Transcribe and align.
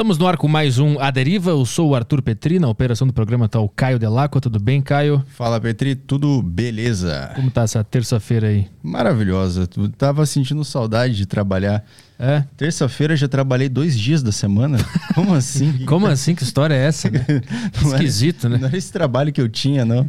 Estamos 0.00 0.16
no 0.16 0.26
ar 0.26 0.38
com 0.38 0.48
mais 0.48 0.78
um 0.78 0.98
A 0.98 1.10
Deriva. 1.10 1.50
Eu 1.50 1.62
sou 1.66 1.90
o 1.90 1.94
Arthur 1.94 2.22
Petri. 2.22 2.58
Na 2.58 2.68
operação 2.68 3.06
do 3.06 3.12
programa 3.12 3.44
está 3.44 3.60
o 3.60 3.68
Caio 3.68 3.98
Delacqua. 3.98 4.40
Tudo 4.40 4.58
bem, 4.58 4.80
Caio? 4.80 5.22
Fala, 5.36 5.60
Petri. 5.60 5.94
Tudo 5.94 6.40
beleza? 6.40 7.32
Como 7.36 7.50
tá 7.50 7.64
essa 7.64 7.84
terça-feira 7.84 8.48
aí? 8.48 8.66
Maravilhosa. 8.82 9.66
Tu 9.66 9.90
tava 9.90 10.24
sentindo 10.24 10.64
saudade 10.64 11.14
de 11.14 11.26
trabalhar. 11.26 11.84
É? 12.18 12.44
Terça-feira 12.56 13.14
já 13.14 13.28
trabalhei 13.28 13.68
dois 13.68 13.98
dias 13.98 14.22
da 14.22 14.32
semana. 14.32 14.78
Como 15.14 15.34
assim? 15.34 15.84
Como 15.84 16.06
assim? 16.06 16.34
Que 16.34 16.44
história 16.44 16.72
é 16.72 16.86
essa? 16.86 17.10
Né? 17.10 17.22
Esquisito, 17.84 18.46
era, 18.46 18.54
né? 18.54 18.58
Não 18.58 18.68
era 18.68 18.78
esse 18.78 18.90
trabalho 18.90 19.30
que 19.30 19.40
eu 19.42 19.50
tinha, 19.50 19.84
não. 19.84 20.08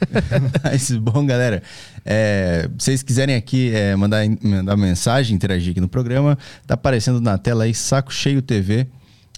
Mas, 0.62 0.90
bom, 0.90 1.24
galera, 1.24 1.62
é, 2.04 2.68
se 2.76 2.84
vocês 2.84 3.02
quiserem 3.02 3.34
aqui 3.34 3.72
é, 3.74 3.96
mandar, 3.96 4.26
mandar 4.42 4.76
mensagem, 4.76 5.34
interagir 5.34 5.70
aqui 5.70 5.80
no 5.80 5.88
programa, 5.88 6.36
tá 6.66 6.74
aparecendo 6.74 7.18
na 7.18 7.38
tela 7.38 7.64
aí 7.64 7.72
Saco 7.72 8.12
Cheio 8.12 8.42
TV 8.42 8.88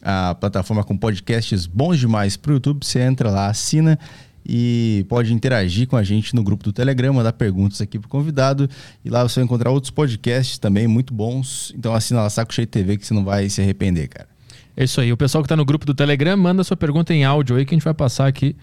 a 0.05 0.35
plataforma 0.35 0.85
com 0.85 0.97
podcasts 0.97 1.67
bons 1.67 1.99
demais 1.99 2.37
para 2.37 2.51
o 2.51 2.55
YouTube. 2.55 2.85
Você 2.85 3.01
entra 3.01 3.31
lá, 3.31 3.49
assina 3.49 3.99
e 4.47 5.07
pode 5.09 5.33
interagir 5.33 5.89
com 5.89 5.97
a 5.97 6.03
gente 6.03 6.35
no 6.35 6.43
grupo 6.43 6.63
do 6.63 6.73
Telegram, 6.73 7.15
mandar 7.15 7.33
perguntas 7.33 7.81
aqui 7.81 7.99
pro 7.99 8.09
convidado. 8.09 8.69
E 9.03 9.09
lá 9.09 9.23
você 9.23 9.41
vai 9.41 9.45
encontrar 9.45 9.71
outros 9.71 9.91
podcasts 9.91 10.59
também 10.59 10.87
muito 10.87 11.15
bons. 11.15 11.73
Então 11.77 11.95
assina 11.95 12.21
lá 12.21 12.29
Saco 12.29 12.53
Cheio 12.53 12.67
TV 12.67 12.99
que 12.99 13.07
você 13.07 13.15
não 13.15 13.25
vai 13.25 13.49
se 13.49 13.63
arrepender, 13.63 14.09
cara. 14.09 14.29
É 14.77 14.85
isso 14.85 15.01
aí. 15.01 15.13
O 15.13 15.17
pessoal 15.17 15.43
que 15.43 15.47
está 15.47 15.57
no 15.57 15.65
grupo 15.65 15.87
do 15.87 15.95
Telegram, 15.95 16.37
manda 16.37 16.63
sua 16.63 16.77
pergunta 16.77 17.15
em 17.15 17.25
áudio 17.25 17.57
aí 17.57 17.65
que 17.65 17.75
a 17.75 17.77
gente 17.77 17.85
vai 17.85 17.95
passar 17.95 18.27
aqui 18.27 18.55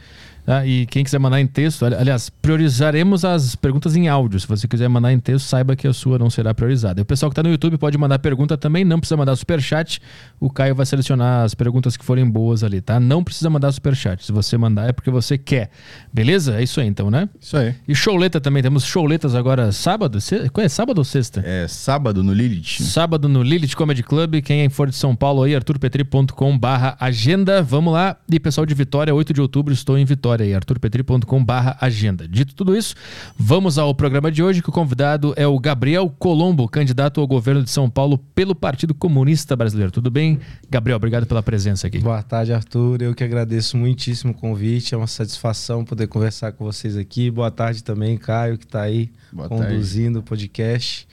Tá? 0.44 0.66
E 0.66 0.88
quem 0.88 1.04
quiser 1.04 1.20
mandar 1.20 1.40
em 1.40 1.46
texto, 1.46 1.86
aliás, 1.86 2.30
priorizaremos 2.30 3.24
as 3.24 3.56
perguntas 3.56 3.96
em 3.96 4.08
áudio. 4.08 4.40
Se 4.40 4.48
você 4.48 4.68
quiser 4.68 4.88
mandar 4.90 5.14
em 5.14 5.20
texto, 5.20 5.46
saiba 5.46 5.76
que 5.76 5.88
a 5.88 5.94
sua 5.94 6.18
não 6.18 6.32
será 6.32 6.52
priorizada. 6.52 7.00
E 7.00 7.04
o 7.04 7.06
pessoal 7.06 7.30
que 7.30 7.34
está 7.34 7.44
no 7.44 7.50
YouTube 7.50 7.78
pode 7.78 7.96
mandar 7.96 8.18
pergunta 8.18 8.58
também, 8.58 8.84
não 8.84 9.00
precisa 9.00 9.16
mandar 9.16 9.36
superchat. 9.36 10.02
O 10.40 10.50
Caio 10.50 10.74
vai 10.74 10.86
selecionar 10.86 11.46
as 11.46 11.54
perguntas 11.54 11.96
que 11.96 12.04
forem 12.04 12.28
boas 12.28 12.64
ali, 12.64 12.82
tá? 12.82 13.00
Não 13.00 13.24
precisa 13.24 13.52
mandar 13.52 13.72
superchat. 13.72 14.26
Se 14.26 14.32
você 14.32 14.58
mandar 14.58 14.90
é 14.90 14.92
porque 14.92 15.12
você 15.12 15.38
quer. 15.38 15.70
Beleza? 16.12 16.60
É 16.60 16.64
isso 16.64 16.82
aí 16.82 16.88
então, 16.88 17.12
né? 17.12 17.30
Isso 17.40 17.56
aí. 17.56 17.76
E 17.88 17.94
showleta 17.94 18.42
também. 18.42 18.64
Temos 18.64 18.84
showletas 18.84 19.36
agora 19.36 19.72
sábado. 19.72 20.18
É 20.58 20.70
sábado 20.70 20.98
ou 20.98 21.04
sexta? 21.04 21.44
É 21.46 21.68
sábado 21.68 22.24
no 22.24 22.34
Lilith. 22.34 22.82
Sábado 22.82 23.30
no 23.30 23.44
Lilith 23.44 23.76
Comedy 23.76 24.02
Club. 24.02 24.42
Quem 24.42 24.62
é 24.62 24.70
for 24.70 24.90
de 24.90 24.96
São 24.96 25.16
Paulo 25.16 25.44
aí, 25.44 25.56
arturpetri.com 25.56 26.58
barra 26.58 26.98
agenda. 27.00 27.62
Vamos 27.62 27.94
lá. 27.94 28.18
E 28.28 28.40
pessoal 28.40 28.66
de 28.66 28.74
Vitória, 28.74 29.14
8 29.14 29.34
de 29.34 29.40
outubro, 29.42 29.72
estou 29.72 29.98
em 30.00 30.04
Vitória 30.04 30.31
aí, 30.40 30.54
arturpetri.com.br 30.54 31.54
agenda. 31.82 32.28
Dito 32.28 32.56
tudo 32.56 32.78
isso, 32.78 32.96
vamos 33.38 33.78
ao 33.78 33.94
programa 33.94 34.32
de 34.32 34.42
hoje, 34.42 34.62
que 34.62 34.70
o 34.70 34.72
convidado 34.72 35.34
é 35.36 35.48
o 35.48 35.60
Gabriel 35.60 36.10
Colombo, 36.18 36.70
candidato 36.70 37.20
ao 37.20 37.28
governo 37.28 37.64
de 37.64 37.70
São 37.70 37.90
Paulo 37.90 38.18
pelo 38.36 38.56
Partido 38.56 38.94
Comunista 38.94 39.56
Brasileiro. 39.56 39.92
Tudo 39.92 40.12
bem? 40.12 40.40
Gabriel, 40.70 40.98
obrigado 40.98 41.26
pela 41.26 41.42
presença 41.44 41.88
aqui. 41.88 42.00
Boa 42.00 42.24
tarde, 42.24 42.54
Arthur. 42.54 43.02
Eu 43.02 43.16
que 43.16 43.24
agradeço 43.24 43.76
muitíssimo 43.76 44.32
o 44.32 44.36
convite. 44.36 44.94
É 44.94 44.98
uma 44.98 45.08
satisfação 45.08 45.84
poder 45.84 46.08
conversar 46.08 46.52
com 46.52 46.64
vocês 46.64 46.96
aqui. 46.96 47.32
Boa 47.32 47.50
tarde 47.50 47.84
também, 47.84 48.18
Caio, 48.18 48.58
que 48.58 48.66
está 48.66 48.84
aí 48.84 49.10
Boa 49.34 49.50
conduzindo 49.50 50.14
tarde. 50.14 50.20
o 50.20 50.24
podcast. 50.24 51.08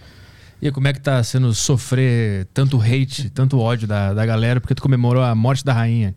E 0.61 0.71
como 0.73 0.89
é 0.89 0.93
que 0.93 1.01
tá 1.01 1.23
sendo 1.23 1.55
sofrer 1.55 2.47
tanto 2.53 2.81
hate, 2.81 3.31
tanto 3.31 3.61
ódio 3.61 3.87
da, 3.87 4.13
da 4.13 4.27
galera, 4.27 4.61
porque 4.61 4.75
tu 4.75 4.83
comemorou 4.83 5.23
a 5.23 5.33
morte 5.35 5.65
da 5.65 5.73
rainha? 5.73 6.15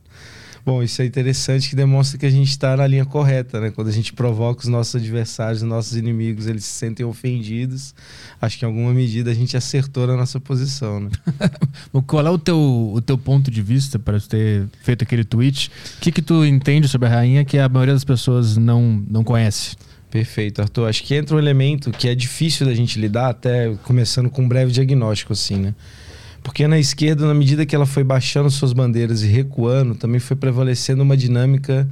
Bom, 0.66 0.84
isso 0.84 1.02
é 1.02 1.06
interessante 1.06 1.70
que 1.70 1.76
demonstra 1.76 2.18
que 2.20 2.26
a 2.26 2.30
gente 2.30 2.50
está 2.50 2.78
na 2.78 2.86
linha 2.86 3.06
correta, 3.06 3.60
né? 3.60 3.72
Quando 3.72 3.88
a 3.88 3.92
gente 3.92 4.14
provoca 4.14 4.62
os 4.62 4.68
nossos 4.68 4.96
adversários, 4.96 5.62
os 5.64 5.68
nossos 5.68 5.96
inimigos, 5.96 6.46
eles 6.46 6.66
se 6.66 6.72
sentem 6.72 7.06
ofendidos. 7.06 7.96
Acho 8.40 8.60
que 8.60 8.66
em 8.66 8.68
alguma 8.68 8.94
medida 8.94 9.32
a 9.32 9.34
gente 9.34 9.58
acertou 9.58 10.06
na 10.06 10.16
nossa 10.16 10.40
posição, 10.40 11.00
né? 11.00 11.10
Qual 12.06 12.26
é 12.26 12.30
o 12.30 12.38
teu, 12.38 12.92
o 12.94 13.02
teu 13.02 13.18
ponto 13.18 13.50
de 13.50 13.62
vista 13.62 13.98
para 13.98 14.20
ter 14.20 14.68
feito 14.84 15.04
aquele 15.04 15.24
tweet? 15.24 15.72
O 15.98 16.02
que, 16.02 16.12
que 16.12 16.22
tu 16.22 16.46
entende 16.46 16.88
sobre 16.88 17.08
a 17.08 17.12
rainha 17.12 17.44
que 17.44 17.58
a 17.58 17.68
maioria 17.68 17.94
das 17.94 18.04
pessoas 18.04 18.56
não, 18.58 19.04
não 19.10 19.24
conhece? 19.24 19.76
Perfeito, 20.12 20.62
Arthur. 20.62 20.90
Acho 20.90 21.04
que 21.04 21.16
entra 21.16 21.36
um 21.36 21.40
elemento 21.40 21.90
que 21.90 22.10
é 22.10 22.14
difícil 22.14 22.68
da 22.68 22.76
gente 22.76 23.00
lidar, 23.00 23.30
até 23.30 23.74
começando 23.84 24.30
com 24.30 24.44
um 24.44 24.48
breve 24.48 24.72
diagnóstico, 24.72 25.32
assim, 25.32 25.56
né? 25.56 25.76
Porque 26.44 26.68
na 26.68 26.80
esquerda, 26.80 27.28
na 27.28 27.34
medida 27.34 27.66
que 27.66 27.76
ela 27.76 27.86
foi 27.86 28.04
baixando 28.04 28.50
suas 28.50 28.74
bandeiras 28.74 29.24
e 29.24 29.28
recuando, 29.28 29.96
também 29.96 30.20
foi 30.20 30.36
prevalecendo 30.36 31.04
uma 31.04 31.16
dinâmica 31.16 31.88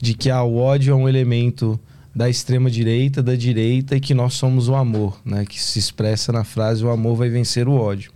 de 0.00 0.14
que 0.14 0.30
ah, 0.30 0.42
o 0.42 0.56
ódio 0.56 0.92
é 0.92 0.96
um 0.96 1.08
elemento 1.08 1.78
da 2.14 2.28
extrema 2.28 2.70
direita, 2.70 3.22
da 3.22 3.34
direita 3.34 3.96
e 3.96 4.00
que 4.00 4.12
nós 4.12 4.34
somos 4.34 4.68
o 4.68 4.74
amor, 4.74 5.18
né? 5.24 5.44
Que 5.46 5.62
se 5.62 5.78
expressa 5.78 6.32
na 6.32 6.44
frase 6.44 6.84
o 6.84 6.90
amor 6.90 7.16
vai 7.16 7.28
vencer 7.28 7.68
o 7.68 7.72
ódio. 7.74 8.12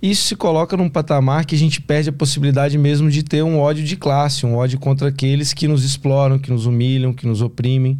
Isso 0.00 0.28
se 0.28 0.36
coloca 0.36 0.76
num 0.76 0.88
patamar 0.88 1.44
que 1.44 1.56
a 1.56 1.58
gente 1.58 1.80
perde 1.80 2.08
a 2.08 2.12
possibilidade 2.12 2.78
mesmo 2.78 3.10
de 3.10 3.24
ter 3.24 3.42
um 3.42 3.58
ódio 3.58 3.84
de 3.84 3.96
classe, 3.96 4.46
um 4.46 4.54
ódio 4.54 4.78
contra 4.78 5.08
aqueles 5.08 5.52
que 5.52 5.66
nos 5.66 5.84
exploram, 5.84 6.38
que 6.38 6.50
nos 6.50 6.66
humilham, 6.66 7.12
que 7.12 7.26
nos 7.26 7.42
oprimem, 7.42 7.98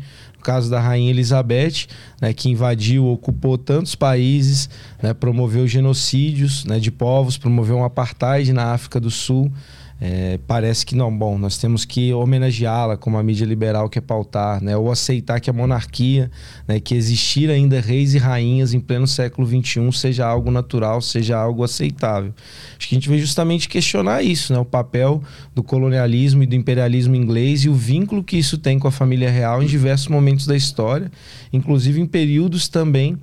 caso 0.48 0.70
da 0.70 0.80
Rainha 0.80 1.10
Elizabeth, 1.10 1.86
né, 2.22 2.32
que 2.32 2.48
invadiu, 2.48 3.06
ocupou 3.06 3.58
tantos 3.58 3.94
países, 3.94 4.70
né, 5.02 5.12
promoveu 5.12 5.68
genocídios 5.68 6.64
né, 6.64 6.78
de 6.78 6.90
povos, 6.90 7.36
promoveu 7.36 7.76
um 7.76 7.84
apartheid 7.84 8.50
na 8.54 8.72
África 8.72 8.98
do 8.98 9.10
Sul, 9.10 9.52
é, 10.00 10.38
parece 10.46 10.86
que 10.86 10.94
não, 10.94 11.16
bom, 11.16 11.36
nós 11.36 11.58
temos 11.58 11.84
que 11.84 12.12
homenageá-la 12.12 12.96
como 12.96 13.18
a 13.18 13.22
mídia 13.22 13.44
liberal 13.44 13.88
quer 13.88 14.00
pautar, 14.00 14.62
né? 14.62 14.76
ou 14.76 14.92
aceitar 14.92 15.40
que 15.40 15.50
a 15.50 15.52
monarquia, 15.52 16.30
né, 16.68 16.78
que 16.78 16.94
existir 16.94 17.50
ainda 17.50 17.80
reis 17.80 18.14
e 18.14 18.18
rainhas 18.18 18.72
em 18.74 18.80
pleno 18.80 19.08
século 19.08 19.46
XXI 19.46 19.90
seja 19.92 20.24
algo 20.24 20.52
natural, 20.52 21.00
seja 21.00 21.36
algo 21.36 21.64
aceitável. 21.64 22.32
Acho 22.78 22.88
que 22.88 22.94
a 22.94 22.98
gente 22.98 23.08
veio 23.08 23.20
justamente 23.20 23.68
questionar 23.68 24.22
isso, 24.22 24.52
né? 24.52 24.58
o 24.60 24.64
papel 24.64 25.20
do 25.52 25.64
colonialismo 25.64 26.44
e 26.44 26.46
do 26.46 26.54
imperialismo 26.54 27.16
inglês 27.16 27.64
e 27.64 27.68
o 27.68 27.74
vínculo 27.74 28.22
que 28.22 28.38
isso 28.38 28.56
tem 28.56 28.78
com 28.78 28.86
a 28.86 28.92
família 28.92 29.30
real 29.30 29.62
em 29.62 29.66
diversos 29.66 30.06
momentos 30.06 30.46
da 30.46 30.54
história, 30.54 31.10
inclusive 31.52 32.00
em 32.00 32.06
períodos 32.06 32.68
também 32.68 33.18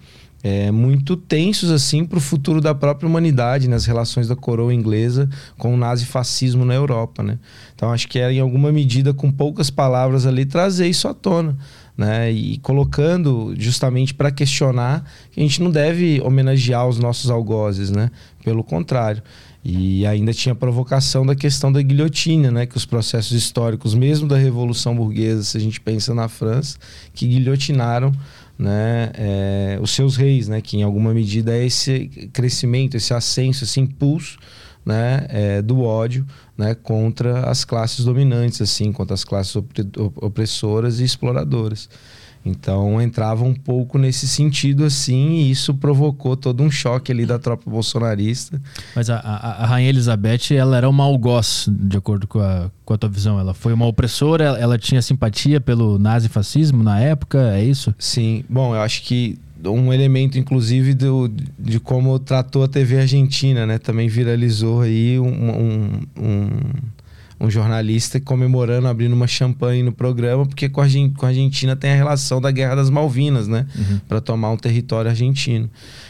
é, 0.48 0.70
muito 0.70 1.18
tensos 1.18 1.72
assim 1.72 2.06
para 2.06 2.20
o 2.20 2.22
futuro 2.22 2.62
da 2.62 2.76
própria 2.76 3.10
humanidade 3.10 3.68
nas 3.68 3.88
relações 3.88 4.28
da 4.28 4.36
coroa 4.36 4.72
inglesa 4.72 5.28
com 5.58 5.74
o 5.74 5.78
nazifascismo 5.78 6.64
na 6.64 6.76
Europa, 6.76 7.24
né? 7.24 7.40
Então 7.74 7.92
acho 7.92 8.08
que 8.08 8.20
era 8.20 8.32
em 8.32 8.40
alguma 8.40 8.72
medida 8.72 9.12
com 9.12 9.32
poucas 9.32 9.72
palavras 9.72 10.28
ali 10.28 10.46
trazer 10.46 10.88
isso 10.88 11.08
à 11.08 11.16
tona, 11.16 11.58
né? 11.98 12.32
E 12.32 12.60
colocando 12.60 13.56
justamente 13.58 14.14
para 14.14 14.30
questionar 14.30 15.04
que 15.32 15.40
a 15.40 15.44
gente 15.44 15.64
não 15.64 15.72
deve 15.72 16.22
homenagear 16.22 16.88
os 16.88 17.00
nossos 17.00 17.32
algozes, 17.32 17.90
né? 17.90 18.12
Pelo 18.44 18.64
contrário. 18.64 19.24
E 19.68 20.06
ainda 20.06 20.32
tinha 20.32 20.54
a 20.54 20.56
provocação 20.56 21.26
da 21.26 21.34
questão 21.34 21.72
da 21.72 21.82
guilhotina, 21.82 22.52
né? 22.52 22.68
Que 22.68 22.78
os 22.78 22.86
processos 22.86 23.32
históricos, 23.32 23.96
mesmo 23.96 24.28
da 24.28 24.38
Revolução 24.38 24.96
Burguesa, 24.96 25.42
se 25.42 25.58
a 25.58 25.60
gente 25.60 25.82
pensa 25.82 26.14
na 26.14 26.28
França, 26.28 26.78
que 27.16 27.26
guilhotinaram 27.26 28.14
né, 28.58 29.12
é, 29.16 29.80
os 29.82 29.92
seus 29.92 30.16
reis, 30.16 30.48
né, 30.48 30.62
que 30.62 30.78
em 30.78 30.84
alguma 30.84 31.14
medida 31.14 31.54
é 31.54 31.66
esse 31.66 32.08
crescimento, 32.32 32.96
esse 32.96 33.14
ascenso, 33.14 33.64
esse 33.64 33.80
impulso 33.80 34.38
né, 34.86 35.26
é, 35.30 35.62
do 35.62 35.82
ódio 35.82 36.26
né, 36.58 36.76
contra 36.76 37.50
as 37.50 37.66
classes 37.66 38.06
dominantes, 38.06 38.62
assim, 38.62 38.92
contra 38.92 39.14
as 39.14 39.24
classes 39.24 39.56
opressoras 40.18 41.00
e 41.00 41.04
exploradoras. 41.04 41.90
Então 42.46 43.02
entrava 43.02 43.44
um 43.44 43.56
pouco 43.56 43.98
nesse 43.98 44.28
sentido 44.28 44.86
assim, 44.86 45.32
e 45.32 45.52
isso 45.52 45.74
provocou 45.74 46.38
todo 46.38 46.62
um 46.62 46.70
choque 46.70 47.12
ali 47.12 47.26
da 47.26 47.40
tropa 47.40 47.68
bolsonarista. 47.70 48.62
Mas 48.96 49.10
a, 49.10 49.18
a, 49.18 49.64
a 49.64 49.66
Rainha 49.66 49.90
Elizabeth, 49.90 50.54
ela 50.56 50.78
era 50.78 50.88
uma 50.88 51.04
algoz, 51.04 51.68
de 51.68 51.98
acordo 51.98 52.28
com 52.28 52.40
a, 52.40 52.70
com 52.86 52.94
a 52.94 52.98
tua 52.98 53.10
visão. 53.10 53.40
Ela 53.40 53.56
foi 53.56 53.74
uma 53.74 53.88
opressora, 53.88 54.44
ela, 54.44 54.60
ela 54.60 54.78
tinha 54.78 55.02
simpatia 55.02 55.60
pelo 55.60 55.98
nazifascismo 55.98 56.84
na 56.84 57.00
época, 57.00 57.56
é 57.56 57.64
isso? 57.64 57.96
Sim. 57.98 58.46
Bom, 58.48 58.76
eu 58.76 58.82
acho 58.82 59.02
que 59.02 59.40
um 59.66 59.92
elemento, 59.92 60.38
inclusive, 60.38 60.94
do, 60.94 61.28
de 61.58 61.80
como 61.80 62.20
tratou 62.20 62.64
a 62.64 62.68
TV 62.68 63.00
argentina, 63.00 63.66
né? 63.66 63.80
Também 63.80 64.08
viralizou 64.08 64.82
aí 64.82 65.20
um, 65.20 65.26
um, 65.28 66.00
um 66.18 66.50
um 67.40 67.50
jornalista 67.50 68.20
comemorando, 68.20 68.88
abrindo 68.88 69.14
uma 69.14 69.28
champanhe 69.28 69.84
no 69.84 69.92
programa, 69.92 70.46
porque 70.46 70.70
com 70.70 70.82
a, 70.82 70.86
Argentina 70.86 71.76
tem 71.76 71.92
a 71.92 71.96
relação 71.96 72.40
da 72.40 72.50
Guerra 72.50 72.76
das 72.76 72.90
Malvinas, 72.90 73.48
né? 73.48 73.66
Uhum. 73.76 74.00
Para 74.08 74.22
tomar 74.22 74.52
um 74.52 74.58
território 74.58 75.10
argentino. 75.10 75.70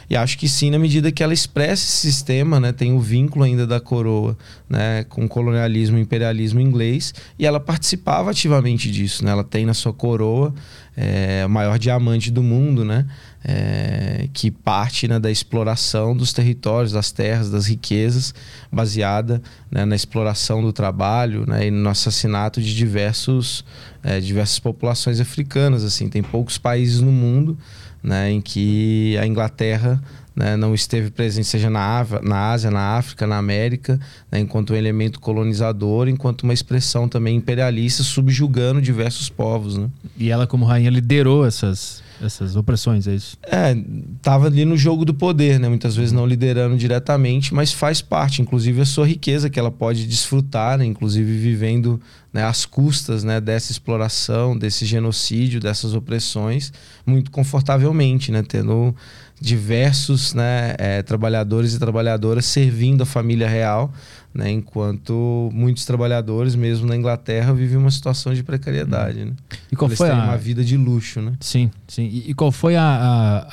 E 0.10 0.16
acho 0.16 0.38
que 0.38 0.48
sim, 0.48 0.70
na 0.70 0.78
medida 0.78 1.12
que 1.12 1.24
ela 1.24 1.34
expressa 1.34 1.84
esse 1.84 1.98
sistema, 1.98 2.60
né? 2.60 2.72
Tem 2.72 2.94
o 2.94 3.00
vínculo 3.00 3.44
ainda 3.44 3.66
da 3.66 3.80
coroa, 3.80 4.38
né? 4.70 5.04
Com 5.06 5.26
o 5.26 5.28
colonialismo 5.28 5.98
e 5.98 6.02
imperialismo 6.02 6.60
inglês. 6.60 7.14
E 7.40 7.46
ela 7.46 7.60
participava 7.60 8.30
ativamente 8.30 8.92
disso, 8.92 9.26
né? 9.26 9.32
Ela 9.32 9.44
tem 9.44 9.66
na 9.66 9.74
sua 9.74 9.94
coroa 9.94 10.54
é, 10.96 11.44
o 11.46 11.50
maior 11.50 11.80
diamante 11.80 12.30
do 12.30 12.44
mundo, 12.44 12.86
né? 12.86 13.06
É, 13.48 14.28
que 14.34 14.50
parte 14.50 15.08
né, 15.08 15.20
da 15.20 15.30
exploração 15.30 16.18
dos 16.18 16.34
territórios, 16.34 16.92
das 16.92 17.12
terras, 17.12 17.52
das 17.52 17.68
riquezas, 17.68 18.34
baseada 18.72 19.40
né, 19.70 19.86
na 19.86 19.96
exploração 19.96 20.64
do 20.64 20.74
trabalho 20.74 21.46
né, 21.48 21.68
e 21.68 21.72
no 21.72 21.88
assassinato 21.88 22.60
de 22.60 22.76
diversos, 22.76 23.64
é, 24.04 24.20
diversas 24.20 24.58
populações 24.58 25.20
africanas. 25.20 25.84
Assim, 25.84 26.10
tem 26.10 26.24
poucos 26.24 26.58
países 26.58 27.02
no 27.02 27.12
mundo 27.12 27.56
né, 28.02 28.32
em 28.32 28.42
que 28.42 29.16
a 29.20 29.28
Inglaterra 29.28 30.02
né, 30.36 30.58
não 30.58 30.74
esteve 30.74 31.12
presente, 31.12 31.48
seja 31.48 31.70
na, 31.70 32.06
na 32.24 32.52
Ásia, 32.52 32.70
na 32.70 32.98
África, 32.98 33.26
na 33.26 33.38
América, 33.38 34.00
né, 34.32 34.40
enquanto 34.40 34.74
um 34.74 34.76
elemento 34.76 35.20
colonizador, 35.20 36.10
enquanto 36.10 36.42
uma 36.42 36.54
expressão 36.54 37.08
também 37.08 37.38
imperialista, 37.38 38.04
subjugando 38.04 38.82
diversos 38.82 39.30
povos. 39.30 39.80
E 40.18 40.30
ela, 40.32 40.46
como 40.46 40.66
rainha, 40.66 40.90
liderou 40.90 41.46
essas, 41.46 42.04
essas 42.22 42.56
opressões, 42.56 43.08
é 43.08 43.16
isso? 43.16 43.38
É, 43.44 43.76
tava 44.22 44.48
ali 44.48 44.66
no 44.66 44.78
jogo 44.78 45.04
do 45.04 45.14
poder, 45.14 45.60
né? 45.60 45.68
Muitas 45.68 45.96
vezes 45.96 46.12
não 46.12 46.26
liderando 46.26 46.78
diretamente, 46.78 47.54
mas 47.54 47.72
faz 47.74 48.02
parte, 48.02 48.42
inclusive 48.42 48.82
a 48.82 48.86
sua 48.86 49.06
riqueza 49.06 49.50
que 49.50 49.60
ela 49.60 49.72
pode 49.72 50.08
desfrutar, 50.08 50.78
né? 50.78 50.86
inclusive 50.86 51.38
vivendo 51.38 52.00
né, 52.32 52.42
custas 52.70 53.24
né, 53.24 53.40
dessa 53.40 53.72
exploração, 53.72 54.58
desse 54.58 54.86
genocídio, 54.86 55.60
dessas 55.60 55.94
opressões, 55.94 56.72
muito 57.06 57.32
confortavelmente, 57.32 58.32
né? 58.32 58.44
Tendo 58.44 58.96
diversos 59.40 60.34
né, 60.34 60.76
é, 60.78 61.02
trabalhadores 61.02 61.74
e 61.74 61.80
trabalhadoras 61.80 62.46
servindo 62.46 63.04
a 63.04 63.06
família 63.06 63.48
real, 63.48 63.94
né, 64.36 64.52
enquanto 64.52 65.50
muitos 65.54 65.86
trabalhadores, 65.86 66.56
mesmo 66.56 66.86
na 66.86 66.96
Inglaterra, 66.98 67.54
vivem 67.54 67.78
uma 67.78 67.90
situação 67.90 68.34
de 68.34 68.44
precariedade. 68.44 69.24
Né? 69.24 69.32
E 69.72 69.78
qual 69.78 69.88
Eles 69.88 69.98
foi 69.98 70.10
têm 70.10 70.20
a... 70.20 70.26
uma 70.26 70.38
vida 70.38 70.62
de 70.62 70.76
luxo, 70.76 71.22
né? 71.22 71.34
Sim, 71.40 71.72
sim. 71.88 72.04
E, 72.04 72.32
e 72.32 72.34
qual 72.34 72.52
foi 72.52 72.76
a, 72.76 72.84
a, 72.84 73.48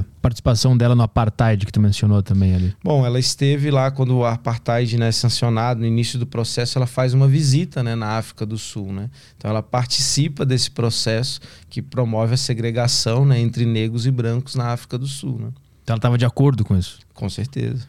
a, 0.00 0.04
participação 0.20 0.76
dela 0.76 0.94
no 0.94 1.02
apartheid 1.02 1.64
que 1.64 1.72
tu 1.72 1.80
mencionou 1.80 2.22
também 2.22 2.54
ali? 2.54 2.76
Bom, 2.84 3.06
ela 3.06 3.18
esteve 3.18 3.70
lá 3.70 3.90
quando 3.90 4.18
o 4.18 4.26
apartheid 4.26 4.98
né, 4.98 5.08
é 5.08 5.12
sancionado, 5.12 5.80
no 5.80 5.86
início 5.86 6.18
do 6.18 6.26
processo, 6.26 6.76
ela 6.76 6.86
faz 6.86 7.14
uma 7.14 7.26
visita 7.26 7.82
né, 7.82 7.94
na 7.94 8.18
África 8.18 8.44
do 8.44 8.58
Sul. 8.58 8.92
Né? 8.92 9.08
Então 9.38 9.50
ela 9.50 9.62
participa 9.62 10.44
desse 10.44 10.70
processo 10.70 11.40
que 11.70 11.80
promove 11.80 12.34
a 12.34 12.36
segregação 12.36 13.24
né, 13.24 13.40
entre 13.40 13.64
negros 13.64 14.04
e 14.04 14.10
brancos 14.10 14.54
na 14.54 14.72
África 14.72 14.98
do 14.98 15.06
Sul. 15.06 15.38
Né? 15.38 15.48
Então 15.82 15.94
ela 15.94 15.98
estava 15.98 16.18
de 16.18 16.26
acordo 16.26 16.66
com 16.66 16.76
isso? 16.76 16.98
Com 17.14 17.30
certeza. 17.30 17.88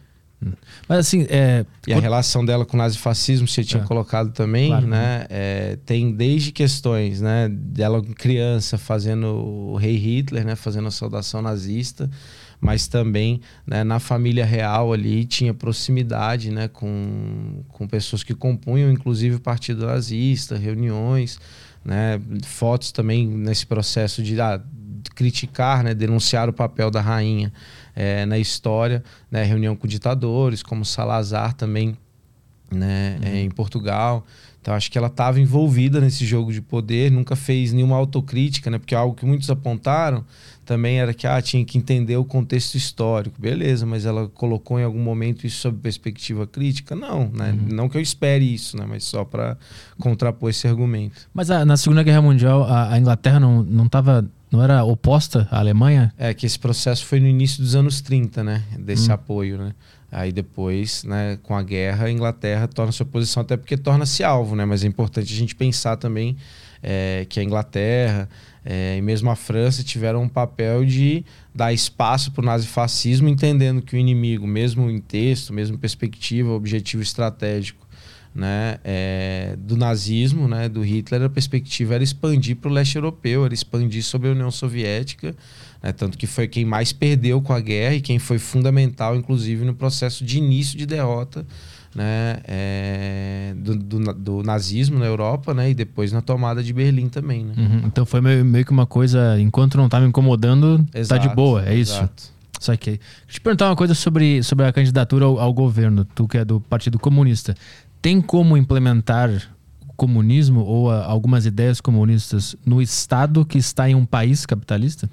Mas 0.88 0.98
assim, 0.98 1.26
é... 1.28 1.66
E 1.86 1.92
a 1.92 2.00
relação 2.00 2.44
dela 2.44 2.64
com 2.64 2.76
o 2.76 2.78
nazifascismo, 2.78 3.46
você 3.46 3.62
tinha 3.62 3.82
é. 3.82 3.86
colocado 3.86 4.32
também, 4.32 4.68
claro, 4.68 4.86
né? 4.86 5.26
É, 5.28 5.78
tem 5.84 6.12
desde 6.12 6.50
questões, 6.50 7.20
né? 7.20 7.48
Dela 7.48 8.02
criança 8.02 8.78
fazendo 8.78 9.26
o 9.26 9.76
rei 9.76 9.96
Hitler, 9.96 10.44
né? 10.44 10.56
Fazendo 10.56 10.88
a 10.88 10.90
saudação 10.90 11.42
nazista, 11.42 12.10
mas 12.60 12.88
também 12.88 13.40
né, 13.66 13.84
na 13.84 13.98
família 13.98 14.44
real 14.44 14.92
ali 14.92 15.24
tinha 15.24 15.52
proximidade, 15.52 16.50
né? 16.50 16.68
Com, 16.68 17.62
com 17.68 17.86
pessoas 17.86 18.22
que 18.22 18.34
compunham, 18.34 18.90
inclusive, 18.90 19.36
o 19.36 19.40
partido 19.40 19.84
nazista, 19.86 20.56
reuniões, 20.56 21.38
né? 21.84 22.18
Fotos 22.44 22.92
também 22.92 23.26
nesse 23.26 23.66
processo 23.66 24.22
de, 24.22 24.40
ah, 24.40 24.56
de 24.56 25.10
criticar, 25.10 25.84
né? 25.84 25.92
Denunciar 25.92 26.48
o 26.48 26.52
papel 26.52 26.90
da 26.90 27.02
rainha 27.02 27.52
é, 28.00 28.24
na 28.24 28.38
história, 28.38 29.04
né? 29.30 29.44
reunião 29.44 29.76
com 29.76 29.86
ditadores, 29.86 30.62
como 30.62 30.86
Salazar 30.86 31.52
também 31.52 31.98
né? 32.70 33.18
Uhum. 33.20 33.28
É, 33.28 33.40
em 33.42 33.50
Portugal. 33.50 34.24
Então 34.62 34.74
acho 34.74 34.90
que 34.90 34.96
ela 34.96 35.08
estava 35.08 35.40
envolvida 35.40 36.00
nesse 36.00 36.24
jogo 36.24 36.52
de 36.52 36.60
poder, 36.60 37.10
nunca 37.10 37.34
fez 37.34 37.72
nenhuma 37.72 37.96
autocrítica, 37.96 38.70
né? 38.70 38.78
Porque 38.78 38.94
algo 38.94 39.14
que 39.14 39.26
muitos 39.26 39.50
apontaram 39.50 40.24
também 40.64 41.00
era 41.00 41.12
que 41.12 41.26
ah, 41.26 41.40
tinha 41.42 41.64
que 41.64 41.76
entender 41.76 42.16
o 42.16 42.24
contexto 42.24 42.74
histórico. 42.74 43.40
Beleza, 43.40 43.84
mas 43.84 44.06
ela 44.06 44.28
colocou 44.28 44.78
em 44.78 44.84
algum 44.84 45.02
momento 45.02 45.46
isso 45.46 45.58
sob 45.60 45.78
perspectiva 45.78 46.46
crítica? 46.46 46.94
Não, 46.94 47.30
né? 47.34 47.52
Uhum. 47.52 47.74
Não 47.74 47.88
que 47.88 47.96
eu 47.96 48.02
espere 48.02 48.44
isso, 48.44 48.76
né? 48.76 48.84
Mas 48.88 49.04
só 49.04 49.24
para 49.24 49.56
contrapor 49.98 50.50
esse 50.50 50.68
argumento. 50.68 51.28
Mas 51.34 51.50
a, 51.50 51.64
na 51.64 51.76
Segunda 51.76 52.02
Guerra 52.02 52.22
Mundial 52.22 52.64
a, 52.64 52.92
a 52.92 52.98
Inglaterra 52.98 53.40
não 53.40 53.62
não 53.62 53.86
estava 53.86 54.26
não 54.50 54.62
era 54.62 54.84
oposta 54.84 55.46
à 55.50 55.58
Alemanha? 55.58 56.12
É 56.18 56.34
que 56.34 56.46
esse 56.46 56.58
processo 56.58 57.04
foi 57.04 57.20
no 57.20 57.26
início 57.26 57.62
dos 57.62 57.74
anos 57.74 58.00
30, 58.00 58.42
né? 58.42 58.64
Desse 58.78 59.10
hum. 59.10 59.14
apoio, 59.14 59.58
né? 59.58 59.72
Aí 60.12 60.32
depois, 60.32 61.04
né, 61.04 61.38
com 61.42 61.54
a 61.54 61.62
guerra, 61.62 62.06
a 62.06 62.10
Inglaterra 62.10 62.66
torna 62.66 62.90
sua 62.90 63.06
posição 63.06 63.42
até 63.42 63.56
porque 63.56 63.76
torna-se 63.76 64.24
alvo, 64.24 64.56
né? 64.56 64.64
Mas 64.64 64.82
é 64.82 64.88
importante 64.88 65.32
a 65.32 65.36
gente 65.36 65.54
pensar 65.54 65.96
também 65.96 66.36
é, 66.82 67.26
que 67.28 67.38
a 67.38 67.44
Inglaterra 67.44 68.28
é, 68.64 68.96
e 68.98 69.00
mesmo 69.00 69.30
a 69.30 69.36
França 69.36 69.82
tiveram 69.82 70.22
um 70.22 70.28
papel 70.28 70.84
de 70.84 71.24
dar 71.54 71.72
espaço 71.72 72.32
para 72.32 72.42
o 72.42 72.44
nazifascismo, 72.44 73.28
entendendo 73.28 73.80
que 73.80 73.94
o 73.94 73.98
inimigo, 73.98 74.46
mesmo 74.46 74.90
em 74.90 75.00
texto, 75.00 75.52
mesmo 75.52 75.76
em 75.76 75.78
perspectiva, 75.78 76.50
objetivo 76.50 77.02
estratégico, 77.02 77.79
né, 78.34 78.78
é, 78.84 79.56
do 79.58 79.76
nazismo, 79.76 80.46
né, 80.46 80.68
do 80.68 80.82
Hitler, 80.82 81.22
a 81.22 81.28
perspectiva 81.28 81.94
era 81.94 82.04
expandir 82.04 82.56
para 82.56 82.70
o 82.70 82.72
leste 82.72 82.96
europeu, 82.96 83.44
era 83.44 83.52
expandir 83.52 84.04
sobre 84.04 84.28
a 84.28 84.32
União 84.32 84.50
Soviética, 84.50 85.34
né, 85.82 85.92
tanto 85.92 86.16
que 86.16 86.26
foi 86.26 86.46
quem 86.46 86.64
mais 86.64 86.92
perdeu 86.92 87.42
com 87.42 87.52
a 87.52 87.60
guerra 87.60 87.96
e 87.96 88.00
quem 88.00 88.18
foi 88.18 88.38
fundamental, 88.38 89.16
inclusive, 89.16 89.64
no 89.64 89.74
processo 89.74 90.24
de 90.24 90.38
início 90.38 90.78
de 90.78 90.86
derrota 90.86 91.44
né, 91.94 92.38
é, 92.44 93.54
do, 93.56 93.76
do, 93.76 94.14
do, 94.14 94.42
nazismo 94.42 94.98
na 94.98 95.06
Europa 95.06 95.52
né, 95.52 95.70
e 95.70 95.74
depois 95.74 96.12
na 96.12 96.22
tomada 96.22 96.62
de 96.62 96.72
Berlim 96.72 97.08
também. 97.08 97.44
Né? 97.44 97.54
Uhum, 97.56 97.82
então 97.86 98.06
foi 98.06 98.20
meio, 98.20 98.44
meio, 98.44 98.64
que 98.64 98.70
uma 98.70 98.86
coisa, 98.86 99.40
enquanto 99.40 99.76
não 99.76 99.86
estava 99.86 100.06
incomodando, 100.06 100.86
exato, 100.94 101.20
tá 101.20 101.28
de 101.28 101.34
boa, 101.34 101.66
é 101.66 101.76
exato. 101.76 102.12
isso? 102.16 102.40
Saquei. 102.60 102.98
Deixa 102.98 103.28
eu 103.28 103.32
te 103.32 103.40
perguntar 103.40 103.70
uma 103.70 103.76
coisa 103.76 103.94
sobre, 103.94 104.42
sobre 104.42 104.66
a 104.66 104.72
candidatura 104.72 105.24
ao, 105.24 105.40
ao 105.40 105.52
governo, 105.52 106.04
tu 106.04 106.28
que 106.28 106.38
é 106.38 106.44
do 106.44 106.60
Partido 106.60 106.98
Comunista 106.98 107.54
tem 108.00 108.20
como 108.20 108.56
implementar 108.56 109.30
o 109.86 109.92
comunismo 109.94 110.60
ou 110.60 110.90
a, 110.90 111.04
algumas 111.04 111.46
ideias 111.46 111.80
comunistas 111.80 112.56
no 112.64 112.80
Estado 112.80 113.44
que 113.44 113.58
está 113.58 113.88
em 113.88 113.94
um 113.94 114.06
país 114.06 114.46
capitalista? 114.46 115.08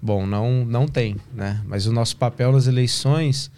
Bom, 0.00 0.26
não, 0.26 0.64
não 0.64 0.86
tem, 0.86 1.16
né? 1.32 1.60
Mas 1.66 1.86
o 1.86 1.92
nosso 1.92 2.16
papel 2.16 2.50
nas 2.50 2.66
eleições 2.66 3.50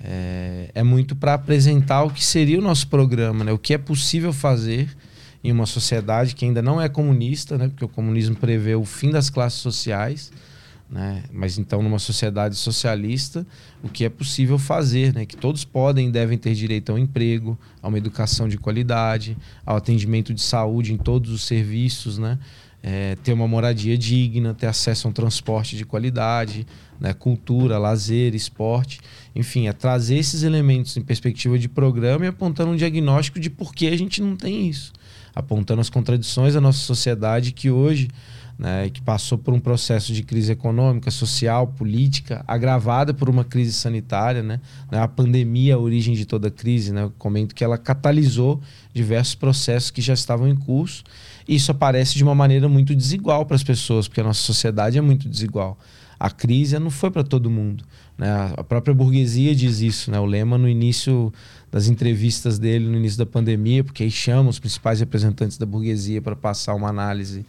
é, 0.00 0.70
é 0.74 0.82
muito 0.82 1.14
para 1.14 1.34
apresentar 1.34 2.02
o 2.02 2.10
que 2.10 2.24
seria 2.24 2.58
o 2.58 2.62
nosso 2.62 2.88
programa, 2.88 3.44
né? 3.44 3.52
O 3.52 3.58
que 3.58 3.74
é 3.74 3.78
possível 3.78 4.32
fazer 4.32 4.94
em 5.42 5.52
uma 5.52 5.66
sociedade 5.66 6.34
que 6.34 6.44
ainda 6.44 6.60
não 6.60 6.80
é 6.80 6.88
comunista, 6.88 7.56
né? 7.56 7.68
Porque 7.68 7.84
o 7.84 7.88
comunismo 7.88 8.34
prevê 8.34 8.74
o 8.74 8.84
fim 8.84 9.10
das 9.10 9.30
classes 9.30 9.60
sociais 9.60 10.32
né? 10.88 11.24
Mas 11.32 11.58
então, 11.58 11.82
numa 11.82 11.98
sociedade 11.98 12.54
socialista, 12.56 13.46
o 13.82 13.88
que 13.88 14.04
é 14.04 14.08
possível 14.08 14.58
fazer, 14.58 15.14
né? 15.14 15.24
que 15.24 15.36
todos 15.36 15.64
podem 15.64 16.08
e 16.08 16.12
devem 16.12 16.36
ter 16.36 16.54
direito 16.54 16.92
ao 16.92 16.98
emprego, 16.98 17.58
a 17.82 17.88
uma 17.88 17.98
educação 17.98 18.48
de 18.48 18.58
qualidade, 18.58 19.36
ao 19.64 19.76
atendimento 19.76 20.32
de 20.34 20.42
saúde 20.42 20.92
em 20.92 20.96
todos 20.96 21.30
os 21.30 21.44
serviços, 21.44 22.18
né? 22.18 22.38
É, 22.86 23.16
ter 23.24 23.32
uma 23.32 23.48
moradia 23.48 23.96
digna, 23.96 24.52
ter 24.52 24.66
acesso 24.66 25.06
a 25.06 25.10
um 25.10 25.12
transporte 25.12 25.74
de 25.74 25.86
qualidade, 25.86 26.66
né? 27.00 27.14
cultura, 27.14 27.78
lazer, 27.78 28.34
esporte. 28.34 29.00
Enfim, 29.34 29.68
é 29.68 29.72
trazer 29.72 30.18
esses 30.18 30.42
elementos 30.42 30.94
em 30.98 31.00
perspectiva 31.00 31.58
de 31.58 31.66
programa 31.66 32.26
e 32.26 32.28
apontando 32.28 32.72
um 32.72 32.76
diagnóstico 32.76 33.40
de 33.40 33.48
por 33.48 33.74
que 33.74 33.86
a 33.86 33.96
gente 33.96 34.20
não 34.20 34.36
tem 34.36 34.68
isso. 34.68 34.92
Apontando 35.34 35.80
as 35.80 35.88
contradições 35.88 36.52
da 36.52 36.60
nossa 36.60 36.80
sociedade 36.80 37.52
que 37.52 37.70
hoje 37.70 38.10
né, 38.58 38.88
que 38.88 39.02
passou 39.02 39.36
por 39.36 39.52
um 39.52 39.58
processo 39.58 40.12
de 40.12 40.22
crise 40.22 40.52
econômica, 40.52 41.10
social, 41.10 41.66
política, 41.66 42.44
agravada 42.46 43.12
por 43.12 43.28
uma 43.28 43.44
crise 43.44 43.72
sanitária. 43.72 44.42
Né? 44.42 44.60
A 44.90 45.08
pandemia, 45.08 45.74
a 45.74 45.78
origem 45.78 46.14
de 46.14 46.24
toda 46.24 46.48
a 46.48 46.50
crise, 46.50 46.92
né? 46.92 47.02
eu 47.02 47.12
comento 47.18 47.54
que 47.54 47.64
ela 47.64 47.76
catalisou 47.76 48.60
diversos 48.92 49.34
processos 49.34 49.90
que 49.90 50.00
já 50.00 50.14
estavam 50.14 50.48
em 50.48 50.54
curso. 50.54 51.02
E 51.48 51.56
isso 51.56 51.70
aparece 51.70 52.14
de 52.14 52.22
uma 52.22 52.34
maneira 52.34 52.68
muito 52.68 52.94
desigual 52.94 53.44
para 53.44 53.56
as 53.56 53.64
pessoas, 53.64 54.06
porque 54.06 54.20
a 54.20 54.24
nossa 54.24 54.42
sociedade 54.42 54.96
é 54.96 55.00
muito 55.00 55.28
desigual. 55.28 55.78
A 56.18 56.30
crise 56.30 56.78
não 56.78 56.90
foi 56.90 57.10
para 57.10 57.24
todo 57.24 57.50
mundo. 57.50 57.84
Né? 58.16 58.28
A 58.56 58.62
própria 58.62 58.94
burguesia 58.94 59.54
diz 59.54 59.80
isso. 59.80 60.10
Né? 60.10 60.18
O 60.18 60.24
Lema, 60.24 60.56
no 60.56 60.68
início 60.68 61.32
das 61.70 61.88
entrevistas 61.88 62.56
dele, 62.56 62.86
no 62.86 62.96
início 62.96 63.18
da 63.18 63.26
pandemia, 63.26 63.82
porque 63.82 64.04
aí 64.04 64.10
chama 64.10 64.48
os 64.48 64.60
principais 64.60 65.00
representantes 65.00 65.58
da 65.58 65.66
burguesia 65.66 66.22
para 66.22 66.36
passar 66.36 66.74
uma 66.74 66.88
análise 66.88 67.44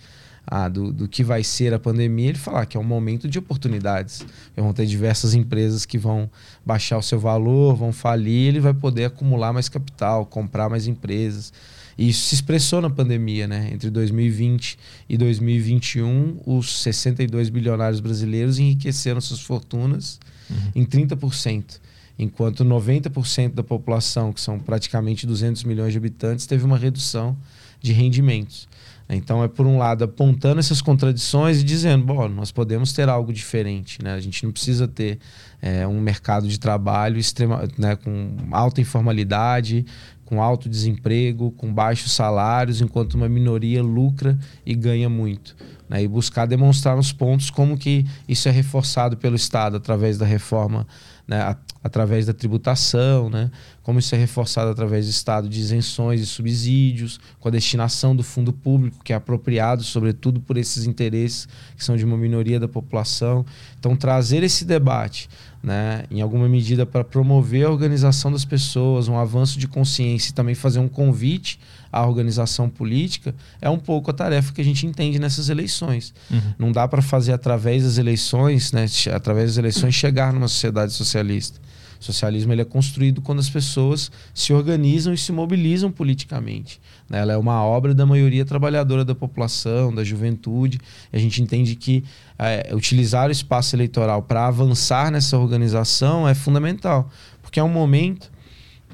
ah, 0.47 0.67
do, 0.69 0.91
do 0.91 1.07
que 1.07 1.23
vai 1.23 1.43
ser 1.43 1.73
a 1.73 1.79
pandemia, 1.79 2.29
ele 2.29 2.37
falar 2.37 2.65
que 2.65 2.77
é 2.77 2.79
um 2.79 2.83
momento 2.83 3.27
de 3.27 3.39
oportunidades. 3.39 4.25
Vão 4.55 4.73
ter 4.73 4.85
diversas 4.85 5.33
empresas 5.33 5.85
que 5.85 5.97
vão 5.97 6.29
baixar 6.65 6.97
o 6.97 7.01
seu 7.01 7.19
valor, 7.19 7.75
vão 7.75 7.91
falir, 7.91 8.49
ele 8.49 8.59
vai 8.59 8.73
poder 8.73 9.05
acumular 9.05 9.51
mais 9.51 9.67
capital, 9.67 10.25
comprar 10.25 10.69
mais 10.69 10.87
empresas. 10.87 11.51
E 11.97 12.09
isso 12.09 12.27
se 12.27 12.35
expressou 12.35 12.81
na 12.81 12.89
pandemia, 12.89 13.47
né? 13.47 13.69
Entre 13.71 13.89
2020 13.89 14.77
e 15.07 15.17
2021, 15.17 16.41
os 16.45 16.81
62 16.83 17.49
bilionários 17.49 18.01
brasileiros 18.01 18.59
enriqueceram 18.59 19.21
suas 19.21 19.39
fortunas 19.39 20.19
uhum. 20.49 20.81
em 20.81 20.85
30%, 20.85 21.79
enquanto 22.19 22.65
90% 22.65 23.53
da 23.53 23.63
população, 23.63 24.33
que 24.33 24.41
são 24.41 24.59
praticamente 24.59 25.25
200 25.25 25.63
milhões 25.63 25.93
de 25.93 25.97
habitantes, 25.97 26.45
teve 26.45 26.65
uma 26.65 26.77
redução 26.77 27.35
de 27.81 27.93
rendimentos. 27.93 28.67
Então 29.07 29.43
é 29.43 29.47
por 29.47 29.67
um 29.67 29.77
lado 29.77 30.03
apontando 30.03 30.59
essas 30.59 30.81
contradições 30.81 31.61
e 31.61 31.63
dizendo, 31.63 32.05
bom, 32.05 32.27
nós 32.27 32.51
podemos 32.51 32.91
ter 32.91 33.07
algo 33.07 33.31
diferente, 33.31 34.01
né? 34.03 34.13
A 34.13 34.19
gente 34.19 34.43
não 34.43 34.51
precisa 34.51 34.87
ter 34.87 35.19
é, 35.61 35.85
um 35.85 36.01
mercado 36.01 36.47
de 36.47 36.59
trabalho 36.59 37.19
extrema, 37.19 37.67
né, 37.77 37.95
com 37.95 38.35
alta 38.51 38.81
informalidade, 38.81 39.85
com 40.25 40.41
alto 40.41 40.67
desemprego, 40.67 41.51
com 41.51 41.71
baixos 41.71 42.11
salários, 42.11 42.81
enquanto 42.81 43.13
uma 43.13 43.29
minoria 43.29 43.83
lucra 43.83 44.37
e 44.65 44.73
ganha 44.73 45.07
muito. 45.07 45.55
Né? 45.87 46.03
E 46.03 46.07
buscar 46.07 46.47
demonstrar 46.47 46.95
nos 46.95 47.13
pontos 47.13 47.51
como 47.51 47.77
que 47.77 48.05
isso 48.27 48.49
é 48.49 48.51
reforçado 48.51 49.15
pelo 49.17 49.35
Estado 49.35 49.77
através 49.77 50.17
da 50.17 50.25
reforma 50.25 50.87
né, 51.27 51.55
através 51.83 52.25
da 52.25 52.33
tributação, 52.33 53.29
né, 53.29 53.49
como 53.81 53.99
isso 53.99 54.13
é 54.13 54.17
reforçado 54.17 54.69
através 54.69 55.05
do 55.05 55.09
Estado 55.09 55.49
de 55.49 55.59
isenções 55.59 56.21
e 56.21 56.25
subsídios, 56.25 57.19
com 57.39 57.47
a 57.47 57.51
destinação 57.51 58.15
do 58.15 58.23
fundo 58.23 58.53
público, 58.53 59.03
que 59.03 59.13
é 59.13 59.15
apropriado, 59.15 59.83
sobretudo, 59.83 60.39
por 60.39 60.57
esses 60.57 60.85
interesses 60.85 61.47
que 61.75 61.83
são 61.83 61.95
de 61.95 62.05
uma 62.05 62.17
minoria 62.17 62.59
da 62.59 62.67
população. 62.67 63.45
Então, 63.79 63.95
trazer 63.95 64.43
esse 64.43 64.65
debate, 64.65 65.29
né, 65.61 66.05
em 66.11 66.21
alguma 66.21 66.47
medida, 66.47 66.85
para 66.85 67.03
promover 67.03 67.65
a 67.65 67.71
organização 67.71 68.31
das 68.31 68.45
pessoas, 68.45 69.07
um 69.07 69.17
avanço 69.17 69.57
de 69.59 69.67
consciência 69.67 70.31
e 70.31 70.33
também 70.33 70.55
fazer 70.55 70.79
um 70.79 70.87
convite 70.87 71.59
à 71.95 72.05
organização 72.05 72.69
política, 72.69 73.33
é 73.61 73.69
um 73.69 73.79
pouco 73.79 74.11
a 74.11 74.13
tarefa 74.13 74.51
que 74.51 74.59
a 74.59 74.63
gente 74.63 74.85
entende 74.85 75.17
nessas 75.17 75.47
eleições. 75.47 76.13
Uhum. 76.29 76.41
Não 76.59 76.71
dá 76.71 76.85
para 76.87 77.01
fazer 77.01 77.31
através 77.31 77.83
das 77.83 77.97
eleições, 77.97 78.73
né, 78.73 78.85
através 79.13 79.51
das 79.51 79.57
eleições, 79.57 79.95
chegar 79.95 80.33
numa 80.33 80.49
sociedade 80.49 80.91
socialista. 80.91 81.57
O 81.99 82.03
socialismo 82.03 82.51
ele 82.51 82.61
é 82.61 82.65
construído 82.65 83.21
quando 83.21 83.39
as 83.39 83.49
pessoas 83.49 84.11
se 84.33 84.51
organizam 84.51 85.13
e 85.13 85.17
se 85.17 85.31
mobilizam 85.31 85.89
politicamente. 85.89 86.81
Né? 87.09 87.19
Ela 87.19 87.31
é 87.31 87.37
uma 87.37 87.63
obra 87.63 87.95
da 87.95 88.05
maioria 88.05 88.43
trabalhadora 88.43 89.05
da 89.05 89.15
população, 89.15 89.95
da 89.95 90.03
juventude. 90.03 90.79
A 91.13 91.17
gente 91.17 91.41
entende 91.41 91.77
que 91.77 92.03
é, 92.37 92.71
utilizar 92.73 93.29
o 93.29 93.31
espaço 93.31 93.73
eleitoral 93.73 94.21
para 94.21 94.47
avançar 94.47 95.09
nessa 95.09 95.37
organização 95.37 96.27
é 96.27 96.35
fundamental, 96.35 97.09
porque 97.41 97.59
é 97.59 97.63
um 97.63 97.69
momento 97.69 98.34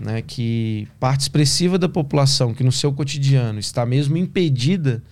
né, 0.01 0.21
que 0.21 0.87
parte 0.99 1.21
expressiva 1.21 1.77
da 1.77 1.87
população 1.87 2.53
que 2.53 2.63
no 2.63 2.71
seu 2.71 2.91
cotidiano 2.91 3.59
está 3.59 3.85
mesmo 3.85 4.17
impedida 4.17 5.03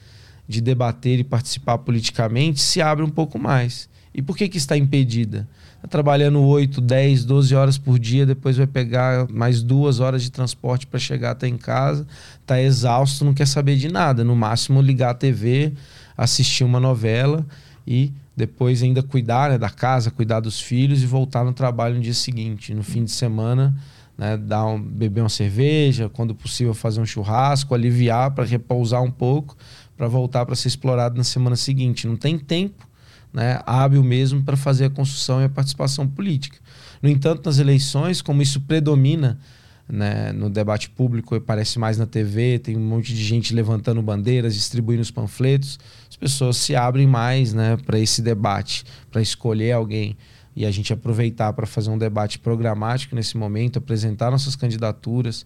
de 0.48 0.62
debater 0.62 1.20
e 1.20 1.24
participar 1.24 1.78
politicamente 1.78 2.60
se 2.60 2.82
abre 2.82 3.06
um 3.06 3.10
pouco 3.10 3.38
mais. 3.38 3.88
E 4.14 4.22
por 4.22 4.36
que, 4.36 4.50
que 4.50 4.58
está 4.58 4.76
impedida? 4.76 5.48
Está 5.76 5.88
trabalhando 5.88 6.42
8, 6.42 6.82
10, 6.82 7.24
12 7.24 7.56
horas 7.56 7.78
por 7.78 8.00
dia, 8.00 8.26
depois 8.26 8.58
vai 8.58 8.66
pegar 8.66 9.30
mais 9.30 9.62
duas 9.62 10.00
horas 10.00 10.24
de 10.24 10.32
transporte 10.32 10.88
para 10.88 11.00
chegar 11.00 11.32
até 11.32 11.48
em 11.48 11.58
casa, 11.58 12.06
está 12.42 12.60
exausto, 12.60 13.24
não 13.24 13.34
quer 13.34 13.48
saber 13.48 13.78
de 13.78 13.88
nada. 13.88 14.24
No 14.24 14.36
máximo 14.36 14.82
ligar 14.82 15.12
a 15.12 15.14
TV, 15.14 15.74
assistir 16.18 16.64
uma 16.64 16.80
novela 16.80 17.46
e 17.86 18.12
depois 18.36 18.82
ainda 18.82 19.04
cuidar 19.04 19.52
né, 19.52 19.58
da 19.58 19.70
casa, 19.70 20.10
cuidar 20.10 20.40
dos 20.40 20.60
filhos 20.60 21.04
e 21.04 21.06
voltar 21.06 21.46
no 21.46 21.54
trabalho 21.54 21.96
no 21.96 22.02
dia 22.02 22.14
seguinte. 22.14 22.74
No 22.74 22.84
fim 22.84 23.04
de 23.04 23.12
semana 23.12 23.76
né, 24.20 24.36
dar 24.36 24.66
um, 24.66 24.82
beber 24.82 25.22
uma 25.22 25.30
cerveja, 25.30 26.10
quando 26.10 26.36
possível 26.36 26.74
fazer 26.74 27.00
um 27.00 27.06
churrasco, 27.06 27.74
aliviar 27.74 28.32
para 28.32 28.44
repousar 28.44 29.02
um 29.02 29.10
pouco, 29.10 29.56
para 29.96 30.10
voltar 30.10 30.46
para 30.46 30.58
ser 30.58 30.68
explorado 30.68 31.16
na 31.16 31.24
semana 31.24 31.56
seguinte. 31.56 32.06
Não 32.06 32.18
tem 32.18 32.38
tempo 32.38 32.86
né, 33.32 33.62
hábil 33.66 34.04
mesmo 34.04 34.44
para 34.44 34.58
fazer 34.58 34.86
a 34.86 34.90
construção 34.90 35.40
e 35.40 35.46
a 35.46 35.50
participação 35.50 36.06
política. 36.06 36.58
No 37.02 37.08
entanto, 37.08 37.46
nas 37.46 37.60
eleições, 37.60 38.22
como 38.22 38.42
isso 38.42 38.60
predomina 38.60 39.40
né, 39.88 40.34
no 40.34 40.50
debate 40.50 40.90
público, 40.90 41.34
aparece 41.34 41.80
mais 41.80 41.98
na 41.98 42.06
TV, 42.06 42.60
tem 42.60 42.76
um 42.76 42.86
monte 42.86 43.14
de 43.14 43.24
gente 43.24 43.54
levantando 43.54 44.02
bandeiras, 44.02 44.54
distribuindo 44.54 45.02
os 45.02 45.12
panfletos, 45.12 45.80
as 46.10 46.18
pessoas 46.18 46.58
se 46.58 46.76
abrem 46.76 47.08
mais 47.08 47.54
né, 47.54 47.78
para 47.86 47.98
esse 47.98 48.22
debate, 48.22 48.84
para 49.10 49.22
escolher 49.22 49.72
alguém 49.72 50.18
e 50.60 50.66
a 50.66 50.72
gente 50.72 50.92
aproveitar 50.92 51.54
para 51.54 51.66
fazer 51.66 51.90
um 51.90 51.98
debate 51.98 52.38
programático 52.38 53.16
nesse 53.16 53.38
momento, 53.38 53.80
apresentar 53.80 54.30
nossas 54.30 54.58
candidaturas, 54.58 55.46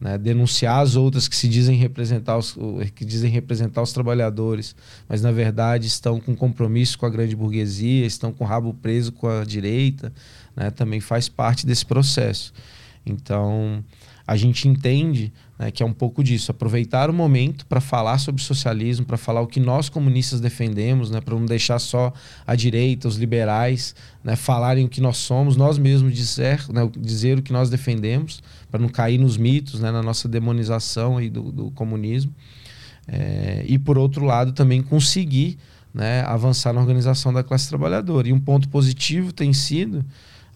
né, 0.00 0.16
denunciar 0.16 0.80
as 0.80 0.96
outras 0.96 1.28
que 1.28 1.36
se 1.36 1.46
dizem 1.46 1.76
representar 1.76 2.38
os, 2.38 2.56
que 2.94 3.04
dizem 3.04 3.30
representar 3.30 3.82
os 3.82 3.92
trabalhadores, 3.92 4.74
mas 5.06 5.20
na 5.20 5.30
verdade 5.30 5.86
estão 5.86 6.18
com 6.18 6.34
compromisso 6.34 6.98
com 6.98 7.04
a 7.04 7.10
grande 7.10 7.36
burguesia, 7.36 8.06
estão 8.06 8.32
com 8.32 8.42
o 8.42 8.46
rabo 8.46 8.72
preso 8.72 9.12
com 9.12 9.28
a 9.28 9.44
direita, 9.44 10.10
né, 10.56 10.70
também 10.70 10.98
faz 10.98 11.28
parte 11.28 11.66
desse 11.66 11.84
processo. 11.84 12.50
Então, 13.04 13.84
a 14.26 14.34
gente 14.34 14.66
entende 14.66 15.30
né, 15.58 15.70
que 15.70 15.82
é 15.82 15.86
um 15.86 15.92
pouco 15.92 16.22
disso, 16.22 16.50
aproveitar 16.50 17.08
o 17.08 17.12
momento 17.12 17.64
para 17.66 17.80
falar 17.80 18.18
sobre 18.18 18.42
socialismo, 18.42 19.06
para 19.06 19.16
falar 19.16 19.40
o 19.40 19.46
que 19.46 19.60
nós 19.60 19.88
comunistas 19.88 20.40
defendemos, 20.40 21.10
né, 21.10 21.20
para 21.20 21.34
não 21.34 21.46
deixar 21.46 21.78
só 21.78 22.12
a 22.46 22.54
direita, 22.54 23.06
os 23.06 23.16
liberais, 23.16 23.94
né, 24.22 24.36
falarem 24.36 24.84
o 24.84 24.88
que 24.88 25.00
nós 25.00 25.18
somos, 25.18 25.56
nós 25.56 25.78
mesmos 25.78 26.12
dizer, 26.12 26.64
né, 26.72 26.88
dizer 26.98 27.38
o 27.38 27.42
que 27.42 27.52
nós 27.52 27.70
defendemos, 27.70 28.42
para 28.70 28.80
não 28.80 28.88
cair 28.88 29.18
nos 29.18 29.36
mitos, 29.36 29.80
né, 29.80 29.90
na 29.90 30.02
nossa 30.02 30.28
demonização 30.28 31.18
aí 31.18 31.30
do, 31.30 31.52
do 31.52 31.70
comunismo. 31.70 32.34
É, 33.06 33.64
e 33.68 33.78
por 33.78 33.98
outro 33.98 34.24
lado 34.24 34.52
também 34.52 34.82
conseguir 34.82 35.58
né, 35.92 36.22
avançar 36.22 36.72
na 36.72 36.80
organização 36.80 37.32
da 37.32 37.44
classe 37.44 37.68
trabalhadora. 37.68 38.28
E 38.28 38.32
um 38.32 38.40
ponto 38.40 38.68
positivo 38.68 39.32
tem 39.32 39.52
sido 39.52 40.04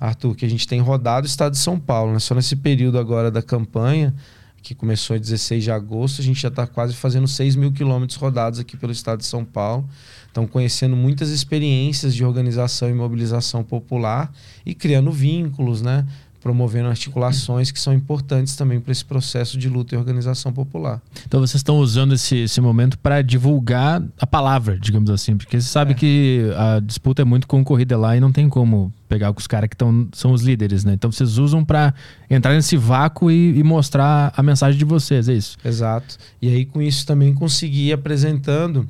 Arthur, 0.00 0.34
que 0.34 0.44
a 0.44 0.48
gente 0.48 0.66
tem 0.66 0.80
rodado 0.80 1.26
o 1.26 1.28
estado 1.28 1.52
de 1.52 1.58
São 1.58 1.78
Paulo. 1.78 2.18
Só 2.20 2.34
nesse 2.34 2.56
período 2.56 2.98
agora 2.98 3.30
da 3.30 3.42
campanha, 3.42 4.14
que 4.62 4.74
começou 4.74 5.16
em 5.16 5.20
16 5.20 5.64
de 5.64 5.70
agosto, 5.70 6.20
a 6.20 6.24
gente 6.24 6.40
já 6.40 6.48
está 6.48 6.66
quase 6.66 6.94
fazendo 6.94 7.26
6 7.26 7.56
mil 7.56 7.72
quilômetros 7.72 8.18
rodados 8.18 8.58
aqui 8.58 8.76
pelo 8.76 8.92
estado 8.92 9.20
de 9.20 9.26
São 9.26 9.44
Paulo. 9.44 9.88
Estão 10.26 10.46
conhecendo 10.46 10.94
muitas 10.94 11.30
experiências 11.30 12.14
de 12.14 12.24
organização 12.24 12.88
e 12.90 12.92
mobilização 12.92 13.64
popular 13.64 14.32
e 14.64 14.74
criando 14.74 15.10
vínculos, 15.10 15.82
né? 15.82 16.06
Promovendo 16.40 16.88
articulações 16.88 17.70
que 17.70 17.80
são 17.80 17.92
importantes 17.92 18.54
também 18.56 18.80
para 18.80 18.92
esse 18.92 19.04
processo 19.04 19.58
de 19.58 19.68
luta 19.68 19.94
e 19.94 19.98
organização 19.98 20.52
popular. 20.52 21.00
Então 21.26 21.40
vocês 21.40 21.56
estão 21.56 21.78
usando 21.78 22.14
esse, 22.14 22.36
esse 22.38 22.60
momento 22.60 22.98
para 22.98 23.22
divulgar 23.22 24.02
a 24.20 24.26
palavra, 24.26 24.78
digamos 24.78 25.10
assim, 25.10 25.36
porque 25.36 25.60
você 25.60 25.68
sabe 25.68 25.92
é. 25.92 25.94
que 25.94 26.42
a 26.56 26.80
disputa 26.80 27.22
é 27.22 27.24
muito 27.24 27.46
concorrida 27.46 27.96
lá 27.96 28.16
e 28.16 28.20
não 28.20 28.30
tem 28.30 28.48
como 28.48 28.92
pegar 29.08 29.32
com 29.32 29.40
os 29.40 29.46
caras 29.46 29.68
que 29.68 29.76
tão, 29.76 30.08
são 30.12 30.32
os 30.32 30.42
líderes, 30.42 30.84
né? 30.84 30.92
Então 30.92 31.10
vocês 31.10 31.38
usam 31.38 31.64
para 31.64 31.94
entrar 32.30 32.54
nesse 32.54 32.76
vácuo 32.76 33.30
e, 33.30 33.58
e, 33.58 33.62
mostrar 33.64 34.32
a 34.36 34.42
mensagem 34.42 34.78
de 34.78 34.84
vocês, 34.84 35.28
é 35.28 35.32
isso? 35.32 35.56
Exato. 35.64 36.18
E 36.40 36.48
aí 36.48 36.64
com 36.64 36.80
isso 36.80 37.06
também 37.06 37.34
conseguir 37.34 37.92
apresentando 37.92 38.88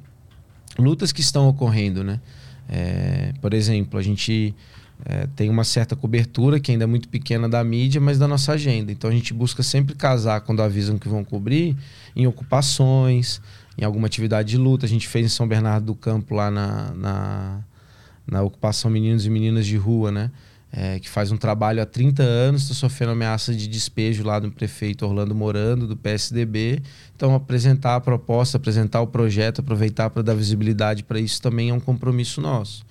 lutas 0.78 1.12
que 1.12 1.20
estão 1.20 1.48
ocorrendo, 1.48 2.04
né? 2.04 2.20
É, 2.68 3.32
por 3.40 3.54
exemplo, 3.54 3.98
a 3.98 4.02
gente 4.02 4.54
é, 5.04 5.26
tem 5.36 5.48
uma 5.48 5.64
certa 5.64 5.94
cobertura, 5.94 6.58
que 6.58 6.72
ainda 6.72 6.84
é 6.84 6.86
muito 6.86 7.08
pequena 7.08 7.48
da 7.48 7.62
mídia, 7.62 8.00
mas 8.00 8.18
da 8.18 8.26
nossa 8.26 8.52
agenda. 8.52 8.90
Então 8.90 9.08
a 9.08 9.12
gente 9.12 9.32
busca 9.32 9.62
sempre 9.62 9.94
casar 9.94 10.40
quando 10.40 10.62
avisam 10.62 10.98
que 10.98 11.08
vão 11.08 11.24
cobrir 11.24 11.76
em 12.16 12.26
ocupações, 12.26 13.40
em 13.76 13.84
alguma 13.84 14.06
atividade 14.06 14.48
de 14.50 14.56
luta. 14.56 14.86
A 14.86 14.88
gente 14.88 15.06
fez 15.06 15.26
em 15.26 15.28
São 15.28 15.46
Bernardo 15.46 15.86
do 15.86 15.94
Campo, 15.94 16.34
lá 16.34 16.50
na, 16.50 16.92
na, 16.94 17.60
na 18.26 18.42
ocupação 18.42 18.90
Meninos 18.90 19.24
e 19.24 19.30
Meninas 19.30 19.66
de 19.66 19.76
Rua, 19.76 20.10
né? 20.10 20.30
É, 20.70 20.98
que 20.98 21.08
faz 21.08 21.32
um 21.32 21.38
trabalho 21.38 21.80
há 21.80 21.86
30 21.86 22.22
anos, 22.22 22.64
está 22.64 22.74
sofrendo 22.74 23.12
ameaça 23.12 23.54
de 23.54 23.66
despejo 23.66 24.22
lá 24.22 24.38
do 24.38 24.50
prefeito 24.50 25.06
Orlando 25.06 25.34
Morando, 25.34 25.86
do 25.86 25.96
PSDB. 25.96 26.82
Então, 27.16 27.34
apresentar 27.34 27.94
a 27.94 28.00
proposta, 28.00 28.58
apresentar 28.58 29.00
o 29.00 29.06
projeto, 29.06 29.60
aproveitar 29.60 30.10
para 30.10 30.20
dar 30.22 30.34
visibilidade 30.34 31.04
para 31.04 31.18
isso 31.18 31.40
também 31.40 31.70
é 31.70 31.72
um 31.72 31.80
compromisso 31.80 32.42
nosso. 32.42 32.84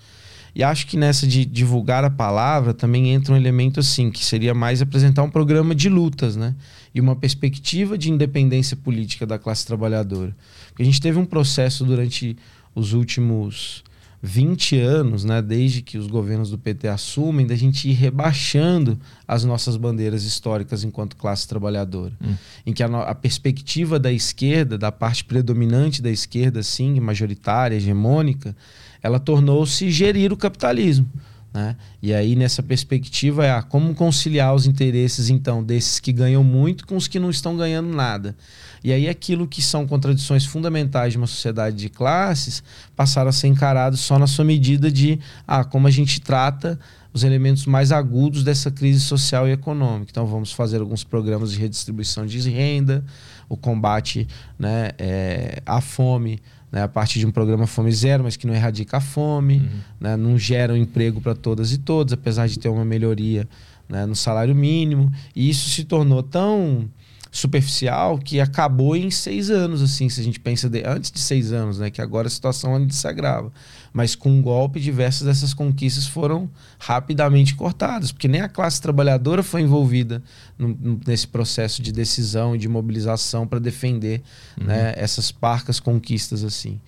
E 0.58 0.64
acho 0.64 0.88
que 0.88 0.98
nessa 0.98 1.28
de 1.28 1.46
divulgar 1.46 2.04
a 2.04 2.10
palavra 2.10 2.74
também 2.74 3.12
entra 3.12 3.32
um 3.32 3.38
elemento 3.38 3.80
assim, 3.80 4.10
que 4.10 4.26
seria 4.26 4.56
mais 4.56 4.82
apresentar 4.82 5.22
um 5.22 5.30
programa 5.30 5.76
de 5.76 5.88
lutas, 5.88 6.36
né? 6.36 6.56
E 6.96 7.00
uma 7.00 7.16
perspectiva 7.16 7.96
de 7.96 8.10
independência 8.10 8.76
política 8.76 9.24
da 9.24 9.38
classe 9.38 9.68
trabalhadora. 9.68 10.36
Porque 10.70 10.82
a 10.82 10.86
gente 10.86 11.00
teve 11.00 11.20
um 11.20 11.26
processo 11.26 11.86
durante 11.86 12.36
os 12.74 12.94
últimos 12.94 13.84
20 14.20 14.80
anos, 14.80 15.24
né, 15.24 15.44
desde 15.44 15.84
que 15.84 15.96
os 15.96 16.08
governos 16.08 16.50
do 16.50 16.58
PT 16.58 16.88
assumem, 16.88 17.46
da 17.46 17.56
gente 17.56 17.88
ir 17.88 17.94
rebaixando 17.94 19.00
as 19.28 19.44
nossas 19.44 19.78
bandeiras 19.78 20.24
históricas 20.24 20.84
enquanto 20.84 21.16
classe 21.18 21.48
trabalhadora. 21.48 22.14
Hum. 22.20 22.34
Em 22.66 22.74
que 22.74 22.82
a, 22.82 22.88
a, 22.88 23.14
perspectiva 23.14 24.00
da 24.00 24.12
esquerda, 24.12 24.76
da 24.76 24.92
parte 24.92 25.24
predominante 25.24 26.02
da 26.02 26.10
esquerda, 26.10 26.64
sim, 26.64 27.00
majoritária, 27.00 27.76
hegemônica, 27.76 28.56
ela 29.02 29.20
tornou-se 29.20 29.90
gerir 29.90 30.32
o 30.32 30.38
capitalismo. 30.38 31.08
Né? 31.54 31.76
E 32.04 32.14
aí, 32.14 32.36
nessa 32.36 32.62
perspectiva, 32.62 33.46
é 33.46 33.52
ah, 33.52 33.64
como 33.64 33.96
conciliar 33.96 34.54
os 34.54 34.68
interesses, 34.68 35.30
então, 35.30 35.64
desses 35.64 36.00
que 36.00 36.14
ganham 36.14 36.44
muito 36.44 36.86
com 36.86 36.96
os 36.96 37.08
que 37.08 37.20
não 37.20 37.32
estão 37.32 37.58
ganhando 37.58 37.90
nada. 37.90 38.36
E 38.84 38.92
aí, 38.92 39.10
aquilo 39.10 39.48
que 39.48 39.62
são 39.62 39.88
contradições 39.88 40.46
fundamentais 40.46 41.14
de 41.14 41.18
uma 41.18 41.26
sociedade 41.26 41.76
de 41.76 41.90
classes 41.90 42.62
passaram 42.96 43.30
a 43.30 43.34
ser 43.34 43.48
encarados 43.48 44.02
só 44.02 44.20
na 44.20 44.28
sua 44.28 44.46
medida 44.46 44.92
de 44.92 45.20
ah, 45.48 45.64
como 45.64 45.88
a 45.88 45.92
gente 45.92 46.22
trata 46.22 46.80
os 47.12 47.24
elementos 47.24 47.66
mais 47.66 47.92
agudos 47.92 48.44
dessa 48.44 48.70
crise 48.70 49.00
social 49.00 49.48
e 49.48 49.52
econômica. 49.52 50.12
Então, 50.12 50.28
vamos 50.28 50.52
fazer 50.52 50.80
alguns 50.80 51.04
programas 51.04 51.52
de 51.52 51.60
redistribuição 51.60 52.26
de 52.26 52.38
renda, 52.50 53.04
o 53.50 53.58
combate 53.58 54.28
né, 54.60 54.92
é, 55.00 55.62
à 55.66 55.82
fome 55.82 56.40
né, 56.72 56.84
a 56.84 56.88
partir 56.88 57.20
de 57.20 57.26
um 57.26 57.32
programa 57.32 57.66
Fome 57.66 57.92
Zero, 57.92 58.24
mas 58.24 58.36
que 58.36 58.46
não 58.46 58.54
erradica 58.54 58.98
a 58.98 59.02
fome, 59.02 59.60
uhum. 59.60 59.80
né, 60.00 60.18
não 60.18 60.38
gera 60.38 60.74
um 60.74 60.78
emprego 60.78 61.22
para 61.22 61.34
todas 61.34 61.72
e 61.72 61.78
todos, 61.78 62.14
apesar 62.14 62.48
de 62.48 62.60
ter 62.60 62.70
uma 62.70 62.86
melhoria 62.86 63.48
né, 63.88 64.06
no 64.06 64.16
salário 64.16 64.54
mínimo. 64.54 65.12
E 65.36 65.50
isso 65.50 65.70
se 65.70 65.84
tornou 65.84 66.22
tão 66.22 66.90
superficial 67.32 68.18
que 68.18 68.40
acabou 68.40 68.96
em 68.96 69.12
seis 69.12 69.50
anos, 69.50 69.82
assim, 69.82 70.10
se 70.10 70.20
a 70.20 70.24
gente 70.24 70.40
pensa 70.40 70.70
de, 70.70 70.84
antes 70.86 71.12
de 71.12 71.20
seis 71.20 71.52
anos, 71.52 71.80
né, 71.80 71.90
que 71.90 72.02
agora 72.02 72.28
a 72.28 72.32
situação 72.32 72.76
ainda 72.76 72.94
se 72.94 73.08
agrava. 73.08 73.52
Mas 73.98 74.14
com 74.14 74.30
um 74.30 74.44
golpe, 74.44 74.80
diversas 74.80 75.26
dessas 75.26 75.56
conquistas 75.56 76.06
foram 76.06 76.48
rapidamente 76.78 77.56
cortadas, 77.56 78.12
porque 78.12 78.28
nem 78.28 78.42
a 78.42 78.48
classe 78.48 78.80
trabalhadora 78.80 79.42
foi 79.42 79.62
envolvida 79.62 80.22
no, 80.56 81.00
nesse 81.08 81.28
processo 81.28 81.82
de 81.82 81.92
decisão 81.92 82.56
e 82.56 82.60
de 82.60 82.70
mobilização 82.70 83.48
para 83.48 83.58
defender 83.58 84.22
uhum. 84.56 84.68
né, 84.68 84.94
essas 84.96 85.32
parcas 85.32 85.80
conquistas 85.80 86.44
assim. 86.44 86.80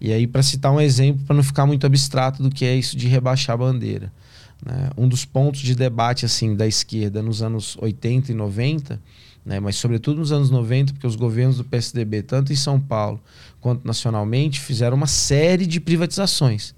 E 0.00 0.10
aí, 0.10 0.26
para 0.26 0.42
citar 0.42 0.72
um 0.72 0.80
exemplo, 0.80 1.22
para 1.26 1.36
não 1.36 1.42
ficar 1.42 1.66
muito 1.66 1.86
abstrato 1.86 2.42
do 2.42 2.48
que 2.48 2.64
é 2.64 2.74
isso 2.74 2.96
de 2.96 3.08
rebaixar 3.08 3.52
a 3.52 3.58
bandeira. 3.58 4.10
Né? 4.64 4.88
Um 4.96 5.06
dos 5.06 5.26
pontos 5.26 5.60
de 5.60 5.74
debate 5.74 6.24
assim 6.24 6.56
da 6.56 6.66
esquerda 6.66 7.22
nos 7.22 7.42
anos 7.42 7.76
80 7.78 8.32
e 8.32 8.34
90 8.34 8.98
né? 9.44 9.60
mas 9.60 9.76
sobretudo 9.76 10.18
nos 10.18 10.32
anos 10.32 10.50
90, 10.50 10.94
porque 10.94 11.06
os 11.06 11.16
governos 11.16 11.58
do 11.58 11.64
PSDB, 11.64 12.22
tanto 12.22 12.52
em 12.52 12.56
São 12.56 12.80
Paulo 12.80 13.20
quanto 13.60 13.86
nacionalmente, 13.86 14.60
fizeram 14.60 14.96
uma 14.96 15.06
série 15.06 15.66
de 15.66 15.80
privatizações. 15.80 16.74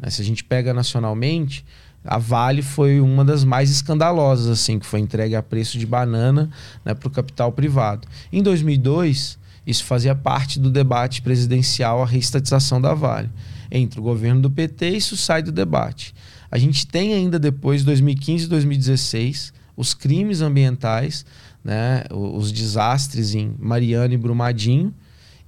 Né? 0.00 0.10
Se 0.10 0.20
a 0.20 0.24
gente 0.24 0.44
pega 0.44 0.74
nacionalmente, 0.74 1.64
a 2.04 2.18
Vale 2.18 2.62
foi 2.62 3.00
uma 3.00 3.24
das 3.24 3.44
mais 3.44 3.70
escandalosas, 3.70 4.48
assim, 4.48 4.78
que 4.78 4.86
foi 4.86 5.00
entregue 5.00 5.36
a 5.36 5.42
preço 5.42 5.78
de 5.78 5.86
banana 5.86 6.50
né, 6.84 6.94
para 6.94 7.08
o 7.08 7.10
capital 7.10 7.52
privado. 7.52 8.08
Em 8.32 8.42
2002, 8.42 9.38
isso 9.66 9.84
fazia 9.84 10.14
parte 10.14 10.58
do 10.58 10.70
debate 10.70 11.20
presidencial 11.20 12.02
a 12.02 12.06
reestatização 12.06 12.80
da 12.80 12.94
Vale. 12.94 13.30
Entre 13.70 14.00
o 14.00 14.02
governo 14.02 14.40
do 14.40 14.50
PT, 14.50 14.88
isso 14.90 15.16
sai 15.16 15.42
do 15.42 15.52
debate. 15.52 16.14
A 16.50 16.58
gente 16.58 16.86
tem 16.86 17.14
ainda 17.14 17.38
depois, 17.38 17.84
2015 17.84 18.46
e 18.46 18.48
2016, 18.48 19.52
os 19.76 19.94
crimes 19.94 20.40
ambientais 20.40 21.24
né, 21.64 22.04
os 22.10 22.50
desastres 22.50 23.34
em 23.34 23.54
Mariana 23.58 24.14
e 24.14 24.16
Brumadinho 24.16 24.94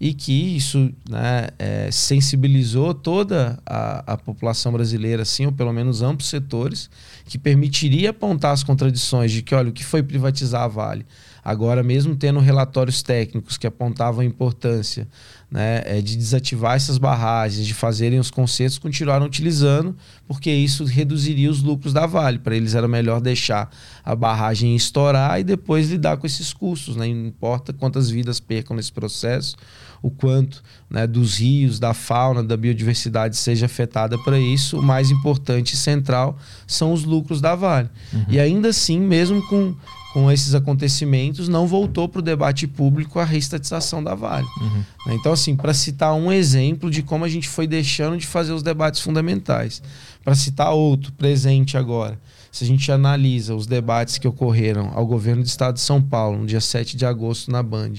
e 0.03 0.13
que 0.13 0.57
isso 0.57 0.93
né, 1.09 1.47
é, 1.57 1.89
sensibilizou 1.93 2.93
toda 2.93 3.57
a, 3.65 4.15
a, 4.15 4.17
população 4.17 4.73
brasileira, 4.73 5.23
assim, 5.23 5.47
ou 5.47 5.53
pelo 5.53 5.73
menos 5.73 6.03
amplos 6.03 6.29
setores, 6.29 6.91
que 7.25 7.39
permitiria 7.39 8.11
apontar 8.11 8.53
as 8.53 8.65
contradições 8.65 9.31
de 9.31 9.43
que, 9.43 9.55
olha, 9.55 9.71
o 9.71 9.73
que 9.73 9.85
foi 9.85 10.03
privatizar 10.03 10.63
a 10.63 10.67
Vale? 10.67 11.07
Agora, 11.45 11.85
mesmo 11.85 12.17
tendo 12.17 12.41
relatórios 12.41 13.01
técnicos 13.01 13.57
que 13.57 13.65
apontavam 13.65 14.23
a 14.23 14.25
importância 14.25 15.07
né, 15.53 15.83
é, 15.85 16.01
de 16.01 16.17
desativar 16.17 16.77
essas 16.77 16.97
barragens, 16.97 17.67
de 17.67 17.75
fazerem 17.75 18.19
os 18.19 18.31
concertos, 18.31 18.79
continuaram 18.79 19.27
utilizando, 19.27 19.95
porque 20.27 20.51
isso 20.51 20.83
reduziria 20.85 21.51
os 21.51 21.63
lucros 21.63 21.93
da 21.93 22.07
Vale. 22.07 22.39
Para 22.39 22.57
eles 22.57 22.75
era 22.75 22.89
melhor 22.89 23.21
deixar 23.21 23.71
a 24.03 24.17
barragem 24.17 24.75
estourar 24.75 25.39
e 25.39 25.45
depois 25.45 25.91
lidar 25.91 26.17
com 26.17 26.27
esses 26.27 26.55
custos. 26.55 26.97
Né? 26.97 27.07
Não 27.09 27.27
importa 27.27 27.71
quantas 27.71 28.09
vidas 28.09 28.41
percam 28.41 28.75
nesse 28.75 28.91
processo, 28.91 29.55
o 30.03 30.11
quanto 30.11 30.63
né, 30.89 31.07
dos 31.07 31.37
rios, 31.37 31.79
da 31.79 31.93
fauna, 31.93 32.43
da 32.43 32.57
biodiversidade 32.57 33.37
seja 33.37 33.67
afetada 33.67 34.19
para 34.19 34.39
isso, 34.41 34.79
o 34.79 34.83
mais 34.83 35.11
importante 35.11 35.75
e 35.75 35.77
central 35.77 36.39
são 36.67 36.95
os 36.95 37.05
lucros 37.05 37.43
da 37.43 37.55
Vale. 37.55 37.91
Uhum. 38.11 38.25
E 38.27 38.41
ainda 38.41 38.71
assim, 38.71 38.99
mesmo 38.99 39.47
com 39.49 39.75
com 40.13 40.31
esses 40.31 40.55
acontecimentos, 40.55 41.49
não 41.49 41.67
voltou 41.67 42.09
para 42.09 42.19
o 42.19 42.23
debate 42.23 42.67
público 42.67 43.19
a 43.19 43.25
reestatização 43.25 44.05
da 44.05 44.15
Vale. 44.15 44.47
Uhum. 44.61 44.85
Né? 45.07 45.15
Então, 45.15 45.33
assim, 45.33 45.57
para 45.57 45.73
citar 45.73 46.15
um 46.15 46.31
exemplo 46.31 46.91
de 46.91 47.03
como 47.03 47.25
a 47.25 47.29
gente 47.29 47.49
foi 47.49 47.67
deixando 47.67 48.19
de 48.19 48.27
fazer 48.27 48.53
os 48.53 48.63
debates 48.63 49.01
fundamentais. 49.01 49.83
Para 50.23 50.35
citar 50.35 50.73
outro, 50.73 51.13
presente 51.13 51.77
agora. 51.77 52.21
Se 52.51 52.65
a 52.65 52.67
gente 52.67 52.93
analisa 52.93 53.55
os 53.55 53.67
debates 53.67 54.19
que 54.19 54.29
ocorreram 54.29 54.93
ao 54.95 55.07
governo 55.07 55.43
do 55.43 55.47
estado 55.47 55.75
de 55.75 55.81
São 55.81 56.03
Paulo, 56.03 56.39
no 56.39 56.47
dia 56.47 56.61
7 56.61 56.97
de 56.97 57.07
agosto, 57.07 57.51
na 57.51 57.63
Band, 57.63 57.95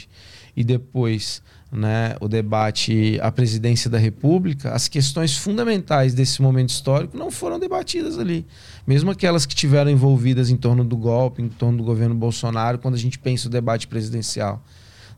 e 0.55 0.63
depois 0.63 1.41
né, 1.74 2.15
o 2.22 2.27
debate 2.27 3.20
à 3.22 3.32
presidência 3.32 3.89
da 3.89 3.98
República, 3.98 4.72
as 4.72 4.88
questões 4.88 5.36
fundamentais 5.36 6.13
desse 6.13 6.42
momento 6.42 6.70
histórico 6.70 7.18
não 7.18 7.32
foram 7.32 7.60
debatidas 7.60 8.20
ali. 8.20 8.46
Mesmo 8.86 9.10
aquelas 9.10 9.46
que 9.46 9.56
tiveram 9.56 9.89
envolvidas 9.89 10.51
em 10.51 10.56
torno 10.56 10.84
do 10.84 10.96
golpe, 10.96 11.42
em 11.42 11.50
torno 11.50 11.80
do 11.80 11.84
governo 11.84 12.13
Bolsonaro, 12.13 12.77
quando 12.77 12.94
a 12.94 12.98
gente 13.00 13.18
pensa 13.18 13.48
o 13.48 13.51
debate 13.51 13.88
presidencial. 13.88 14.63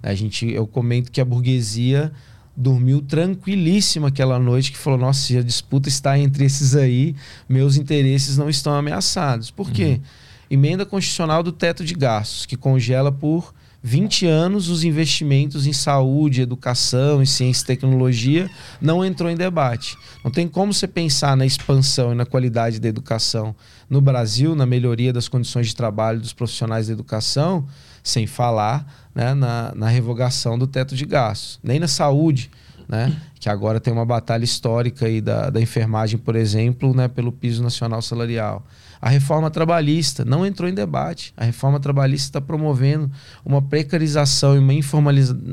A 0.02 0.14
gente, 0.14 0.50
eu 0.50 0.66
comento 0.66 1.12
que 1.12 1.20
a 1.20 1.26
burguesia 1.26 2.12
dormiu 2.56 3.02
tranquilíssima 3.02 4.08
aquela 4.08 4.40
noite, 4.40 4.72
que 4.72 4.78
falou: 4.78 4.98
nossa, 5.00 5.20
se 5.20 5.38
a 5.38 5.44
disputa 5.44 5.90
está 5.90 6.18
entre 6.18 6.46
esses 6.46 6.76
aí, 6.76 7.16
meus 7.50 7.76
interesses 7.76 8.38
não 8.38 8.50
estão 8.50 8.74
ameaçados. 8.74 9.52
Por 9.52 9.72
quê? 9.72 10.00
Uhum. 10.00 10.02
Emenda 10.50 10.86
constitucional 10.86 11.44
do 11.44 11.52
teto 11.52 11.84
de 11.84 11.96
gastos, 11.96 12.46
que 12.46 12.56
congela 12.56 13.12
por 13.12 13.54
20 13.86 14.26
anos 14.26 14.68
os 14.68 14.84
investimentos 14.84 15.68
em 15.68 15.72
saúde, 15.72 16.42
educação, 16.42 17.22
em 17.22 17.26
ciência 17.26 17.62
e 17.62 17.68
tecnologia 17.68 18.50
não 18.82 19.06
entrou 19.06 19.30
em 19.30 19.36
debate. 19.36 19.96
Não 20.24 20.32
tem 20.32 20.48
como 20.48 20.74
você 20.74 20.88
pensar 20.88 21.38
na 21.38 21.46
expansão 21.46 22.12
e 22.12 22.16
na 22.16 22.26
qualidade 22.26 22.80
da 22.80 22.88
educação 22.88 23.56
no 23.88 24.02
Brasil, 24.02 24.56
na 24.56 24.66
melhoria 24.66 25.14
das 25.14 25.28
condições 25.28 25.68
de 25.68 25.76
trabalho 25.76 26.20
dos 26.20 26.34
profissionais 26.34 26.88
da 26.88 26.94
educação, 26.94 27.68
sem 28.02 28.26
falar 28.26 28.92
né, 29.14 29.36
na, 29.36 29.72
na 29.76 29.88
revogação 29.88 30.58
do 30.58 30.66
teto 30.66 30.96
de 30.96 31.06
gastos. 31.06 31.60
Nem 31.62 31.80
na 31.80 31.88
saúde, 31.88 32.50
né, 32.90 33.16
que 33.40 33.50
agora 33.50 33.80
tem 33.80 33.94
uma 33.94 34.06
batalha 34.06 34.44
histórica 34.44 35.06
aí 35.06 35.22
da, 35.22 35.52
da 35.52 35.62
enfermagem, 35.62 36.18
por 36.18 36.36
exemplo, 36.36 36.92
né, 36.96 37.08
pelo 37.08 37.32
piso 37.32 37.62
nacional 37.62 38.02
salarial. 38.02 38.66
A 39.02 39.10
reforma 39.10 39.50
trabalhista 39.50 40.24
não 40.26 40.46
entrou 40.46 40.70
em 40.70 40.74
debate. 40.74 41.34
A 41.36 41.44
reforma 41.44 41.80
trabalhista 41.80 42.30
está 42.30 42.42
promovendo 42.42 43.12
uma 43.44 43.62
precarização 43.62 44.56
e 44.56 44.60
uma 44.60 44.74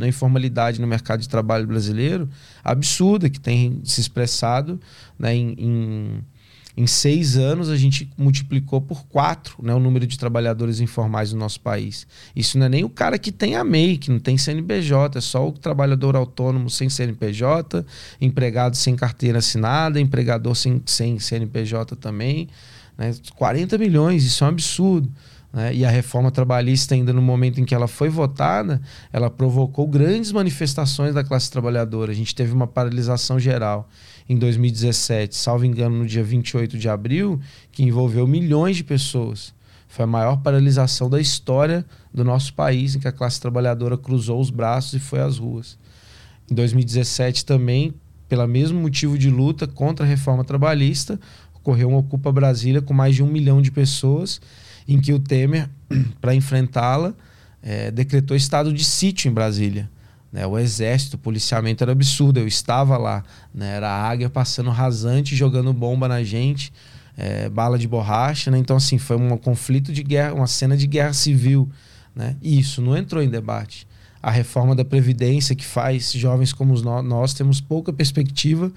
informalidade 0.07 0.81
no 0.81 0.87
mercado 0.87 1.21
de 1.21 1.29
trabalho 1.29 1.67
brasileiro 1.67 2.29
absurda, 2.65 3.29
que 3.29 3.41
tem 3.41 3.81
se 3.85 4.01
expressado 4.01 4.81
né, 5.19 5.35
em, 5.35 5.55
em 5.59 6.25
em 6.77 6.87
seis 6.87 7.37
anos, 7.37 7.69
a 7.69 7.77
gente 7.77 8.11
multiplicou 8.17 8.81
por 8.81 9.05
quatro 9.07 9.57
né, 9.63 9.75
o 9.75 9.79
número 9.79 10.07
de 10.07 10.19
trabalhadores 10.19 10.81
informais 10.81 11.33
no 11.33 11.39
nosso 11.39 11.61
país. 11.61 12.07
Isso 12.35 12.59
não 12.59 12.67
é 12.67 12.69
nem 12.69 12.85
o 12.85 12.89
cara 12.89 13.19
que 13.19 13.31
tem 13.31 13.57
a 13.57 13.65
MEI, 13.65 13.99
que 13.99 14.11
não 14.11 14.19
tem 14.19 14.39
CNPJ, 14.39 15.19
é 15.19 15.21
só 15.21 15.47
o 15.47 15.53
trabalhador 15.53 16.17
autônomo 16.17 16.71
sem 16.71 16.89
CNPJ, 16.89 17.85
empregado 18.21 18.75
sem 18.75 18.97
carteira 18.97 19.39
assinada, 19.39 20.01
empregador 20.01 20.55
sem, 20.55 20.83
sem 20.87 21.19
CNPJ 21.19 21.95
também. 21.97 22.49
Né? 23.03 23.15
40 23.35 23.77
milhões, 23.79 24.25
isso 24.25 24.45
é 24.45 24.47
um 24.47 24.51
absurdo. 24.51 25.11
Né? 25.53 25.75
E 25.75 25.85
a 25.85 25.91
reforma 25.91 26.31
trabalhista, 26.31 26.95
ainda 26.95 27.13
no 27.13 27.21
momento 27.21 27.61
em 27.61 27.65
que 27.65 27.75
ela 27.75 27.89
foi 27.89 28.09
votada, 28.09 28.81
ela 29.13 29.29
provocou 29.29 29.89
grandes 29.89 30.31
manifestações 30.31 31.13
da 31.13 31.25
classe 31.25 31.51
trabalhadora. 31.51 32.13
A 32.13 32.15
gente 32.15 32.35
teve 32.35 32.53
uma 32.53 32.67
paralisação 32.67 33.41
geral 33.41 33.89
em 34.29 34.39
2017, 34.39 35.35
salvo 35.35 35.65
engano, 35.65 35.99
no 35.99 36.07
dia 36.07 36.23
28 36.23 36.79
de 36.79 36.89
abril, 36.89 37.41
que 37.73 37.83
envolveu 37.83 38.27
milhões 38.27 38.77
de 38.77 38.85
pessoas. 38.85 39.53
Foi 39.89 40.05
a 40.05 40.09
maior 40.09 40.37
paralisação 40.37 41.11
da 41.11 41.21
história 41.21 41.85
do 42.15 42.25
nosso 42.25 42.55
país, 42.55 42.95
em 42.95 43.01
que 43.01 43.09
a 43.09 43.13
classe 43.13 43.41
trabalhadora 43.41 43.99
cruzou 43.99 44.41
os 44.41 44.49
braços 44.49 44.95
e 44.95 45.01
foi 45.01 45.21
às 45.21 45.39
ruas. 45.39 45.77
Em 46.51 46.55
2017 46.55 47.45
também, 47.45 47.93
pelo 48.33 48.47
mesmo 48.47 48.81
motivo 48.81 49.19
de 49.19 49.29
luta 49.29 49.67
contra 49.67 50.07
a 50.07 50.09
reforma 50.09 50.43
trabalhista, 50.43 51.21
ocorreu 51.63 51.89
uma 51.89 51.99
Ocupa 51.99 52.31
Brasília 52.33 52.83
com 52.83 52.93
mais 52.93 53.15
de 53.15 53.23
um 53.23 53.27
milhão 53.27 53.63
de 53.63 53.71
pessoas, 53.71 54.41
em 54.87 55.01
que 55.01 55.13
o 55.13 55.19
Temer, 55.19 55.71
para 56.21 56.35
enfrentá-la, 56.35 57.15
é, 57.63 57.91
decretou 57.91 58.37
estado 58.37 58.73
de 58.73 58.85
sítio 58.85 59.31
em 59.31 59.33
Brasília. 59.33 59.89
Né? 60.33 60.45
O 60.45 60.59
exército, 60.59 61.15
o 61.17 61.19
policiamento 61.19 61.85
era 61.85 61.93
absurdo. 61.93 62.41
Eu 62.41 62.49
estava 62.49 62.99
lá. 62.99 63.23
Né? 63.55 63.77
Era 63.77 63.89
a 63.89 64.09
águia 64.09 64.29
passando 64.29 64.71
rasante, 64.71 65.37
jogando 65.37 65.73
bomba 65.73 66.09
na 66.09 66.25
gente, 66.25 66.73
é, 67.17 67.49
bala 67.49 67.79
de 67.79 67.87
borracha. 67.87 68.51
Né? 68.51 68.59
Então, 68.59 68.77
assim, 68.77 68.99
foi 68.99 69.17
um 69.17 69.37
conflito 69.37 69.93
de 69.93 70.03
guerra, 70.03 70.35
uma 70.35 70.49
cena 70.49 70.77
de 70.77 70.89
guerra 70.89 71.13
civil. 71.13 71.71
Né? 72.15 72.37
E 72.43 72.59
isso 72.59 72.83
não 72.83 72.97
entrou 72.97 73.23
em 73.23 73.29
debate. 73.29 73.87
a 74.21 74.31
reforma 74.31 74.75
da 74.75 74.85
Previdência, 74.85 75.55
que 75.55 75.65
faz 75.65 76.13
jovens 76.13 76.53
como 76.53 76.75
nós, 76.81 77.05
nós 77.05 77.35
temos 77.35 77.61
pouca 77.61 77.93
perspectiva 77.93 78.73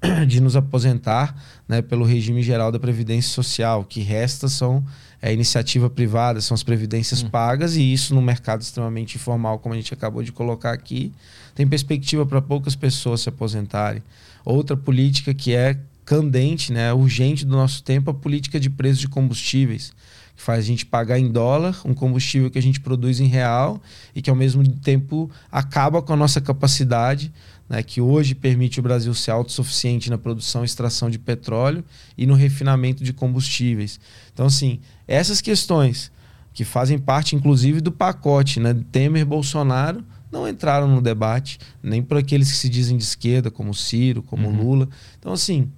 de 0.26 0.40
nos 0.40 0.56
aposentar 0.56 1.34
né, 1.66 1.82
pelo 1.82 2.04
regime 2.04 2.42
geral 2.42 2.70
da 2.70 2.78
Previdência 2.78 3.30
Social. 3.30 3.80
O 3.80 3.84
que 3.84 4.00
resta 4.00 4.48
são 4.48 4.84
é, 5.20 5.32
iniciativa 5.32 5.90
privada, 5.90 6.40
são 6.40 6.54
as 6.54 6.62
previdências 6.62 7.22
hum. 7.22 7.30
pagas, 7.30 7.76
e 7.76 7.92
isso 7.92 8.14
no 8.14 8.22
mercado 8.22 8.62
extremamente 8.62 9.16
informal, 9.16 9.58
como 9.58 9.74
a 9.74 9.76
gente 9.76 9.92
acabou 9.92 10.22
de 10.22 10.32
colocar 10.32 10.72
aqui, 10.72 11.12
tem 11.54 11.66
perspectiva 11.66 12.24
para 12.24 12.40
poucas 12.40 12.76
pessoas 12.76 13.20
se 13.20 13.28
aposentarem. 13.28 14.02
Outra 14.44 14.76
política 14.76 15.34
que 15.34 15.54
é 15.54 15.78
candente, 16.04 16.72
né, 16.72 16.92
urgente 16.92 17.44
do 17.44 17.54
nosso 17.54 17.82
tempo, 17.82 18.10
a 18.10 18.14
política 18.14 18.58
de 18.58 18.70
preço 18.70 19.00
de 19.00 19.08
combustíveis 19.08 19.92
que 20.38 20.44
faz 20.44 20.60
a 20.60 20.62
gente 20.62 20.86
pagar 20.86 21.18
em 21.18 21.28
dólar 21.28 21.80
um 21.84 21.92
combustível 21.92 22.48
que 22.48 22.58
a 22.58 22.62
gente 22.62 22.78
produz 22.78 23.18
em 23.18 23.26
real 23.26 23.82
e 24.14 24.22
que 24.22 24.30
ao 24.30 24.36
mesmo 24.36 24.66
tempo 24.76 25.28
acaba 25.50 26.00
com 26.00 26.12
a 26.12 26.16
nossa 26.16 26.40
capacidade, 26.40 27.32
né, 27.68 27.82
que 27.82 28.00
hoje 28.00 28.34
permite 28.34 28.80
o 28.80 28.82
Brasil 28.82 29.12
ser 29.14 29.30
autossuficiente 29.30 30.08
na 30.08 30.16
produção 30.16 30.62
e 30.62 30.64
extração 30.64 31.10
de 31.10 31.18
petróleo 31.18 31.84
e 32.16 32.26
no 32.26 32.34
refinamento 32.34 33.04
de 33.04 33.12
combustíveis. 33.12 34.00
Então, 34.32 34.46
assim, 34.46 34.80
essas 35.06 35.40
questões 35.40 36.10
que 36.52 36.64
fazem 36.64 36.98
parte, 36.98 37.36
inclusive, 37.36 37.80
do 37.80 37.92
pacote 37.92 38.58
né, 38.58 38.74
Temer-Bolsonaro, 38.90 40.04
não 40.30 40.48
entraram 40.48 40.88
no 40.88 41.00
debate, 41.00 41.58
nem 41.82 42.02
por 42.02 42.18
aqueles 42.18 42.50
que 42.50 42.58
se 42.58 42.68
dizem 42.68 42.96
de 42.96 43.04
esquerda, 43.04 43.50
como 43.50 43.74
Ciro, 43.74 44.22
como 44.22 44.48
uhum. 44.48 44.62
Lula. 44.62 44.88
Então, 45.18 45.32
assim, 45.32 45.70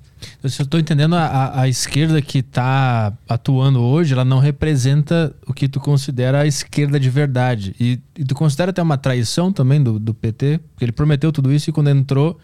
eu 0.42 0.48
estou 0.48 0.78
entendendo, 0.78 1.14
a, 1.14 1.60
a 1.62 1.68
esquerda 1.68 2.20
que 2.20 2.38
está 2.38 3.12
atuando 3.28 3.80
hoje, 3.80 4.12
ela 4.12 4.24
não 4.24 4.38
representa 4.38 5.34
o 5.46 5.52
que 5.52 5.68
tu 5.68 5.80
considera 5.80 6.40
a 6.40 6.46
esquerda 6.46 6.98
de 6.98 7.10
verdade. 7.10 7.74
E, 7.78 8.00
e 8.16 8.24
tu 8.24 8.34
considera 8.34 8.70
até 8.70 8.82
uma 8.82 8.98
traição 8.98 9.52
também 9.52 9.82
do, 9.82 9.98
do 9.98 10.14
PT, 10.14 10.60
porque 10.72 10.84
ele 10.84 10.92
prometeu 10.92 11.32
tudo 11.32 11.52
isso 11.52 11.70
e 11.70 11.72
quando 11.72 11.90
entrou, 11.90 12.38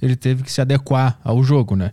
ele 0.00 0.16
teve 0.16 0.42
que 0.42 0.52
se 0.52 0.60
adequar 0.60 1.18
ao 1.22 1.42
jogo, 1.42 1.76
né? 1.76 1.92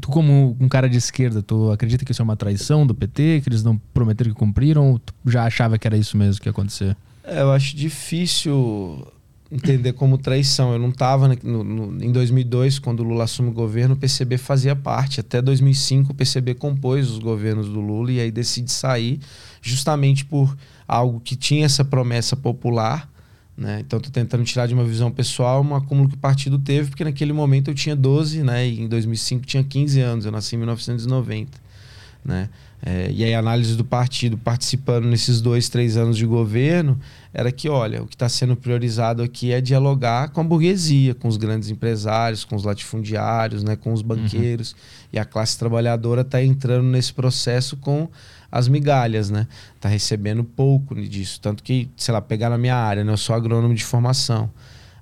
Tu, 0.00 0.08
como 0.08 0.56
um 0.58 0.68
cara 0.68 0.88
de 0.88 0.96
esquerda, 0.96 1.42
tu 1.42 1.70
acredita 1.70 2.04
que 2.04 2.10
isso 2.10 2.20
é 2.20 2.24
uma 2.24 2.36
traição 2.36 2.86
do 2.86 2.94
PT, 2.94 3.42
que 3.42 3.48
eles 3.48 3.62
não 3.62 3.78
prometeram 3.94 4.32
que 4.32 4.36
cumpriram, 4.36 4.90
ou 4.90 4.98
tu 4.98 5.14
já 5.26 5.44
achava 5.44 5.78
que 5.78 5.86
era 5.86 5.96
isso 5.96 6.16
mesmo 6.16 6.40
que 6.40 6.48
ia 6.48 6.50
acontecer? 6.50 6.96
É, 7.22 7.40
eu 7.40 7.52
acho 7.52 7.76
difícil 7.76 9.06
entender 9.50 9.92
como 9.92 10.18
traição. 10.18 10.72
Eu 10.72 10.78
não 10.78 10.90
estava 10.90 11.32
em 11.34 12.12
2002, 12.12 12.78
quando 12.78 13.00
o 13.00 13.02
Lula 13.02 13.24
assume 13.24 13.50
o 13.50 13.52
governo, 13.52 13.94
o 13.94 13.98
PCB 13.98 14.38
fazia 14.38 14.74
parte. 14.74 15.20
Até 15.20 15.40
2005, 15.40 16.12
o 16.12 16.14
PCB 16.14 16.54
compôs 16.54 17.10
os 17.10 17.18
governos 17.18 17.68
do 17.68 17.80
Lula 17.80 18.12
e 18.12 18.20
aí 18.20 18.30
decide 18.30 18.70
sair 18.70 19.20
justamente 19.62 20.24
por 20.24 20.56
algo 20.86 21.20
que 21.20 21.36
tinha 21.36 21.66
essa 21.66 21.84
promessa 21.84 22.36
popular. 22.36 23.10
Né? 23.56 23.80
Então, 23.80 23.96
estou 23.98 24.12
tentando 24.12 24.44
tirar 24.44 24.66
de 24.66 24.74
uma 24.74 24.84
visão 24.84 25.10
pessoal 25.10 25.62
um 25.62 25.74
acúmulo 25.74 26.08
que 26.08 26.14
o 26.14 26.18
partido 26.18 26.58
teve, 26.58 26.90
porque 26.90 27.04
naquele 27.04 27.32
momento 27.32 27.70
eu 27.70 27.74
tinha 27.74 27.96
12, 27.96 28.42
né? 28.42 28.68
e 28.68 28.82
em 28.82 28.88
2005 28.88 29.46
tinha 29.46 29.64
15 29.64 30.00
anos, 30.00 30.26
eu 30.26 30.32
nasci 30.32 30.56
em 30.56 30.58
1990. 30.58 31.58
Né? 32.24 32.50
É, 32.88 33.10
e 33.10 33.24
aí 33.24 33.34
a 33.34 33.40
análise 33.40 33.74
do 33.74 33.84
partido 33.84 34.38
participando 34.38 35.06
nesses 35.06 35.40
dois, 35.40 35.68
três 35.68 35.96
anos 35.96 36.16
de 36.16 36.24
governo 36.24 36.96
era 37.34 37.50
que, 37.50 37.68
olha, 37.68 38.00
o 38.00 38.06
que 38.06 38.14
está 38.14 38.28
sendo 38.28 38.54
priorizado 38.54 39.24
aqui 39.24 39.52
é 39.52 39.60
dialogar 39.60 40.28
com 40.28 40.40
a 40.40 40.44
burguesia, 40.44 41.12
com 41.12 41.26
os 41.26 41.36
grandes 41.36 41.68
empresários, 41.68 42.44
com 42.44 42.54
os 42.54 42.62
latifundiários, 42.62 43.64
né, 43.64 43.74
com 43.74 43.92
os 43.92 44.02
uhum. 44.02 44.06
banqueiros. 44.06 44.70
Uhum. 44.70 44.78
E 45.14 45.18
a 45.18 45.24
classe 45.24 45.58
trabalhadora 45.58 46.20
está 46.20 46.40
entrando 46.40 46.86
nesse 46.86 47.12
processo 47.12 47.76
com 47.76 48.08
as 48.52 48.68
migalhas, 48.68 49.30
né? 49.30 49.48
Está 49.74 49.88
recebendo 49.88 50.44
pouco 50.44 50.94
disso. 50.94 51.40
Tanto 51.40 51.64
que, 51.64 51.90
sei 51.96 52.14
lá, 52.14 52.20
pegar 52.20 52.50
na 52.50 52.56
minha 52.56 52.76
área, 52.76 53.02
né? 53.02 53.12
eu 53.12 53.16
sou 53.16 53.34
agrônomo 53.34 53.74
de 53.74 53.84
formação 53.84 54.48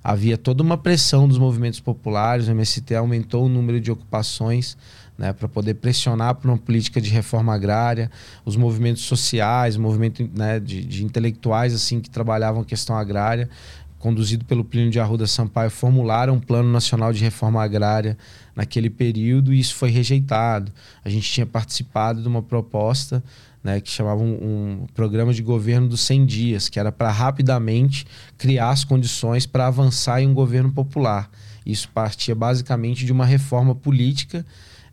havia 0.03 0.37
toda 0.37 0.61
uma 0.61 0.77
pressão 0.77 1.27
dos 1.27 1.39
movimentos 1.39 1.79
populares, 1.79 2.47
o 2.47 2.51
MST 2.51 2.93
aumentou 2.93 3.47
o 3.47 3.49
número 3.49 3.81
de 3.81 3.91
ocupações 3.91 4.77
né, 5.17 5.33
para 5.33 5.47
poder 5.47 5.75
pressionar 5.75 6.35
por 6.35 6.49
uma 6.49 6.57
política 6.57 6.99
de 6.99 7.09
reforma 7.09 7.53
agrária, 7.53 8.11
os 8.43 8.55
movimentos 8.55 9.03
sociais, 9.03 9.77
movimento 9.77 10.29
né, 10.33 10.59
de, 10.59 10.83
de 10.83 11.05
intelectuais 11.05 11.73
assim 11.73 11.99
que 12.01 12.09
trabalhavam 12.09 12.61
a 12.61 12.65
questão 12.65 12.97
agrária, 12.97 13.49
conduzido 13.97 14.45
pelo 14.45 14.63
Plínio 14.63 14.91
de 14.91 14.99
Arruda 14.99 15.25
Sampaio, 15.25 15.71
formularam 15.71 16.35
um 16.35 16.39
plano 16.39 16.71
nacional 16.71 17.11
de 17.11 17.23
reforma 17.23 17.63
agrária 17.63 18.17
naquele 18.55 18.89
período 18.89 19.53
e 19.53 19.59
isso 19.59 19.73
foi 19.73 19.89
rejeitado. 19.89 20.71
A 21.03 21.09
gente 21.09 21.31
tinha 21.31 21.45
participado 21.45 22.21
de 22.21 22.27
uma 22.27 22.43
proposta 22.43 23.23
né, 23.63 23.81
que 23.81 23.89
chamava 23.89 24.21
um, 24.21 24.83
um, 24.83 24.87
programa 24.93 25.33
de 25.33 25.41
governo 25.41 25.87
dos 25.87 26.01
100 26.01 26.25
dias, 26.27 26.69
que 26.69 26.79
era 26.79 26.91
para 26.91 27.09
rapidamente 27.09 28.05
criar 28.37 28.69
as 28.69 28.83
condições 28.83 29.47
para 29.47 29.65
avançar 29.65 30.21
em 30.21 30.27
um 30.27 30.35
governo 30.35 30.71
popular. 30.71 31.27
Isso 31.65 31.89
partia 31.89 32.35
basicamente 32.35 33.07
de 33.07 33.11
uma 33.11 33.25
reforma 33.25 33.73
política 33.73 34.45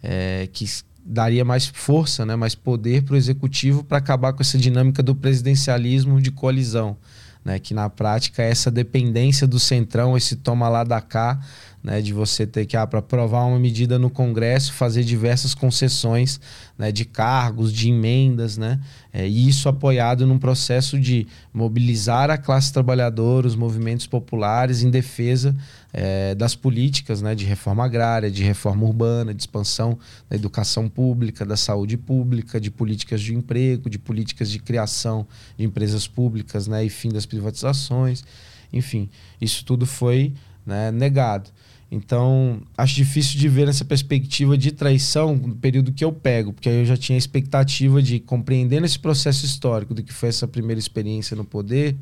é, 0.02 0.48
que 0.52 0.66
daria 1.04 1.44
mais 1.44 1.66
força, 1.66 2.24
né, 2.24 2.36
mais 2.36 2.54
poder 2.54 3.02
para 3.02 3.14
o 3.14 3.16
executivo 3.16 3.82
para 3.82 3.98
acabar 3.98 4.32
com 4.32 4.42
essa 4.42 4.56
dinâmica 4.56 5.02
do 5.02 5.14
presidencialismo 5.14 6.20
de 6.20 6.30
coalizão. 6.30 6.96
Né, 7.44 7.58
que 7.58 7.74
na 7.74 7.90
prática 7.90 8.40
é 8.40 8.50
essa 8.50 8.70
dependência 8.70 9.48
do 9.48 9.58
centrão, 9.58 10.16
esse 10.16 10.36
toma 10.36 10.68
lá 10.68 10.84
da 10.84 11.00
cá, 11.00 11.40
né, 11.82 12.00
de 12.00 12.12
você 12.12 12.46
ter 12.46 12.66
que, 12.66 12.76
ah, 12.76 12.86
para 12.86 13.00
aprovar 13.00 13.44
uma 13.46 13.58
medida 13.58 13.98
no 13.98 14.08
Congresso, 14.08 14.72
fazer 14.72 15.02
diversas 15.02 15.52
concessões 15.52 16.40
né, 16.78 16.92
de 16.92 17.04
cargos, 17.04 17.72
de 17.72 17.88
emendas, 17.88 18.56
né, 18.56 18.78
é, 19.12 19.28
e 19.28 19.48
isso 19.48 19.68
apoiado 19.68 20.26
num 20.26 20.38
processo 20.38 20.98
de 20.98 21.26
mobilizar 21.52 22.30
a 22.30 22.38
classe 22.38 22.72
trabalhadora, 22.72 23.46
os 23.46 23.54
movimentos 23.54 24.06
populares 24.06 24.82
em 24.82 24.90
defesa 24.90 25.54
é, 25.92 26.34
das 26.34 26.54
políticas 26.54 27.20
né, 27.20 27.34
de 27.34 27.44
reforma 27.44 27.84
agrária, 27.84 28.30
de 28.30 28.42
reforma 28.42 28.86
urbana, 28.86 29.34
de 29.34 29.42
expansão 29.42 29.98
da 30.30 30.36
educação 30.36 30.88
pública, 30.88 31.44
da 31.44 31.56
saúde 31.56 31.98
pública, 31.98 32.58
de 32.58 32.70
políticas 32.70 33.20
de 33.20 33.34
emprego, 33.34 33.90
de 33.90 33.98
políticas 33.98 34.50
de 34.50 34.58
criação 34.58 35.26
de 35.58 35.64
empresas 35.64 36.08
públicas 36.08 36.66
né, 36.66 36.82
e 36.82 36.88
fim 36.88 37.10
das 37.10 37.26
privatizações. 37.26 38.24
Enfim, 38.72 39.10
isso 39.38 39.62
tudo 39.66 39.84
foi 39.84 40.32
né, 40.64 40.90
negado. 40.90 41.50
Então, 41.94 42.62
acho 42.74 42.94
difícil 42.94 43.38
de 43.38 43.46
ver 43.50 43.68
essa 43.68 43.84
perspectiva 43.84 44.56
de 44.56 44.72
traição 44.72 45.36
no 45.36 45.54
período 45.54 45.92
que 45.92 46.02
eu 46.02 46.10
pego, 46.10 46.50
porque 46.50 46.70
aí 46.70 46.78
eu 46.78 46.86
já 46.86 46.96
tinha 46.96 47.14
a 47.14 47.18
expectativa 47.18 48.02
de, 48.02 48.18
compreendendo 48.18 48.86
esse 48.86 48.98
processo 48.98 49.44
histórico 49.44 49.92
do 49.92 50.02
que 50.02 50.10
foi 50.10 50.30
essa 50.30 50.48
primeira 50.48 50.78
experiência 50.78 51.36
no 51.36 51.44
poder, 51.44 51.94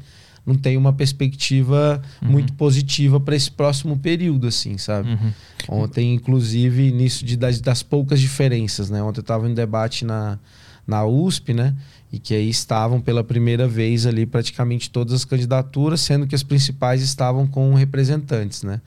não 0.47 0.55
tem 0.55 0.77
uma 0.77 0.93
perspectiva 0.93 2.01
uhum. 2.23 2.31
muito 2.31 2.53
positiva 2.53 3.19
para 3.19 3.35
esse 3.35 3.51
próximo 3.51 3.99
período, 3.99 4.47
assim, 4.47 4.79
sabe? 4.79 5.11
Uhum. 5.11 5.33
Ontem, 5.69 6.15
inclusive, 6.15 6.93
nisso 6.93 7.25
de, 7.25 7.37
das, 7.37 7.61
das 7.61 7.83
poucas 7.83 8.21
diferenças, 8.21 8.91
né? 8.91 9.03
Ontem 9.03 9.19
eu 9.19 9.23
estava 9.23 9.51
em 9.51 9.55
debate 9.55 10.05
na, 10.05 10.39
na 10.87 11.05
USP, 11.05 11.53
né? 11.53 11.75
E 12.13 12.21
que 12.21 12.33
aí 12.33 12.49
estavam 12.49 13.01
pela 13.01 13.25
primeira 13.25 13.67
vez 13.67 14.07
ali 14.07 14.25
praticamente 14.25 14.89
todas 14.89 15.15
as 15.15 15.25
candidaturas, 15.25 16.01
sendo 16.01 16.29
que 16.29 16.35
as 16.37 16.45
principais 16.45 17.03
estavam 17.03 17.45
com 17.45 17.75
representantes, 17.75 18.63
né? 18.63 18.81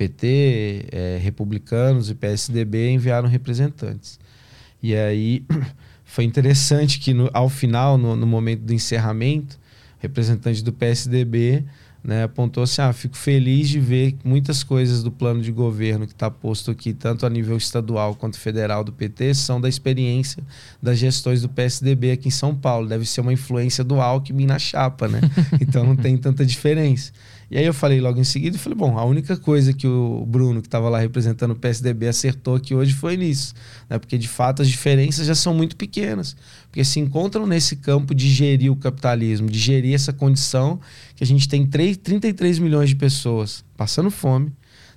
PT, 0.00 0.86
é, 0.90 1.18
republicanos 1.22 2.08
e 2.08 2.14
PSDB 2.14 2.90
enviaram 2.90 3.28
representantes. 3.28 4.18
E 4.82 4.94
aí 4.94 5.44
foi 6.06 6.24
interessante 6.24 6.98
que 6.98 7.12
no, 7.12 7.28
ao 7.34 7.50
final, 7.50 7.98
no, 7.98 8.16
no, 8.16 8.26
momento 8.26 8.62
do 8.62 8.72
encerramento, 8.72 9.56
o 9.56 9.58
representante 10.00 10.64
do 10.64 10.72
PSDB 10.72 11.66
né, 12.02 12.22
apontou 12.22 12.62
assim: 12.62 12.80
ah, 12.80 12.94
fico 12.94 13.14
feliz 13.14 13.68
de 13.68 13.78
ver 13.78 14.16
muitas 14.24 14.62
coisas 14.62 15.02
do 15.02 15.10
plano 15.10 15.42
de 15.42 15.52
governo 15.52 16.06
que 16.06 16.14
está 16.14 16.30
posto 16.30 16.70
aqui, 16.70 16.94
tanto 16.94 17.26
a 17.26 17.28
nível 17.28 17.58
estadual 17.58 18.14
quanto 18.14 18.38
federal 18.38 18.82
do 18.82 18.94
PT, 18.94 19.34
são 19.34 19.60
da 19.60 19.68
experiência 19.68 20.42
das 20.82 20.96
gestões 20.96 21.42
do 21.42 21.48
PSDB 21.50 22.12
aqui 22.12 22.28
em 22.28 22.30
São 22.30 22.54
Paulo. 22.54 22.88
Deve 22.88 23.04
ser 23.04 23.20
uma 23.20 23.34
influência 23.34 23.84
do 23.84 24.00
Alckmin 24.00 24.46
na 24.46 24.58
chapa, 24.58 25.08
né? 25.08 25.20
Então 25.60 25.84
não 25.84 25.94
tem 25.94 26.16
tanta 26.16 26.46
diferença. 26.46 27.12
E 27.50 27.58
aí 27.58 27.64
eu 27.64 27.74
falei 27.74 28.00
logo 28.00 28.20
em 28.20 28.24
seguida, 28.24 28.56
falei, 28.56 28.78
bom, 28.78 28.96
a 28.96 29.04
única 29.04 29.36
coisa 29.36 29.72
que 29.72 29.84
o 29.84 30.24
Bruno, 30.24 30.62
que 30.62 30.68
estava 30.68 30.88
lá 30.88 31.00
representando 31.00 31.50
o 31.50 31.56
PSDB, 31.56 32.06
acertou 32.06 32.54
aqui 32.54 32.76
hoje 32.76 32.94
foi 32.94 33.16
nisso. 33.16 33.54
Né? 33.88 33.98
Porque, 33.98 34.16
de 34.16 34.28
fato, 34.28 34.62
as 34.62 34.68
diferenças 34.68 35.26
já 35.26 35.34
são 35.34 35.52
muito 35.52 35.74
pequenas. 35.74 36.36
Porque 36.68 36.84
se 36.84 37.00
encontram 37.00 37.48
nesse 37.48 37.74
campo 37.74 38.14
de 38.14 38.28
gerir 38.30 38.70
o 38.70 38.76
capitalismo, 38.76 39.50
de 39.50 39.58
gerir 39.58 39.96
essa 39.96 40.12
condição 40.12 40.78
que 41.16 41.24
a 41.24 41.26
gente 41.26 41.48
tem 41.48 41.66
3, 41.66 41.96
33 41.96 42.60
milhões 42.60 42.90
de 42.90 42.94
pessoas 42.94 43.64
passando 43.76 44.12
fome, 44.12 44.52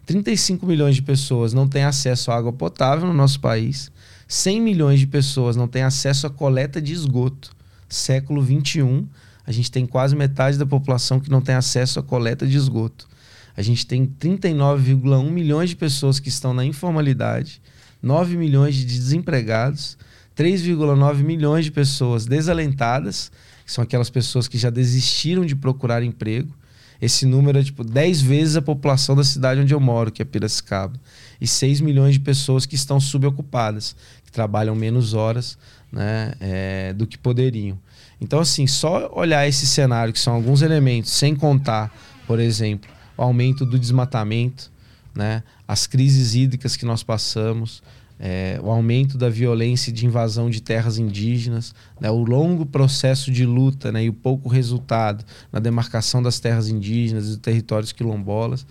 35 0.06 0.66
milhões 0.68 0.96
de 0.96 1.02
pessoas 1.02 1.54
não 1.54 1.68
têm 1.68 1.84
acesso 1.84 2.30
à 2.30 2.36
água 2.36 2.54
potável 2.54 3.08
no 3.08 3.13
nosso 3.13 3.39
país, 3.39 3.92
100 4.28 4.62
milhões 4.62 5.00
de 5.00 5.08
pessoas 5.08 5.56
não 5.56 5.68
têm 5.68 5.82
acesso 5.82 6.28
à 6.28 6.30
coleta 6.30 6.80
de 6.80 6.94
esgoto. 6.94 7.56
Século 7.89 8.42
21 8.42 9.08
a 9.45 9.51
gente 9.51 9.71
tem 9.71 9.86
quase 9.86 10.15
metade 10.15 10.58
da 10.58 10.65
população 10.65 11.19
que 11.19 11.29
não 11.29 11.41
tem 11.41 11.56
acesso 11.56 11.99
à 11.99 12.03
coleta 12.03 12.47
de 12.47 12.56
esgoto. 12.56 13.08
A 13.56 13.62
gente 13.62 13.86
tem 13.86 14.06
39,1 14.06 15.29
milhões 15.29 15.69
de 15.69 15.75
pessoas 15.75 16.19
que 16.19 16.29
estão 16.29 16.53
na 16.53 16.65
informalidade, 16.65 17.62
9 18.01 18.36
milhões 18.36 18.75
de 18.75 18.86
desempregados, 18.86 19.97
3,9 20.36 21.23
milhões 21.23 21.65
de 21.65 21.71
pessoas 21.71 22.25
desalentadas, 22.25 23.32
que 23.65 23.71
são 23.71 23.84
aquelas 23.84 24.10
pessoas 24.10 24.47
que 24.47 24.58
já 24.58 24.69
desistiram 24.69 25.45
de 25.45 25.56
procurar 25.56 26.03
emprego. 26.03 26.53
esse 27.01 27.25
número 27.25 27.60
é 27.60 27.63
tipo 27.63 27.84
10 27.84 28.21
vezes 28.21 28.56
a 28.56 28.62
população 28.62 29.15
da 29.15 29.23
cidade 29.23 29.60
onde 29.60 29.73
eu 29.73 29.79
moro, 29.79 30.12
que 30.12 30.21
é 30.21 30.25
Piracicaba. 30.25 30.99
E 31.39 31.45
6 31.45 31.82
milhões 31.82 32.13
de 32.13 32.21
pessoas 32.21 32.65
que 32.65 32.75
estão 32.75 32.99
subocupadas, 32.99 33.95
que 34.25 34.32
trabalham 34.32 34.73
menos 34.73 35.13
horas 35.13 35.58
né, 35.91 36.34
é, 36.39 36.93
do 36.93 37.06
que 37.06 37.17
poderiam. 37.17 37.77
Então, 38.24 38.40
assim, 38.40 38.66
só 38.66 39.12
olhar 39.14 39.46
esse 39.46 39.68
cenário, 39.68 40.14
que 40.14 40.20
são 40.20 40.34
alguns 40.34 40.62
elementos, 40.62 41.12
sem 41.12 41.36
contar, 41.36 41.94
por 42.26 42.40
exemplo, 42.40 42.90
o 43.18 43.22
aumento 43.22 43.66
do 43.66 43.78
desmatamento, 43.78 44.72
né, 45.14 45.44
as 45.68 45.86
crises 45.86 46.34
hídricas 46.34 46.78
que 46.78 46.86
nós 46.86 47.04
passamos, 47.04 47.84
é, 48.18 48.58
o 48.64 48.72
aumento 48.72 49.18
da 49.18 49.30
violência 49.30 49.92
de 49.92 50.06
invasão 50.06 50.50
de 50.50 50.62
terras 50.62 50.98
indígenas, 50.98 51.76
né, 52.00 52.10
o 52.10 52.24
longo 52.24 52.66
processo 52.66 53.30
de 53.30 53.46
luta 53.46 53.92
né, 53.92 54.06
e 54.06 54.10
o 54.10 54.14
pouco 54.14 54.48
resultado 54.48 55.26
na 55.52 55.60
demarcação 55.60 56.24
das 56.24 56.40
terras 56.40 56.70
indígenas 56.70 57.26
e 57.26 57.28
dos 57.28 57.38
territórios 57.38 57.92
quilombolas. 57.92 58.66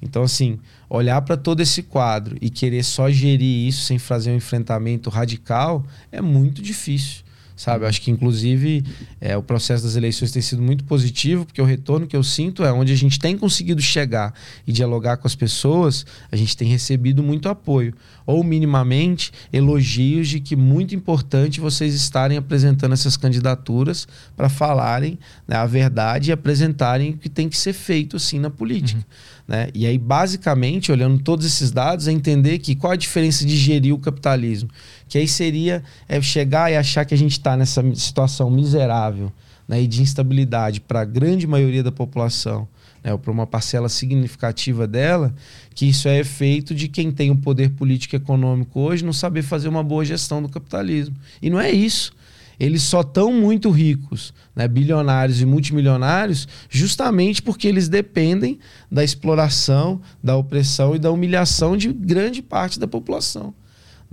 Então, 0.00 0.22
assim, 0.22 0.58
olhar 0.88 1.20
para 1.20 1.36
todo 1.36 1.60
esse 1.60 1.82
quadro 1.82 2.38
e 2.40 2.48
querer 2.48 2.82
só 2.82 3.10
gerir 3.10 3.68
isso 3.68 3.82
sem 3.82 3.98
fazer 3.98 4.30
um 4.30 4.36
enfrentamento 4.36 5.10
radical 5.10 5.84
é 6.10 6.22
muito 6.22 6.62
difícil 6.62 7.23
sabe? 7.56 7.86
Acho 7.86 8.00
que, 8.00 8.10
inclusive, 8.10 8.84
é, 9.20 9.36
o 9.36 9.42
processo 9.42 9.84
das 9.84 9.96
eleições 9.96 10.32
tem 10.32 10.42
sido 10.42 10.62
muito 10.62 10.84
positivo, 10.84 11.44
porque 11.44 11.60
o 11.60 11.64
retorno 11.64 12.06
que 12.06 12.16
eu 12.16 12.22
sinto 12.22 12.64
é 12.64 12.72
onde 12.72 12.92
a 12.92 12.96
gente 12.96 13.18
tem 13.18 13.36
conseguido 13.36 13.80
chegar 13.80 14.34
e 14.66 14.72
dialogar 14.72 15.16
com 15.18 15.26
as 15.26 15.34
pessoas, 15.34 16.04
a 16.30 16.36
gente 16.36 16.56
tem 16.56 16.68
recebido 16.68 17.22
muito 17.22 17.48
apoio. 17.48 17.94
Ou, 18.26 18.42
minimamente, 18.42 19.32
elogios 19.52 20.28
de 20.28 20.40
que 20.40 20.56
muito 20.56 20.94
importante 20.94 21.60
vocês 21.60 21.94
estarem 21.94 22.38
apresentando 22.38 22.92
essas 22.92 23.16
candidaturas 23.16 24.08
para 24.36 24.48
falarem 24.48 25.18
né, 25.46 25.56
a 25.56 25.66
verdade 25.66 26.30
e 26.30 26.32
apresentarem 26.32 27.10
o 27.10 27.18
que 27.18 27.28
tem 27.28 27.48
que 27.48 27.56
ser 27.56 27.72
feito, 27.72 28.16
assim, 28.16 28.38
na 28.38 28.50
política. 28.50 28.98
Uhum. 28.98 29.34
Né? 29.46 29.68
E 29.74 29.86
aí, 29.86 29.98
basicamente, 29.98 30.90
olhando 30.90 31.22
todos 31.22 31.44
esses 31.44 31.70
dados, 31.70 32.08
é 32.08 32.12
entender 32.12 32.58
que 32.58 32.74
qual 32.74 32.92
a 32.92 32.96
diferença 32.96 33.44
de 33.44 33.56
gerir 33.56 33.94
o 33.94 33.98
capitalismo. 33.98 34.70
Que 35.08 35.18
aí 35.18 35.28
seria 35.28 35.82
é, 36.08 36.20
chegar 36.20 36.70
e 36.70 36.76
achar 36.76 37.04
que 37.04 37.14
a 37.14 37.18
gente 37.18 37.32
está 37.32 37.56
nessa 37.56 37.82
situação 37.94 38.50
miserável 38.50 39.32
né, 39.68 39.82
e 39.82 39.86
de 39.86 40.02
instabilidade 40.02 40.80
para 40.80 41.00
a 41.00 41.04
grande 41.04 41.46
maioria 41.46 41.82
da 41.82 41.92
população, 41.92 42.68
né, 43.02 43.12
ou 43.12 43.18
para 43.18 43.30
uma 43.30 43.46
parcela 43.46 43.88
significativa 43.88 44.86
dela, 44.86 45.34
que 45.74 45.86
isso 45.86 46.08
é 46.08 46.18
efeito 46.18 46.74
de 46.74 46.88
quem 46.88 47.10
tem 47.10 47.30
o 47.30 47.36
poder 47.36 47.70
político 47.70 48.14
e 48.14 48.18
econômico 48.18 48.80
hoje 48.80 49.04
não 49.04 49.12
saber 49.12 49.42
fazer 49.42 49.68
uma 49.68 49.82
boa 49.82 50.04
gestão 50.04 50.42
do 50.42 50.48
capitalismo. 50.48 51.16
E 51.40 51.50
não 51.50 51.60
é 51.60 51.70
isso 51.70 52.12
eles 52.58 52.82
só 52.82 53.00
estão 53.00 53.32
muito 53.32 53.70
ricos, 53.70 54.32
né, 54.54 54.68
bilionários 54.68 55.40
e 55.40 55.46
multimilionários, 55.46 56.46
justamente 56.70 57.42
porque 57.42 57.66
eles 57.66 57.88
dependem 57.88 58.58
da 58.90 59.02
exploração, 59.02 60.00
da 60.22 60.36
opressão 60.36 60.94
e 60.94 60.98
da 60.98 61.10
humilhação 61.10 61.76
de 61.76 61.92
grande 61.92 62.42
parte 62.42 62.78
da 62.78 62.86
população. 62.86 63.54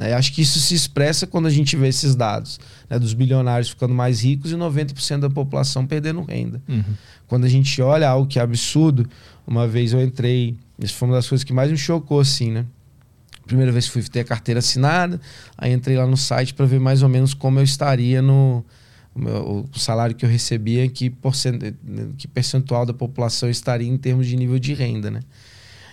Né? 0.01 0.13
Acho 0.13 0.33
que 0.33 0.41
isso 0.41 0.59
se 0.59 0.73
expressa 0.73 1.27
quando 1.27 1.45
a 1.45 1.49
gente 1.51 1.77
vê 1.77 1.87
esses 1.87 2.15
dados 2.15 2.59
né, 2.89 2.97
dos 2.97 3.13
bilionários 3.13 3.69
ficando 3.69 3.93
mais 3.93 4.23
ricos 4.23 4.51
e 4.51 4.55
90% 4.55 5.19
da 5.19 5.29
população 5.29 5.85
perdendo 5.85 6.23
renda. 6.23 6.59
Uhum. 6.67 6.83
Quando 7.27 7.45
a 7.45 7.47
gente 7.47 7.79
olha 7.83 8.09
algo 8.09 8.27
que 8.27 8.39
é 8.39 8.41
absurdo, 8.41 9.07
uma 9.45 9.67
vez 9.67 9.93
eu 9.93 10.01
entrei, 10.01 10.57
isso 10.79 10.95
foi 10.95 11.07
uma 11.07 11.15
das 11.15 11.29
coisas 11.29 11.43
que 11.43 11.53
mais 11.53 11.69
me 11.69 11.77
chocou, 11.77 12.19
assim, 12.19 12.49
né? 12.49 12.65
primeira 13.45 13.71
vez 13.71 13.85
que 13.85 13.91
fui 13.91 14.01
ter 14.03 14.21
a 14.21 14.23
carteira 14.23 14.59
assinada, 14.59 15.19
aí 15.57 15.73
entrei 15.73 15.97
lá 15.97 16.07
no 16.07 16.15
site 16.15 16.53
para 16.53 16.65
ver 16.65 16.79
mais 16.79 17.03
ou 17.03 17.09
menos 17.09 17.33
como 17.33 17.59
eu 17.59 17.63
estaria 17.63 18.21
no 18.21 18.63
o, 19.13 19.19
meu, 19.19 19.67
o 19.73 19.77
salário 19.79 20.15
que 20.15 20.25
eu 20.25 20.29
recebia, 20.29 20.87
que, 20.87 21.09
porcent, 21.09 21.59
que 22.17 22.29
percentual 22.29 22.85
da 22.85 22.93
população 22.93 23.49
estaria 23.49 23.89
em 23.89 23.97
termos 23.97 24.25
de 24.25 24.37
nível 24.37 24.57
de 24.57 24.73
renda, 24.73 25.11
né? 25.11 25.19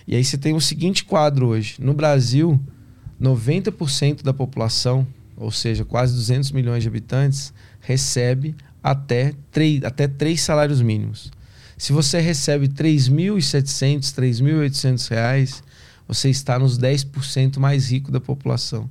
E 0.07 0.15
aí 0.15 0.23
você 0.23 0.37
tem 0.37 0.55
o 0.55 0.61
seguinte 0.61 1.03
quadro 1.03 1.47
hoje. 1.47 1.75
No 1.79 1.93
Brasil, 1.93 2.57
90% 3.21 4.23
da 4.23 4.33
população, 4.33 5.05
ou 5.35 5.51
seja, 5.51 5.83
quase 5.85 6.13
200 6.13 6.51
milhões 6.51 6.83
de 6.83 6.89
habitantes, 6.89 7.53
recebe 7.81 8.55
até 8.83 9.33
3, 9.51 9.83
até 9.83 10.07
3 10.07 10.39
salários 10.39 10.81
mínimos. 10.81 11.31
Se 11.77 11.93
você 11.93 12.19
recebe 12.19 12.65
R$ 12.65 12.73
3.700, 12.73 14.13
3.800 14.13 15.09
reais, 15.09 15.63
você 16.07 16.29
está 16.29 16.59
nos 16.59 16.77
10% 16.77 17.57
mais 17.57 17.89
rico 17.89 18.11
da 18.11 18.19
população. 18.19 18.89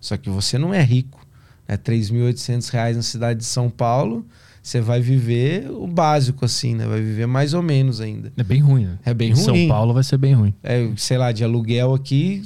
Só 0.00 0.16
que 0.16 0.30
você 0.30 0.58
não 0.58 0.72
é 0.72 0.82
rico. 0.82 1.26
É 1.66 1.72
né? 1.72 1.78
3.800 1.78 2.70
reais 2.70 2.96
na 2.96 3.02
cidade 3.02 3.40
de 3.40 3.44
São 3.44 3.70
Paulo, 3.70 4.24
você 4.62 4.80
vai 4.80 5.00
viver 5.00 5.68
o 5.70 5.86
básico, 5.86 6.44
assim, 6.44 6.74
né? 6.74 6.86
Vai 6.86 7.00
viver 7.00 7.26
mais 7.26 7.54
ou 7.54 7.62
menos 7.62 8.00
ainda. 8.00 8.32
É 8.36 8.44
bem 8.44 8.60
ruim, 8.60 8.84
né? 8.84 8.98
É 9.04 9.12
bem 9.12 9.30
em 9.30 9.34
ruim. 9.34 9.42
São 9.42 9.68
Paulo 9.68 9.92
vai 9.92 10.04
ser 10.04 10.18
bem 10.18 10.34
ruim. 10.34 10.54
É, 10.62 10.88
sei 10.96 11.18
lá, 11.18 11.32
de 11.32 11.42
aluguel 11.42 11.94
aqui, 11.94 12.42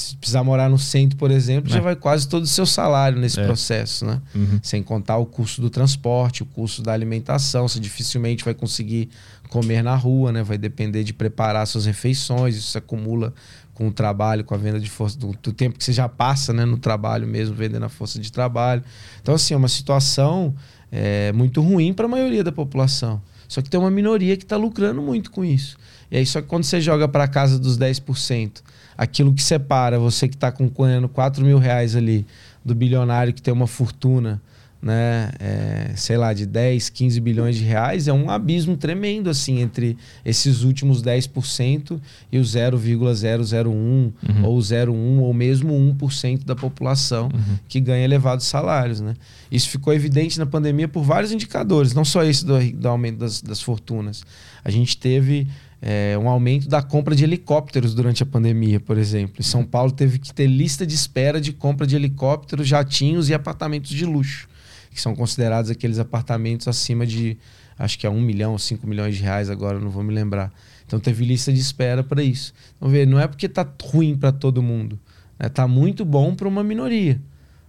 se 0.00 0.16
precisar 0.16 0.42
morar 0.42 0.68
no 0.68 0.78
centro, 0.78 1.16
por 1.16 1.30
exemplo, 1.30 1.70
é. 1.70 1.74
já 1.74 1.80
vai 1.80 1.94
quase 1.94 2.28
todo 2.28 2.44
o 2.44 2.46
seu 2.46 2.66
salário 2.66 3.18
nesse 3.18 3.38
é. 3.38 3.44
processo, 3.44 4.04
né? 4.04 4.20
Uhum. 4.34 4.58
Sem 4.62 4.82
contar 4.82 5.16
o 5.18 5.26
custo 5.26 5.60
do 5.60 5.70
transporte, 5.70 6.42
o 6.42 6.46
custo 6.46 6.82
da 6.82 6.92
alimentação, 6.92 7.68
você 7.68 7.78
dificilmente 7.78 8.44
vai 8.44 8.54
conseguir 8.54 9.08
comer 9.48 9.82
na 9.82 9.94
rua, 9.94 10.32
né? 10.32 10.42
Vai 10.42 10.56
depender 10.56 11.04
de 11.04 11.12
preparar 11.12 11.66
suas 11.66 11.86
refeições, 11.86 12.56
isso 12.56 12.72
se 12.72 12.78
acumula 12.78 13.34
com 13.74 13.88
o 13.88 13.92
trabalho, 13.92 14.44
com 14.44 14.54
a 14.54 14.58
venda 14.58 14.78
de 14.78 14.90
força, 14.90 15.18
do, 15.18 15.34
do, 15.42 15.52
tempo 15.52 15.78
que 15.78 15.84
você 15.84 15.92
já 15.92 16.08
passa 16.08 16.52
né, 16.52 16.66
no 16.66 16.76
trabalho 16.76 17.26
mesmo, 17.26 17.54
vendendo 17.54 17.84
a 17.84 17.88
força 17.88 18.20
de 18.20 18.30
trabalho. 18.30 18.82
Então, 19.22 19.34
assim, 19.34 19.54
é 19.54 19.56
uma 19.56 19.68
situação 19.68 20.54
é, 20.92 21.32
muito 21.32 21.62
ruim 21.62 21.94
para 21.94 22.04
a 22.04 22.08
maioria 22.08 22.44
da 22.44 22.52
população. 22.52 23.22
Só 23.48 23.62
que 23.62 23.70
tem 23.70 23.80
uma 23.80 23.90
minoria 23.90 24.36
que 24.36 24.44
está 24.44 24.56
lucrando 24.56 25.00
muito 25.00 25.30
com 25.30 25.44
isso. 25.44 25.78
E 26.10 26.16
aí, 26.16 26.26
só 26.26 26.40
que 26.42 26.46
quando 26.46 26.64
você 26.64 26.80
joga 26.80 27.08
para 27.08 27.26
casa 27.26 27.58
dos 27.58 27.78
10%, 27.78 28.62
aquilo 29.00 29.32
que 29.32 29.42
separa 29.42 29.98
você 29.98 30.28
que 30.28 30.34
está 30.34 30.52
concorrendo 30.52 31.08
4 31.08 31.42
mil 31.42 31.56
reais 31.56 31.96
ali 31.96 32.26
do 32.62 32.74
bilionário 32.74 33.32
que 33.32 33.40
tem 33.40 33.52
uma 33.52 33.66
fortuna 33.66 34.42
né, 34.82 35.30
é, 35.38 35.92
sei 35.94 36.16
lá, 36.16 36.32
de 36.32 36.46
10, 36.46 36.88
15 36.88 37.20
bilhões 37.20 37.56
de 37.56 37.64
reais, 37.64 38.08
é 38.08 38.12
um 38.12 38.30
abismo 38.30 38.76
tremendo 38.76 39.28
assim 39.28 39.60
entre 39.60 39.96
esses 40.24 40.62
últimos 40.62 41.02
10% 41.02 42.00
e 42.32 42.38
o 42.38 42.44
0,001 42.44 43.68
uhum. 43.68 44.12
ou 44.44 44.58
0,1 44.58 45.20
ou 45.20 45.34
mesmo 45.34 45.74
1% 45.74 46.44
da 46.44 46.56
população 46.56 47.24
uhum. 47.24 47.58
que 47.68 47.78
ganha 47.78 48.04
elevados 48.04 48.46
salários. 48.46 49.00
Né? 49.00 49.14
Isso 49.52 49.68
ficou 49.68 49.92
evidente 49.92 50.38
na 50.38 50.46
pandemia 50.46 50.88
por 50.88 51.02
vários 51.02 51.30
indicadores, 51.30 51.92
não 51.92 52.04
só 52.04 52.22
esse 52.24 52.44
do, 52.44 52.58
do 52.72 52.88
aumento 52.88 53.18
das, 53.18 53.42
das 53.42 53.60
fortunas. 53.60 54.24
A 54.64 54.70
gente 54.70 54.96
teve 54.96 55.46
é, 55.82 56.16
um 56.18 56.28
aumento 56.28 56.68
da 56.68 56.82
compra 56.82 57.14
de 57.14 57.24
helicópteros 57.24 57.94
durante 57.94 58.22
a 58.22 58.26
pandemia, 58.26 58.78
por 58.80 58.98
exemplo. 58.98 59.36
Em 59.38 59.42
São 59.42 59.64
Paulo 59.64 59.92
teve 59.92 60.18
que 60.18 60.32
ter 60.32 60.46
lista 60.46 60.86
de 60.86 60.94
espera 60.94 61.40
de 61.40 61.52
compra 61.52 61.86
de 61.86 61.96
helicópteros, 61.96 62.68
jatinhos 62.68 63.28
e 63.28 63.34
apartamentos 63.34 63.90
de 63.90 64.04
luxo 64.04 64.50
que 64.90 65.00
são 65.00 65.14
considerados 65.14 65.70
aqueles 65.70 65.98
apartamentos 65.98 66.66
acima 66.66 67.06
de, 67.06 67.38
acho 67.78 67.98
que 67.98 68.06
é 68.06 68.10
um 68.10 68.20
milhão, 68.20 68.58
cinco 68.58 68.86
milhões 68.86 69.16
de 69.16 69.22
reais 69.22 69.48
agora, 69.48 69.78
não 69.78 69.90
vou 69.90 70.02
me 70.02 70.12
lembrar. 70.12 70.52
Então 70.86 70.98
teve 70.98 71.24
lista 71.24 71.52
de 71.52 71.60
espera 71.60 72.02
para 72.02 72.22
isso. 72.22 72.52
Então, 72.76 72.88
ver, 72.88 73.06
não 73.06 73.18
é 73.18 73.26
porque 73.28 73.46
está 73.46 73.66
ruim 73.84 74.16
para 74.16 74.32
todo 74.32 74.62
mundo, 74.62 74.98
está 75.34 75.44
né? 75.44 75.48
Tá 75.48 75.68
muito 75.68 76.04
bom 76.04 76.34
para 76.34 76.48
uma 76.48 76.64
minoria. 76.64 77.20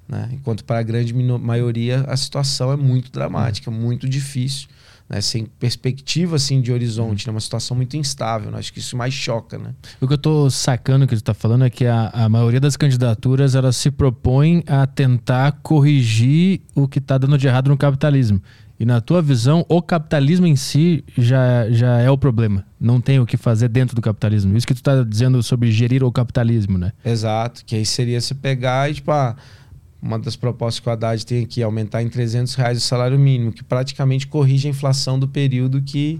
Né? 0.08 0.30
Enquanto 0.34 0.65
para 0.65 0.80
a 0.80 0.84
grande 0.84 1.13
maioria 1.13 2.04
a 2.08 2.17
situação 2.17 2.71
é 2.71 2.76
muito 2.76 3.12
dramática, 3.12 3.69
muito 3.69 4.10
difícil 4.10 4.67
né, 5.12 5.19
sem 5.19 5.45
perspectiva 5.45 6.38
assim 6.38 6.62
de 6.62 6.71
horizonte, 6.71 7.28
né, 7.28 7.32
uma 7.32 7.41
situação 7.41 7.76
muito 7.76 7.97
instável. 7.97 8.50
Né? 8.50 8.58
Acho 8.58 8.71
que 8.71 8.80
isso 8.80 8.95
mais 8.95 9.13
choca, 9.13 9.58
né? 9.58 9.76
O 10.00 10.08
que 10.08 10.13
eu 10.13 10.15
estou 10.15 10.50
sacando 10.50 11.06
que 11.06 11.13
você 11.13 11.19
está 11.19 11.34
falando 11.34 11.65
é 11.65 11.69
que 11.69 11.86
a, 11.86 12.10
a 12.13 12.30
maioria 12.30 12.62
das 12.62 12.78
candidaturas 12.78 13.54
elas 13.54 13.76
se 13.76 13.91
propõem 13.91 14.63
a 14.65 14.88
tentar 14.88 15.52
corrigir 15.63 16.62
o 16.74 16.88
que 16.88 17.00
está 17.00 17.17
dando 17.17 17.38
de 17.38 17.45
errado 17.45 17.67
no 17.67 17.78
capitalismo. 17.78 18.41
E 18.80 18.86
na 18.86 19.00
tua 19.00 19.21
visão, 19.21 19.63
o 19.69 19.80
capitalismo 19.80 20.47
em 20.47 20.56
si 20.56 21.04
já, 21.15 21.69
já 21.69 22.00
é 22.00 22.10
o 22.10 22.17
problema. 22.17 22.65
Não 22.80 23.00
tem 23.00 23.19
o 23.19 23.28
que 23.28 23.38
fazer 23.38 23.67
dentro 23.67 23.95
do 23.95 24.02
capitalismo. 24.02 24.58
Isso 24.58 24.65
que 24.65 24.74
tu 24.74 24.78
está 24.78 25.04
dizendo 25.04 25.43
sobre 25.43 25.71
gerir 25.71 26.04
o 26.04 26.12
capitalismo, 26.12 26.80
né? 26.80 26.91
Exato. 27.06 27.63
Que 27.63 27.76
aí 27.76 27.86
seria 27.86 28.19
se 28.19 28.34
pegar 28.34 28.89
e, 28.89 28.95
tipo, 28.95 29.12
ah, 29.12 29.36
uma 30.02 30.18
das 30.18 30.36
propostas 30.36 30.80
que 30.80 30.90
o 30.90 30.92
Haddad 30.92 31.26
tem 31.26 31.44
aqui, 31.44 31.62
aumentar 31.62 32.02
em 32.02 32.10
300 32.10 32.56
reais 32.56 32.78
o 32.78 32.82
salário 32.82 33.20
mínimo, 33.20 33.52
que 33.52 33.64
praticamente 33.64 34.26
corrige 34.28 34.68
a 34.68 34.72
inflação 34.72 35.20
do 35.20 35.28
período 35.28 35.82
que 35.82 36.20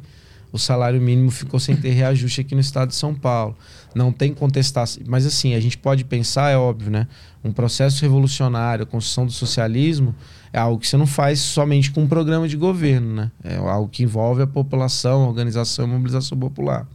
o 0.52 0.60
salário 0.60 1.02
mínimo 1.02 1.32
ficou 1.32 1.60
sem 1.60 1.76
ter 1.76 1.92
reajuste 1.92 2.42
aqui 2.42 2.54
no 2.54 2.62
estado 2.62 2.90
de 2.90 2.96
São 2.96 3.16
Paulo. 3.16 3.56
Não 3.96 4.12
tem 4.12 4.34
contestação. 4.34 5.02
Mas 5.08 5.26
assim, 5.26 5.56
a 5.56 5.60
gente 5.60 5.78
pode 5.78 6.04
pensar, 6.04 6.52
é 6.52 6.58
óbvio, 6.58 6.92
né? 6.92 7.08
Um 7.44 7.52
processo 7.52 8.02
revolucionário, 8.02 8.84
a 8.84 8.86
construção 8.86 9.26
do 9.26 9.32
socialismo, 9.32 10.14
é 10.52 10.60
algo 10.60 10.80
que 10.80 10.88
você 10.88 10.98
não 10.98 11.08
faz 11.08 11.40
somente 11.40 11.90
com 11.92 12.04
um 12.04 12.08
programa 12.08 12.48
de 12.48 12.58
governo, 12.58 13.16
né? 13.16 13.32
É 13.44 13.56
algo 13.56 13.88
que 13.88 14.04
envolve 14.04 14.42
a 14.42 14.48
população, 14.48 15.24
a 15.24 15.28
organização 15.28 15.86
e 15.86 15.88
mobilização 15.88 16.38
popular. 16.38 16.86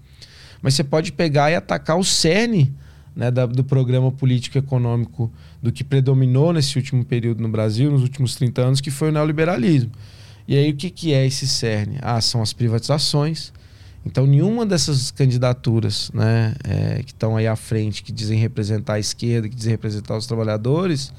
Mas 0.61 0.75
você 0.75 0.85
pode 0.85 1.13
pegar 1.13 1.51
e 1.51 1.55
atacar 1.55 1.99
o 1.99 2.05
cerne 2.05 2.75
né, 3.15 3.31
da, 3.31 3.47
do 3.47 3.65
programa 3.65 4.13
político-econômico 4.13 5.33
do 5.67 5.73
que 5.73 5.83
predominou 5.83 6.53
nesse 6.53 6.79
último 6.79 7.05
período 7.05 7.43
no 7.43 7.49
Brasil, 7.49 7.91
nos 7.91 8.03
últimos 8.03 8.37
30 8.37 8.63
anos, 8.63 8.81
que 8.81 8.89
foi 8.89 9.09
o 9.09 9.13
neoliberalismo. 9.13 9.91
E 10.47 10.57
aí 10.57 10.71
o 10.71 10.77
que, 10.77 10.91
que 10.91 11.13
é 11.13 11.27
esse 11.27 11.45
cerne? 11.49 11.99
Ah, 12.01 12.21
são 12.21 12.41
as 12.41 12.53
privatizações. 12.53 13.53
Então, 14.05 14.25
nenhuma 14.29 14.65
dessas 14.65 15.11
candidaturas 15.11 16.09
né, 16.15 16.55
é, 16.63 17.03
que 17.03 17.11
estão 17.11 17.37
aí 17.37 17.49
à 17.49 17.57
frente, 17.57 18.05
que 18.05 18.13
dizem 18.13 18.39
representar 18.39 18.95
a 18.95 19.01
esquerda, 19.01 19.49
que 19.49 19.57
dizem 19.57 19.73
representar 19.73 20.17
os 20.17 20.25
trabalhadores, 20.25 21.13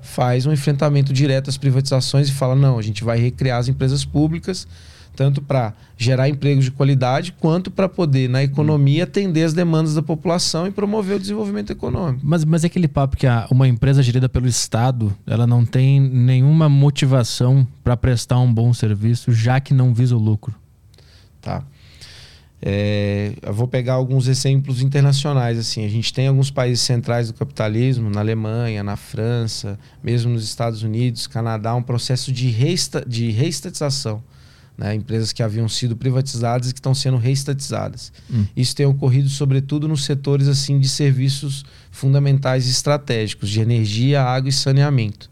faz 0.00 0.46
um 0.46 0.52
enfrentamento 0.52 1.12
direto 1.12 1.50
às 1.50 1.58
privatizações 1.58 2.30
e 2.30 2.32
fala: 2.32 2.56
não, 2.56 2.78
a 2.78 2.82
gente 2.82 3.04
vai 3.04 3.18
recriar 3.18 3.58
as 3.58 3.68
empresas 3.68 4.02
públicas, 4.02 4.66
tanto 5.20 5.42
para 5.42 5.74
gerar 5.98 6.30
empregos 6.30 6.64
de 6.64 6.70
qualidade, 6.70 7.32
quanto 7.38 7.70
para 7.70 7.86
poder, 7.86 8.26
na 8.26 8.42
economia, 8.42 9.04
atender 9.04 9.44
as 9.44 9.52
demandas 9.52 9.94
da 9.94 10.00
população 10.00 10.66
e 10.66 10.70
promover 10.70 11.16
o 11.16 11.20
desenvolvimento 11.20 11.70
econômico. 11.70 12.22
Mas, 12.24 12.42
mas 12.42 12.64
é 12.64 12.68
aquele 12.68 12.88
papo 12.88 13.18
que 13.18 13.26
a, 13.26 13.46
uma 13.50 13.68
empresa 13.68 14.02
gerida 14.02 14.30
pelo 14.30 14.48
Estado, 14.48 15.14
ela 15.26 15.46
não 15.46 15.66
tem 15.66 16.00
nenhuma 16.00 16.70
motivação 16.70 17.68
para 17.84 17.98
prestar 17.98 18.40
um 18.40 18.50
bom 18.50 18.72
serviço, 18.72 19.30
já 19.30 19.60
que 19.60 19.74
não 19.74 19.92
visa 19.92 20.16
o 20.16 20.18
lucro. 20.18 20.54
Tá. 21.42 21.62
É, 22.62 23.34
eu 23.42 23.52
vou 23.52 23.68
pegar 23.68 23.92
alguns 23.92 24.26
exemplos 24.26 24.80
internacionais. 24.80 25.58
Assim, 25.58 25.84
a 25.84 25.88
gente 25.90 26.14
tem 26.14 26.28
alguns 26.28 26.50
países 26.50 26.80
centrais 26.80 27.28
do 27.28 27.34
capitalismo, 27.34 28.08
na 28.08 28.20
Alemanha, 28.20 28.82
na 28.82 28.96
França, 28.96 29.78
mesmo 30.02 30.32
nos 30.32 30.44
Estados 30.44 30.82
Unidos, 30.82 31.26
Canadá, 31.26 31.74
um 31.74 31.82
processo 31.82 32.32
de, 32.32 32.48
reesta, 32.48 33.04
de 33.06 33.30
reestatização. 33.30 34.22
Né? 34.76 34.94
Empresas 34.94 35.32
que 35.32 35.42
haviam 35.42 35.68
sido 35.68 35.96
privatizadas 35.96 36.70
e 36.70 36.72
que 36.72 36.78
estão 36.78 36.94
sendo 36.94 37.16
reestatizadas. 37.16 38.12
Hum. 38.30 38.46
Isso 38.56 38.74
tem 38.74 38.86
ocorrido, 38.86 39.28
sobretudo, 39.28 39.86
nos 39.86 40.04
setores 40.04 40.48
assim 40.48 40.78
de 40.78 40.88
serviços 40.88 41.64
fundamentais 41.90 42.66
e 42.66 42.70
estratégicos, 42.70 43.50
de 43.50 43.60
energia, 43.60 44.22
água 44.22 44.48
e 44.48 44.52
saneamento. 44.52 45.28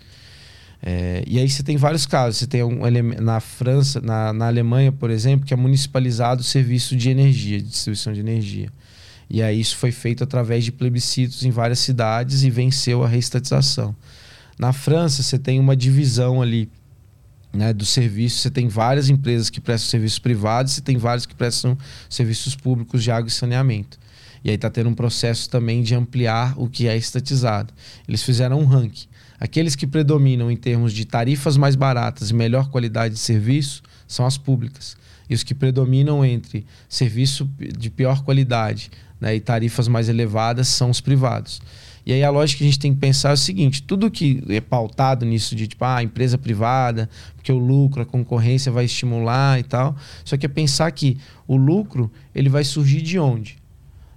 É, 0.83 1.24
e 1.27 1.38
aí 1.38 1.48
você 1.48 1.62
tem 1.62 1.77
vários 1.77 2.07
casos. 2.07 2.38
Você 2.38 2.46
tem 2.46 2.62
um 2.62 2.81
na 3.20 3.40
França, 3.40 4.01
na, 4.01 4.33
na 4.33 4.46
Alemanha, 4.46 4.92
por 4.92 5.11
exemplo, 5.11 5.46
que 5.46 5.53
é 5.53 5.57
municipalizado 5.57 6.40
o 6.40 6.44
serviço 6.44 6.96
de 6.96 7.11
energia, 7.11 7.59
de 7.59 7.68
distribuição 7.68 8.12
de 8.12 8.20
energia. 8.20 8.70
E 9.31 9.42
aí 9.42 9.61
isso 9.61 9.77
foi 9.77 9.92
feito 9.92 10.24
através 10.24 10.64
de 10.64 10.72
plebiscitos 10.72 11.44
em 11.44 11.51
várias 11.51 11.81
cidades 11.81 12.42
e 12.42 12.51
venceu 12.51 13.05
a 13.05 13.09
reestatização. 13.09 13.94
Na 14.59 14.72
França, 14.72 15.22
você 15.22 15.38
tem 15.38 15.61
uma 15.61 15.77
divisão 15.77 16.40
ali 16.40 16.68
né, 17.52 17.72
do 17.72 17.84
serviço. 17.84 18.38
Você 18.38 18.50
tem 18.50 18.68
várias 18.68 19.08
empresas 19.08 19.50
que 19.50 19.61
prestam 19.61 19.90
serviços 19.90 20.18
privados 20.18 20.78
e 20.78 20.82
tem 20.82 20.96
várias 20.96 21.26
que 21.26 21.34
prestam 21.34 21.76
serviços 22.08 22.54
públicos 22.54 23.02
de 23.02 23.11
água 23.11 23.28
e 23.28 23.32
saneamento. 23.32 23.98
E 24.44 24.50
aí 24.50 24.54
está 24.54 24.70
tendo 24.70 24.88
um 24.88 24.94
processo 24.94 25.48
também 25.50 25.82
de 25.82 25.94
ampliar 25.94 26.54
o 26.56 26.68
que 26.68 26.87
é 26.87 26.96
estatizado. 26.96 27.72
Eles 28.06 28.22
fizeram 28.22 28.61
um 28.61 28.64
ranking. 28.64 29.08
Aqueles 29.40 29.76
que 29.76 29.87
predominam 29.87 30.50
em 30.50 30.56
termos 30.56 30.92
de 30.92 31.04
tarifas 31.04 31.56
mais 31.56 31.76
baratas 31.76 32.30
e 32.30 32.34
melhor 32.34 32.68
qualidade 32.70 33.14
de 33.14 33.20
serviço 33.20 33.82
são 34.06 34.26
as 34.26 34.37
públicas. 34.37 34.96
E 35.28 35.34
os 35.34 35.42
que 35.42 35.54
predominam 35.54 36.24
entre 36.24 36.66
serviço 36.88 37.48
de 37.58 37.90
pior 37.90 38.22
qualidade 38.22 38.90
né, 39.20 39.34
e 39.34 39.40
tarifas 39.40 39.87
mais 39.87 40.08
elevadas 40.08 40.68
são 40.68 40.90
os 40.90 41.00
privados. 41.00 41.61
E 42.09 42.12
aí 42.14 42.25
a 42.25 42.31
lógica 42.31 42.59
que 42.59 42.64
a 42.64 42.66
gente 42.66 42.79
tem 42.79 42.94
que 42.94 43.01
pensar 43.01 43.29
é 43.29 43.33
o 43.35 43.37
seguinte: 43.37 43.83
tudo 43.83 44.11
que 44.11 44.42
é 44.49 44.62
pautado 44.62 45.27
nisso 45.27 45.55
de 45.55 45.68
tipo, 45.68 45.85
ah, 45.85 46.03
empresa 46.03 46.38
privada, 46.38 47.07
porque 47.37 47.53
o 47.53 47.59
lucro, 47.59 48.01
a 48.01 48.07
concorrência 48.07 48.73
vai 48.73 48.87
estimular 48.87 49.61
e 49.61 49.62
tal. 49.62 49.94
Só 50.25 50.35
que 50.38 50.47
é 50.47 50.49
pensar 50.49 50.90
que 50.90 51.18
o 51.47 51.55
lucro 51.55 52.11
ele 52.35 52.49
vai 52.49 52.64
surgir 52.64 53.03
de 53.03 53.18
onde? 53.18 53.59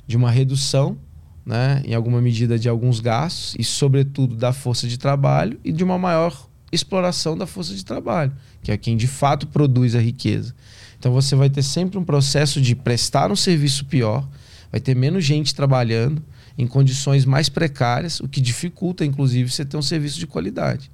De 0.08 0.16
uma 0.16 0.32
redução 0.32 0.98
né, 1.46 1.82
em 1.86 1.94
alguma 1.94 2.22
medida 2.22 2.58
de 2.58 2.70
alguns 2.70 3.02
gastos 3.02 3.56
e 3.60 3.64
sobretudo 3.64 4.38
da 4.38 4.54
força 4.54 4.88
de 4.88 4.98
trabalho 4.98 5.60
e 5.62 5.74
de 5.74 5.84
uma 5.84 5.98
maior 5.98 6.48
exploração 6.72 7.38
da 7.38 7.46
força 7.46 7.76
de 7.76 7.84
trabalho, 7.84 8.32
que 8.64 8.72
é 8.72 8.78
quem 8.78 8.96
de 8.96 9.08
fato 9.08 9.48
produz 9.48 9.96
a 9.96 10.00
riqueza. 10.00 10.56
Então 10.98 11.12
você 11.12 11.36
vai 11.36 11.50
ter 11.50 11.62
sempre 11.62 12.00
um 12.00 12.06
processo 12.06 12.62
de 12.62 12.74
prestar 12.74 13.34
um 13.34 13.36
serviço 13.36 13.84
pior, 13.84 14.26
vai 14.72 14.80
ter 14.80 14.96
menos 14.96 15.26
gente 15.26 15.54
trabalhando 15.54 16.24
em 16.58 16.68
condições 16.68 17.26
mais 17.26 17.50
precárias, 17.50 18.20
o 18.20 18.28
que 18.28 18.42
dificulta 18.42 19.06
inclusive 19.06 19.50
você 19.50 19.66
ter 19.66 19.78
um 19.78 19.82
serviço 19.82 20.20
de 20.20 20.28
qualidade. 20.28 20.92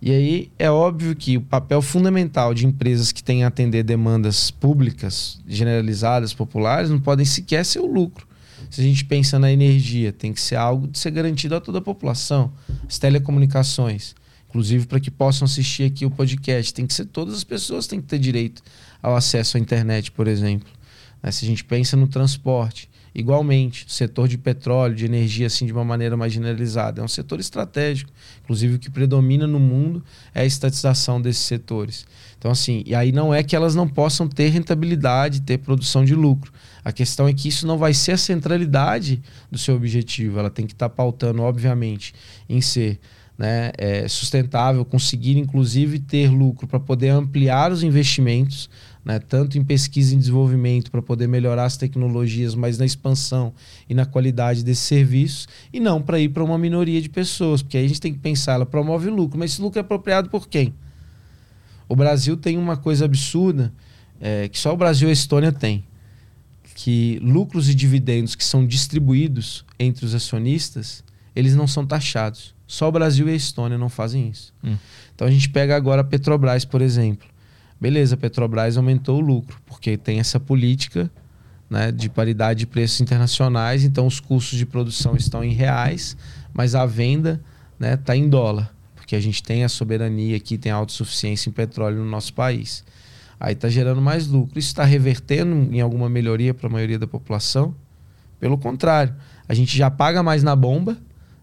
E 0.00 0.12
aí 0.12 0.50
é 0.58 0.70
óbvio 0.70 1.14
que 1.16 1.36
o 1.36 1.40
papel 1.40 1.82
fundamental 1.82 2.54
de 2.54 2.66
empresas 2.66 3.10
que 3.10 3.22
têm 3.22 3.42
a 3.42 3.48
atender 3.48 3.82
demandas 3.82 4.50
públicas 4.50 5.40
generalizadas, 5.46 6.32
populares, 6.32 6.88
não 6.88 7.00
podem 7.00 7.26
sequer 7.26 7.64
ser 7.64 7.80
o 7.80 7.86
lucro 7.86 8.28
se 8.70 8.80
a 8.80 8.84
gente 8.84 9.04
pensa 9.04 9.38
na 9.38 9.50
energia, 9.50 10.12
tem 10.12 10.32
que 10.32 10.40
ser 10.40 10.56
algo 10.56 10.86
de 10.86 10.98
ser 10.98 11.10
garantido 11.10 11.54
a 11.54 11.60
toda 11.60 11.78
a 11.78 11.82
população. 11.82 12.52
As 12.86 12.98
telecomunicações, 12.98 14.14
inclusive 14.48 14.86
para 14.86 15.00
que 15.00 15.10
possam 15.10 15.46
assistir 15.46 15.84
aqui 15.84 16.04
o 16.04 16.10
podcast, 16.10 16.74
tem 16.74 16.86
que 16.86 16.92
ser 16.92 17.06
todas 17.06 17.34
as 17.34 17.44
pessoas 17.44 17.86
têm 17.86 18.00
que 18.00 18.06
ter 18.06 18.18
direito 18.18 18.62
ao 19.02 19.16
acesso 19.16 19.56
à 19.56 19.60
internet, 19.60 20.10
por 20.10 20.26
exemplo. 20.26 20.68
Né? 21.22 21.30
Se 21.30 21.44
a 21.44 21.48
gente 21.48 21.64
pensa 21.64 21.96
no 21.96 22.06
transporte, 22.06 22.90
igualmente, 23.18 23.84
o 23.86 23.90
setor 23.90 24.28
de 24.28 24.38
petróleo, 24.38 24.94
de 24.94 25.04
energia, 25.04 25.48
assim, 25.48 25.66
de 25.66 25.72
uma 25.72 25.84
maneira 25.84 26.16
mais 26.16 26.32
generalizada, 26.32 27.00
é 27.00 27.04
um 27.04 27.08
setor 27.08 27.40
estratégico. 27.40 28.10
Inclusive, 28.44 28.76
o 28.76 28.78
que 28.78 28.90
predomina 28.90 29.46
no 29.46 29.58
mundo 29.58 30.02
é 30.34 30.42
a 30.42 30.44
estatização 30.44 31.20
desses 31.20 31.42
setores. 31.42 32.06
Então, 32.38 32.50
assim, 32.50 32.84
e 32.86 32.94
aí 32.94 33.10
não 33.10 33.34
é 33.34 33.42
que 33.42 33.56
elas 33.56 33.74
não 33.74 33.88
possam 33.88 34.28
ter 34.28 34.48
rentabilidade, 34.50 35.42
ter 35.42 35.58
produção 35.58 36.04
de 36.04 36.14
lucro. 36.14 36.52
A 36.84 36.92
questão 36.92 37.26
é 37.26 37.32
que 37.32 37.48
isso 37.48 37.66
não 37.66 37.76
vai 37.76 37.92
ser 37.92 38.12
a 38.12 38.16
centralidade 38.16 39.20
do 39.50 39.58
seu 39.58 39.74
objetivo. 39.74 40.38
Ela 40.38 40.50
tem 40.50 40.66
que 40.66 40.72
estar 40.72 40.88
tá 40.88 40.94
pautando, 40.94 41.42
obviamente, 41.42 42.14
em 42.48 42.60
ser 42.60 43.00
né, 43.38 43.70
é, 43.78 44.08
sustentável, 44.08 44.84
conseguir 44.84 45.38
inclusive 45.38 46.00
ter 46.00 46.28
lucro 46.28 46.66
para 46.66 46.80
poder 46.80 47.10
ampliar 47.10 47.70
os 47.70 47.84
investimentos, 47.84 48.68
né, 49.04 49.18
tanto 49.18 49.58
em 49.58 49.64
pesquisa 49.64 50.14
e 50.14 50.16
desenvolvimento 50.16 50.90
para 50.90 51.00
poder 51.00 51.26
melhorar 51.26 51.64
as 51.64 51.76
tecnologias, 51.76 52.54
mas 52.54 52.78
na 52.78 52.84
expansão 52.84 53.52
e 53.88 53.94
na 53.94 54.04
qualidade 54.04 54.64
desses 54.64 54.84
serviços, 54.84 55.48
e 55.72 55.80
não 55.80 56.02
para 56.02 56.20
ir 56.20 56.28
para 56.28 56.44
uma 56.44 56.58
minoria 56.58 57.00
de 57.00 57.08
pessoas, 57.08 57.62
porque 57.62 57.76
aí 57.76 57.84
a 57.84 57.88
gente 57.88 58.00
tem 58.00 58.12
que 58.12 58.18
pensar, 58.18 58.54
ela 58.54 58.66
promove 58.66 59.08
lucro, 59.08 59.38
mas 59.38 59.52
esse 59.52 59.62
lucro 59.62 59.78
é 59.78 59.82
apropriado 59.82 60.28
por 60.28 60.48
quem? 60.48 60.74
O 61.88 61.96
Brasil 61.96 62.36
tem 62.36 62.58
uma 62.58 62.76
coisa 62.76 63.06
absurda 63.06 63.72
é, 64.20 64.48
que 64.48 64.58
só 64.58 64.72
o 64.74 64.76
Brasil 64.76 65.08
e 65.08 65.10
a 65.10 65.14
Estônia 65.14 65.52
têm, 65.52 65.84
que 66.74 67.18
lucros 67.22 67.68
e 67.68 67.74
dividendos 67.74 68.34
que 68.34 68.44
são 68.44 68.66
distribuídos 68.66 69.64
entre 69.78 70.04
os 70.04 70.14
acionistas, 70.14 71.02
eles 71.34 71.56
não 71.56 71.66
são 71.66 71.86
taxados. 71.86 72.54
Só 72.66 72.88
o 72.88 72.92
Brasil 72.92 73.28
e 73.28 73.32
a 73.32 73.34
Estônia 73.34 73.78
não 73.78 73.88
fazem 73.88 74.28
isso. 74.28 74.52
Hum. 74.62 74.76
Então 75.14 75.26
a 75.26 75.30
gente 75.30 75.48
pega 75.48 75.74
agora 75.74 76.02
a 76.02 76.04
Petrobras, 76.04 76.64
por 76.64 76.82
exemplo. 76.82 77.26
Beleza, 77.80 78.14
a 78.14 78.18
Petrobras 78.18 78.76
aumentou 78.76 79.18
o 79.18 79.20
lucro, 79.20 79.60
porque 79.66 79.96
tem 79.96 80.18
essa 80.18 80.40
política 80.40 81.10
né, 81.70 81.92
de 81.92 82.08
paridade 82.08 82.60
de 82.60 82.66
preços 82.66 83.00
internacionais, 83.00 83.84
então 83.84 84.06
os 84.06 84.20
custos 84.20 84.58
de 84.58 84.66
produção 84.66 85.14
estão 85.16 85.44
em 85.44 85.52
reais, 85.52 86.16
mas 86.52 86.74
a 86.74 86.84
venda 86.86 87.40
está 87.74 87.86
né, 87.86 87.96
tá 87.96 88.16
em 88.16 88.28
dólar 88.28 88.72
porque 89.08 89.16
a 89.16 89.20
gente 89.20 89.42
tem 89.42 89.64
a 89.64 89.70
soberania 89.70 90.36
aqui, 90.36 90.58
tem 90.58 90.70
a 90.70 90.74
autossuficiência 90.74 91.48
em 91.48 91.52
petróleo 91.52 91.96
no 91.96 92.04
nosso 92.04 92.34
país. 92.34 92.84
Aí 93.40 93.54
está 93.54 93.66
gerando 93.66 94.02
mais 94.02 94.26
lucro. 94.26 94.58
Isso 94.58 94.68
está 94.68 94.84
revertendo 94.84 95.74
em 95.74 95.80
alguma 95.80 96.10
melhoria 96.10 96.52
para 96.52 96.68
a 96.68 96.70
maioria 96.70 96.98
da 96.98 97.06
população? 97.06 97.74
Pelo 98.38 98.58
contrário, 98.58 99.14
a 99.48 99.54
gente 99.54 99.74
já 99.74 99.90
paga 99.90 100.22
mais 100.22 100.42
na 100.42 100.54
bomba, 100.54 100.98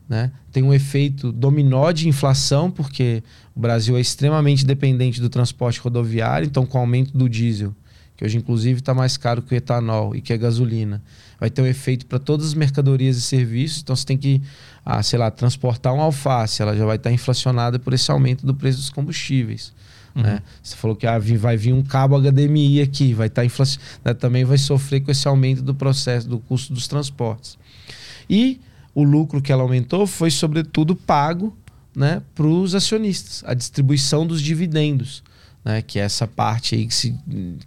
né? 0.07 0.31
tem 0.51 0.63
um 0.63 0.73
efeito 0.73 1.31
dominó 1.31 1.91
de 1.91 2.07
inflação, 2.07 2.69
porque 2.69 3.23
o 3.55 3.59
Brasil 3.59 3.97
é 3.97 4.01
extremamente 4.01 4.65
dependente 4.65 5.19
do 5.19 5.29
transporte 5.29 5.79
rodoviário, 5.79 6.45
então 6.45 6.65
com 6.65 6.77
o 6.77 6.81
aumento 6.81 7.17
do 7.17 7.27
diesel, 7.27 7.73
que 8.15 8.23
hoje 8.23 8.37
inclusive 8.37 8.79
está 8.79 8.93
mais 8.93 9.17
caro 9.17 9.41
que 9.41 9.53
o 9.53 9.57
etanol 9.57 10.15
e 10.15 10.21
que 10.21 10.31
a 10.31 10.37
gasolina, 10.37 11.01
vai 11.39 11.49
ter 11.49 11.61
um 11.61 11.65
efeito 11.65 12.05
para 12.05 12.19
todas 12.19 12.47
as 12.47 12.53
mercadorias 12.53 13.17
e 13.17 13.21
serviços, 13.21 13.81
então 13.81 13.95
você 13.95 14.05
tem 14.05 14.17
que 14.17 14.41
a, 14.85 15.01
sei 15.01 15.17
lá, 15.17 15.31
transportar 15.31 15.93
um 15.93 15.99
alface, 15.99 16.61
ela 16.61 16.75
já 16.75 16.85
vai 16.85 16.97
estar 16.97 17.11
inflacionada 17.11 17.79
por 17.79 17.93
esse 17.93 18.09
aumento 18.11 18.45
do 18.45 18.53
preço 18.53 18.77
dos 18.77 18.89
combustíveis. 18.89 19.73
Uhum. 20.15 20.23
Né? 20.23 20.41
Você 20.63 20.75
falou 20.75 20.95
que 20.95 21.05
ah, 21.05 21.19
vai 21.19 21.57
vir 21.57 21.73
um 21.73 21.83
cabo 21.83 22.17
HDMI 22.17 22.81
aqui, 22.81 23.13
vai 23.13 23.27
estar 23.27 23.43
inflacionado, 23.43 23.99
né? 24.05 24.13
também 24.13 24.45
vai 24.45 24.57
sofrer 24.57 25.01
com 25.01 25.11
esse 25.11 25.27
aumento 25.27 25.61
do 25.61 25.75
processo, 25.75 26.29
do 26.29 26.39
custo 26.39 26.73
dos 26.73 26.87
transportes. 26.87 27.57
E 28.29 28.61
o 28.95 29.03
lucro 29.03 29.41
que 29.41 29.51
ela 29.51 29.61
aumentou 29.61 30.07
foi, 30.07 30.31
sobretudo, 30.31 30.95
pago 30.95 31.55
né, 31.95 32.23
para 32.33 32.47
os 32.47 32.73
acionistas, 32.73 33.43
a 33.45 33.53
distribuição 33.53 34.25
dos 34.25 34.41
dividendos. 34.41 35.23
Né, 35.63 35.81
que 35.81 35.97
é 35.97 36.03
essa 36.03 36.27
parte 36.27 36.75
aí 36.75 36.85
que 36.85 36.93
se, 36.93 37.15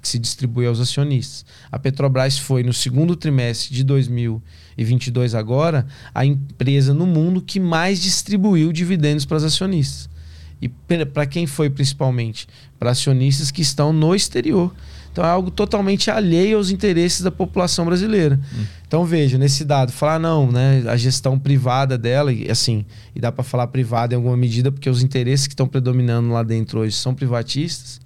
que 0.00 0.08
se 0.08 0.20
distribui 0.20 0.66
aos 0.66 0.78
acionistas. 0.78 1.44
A 1.70 1.80
Petrobras 1.80 2.38
foi 2.38 2.62
no 2.62 2.72
segundo 2.72 3.16
trimestre 3.16 3.74
de 3.74 3.82
2000 3.82 4.40
2022 4.78 5.34
agora, 5.34 5.86
a 6.14 6.24
empresa 6.24 6.94
no 6.94 7.06
mundo 7.06 7.42
que 7.42 7.58
mais 7.58 8.00
distribuiu 8.00 8.72
dividendos 8.72 9.24
para 9.24 9.36
os 9.36 9.44
acionistas. 9.44 10.08
E 10.60 10.68
para 10.68 11.26
quem 11.26 11.46
foi 11.46 11.68
principalmente? 11.68 12.48
Para 12.78 12.90
acionistas 12.90 13.50
que 13.50 13.62
estão 13.62 13.92
no 13.92 14.14
exterior. 14.14 14.74
Então 15.18 15.26
é 15.26 15.30
algo 15.32 15.50
totalmente 15.50 16.12
alheio 16.12 16.58
aos 16.58 16.70
interesses 16.70 17.22
da 17.22 17.30
população 17.32 17.84
brasileira. 17.84 18.38
Hum. 18.54 18.64
Então 18.86 19.04
veja, 19.04 19.36
nesse 19.36 19.64
dado, 19.64 19.90
falar 19.90 20.16
não, 20.20 20.48
né, 20.52 20.84
a 20.86 20.96
gestão 20.96 21.36
privada 21.36 21.98
dela, 21.98 22.32
e 22.32 22.48
assim, 22.48 22.86
e 23.16 23.20
dá 23.20 23.32
para 23.32 23.42
falar 23.42 23.66
privada 23.66 24.14
em 24.14 24.16
alguma 24.16 24.36
medida, 24.36 24.70
porque 24.70 24.88
os 24.88 25.02
interesses 25.02 25.48
que 25.48 25.54
estão 25.54 25.66
predominando 25.66 26.30
lá 26.30 26.44
dentro 26.44 26.78
hoje 26.78 26.94
são 26.94 27.16
privatistas, 27.16 28.00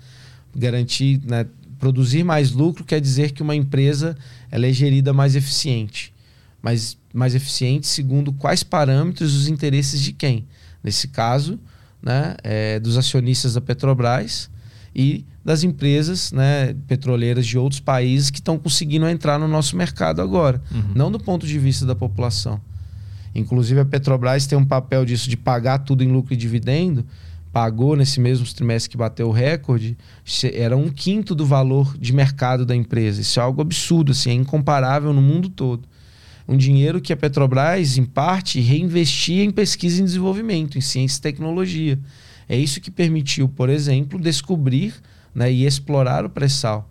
garantir, 0.57 1.21
né, 1.27 1.45
produzir 1.79 2.25
mais 2.25 2.51
lucro 2.53 2.83
quer 2.83 2.99
dizer 2.99 3.33
que 3.33 3.43
uma 3.43 3.55
empresa 3.55 4.17
ela 4.51 4.67
é 4.67 4.73
gerida 4.73 5.13
mais 5.13 5.37
eficiente. 5.37 6.15
Mas 6.63 6.97
mais 7.13 7.35
eficiente 7.35 7.87
segundo 7.87 8.33
quais 8.33 8.63
parâmetros 8.63 9.37
os 9.37 9.49
interesses 9.49 10.01
de 10.01 10.15
quem? 10.15 10.47
Nesse 10.83 11.09
caso, 11.09 11.61
né, 12.03 12.37
é, 12.43 12.81
dos 12.81 12.97
acionistas 12.97 13.53
da 13.53 13.61
Petrobras 13.61 14.51
e 14.95 15.25
das 15.45 15.63
empresas 15.63 16.31
né, 16.33 16.75
petroleiras 16.87 17.47
de 17.47 17.59
outros 17.59 17.81
países 17.81 18.31
que 18.31 18.39
estão 18.39 18.59
conseguindo 18.59 19.09
entrar 19.09 19.39
no 19.39 19.49
nosso 19.49 19.77
mercado 19.77 20.23
agora. 20.23 20.63
Uhum. 20.71 20.93
Não 20.95 21.11
do 21.11 21.19
ponto 21.19 21.47
de 21.47 21.59
vista 21.59 21.85
da 21.85 21.95
população. 21.95 22.61
Inclusive, 23.35 23.81
a 23.81 23.85
Petrobras 23.85 24.47
tem 24.47 24.57
um 24.59 24.65
papel 24.65 25.05
disso 25.05 25.29
de 25.29 25.37
pagar 25.37 25.79
tudo 25.79 26.05
em 26.05 26.13
lucro 26.13 26.35
e 26.35 26.37
dividendo. 26.37 27.05
Pagou 27.53 27.97
nesse 27.97 28.19
mesmo 28.19 28.47
trimestre 28.47 28.91
que 28.91 28.97
bateu 28.97 29.29
o 29.29 29.33
recorde, 29.33 29.97
era 30.55 30.75
um 30.75 30.89
quinto 30.89 31.35
do 31.35 31.45
valor 31.45 31.95
de 31.99 32.11
mercado 32.13 32.65
da 32.65 32.75
empresa. 32.75 33.21
Isso 33.21 33.39
é 33.39 33.43
algo 33.43 33.61
absurdo, 33.61 34.13
assim, 34.13 34.31
é 34.31 34.35
incomparável 34.35 35.13
no 35.13 35.21
mundo 35.21 35.51
todo. 35.51 35.87
Um 36.49 36.57
dinheiro 36.57 37.01
que 37.01 37.13
a 37.13 37.17
Petrobras, 37.17 37.99
em 37.99 38.05
parte, 38.05 38.59
reinvestia 38.59 39.45
em 39.45 39.51
pesquisa 39.51 40.01
e 40.01 40.05
desenvolvimento, 40.05 40.79
em 40.79 40.81
ciência 40.81 41.19
e 41.19 41.23
tecnologia. 41.23 41.99
É 42.49 42.57
isso 42.57 42.81
que 42.81 42.91
permitiu, 42.91 43.49
por 43.49 43.69
exemplo, 43.69 44.19
descobrir 44.19 44.95
né, 45.35 45.51
e 45.51 45.65
explorar 45.67 46.25
o 46.25 46.31
pré-sal. 46.31 46.89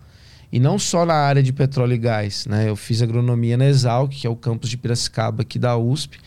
E 0.52 0.60
não 0.60 0.78
só 0.78 1.06
na 1.06 1.14
área 1.14 1.42
de 1.42 1.54
petróleo 1.54 1.94
e 1.94 1.98
gás. 1.98 2.46
Né? 2.46 2.70
Eu 2.70 2.76
fiz 2.76 3.02
agronomia 3.02 3.56
na 3.56 3.66
Exalc, 3.66 4.12
que 4.12 4.28
é 4.28 4.30
o 4.30 4.36
campus 4.36 4.70
de 4.70 4.78
Piracicaba 4.78 5.44
aqui 5.44 5.58
da 5.58 5.78
USP, 5.78 6.18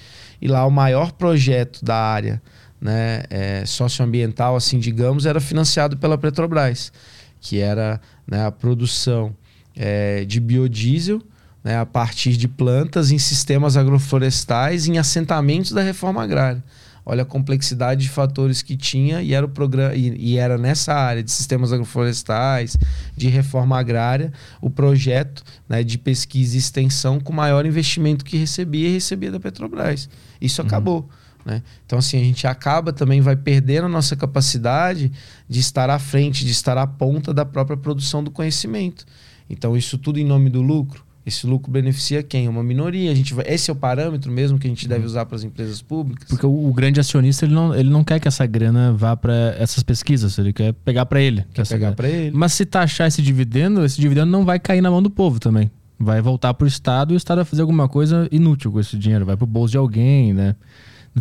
e 0.40 0.48
lá 0.48 0.66
o 0.66 0.70
maior 0.70 1.12
projeto 1.12 1.84
da 1.84 1.96
área 1.96 2.42
né, 2.80 3.22
é, 3.30 3.64
socioambiental, 3.66 4.56
assim 4.56 4.78
digamos, 4.78 5.26
era 5.26 5.40
financiado 5.40 5.96
pela 5.96 6.18
Petrobras, 6.18 6.92
que 7.40 7.58
era 7.60 8.00
né, 8.26 8.46
a 8.46 8.50
produção 8.50 9.34
é, 9.76 10.24
de 10.24 10.40
biodiesel 10.40 11.22
né, 11.64 11.78
a 11.78 11.86
partir 11.86 12.36
de 12.36 12.46
plantas 12.46 13.10
em 13.10 13.18
sistemas 13.18 13.76
agroflorestais 13.76 14.86
em 14.86 14.98
assentamentos 14.98 15.72
da 15.72 15.80
reforma 15.80 16.22
agrária. 16.22 16.62
Olha 17.06 17.22
a 17.22 17.26
complexidade 17.26 18.02
de 18.02 18.08
fatores 18.08 18.62
que 18.62 18.76
tinha 18.76 19.20
e 19.20 19.34
era 19.34 19.44
o 19.44 19.48
programa 19.48 19.94
e, 19.94 20.16
e, 20.16 20.38
era 20.38 20.56
nessa 20.56 20.94
área 20.94 21.22
de 21.22 21.30
sistemas 21.30 21.72
agroflorestais, 21.72 22.78
de 23.14 23.28
reforma 23.28 23.78
agrária, 23.78 24.32
o 24.60 24.70
projeto 24.70 25.42
né, 25.68 25.82
de 25.82 25.98
pesquisa 25.98 26.56
e 26.56 26.58
extensão 26.58 27.20
com 27.20 27.32
maior 27.32 27.66
investimento 27.66 28.24
que 28.24 28.38
recebia 28.38 28.88
e 28.88 28.92
recebia 28.92 29.30
da 29.30 29.38
Petrobras. 29.38 30.08
Isso 30.40 30.62
uhum. 30.62 30.66
acabou. 30.66 31.08
Né? 31.44 31.62
Então, 31.84 31.98
assim, 31.98 32.18
a 32.18 32.24
gente 32.24 32.46
acaba 32.46 32.92
também, 32.92 33.20
vai 33.20 33.36
perdendo 33.36 33.84
a 33.84 33.88
nossa 33.88 34.16
capacidade 34.16 35.12
de 35.46 35.60
estar 35.60 35.90
à 35.90 35.98
frente, 35.98 36.44
de 36.44 36.52
estar 36.52 36.78
à 36.78 36.86
ponta 36.86 37.34
da 37.34 37.44
própria 37.44 37.76
produção 37.76 38.24
do 38.24 38.30
conhecimento. 38.30 39.04
Então, 39.48 39.76
isso 39.76 39.98
tudo 39.98 40.18
em 40.18 40.24
nome 40.24 40.48
do 40.48 40.62
lucro. 40.62 41.04
Esse 41.26 41.46
lucro 41.46 41.72
beneficia 41.72 42.22
quem? 42.22 42.48
Uma 42.48 42.62
minoria. 42.62 43.10
A 43.10 43.14
gente 43.14 43.32
vai, 43.32 43.46
esse 43.48 43.70
é 43.70 43.72
o 43.72 43.76
parâmetro 43.76 44.30
mesmo 44.30 44.58
que 44.58 44.66
a 44.66 44.70
gente 44.70 44.86
deve 44.86 45.00
uhum. 45.00 45.06
usar 45.06 45.24
para 45.24 45.36
as 45.36 45.42
empresas 45.42 45.80
públicas? 45.80 46.28
Porque 46.28 46.44
o, 46.44 46.68
o, 46.68 46.72
grande 46.72 47.00
acionista 47.00 47.46
ele 47.46 47.54
não, 47.54 47.74
ele 47.74 47.88
não 47.88 48.04
quer 48.04 48.20
que 48.20 48.28
essa 48.28 48.44
grana 48.44 48.92
vá 48.92 49.16
para 49.16 49.54
essas 49.58 49.82
pesquisas, 49.82 50.36
ele 50.36 50.52
quer 50.52 50.74
pegar 50.74 51.06
para 51.06 51.22
ele. 51.22 51.44
Quer 51.54 51.66
pegar 51.66 51.92
para 51.92 52.08
ele. 52.08 52.30
Mas 52.36 52.52
se 52.52 52.66
taxar 52.66 53.08
esse 53.08 53.22
dividendo, 53.22 53.84
esse 53.84 53.98
dividendo 53.98 54.30
não 54.30 54.44
vai 54.44 54.58
cair 54.58 54.82
na 54.82 54.90
mão 54.90 55.02
do 55.02 55.08
povo 55.08 55.40
também. 55.40 55.70
Vai 55.98 56.20
voltar 56.20 56.52
para 56.52 56.66
o 56.66 56.68
Estado 56.68 57.14
e 57.14 57.16
o 57.16 57.16
Estado 57.16 57.38
vai 57.38 57.44
fazer 57.46 57.62
alguma 57.62 57.88
coisa 57.88 58.28
inútil 58.30 58.70
com 58.70 58.80
esse 58.80 58.98
dinheiro, 58.98 59.24
vai 59.24 59.36
para 59.36 59.44
o 59.44 59.46
bolso 59.46 59.72
de 59.72 59.78
alguém, 59.78 60.34
né? 60.34 60.54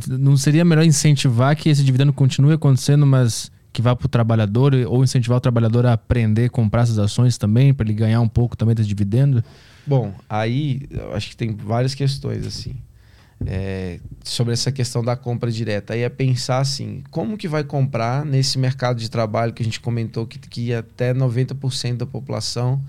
Não 0.09 0.35
seria 0.35 0.65
melhor 0.65 0.83
incentivar 0.83 1.55
que 1.55 1.69
esse 1.69 1.83
dividendo 1.83 2.11
continue 2.11 2.53
acontecendo, 2.53 3.05
mas 3.05 3.49
que 3.71 3.81
vá 3.81 3.95
para 3.95 4.05
o 4.05 4.09
trabalhador 4.09 4.73
ou 4.87 5.03
incentivar 5.03 5.37
o 5.37 5.41
trabalhador 5.41 5.85
a 5.85 5.93
aprender 5.93 6.45
a 6.45 6.49
comprar 6.49 6.81
essas 6.81 6.99
ações 6.99 7.37
também, 7.37 7.73
para 7.73 7.85
ele 7.85 7.93
ganhar 7.93 8.19
um 8.19 8.27
pouco 8.27 8.57
também 8.57 8.75
desse 8.75 8.89
dividendo? 8.89 9.43
Bom, 9.85 10.13
aí 10.29 10.81
eu 10.89 11.13
acho 11.13 11.29
que 11.29 11.37
tem 11.37 11.55
várias 11.55 11.93
questões 11.93 12.45
assim. 12.45 12.75
É, 13.45 13.99
sobre 14.23 14.53
essa 14.53 14.71
questão 14.71 15.03
da 15.03 15.17
compra 15.17 15.51
direta. 15.51 15.93
Aí 15.93 16.01
é 16.01 16.07
pensar 16.07 16.59
assim, 16.59 17.03
como 17.11 17.37
que 17.37 17.47
vai 17.47 17.61
comprar 17.61 18.23
nesse 18.23 18.57
mercado 18.57 18.99
de 18.99 19.09
trabalho 19.09 19.51
que 19.51 19.61
a 19.61 19.65
gente 19.65 19.81
comentou 19.81 20.25
que, 20.25 20.39
que 20.39 20.73
até 20.73 21.13
90% 21.13 21.97
da 21.97 22.05
população 22.05 22.81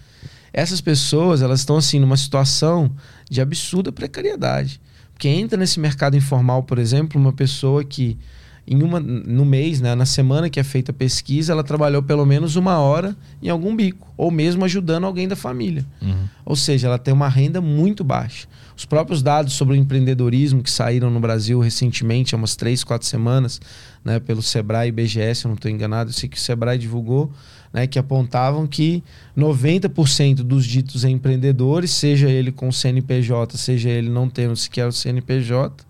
Essas 0.53 0.81
pessoas, 0.81 1.41
elas 1.41 1.61
estão 1.61 1.77
assim 1.77 1.97
numa 1.99 2.17
situação 2.17 2.91
de 3.29 3.39
absurda 3.39 3.89
precariedade. 3.91 4.81
Porque 5.21 5.29
entra 5.29 5.55
nesse 5.55 5.79
mercado 5.79 6.17
informal, 6.17 6.63
por 6.63 6.79
exemplo, 6.79 7.21
uma 7.21 7.31
pessoa 7.31 7.83
que 7.83 8.17
em 8.65 8.81
uma, 8.81 8.99
no 8.99 9.45
mês, 9.45 9.79
né, 9.79 9.93
na 9.93 10.05
semana 10.05 10.49
que 10.49 10.59
é 10.59 10.63
feita 10.63 10.89
a 10.89 10.95
pesquisa, 10.95 11.53
ela 11.53 11.63
trabalhou 11.63 12.01
pelo 12.01 12.25
menos 12.25 12.55
uma 12.55 12.79
hora 12.79 13.15
em 13.39 13.47
algum 13.47 13.75
bico, 13.75 14.11
ou 14.17 14.31
mesmo 14.31 14.65
ajudando 14.65 15.03
alguém 15.03 15.27
da 15.27 15.35
família. 15.35 15.85
Uhum. 16.01 16.27
Ou 16.43 16.55
seja, 16.55 16.87
ela 16.87 16.97
tem 16.97 17.13
uma 17.13 17.29
renda 17.29 17.61
muito 17.61 18.03
baixa. 18.03 18.47
Os 18.75 18.83
próprios 18.83 19.21
dados 19.21 19.53
sobre 19.53 19.75
o 19.75 19.77
empreendedorismo 19.77 20.63
que 20.63 20.71
saíram 20.71 21.11
no 21.11 21.19
Brasil 21.19 21.59
recentemente, 21.59 22.33
há 22.33 22.37
umas 22.39 22.55
três, 22.55 22.83
quatro 22.83 23.07
semanas, 23.07 23.61
né, 24.03 24.19
pelo 24.19 24.41
Sebrae 24.41 24.89
e 24.89 24.91
BGS, 24.91 25.45
eu 25.45 25.49
não 25.49 25.55
estou 25.55 25.69
enganado, 25.69 26.09
eu 26.09 26.13
sei 26.15 26.27
que 26.27 26.37
o 26.37 26.41
Sebrae 26.41 26.79
divulgou, 26.79 27.31
né, 27.73 27.87
que 27.87 27.97
apontavam 27.97 28.67
que 28.67 29.03
90% 29.37 30.37
dos 30.37 30.65
ditos 30.65 31.03
empreendedores, 31.03 31.91
seja 31.91 32.29
ele 32.29 32.51
com 32.51 32.71
CNPJ, 32.71 33.57
seja 33.57 33.89
ele 33.89 34.09
não 34.09 34.29
tendo 34.29 34.55
sequer 34.55 34.87
o 34.87 34.91
CNPJ, 34.91 35.85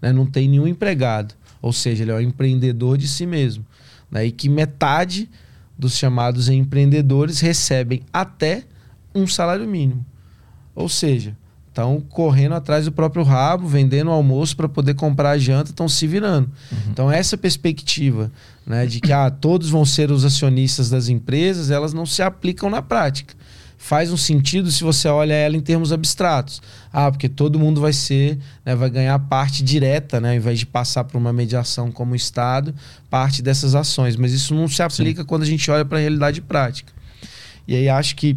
né, 0.00 0.12
não 0.12 0.26
tem 0.26 0.48
nenhum 0.48 0.66
empregado. 0.66 1.34
Ou 1.60 1.72
seja, 1.72 2.02
ele 2.02 2.10
é 2.10 2.14
um 2.14 2.20
empreendedor 2.20 2.98
de 2.98 3.08
si 3.08 3.24
mesmo. 3.24 3.64
Né, 4.10 4.26
e 4.26 4.32
que 4.32 4.48
metade 4.48 5.28
dos 5.78 5.96
chamados 5.96 6.48
empreendedores 6.48 7.40
recebem 7.40 8.02
até 8.12 8.64
um 9.14 9.26
salário 9.26 9.66
mínimo. 9.66 10.04
Ou 10.74 10.88
seja, 10.88 11.36
estão 11.72 12.00
correndo 12.00 12.54
atrás 12.54 12.84
do 12.84 12.92
próprio 12.92 13.24
rabo, 13.24 13.66
vendendo 13.66 14.08
o 14.08 14.12
almoço 14.12 14.54
para 14.54 14.68
poder 14.68 14.94
comprar 14.94 15.30
a 15.30 15.38
janta, 15.38 15.70
estão 15.70 15.88
se 15.88 16.06
virando. 16.06 16.50
Uhum. 16.70 16.78
Então, 16.90 17.10
essa 17.10 17.36
perspectiva 17.36 18.30
né, 18.66 18.84
de 18.84 19.00
que 19.00 19.10
ah, 19.10 19.30
todos 19.30 19.70
vão 19.70 19.84
ser 19.84 20.10
os 20.10 20.22
acionistas 20.22 20.90
das 20.90 21.08
empresas, 21.08 21.70
elas 21.70 21.94
não 21.94 22.04
se 22.04 22.22
aplicam 22.22 22.68
na 22.68 22.82
prática. 22.82 23.34
Faz 23.78 24.12
um 24.12 24.16
sentido 24.18 24.70
se 24.70 24.84
você 24.84 25.08
olha 25.08 25.32
ela 25.32 25.56
em 25.56 25.60
termos 25.60 25.92
abstratos. 25.92 26.60
Ah, 26.92 27.10
porque 27.10 27.28
todo 27.28 27.58
mundo 27.58 27.80
vai 27.80 27.92
ser, 27.92 28.38
né, 28.64 28.76
vai 28.76 28.90
ganhar 28.90 29.18
parte 29.18 29.64
direta, 29.64 30.20
né, 30.20 30.30
ao 30.30 30.36
invés 30.36 30.58
de 30.58 30.66
passar 30.66 31.04
por 31.04 31.16
uma 31.16 31.32
mediação 31.32 31.90
como 31.90 32.12
o 32.12 32.16
Estado, 32.16 32.74
parte 33.08 33.42
dessas 33.42 33.74
ações. 33.74 34.14
Mas 34.14 34.32
isso 34.32 34.54
não 34.54 34.68
se 34.68 34.82
aplica 34.82 35.22
Sim. 35.22 35.26
quando 35.26 35.42
a 35.42 35.46
gente 35.46 35.70
olha 35.70 35.86
para 35.86 35.96
a 35.96 36.00
realidade 36.02 36.42
prática. 36.42 36.92
E 37.66 37.74
aí 37.74 37.88
acho 37.88 38.14
que 38.14 38.36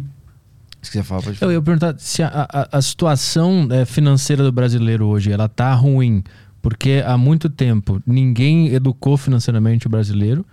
se 0.86 0.92
quiser 0.92 1.04
falar, 1.04 1.22
pode 1.22 1.38
falar. 1.38 1.52
Eu 1.52 1.56
ia 1.56 1.62
perguntar 1.62 1.94
se 1.98 2.22
a, 2.22 2.48
a, 2.50 2.78
a 2.78 2.82
situação 2.82 3.68
é, 3.70 3.84
financeira 3.84 4.42
do 4.42 4.50
brasileiro 4.50 5.06
hoje, 5.06 5.30
ela 5.30 5.48
tá 5.48 5.72
ruim 5.74 6.22
porque 6.62 7.02
há 7.06 7.16
muito 7.16 7.48
tempo 7.48 8.02
ninguém 8.04 8.74
educou 8.74 9.16
financeiramente 9.16 9.86
o 9.86 9.90
brasileiro 9.90 10.44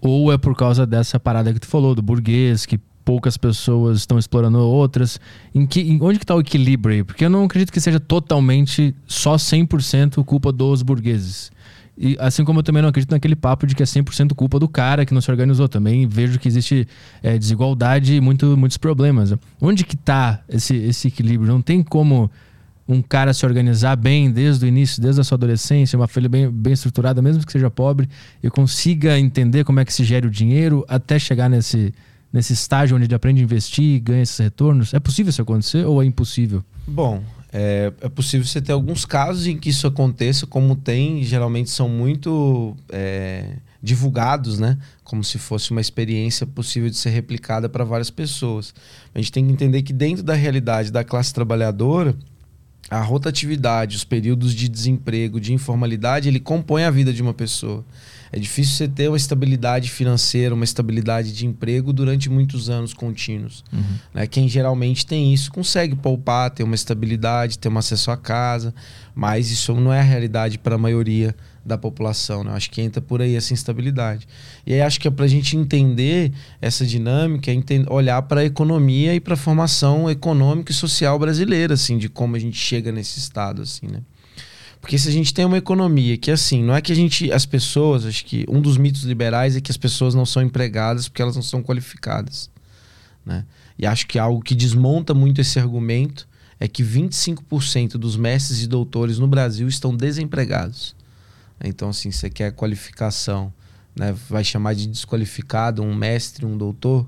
ou 0.00 0.32
é 0.32 0.38
por 0.38 0.54
causa 0.54 0.86
dessa 0.86 1.18
parada 1.18 1.52
que 1.52 1.58
tu 1.58 1.66
falou, 1.66 1.94
do 1.94 2.02
burguês, 2.02 2.64
que 2.64 2.78
poucas 3.04 3.36
pessoas 3.36 3.98
estão 3.98 4.18
explorando 4.18 4.58
outras. 4.58 5.18
Em 5.54 5.66
que, 5.66 5.80
em, 5.80 5.98
onde 6.00 6.18
que 6.18 6.24
está 6.24 6.34
o 6.34 6.40
equilíbrio 6.40 6.96
aí? 6.96 7.02
Porque 7.02 7.24
eu 7.24 7.30
não 7.30 7.44
acredito 7.44 7.72
que 7.72 7.80
seja 7.80 7.98
totalmente 7.98 8.94
só 9.06 9.36
100% 9.36 10.22
culpa 10.24 10.52
dos 10.52 10.82
burgueses. 10.82 11.50
E 12.00 12.16
assim 12.20 12.44
como 12.44 12.60
eu 12.60 12.62
também 12.62 12.80
não 12.80 12.90
acredito 12.90 13.10
naquele 13.10 13.34
papo 13.34 13.66
de 13.66 13.74
que 13.74 13.82
é 13.82 13.86
100% 13.86 14.32
culpa 14.34 14.60
do 14.60 14.68
cara 14.68 15.04
que 15.04 15.12
não 15.12 15.20
se 15.20 15.30
organizou. 15.30 15.68
Também 15.68 16.06
vejo 16.06 16.38
que 16.38 16.46
existe 16.46 16.86
é, 17.22 17.36
desigualdade 17.36 18.14
e 18.14 18.20
muito, 18.20 18.56
muitos 18.56 18.78
problemas. 18.78 19.34
Onde 19.60 19.84
que 19.84 19.96
está 19.96 20.40
esse, 20.48 20.76
esse 20.76 21.08
equilíbrio? 21.08 21.52
Não 21.52 21.60
tem 21.60 21.82
como 21.82 22.30
um 22.88 23.02
cara 23.02 23.34
se 23.34 23.44
organizar 23.44 23.96
bem 23.96 24.30
desde 24.30 24.64
o 24.64 24.68
início, 24.68 25.02
desde 25.02 25.20
a 25.20 25.24
sua 25.24 25.34
adolescência, 25.34 25.98
uma 25.98 26.06
família 26.06 26.28
bem, 26.28 26.50
bem 26.50 26.72
estruturada, 26.72 27.20
mesmo 27.20 27.44
que 27.44 27.52
seja 27.52 27.68
pobre, 27.68 28.08
e 28.42 28.48
consiga 28.48 29.18
entender 29.18 29.64
como 29.64 29.80
é 29.80 29.84
que 29.84 29.92
se 29.92 30.04
gera 30.04 30.26
o 30.26 30.30
dinheiro 30.30 30.84
até 30.88 31.18
chegar 31.18 31.50
nesse, 31.50 31.92
nesse 32.32 32.54
estágio 32.54 32.96
onde 32.96 33.06
ele 33.06 33.14
aprende 33.14 33.40
a 33.40 33.44
investir 33.44 33.84
e 33.84 34.00
ganha 34.00 34.22
esses 34.22 34.38
retornos? 34.38 34.94
É 34.94 35.00
possível 35.00 35.30
isso 35.30 35.42
acontecer 35.42 35.84
ou 35.84 36.02
é 36.02 36.06
impossível? 36.06 36.64
Bom, 36.86 37.22
é, 37.52 37.92
é, 38.00 38.08
possível 38.08 38.46
você 38.46 38.60
ter 38.60 38.72
alguns 38.72 39.04
casos 39.04 39.46
em 39.46 39.56
que 39.56 39.70
isso 39.70 39.86
aconteça, 39.86 40.46
como 40.46 40.76
tem, 40.76 41.22
geralmente 41.22 41.70
são 41.70 41.88
muito 41.88 42.76
é, 42.90 43.56
divulgados, 43.82 44.58
né? 44.58 44.76
Como 45.02 45.24
se 45.24 45.38
fosse 45.38 45.70
uma 45.70 45.80
experiência 45.80 46.46
possível 46.46 46.90
de 46.90 46.96
ser 46.96 47.10
replicada 47.10 47.68
para 47.68 47.84
várias 47.84 48.10
pessoas. 48.10 48.74
A 49.14 49.18
gente 49.18 49.32
tem 49.32 49.46
que 49.46 49.52
entender 49.52 49.82
que 49.82 49.92
dentro 49.92 50.22
da 50.22 50.34
realidade 50.34 50.90
da 50.90 51.02
classe 51.02 51.32
trabalhadora, 51.32 52.14
a 52.90 53.00
rotatividade, 53.00 53.96
os 53.96 54.04
períodos 54.04 54.54
de 54.54 54.68
desemprego, 54.68 55.40
de 55.40 55.52
informalidade, 55.52 56.28
ele 56.28 56.40
compõe 56.40 56.84
a 56.84 56.90
vida 56.90 57.12
de 57.12 57.22
uma 57.22 57.34
pessoa. 57.34 57.84
É 58.30 58.38
difícil 58.38 58.76
você 58.76 58.88
ter 58.88 59.08
uma 59.08 59.16
estabilidade 59.16 59.90
financeira, 59.90 60.54
uma 60.54 60.64
estabilidade 60.64 61.32
de 61.32 61.46
emprego 61.46 61.92
durante 61.92 62.28
muitos 62.28 62.68
anos 62.68 62.92
contínuos. 62.92 63.64
Uhum. 63.72 63.82
Né? 64.14 64.26
Quem 64.26 64.48
geralmente 64.48 65.06
tem 65.06 65.32
isso 65.32 65.50
consegue 65.50 65.96
poupar, 65.96 66.50
ter 66.50 66.62
uma 66.62 66.74
estabilidade, 66.74 67.58
ter 67.58 67.68
um 67.68 67.78
acesso 67.78 68.10
à 68.10 68.16
casa, 68.16 68.74
mas 69.14 69.50
isso 69.50 69.74
não 69.74 69.92
é 69.92 70.00
a 70.00 70.04
realidade 70.04 70.58
para 70.58 70.74
a 70.74 70.78
maioria 70.78 71.34
da 71.64 71.76
população. 71.78 72.42
Né? 72.44 72.52
Acho 72.52 72.70
que 72.70 72.80
entra 72.80 73.00
por 73.00 73.20
aí 73.20 73.34
essa 73.34 73.52
instabilidade. 73.52 74.26
E 74.66 74.74
aí 74.74 74.80
acho 74.80 75.00
que 75.00 75.08
é 75.08 75.10
para 75.10 75.24
a 75.24 75.28
gente 75.28 75.56
entender 75.56 76.32
essa 76.60 76.84
dinâmica, 76.84 77.50
é 77.50 77.56
olhar 77.90 78.22
para 78.22 78.40
a 78.40 78.44
economia 78.44 79.14
e 79.14 79.20
para 79.20 79.34
a 79.34 79.36
formação 79.36 80.10
econômica 80.10 80.72
e 80.72 80.74
social 80.74 81.18
brasileira, 81.18 81.74
assim, 81.74 81.98
de 81.98 82.08
como 82.08 82.36
a 82.36 82.38
gente 82.38 82.58
chega 82.58 82.90
nesse 82.90 83.18
estado, 83.18 83.62
assim, 83.62 83.86
né? 83.86 84.00
Porque 84.80 84.98
se 84.98 85.08
a 85.08 85.12
gente 85.12 85.34
tem 85.34 85.44
uma 85.44 85.58
economia 85.58 86.16
que 86.16 86.30
assim, 86.30 86.62
não 86.62 86.74
é 86.74 86.80
que 86.80 86.92
a 86.92 86.94
gente, 86.94 87.32
as 87.32 87.44
pessoas, 87.44 88.06
acho 88.06 88.24
que 88.24 88.44
um 88.48 88.60
dos 88.60 88.76
mitos 88.76 89.02
liberais 89.02 89.56
é 89.56 89.60
que 89.60 89.70
as 89.70 89.76
pessoas 89.76 90.14
não 90.14 90.24
são 90.24 90.42
empregadas 90.42 91.08
porque 91.08 91.20
elas 91.20 91.34
não 91.34 91.42
são 91.42 91.62
qualificadas, 91.62 92.48
né? 93.26 93.44
E 93.78 93.86
acho 93.86 94.06
que 94.06 94.18
algo 94.18 94.42
que 94.42 94.54
desmonta 94.54 95.14
muito 95.14 95.40
esse 95.40 95.58
argumento 95.58 96.28
é 96.58 96.66
que 96.66 96.82
25% 96.82 97.92
dos 97.92 98.16
mestres 98.16 98.62
e 98.62 98.66
doutores 98.66 99.18
no 99.18 99.28
Brasil 99.28 99.68
estão 99.68 99.94
desempregados. 99.94 100.96
Então, 101.62 101.90
assim, 101.90 102.10
você 102.10 102.28
quer 102.28 102.52
qualificação, 102.52 103.52
né? 103.94 104.14
vai 104.28 104.44
chamar 104.44 104.74
de 104.74 104.86
desqualificado 104.86 105.82
um 105.82 105.94
mestre, 105.94 106.44
um 106.44 106.56
doutor, 106.56 107.06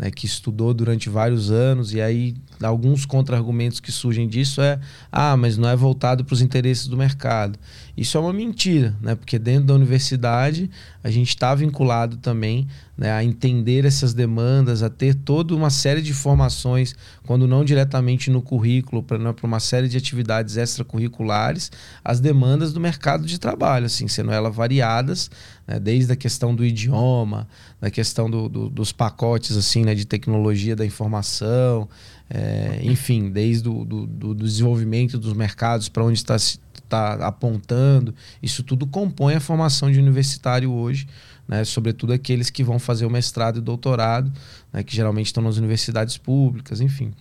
né? 0.00 0.10
que 0.10 0.24
estudou 0.24 0.72
durante 0.72 1.10
vários 1.10 1.50
anos, 1.50 1.92
e 1.92 2.00
aí 2.00 2.34
alguns 2.62 3.04
contra-argumentos 3.04 3.80
que 3.80 3.92
surgem 3.92 4.26
disso 4.26 4.62
é: 4.62 4.80
ah, 5.12 5.36
mas 5.36 5.58
não 5.58 5.68
é 5.68 5.76
voltado 5.76 6.24
para 6.24 6.32
os 6.32 6.40
interesses 6.40 6.86
do 6.86 6.96
mercado. 6.96 7.58
Isso 8.00 8.16
é 8.16 8.20
uma 8.20 8.32
mentira, 8.32 8.96
né? 9.02 9.14
porque 9.14 9.38
dentro 9.38 9.66
da 9.66 9.74
universidade 9.74 10.70
a 11.04 11.10
gente 11.10 11.28
está 11.28 11.54
vinculado 11.54 12.16
também 12.16 12.66
né, 12.96 13.12
a 13.12 13.22
entender 13.22 13.84
essas 13.84 14.14
demandas, 14.14 14.82
a 14.82 14.88
ter 14.88 15.14
toda 15.14 15.54
uma 15.54 15.68
série 15.68 16.00
de 16.00 16.14
formações, 16.14 16.94
quando 17.26 17.46
não 17.46 17.62
diretamente 17.62 18.30
no 18.30 18.40
currículo, 18.40 19.02
para 19.02 19.18
né, 19.18 19.34
uma 19.42 19.60
série 19.60 19.86
de 19.86 19.98
atividades 19.98 20.56
extracurriculares, 20.56 21.70
as 22.02 22.20
demandas 22.20 22.72
do 22.72 22.80
mercado 22.80 23.26
de 23.26 23.38
trabalho, 23.38 23.84
assim, 23.84 24.08
sendo 24.08 24.32
elas 24.32 24.54
variadas, 24.54 25.30
né, 25.68 25.78
desde 25.78 26.10
a 26.10 26.16
questão 26.16 26.54
do 26.54 26.64
idioma, 26.64 27.46
da 27.78 27.90
questão 27.90 28.30
do, 28.30 28.48
do, 28.48 28.70
dos 28.70 28.92
pacotes 28.92 29.58
assim, 29.58 29.84
né, 29.84 29.94
de 29.94 30.06
tecnologia 30.06 30.74
da 30.74 30.86
informação, 30.86 31.86
é, 32.30 32.80
enfim, 32.82 33.28
desde 33.28 33.68
o 33.68 33.84
do, 33.84 34.06
do, 34.06 34.34
do 34.34 34.44
desenvolvimento 34.44 35.18
dos 35.18 35.34
mercados 35.34 35.90
para 35.90 36.02
onde 36.02 36.16
está 36.16 36.36
está 36.90 37.14
apontando, 37.26 38.14
isso 38.42 38.64
tudo 38.64 38.86
compõe 38.86 39.34
a 39.34 39.40
formação 39.40 39.90
de 39.90 39.98
universitário 39.98 40.72
hoje, 40.72 41.06
né? 41.46 41.64
sobretudo 41.64 42.12
aqueles 42.12 42.50
que 42.50 42.64
vão 42.64 42.78
fazer 42.78 43.06
o 43.06 43.10
mestrado 43.10 43.58
e 43.58 43.62
doutorado, 43.62 44.30
né? 44.72 44.82
que 44.82 44.94
geralmente 44.94 45.26
estão 45.26 45.42
nas 45.42 45.56
universidades 45.56 46.16
públicas, 46.18 46.80
enfim. 46.80 47.12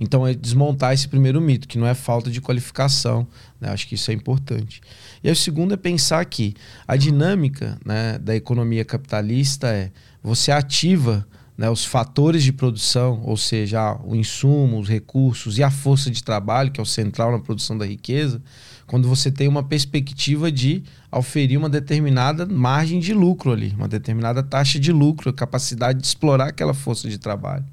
Então, 0.00 0.24
é 0.24 0.32
desmontar 0.32 0.92
esse 0.92 1.08
primeiro 1.08 1.40
mito, 1.40 1.66
que 1.66 1.76
não 1.76 1.86
é 1.86 1.94
falta 1.94 2.30
de 2.30 2.40
qualificação. 2.40 3.26
Né? 3.60 3.68
Acho 3.68 3.88
que 3.88 3.96
isso 3.96 4.10
é 4.12 4.14
importante. 4.14 4.80
E 5.24 5.30
o 5.30 5.34
segundo 5.34 5.74
é 5.74 5.76
pensar 5.76 6.24
que 6.24 6.54
a 6.86 6.94
dinâmica 6.94 7.76
né, 7.84 8.16
da 8.18 8.36
economia 8.36 8.84
capitalista 8.84 9.68
é 9.68 9.90
você 10.22 10.52
ativa 10.52 11.26
né, 11.58 11.68
os 11.68 11.84
fatores 11.84 12.44
de 12.44 12.52
produção, 12.52 13.20
ou 13.24 13.36
seja, 13.36 13.98
o 14.04 14.14
insumo, 14.14 14.78
os 14.78 14.88
recursos 14.88 15.58
e 15.58 15.62
a 15.64 15.70
força 15.72 16.08
de 16.08 16.22
trabalho, 16.22 16.70
que 16.70 16.78
é 16.78 16.82
o 16.82 16.86
central 16.86 17.32
na 17.32 17.40
produção 17.40 17.76
da 17.76 17.84
riqueza, 17.84 18.40
quando 18.86 19.08
você 19.08 19.28
tem 19.28 19.48
uma 19.48 19.64
perspectiva 19.64 20.52
de 20.52 20.84
oferir 21.10 21.58
uma 21.58 21.68
determinada 21.68 22.46
margem 22.46 23.00
de 23.00 23.12
lucro 23.12 23.50
ali, 23.50 23.74
uma 23.76 23.88
determinada 23.88 24.40
taxa 24.40 24.78
de 24.78 24.92
lucro, 24.92 25.32
capacidade 25.32 26.00
de 26.00 26.06
explorar 26.06 26.46
aquela 26.46 26.72
força 26.72 27.08
de 27.08 27.18
trabalho. 27.18 27.64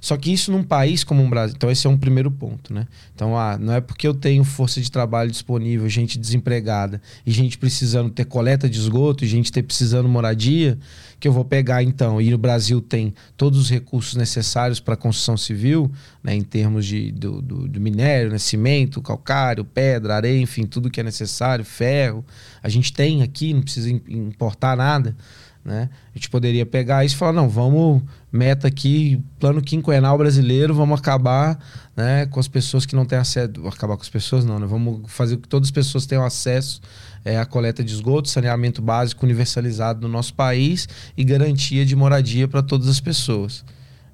Só 0.00 0.16
que 0.16 0.32
isso 0.32 0.50
num 0.50 0.62
país 0.62 1.04
como 1.04 1.22
o 1.22 1.28
Brasil. 1.28 1.54
Então, 1.54 1.70
esse 1.70 1.86
é 1.86 1.90
um 1.90 1.98
primeiro 1.98 2.30
ponto, 2.30 2.72
né? 2.72 2.86
Então, 3.14 3.36
ah, 3.36 3.58
não 3.58 3.74
é 3.74 3.80
porque 3.80 4.08
eu 4.08 4.14
tenho 4.14 4.42
força 4.44 4.80
de 4.80 4.90
trabalho 4.90 5.30
disponível, 5.30 5.88
gente 5.88 6.18
desempregada 6.18 7.02
e 7.26 7.30
gente 7.30 7.58
precisando 7.58 8.08
ter 8.08 8.24
coleta 8.24 8.68
de 8.68 8.78
esgoto, 8.78 9.24
e 9.24 9.28
gente 9.28 9.52
ter 9.52 9.62
precisando 9.62 10.08
moradia, 10.08 10.78
que 11.18 11.28
eu 11.28 11.32
vou 11.32 11.44
pegar 11.44 11.82
então. 11.82 12.20
E 12.20 12.32
o 12.32 12.38
Brasil 12.38 12.80
tem 12.80 13.14
todos 13.36 13.58
os 13.58 13.68
recursos 13.68 14.14
necessários 14.16 14.80
para 14.80 14.94
a 14.94 14.96
construção 14.96 15.36
civil, 15.36 15.92
né, 16.22 16.34
em 16.34 16.42
termos 16.42 16.86
de, 16.86 17.12
do, 17.12 17.42
do, 17.42 17.68
do 17.68 17.80
minério, 17.80 18.30
né, 18.30 18.38
cimento, 18.38 19.02
calcário, 19.02 19.64
pedra, 19.64 20.16
areia, 20.16 20.40
enfim, 20.40 20.64
tudo 20.64 20.90
que 20.90 20.98
é 20.98 21.02
necessário, 21.02 21.64
ferro. 21.64 22.24
A 22.62 22.70
gente 22.70 22.92
tem 22.92 23.22
aqui, 23.22 23.52
não 23.52 23.62
precisa 23.62 23.90
importar 23.90 24.76
nada. 24.76 25.14
Né? 25.62 25.90
A 26.14 26.18
gente 26.18 26.30
poderia 26.30 26.64
pegar 26.64 27.04
isso 27.04 27.14
e 27.14 27.18
falar, 27.18 27.32
não, 27.32 27.48
vamos, 27.48 28.02
meta 28.32 28.68
aqui, 28.68 29.22
plano 29.38 29.60
quinquenal 29.60 30.16
brasileiro, 30.16 30.74
vamos 30.74 30.98
acabar 30.98 31.58
né, 31.96 32.26
com 32.26 32.38
as 32.38 32.46
pessoas 32.46 32.86
que 32.86 32.94
não 32.94 33.04
têm 33.04 33.18
acesso. 33.18 33.52
Acabar 33.66 33.96
com 33.96 34.02
as 34.02 34.08
pessoas 34.08 34.44
não, 34.44 34.58
né? 34.58 34.66
Vamos 34.66 35.10
fazer 35.10 35.36
com 35.36 35.42
que 35.42 35.48
todas 35.48 35.68
as 35.68 35.72
pessoas 35.72 36.06
tenham 36.06 36.24
acesso 36.24 36.80
é, 37.24 37.38
à 37.38 37.44
coleta 37.44 37.82
de 37.82 37.92
esgoto, 37.92 38.28
saneamento 38.28 38.80
básico 38.80 39.24
universalizado 39.24 40.00
no 40.00 40.08
nosso 40.08 40.34
país 40.34 40.88
e 41.16 41.24
garantia 41.24 41.84
de 41.84 41.96
moradia 41.96 42.46
para 42.46 42.62
todas 42.62 42.88
as 42.88 43.00
pessoas. 43.00 43.64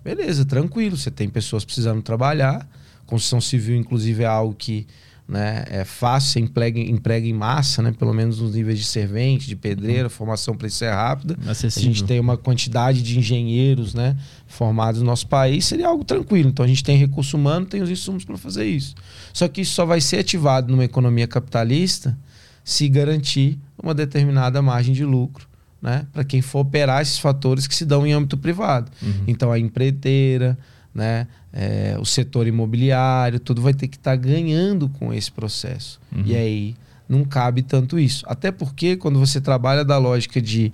Beleza, 0.02 0.44
tranquilo, 0.44 0.96
você 0.96 1.10
tem 1.10 1.28
pessoas 1.28 1.64
precisando 1.64 2.00
trabalhar, 2.00 2.66
construção 3.06 3.40
civil, 3.40 3.76
inclusive, 3.76 4.22
é 4.22 4.26
algo 4.26 4.54
que 4.54 4.86
né? 5.28 5.64
É 5.68 5.84
fácil, 5.84 6.32
você 6.32 6.40
emprega, 6.40 6.78
emprega 6.78 7.26
em 7.26 7.32
massa, 7.32 7.82
né? 7.82 7.92
Pelo 7.92 8.14
menos 8.14 8.40
nos 8.40 8.54
níveis 8.54 8.78
de 8.78 8.84
servente, 8.84 9.48
de 9.48 9.56
pedreira, 9.56 10.04
uhum. 10.04 10.10
formação 10.10 10.56
para 10.56 10.68
isso 10.68 10.84
é 10.84 10.90
rápida. 10.90 11.36
Acessível. 11.46 11.90
A 11.90 11.92
gente 11.92 12.04
tem 12.04 12.20
uma 12.20 12.36
quantidade 12.36 13.02
de 13.02 13.18
engenheiros, 13.18 13.92
né? 13.92 14.16
Formados 14.46 15.00
no 15.00 15.06
nosso 15.06 15.26
país, 15.26 15.64
seria 15.64 15.88
algo 15.88 16.04
tranquilo. 16.04 16.48
Então 16.48 16.64
a 16.64 16.68
gente 16.68 16.84
tem 16.84 16.96
recurso 16.96 17.36
humano, 17.36 17.66
tem 17.66 17.82
os 17.82 17.90
insumos 17.90 18.24
para 18.24 18.38
fazer 18.38 18.66
isso. 18.66 18.94
Só 19.32 19.48
que 19.48 19.62
isso 19.62 19.74
só 19.74 19.84
vai 19.84 20.00
ser 20.00 20.18
ativado 20.18 20.70
numa 20.70 20.84
economia 20.84 21.26
capitalista 21.26 22.16
se 22.64 22.88
garantir 22.88 23.58
uma 23.82 23.94
determinada 23.94 24.62
margem 24.62 24.94
de 24.94 25.04
lucro. 25.04 25.46
Né, 25.82 26.06
para 26.10 26.24
quem 26.24 26.40
for 26.40 26.60
operar 26.60 27.02
esses 27.02 27.18
fatores 27.18 27.66
que 27.66 27.74
se 27.74 27.84
dão 27.84 28.04
em 28.04 28.12
âmbito 28.12 28.36
privado. 28.36 28.90
Uhum. 29.00 29.24
Então, 29.28 29.52
a 29.52 29.58
empreiteira, 29.58 30.58
né? 30.96 31.26
É, 31.52 31.96
o 32.00 32.04
setor 32.04 32.46
imobiliário, 32.46 33.38
tudo 33.38 33.60
vai 33.60 33.74
ter 33.74 33.86
que 33.86 33.96
estar 33.96 34.12
tá 34.12 34.16
ganhando 34.16 34.88
com 34.88 35.12
esse 35.12 35.30
processo. 35.30 36.00
Uhum. 36.14 36.22
E 36.24 36.34
aí 36.34 36.74
não 37.08 37.24
cabe 37.24 37.62
tanto 37.62 37.98
isso. 37.98 38.24
Até 38.26 38.50
porque 38.50 38.96
quando 38.96 39.18
você 39.18 39.40
trabalha 39.40 39.84
da 39.84 39.98
lógica 39.98 40.40
de 40.40 40.72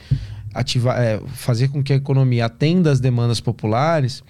ativar, 0.54 0.98
é, 1.00 1.20
fazer 1.34 1.68
com 1.68 1.82
que 1.82 1.92
a 1.92 1.96
economia 1.96 2.46
atenda 2.46 2.90
às 2.90 3.00
demandas 3.00 3.40
populares, 3.40 4.22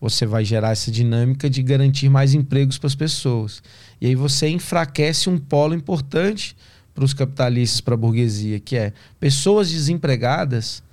você 0.00 0.24
vai 0.24 0.44
gerar 0.44 0.70
essa 0.70 0.90
dinâmica 0.90 1.50
de 1.50 1.62
garantir 1.62 2.08
mais 2.08 2.32
empregos 2.32 2.78
para 2.78 2.86
as 2.86 2.94
pessoas. 2.94 3.62
E 4.00 4.06
aí 4.06 4.14
você 4.14 4.48
enfraquece 4.48 5.28
um 5.28 5.38
polo 5.38 5.74
importante 5.74 6.56
para 6.94 7.04
os 7.04 7.12
capitalistas, 7.12 7.80
para 7.80 7.94
a 7.94 7.96
burguesia, 7.96 8.60
que 8.60 8.76
é 8.76 8.92
pessoas 9.18 9.68
desempregadas 9.68 10.83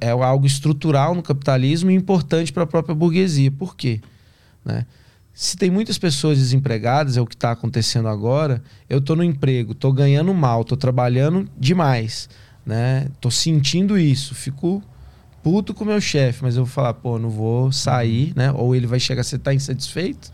é 0.00 0.10
algo 0.10 0.46
estrutural 0.46 1.14
no 1.14 1.22
capitalismo 1.22 1.90
e 1.90 1.94
importante 1.94 2.52
para 2.52 2.64
a 2.64 2.66
própria 2.66 2.94
burguesia. 2.94 3.50
Por 3.50 3.76
quê? 3.76 4.00
Né? 4.64 4.84
Se 5.32 5.56
tem 5.56 5.70
muitas 5.70 5.96
pessoas 5.96 6.38
desempregadas, 6.38 7.16
é 7.16 7.20
o 7.20 7.26
que 7.26 7.34
está 7.34 7.52
acontecendo 7.52 8.08
agora, 8.08 8.62
eu 8.88 8.98
estou 8.98 9.16
no 9.16 9.22
emprego, 9.24 9.72
estou 9.72 9.92
ganhando 9.92 10.34
mal, 10.34 10.62
estou 10.62 10.76
trabalhando 10.76 11.48
demais, 11.58 12.28
né? 12.66 13.06
Estou 13.14 13.30
sentindo 13.30 13.96
isso, 13.98 14.34
fico 14.34 14.82
puto 15.42 15.72
com 15.72 15.84
o 15.84 15.86
meu 15.86 16.00
chefe, 16.00 16.42
mas 16.42 16.56
eu 16.56 16.64
vou 16.64 16.72
falar, 16.72 16.92
pô, 16.94 17.18
não 17.18 17.30
vou 17.30 17.72
sair, 17.72 18.32
né? 18.36 18.52
Ou 18.52 18.74
ele 18.76 18.86
vai 18.86 19.00
chegar, 19.00 19.22
você 19.22 19.38
tá 19.38 19.54
insatisfeito? 19.54 20.30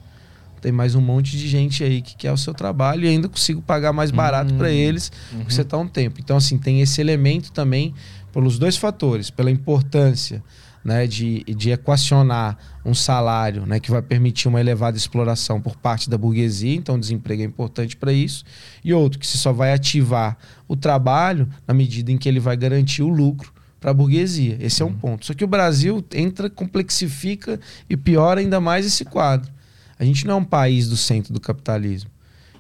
Tem 0.61 0.73
mais 0.73 0.97
um 0.97 1.01
monte 1.01 1.37
de 1.39 1.47
gente 1.47 1.85
aí 1.85 2.01
que 2.03 2.17
quer 2.17 2.33
o 2.33 2.37
seu 2.37 2.53
trabalho 2.53 3.05
e 3.05 3.09
ainda 3.09 3.29
consigo 3.29 3.63
pagar 3.63 3.93
mais 3.93 4.11
barato 4.11 4.55
para 4.55 4.71
eles, 4.71 5.13
Uhum. 5.31 5.39
porque 5.41 5.53
você 5.55 5.63
tá 5.63 5.77
um 5.79 5.87
tempo. 5.87 6.19
Então, 6.19 6.37
assim, 6.39 6.59
tem 6.59 6.81
esse 6.81 7.01
elemento 7.01 7.53
também 7.53 7.95
pelos 8.37 8.59
dois 8.59 8.77
fatores, 8.77 9.31
pela 9.31 9.51
importância 9.51 10.45
né, 10.85 11.07
de, 11.07 11.43
de 11.45 11.71
equacionar 11.71 12.59
um 12.85 12.93
salário 12.93 13.65
né, 13.65 13.81
que 13.81 13.91
vai 13.91 14.03
permitir 14.03 14.47
uma 14.47 14.61
elevada 14.61 14.95
exploração 14.95 15.59
por 15.59 15.75
parte 15.75 16.11
da 16.11 16.19
burguesia, 16.19 16.75
então 16.75 16.97
o 16.97 17.01
desemprego 17.01 17.41
é 17.41 17.47
importante 17.47 17.97
para 17.97 18.13
isso, 18.13 18.45
e 18.85 18.93
outro 18.93 19.19
que 19.19 19.27
você 19.27 19.39
só 19.39 19.55
vai 19.55 19.73
ativar 19.73 20.37
o 20.69 20.77
trabalho 20.77 21.49
na 21.67 21.73
medida 21.73 22.13
em 22.13 22.19
que 22.19 22.29
ele 22.29 22.39
vai 22.39 22.59
garantir 22.59 23.03
o 23.03 23.09
lucro 23.09 23.51
para 23.81 23.93
a 23.93 23.95
burguesia. 23.95 24.59
Esse 24.61 24.83
é 24.83 24.85
um 24.85 24.93
ponto. 24.93 25.25
Só 25.25 25.33
que 25.33 25.43
o 25.43 25.49
Brasil 25.49 26.05
entra, 26.13 26.51
complexifica 26.51 27.59
e 27.89 27.97
piora 27.97 28.41
ainda 28.41 28.61
mais 28.61 28.85
esse 28.85 29.07
quadro. 29.07 29.51
A 29.99 30.05
gente 30.05 30.27
não 30.27 30.35
é 30.35 30.37
um 30.37 30.45
país 30.45 30.91
do 30.91 30.97
centro 30.97 31.33
do 31.33 31.41
capitalismo. 31.41 32.11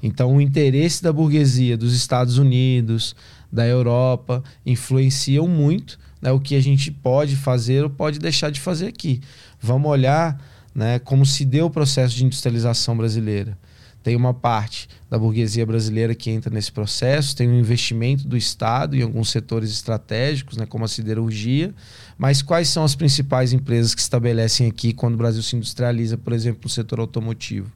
Então, 0.02 0.36
o 0.36 0.40
interesse 0.40 1.02
da 1.02 1.12
burguesia 1.12 1.76
dos 1.76 1.94
Estados 1.94 2.38
Unidos, 2.38 3.14
da 3.50 3.66
Europa, 3.66 4.42
influenciam 4.64 5.46
muito 5.46 5.98
né, 6.20 6.30
o 6.32 6.40
que 6.40 6.54
a 6.54 6.60
gente 6.60 6.90
pode 6.90 7.36
fazer 7.36 7.84
ou 7.84 7.90
pode 7.90 8.18
deixar 8.18 8.50
de 8.50 8.60
fazer 8.60 8.86
aqui. 8.88 9.20
Vamos 9.60 9.90
olhar 9.90 10.40
né, 10.74 10.98
como 10.98 11.24
se 11.24 11.44
deu 11.44 11.66
o 11.66 11.70
processo 11.70 12.14
de 12.14 12.24
industrialização 12.24 12.96
brasileira. 12.96 13.56
Tem 14.02 14.14
uma 14.14 14.32
parte 14.32 14.88
da 15.10 15.18
burguesia 15.18 15.66
brasileira 15.66 16.14
que 16.14 16.30
entra 16.30 16.48
nesse 16.48 16.70
processo, 16.70 17.34
tem 17.34 17.48
um 17.48 17.58
investimento 17.58 18.28
do 18.28 18.36
Estado 18.36 18.94
em 18.94 19.02
alguns 19.02 19.30
setores 19.30 19.70
estratégicos, 19.72 20.56
né, 20.56 20.64
como 20.64 20.84
a 20.84 20.88
siderurgia. 20.88 21.74
Mas 22.16 22.40
quais 22.40 22.68
são 22.68 22.84
as 22.84 22.94
principais 22.94 23.52
empresas 23.52 23.96
que 23.96 24.00
estabelecem 24.00 24.68
aqui 24.68 24.92
quando 24.92 25.14
o 25.14 25.16
Brasil 25.16 25.42
se 25.42 25.56
industrializa, 25.56 26.16
por 26.16 26.32
exemplo, 26.32 26.60
no 26.62 26.70
setor 26.70 27.00
automotivo? 27.00 27.72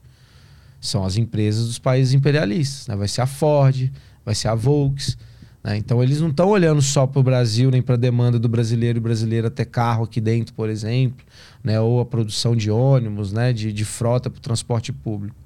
São 0.81 1.05
as 1.05 1.17
empresas 1.17 1.67
dos 1.67 1.81
países 1.81 2.15
imperialistas. 2.15 2.87
Né? 2.87 2.95
Vai 2.95 3.09
ser 3.09 3.23
a 3.23 3.27
Ford, 3.27 3.91
vai 4.25 4.35
ser 4.35 4.47
a 4.47 4.55
Volks. 4.55 5.19
Né? 5.63 5.77
Então 5.77 6.03
eles 6.03 6.21
não 6.21 6.29
estão 6.29 6.49
olhando 6.49 6.81
só 6.81 7.07
para 7.07 7.21
o 7.21 7.23
Brasil, 7.23 7.71
nem 7.71 7.83
para 7.83 7.95
a 7.95 7.99
demanda 7.99 8.39
do 8.39 8.49
brasileiro 8.49 8.99
e 8.99 9.01
brasileira 9.01 9.51
ter 9.51 9.67
carro 9.67 10.05
aqui 10.05 10.21
dentro, 10.21 10.55
por 10.55 10.69
exemplo, 10.69 11.25
né? 11.63 11.81
ou 11.81 12.01
a 12.01 12.05
produção 12.05 12.57
de 12.57 12.71
ônibus, 12.71 13.33
né? 13.33 13.53
de, 13.53 13.73
de 13.73 13.85
frota 13.85 14.31
para 14.31 14.39
o 14.39 14.43
transporte 14.43 14.93
público. 14.93 15.37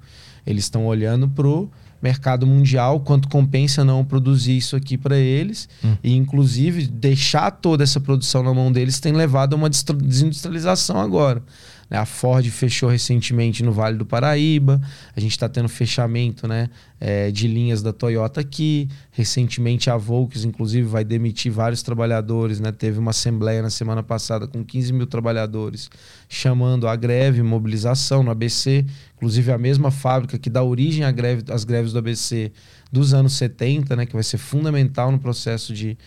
Eles 0.45 0.65
estão 0.65 0.85
olhando 0.85 1.27
para 1.27 1.47
o 1.47 1.69
mercado 2.01 2.45
mundial, 2.45 2.99
quanto 2.99 3.27
compensa 3.27 3.83
não 3.83 4.05
produzir 4.05 4.55
isso 4.55 4.75
aqui 4.75 4.95
para 4.95 5.17
eles, 5.17 5.67
Hum. 5.83 5.95
e 6.03 6.15
inclusive 6.15 6.85
deixar 6.85 7.49
toda 7.49 7.83
essa 7.83 7.99
produção 7.99 8.43
na 8.43 8.53
mão 8.53 8.71
deles 8.71 8.99
tem 8.99 9.11
levado 9.11 9.53
a 9.53 9.55
uma 9.55 9.69
desindustrialização 9.69 10.99
agora. 10.99 11.41
Né? 11.89 11.97
A 11.97 12.05
Ford 12.05 12.45
fechou 12.49 12.89
recentemente 12.89 13.63
no 13.63 13.71
Vale 13.71 13.97
do 13.97 14.05
Paraíba, 14.05 14.81
a 15.15 15.19
gente 15.19 15.31
está 15.31 15.47
tendo 15.47 15.69
fechamento 15.69 16.47
né, 16.47 16.69
eh, 16.99 17.31
de 17.31 17.47
linhas 17.47 17.81
da 17.81 17.93
Toyota 17.93 18.41
aqui. 18.41 18.89
Recentemente 19.11 19.89
a 19.89 19.97
Volks, 19.97 20.43
inclusive, 20.43 20.87
vai 20.87 21.03
demitir 21.03 21.51
vários 21.51 21.81
trabalhadores. 21.83 22.59
Né? 22.59 22.71
Teve 22.71 22.99
uma 22.99 23.11
assembleia 23.11 23.61
na 23.61 23.69
semana 23.69 24.03
passada 24.03 24.47
com 24.47 24.63
15 24.63 24.93
mil 24.93 25.07
trabalhadores 25.07 25.89
chamando 26.27 26.87
a 26.87 26.95
greve, 26.95 27.41
mobilização 27.43 28.23
no 28.23 28.31
ABC. 28.31 28.85
Inclusive 29.15 29.51
a 29.51 29.57
mesma 29.57 29.91
fábrica 29.91 30.37
que 30.37 30.49
dá 30.49 30.63
origem 30.63 31.03
à 31.03 31.11
greve, 31.11 31.43
às 31.49 31.63
greves 31.63 31.93
do 31.93 31.99
ABC 31.99 32.51
dos 32.91 33.13
anos 33.13 33.33
70, 33.33 33.95
né, 33.95 34.05
que 34.05 34.13
vai 34.13 34.23
ser 34.23 34.37
fundamental 34.37 35.11
no 35.11 35.19
processo 35.19 35.73
de 35.73 35.97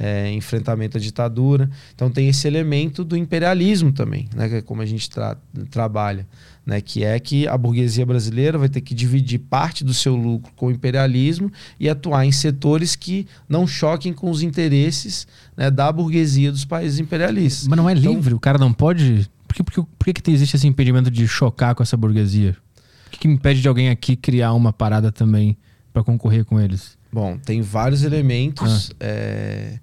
eh, 0.00 0.32
enfrentamento 0.32 0.96
à 0.96 1.00
ditadura. 1.00 1.68
Então 1.92 2.08
tem 2.08 2.28
esse 2.28 2.46
elemento 2.46 3.02
do 3.04 3.16
imperialismo 3.16 3.90
também, 3.90 4.28
né, 4.34 4.48
que 4.48 4.54
é 4.56 4.62
como 4.62 4.80
a 4.80 4.86
gente 4.86 5.10
tra- 5.10 5.36
trabalha, 5.70 6.24
né, 6.64 6.80
que 6.80 7.02
é 7.02 7.18
que 7.18 7.48
a 7.48 7.58
burguesia 7.58 8.06
brasileira 8.06 8.56
vai 8.56 8.68
ter 8.68 8.80
que 8.80 8.94
dividir 8.94 9.38
parte 9.40 9.82
do 9.82 9.92
seu 9.92 10.14
lucro 10.14 10.52
com 10.54 10.66
o 10.66 10.70
imperialismo 10.70 11.50
e 11.80 11.88
atuar 11.88 12.24
em 12.24 12.30
setores 12.30 12.94
que 12.94 13.26
não 13.48 13.66
choquem 13.66 14.12
com 14.12 14.30
os 14.30 14.40
interesses 14.42 15.26
né, 15.56 15.70
da 15.70 15.90
burguesia 15.90 16.52
dos 16.52 16.64
países 16.64 17.00
imperialistas. 17.00 17.66
Mas 17.66 17.76
não 17.76 17.88
é 17.88 17.94
Então- 17.94 18.12
livre? 18.14 18.34
O 18.34 18.40
cara 18.40 18.56
não 18.58 18.72
pode. 18.72 19.28
Por 19.48 19.54
que, 19.54 19.62
por 19.64 19.72
que, 19.72 19.82
por 19.98 20.12
que 20.22 20.30
existe 20.30 20.54
esse 20.56 20.66
impedimento 20.68 21.10
de 21.10 21.26
chocar 21.26 21.74
com 21.74 21.82
essa 21.82 21.96
burguesia? 21.96 22.54
O 23.06 23.10
que, 23.10 23.18
que 23.20 23.28
impede 23.28 23.62
de 23.62 23.66
alguém 23.68 23.88
aqui 23.88 24.14
criar 24.14 24.52
uma 24.52 24.72
parada 24.72 25.10
também 25.10 25.56
para 25.90 26.04
concorrer 26.04 26.44
com 26.44 26.60
eles? 26.60 26.97
Bom, 27.12 27.38
tem 27.38 27.62
vários 27.62 28.02
elementos. 28.02 28.90
é, 29.00 29.78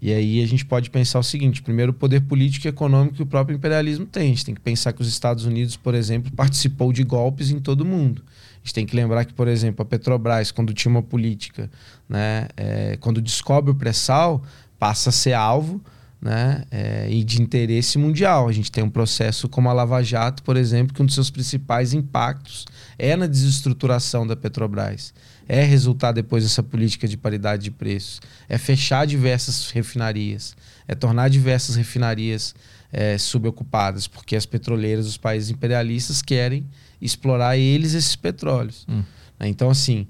E 0.00 0.12
aí 0.12 0.42
a 0.42 0.46
gente 0.46 0.64
pode 0.66 0.90
pensar 0.90 1.18
o 1.18 1.22
seguinte: 1.22 1.62
primeiro, 1.62 1.92
o 1.92 1.94
poder 1.94 2.20
político 2.22 2.66
e 2.66 2.68
econômico 2.68 3.16
que 3.16 3.22
o 3.22 3.26
próprio 3.26 3.56
imperialismo 3.56 4.06
tem. 4.06 4.24
A 4.24 4.26
gente 4.26 4.44
tem 4.44 4.54
que 4.54 4.60
pensar 4.60 4.92
que 4.92 5.00
os 5.00 5.08
Estados 5.08 5.44
Unidos, 5.44 5.76
por 5.76 5.94
exemplo, 5.94 6.30
participou 6.32 6.92
de 6.92 7.02
golpes 7.02 7.50
em 7.50 7.58
todo 7.58 7.82
o 7.82 7.84
mundo. 7.84 8.22
A 8.26 8.66
gente 8.66 8.74
tem 8.74 8.86
que 8.86 8.96
lembrar 8.96 9.24
que, 9.24 9.32
por 9.34 9.46
exemplo, 9.48 9.82
a 9.82 9.84
Petrobras, 9.84 10.50
quando 10.50 10.72
tinha 10.72 10.90
uma 10.90 11.02
política, 11.02 11.70
né, 12.08 12.48
é, 12.56 12.96
quando 12.98 13.20
descobre 13.20 13.70
o 13.70 13.74
pré-sal, 13.74 14.42
passa 14.78 15.10
a 15.10 15.12
ser 15.12 15.34
alvo 15.34 15.82
né, 16.20 16.64
é, 16.70 17.06
e 17.10 17.22
de 17.22 17.42
interesse 17.42 17.98
mundial. 17.98 18.48
A 18.48 18.52
gente 18.52 18.72
tem 18.72 18.82
um 18.82 18.88
processo 18.88 19.48
como 19.50 19.68
a 19.68 19.72
Lava 19.74 20.02
Jato, 20.02 20.42
por 20.42 20.56
exemplo, 20.56 20.94
que 20.94 21.02
um 21.02 21.04
dos 21.06 21.14
seus 21.14 21.28
principais 21.28 21.92
impactos 21.92 22.64
é 22.98 23.14
na 23.14 23.26
desestruturação 23.26 24.26
da 24.26 24.34
Petrobras. 24.34 25.12
É 25.48 25.62
resultar 25.62 26.12
depois 26.12 26.44
dessa 26.44 26.62
política 26.62 27.06
de 27.06 27.16
paridade 27.16 27.64
de 27.64 27.70
preços. 27.70 28.20
É 28.48 28.56
fechar 28.58 29.06
diversas 29.06 29.70
refinarias. 29.70 30.56
É 30.88 30.94
tornar 30.94 31.28
diversas 31.28 31.76
refinarias 31.76 32.54
é, 32.92 33.18
subocupadas, 33.18 34.06
porque 34.06 34.36
as 34.36 34.46
petroleiras 34.46 35.06
dos 35.06 35.16
países 35.16 35.50
imperialistas 35.50 36.22
querem 36.22 36.66
explorar 37.00 37.56
eles 37.56 37.92
esses 37.92 38.16
petróleos. 38.16 38.86
Hum. 38.88 39.02
Né? 39.38 39.48
Então, 39.48 39.68
assim, 39.68 40.06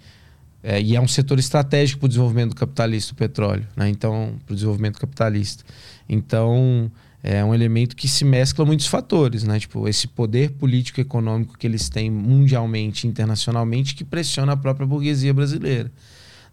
é, 0.62 0.80
e 0.80 0.96
é 0.96 1.00
um 1.00 1.08
setor 1.08 1.38
estratégico 1.38 2.00
para 2.00 2.06
o 2.06 2.08
desenvolvimento 2.08 2.54
capitalista, 2.54 3.12
o 3.12 3.16
petróleo, 3.16 3.66
né? 3.76 3.88
Então, 3.88 4.38
para 4.46 4.52
o 4.52 4.54
desenvolvimento 4.54 4.98
capitalista. 4.98 5.62
Então, 6.08 6.90
é 7.26 7.42
um 7.42 7.54
elemento 7.54 7.96
que 7.96 8.06
se 8.06 8.22
mescla 8.22 8.66
muitos 8.66 8.86
fatores, 8.86 9.44
né? 9.44 9.58
Tipo, 9.58 9.88
esse 9.88 10.06
poder 10.06 10.50
político 10.50 11.00
econômico 11.00 11.56
que 11.56 11.66
eles 11.66 11.88
têm 11.88 12.10
mundialmente, 12.10 13.06
internacionalmente, 13.06 13.94
que 13.94 14.04
pressiona 14.04 14.52
a 14.52 14.56
própria 14.58 14.86
burguesia 14.86 15.32
brasileira. 15.32 15.90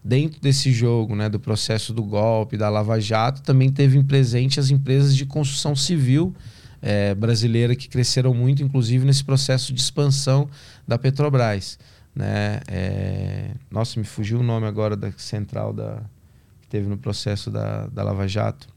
Dentro 0.02 0.40
desse 0.40 0.72
jogo, 0.72 1.14
né, 1.14 1.28
do 1.28 1.38
processo 1.38 1.92
do 1.92 2.02
golpe, 2.02 2.56
da 2.56 2.70
Lava 2.70 2.98
Jato, 2.98 3.42
também 3.42 3.70
teve 3.70 4.02
presente 4.02 4.58
as 4.58 4.70
empresas 4.70 5.14
de 5.14 5.26
construção 5.26 5.76
civil 5.76 6.34
é, 6.80 7.14
brasileira 7.14 7.76
que 7.76 7.86
cresceram 7.86 8.32
muito, 8.32 8.62
inclusive 8.62 9.04
nesse 9.04 9.22
processo 9.22 9.74
de 9.74 9.80
expansão 9.80 10.48
da 10.88 10.96
Petrobras. 10.96 11.78
Né? 12.14 12.60
É, 12.66 13.50
nossa, 13.70 14.00
me 14.00 14.06
fugiu 14.06 14.40
o 14.40 14.42
nome 14.42 14.66
agora 14.66 14.96
da 14.96 15.12
central 15.18 15.74
da, 15.74 16.02
que 16.62 16.68
teve 16.68 16.88
no 16.88 16.96
processo 16.96 17.50
da, 17.50 17.88
da 17.88 18.02
Lava 18.02 18.26
Jato. 18.26 18.71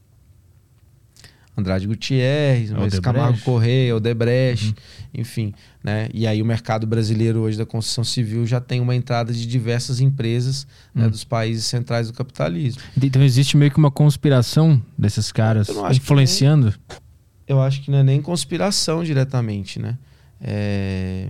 Andrade 1.57 1.87
Gutierrez, 1.87 2.69
mas 2.71 2.79
Odebrecht. 2.93 3.01
Camargo 3.01 3.39
Correia, 3.39 3.95
Odebrecht, 3.95 4.75
enfim. 5.13 5.53
Né? 5.83 6.09
E 6.13 6.27
aí 6.27 6.41
o 6.41 6.45
mercado 6.45 6.85
brasileiro 6.85 7.39
hoje 7.39 7.57
da 7.57 7.65
construção 7.65 8.03
civil 8.03 8.45
já 8.45 8.59
tem 8.59 8.81
uma 8.81 8.93
entrada 8.95 9.31
de 9.31 9.45
diversas 9.47 9.99
empresas 10.01 10.67
né, 10.93 11.05
Hum. 11.07 11.09
dos 11.09 11.23
países 11.23 11.65
centrais 11.65 12.07
do 12.07 12.13
capitalismo. 12.13 12.81
Então 13.01 13.23
existe 13.23 13.55
meio 13.55 13.71
que 13.71 13.77
uma 13.77 13.91
conspiração 13.91 14.81
desses 14.97 15.31
caras 15.31 15.69
influenciando. 15.95 16.73
eu 17.47 17.61
acho 17.61 17.81
que 17.83 17.89
não 17.91 17.99
é 17.99 18.03
nem 18.03 18.21
conspiração 18.21 19.03
diretamente, 19.03 19.79
né? 19.79 19.97
É, 20.41 21.29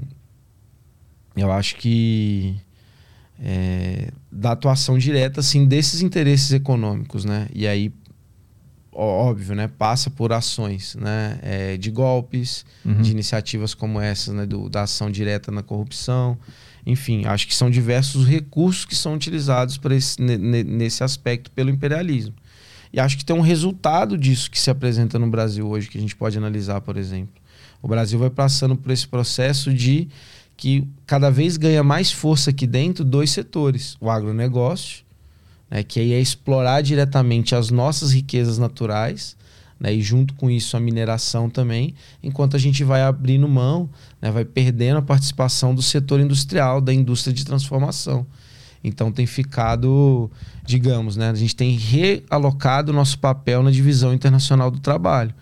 Eu 1.35 1.51
acho 1.51 1.75
que 1.75 2.55
é, 3.39 4.09
da 4.31 4.53
atuação 4.53 4.97
direta, 4.97 5.41
assim, 5.41 5.65
desses 5.67 6.01
interesses 6.01 6.51
econômicos, 6.53 7.25
né? 7.25 7.47
E 7.53 7.67
aí, 7.67 7.93
óbvio, 9.03 9.55
né? 9.55 9.67
Passa 9.67 10.09
por 10.09 10.31
ações, 10.31 10.95
né? 10.95 11.37
É, 11.41 11.77
de 11.77 11.91
golpes, 11.91 12.65
Uhum. 12.85 13.01
de 13.01 13.11
iniciativas 13.11 13.73
como 13.73 13.99
essas, 13.99 14.33
né? 14.33 14.45
Do, 14.45 14.69
da 14.69 14.83
ação 14.83 15.09
direta 15.11 15.51
na 15.51 15.61
corrupção. 15.63 16.37
Enfim, 16.85 17.25
acho 17.25 17.47
que 17.47 17.55
são 17.55 17.69
diversos 17.69 18.21
os 18.23 18.27
recursos 18.27 18.85
que 18.85 18.95
são 18.95 19.15
utilizados 19.15 19.79
esse, 19.91 20.21
ne- 20.21 20.37
ne- 20.37 20.63
nesse 20.63 21.03
aspecto 21.03 21.49
pelo 21.51 21.69
imperialismo. 21.69 22.33
E 22.93 22.99
acho 22.99 23.17
que 23.17 23.25
tem 23.25 23.35
um 23.35 23.41
resultado 23.41 24.17
disso 24.17 24.49
que 24.49 24.59
se 24.59 24.69
apresenta 24.69 25.17
no 25.19 25.27
Brasil 25.27 25.67
hoje, 25.67 25.89
que 25.89 25.97
a 25.97 26.01
gente 26.01 26.15
pode 26.15 26.37
analisar, 26.37 26.79
por 26.81 26.95
exemplo. 26.95 27.33
O 27.81 27.87
Brasil 27.87 28.17
vai 28.17 28.29
passando 28.29 28.75
por 28.75 28.91
esse 28.91 29.07
processo 29.07 29.73
de 29.73 30.07
que 30.55 30.87
cada 31.05 31.29
vez 31.29 31.57
ganha 31.57 31.83
mais 31.83 32.11
força 32.11 32.51
aqui 32.51 32.65
dentro 32.65 33.03
dois 33.03 33.31
setores: 33.31 33.97
o 33.99 34.09
agronegócio, 34.09 35.03
né, 35.75 35.83
que 35.83 35.99
aí 35.99 36.13
é 36.13 36.21
explorar 36.21 36.79
diretamente 36.79 37.53
as 37.53 37.69
nossas 37.69 38.13
riquezas 38.13 38.57
naturais, 38.57 39.35
né, 39.77 39.93
e 39.93 40.01
junto 40.01 40.33
com 40.35 40.49
isso 40.49 40.77
a 40.77 40.79
mineração 40.79 41.49
também, 41.49 41.93
enquanto 42.23 42.55
a 42.55 42.59
gente 42.59 42.81
vai 42.81 43.01
abrindo 43.01 43.45
mão, 43.45 43.89
né, 44.21 44.31
vai 44.31 44.45
perdendo 44.45 44.99
a 44.99 45.01
participação 45.01 45.75
do 45.75 45.81
setor 45.81 46.21
industrial, 46.21 46.79
da 46.79 46.93
indústria 46.93 47.33
de 47.33 47.43
transformação. 47.43 48.25
Então 48.81 49.11
tem 49.11 49.25
ficado, 49.25 50.31
digamos, 50.65 51.17
né, 51.17 51.29
a 51.29 51.35
gente 51.35 51.53
tem 51.53 51.75
realocado 51.75 52.93
o 52.93 52.95
nosso 52.95 53.19
papel 53.19 53.61
na 53.61 53.69
divisão 53.69 54.13
internacional 54.13 54.71
do 54.71 54.79
trabalho. 54.79 55.35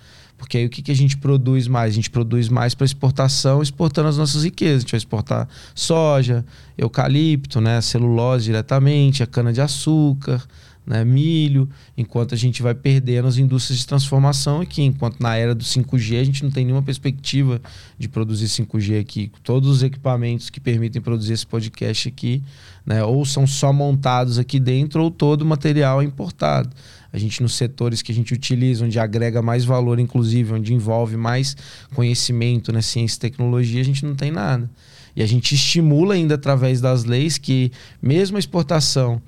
Porque 0.43 0.57
aí 0.57 0.65
o 0.65 0.69
que, 0.69 0.81
que 0.81 0.91
a 0.91 0.95
gente 0.95 1.15
produz 1.15 1.69
mais? 1.69 1.93
A 1.93 1.95
gente 1.95 2.09
produz 2.09 2.49
mais 2.49 2.75
para 2.75 2.83
exportação, 2.83 3.61
exportando 3.63 4.09
as 4.09 4.17
nossas 4.17 4.43
riquezas. 4.43 4.79
A 4.79 4.81
gente 4.81 4.91
vai 4.91 4.97
exportar 4.97 5.47
soja, 5.73 6.45
eucalipto, 6.77 7.61
né, 7.61 7.79
celulose 7.79 8.43
diretamente, 8.43 9.23
a 9.23 9.25
cana-de-açúcar, 9.25 10.45
né, 10.85 11.05
milho, 11.05 11.69
enquanto 11.97 12.33
a 12.33 12.37
gente 12.37 12.61
vai 12.61 12.75
perdendo 12.75 13.25
as 13.25 13.37
indústrias 13.37 13.79
de 13.79 13.87
transformação 13.87 14.59
aqui. 14.59 14.81
Enquanto 14.83 15.21
na 15.21 15.33
era 15.33 15.55
do 15.55 15.63
5G 15.63 16.19
a 16.19 16.23
gente 16.25 16.43
não 16.43 16.51
tem 16.51 16.65
nenhuma 16.65 16.83
perspectiva 16.83 17.61
de 17.97 18.09
produzir 18.09 18.47
5G 18.47 18.99
aqui. 18.99 19.31
Todos 19.45 19.69
os 19.69 19.81
equipamentos 19.81 20.49
que 20.49 20.59
permitem 20.59 21.01
produzir 21.01 21.31
esse 21.31 21.47
podcast 21.47 22.09
aqui, 22.09 22.43
né, 22.85 23.01
ou 23.01 23.23
são 23.23 23.47
só 23.47 23.71
montados 23.71 24.37
aqui 24.37 24.59
dentro, 24.59 25.03
ou 25.03 25.09
todo 25.09 25.43
o 25.43 25.45
material 25.45 26.01
é 26.01 26.03
importado. 26.03 26.69
A 27.13 27.19
gente, 27.19 27.43
nos 27.43 27.53
setores 27.53 28.01
que 28.01 28.11
a 28.11 28.15
gente 28.15 28.33
utiliza, 28.33 28.83
onde 28.83 28.97
agrega 28.97 29.39
mais 29.39 29.63
valor, 29.63 29.99
inclusive, 29.99 30.51
onde 30.51 30.73
envolve 30.73 31.15
mais 31.15 31.55
conhecimento, 31.93 32.73
né, 32.73 32.81
ciência 32.81 33.17
e 33.17 33.19
tecnologia, 33.19 33.79
a 33.79 33.85
gente 33.85 34.03
não 34.03 34.15
tem 34.15 34.31
nada. 34.31 34.67
E 35.15 35.21
a 35.21 35.25
gente 35.27 35.53
estimula 35.53 36.15
ainda 36.15 36.33
através 36.33 36.81
das 36.81 37.03
leis 37.03 37.37
que, 37.37 37.71
mesmo 38.01 38.37
a 38.37 38.39
exportação 38.39 39.21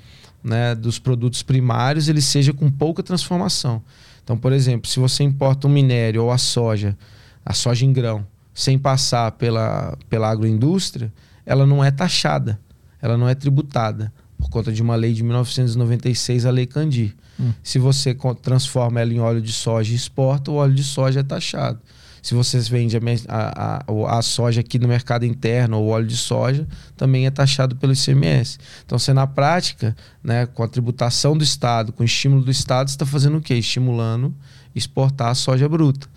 né, 0.44 0.74
dos 0.74 0.98
produtos 0.98 1.44
primários 1.44 2.10
ele 2.10 2.22
seja 2.22 2.52
com 2.52 2.72
pouca 2.72 3.04
transformação. 3.04 3.84
Então, 4.24 4.36
por 4.36 4.52
exemplo, 4.52 4.90
se 4.90 5.00
você 5.00 5.24
importa 5.24 5.68
um 5.68 5.72
minério 5.72 6.24
ou 6.24 6.32
a 6.32 6.40
soja, 6.40 6.98
a 7.46 7.54
soja 7.54 7.86
em 7.86 7.94
grão, 7.94 8.26
sem 8.52 8.80
passar 8.80 9.32
pela, 9.34 9.96
pela 10.10 10.30
agroindústria, 10.30 11.14
ela 11.46 11.68
não 11.68 11.84
é 11.84 11.92
taxada, 11.92 12.60
ela 13.00 13.16
não 13.16 13.30
é 13.30 13.36
tributada, 13.36 14.12
por 14.38 14.50
conta 14.50 14.72
de 14.72 14.82
uma 14.82 14.96
lei 14.96 15.14
de 15.14 15.24
1996, 15.24 16.46
a 16.46 16.52
Lei 16.52 16.66
Candir. 16.66 17.16
Hum. 17.40 17.52
Se 17.64 17.80
você 17.80 18.16
transforma 18.42 19.00
ela 19.00 19.14
em 19.14 19.20
óleo 19.20 19.42
de 19.42 19.52
soja 19.52 19.92
e 19.92 19.96
exporta, 19.96 20.52
o 20.52 20.56
óleo 20.56 20.74
de 20.74 20.84
soja 20.84 21.20
é 21.20 21.24
taxado. 21.24 21.80
Se 22.22 22.34
você 22.34 22.58
vende 22.60 22.98
a, 22.98 23.84
a, 23.88 24.18
a, 24.18 24.22
soja 24.24 24.62
aqui 24.62 24.80
no 24.80 24.88
mercado 24.88 25.26
interno 25.26 25.78
ou 25.78 25.90
óleo 25.90 26.08
de 26.08 26.18
soja, 26.18 26.68
também 26.98 27.28
é 27.28 27.30
taxado 27.30 27.76
pelo 27.76 27.94
ICMS. 27.94 28.58
Então, 28.84 28.98
você 28.98 29.14
na 29.14 29.28
prática, 29.28 29.96
né, 30.24 30.48
com 30.48 30.64
a 30.64 30.68
tributação 30.68 31.38
do 31.38 31.44
Estado, 31.44 31.94
com 31.94 32.02
o 32.02 32.06
estímulo 32.06 32.44
do 32.44 32.50
Estado, 32.50 32.90
você 32.90 32.96
está 32.96 33.06
fazendo 33.06 33.38
o 33.38 33.42
quê? 33.42 33.54
Estimulando 33.54 34.34
exportar 34.76 35.30
a 35.30 35.36
soja 35.36 35.70
bruta. 35.70 36.08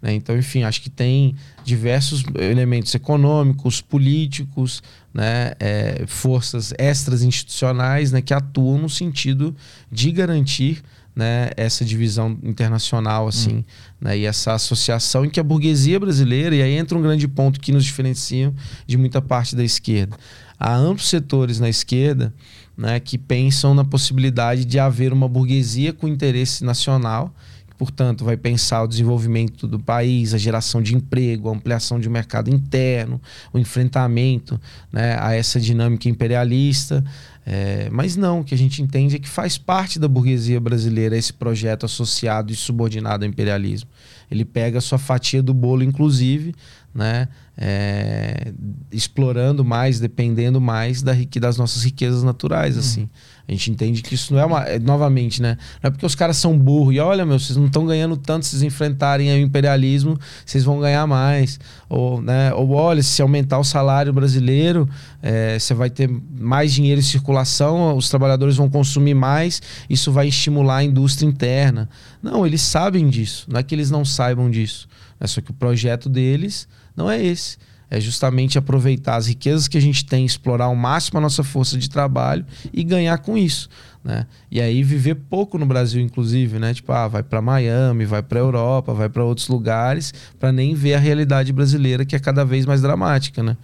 Né? 0.00 0.14
Então, 0.14 0.36
enfim, 0.36 0.62
acho 0.62 0.80
que 0.82 0.90
tem 0.90 1.34
diversos 1.64 2.22
elementos 2.38 2.94
econômicos, 2.94 3.80
políticos, 3.80 4.82
né, 5.12 5.52
é, 5.58 6.04
forças 6.06 6.74
extras 6.78 7.22
institucionais 7.22 8.12
né, 8.12 8.20
que 8.20 8.34
atuam 8.34 8.78
no 8.78 8.88
sentido 8.88 9.56
de 9.90 10.12
garantir 10.12 10.82
né, 11.14 11.48
essa 11.56 11.82
divisão 11.82 12.38
internacional 12.42 13.26
assim, 13.26 13.56
hum. 13.56 13.64
né, 13.98 14.18
e 14.18 14.26
essa 14.26 14.52
associação 14.52 15.24
em 15.24 15.30
que 15.30 15.40
a 15.40 15.42
burguesia 15.42 15.98
brasileira 15.98 16.54
e 16.54 16.60
aí 16.60 16.72
entra 16.72 16.98
um 16.98 17.02
grande 17.02 17.26
ponto 17.26 17.58
que 17.58 17.72
nos 17.72 17.84
diferencia 17.84 18.52
de 18.86 18.98
muita 18.98 19.22
parte 19.22 19.56
da 19.56 19.64
esquerda. 19.64 20.14
Há 20.58 20.74
amplos 20.74 21.08
setores 21.08 21.58
na 21.58 21.68
esquerda 21.68 22.32
né, 22.76 23.00
que 23.00 23.16
pensam 23.16 23.74
na 23.74 23.84
possibilidade 23.84 24.66
de 24.66 24.78
haver 24.78 25.12
uma 25.12 25.28
burguesia 25.28 25.92
com 25.94 26.06
interesse 26.06 26.62
nacional 26.62 27.34
portanto, 27.78 28.24
vai 28.24 28.36
pensar 28.36 28.82
o 28.82 28.86
desenvolvimento 28.86 29.66
do 29.66 29.78
país, 29.78 30.34
a 30.34 30.38
geração 30.38 30.82
de 30.82 30.94
emprego, 30.94 31.48
a 31.48 31.52
ampliação 31.52 32.00
de 32.00 32.08
mercado 32.08 32.48
interno, 32.50 33.20
o 33.52 33.58
enfrentamento 33.58 34.60
né, 34.92 35.16
a 35.20 35.34
essa 35.34 35.60
dinâmica 35.60 36.08
imperialista. 36.08 37.04
É, 37.48 37.88
mas 37.92 38.16
não, 38.16 38.40
o 38.40 38.44
que 38.44 38.54
a 38.54 38.58
gente 38.58 38.82
entende 38.82 39.16
é 39.16 39.18
que 39.18 39.28
faz 39.28 39.56
parte 39.56 40.00
da 40.00 40.08
burguesia 40.08 40.58
brasileira 40.58 41.16
esse 41.16 41.32
projeto 41.32 41.86
associado 41.86 42.52
e 42.52 42.56
subordinado 42.56 43.24
ao 43.24 43.30
imperialismo. 43.30 43.88
Ele 44.28 44.44
pega 44.44 44.78
a 44.78 44.80
sua 44.80 44.98
fatia 44.98 45.40
do 45.40 45.54
bolo, 45.54 45.84
inclusive, 45.84 46.54
né, 46.92 47.28
é, 47.56 48.52
explorando 48.90 49.64
mais, 49.64 50.00
dependendo 50.00 50.60
mais 50.60 51.02
da, 51.02 51.12
das 51.40 51.56
nossas 51.56 51.84
riquezas 51.84 52.24
naturais. 52.24 52.74
Uhum. 52.74 52.80
assim. 52.80 53.10
A 53.48 53.52
gente 53.52 53.70
entende 53.70 54.02
que 54.02 54.14
isso 54.14 54.34
não 54.34 54.40
é 54.40 54.44
uma. 54.44 54.62
É, 54.64 54.78
novamente, 54.78 55.40
né? 55.40 55.56
Não 55.80 55.88
é 55.88 55.90
porque 55.90 56.04
os 56.04 56.16
caras 56.16 56.36
são 56.36 56.58
burros 56.58 56.94
e 56.94 56.98
olha, 56.98 57.24
meu, 57.24 57.38
vocês 57.38 57.56
não 57.56 57.66
estão 57.66 57.86
ganhando 57.86 58.16
tanto 58.16 58.44
se 58.44 58.50
vocês 58.50 58.62
enfrentarem 58.62 59.32
o 59.32 59.38
imperialismo, 59.38 60.18
vocês 60.44 60.64
vão 60.64 60.80
ganhar 60.80 61.06
mais. 61.06 61.60
Ou, 61.88 62.20
né? 62.20 62.52
Ou 62.54 62.70
olha, 62.72 63.02
se 63.04 63.22
aumentar 63.22 63.58
o 63.60 63.64
salário 63.64 64.12
brasileiro, 64.12 64.88
é, 65.22 65.58
você 65.58 65.74
vai 65.74 65.88
ter 65.88 66.10
mais 66.36 66.74
dinheiro 66.74 66.98
em 66.98 67.04
circulação, 67.04 67.96
os 67.96 68.08
trabalhadores 68.08 68.56
vão 68.56 68.68
consumir 68.68 69.14
mais, 69.14 69.62
isso 69.88 70.10
vai 70.10 70.26
estimular 70.26 70.78
a 70.78 70.84
indústria 70.84 71.26
interna. 71.28 71.88
Não, 72.20 72.44
eles 72.44 72.62
sabem 72.62 73.08
disso. 73.08 73.46
Não 73.48 73.60
é 73.60 73.62
que 73.62 73.74
eles 73.74 73.92
não 73.92 74.04
saibam 74.04 74.50
disso. 74.50 74.88
É 75.20 75.26
só 75.26 75.40
que 75.40 75.52
o 75.52 75.54
projeto 75.54 76.08
deles 76.08 76.66
não 76.96 77.08
é 77.08 77.22
esse 77.24 77.58
é 77.90 78.00
justamente 78.00 78.58
aproveitar 78.58 79.16
as 79.16 79.26
riquezas 79.26 79.68
que 79.68 79.78
a 79.78 79.80
gente 79.80 80.04
tem, 80.04 80.24
explorar 80.24 80.66
ao 80.66 80.76
máximo 80.76 81.18
a 81.18 81.22
nossa 81.22 81.44
força 81.44 81.78
de 81.78 81.88
trabalho 81.88 82.44
e 82.72 82.82
ganhar 82.82 83.18
com 83.18 83.36
isso. 83.38 83.68
Né? 84.06 84.24
E 84.48 84.60
aí 84.60 84.84
viver 84.84 85.16
pouco 85.16 85.58
no 85.58 85.66
Brasil, 85.66 86.00
inclusive, 86.00 86.60
né? 86.60 86.72
Tipo, 86.72 86.92
ah, 86.92 87.08
vai 87.08 87.24
para 87.24 87.42
Miami, 87.42 88.04
vai 88.04 88.22
para 88.22 88.38
Europa, 88.38 88.94
vai 88.94 89.08
para 89.08 89.24
outros 89.24 89.48
lugares, 89.48 90.14
para 90.38 90.52
nem 90.52 90.76
ver 90.76 90.94
a 90.94 90.98
realidade 91.00 91.52
brasileira 91.52 92.04
que 92.04 92.14
é 92.14 92.18
cada 92.20 92.44
vez 92.44 92.64
mais 92.64 92.80
dramática, 92.80 93.42
né? 93.42 93.56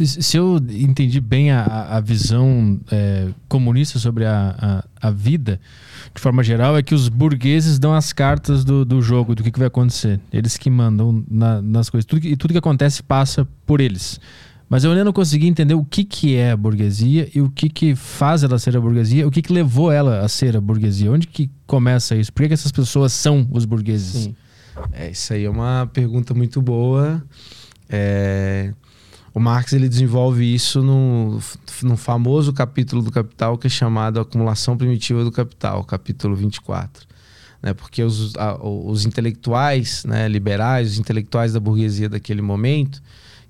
Se 0.00 0.36
eu 0.36 0.56
entendi 0.70 1.20
bem 1.20 1.50
a, 1.50 1.96
a 1.96 2.00
visão 2.00 2.78
é, 2.92 3.26
comunista 3.48 3.98
sobre 3.98 4.24
a, 4.24 4.84
a, 5.00 5.08
a, 5.08 5.10
vida, 5.10 5.60
de 6.14 6.20
forma 6.20 6.44
geral, 6.44 6.76
é 6.76 6.82
que 6.82 6.94
os 6.94 7.08
burgueses 7.08 7.76
dão 7.76 7.92
as 7.92 8.12
cartas 8.12 8.64
do, 8.64 8.84
do 8.84 9.02
jogo, 9.02 9.34
do 9.34 9.42
que, 9.42 9.50
que 9.50 9.58
vai 9.58 9.66
acontecer. 9.66 10.20
Eles 10.32 10.56
que 10.56 10.70
mandam 10.70 11.24
na, 11.28 11.60
nas 11.60 11.90
coisas. 11.90 12.04
Tudo, 12.04 12.24
e 12.24 12.36
tudo 12.36 12.52
que 12.52 12.58
acontece 12.58 13.02
passa 13.02 13.44
por 13.66 13.80
eles. 13.80 14.20
Mas 14.68 14.84
eu 14.84 14.90
ainda 14.90 15.04
não 15.04 15.12
consegui 15.12 15.46
entender 15.46 15.74
o 15.74 15.84
que, 15.84 16.04
que 16.04 16.36
é 16.36 16.50
a 16.50 16.56
burguesia 16.56 17.28
e 17.34 17.40
o 17.40 17.48
que, 17.48 17.70
que 17.70 17.94
faz 17.94 18.42
ela 18.42 18.58
ser 18.58 18.76
a 18.76 18.80
burguesia, 18.80 19.26
o 19.26 19.30
que, 19.30 19.40
que 19.40 19.52
levou 19.52 19.90
ela 19.90 20.20
a 20.20 20.28
ser 20.28 20.56
a 20.56 20.60
burguesia. 20.60 21.10
Onde 21.10 21.26
que 21.26 21.50
começa 21.66 22.14
isso? 22.14 22.32
Por 22.32 22.42
que, 22.42 22.48
que 22.48 22.54
essas 22.54 22.72
pessoas 22.72 23.12
são 23.12 23.48
os 23.50 23.64
burgueses? 23.64 24.24
Sim. 24.24 24.36
É, 24.92 25.10
isso 25.10 25.32
aí 25.32 25.44
é 25.44 25.50
uma 25.50 25.88
pergunta 25.92 26.34
muito 26.34 26.60
boa. 26.60 27.22
É... 27.88 28.74
O 29.34 29.40
Marx 29.40 29.72
ele 29.72 29.88
desenvolve 29.88 30.52
isso 30.52 30.82
no, 30.82 31.38
no 31.82 31.96
famoso 31.96 32.52
capítulo 32.52 33.02
do 33.02 33.10
Capital 33.10 33.56
que 33.56 33.68
é 33.68 33.70
chamado 33.70 34.18
Acumulação 34.18 34.76
Primitiva 34.76 35.22
do 35.22 35.30
Capital, 35.30 35.84
capítulo 35.84 36.34
24. 36.34 37.06
Né? 37.62 37.72
Porque 37.72 38.02
os, 38.02 38.34
a, 38.36 38.58
os 38.62 39.06
intelectuais 39.06 40.04
né, 40.04 40.28
liberais, 40.28 40.92
os 40.92 40.98
intelectuais 40.98 41.52
da 41.52 41.60
burguesia 41.60 42.08
daquele 42.08 42.42
momento, 42.42 43.00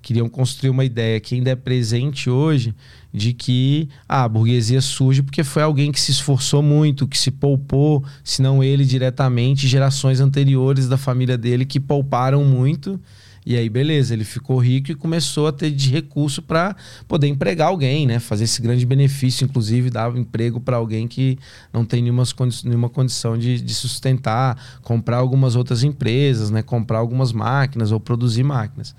queriam 0.00 0.28
construir 0.28 0.70
uma 0.70 0.84
ideia 0.84 1.20
que 1.20 1.34
ainda 1.34 1.50
é 1.50 1.56
presente 1.56 2.30
hoje 2.30 2.74
de 3.12 3.32
que 3.32 3.88
ah, 4.08 4.24
a 4.24 4.28
burguesia 4.28 4.80
surge 4.80 5.22
porque 5.22 5.42
foi 5.42 5.62
alguém 5.62 5.90
que 5.90 6.00
se 6.00 6.10
esforçou 6.10 6.62
muito, 6.62 7.08
que 7.08 7.18
se 7.18 7.30
poupou, 7.30 8.04
se 8.22 8.42
não 8.42 8.62
ele 8.62 8.84
diretamente, 8.84 9.66
gerações 9.66 10.20
anteriores 10.20 10.88
da 10.88 10.96
família 10.96 11.36
dele 11.36 11.64
que 11.64 11.80
pouparam 11.80 12.44
muito. 12.44 13.00
E 13.46 13.56
aí, 13.56 13.66
beleza, 13.70 14.12
ele 14.12 14.24
ficou 14.24 14.58
rico 14.58 14.92
e 14.92 14.94
começou 14.94 15.46
a 15.46 15.52
ter 15.52 15.70
de 15.70 15.88
recurso 15.88 16.42
para 16.42 16.76
poder 17.06 17.28
empregar 17.28 17.68
alguém, 17.68 18.06
né? 18.06 18.18
Fazer 18.18 18.44
esse 18.44 18.60
grande 18.60 18.84
benefício, 18.84 19.46
inclusive 19.46 19.88
dar 19.88 20.14
emprego 20.14 20.60
para 20.60 20.76
alguém 20.76 21.08
que 21.08 21.38
não 21.72 21.82
tem 21.82 22.02
nenhuma, 22.02 22.24
condi 22.36 22.60
nenhuma 22.66 22.90
condição 22.90 23.38
de, 23.38 23.58
de 23.58 23.74
sustentar, 23.74 24.80
comprar 24.82 25.16
algumas 25.16 25.56
outras 25.56 25.82
empresas, 25.82 26.50
né? 26.50 26.60
Comprar 26.60 26.98
algumas 26.98 27.32
máquinas 27.32 27.90
ou 27.90 27.98
produzir 27.98 28.42
máquinas. 28.42 28.94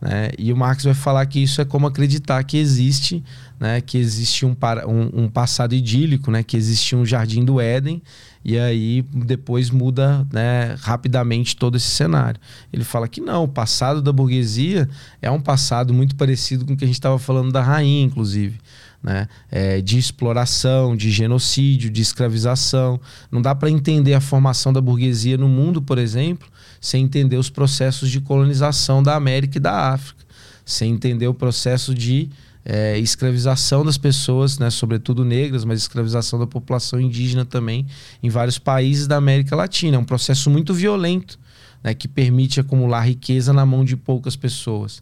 Né? 0.00 0.30
E 0.38 0.52
o 0.52 0.56
Marx 0.56 0.84
vai 0.84 0.94
falar 0.94 1.26
que 1.26 1.42
isso 1.42 1.60
é 1.60 1.64
como 1.64 1.86
acreditar 1.86 2.42
que 2.44 2.56
existe, 2.56 3.22
né? 3.58 3.80
que 3.80 3.98
existe 3.98 4.46
um, 4.46 4.56
um, 4.86 5.24
um 5.24 5.28
passado 5.28 5.74
idílico, 5.74 6.30
né? 6.30 6.42
que 6.42 6.56
existe 6.56 6.96
um 6.96 7.04
jardim 7.04 7.44
do 7.44 7.60
Éden, 7.60 8.02
e 8.42 8.58
aí 8.58 9.02
depois 9.12 9.70
muda 9.70 10.26
né, 10.32 10.74
rapidamente 10.80 11.54
todo 11.56 11.76
esse 11.76 11.88
cenário. 11.88 12.40
Ele 12.72 12.84
fala 12.84 13.06
que 13.06 13.20
não, 13.20 13.44
o 13.44 13.48
passado 13.48 14.00
da 14.00 14.12
burguesia 14.12 14.88
é 15.20 15.30
um 15.30 15.40
passado 15.40 15.92
muito 15.92 16.16
parecido 16.16 16.64
com 16.64 16.72
o 16.72 16.76
que 16.76 16.84
a 16.84 16.86
gente 16.86 16.96
estava 16.96 17.18
falando 17.18 17.52
da 17.52 17.62
rainha, 17.62 18.02
inclusive. 18.02 18.58
Né? 19.02 19.28
É, 19.50 19.80
de 19.80 19.98
exploração, 19.98 20.96
de 20.96 21.10
genocídio, 21.10 21.90
de 21.90 22.00
escravização. 22.00 23.00
Não 23.30 23.40
dá 23.40 23.54
para 23.54 23.70
entender 23.70 24.14
a 24.14 24.20
formação 24.20 24.72
da 24.72 24.80
burguesia 24.80 25.36
no 25.36 25.48
mundo, 25.48 25.80
por 25.80 25.98
exemplo, 25.98 26.48
sem 26.80 27.04
entender 27.04 27.36
os 27.36 27.50
processos 27.50 28.10
de 28.10 28.20
colonização 28.20 29.02
da 29.02 29.14
América 29.14 29.58
e 29.58 29.60
da 29.60 29.92
África, 29.92 30.24
sem 30.64 30.92
entender 30.92 31.26
o 31.26 31.34
processo 31.34 31.94
de 31.94 32.30
é, 32.64 32.98
escravização 32.98 33.84
das 33.84 33.98
pessoas, 33.98 34.58
né, 34.58 34.70
sobretudo 34.70 35.24
negras, 35.24 35.64
mas 35.64 35.80
escravização 35.80 36.38
da 36.38 36.46
população 36.46 37.00
indígena 37.00 37.44
também 37.44 37.86
em 38.22 38.28
vários 38.28 38.58
países 38.58 39.06
da 39.06 39.16
América 39.16 39.56
Latina. 39.56 39.96
É 39.96 40.00
um 40.00 40.04
processo 40.04 40.48
muito 40.50 40.72
violento 40.72 41.38
né, 41.82 41.94
que 41.94 42.06
permite 42.06 42.60
acumular 42.60 43.02
riqueza 43.02 43.52
na 43.52 43.64
mão 43.64 43.84
de 43.84 43.96
poucas 43.96 44.36
pessoas. 44.36 45.00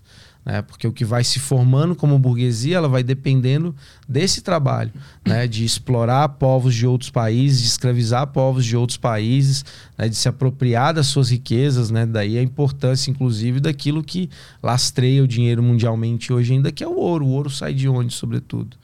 Né? 0.48 0.62
Porque 0.62 0.88
o 0.88 0.92
que 0.92 1.04
vai 1.04 1.22
se 1.22 1.38
formando 1.38 1.94
como 1.94 2.18
burguesia, 2.18 2.78
ela 2.78 2.88
vai 2.88 3.02
dependendo 3.02 3.76
desse 4.08 4.40
trabalho, 4.40 4.90
né? 5.22 5.46
De 5.46 5.62
explorar 5.62 6.26
povos 6.30 6.74
de 6.74 6.86
outros 6.86 7.10
países, 7.10 7.60
de 7.60 7.66
escravizar 7.66 8.26
povos 8.28 8.64
de 8.64 8.74
outros 8.74 8.96
países, 8.96 9.62
né? 9.98 10.08
de 10.08 10.16
se 10.16 10.26
apropriar 10.26 10.94
das 10.94 11.08
suas 11.08 11.28
riquezas, 11.28 11.90
né? 11.90 12.06
Daí 12.06 12.38
a 12.38 12.42
importância, 12.42 13.10
inclusive, 13.10 13.60
daquilo 13.60 14.02
que 14.02 14.30
lastreia 14.62 15.22
o 15.22 15.28
dinheiro 15.28 15.62
mundialmente 15.62 16.32
hoje 16.32 16.54
ainda, 16.54 16.72
que 16.72 16.82
é 16.82 16.88
o 16.88 16.96
ouro. 16.96 17.26
O 17.26 17.30
ouro 17.30 17.50
sai 17.50 17.74
de 17.74 17.86
onde, 17.86 18.14
sobretudo? 18.14 18.74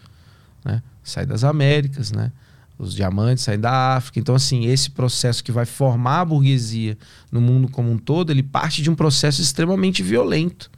Né? 0.63 0.83
Sai 1.03 1.25
das 1.25 1.45
Américas, 1.45 2.13
né? 2.13 2.31
Os 2.79 2.95
diamantes 2.95 3.43
saem 3.43 3.59
da 3.59 3.97
África. 3.97 4.21
Então, 4.21 4.35
assim, 4.35 4.67
esse 4.67 4.91
processo 4.91 5.43
que 5.43 5.53
vai 5.53 5.65
formar 5.65 6.21
a 6.21 6.25
burguesia 6.27 6.99
no 7.33 7.41
mundo 7.41 7.69
como 7.69 7.91
um 7.91 7.97
todo, 7.97 8.31
ele 8.31 8.43
parte 8.43 8.83
de 8.83 8.91
um 8.91 8.95
processo 8.95 9.41
extremamente 9.41 10.03
violento 10.03 10.71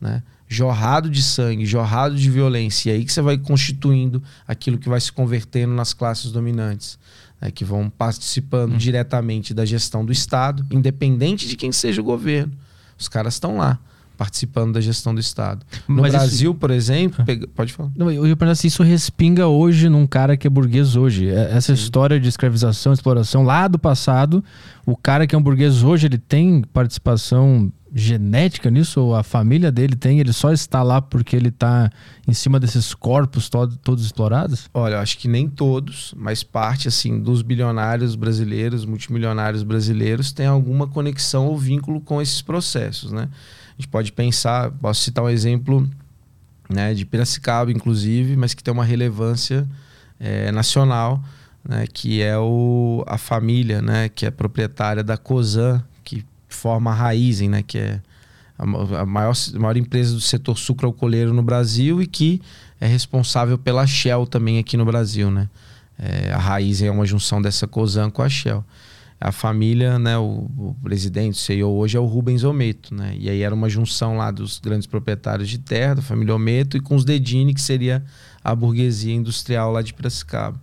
né? 0.00 0.22
jorrado 0.48 1.08
de 1.08 1.22
sangue, 1.22 1.64
jorrado 1.64 2.16
de 2.16 2.28
violência. 2.28 2.90
E 2.90 2.94
aí 2.94 3.04
que 3.04 3.12
você 3.12 3.22
vai 3.22 3.38
constituindo 3.38 4.20
aquilo 4.46 4.78
que 4.78 4.88
vai 4.88 5.00
se 5.00 5.12
convertendo 5.12 5.72
nas 5.72 5.94
classes 5.94 6.32
dominantes, 6.32 6.98
né? 7.40 7.52
que 7.52 7.64
vão 7.64 7.88
participando 7.88 8.74
hum. 8.74 8.76
diretamente 8.76 9.54
da 9.54 9.64
gestão 9.64 10.04
do 10.04 10.10
Estado, 10.10 10.66
independente 10.70 11.46
de 11.46 11.56
quem 11.56 11.70
seja 11.70 12.00
o 12.00 12.04
governo. 12.04 12.52
Os 12.98 13.08
caras 13.08 13.34
estão 13.34 13.58
lá 13.58 13.78
participando 14.20 14.74
da 14.74 14.82
gestão 14.82 15.14
do 15.14 15.20
Estado. 15.20 15.64
No 15.88 16.02
Mas 16.02 16.12
Brasil, 16.12 16.50
isso... 16.50 16.60
por 16.60 16.70
exemplo, 16.70 17.24
pega... 17.24 17.48
pode 17.54 17.72
falar. 17.72 17.90
Não, 17.96 18.10
eu 18.10 18.26
ia 18.26 18.36
perguntar 18.36 18.54
se 18.54 18.66
isso 18.66 18.82
respinga 18.82 19.46
hoje 19.46 19.88
num 19.88 20.06
cara 20.06 20.36
que 20.36 20.46
é 20.46 20.50
burguês 20.50 20.94
hoje. 20.94 21.30
É, 21.30 21.52
essa 21.52 21.74
Sim. 21.74 21.82
história 21.82 22.20
de 22.20 22.28
escravização, 22.28 22.92
exploração 22.92 23.44
lá 23.44 23.66
do 23.66 23.78
passado, 23.78 24.44
o 24.84 24.94
cara 24.94 25.26
que 25.26 25.34
é 25.34 25.38
um 25.38 25.42
burguês 25.42 25.82
hoje, 25.82 26.06
ele 26.06 26.18
tem 26.18 26.60
participação 26.70 27.72
genética 27.94 28.70
nisso? 28.70 29.00
Ou 29.00 29.14
a 29.14 29.22
família 29.22 29.70
dele 29.72 29.96
tem? 29.96 30.20
Ele 30.20 30.32
só 30.32 30.52
está 30.52 30.82
lá 30.82 31.00
porque 31.00 31.34
ele 31.34 31.48
está 31.48 31.90
em 32.26 32.32
cima 32.32 32.60
desses 32.60 32.94
corpos 32.94 33.48
todo, 33.48 33.76
todos 33.76 34.04
explorados? 34.04 34.68
Olha, 34.72 34.94
eu 34.94 34.98
acho 35.00 35.18
que 35.18 35.28
nem 35.28 35.48
todos, 35.48 36.14
mas 36.16 36.42
parte 36.42 36.88
assim 36.88 37.20
dos 37.20 37.42
bilionários 37.42 38.14
brasileiros, 38.14 38.84
multimilionários 38.84 39.62
brasileiros, 39.62 40.32
tem 40.32 40.46
alguma 40.46 40.86
conexão 40.86 41.46
ou 41.46 41.58
vínculo 41.58 42.00
com 42.00 42.20
esses 42.20 42.42
processos, 42.42 43.12
né? 43.12 43.28
A 43.70 43.80
gente 43.80 43.88
pode 43.88 44.12
pensar, 44.12 44.70
posso 44.72 45.02
citar 45.02 45.24
um 45.24 45.28
exemplo 45.28 45.88
né, 46.68 46.94
de 46.94 47.04
Piracicaba, 47.04 47.72
inclusive, 47.72 48.36
mas 48.36 48.54
que 48.54 48.62
tem 48.62 48.72
uma 48.72 48.84
relevância 48.84 49.66
é, 50.18 50.52
nacional, 50.52 51.22
né, 51.66 51.86
que 51.92 52.22
é 52.22 52.38
o, 52.38 53.02
a 53.06 53.18
família, 53.18 53.82
né, 53.82 54.08
que 54.08 54.24
é 54.24 54.30
proprietária 54.30 55.02
da 55.02 55.16
COSAN, 55.16 55.82
forma 56.54 56.90
a 56.90 56.94
Raizen, 56.94 57.48
né, 57.48 57.62
que 57.62 57.78
é 57.78 58.00
a 58.60 59.06
maior, 59.06 59.34
a 59.54 59.58
maior 59.58 59.76
empresa 59.76 60.12
do 60.12 60.20
setor 60.20 60.58
sucroalcooleiro 60.58 61.32
no 61.32 61.42
Brasil 61.42 62.02
e 62.02 62.06
que 62.06 62.42
é 62.78 62.86
responsável 62.86 63.56
pela 63.56 63.86
Shell 63.86 64.26
também 64.26 64.58
aqui 64.58 64.76
no 64.76 64.84
Brasil. 64.84 65.30
Né? 65.30 65.48
É, 65.98 66.32
a 66.32 66.38
Raizen 66.38 66.88
é 66.88 66.90
uma 66.90 67.06
junção 67.06 67.40
dessa 67.40 67.66
Cosan 67.66 68.10
com 68.10 68.22
a 68.22 68.28
Shell. 68.28 68.62
A 69.18 69.32
família, 69.32 69.98
né, 69.98 70.16
o, 70.16 70.50
o 70.56 70.76
presidente, 70.82 71.34
o 71.34 71.38
CEO 71.38 71.70
hoje 71.72 71.96
é 71.96 72.00
o 72.00 72.06
Rubens 72.06 72.44
Ometo. 72.44 72.94
Né? 72.94 73.16
E 73.18 73.30
aí 73.30 73.40
era 73.40 73.54
uma 73.54 73.68
junção 73.68 74.16
lá 74.16 74.30
dos 74.30 74.58
grandes 74.58 74.86
proprietários 74.86 75.48
de 75.48 75.58
terra, 75.58 75.94
da 75.94 76.02
família 76.02 76.34
Ometo, 76.34 76.76
e 76.76 76.80
com 76.80 76.94
os 76.94 77.04
Dedini, 77.04 77.54
que 77.54 77.60
seria 77.62 78.04
a 78.44 78.54
burguesia 78.54 79.14
industrial 79.14 79.72
lá 79.72 79.80
de 79.80 79.94
Piracicaba. 79.94 80.60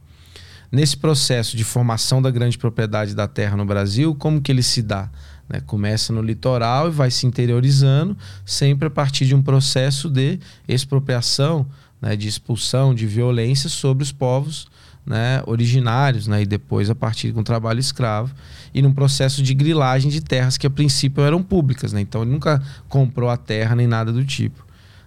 Nesse 0.72 0.98
processo 0.98 1.56
de 1.56 1.64
formação 1.64 2.22
da 2.22 2.30
grande 2.30 2.58
propriedade 2.58 3.16
da 3.16 3.28
terra 3.28 3.56
no 3.56 3.66
Brasil, 3.66 4.14
como 4.14 4.42
que 4.42 4.52
ele 4.52 4.64
se 4.64 4.82
dá? 4.82 5.10
Né? 5.50 5.62
Começa 5.66 6.12
no 6.12 6.22
litoral 6.22 6.88
e 6.88 6.92
vai 6.92 7.12
se 7.12 7.26
interiorizando, 7.26 8.18
sempre 8.46 8.88
a 8.88 8.92
partir 8.92 9.26
de 9.26 9.36
um 9.36 9.42
processo 9.42 10.10
de 10.10 10.40
expropriação, 10.68 11.66
né? 12.02 12.16
de 12.16 12.28
expulsão, 12.28 12.94
de 12.94 13.06
violência 13.06 13.70
sobre 13.70 14.04
os 14.04 14.12
povos 14.12 14.68
né? 15.06 15.42
originários, 15.46 16.28
né? 16.28 16.42
e 16.42 16.46
depois 16.46 16.90
a 16.90 16.96
partir 16.96 17.32
com 17.32 17.42
trabalho 17.42 17.80
escravo, 17.80 18.34
e 18.74 18.82
num 18.82 18.92
processo 18.92 19.42
de 19.42 19.54
grilagem 19.54 20.12
de 20.12 20.22
terras 20.22 20.58
que 20.58 20.68
a 20.68 20.70
princípio 20.70 21.24
eram 21.24 21.42
públicas. 21.42 21.94
Né? 21.94 22.02
Então 22.02 22.22
ele 22.24 22.32
nunca 22.32 22.62
comprou 22.90 23.30
a 23.30 23.38
terra 23.38 23.76
nem 23.76 23.88
nada 23.88 24.12
do 24.12 24.26
tipo. 24.26 24.66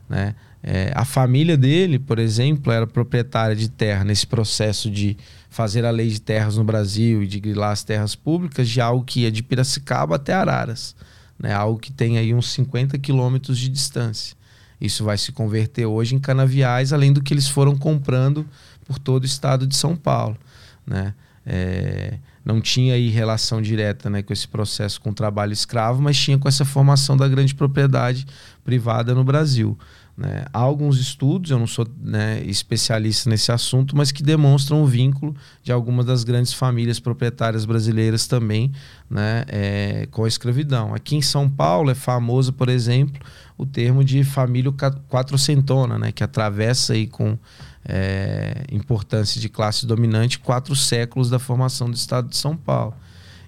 Né? 0.09 0.35
É, 0.63 0.93
a 0.95 1.05
família 1.05 1.57
dele, 1.57 1.99
por 1.99 2.19
exemplo, 2.19 2.73
era 2.73 2.87
proprietária 2.87 3.57
de 3.57 3.69
terra 3.69 4.05
nesse 4.05 4.27
processo 4.27 4.91
de 4.91 5.17
fazer 5.51 5.85
a 5.85 5.91
lei 5.91 6.09
de 6.09 6.21
terras 6.21 6.57
no 6.57 6.65
Brasil 6.65 7.25
e 7.25 7.27
de 7.27 7.41
grilar 7.41 7.73
as 7.73 7.83
terras 7.83 8.15
públicas 8.15 8.69
de 8.69 8.81
algo 8.81 9.05
que 9.05 9.21
ia 9.21 9.33
de 9.33 9.43
Piracicaba 9.43 10.15
até 10.15 10.33
Araras, 10.33 10.95
né? 11.37 11.53
algo 11.53 11.79
que 11.79 11.93
tem 11.93 12.17
aí 12.17 12.33
uns 12.33 12.53
50 12.53 12.97
quilômetros 12.99 13.59
de 13.59 13.69
distância. 13.69 14.37
Isso 14.81 15.05
vai 15.05 15.19
se 15.19 15.33
converter 15.33 15.85
hoje 15.85 16.15
em 16.15 16.19
canaviais, 16.19 16.93
além 16.93 17.13
do 17.13 17.21
que 17.21 17.35
eles 17.35 17.49
foram 17.49 17.77
comprando 17.77 18.47
por 18.87 18.99
todo 18.99 19.25
o 19.25 19.27
estado 19.27 19.67
de 19.67 19.77
São 19.77 19.95
Paulo. 19.95 20.39
Né? 20.87 21.13
É, 21.45 22.15
não 22.45 22.61
tinha 22.61 22.95
aí 22.95 23.09
relação 23.09 23.61
direta 23.61 24.09
né, 24.09 24.23
com 24.23 24.33
esse 24.33 24.49
processo 24.49 25.01
com 25.01 25.11
o 25.11 25.15
trabalho 25.15 25.53
escravo, 25.53 26.01
mas 26.01 26.17
tinha 26.17 26.39
com 26.39 26.49
essa 26.49 26.65
formação 26.65 27.17
da 27.17 27.29
grande 27.29 27.55
propriedade 27.55 28.27
privada 28.65 29.15
no 29.15 29.25
Brasil. 29.25 29.77
Né? 30.21 30.45
Há 30.53 30.59
alguns 30.59 31.01
estudos, 31.01 31.51
eu 31.51 31.59
não 31.59 31.67
sou 31.67 31.89
né, 31.99 32.43
especialista 32.45 33.31
nesse 33.31 33.51
assunto, 33.51 33.97
mas 33.97 34.13
que 34.13 34.23
demonstram 34.23 34.83
o 34.83 34.87
vínculo 34.87 35.35
de 35.63 35.73
algumas 35.73 36.05
das 36.05 36.25
grandes 36.25 36.53
famílias 36.53 37.01
proprietárias 37.01 37.65
brasileiras 37.65 38.27
também 38.27 38.71
né, 39.09 39.45
é, 39.49 40.09
com 40.11 40.25
a 40.25 40.29
escravidão. 40.29 40.95
Aqui 40.95 41.17
em 41.17 41.23
São 41.23 41.49
Paulo 41.49 41.91
é 41.91 41.95
famoso, 41.95 42.53
por 42.53 42.69
exemplo, 42.69 43.19
o 43.57 43.65
termo 43.65 44.05
de 44.05 44.23
família 44.23 44.71
quatrocentona, 45.09 45.99
né, 45.99 46.13
que 46.13 46.23
atravessa 46.23 46.93
aí 46.93 47.07
com 47.07 47.39
é, 47.83 48.65
importância 48.71 49.41
de 49.41 49.49
classe 49.49 49.87
dominante 49.87 50.39
quatro 50.39 50.77
séculos 50.77 51.31
da 51.31 51.39
formação 51.39 51.89
do 51.89 51.97
Estado 51.97 52.29
de 52.29 52.37
São 52.37 52.55
Paulo. 52.55 52.95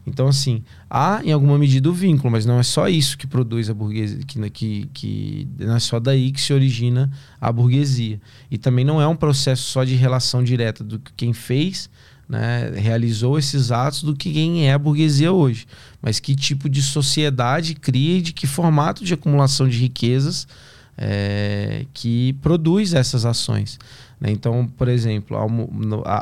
Então, 0.07 0.27
assim, 0.27 0.65
há 0.91 1.21
em 1.25 1.31
alguma 1.31 1.57
medida 1.57 1.89
o 1.89 1.93
vínculo, 1.93 2.31
mas 2.31 2.45
não 2.45 2.59
é 2.59 2.63
só 2.63 2.89
isso 2.89 3.17
que 3.17 3.27
produz 3.27 3.71
a 3.71 3.75
burguesia, 3.75 4.19
que, 4.27 4.51
que, 4.51 4.91
que 4.93 5.49
não 5.59 5.77
é 5.77 5.81
só 5.81 6.01
daí 6.01 6.33
que 6.33 6.41
se 6.41 6.53
origina 6.53 7.11
a 7.41 7.53
burguesia. 7.53 8.21
E 8.51 8.59
também 8.59 8.85
não 8.85 9.01
é 9.01 9.07
um 9.07 9.15
processo 9.15 9.63
só 9.63 9.85
de 9.85 9.95
relação 9.95 10.43
direta 10.43 10.83
do 10.83 10.99
que 10.99 11.13
quem 11.17 11.33
fez, 11.33 11.89
né, 12.29 12.73
realizou 12.75 13.39
esses 13.39 13.71
atos, 13.71 14.03
do 14.03 14.17
que 14.17 14.33
quem 14.33 14.67
é 14.67 14.73
a 14.73 14.79
burguesia 14.79 15.33
hoje. 15.33 15.67
Mas 16.01 16.19
que 16.19 16.35
tipo 16.35 16.69
de 16.69 16.83
sociedade 16.83 17.75
cria 17.75 18.19
e 18.19 18.23
de 18.23 18.33
que 18.33 18.47
formato 18.47 19.05
de 19.05 19.15
acumulação 19.15 19.69
de 19.69 19.79
riquezas 19.79 20.49
é, 20.97 21.87
que 21.95 22.33
produz 22.43 22.93
essas 22.93 23.25
ações. 23.25 23.79
Né? 24.23 24.31
Então, 24.31 24.69
por 24.79 24.87
exemplo, 24.87 25.37
ao, 25.37 25.51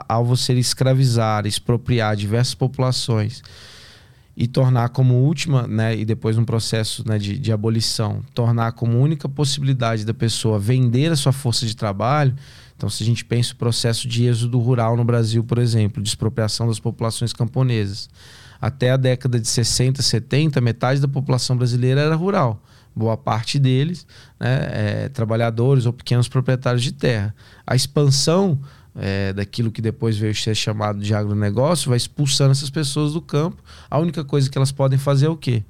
ao 0.09 0.25
você 0.25 0.55
escravizar, 0.55 1.47
expropriar 1.47 2.17
diversas 2.17 2.55
populações 2.55 3.43
e 4.35 4.49
tornar 4.49 4.89
como 4.89 5.17
última, 5.17 5.67
né, 5.67 5.95
e 5.95 6.03
depois 6.03 6.39
um 6.39 6.45
processo 6.45 7.07
né, 7.07 7.19
de, 7.19 7.39
de 7.39 7.53
abolição, 7.53 8.23
tornar 8.33 8.73
como 8.73 8.99
única 8.99 9.29
possibilidade 9.29 10.07
da 10.07 10.15
pessoa 10.15 10.59
vender 10.59 11.13
a 11.13 11.17
sua 11.17 11.31
força 11.31 11.67
de 11.67 11.77
trabalho. 11.77 12.35
Então, 12.75 12.89
se 12.89 13.03
a 13.03 13.07
gente 13.07 13.23
pensa 13.23 13.53
o 13.53 13.57
processo 13.57 14.09
de 14.09 14.25
êxodo 14.25 14.59
rural 14.59 14.97
no 14.97 15.05
Brasil, 15.05 15.45
por 15.45 15.59
exemplo, 15.59 16.03
de 16.03 16.09
expropriação 16.09 16.69
das 16.69 16.81
populações 16.81 17.35
camponesas, 17.35 18.09
até 18.59 18.93
a 18.93 18.97
década 18.97 19.39
de 19.39 19.47
60, 19.47 20.01
70, 20.01 20.59
metade 20.63 21.01
da 21.01 21.09
população 21.09 21.55
brasileira 21.55 22.01
era 22.01 22.15
rural 22.15 22.63
boa 22.95 23.17
parte 23.17 23.59
deles, 23.59 24.07
né, 24.39 24.69
é, 24.71 25.09
trabalhadores 25.09 25.87
ou 25.87 25.93
pequenos 25.93 26.29
proprietários 26.29 26.83
de 26.83 26.93
terra. 26.93 27.35
A 27.67 27.75
expansão 27.75 28.59
é, 28.95 29.33
daquilo 29.33 29.71
que 29.71 29.81
depois 29.81 30.19
veio 30.19 30.35
ser 30.35 30.55
chamado 30.55 31.01
de 31.01 31.15
agronegócio 31.15 31.89
vai 31.89 31.97
expulsando 31.97 32.53
essas 32.53 32.71
pessoas 32.71 33.13
do 33.13 33.21
campo. 33.21 33.63
A 33.91 33.99
única 33.99 34.25
coisa 34.25 34.51
que 34.51 34.59
elas 34.59 34.73
podem 34.73 34.99
fazer 34.99 35.27
é 35.27 35.29
o 35.31 35.37
quê? 35.37 35.63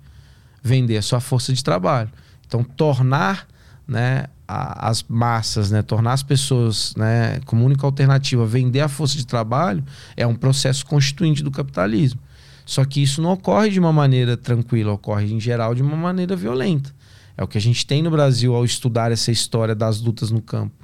Vender 0.63 0.97
a 0.97 1.03
sua 1.03 1.21
força 1.21 1.53
de 1.53 1.63
trabalho. 1.63 2.11
Então, 2.47 2.65
tornar 2.65 3.47
né, 3.87 4.27
a, 4.47 4.89
as 4.89 5.05
massas, 5.09 5.71
né, 5.71 5.83
tornar 5.83 6.13
as 6.13 6.23
pessoas 6.23 6.95
né, 6.97 7.41
como 7.45 7.65
única 7.65 7.87
alternativa 7.87 8.47
vender 8.47 8.81
a 8.81 8.89
força 8.89 9.17
de 9.17 9.27
trabalho 9.27 9.85
é 10.17 10.27
um 10.27 10.35
processo 10.35 10.85
constituinte 10.87 11.43
do 11.43 11.51
capitalismo. 11.51 12.21
Só 12.67 12.85
que 12.85 13.03
isso 13.03 13.21
não 13.21 13.33
ocorre 13.33 13.71
de 13.71 13.81
uma 13.81 13.93
maneira 13.93 14.37
tranquila, 14.37 14.93
ocorre 14.93 15.33
em 15.33 15.41
geral 15.41 15.75
de 15.75 15.83
uma 15.83 15.97
maneira 15.97 16.37
violenta. 16.37 16.95
É 17.41 17.43
o 17.43 17.49
que 17.49 17.57
a 17.57 17.61
gente 17.61 17.87
tem 17.87 18.03
no 18.03 18.11
Brasil 18.11 18.55
ao 18.55 18.67
estudar 18.67 19.11
essa 19.11 19.33
história 19.33 19.75
das 19.75 19.99
lutas 19.99 20.31
no 20.31 20.43
campo. 20.43 20.75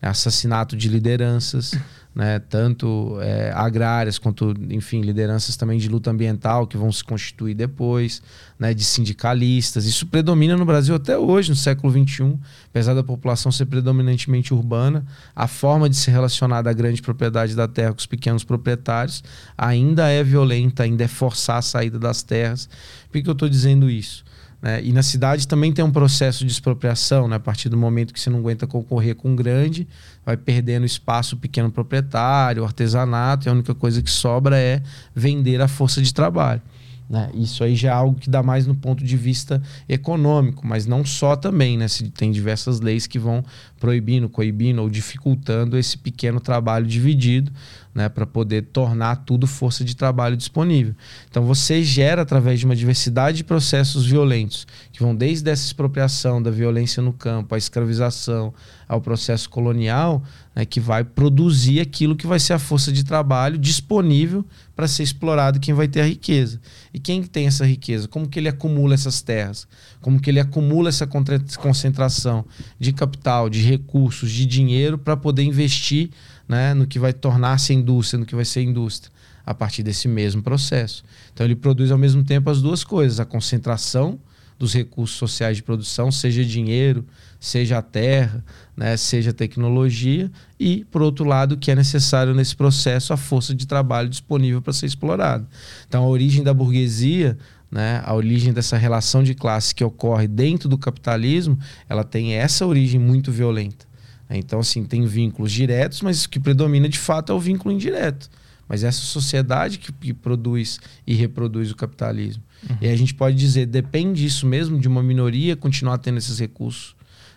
Né? 0.00 0.08
Assassinato 0.08 0.76
de 0.76 0.88
lideranças, 0.88 1.72
né? 2.14 2.38
tanto 2.38 3.18
é, 3.20 3.50
agrárias 3.52 4.16
quanto, 4.16 4.54
enfim, 4.70 5.00
lideranças 5.00 5.56
também 5.56 5.76
de 5.76 5.88
luta 5.88 6.12
ambiental 6.12 6.68
que 6.68 6.76
vão 6.76 6.92
se 6.92 7.02
constituir 7.02 7.56
depois, 7.56 8.22
né? 8.56 8.72
de 8.72 8.84
sindicalistas. 8.84 9.86
Isso 9.86 10.06
predomina 10.06 10.56
no 10.56 10.64
Brasil 10.64 10.94
até 10.94 11.18
hoje, 11.18 11.50
no 11.50 11.56
século 11.56 11.92
XXI, 11.92 12.38
apesar 12.68 12.94
da 12.94 13.02
população 13.02 13.50
ser 13.50 13.66
predominantemente 13.66 14.54
urbana, 14.54 15.04
a 15.34 15.48
forma 15.48 15.90
de 15.90 15.96
se 15.96 16.12
relacionar 16.12 16.62
da 16.62 16.72
grande 16.72 17.02
propriedade 17.02 17.56
da 17.56 17.66
terra 17.66 17.90
com 17.92 17.98
os 17.98 18.06
pequenos 18.06 18.44
proprietários 18.44 19.24
ainda 19.58 20.08
é 20.08 20.22
violenta, 20.22 20.84
ainda 20.84 21.02
é 21.02 21.08
forçar 21.08 21.58
a 21.58 21.62
saída 21.62 21.98
das 21.98 22.22
terras. 22.22 22.68
Por 23.10 23.20
que 23.20 23.28
eu 23.28 23.32
estou 23.32 23.48
dizendo 23.48 23.90
isso? 23.90 24.24
Né? 24.64 24.80
E 24.82 24.92
na 24.94 25.02
cidade 25.02 25.46
também 25.46 25.74
tem 25.74 25.84
um 25.84 25.90
processo 25.90 26.42
de 26.42 26.50
expropriação, 26.50 27.28
né? 27.28 27.36
a 27.36 27.40
partir 27.40 27.68
do 27.68 27.76
momento 27.76 28.14
que 28.14 28.18
você 28.18 28.30
não 28.30 28.38
aguenta 28.38 28.66
concorrer 28.66 29.14
com 29.14 29.34
o 29.34 29.36
grande, 29.36 29.86
vai 30.24 30.38
perdendo 30.38 30.86
espaço 30.86 31.36
pequeno 31.36 31.70
proprietário, 31.70 32.64
artesanato, 32.64 33.46
e 33.46 33.50
a 33.50 33.52
única 33.52 33.74
coisa 33.74 34.00
que 34.00 34.10
sobra 34.10 34.58
é 34.58 34.82
vender 35.14 35.60
a 35.60 35.68
força 35.68 36.00
de 36.00 36.14
trabalho. 36.14 36.62
Né? 37.10 37.30
Isso 37.34 37.62
aí 37.62 37.76
já 37.76 37.90
é 37.90 37.92
algo 37.92 38.18
que 38.18 38.30
dá 38.30 38.42
mais 38.42 38.66
no 38.66 38.74
ponto 38.74 39.04
de 39.04 39.16
vista 39.18 39.60
econômico, 39.86 40.66
mas 40.66 40.86
não 40.86 41.04
só 41.04 41.36
também, 41.36 41.76
né? 41.76 41.86
Se 41.86 42.04
tem 42.04 42.32
diversas 42.32 42.80
leis 42.80 43.06
que 43.06 43.18
vão 43.18 43.44
proibindo, 43.84 44.30
coibindo 44.30 44.80
ou 44.80 44.88
dificultando 44.88 45.76
esse 45.76 45.98
pequeno 45.98 46.40
trabalho 46.40 46.86
dividido, 46.86 47.52
né? 47.94 48.08
Para 48.08 48.24
poder 48.24 48.62
tornar 48.72 49.16
tudo 49.26 49.46
força 49.46 49.84
de 49.84 49.94
trabalho 49.94 50.38
disponível. 50.38 50.94
Então 51.28 51.44
você 51.44 51.82
gera 51.84 52.22
através 52.22 52.58
de 52.58 52.64
uma 52.64 52.74
diversidade 52.74 53.36
de 53.36 53.44
processos 53.44 54.06
violentos, 54.06 54.66
que 54.90 55.02
vão 55.02 55.14
desde 55.14 55.50
essa 55.50 55.66
expropriação 55.66 56.42
da 56.42 56.50
violência 56.50 57.02
no 57.02 57.12
campo, 57.12 57.54
a 57.54 57.58
escravização, 57.58 58.54
ao 58.88 59.00
processo 59.00 59.48
colonial, 59.48 60.22
né, 60.54 60.64
que 60.64 60.78
vai 60.78 61.04
produzir 61.04 61.80
aquilo 61.80 62.16
que 62.16 62.26
vai 62.26 62.38
ser 62.38 62.52
a 62.52 62.58
força 62.58 62.92
de 62.92 63.04
trabalho 63.04 63.58
disponível 63.58 64.44
para 64.76 64.86
ser 64.86 65.02
explorado 65.02 65.60
quem 65.60 65.74
vai 65.74 65.88
ter 65.88 66.00
a 66.00 66.06
riqueza. 66.06 66.60
E 66.92 66.98
quem 66.98 67.22
tem 67.22 67.46
essa 67.46 67.66
riqueza? 67.66 68.08
Como 68.08 68.28
que 68.28 68.38
ele 68.38 68.48
acumula 68.48 68.94
essas 68.94 69.22
terras? 69.22 69.66
Como 70.00 70.20
que 70.20 70.30
ele 70.30 70.40
acumula 70.40 70.88
essa 70.88 71.06
concentração 71.06 72.44
de 72.78 72.92
capital, 72.92 73.48
de 73.48 73.60
recursos, 73.74 74.30
de 74.30 74.46
dinheiro 74.46 74.96
para 74.96 75.16
poder 75.16 75.42
investir 75.42 76.10
né, 76.48 76.74
no 76.74 76.86
que 76.86 76.98
vai 76.98 77.12
tornar-se 77.12 77.72
indústria, 77.72 78.18
no 78.18 78.26
que 78.26 78.34
vai 78.34 78.44
ser 78.44 78.62
indústria? 78.62 79.12
A 79.44 79.54
partir 79.54 79.82
desse 79.82 80.08
mesmo 80.08 80.42
processo. 80.42 81.04
Então 81.32 81.44
ele 81.44 81.54
produz 81.54 81.90
ao 81.90 81.98
mesmo 81.98 82.24
tempo 82.24 82.48
as 82.48 82.62
duas 82.62 82.82
coisas, 82.82 83.20
a 83.20 83.24
concentração 83.24 84.18
dos 84.58 84.72
recursos 84.72 85.16
sociais 85.16 85.56
de 85.56 85.62
produção, 85.62 86.10
seja 86.10 86.44
dinheiro, 86.44 87.04
seja 87.40 87.78
a 87.78 87.82
terra, 87.82 88.42
né, 88.76 88.96
seja 88.96 89.32
tecnologia, 89.32 90.30
e, 90.58 90.84
por 90.86 91.02
outro 91.02 91.24
lado, 91.24 91.56
que 91.56 91.70
é 91.70 91.74
necessário 91.74 92.34
nesse 92.34 92.56
processo, 92.56 93.12
a 93.12 93.16
força 93.16 93.54
de 93.54 93.66
trabalho 93.66 94.08
disponível 94.08 94.62
para 94.62 94.72
ser 94.72 94.86
explorada. 94.86 95.46
Então, 95.86 96.04
a 96.04 96.08
origem 96.08 96.42
da 96.42 96.54
burguesia, 96.54 97.36
né, 97.74 98.00
a 98.04 98.14
origem 98.14 98.52
dessa 98.52 98.76
relação 98.76 99.20
de 99.24 99.34
classe 99.34 99.74
que 99.74 99.82
ocorre 99.82 100.28
dentro 100.28 100.68
do 100.68 100.78
capitalismo, 100.78 101.58
ela 101.88 102.04
tem 102.04 102.34
essa 102.34 102.64
origem 102.64 103.00
muito 103.00 103.32
violenta. 103.32 103.84
Então, 104.30 104.60
assim, 104.60 104.84
tem 104.84 105.04
vínculos 105.04 105.50
diretos, 105.50 106.00
mas 106.00 106.24
o 106.24 106.30
que 106.30 106.38
predomina 106.38 106.88
de 106.88 106.98
fato 106.98 107.32
é 107.32 107.34
o 107.34 107.40
vínculo 107.40 107.74
indireto. 107.74 108.30
Mas 108.68 108.84
essa 108.84 109.00
sociedade 109.00 109.78
que, 109.78 109.92
que 109.92 110.14
produz 110.14 110.78
e 111.04 111.14
reproduz 111.14 111.72
o 111.72 111.76
capitalismo. 111.76 112.44
Uhum. 112.70 112.76
E 112.80 112.88
a 112.88 112.96
gente 112.96 113.12
pode 113.12 113.36
dizer, 113.36 113.66
depende 113.66 114.24
isso 114.24 114.46
mesmo 114.46 114.78
de 114.78 114.86
uma 114.86 115.02
minoria 115.02 115.56
continuar 115.56 115.98
tendo 115.98 116.18
esses 116.18 116.38
recursos 116.38 116.94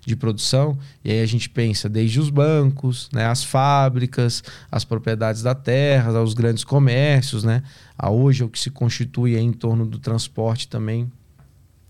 de 0.08 0.16
produção. 0.16 0.78
E 1.03 1.12
aí 1.12 1.22
a 1.22 1.26
gente 1.26 1.49
pensa 1.49 1.89
desde 1.89 2.20
os 2.20 2.30
bancos, 2.30 3.10
né, 3.12 3.26
as 3.26 3.43
fábricas, 3.43 4.41
as 4.72 4.86
propriedades 4.86 5.41
da 5.41 5.53
terra, 5.53 6.18
aos 6.18 6.34
grandes 6.34 6.64
comércios, 6.64 7.43
né? 7.43 7.62
A 7.97 8.10
hoje 8.10 8.41
é 8.41 8.45
o 8.45 8.49
que 8.49 8.58
se 8.58 8.72
constitui 8.72 9.38
em 9.38 9.51
torno 9.51 9.86
do 9.86 9.99
transporte 9.99 10.68
também. 10.70 11.12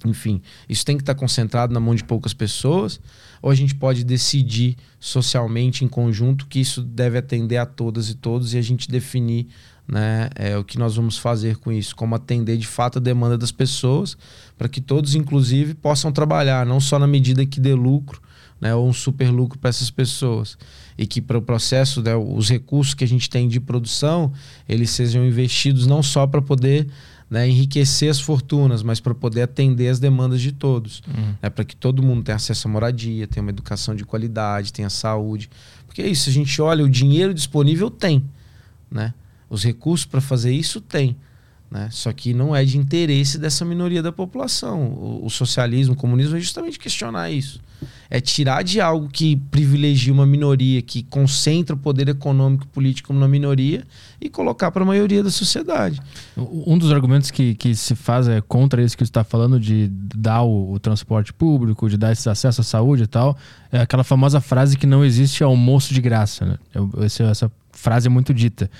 Enfim, 0.04 0.42
isso 0.68 0.84
tem 0.84 0.98
que 0.98 1.04
estar 1.04 1.16
concentrado 1.16 1.74
na 1.74 1.80
mão 1.80 1.94
de 1.94 2.04
poucas 2.04 2.34
pessoas, 2.34 3.00
ou 3.42 3.52
a 3.52 3.56
gente 3.56 3.76
pode 3.76 4.04
decidir 4.04 4.78
socialmente 5.00 5.86
em 5.86 5.88
conjunto 5.88 6.48
que 6.48 6.60
isso 6.60 6.82
deve 6.82 7.18
atender 7.18 7.58
a 7.58 7.66
todas 7.66 8.10
e 8.10 8.16
todos 8.16 8.54
e 8.54 8.58
a 8.58 8.62
gente 8.62 8.90
definir 8.90 9.48
né, 9.88 10.30
é, 10.36 10.58
o 10.58 10.64
que 10.64 10.78
nós 10.78 10.96
vamos 10.96 11.18
fazer 11.18 11.58
com 11.58 11.72
isso, 11.72 11.96
como 11.96 12.14
atender 12.14 12.58
de 12.58 12.68
fato 12.68 12.98
a 12.98 13.02
demanda 13.02 13.38
das 13.38 13.52
pessoas, 13.52 14.18
para 14.58 14.68
que 14.68 14.82
todos, 14.82 15.16
inclusive, 15.16 15.74
possam 15.74 16.12
trabalhar, 16.12 16.66
não 16.66 16.80
só 16.80 16.98
na 16.98 17.08
medida 17.08 17.46
que 17.46 17.60
dê 17.60 17.74
lucro, 17.74 18.22
né, 18.60 18.74
ou 18.74 18.88
um 18.88 18.94
super 18.94 19.30
lucro 19.30 19.60
para 19.60 19.70
essas 19.70 19.90
pessoas. 19.90 20.58
E 20.98 21.06
que 21.06 21.22
para 21.22 21.38
o 21.38 21.42
processo, 21.42 22.02
né, 22.02 22.16
os 22.16 22.50
recursos 22.50 22.94
que 22.94 23.04
a 23.04 23.08
gente 23.08 23.30
tem 23.30 23.48
de 23.48 23.60
produção, 23.60 24.34
eles 24.68 24.90
sejam 24.90 25.24
investidos 25.26 25.86
não 25.86 26.02
só 26.02 26.26
para 26.26 26.42
poder 26.42 26.88
né, 27.30 27.48
enriquecer 27.48 28.10
as 28.10 28.20
fortunas, 28.20 28.82
mas 28.82 29.00
para 29.00 29.14
poder 29.14 29.44
atender 29.44 29.90
as 29.90 30.00
demandas 30.00 30.42
de 30.42 30.52
todos. 30.52 31.04
Uhum. 31.08 31.36
Né, 31.42 31.50
para 31.50 31.64
que 31.64 31.76
todo 31.76 32.02
mundo 32.02 32.24
tenha 32.24 32.36
acesso 32.36 32.68
à 32.68 32.72
moradia, 32.72 33.28
tenha 33.28 33.44
uma 33.44 33.52
educação 33.52 33.96
de 33.96 34.06
qualidade, 34.06 34.74
tenha 34.74 34.90
saúde. 34.90 35.50
Porque 35.86 36.02
é 36.02 36.08
isso, 36.08 36.30
a 36.30 36.34
gente 36.34 36.60
olha, 36.62 36.84
o 36.84 36.90
dinheiro 36.90 37.34
disponível 37.34 37.92
tem. 37.92 38.24
Né? 38.90 39.14
Os 39.50 39.64
recursos 39.64 40.06
para 40.06 40.22
fazer 40.22 40.52
isso 40.52 40.82
tem. 40.82 41.16
Né? 41.70 41.90
Só 41.92 42.14
que 42.14 42.34
não 42.34 42.56
é 42.56 42.64
de 42.64 42.78
interesse 42.78 43.38
dessa 43.38 43.66
minoria 43.66 44.02
da 44.02 44.12
população. 44.12 44.84
O, 44.84 45.26
o, 45.26 45.30
socialismo, 45.30 45.94
o 45.94 45.98
comunismo 45.98 46.38
é 46.38 46.40
justamente 46.40 46.80
questionar 46.80 47.30
isso. 47.30 47.60
É 48.10 48.22
tirar 48.22 48.64
de 48.64 48.80
algo 48.80 49.10
que 49.10 49.36
privilegia 49.36 50.14
uma 50.14 50.26
minoria, 50.26 50.82
que 50.82 51.04
concentra 51.04 51.76
o 51.76 51.78
poder 51.78 52.08
econômico 52.08 52.64
e 52.64 52.68
político 52.68 53.14
na 53.14 53.28
minoria 53.28 53.86
e 54.20 54.30
colocar 54.30 54.72
para 54.72 54.82
a 54.82 54.86
maioria 54.86 55.22
da 55.22 55.30
sociedade. 55.30 56.02
Um 56.38 56.78
dos 56.78 56.92
argumentos 56.92 57.30
que, 57.30 57.54
que 57.54 57.76
se 57.76 57.96
faz 57.96 58.30
é 58.30 58.40
contra 58.40 58.82
isso 58.82 58.96
que 58.96 59.04
você 59.04 59.10
está 59.10 59.26
falando, 59.26 59.60
de 59.60 59.90
dar 59.92 60.44
o, 60.44 60.72
o, 60.72 60.80
transporte 60.80 61.34
público, 61.34 61.90
de 61.90 61.98
dar 61.98 62.14
esse 62.14 62.28
acesso 62.30 62.62
à 62.62 62.64
saúde 62.64 63.04
e 63.04 63.08
tal, 63.08 63.38
é 63.72 63.82
aquela 63.82 64.06
famosa 64.06 64.40
frase 64.40 64.78
que 64.78 64.88
não 64.88 65.04
existe 65.04 65.44
almoço 65.44 65.94
de 65.94 66.02
graça. 66.02 66.46
Né? 66.46 66.58
Essa, 67.04 67.24
essa 67.26 67.52
frase 67.74 68.08
é 68.08 68.10
muito 68.10 68.34
dita. 68.34 68.72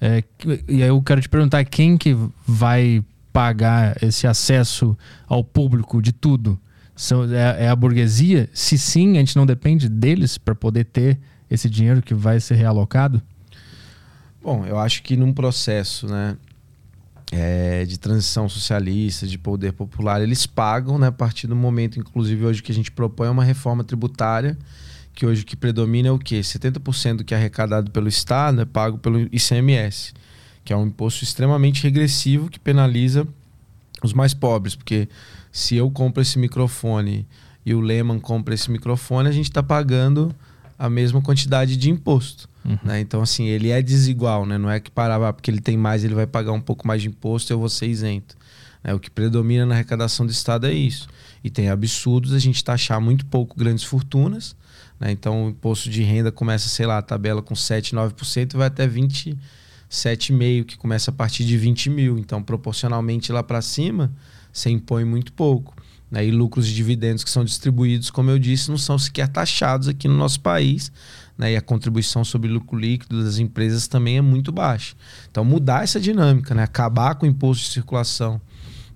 É, 0.00 0.22
e 0.68 0.82
aí 0.82 0.88
eu 0.88 1.02
quero 1.02 1.20
te 1.20 1.28
perguntar 1.28 1.64
quem 1.64 1.96
que 1.96 2.16
vai 2.46 3.02
pagar 3.32 3.96
esse 4.02 4.26
acesso 4.26 4.96
ao 5.26 5.42
público 5.42 6.00
de 6.00 6.12
tudo? 6.12 6.58
São, 6.94 7.24
é, 7.24 7.64
é 7.64 7.68
a 7.68 7.76
burguesia? 7.76 8.48
Se 8.52 8.78
sim, 8.78 9.16
a 9.16 9.20
gente 9.20 9.36
não 9.36 9.46
depende 9.46 9.88
deles 9.88 10.38
para 10.38 10.54
poder 10.54 10.84
ter 10.84 11.18
esse 11.50 11.68
dinheiro 11.68 12.02
que 12.02 12.14
vai 12.14 12.40
ser 12.40 12.54
realocado? 12.54 13.22
Bom, 14.42 14.64
eu 14.64 14.78
acho 14.78 15.02
que 15.02 15.16
num 15.16 15.32
processo 15.32 16.06
né, 16.06 16.36
é, 17.32 17.84
de 17.84 17.98
transição 17.98 18.48
socialista, 18.48 19.26
de 19.26 19.38
poder 19.38 19.72
popular, 19.72 20.22
eles 20.22 20.46
pagam 20.46 20.98
né, 20.98 21.08
a 21.08 21.12
partir 21.12 21.46
do 21.46 21.56
momento, 21.56 21.98
inclusive 21.98 22.44
hoje, 22.44 22.62
que 22.62 22.72
a 22.72 22.74
gente 22.74 22.90
propõe 22.90 23.28
uma 23.28 23.44
reforma 23.44 23.82
tributária 23.84 24.56
que 25.16 25.24
hoje 25.24 25.42
o 25.42 25.46
que 25.46 25.56
predomina 25.56 26.08
é 26.08 26.12
o 26.12 26.18
quê? 26.18 26.40
70% 26.40 27.16
do 27.16 27.24
que 27.24 27.32
é 27.32 27.38
arrecadado 27.38 27.90
pelo 27.90 28.06
Estado 28.06 28.60
é 28.60 28.66
pago 28.66 28.98
pelo 28.98 29.18
ICMS, 29.32 30.12
que 30.62 30.74
é 30.74 30.76
um 30.76 30.86
imposto 30.86 31.24
extremamente 31.24 31.82
regressivo 31.82 32.50
que 32.50 32.60
penaliza 32.60 33.26
os 34.04 34.12
mais 34.12 34.34
pobres, 34.34 34.76
porque 34.76 35.08
se 35.50 35.74
eu 35.74 35.90
compro 35.90 36.20
esse 36.20 36.38
microfone 36.38 37.26
e 37.64 37.72
o 37.74 37.80
Lehman 37.80 38.20
compra 38.20 38.52
esse 38.52 38.70
microfone, 38.70 39.26
a 39.26 39.32
gente 39.32 39.46
está 39.46 39.62
pagando 39.62 40.34
a 40.78 40.90
mesma 40.90 41.22
quantidade 41.22 41.78
de 41.78 41.90
imposto. 41.90 42.46
Uhum. 42.62 42.78
Né? 42.84 43.00
Então, 43.00 43.22
assim, 43.22 43.46
ele 43.46 43.70
é 43.70 43.80
desigual, 43.80 44.44
né? 44.44 44.58
Não 44.58 44.70
é 44.70 44.78
que 44.78 44.90
parava 44.90 45.32
porque 45.32 45.50
ele 45.50 45.62
tem 45.62 45.78
mais, 45.78 46.04
ele 46.04 46.14
vai 46.14 46.26
pagar 46.26 46.52
um 46.52 46.60
pouco 46.60 46.86
mais 46.86 47.00
de 47.00 47.08
imposto 47.08 47.50
e 47.50 47.54
eu 47.54 47.58
vou 47.58 47.70
ser 47.70 47.86
isento. 47.86 48.36
Né? 48.84 48.92
O 48.92 49.00
que 49.00 49.10
predomina 49.10 49.64
na 49.64 49.74
arrecadação 49.74 50.26
do 50.26 50.32
Estado 50.32 50.66
é 50.66 50.74
isso. 50.74 51.08
E 51.42 51.48
tem 51.48 51.70
absurdos 51.70 52.34
a 52.34 52.38
gente 52.38 52.62
taxar 52.62 53.00
muito 53.00 53.24
pouco 53.24 53.56
grandes 53.58 53.82
fortunas 53.84 54.54
né? 54.98 55.12
Então 55.12 55.46
o 55.46 55.50
imposto 55.50 55.90
de 55.90 56.02
renda 56.02 56.32
começa, 56.32 56.68
sei 56.68 56.86
lá, 56.86 56.98
a 56.98 57.02
tabela 57.02 57.42
com 57.42 57.54
7, 57.54 57.94
9% 57.94 58.54
e 58.54 58.56
vai 58.56 58.66
até 58.66 58.88
27,5%, 58.88 60.64
que 60.64 60.76
começa 60.76 61.10
a 61.10 61.14
partir 61.14 61.44
de 61.44 61.56
20 61.56 61.90
mil. 61.90 62.18
Então, 62.18 62.42
proporcionalmente 62.42 63.30
lá 63.32 63.42
para 63.42 63.60
cima, 63.62 64.12
você 64.52 64.70
impõe 64.70 65.04
muito 65.04 65.32
pouco. 65.32 65.74
Né? 66.10 66.26
E 66.26 66.30
lucros 66.30 66.68
e 66.68 66.74
dividendos 66.74 67.24
que 67.24 67.30
são 67.30 67.44
distribuídos, 67.44 68.10
como 68.10 68.30
eu 68.30 68.38
disse, 68.38 68.70
não 68.70 68.78
são 68.78 68.98
sequer 68.98 69.28
taxados 69.28 69.88
aqui 69.88 70.08
no 70.08 70.16
nosso 70.16 70.40
país. 70.40 70.90
Né? 71.36 71.52
E 71.52 71.56
a 71.56 71.60
contribuição 71.60 72.24
sobre 72.24 72.48
lucro 72.48 72.78
líquido 72.78 73.22
das 73.22 73.38
empresas 73.38 73.86
também 73.86 74.16
é 74.16 74.22
muito 74.22 74.50
baixa. 74.50 74.94
Então, 75.30 75.44
mudar 75.44 75.84
essa 75.84 76.00
dinâmica, 76.00 76.54
né? 76.54 76.62
acabar 76.62 77.16
com 77.16 77.26
o 77.26 77.28
imposto 77.28 77.64
de 77.64 77.70
circulação 77.70 78.40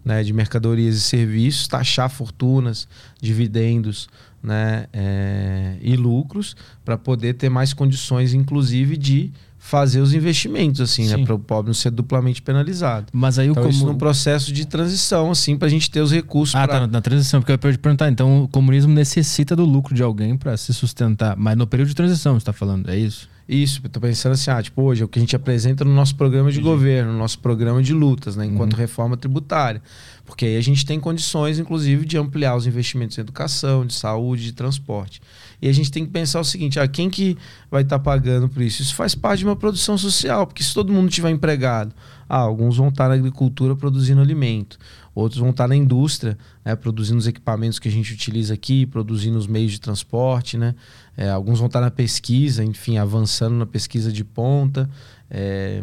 né? 0.05 0.23
de 0.23 0.33
mercadorias 0.33 0.97
e 0.97 1.01
serviços, 1.01 1.69
taxar 1.69 2.09
fortunas, 2.09 2.89
dividendos, 3.21 4.09
né, 4.43 4.87
é, 4.93 5.77
e 5.81 5.97
lucros 5.97 6.57
para 6.85 6.97
poder 6.97 7.35
ter 7.35 7.49
mais 7.49 7.73
condições, 7.73 8.35
inclusive, 8.35 8.97
de 8.97 9.33
fazer 9.61 10.01
os 10.01 10.15
investimentos, 10.15 10.81
assim, 10.81 11.03
né, 11.03 11.11
Sim. 11.11 11.17
né, 11.19 11.27
para 11.27 11.35
o 11.35 11.39
pobre 11.39 11.69
não 11.69 11.75
ser 11.75 11.91
duplamente 11.91 12.41
penalizado. 12.41 13.09
Mas 13.13 13.39
aí 13.39 13.49
então, 13.49 13.65
o 13.65 13.69
isso 13.69 13.85
num 13.85 13.95
processo 13.95 14.51
de 14.53 14.67
transição, 14.67 15.31
assim, 15.31 15.57
para 15.57 15.69
a 15.69 15.71
gente 15.71 15.91
ter 15.91 16.01
os 16.01 16.11
recursos. 16.11 16.55
Ah, 16.55 16.67
pra... 16.67 16.81
tá 16.81 16.87
na 16.87 17.01
transição, 17.03 17.41
porque 17.41 17.53
eu 17.53 17.71
ia 17.71 17.79
perguntar. 17.79 18.09
Então, 18.11 18.45
o 18.45 18.49
comunismo 18.49 18.93
necessita 18.93 19.55
do 19.55 19.65
lucro 19.65 19.95
de 19.95 20.03
alguém 20.03 20.37
para 20.37 20.57
se 20.57 20.73
sustentar, 20.73 21.37
mas 21.37 21.57
no 21.59 21.67
período 21.67 21.89
de 21.89 21.95
transição, 21.95 22.33
você 22.33 22.39
está 22.39 22.55
falando, 22.55 22.91
é 22.91 22.97
isso? 22.97 23.29
Isso, 23.47 23.83
tô 23.89 24.01
pensando 24.01 24.33
assim, 24.33 24.49
ah, 24.49 24.63
tipo, 24.63 24.81
hoje 24.81 25.03
é 25.03 25.05
o 25.05 25.09
que 25.09 25.19
a 25.19 25.23
gente 25.23 25.35
apresenta 25.35 25.85
no 25.85 25.93
nosso 25.93 26.15
programa 26.15 26.53
de 26.53 26.61
governo, 26.61 27.13
no 27.13 27.19
nosso 27.19 27.41
programa 27.41 27.83
de 27.83 27.93
lutas, 27.93 28.37
né, 28.37 28.47
enquanto 28.47 28.75
uhum. 28.75 28.79
reforma 28.79 29.17
tributária. 29.17 29.83
Porque 30.31 30.47
aí 30.47 30.57
a 30.57 30.61
gente 30.61 30.87
tem 30.87 31.01
condições, 31.01 31.59
inclusive, 31.59 32.07
de 32.07 32.17
ampliar 32.17 32.55
os 32.55 32.65
investimentos 32.65 33.19
em 33.19 33.21
educação, 33.21 33.85
de 33.85 33.93
saúde, 33.93 34.45
de 34.45 34.53
transporte. 34.53 35.21
E 35.61 35.69
a 35.69 35.73
gente 35.73 35.91
tem 35.91 36.07
que 36.07 36.13
pensar 36.13 36.39
o 36.39 36.45
seguinte: 36.45 36.79
ah, 36.79 36.87
quem 36.87 37.11
que 37.11 37.37
vai 37.69 37.83
estar 37.83 37.99
tá 37.99 38.05
pagando 38.05 38.49
por 38.49 38.63
isso? 38.63 38.81
Isso 38.81 38.95
faz 38.95 39.13
parte 39.13 39.41
de 39.41 39.45
uma 39.45 39.57
produção 39.57 39.99
social, 39.99 40.47
porque 40.47 40.63
se 40.63 40.73
todo 40.73 40.93
mundo 40.93 41.11
tiver 41.11 41.31
empregado, 41.31 41.93
ah, 42.29 42.37
alguns 42.37 42.77
vão 42.77 42.91
estar 42.91 43.05
tá 43.05 43.09
na 43.09 43.17
agricultura 43.17 43.75
produzindo 43.75 44.21
alimento, 44.21 44.79
outros 45.13 45.41
vão 45.41 45.51
estar 45.51 45.65
tá 45.65 45.69
na 45.69 45.75
indústria, 45.75 46.39
né, 46.65 46.77
produzindo 46.77 47.19
os 47.19 47.27
equipamentos 47.27 47.81
que 47.81 47.89
a 47.89 47.93
gente 47.93 48.15
utiliza 48.15 48.55
aqui, 48.55 48.87
produzindo 48.87 49.37
os 49.37 49.49
meios 49.49 49.73
de 49.73 49.81
transporte, 49.81 50.57
né? 50.57 50.77
É, 51.17 51.29
alguns 51.29 51.59
vão 51.59 51.67
estar 51.67 51.81
na 51.81 51.91
pesquisa, 51.91 52.63
enfim, 52.63 52.99
avançando 52.99 53.57
na 53.57 53.67
pesquisa 53.67 54.13
de 54.13 54.23
ponta. 54.23 54.89
É, 55.29 55.83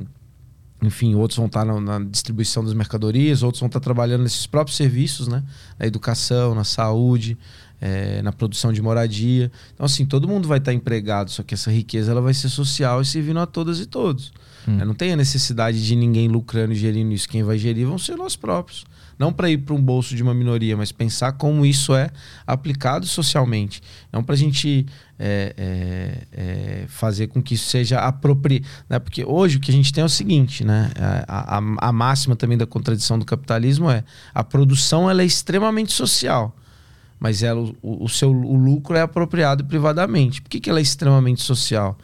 enfim, 0.81 1.15
outros 1.15 1.37
vão 1.37 1.47
estar 1.47 1.65
na, 1.65 1.79
na, 1.79 1.99
distribuição 1.99 2.63
das 2.63 2.73
mercadorias, 2.73 3.41
outros 3.41 3.59
vão 3.59 3.67
estar 3.67 3.79
trabalhando 3.79 4.23
nesses 4.23 4.45
próprios 4.45 4.77
serviços, 4.77 5.27
né? 5.27 5.43
Na 5.79 5.87
educação, 5.87 6.53
na 6.53 6.63
saúde, 6.63 7.37
é, 7.81 8.21
na 8.21 8.31
produção 8.31 8.71
de 8.71 8.81
moradia. 8.81 9.51
Então, 9.73 9.85
assim, 9.85 10.05
todo 10.05 10.27
mundo 10.27 10.47
vai 10.47 10.59
estar 10.59 10.73
empregado, 10.73 11.31
só 11.31 11.41
que 11.41 11.53
essa 11.53 11.71
riqueza 11.71 12.11
ela 12.11 12.21
vai 12.21 12.33
ser 12.33 12.49
social 12.49 13.01
e 13.01 13.05
servindo 13.05 13.39
a 13.39 13.45
todas 13.45 13.79
e 13.79 13.85
todos. 13.85 14.31
Hum. 14.67 14.79
É, 14.79 14.85
não 14.85 14.93
tem 14.93 15.13
a 15.13 15.15
necessidade 15.15 15.83
de 15.83 15.95
ninguém 15.95 16.27
lucrando 16.27 16.73
e 16.73 16.75
gerindo 16.75 17.11
isso. 17.13 17.27
Quem 17.27 17.43
vai 17.43 17.57
gerir 17.57 17.87
vão 17.87 17.97
ser 17.97 18.15
nós 18.15 18.35
próprios. 18.35 18.85
Não 19.17 19.33
para 19.33 19.49
ir 19.49 19.57
para 19.59 19.73
um 19.73 19.81
bolso 19.81 20.15
de 20.15 20.21
uma 20.21 20.33
minoria, 20.33 20.77
mas 20.77 20.91
pensar 20.91 21.33
como 21.33 21.65
isso 21.65 21.95
é 21.95 22.09
aplicado 22.45 23.05
socialmente. 23.05 23.81
Não 24.11 24.23
para 24.23 24.35
a 24.35 24.37
gente 24.37 24.85
é, 25.17 25.53
é, 25.57 26.27
é, 26.31 26.85
fazer 26.87 27.27
com 27.27 27.41
que 27.41 27.55
isso 27.55 27.69
seja 27.69 27.99
apropriado. 27.99 28.65
Né? 28.87 28.99
Porque 28.99 29.25
hoje 29.25 29.57
o 29.57 29.59
que 29.59 29.71
a 29.71 29.73
gente 29.73 29.91
tem 29.91 30.01
é 30.01 30.05
o 30.05 30.09
seguinte: 30.09 30.63
né? 30.63 30.91
a, 31.27 31.57
a, 31.57 31.87
a 31.89 31.91
máxima 31.91 32.35
também 32.35 32.57
da 32.57 32.67
contradição 32.67 33.17
do 33.17 33.25
capitalismo 33.25 33.89
é 33.89 34.03
a 34.33 34.43
produção 34.43 35.09
ela 35.09 35.21
é 35.21 35.25
extremamente 35.25 35.91
social 35.91 36.55
mas 37.19 37.41
ela, 37.43 37.61
o, 37.81 38.03
o, 38.03 38.09
seu 38.09 38.29
o 38.31 38.55
lucro 38.55 38.95
é 38.95 39.01
apropriado 39.01 39.65
privadamente. 39.65 40.41
Por 40.41 40.49
que, 40.49 40.59
que 40.59 40.69
ela 40.69 40.79
é 40.79 40.81
extremamente 40.81 41.41
social? 41.41 41.97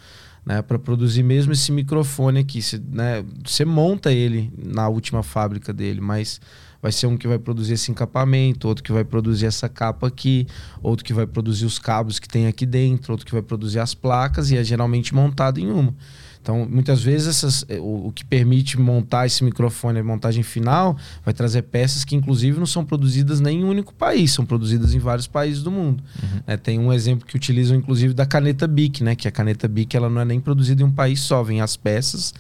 Né, 0.46 0.62
para 0.62 0.78
produzir 0.78 1.24
mesmo 1.24 1.54
esse 1.54 1.72
microfone 1.72 2.40
aqui. 2.40 2.62
Você, 2.62 2.82
né, 2.92 3.24
você 3.46 3.64
monta 3.64 4.12
ele 4.12 4.52
na 4.58 4.90
última 4.90 5.24
fábrica 5.24 5.72
dele, 5.72 6.02
mas 6.02 6.42
vai 6.84 6.92
ser 6.92 7.08
um 7.08 7.16
que 7.16 7.30
vai 7.30 7.40
produzir 7.40 7.76
esse 7.76 7.90
encapamento, 7.90 8.68
outro 8.68 8.84
que 8.84 8.92
vai 8.92 9.06
produzir 9.06 9.46
essa 9.46 9.70
capa 9.70 10.06
aqui, 10.06 10.46
outro 10.82 11.06
que 11.06 11.14
vai 11.14 11.26
produzir 11.26 11.66
os 11.66 11.80
cabos 11.80 12.20
que 12.20 12.28
tem 12.28 12.46
aqui 12.46 12.66
dentro, 12.66 13.14
outro 13.14 13.26
que 13.26 13.32
vai 13.32 13.42
produzir 13.42 13.80
as 13.80 13.94
placas 13.94 14.52
e 14.52 14.58
é 14.58 14.64
geralmente 14.66 15.16
montado 15.16 15.62
em 15.62 15.72
uma. 15.72 15.96
Então, 16.42 16.68
muitas 16.70 17.02
vezes, 17.02 17.28
essas, 17.30 17.66
eh, 17.70 17.80
o, 17.80 18.08
o, 18.08 18.12
que 18.12 18.26
permite 18.26 18.78
montar 18.78 19.26
esse 19.26 19.46
microfone, 19.46 20.00
a 20.00 20.04
montagem 20.04 20.44
final, 20.44 20.98
vai 21.24 21.34
trazer 21.34 21.62
peças 21.62 22.04
que, 22.04 22.18
inclusive, 22.18 22.60
não 22.60 22.66
são 22.66 22.84
produzidas 22.84 23.40
nem 23.40 23.62
em 23.62 23.64
um 23.64 23.70
único 23.70 23.94
país, 23.94 24.34
são 24.34 24.46
produzidas 24.46 24.94
em 24.94 25.00
vários 25.00 25.26
países 25.26 25.64
do 25.64 25.72
mundo. 25.72 26.04
Uhum. 26.22 26.40
É, 26.46 26.58
tem 26.58 26.78
um 26.78 26.92
exemplo 26.92 27.26
que 27.26 27.38
utilizam, 27.38 27.78
inclusive, 27.78 28.14
da 28.14 28.26
caneta 28.26 28.68
BIC, 28.68 29.06
né? 29.06 29.16
Que 29.16 29.26
a 29.26 29.32
caneta 29.32 29.70
BIC 29.70 29.96
ela 29.96 30.10
não 30.10 30.20
é 30.20 30.26
nem 30.26 30.42
produzida 30.42 30.82
em 30.82 30.86
um 30.86 30.92
país 30.92 31.22
só, 31.22 31.42
vem 31.44 31.62
as 31.62 31.78
peças 31.78 32.34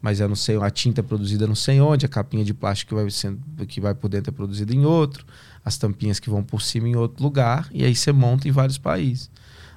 mas 0.00 0.20
eu 0.20 0.28
não 0.28 0.36
sei, 0.36 0.56
a 0.56 0.70
tinta 0.70 1.00
é 1.00 1.02
produzida 1.02 1.46
não 1.46 1.54
sei 1.54 1.80
onde, 1.80 2.06
a 2.06 2.08
capinha 2.08 2.44
de 2.44 2.54
plástico 2.54 2.90
que 2.90 2.94
vai, 2.94 3.10
sendo, 3.10 3.40
que 3.66 3.80
vai 3.80 3.94
por 3.94 4.08
dentro 4.08 4.30
é 4.30 4.34
produzida 4.34 4.74
em 4.74 4.84
outro, 4.84 5.24
as 5.64 5.76
tampinhas 5.76 6.18
que 6.18 6.30
vão 6.30 6.42
por 6.42 6.62
cima 6.62 6.88
em 6.88 6.96
outro 6.96 7.22
lugar, 7.22 7.68
e 7.72 7.84
aí 7.84 7.94
você 7.94 8.12
monta 8.12 8.48
em 8.48 8.50
vários 8.50 8.78
países. 8.78 9.30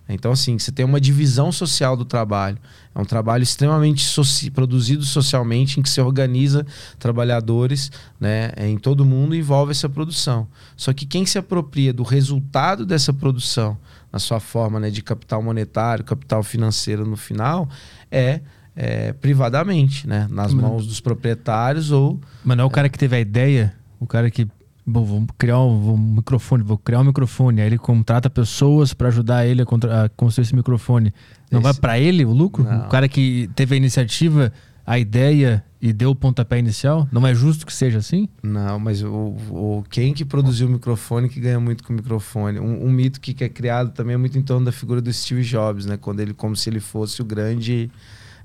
Então, 0.08 0.34
assim, 0.34 0.60
você 0.60 0.72
tem 0.72 0.86
uma 0.86 1.00
divisão 1.00 1.52
social 1.52 1.96
do 1.96 2.04
trabalho. 2.04 2.58
É 2.94 3.00
um 3.00 3.06
trabalho 3.06 3.42
extremamente 3.42 4.04
soci 4.04 4.52
produzido 4.52 5.04
socialmente, 5.06 5.80
em 5.80 5.84
que 5.84 5.90
se 5.90 6.02
organiza 6.02 6.66
trabalhadores 7.00 7.90
né, 8.20 8.52
em 8.58 8.78
todo 8.78 9.06
mundo 9.06 9.34
e 9.34 9.40
envolve 9.40 9.72
essa 9.72 9.88
produção. 9.88 10.48
Só 10.76 10.92
que 10.92 11.06
quem 11.06 11.26
se 11.26 11.38
apropria 11.38 11.94
do 11.94 12.04
resultado 12.04 12.86
dessa 12.86 13.14
produção, 13.14 13.78
na 14.12 14.20
sua 14.20 14.40
forma 14.40 14.80
né, 14.80 14.90
de 14.90 15.02
capital 15.02 15.42
monetário, 15.42 16.04
capital 16.04 16.44
financeiro 16.44 17.06
no 17.06 17.16
final, 17.16 17.70
é 18.12 18.42
é, 18.76 19.14
privadamente, 19.14 20.08
né? 20.08 20.28
Nas 20.30 20.54
mãos 20.54 20.88
dos 20.88 21.00
proprietários 21.00 21.92
ou. 21.92 22.20
Mas 22.44 22.58
não 22.58 22.64
é 22.64 22.68
o 22.68 22.70
cara 22.70 22.90
que 22.90 22.98
teve 22.98 23.16
a 23.16 23.20
ideia, 23.20 23.74
o 24.00 24.08
cara 24.08 24.30
que. 24.30 24.48
Bom, 24.86 25.06
vou 25.06 25.26
criar 25.38 25.60
um, 25.60 25.94
um 25.94 25.98
microfone, 25.98 26.62
vou 26.62 26.78
criar 26.78 27.00
um 27.00 27.06
microfone. 27.06 27.62
Aí 27.62 27.68
ele 27.68 27.78
contrata 27.78 28.30
pessoas 28.30 28.94
para 28.94 29.08
ajudar 29.08 29.46
ele 29.46 29.62
a, 29.62 29.66
contra, 29.66 30.06
a, 30.06 30.10
construir 30.10 30.44
esse 30.44 30.56
microfone. 30.56 31.14
Não 31.50 31.60
esse... 31.60 31.64
vai 31.64 31.74
para 31.74 32.00
ele 32.00 32.26
o 32.26 32.34
lucro? 32.34 32.66
Não. 32.66 32.86
O 32.86 32.90
cara 32.90 33.08
que 33.08 33.50
teve 33.56 33.76
a 33.76 33.78
iniciativa, 33.78 34.52
a 34.86 35.00
ideia 35.00 35.64
e 35.82 35.94
deu 35.94 36.10
o 36.10 36.16
pontapé 36.16 36.60
inicial? 36.60 37.08
Não 37.12 37.26
é 37.26 37.34
justo 37.34 37.66
que 37.66 37.72
seja 37.72 38.00
assim? 38.00 38.28
Não, 38.42 38.78
mas 38.78 39.02
o, 39.04 39.36
o 39.50 39.84
quem 39.90 40.14
que 40.14 40.26
produziu 40.26 40.68
o 40.68 40.72
microfone 40.72 41.30
que 41.30 41.40
ganha 41.40 41.62
muito 41.62 41.84
com 41.84 41.94
o 41.94 41.96
microfone? 41.96 42.60
Um, 42.60 42.86
um 42.86 42.90
mito 42.92 43.22
que, 43.22 43.34
que 43.34 43.44
é 43.46 43.50
criado 43.50 43.92
também 43.92 44.16
é 44.16 44.18
muito 44.18 44.38
em 44.38 44.42
torno 44.42 44.66
da 44.66 44.72
figura 44.74 45.02
do 45.02 45.12
Steve 45.14 45.44
Jobs, 45.44 45.86
né? 45.86 45.96
Quando 45.96 46.20
ele, 46.20 46.34
como 46.34 46.58
se 46.58 46.70
ele 46.70 46.82
fosse 46.82 47.22
o 47.22 47.26
grande 47.26 47.90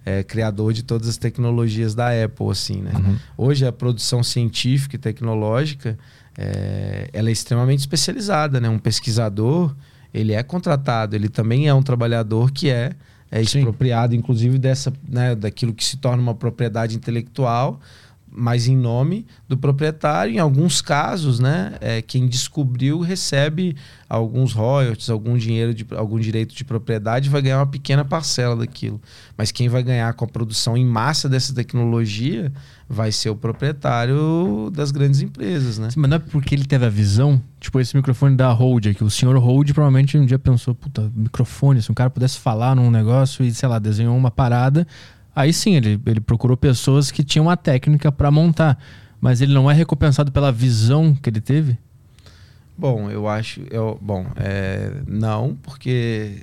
é, 0.04 0.22
criador 0.22 0.72
de 0.72 0.82
todas 0.82 1.08
as 1.08 1.16
tecnologias 1.16 1.94
da 1.94 2.08
Apple, 2.24 2.50
assim, 2.50 2.82
né? 2.82 2.92
Uhum. 2.94 3.16
Hoje 3.36 3.66
a 3.66 3.72
produção 3.72 4.22
científica 4.22 4.96
e 4.96 4.98
tecnológica 4.98 5.98
é, 6.36 7.08
ela 7.12 7.28
é 7.28 7.32
extremamente 7.32 7.80
especializada, 7.80 8.60
né? 8.60 8.68
Um 8.68 8.78
pesquisador 8.78 9.74
ele 10.12 10.32
é 10.32 10.42
contratado, 10.42 11.14
ele 11.14 11.28
também 11.28 11.68
é 11.68 11.74
um 11.74 11.82
trabalhador 11.82 12.50
que 12.50 12.70
é, 12.70 12.92
é 13.30 13.40
expropriado, 13.40 14.12
Sim. 14.12 14.18
inclusive 14.18 14.58
dessa, 14.58 14.92
né, 15.06 15.34
daquilo 15.34 15.74
que 15.74 15.84
se 15.84 15.96
torna 15.98 16.22
uma 16.22 16.34
propriedade 16.34 16.96
intelectual 16.96 17.80
mas 18.30 18.66
em 18.66 18.76
nome 18.76 19.26
do 19.48 19.56
proprietário. 19.56 20.34
Em 20.34 20.38
alguns 20.38 20.80
casos, 20.80 21.38
né, 21.38 21.74
é, 21.80 22.02
quem 22.02 22.26
descobriu 22.26 23.00
recebe 23.00 23.76
alguns 24.08 24.52
royalties, 24.52 25.10
algum 25.10 25.36
dinheiro, 25.36 25.74
de, 25.74 25.86
algum 25.94 26.18
direito 26.18 26.54
de 26.54 26.64
propriedade, 26.64 27.28
vai 27.28 27.42
ganhar 27.42 27.58
uma 27.58 27.66
pequena 27.66 28.04
parcela 28.04 28.56
daquilo. 28.56 29.00
Mas 29.36 29.52
quem 29.52 29.68
vai 29.68 29.82
ganhar 29.82 30.12
com 30.14 30.24
a 30.24 30.28
produção 30.28 30.76
em 30.76 30.84
massa 30.84 31.28
dessa 31.28 31.54
tecnologia 31.54 32.52
vai 32.88 33.12
ser 33.12 33.28
o 33.28 33.36
proprietário 33.36 34.70
das 34.72 34.90
grandes 34.90 35.20
empresas, 35.20 35.78
né? 35.78 35.90
Sim, 35.90 36.00
mas 36.00 36.10
não 36.10 36.16
é 36.16 36.20
porque 36.20 36.54
ele 36.54 36.64
teve 36.64 36.86
a 36.86 36.88
visão, 36.88 37.40
tipo 37.60 37.78
esse 37.78 37.94
microfone 37.94 38.34
da 38.34 38.50
Hold 38.50 38.86
aqui. 38.86 39.04
O 39.04 39.10
senhor 39.10 39.36
Hold 39.36 39.72
provavelmente 39.72 40.16
um 40.16 40.24
dia 40.24 40.38
pensou, 40.38 40.74
puta, 40.74 41.10
microfone, 41.14 41.82
se 41.82 41.90
um 41.90 41.94
cara 41.94 42.08
pudesse 42.08 42.38
falar 42.38 42.74
num 42.74 42.90
negócio 42.90 43.44
e, 43.44 43.52
sei 43.52 43.68
lá, 43.68 43.78
desenhou 43.78 44.16
uma 44.16 44.30
parada 44.30 44.86
Aí 45.38 45.52
sim, 45.52 45.76
ele, 45.76 46.00
ele 46.04 46.18
procurou 46.18 46.56
pessoas 46.56 47.12
que 47.12 47.22
tinham 47.22 47.48
a 47.48 47.56
técnica 47.56 48.10
para 48.10 48.28
montar. 48.28 48.76
Mas 49.20 49.40
ele 49.40 49.54
não 49.54 49.70
é 49.70 49.74
recompensado 49.74 50.32
pela 50.32 50.50
visão 50.50 51.14
que 51.14 51.30
ele 51.30 51.40
teve? 51.40 51.78
Bom, 52.76 53.08
eu 53.08 53.28
acho. 53.28 53.62
Eu, 53.70 53.96
bom, 54.02 54.26
é, 54.34 55.00
não, 55.06 55.56
porque 55.62 56.42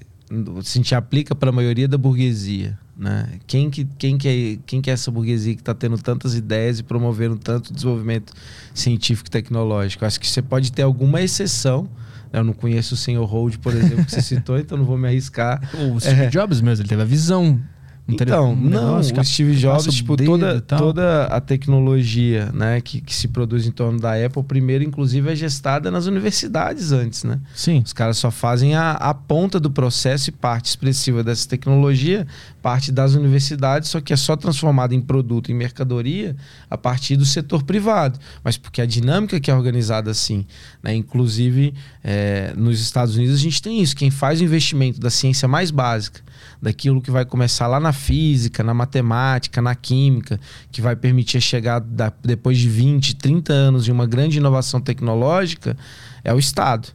se 0.64 0.78
a 0.78 0.82
gente 0.82 0.96
aplica 0.96 1.36
para 1.36 1.50
a 1.50 1.52
maioria 1.52 1.90
da 1.90 1.98
burguesia. 1.98 2.80
Né? 2.96 3.38
Quem, 3.46 3.70
que, 3.70 3.84
quem, 3.98 4.18
que 4.18 4.30
é, 4.30 4.60
quem 4.66 4.82
que 4.82 4.90
é 4.90 4.94
essa 4.94 5.12
burguesia 5.12 5.54
que 5.54 5.62
está 5.62 5.74
tendo 5.74 5.98
tantas 5.98 6.34
ideias 6.34 6.80
e 6.80 6.84
promovendo 6.84 7.38
tanto 7.38 7.74
desenvolvimento 7.74 8.32
científico 8.74 9.28
e 9.28 9.32
tecnológico? 9.32 10.06
Acho 10.06 10.18
que 10.18 10.28
você 10.28 10.42
pode 10.42 10.72
ter 10.72 10.84
alguma 10.84 11.22
exceção. 11.22 11.84
Né? 12.32 12.40
Eu 12.40 12.46
não 12.46 12.54
conheço 12.54 12.94
o 12.94 12.98
senhor 12.98 13.26
Hold, 13.26 13.58
por 13.58 13.74
exemplo, 13.74 14.06
que 14.06 14.12
você 14.12 14.22
citou, 14.24 14.58
então 14.58 14.78
não 14.78 14.86
vou 14.86 14.98
me 14.98 15.10
arriscar. 15.10 15.62
O 15.92 16.00
Steve 16.00 16.22
é. 16.22 16.28
Jobs 16.28 16.62
mesmo, 16.62 16.84
ele 16.84 16.88
teve 16.88 17.02
a 17.02 17.06
visão 17.06 17.62
então, 18.08 18.56
não, 18.56 19.00
o 19.00 19.24
Steve 19.24 19.56
Jobs, 19.56 19.94
tipo, 19.96 20.16
toda, 20.16 20.62
toda 20.62 21.26
a 21.26 21.42
tecnologia 21.42 22.52
né, 22.54 22.80
que, 22.80 23.02
que 23.02 23.16
se 23.16 23.28
produz 23.28 23.66
em 23.66 23.72
torno 23.72 24.00
da 24.00 24.14
Apple, 24.14 24.44
primeiro, 24.44 24.84
inclusive, 24.84 25.32
é 25.32 25.36
gestada 25.36 25.90
nas 25.90 26.06
universidades 26.06 26.92
antes, 26.92 27.24
né? 27.24 27.40
Sim. 27.56 27.82
Os 27.84 27.94
caras 27.94 28.18
só 28.18 28.30
fazem 28.30 28.76
a, 28.76 28.92
a 28.92 29.12
ponta 29.12 29.60
do 29.60 29.72
processo 29.72 30.30
e 30.30 30.32
parte 30.32 30.66
expressiva 30.66 31.24
dessa 31.24 31.50
tecnologia, 31.50 32.28
parte 32.62 32.92
das 32.92 33.16
universidades, 33.16 33.90
só 33.90 34.00
que 34.00 34.14
é 34.14 34.16
só 34.16 34.36
transformada 34.36 34.94
em 34.94 35.02
produto, 35.02 35.52
em 35.52 35.56
mercadoria, 35.56 36.36
a 36.70 36.78
partir 36.78 37.16
do 37.16 37.26
setor 37.26 37.64
privado. 37.64 38.20
Mas 38.44 38.56
porque 38.56 38.82
a 38.82 38.86
dinâmica 38.86 39.40
que 39.40 39.50
é 39.50 39.56
organizada 39.56 40.12
assim, 40.12 40.46
né? 40.84 40.94
Inclusive, 40.94 41.74
é, 42.04 42.54
nos 42.56 42.80
Estados 42.80 43.16
Unidos 43.16 43.36
a 43.36 43.42
gente 43.42 43.60
tem 43.64 43.82
isso. 43.82 43.96
Quem 43.96 44.12
faz 44.12 44.42
o 44.42 44.44
investimento 44.44 45.00
da 45.00 45.10
ciência 45.10 45.48
mais 45.48 45.72
básica, 45.72 46.22
daquilo 46.66 47.00
que 47.00 47.12
vai 47.12 47.24
começar 47.24 47.68
lá 47.68 47.80
na 47.80 47.94
física, 47.94 48.64
na 48.64 48.74
matemática, 48.74 49.62
na 49.62 49.76
química, 49.76 50.40
que 50.72 50.82
vai 50.82 50.96
permitir 50.96 51.40
chegar 51.40 51.80
da, 51.80 52.12
depois 52.24 52.58
de 52.58 52.68
20, 52.68 53.18
30 53.18 53.54
anos 53.54 53.86
de 53.86 53.92
uma 53.92 54.08
grande 54.08 54.40
inovação 54.40 54.82
tecnológica, 54.82 55.78
é 56.24 56.34
o 56.34 56.40
Estado. 56.40 56.88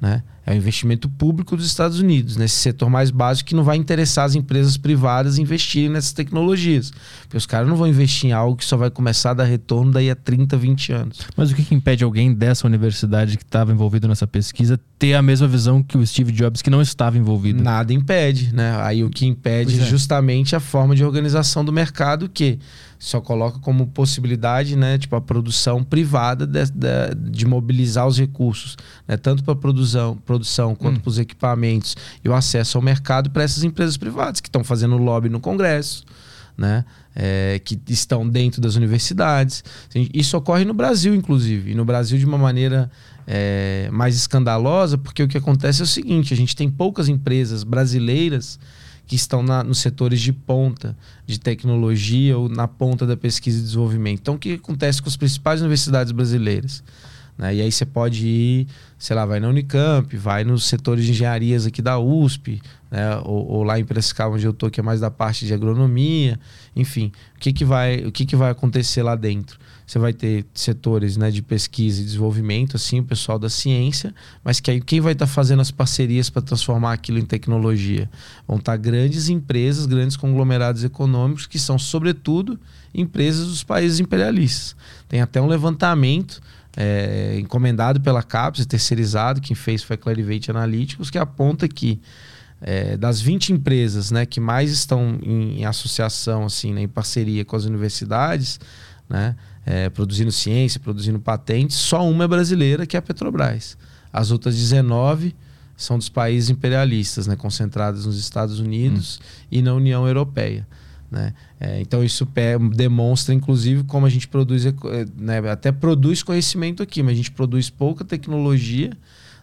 Né? 0.00 0.22
É 0.46 0.52
o 0.52 0.56
investimento 0.56 1.08
público 1.08 1.56
dos 1.56 1.66
Estados 1.66 2.00
Unidos, 2.00 2.36
nesse 2.36 2.56
setor 2.56 2.88
mais 2.88 3.10
básico 3.10 3.50
que 3.50 3.54
não 3.54 3.62
vai 3.62 3.76
interessar 3.76 4.24
as 4.24 4.34
empresas 4.34 4.76
privadas 4.76 5.38
investirem 5.38 5.90
nessas 5.90 6.12
tecnologias. 6.12 6.90
Porque 7.22 7.36
os 7.36 7.44
caras 7.44 7.68
não 7.68 7.76
vão 7.76 7.86
investir 7.86 8.30
em 8.30 8.32
algo 8.32 8.56
que 8.56 8.64
só 8.64 8.76
vai 8.76 8.90
começar 8.90 9.30
a 9.30 9.34
dar 9.34 9.44
retorno 9.44 9.92
daí 9.92 10.10
a 10.10 10.16
30, 10.16 10.56
20 10.56 10.92
anos. 10.92 11.18
Mas 11.36 11.50
o 11.50 11.54
que, 11.54 11.62
que 11.62 11.74
impede 11.74 12.02
alguém 12.02 12.32
dessa 12.32 12.66
universidade 12.66 13.36
que 13.36 13.44
estava 13.44 13.70
envolvido 13.70 14.08
nessa 14.08 14.26
pesquisa 14.26 14.80
ter 14.98 15.14
a 15.14 15.22
mesma 15.22 15.46
visão 15.46 15.82
que 15.82 15.98
o 15.98 16.06
Steve 16.06 16.32
Jobs, 16.32 16.62
que 16.62 16.70
não 16.70 16.80
estava 16.80 17.18
envolvido? 17.18 17.62
Nada 17.62 17.92
impede, 17.92 18.54
né? 18.54 18.80
Aí 18.82 19.04
o 19.04 19.10
que 19.10 19.26
impede 19.26 19.78
é. 19.78 19.84
justamente 19.84 20.56
a 20.56 20.60
forma 20.60 20.96
de 20.96 21.04
organização 21.04 21.64
do 21.64 21.72
mercado 21.72 22.28
que 22.28 22.58
só 23.00 23.18
coloca 23.18 23.58
como 23.60 23.86
possibilidade, 23.86 24.76
né, 24.76 24.98
tipo 24.98 25.16
a 25.16 25.20
produção 25.22 25.82
privada 25.82 26.46
de, 26.46 26.66
de, 26.66 27.30
de 27.30 27.46
mobilizar 27.46 28.06
os 28.06 28.18
recursos, 28.18 28.76
né, 29.08 29.16
tanto 29.16 29.42
para 29.42 29.56
produção, 29.56 30.18
produção 30.18 30.74
quanto 30.74 30.98
Hum. 30.98 31.00
para 31.00 31.08
os 31.08 31.18
equipamentos 31.18 31.96
e 32.22 32.28
o 32.28 32.34
acesso 32.34 32.76
ao 32.76 32.82
mercado 32.82 33.30
para 33.30 33.42
essas 33.42 33.64
empresas 33.64 33.96
privadas 33.96 34.40
que 34.40 34.48
estão 34.48 34.62
fazendo 34.62 34.98
lobby 34.98 35.30
no 35.30 35.40
Congresso, 35.40 36.04
né? 36.58 36.84
É, 37.16 37.58
que 37.64 37.80
estão 37.88 38.28
dentro 38.28 38.60
das 38.60 38.76
universidades. 38.76 39.64
Isso 40.12 40.36
ocorre 40.36 40.64
no 40.64 40.74
Brasil, 40.74 41.14
inclusive, 41.14 41.72
e 41.72 41.74
no 41.74 41.84
Brasil 41.84 42.18
de 42.18 42.26
uma 42.26 42.38
maneira 42.38 42.90
é, 43.26 43.88
mais 43.90 44.14
escandalosa, 44.14 44.98
porque 44.98 45.22
o 45.22 45.28
que 45.28 45.38
acontece 45.38 45.80
é 45.80 45.84
o 45.84 45.86
seguinte: 45.86 46.34
a 46.34 46.36
gente 46.36 46.54
tem 46.54 46.70
poucas 46.70 47.08
empresas 47.08 47.64
brasileiras 47.64 48.58
que 49.10 49.16
estão 49.16 49.42
na, 49.42 49.64
nos 49.64 49.78
setores 49.78 50.20
de 50.20 50.32
ponta 50.32 50.96
de 51.26 51.40
tecnologia 51.40 52.38
ou 52.38 52.48
na 52.48 52.68
ponta 52.68 53.04
da 53.04 53.16
pesquisa 53.16 53.58
e 53.58 53.62
desenvolvimento. 53.62 54.20
Então, 54.20 54.36
o 54.36 54.38
que 54.38 54.52
acontece 54.52 55.02
com 55.02 55.08
as 55.08 55.16
principais 55.16 55.60
universidades 55.60 56.12
brasileiras? 56.12 56.80
Né? 57.36 57.56
E 57.56 57.60
aí 57.60 57.72
você 57.72 57.84
pode 57.84 58.24
ir, 58.24 58.68
sei 58.96 59.16
lá, 59.16 59.26
vai 59.26 59.40
na 59.40 59.48
Unicamp, 59.48 60.16
vai 60.16 60.44
nos 60.44 60.62
setores 60.62 61.04
de 61.04 61.10
engenharias 61.10 61.66
aqui 61.66 61.82
da 61.82 61.98
USP, 61.98 62.62
né? 62.90 63.16
ou, 63.24 63.46
ou 63.46 63.62
lá 63.62 63.78
em 63.78 63.84
Piracicaba, 63.84 64.34
onde 64.34 64.44
eu 64.44 64.50
estou, 64.50 64.70
que 64.70 64.80
é 64.80 64.82
mais 64.82 65.00
da 65.00 65.10
parte 65.10 65.46
de 65.46 65.54
agronomia. 65.54 66.38
Enfim, 66.74 67.12
o 67.36 67.38
que, 67.38 67.52
que, 67.52 67.64
vai, 67.64 68.04
o 68.04 68.10
que, 68.10 68.26
que 68.26 68.34
vai 68.34 68.50
acontecer 68.50 69.02
lá 69.02 69.14
dentro? 69.14 69.58
Você 69.86 69.98
vai 69.98 70.12
ter 70.12 70.46
setores 70.54 71.16
né, 71.16 71.30
de 71.30 71.42
pesquisa 71.42 72.00
e 72.00 72.04
desenvolvimento, 72.04 72.76
assim, 72.76 73.00
o 73.00 73.04
pessoal 73.04 73.38
da 73.38 73.48
ciência, 73.48 74.14
mas 74.44 74.60
que 74.60 74.70
aí 74.70 74.80
quem 74.80 75.00
vai 75.00 75.14
estar 75.14 75.26
tá 75.26 75.32
fazendo 75.32 75.60
as 75.60 75.70
parcerias 75.70 76.30
para 76.30 76.42
transformar 76.42 76.92
aquilo 76.92 77.18
em 77.18 77.24
tecnologia? 77.24 78.08
Vão 78.46 78.58
estar 78.58 78.72
tá 78.72 78.76
grandes 78.76 79.28
empresas, 79.28 79.86
grandes 79.86 80.16
conglomerados 80.16 80.84
econômicos, 80.84 81.46
que 81.46 81.58
são, 81.58 81.78
sobretudo, 81.78 82.58
empresas 82.94 83.48
dos 83.48 83.64
países 83.64 83.98
imperialistas. 83.98 84.76
Tem 85.08 85.20
até 85.20 85.40
um 85.40 85.46
levantamento 85.46 86.40
é, 86.76 87.38
encomendado 87.40 88.00
pela 88.00 88.22
CAPES, 88.22 88.66
terceirizado, 88.66 89.40
quem 89.40 89.56
fez 89.56 89.82
foi 89.82 89.94
a 89.94 89.98
Clarivate 89.98 90.50
Analytics, 90.50 91.10
que 91.10 91.18
aponta 91.18 91.66
que 91.66 92.00
é, 92.60 92.96
das 92.96 93.20
20 93.20 93.52
empresas 93.54 94.10
né, 94.10 94.26
que 94.26 94.38
mais 94.38 94.70
estão 94.70 95.18
em, 95.22 95.60
em 95.60 95.64
associação, 95.64 96.44
assim, 96.44 96.72
né, 96.72 96.82
em 96.82 96.88
parceria 96.88 97.44
com 97.44 97.56
as 97.56 97.64
universidades, 97.64 98.60
né, 99.08 99.34
é, 99.64 99.88
produzindo 99.88 100.30
ciência, 100.30 100.78
produzindo 100.78 101.18
patentes, 101.18 101.76
só 101.76 102.08
uma 102.08 102.24
é 102.24 102.28
brasileira, 102.28 102.86
que 102.86 102.96
é 102.96 102.98
a 102.98 103.02
Petrobras. 103.02 103.76
As 104.12 104.30
outras 104.30 104.56
19 104.56 105.34
são 105.76 105.96
dos 105.96 106.08
países 106.08 106.50
imperialistas, 106.50 107.26
né, 107.26 107.36
concentradas 107.36 108.04
nos 108.04 108.18
Estados 108.18 108.60
Unidos 108.60 109.18
hum. 109.18 109.46
e 109.50 109.62
na 109.62 109.72
União 109.72 110.06
Europeia. 110.06 110.66
Né? 111.10 111.34
É, 111.58 111.80
então 111.80 112.04
isso 112.04 112.28
demonstra, 112.74 113.34
inclusive, 113.34 113.82
como 113.84 114.06
a 114.06 114.10
gente 114.10 114.28
produz, 114.28 114.64
né, 115.16 115.38
até 115.50 115.72
produz 115.72 116.22
conhecimento 116.22 116.82
aqui, 116.82 117.02
mas 117.02 117.14
a 117.14 117.16
gente 117.16 117.32
produz 117.32 117.68
pouca 117.68 118.04
tecnologia, 118.04 118.92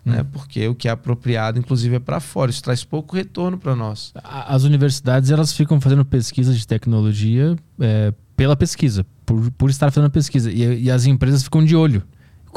hum. 0.08 0.12
né, 0.12 0.26
porque 0.32 0.68
o 0.68 0.76
que 0.76 0.88
é 0.88 0.92
apropriado, 0.92 1.60
inclusive, 1.60 1.96
é 1.96 2.00
para 2.00 2.20
fora. 2.20 2.50
Isso 2.50 2.64
traz 2.64 2.84
pouco 2.84 3.16
retorno 3.16 3.58
para 3.58 3.76
nós. 3.76 4.14
As 4.24 4.64
universidades 4.64 5.30
elas 5.30 5.54
ficam 5.54 5.80
fazendo 5.82 6.06
pesquisa 6.06 6.54
de 6.54 6.66
tecnologia 6.66 7.56
é, 7.80 8.14
pela 8.36 8.56
pesquisa, 8.56 9.06
por, 9.26 9.52
por 9.52 9.70
estar 9.70 9.92
fazendo 9.92 10.10
pesquisa, 10.12 10.52
e, 10.52 10.84
e 10.84 10.92
as 10.92 11.06
empresas 11.06 11.44
ficam 11.44 11.64
de 11.64 11.76
olho 11.76 12.04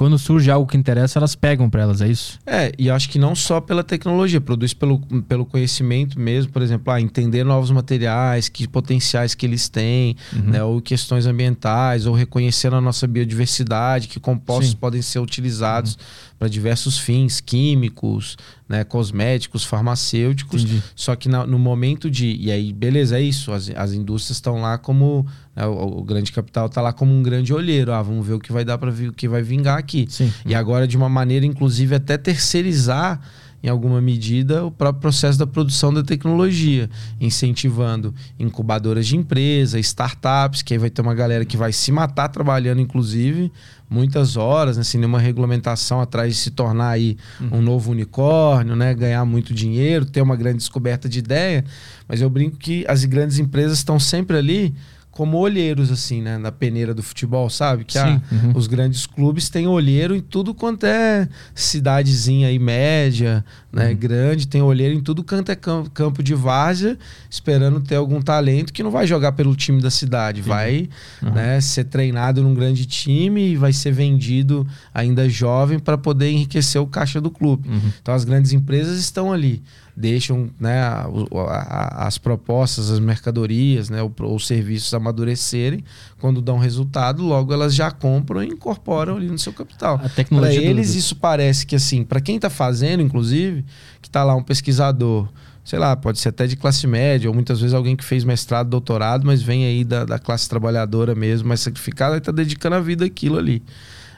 quando 0.01 0.19
surge 0.19 0.51
algo 0.51 0.67
que 0.67 0.79
interessa, 0.79 1.19
elas 1.19 1.35
pegam 1.35 1.69
para 1.69 1.83
elas, 1.83 2.01
é 2.01 2.09
isso? 2.09 2.39
É, 2.47 2.73
e 2.79 2.89
acho 2.89 3.07
que 3.11 3.19
não 3.19 3.35
só 3.35 3.61
pela 3.61 3.85
tecnologia, 3.85 4.41
produz 4.41 4.73
pelo, 4.73 4.99
pelo 5.29 5.45
conhecimento 5.45 6.19
mesmo, 6.19 6.51
por 6.51 6.63
exemplo, 6.63 6.91
ah, 6.91 6.99
entender 6.99 7.45
novos 7.45 7.71
materiais, 7.71 8.49
que 8.49 8.67
potenciais 8.67 9.35
que 9.35 9.45
eles 9.45 9.69
têm, 9.69 10.17
uhum. 10.33 10.43
né, 10.43 10.65
ou 10.65 10.81
questões 10.81 11.27
ambientais, 11.27 12.07
ou 12.07 12.15
reconhecer 12.15 12.73
a 12.73 12.81
nossa 12.81 13.07
biodiversidade, 13.07 14.09
que 14.09 14.19
compostos 14.19 14.71
Sim. 14.71 14.77
podem 14.77 15.03
ser 15.03 15.19
utilizados 15.19 15.95
uhum. 15.95 16.01
Para 16.41 16.49
diversos 16.49 16.99
fins, 16.99 17.39
químicos, 17.39 18.35
né, 18.67 18.83
cosméticos, 18.83 19.63
farmacêuticos. 19.63 20.63
Entendi. 20.63 20.83
Só 20.97 21.15
que 21.15 21.29
na, 21.29 21.47
no 21.47 21.59
momento 21.59 22.11
de. 22.11 22.35
E 22.41 22.51
aí, 22.51 22.73
beleza, 22.73 23.19
é 23.19 23.21
isso. 23.21 23.53
As, 23.53 23.69
as 23.77 23.93
indústrias 23.93 24.39
estão 24.39 24.59
lá 24.63 24.79
como. 24.79 25.27
Né, 25.55 25.67
o, 25.67 25.99
o, 25.99 26.03
grande 26.03 26.33
capital 26.33 26.65
está 26.65 26.81
lá 26.81 26.95
como 26.95 27.13
um 27.13 27.23
grande 27.23 27.53
olheiro. 27.53 27.93
Ah, 27.93 28.01
vamos 28.01 28.27
ver 28.27 28.33
o 28.33 28.41
que 28.41 28.51
vai 28.53 28.65
dar 28.65 28.79
para 28.79 28.91
o 28.91 29.13
que 29.13 29.29
vai 29.29 29.43
vingar 29.43 29.77
aqui. 29.77 30.07
Sim. 30.09 30.33
E 30.47 30.55
agora, 30.55 30.89
de 30.89 30.97
uma 30.97 31.11
maneira, 31.11 31.45
inclusive, 31.45 31.95
até 31.95 32.17
terceirizar 32.17 33.21
em 33.63 33.69
alguma 33.69 34.01
medida, 34.01 34.65
o 34.65 34.71
próprio 34.71 35.01
processo 35.01 35.39
da 35.39 35.47
produção 35.47 35.93
da 35.93 36.03
tecnologia, 36.03 36.89
incentivando 37.21 38.15
incubadoras 38.39 39.07
de 39.07 39.17
empresa, 39.17 39.79
startups, 39.79 40.63
que 40.63 40.73
aí 40.73 40.79
vai 40.79 40.91
ter 40.91 41.03
uma 41.03 41.15
galera 41.15 41.45
que 41.45 41.57
vai 41.57 41.73
se 41.73 41.93
matar 41.93 42.29
trabalhando, 42.29 42.81
inclusive, 42.81 43.53
muitas 43.89 44.37
horas, 44.37 44.77
né, 44.77 44.85
sem 44.85 44.99
nenhuma 45.01 45.19
regulamentação 45.19 46.01
atrás 46.01 46.35
de 46.35 46.41
se 46.41 46.51
tornar 46.51 46.91
aí 46.91 47.17
uhum. 47.41 47.59
um 47.59 47.63
novo 47.63 47.91
unicórnio, 47.91 48.75
né, 48.77 48.95
ganhar 48.95 49.25
muito 49.25 49.53
dinheiro, 49.53 50.07
ter 50.07 50.23
uma 50.23 50.37
grande 50.37 50.59
descoberta 50.59 51.09
de 51.09 51.19
ideia. 51.19 51.65
Mas 52.09 52.23
eu 52.23 52.31
brinco 52.31 52.57
que 52.57 52.85
as 52.89 53.05
grandes 53.05 53.39
empresas 53.39 53.79
estão 53.79 53.99
sempre 53.99 54.37
ali 54.37 54.75
como 55.21 55.37
olheiros, 55.37 55.93
assim, 55.93 56.23
né? 56.23 56.39
Na 56.39 56.51
peneira 56.51 56.95
do 56.95 57.03
futebol, 57.03 57.51
sabe? 57.51 57.85
Que 57.85 57.99
ah, 57.99 58.23
uhum. 58.33 58.53
os 58.55 58.67
grandes 58.67 59.05
clubes 59.05 59.51
têm 59.51 59.67
olheiro 59.67 60.17
em 60.17 60.21
tudo 60.23 60.55
quanto 60.55 60.87
é 60.87 61.29
cidadezinha 61.55 62.49
aí 62.49 62.59
média, 62.59 63.45
né? 63.71 63.91
Uhum. 63.91 63.97
Grande, 63.97 64.49
tem 64.49 64.63
olheiro 64.63 64.95
em 64.95 65.01
tudo 65.03 65.23
quanto 65.23 65.53
é 65.53 65.55
campo, 65.55 65.91
campo 65.91 66.23
de 66.23 66.35
várzea, 66.35 66.99
esperando 67.29 67.83
ter 67.83 67.97
algum 67.97 68.23
talento 68.23 68.73
que 68.73 68.83
não 68.83 68.91
vai 68.91 69.07
jogar 69.07 69.33
pelo 69.33 69.55
time 69.55 69.83
da 69.83 69.91
cidade, 69.91 70.41
vai 70.41 70.89
uhum. 71.23 71.33
né, 71.33 71.61
ser 71.61 71.85
treinado 71.85 72.43
num 72.43 72.55
grande 72.55 72.87
time 72.87 73.51
e 73.51 73.57
vai 73.59 73.75
ser 73.75 73.93
vendido 73.93 74.67
ainda 74.95 75.29
jovem 75.29 75.79
para 75.79 75.99
poder 75.99 76.31
enriquecer 76.31 76.81
o 76.81 76.87
caixa 76.87 77.21
do 77.21 77.31
clube. 77.31 77.69
Uhum. 77.69 77.93
Então 78.01 78.15
as 78.15 78.25
grandes 78.25 78.55
empresas 78.55 78.99
estão 78.99 79.31
ali 79.31 79.63
deixam 80.01 80.51
né, 80.59 80.81
a, 80.81 81.07
a, 81.33 82.07
as 82.07 82.19
propostas, 82.19 82.91
as 82.91 82.99
mercadorias, 82.99 83.91
né, 83.91 83.99
os 84.03 84.47
serviços 84.47 84.93
amadurecerem. 84.95 85.85
Quando 86.19 86.41
dão 86.41 86.59
resultado, 86.59 87.23
logo 87.23 87.53
elas 87.53 87.75
já 87.75 87.91
compram 87.91 88.43
e 88.43 88.49
incorporam 88.49 89.17
ali 89.17 89.29
no 89.29 89.39
seu 89.39 89.53
capital. 89.53 90.01
Para 90.41 90.55
eles, 90.55 90.95
isso 90.95 91.15
parece 91.17 91.67
que, 91.67 91.77
assim, 91.77 92.03
para 92.03 92.21
quem 92.21 92.37
está 92.37 92.51
fazendo, 92.51 93.03
inclusive, 93.03 93.65
que 94.01 94.09
está 94.09 94.25
lá 94.25 94.35
um 94.35 94.43
pesquisador 94.43 95.29
sei 95.63 95.79
lá, 95.79 95.95
pode 95.95 96.19
ser 96.19 96.31
até 96.31 96.49
de 96.49 96.57
classe 96.57 96.85
média, 96.87 97.29
ou 97.29 97.35
muitas 97.35 97.61
vezes 97.61 97.75
alguém 97.75 97.95
que 97.95 98.03
fez 98.03 98.25
mestrado, 98.25 98.69
doutorado, 98.69 99.25
mas 99.25 99.41
vem 99.41 99.65
aí 99.67 99.85
da, 99.85 100.05
da 100.05 100.19
classe 100.19 100.49
trabalhadora 100.49 101.15
mesmo, 101.15 101.47
mais 101.47 101.61
sacrificada, 101.61 102.17
e 102.17 102.19
está 102.19 102.33
dedicando 102.33 102.75
a 102.75 102.81
vida 102.81 103.05
àquilo 103.05 103.39
ali. 103.39 103.63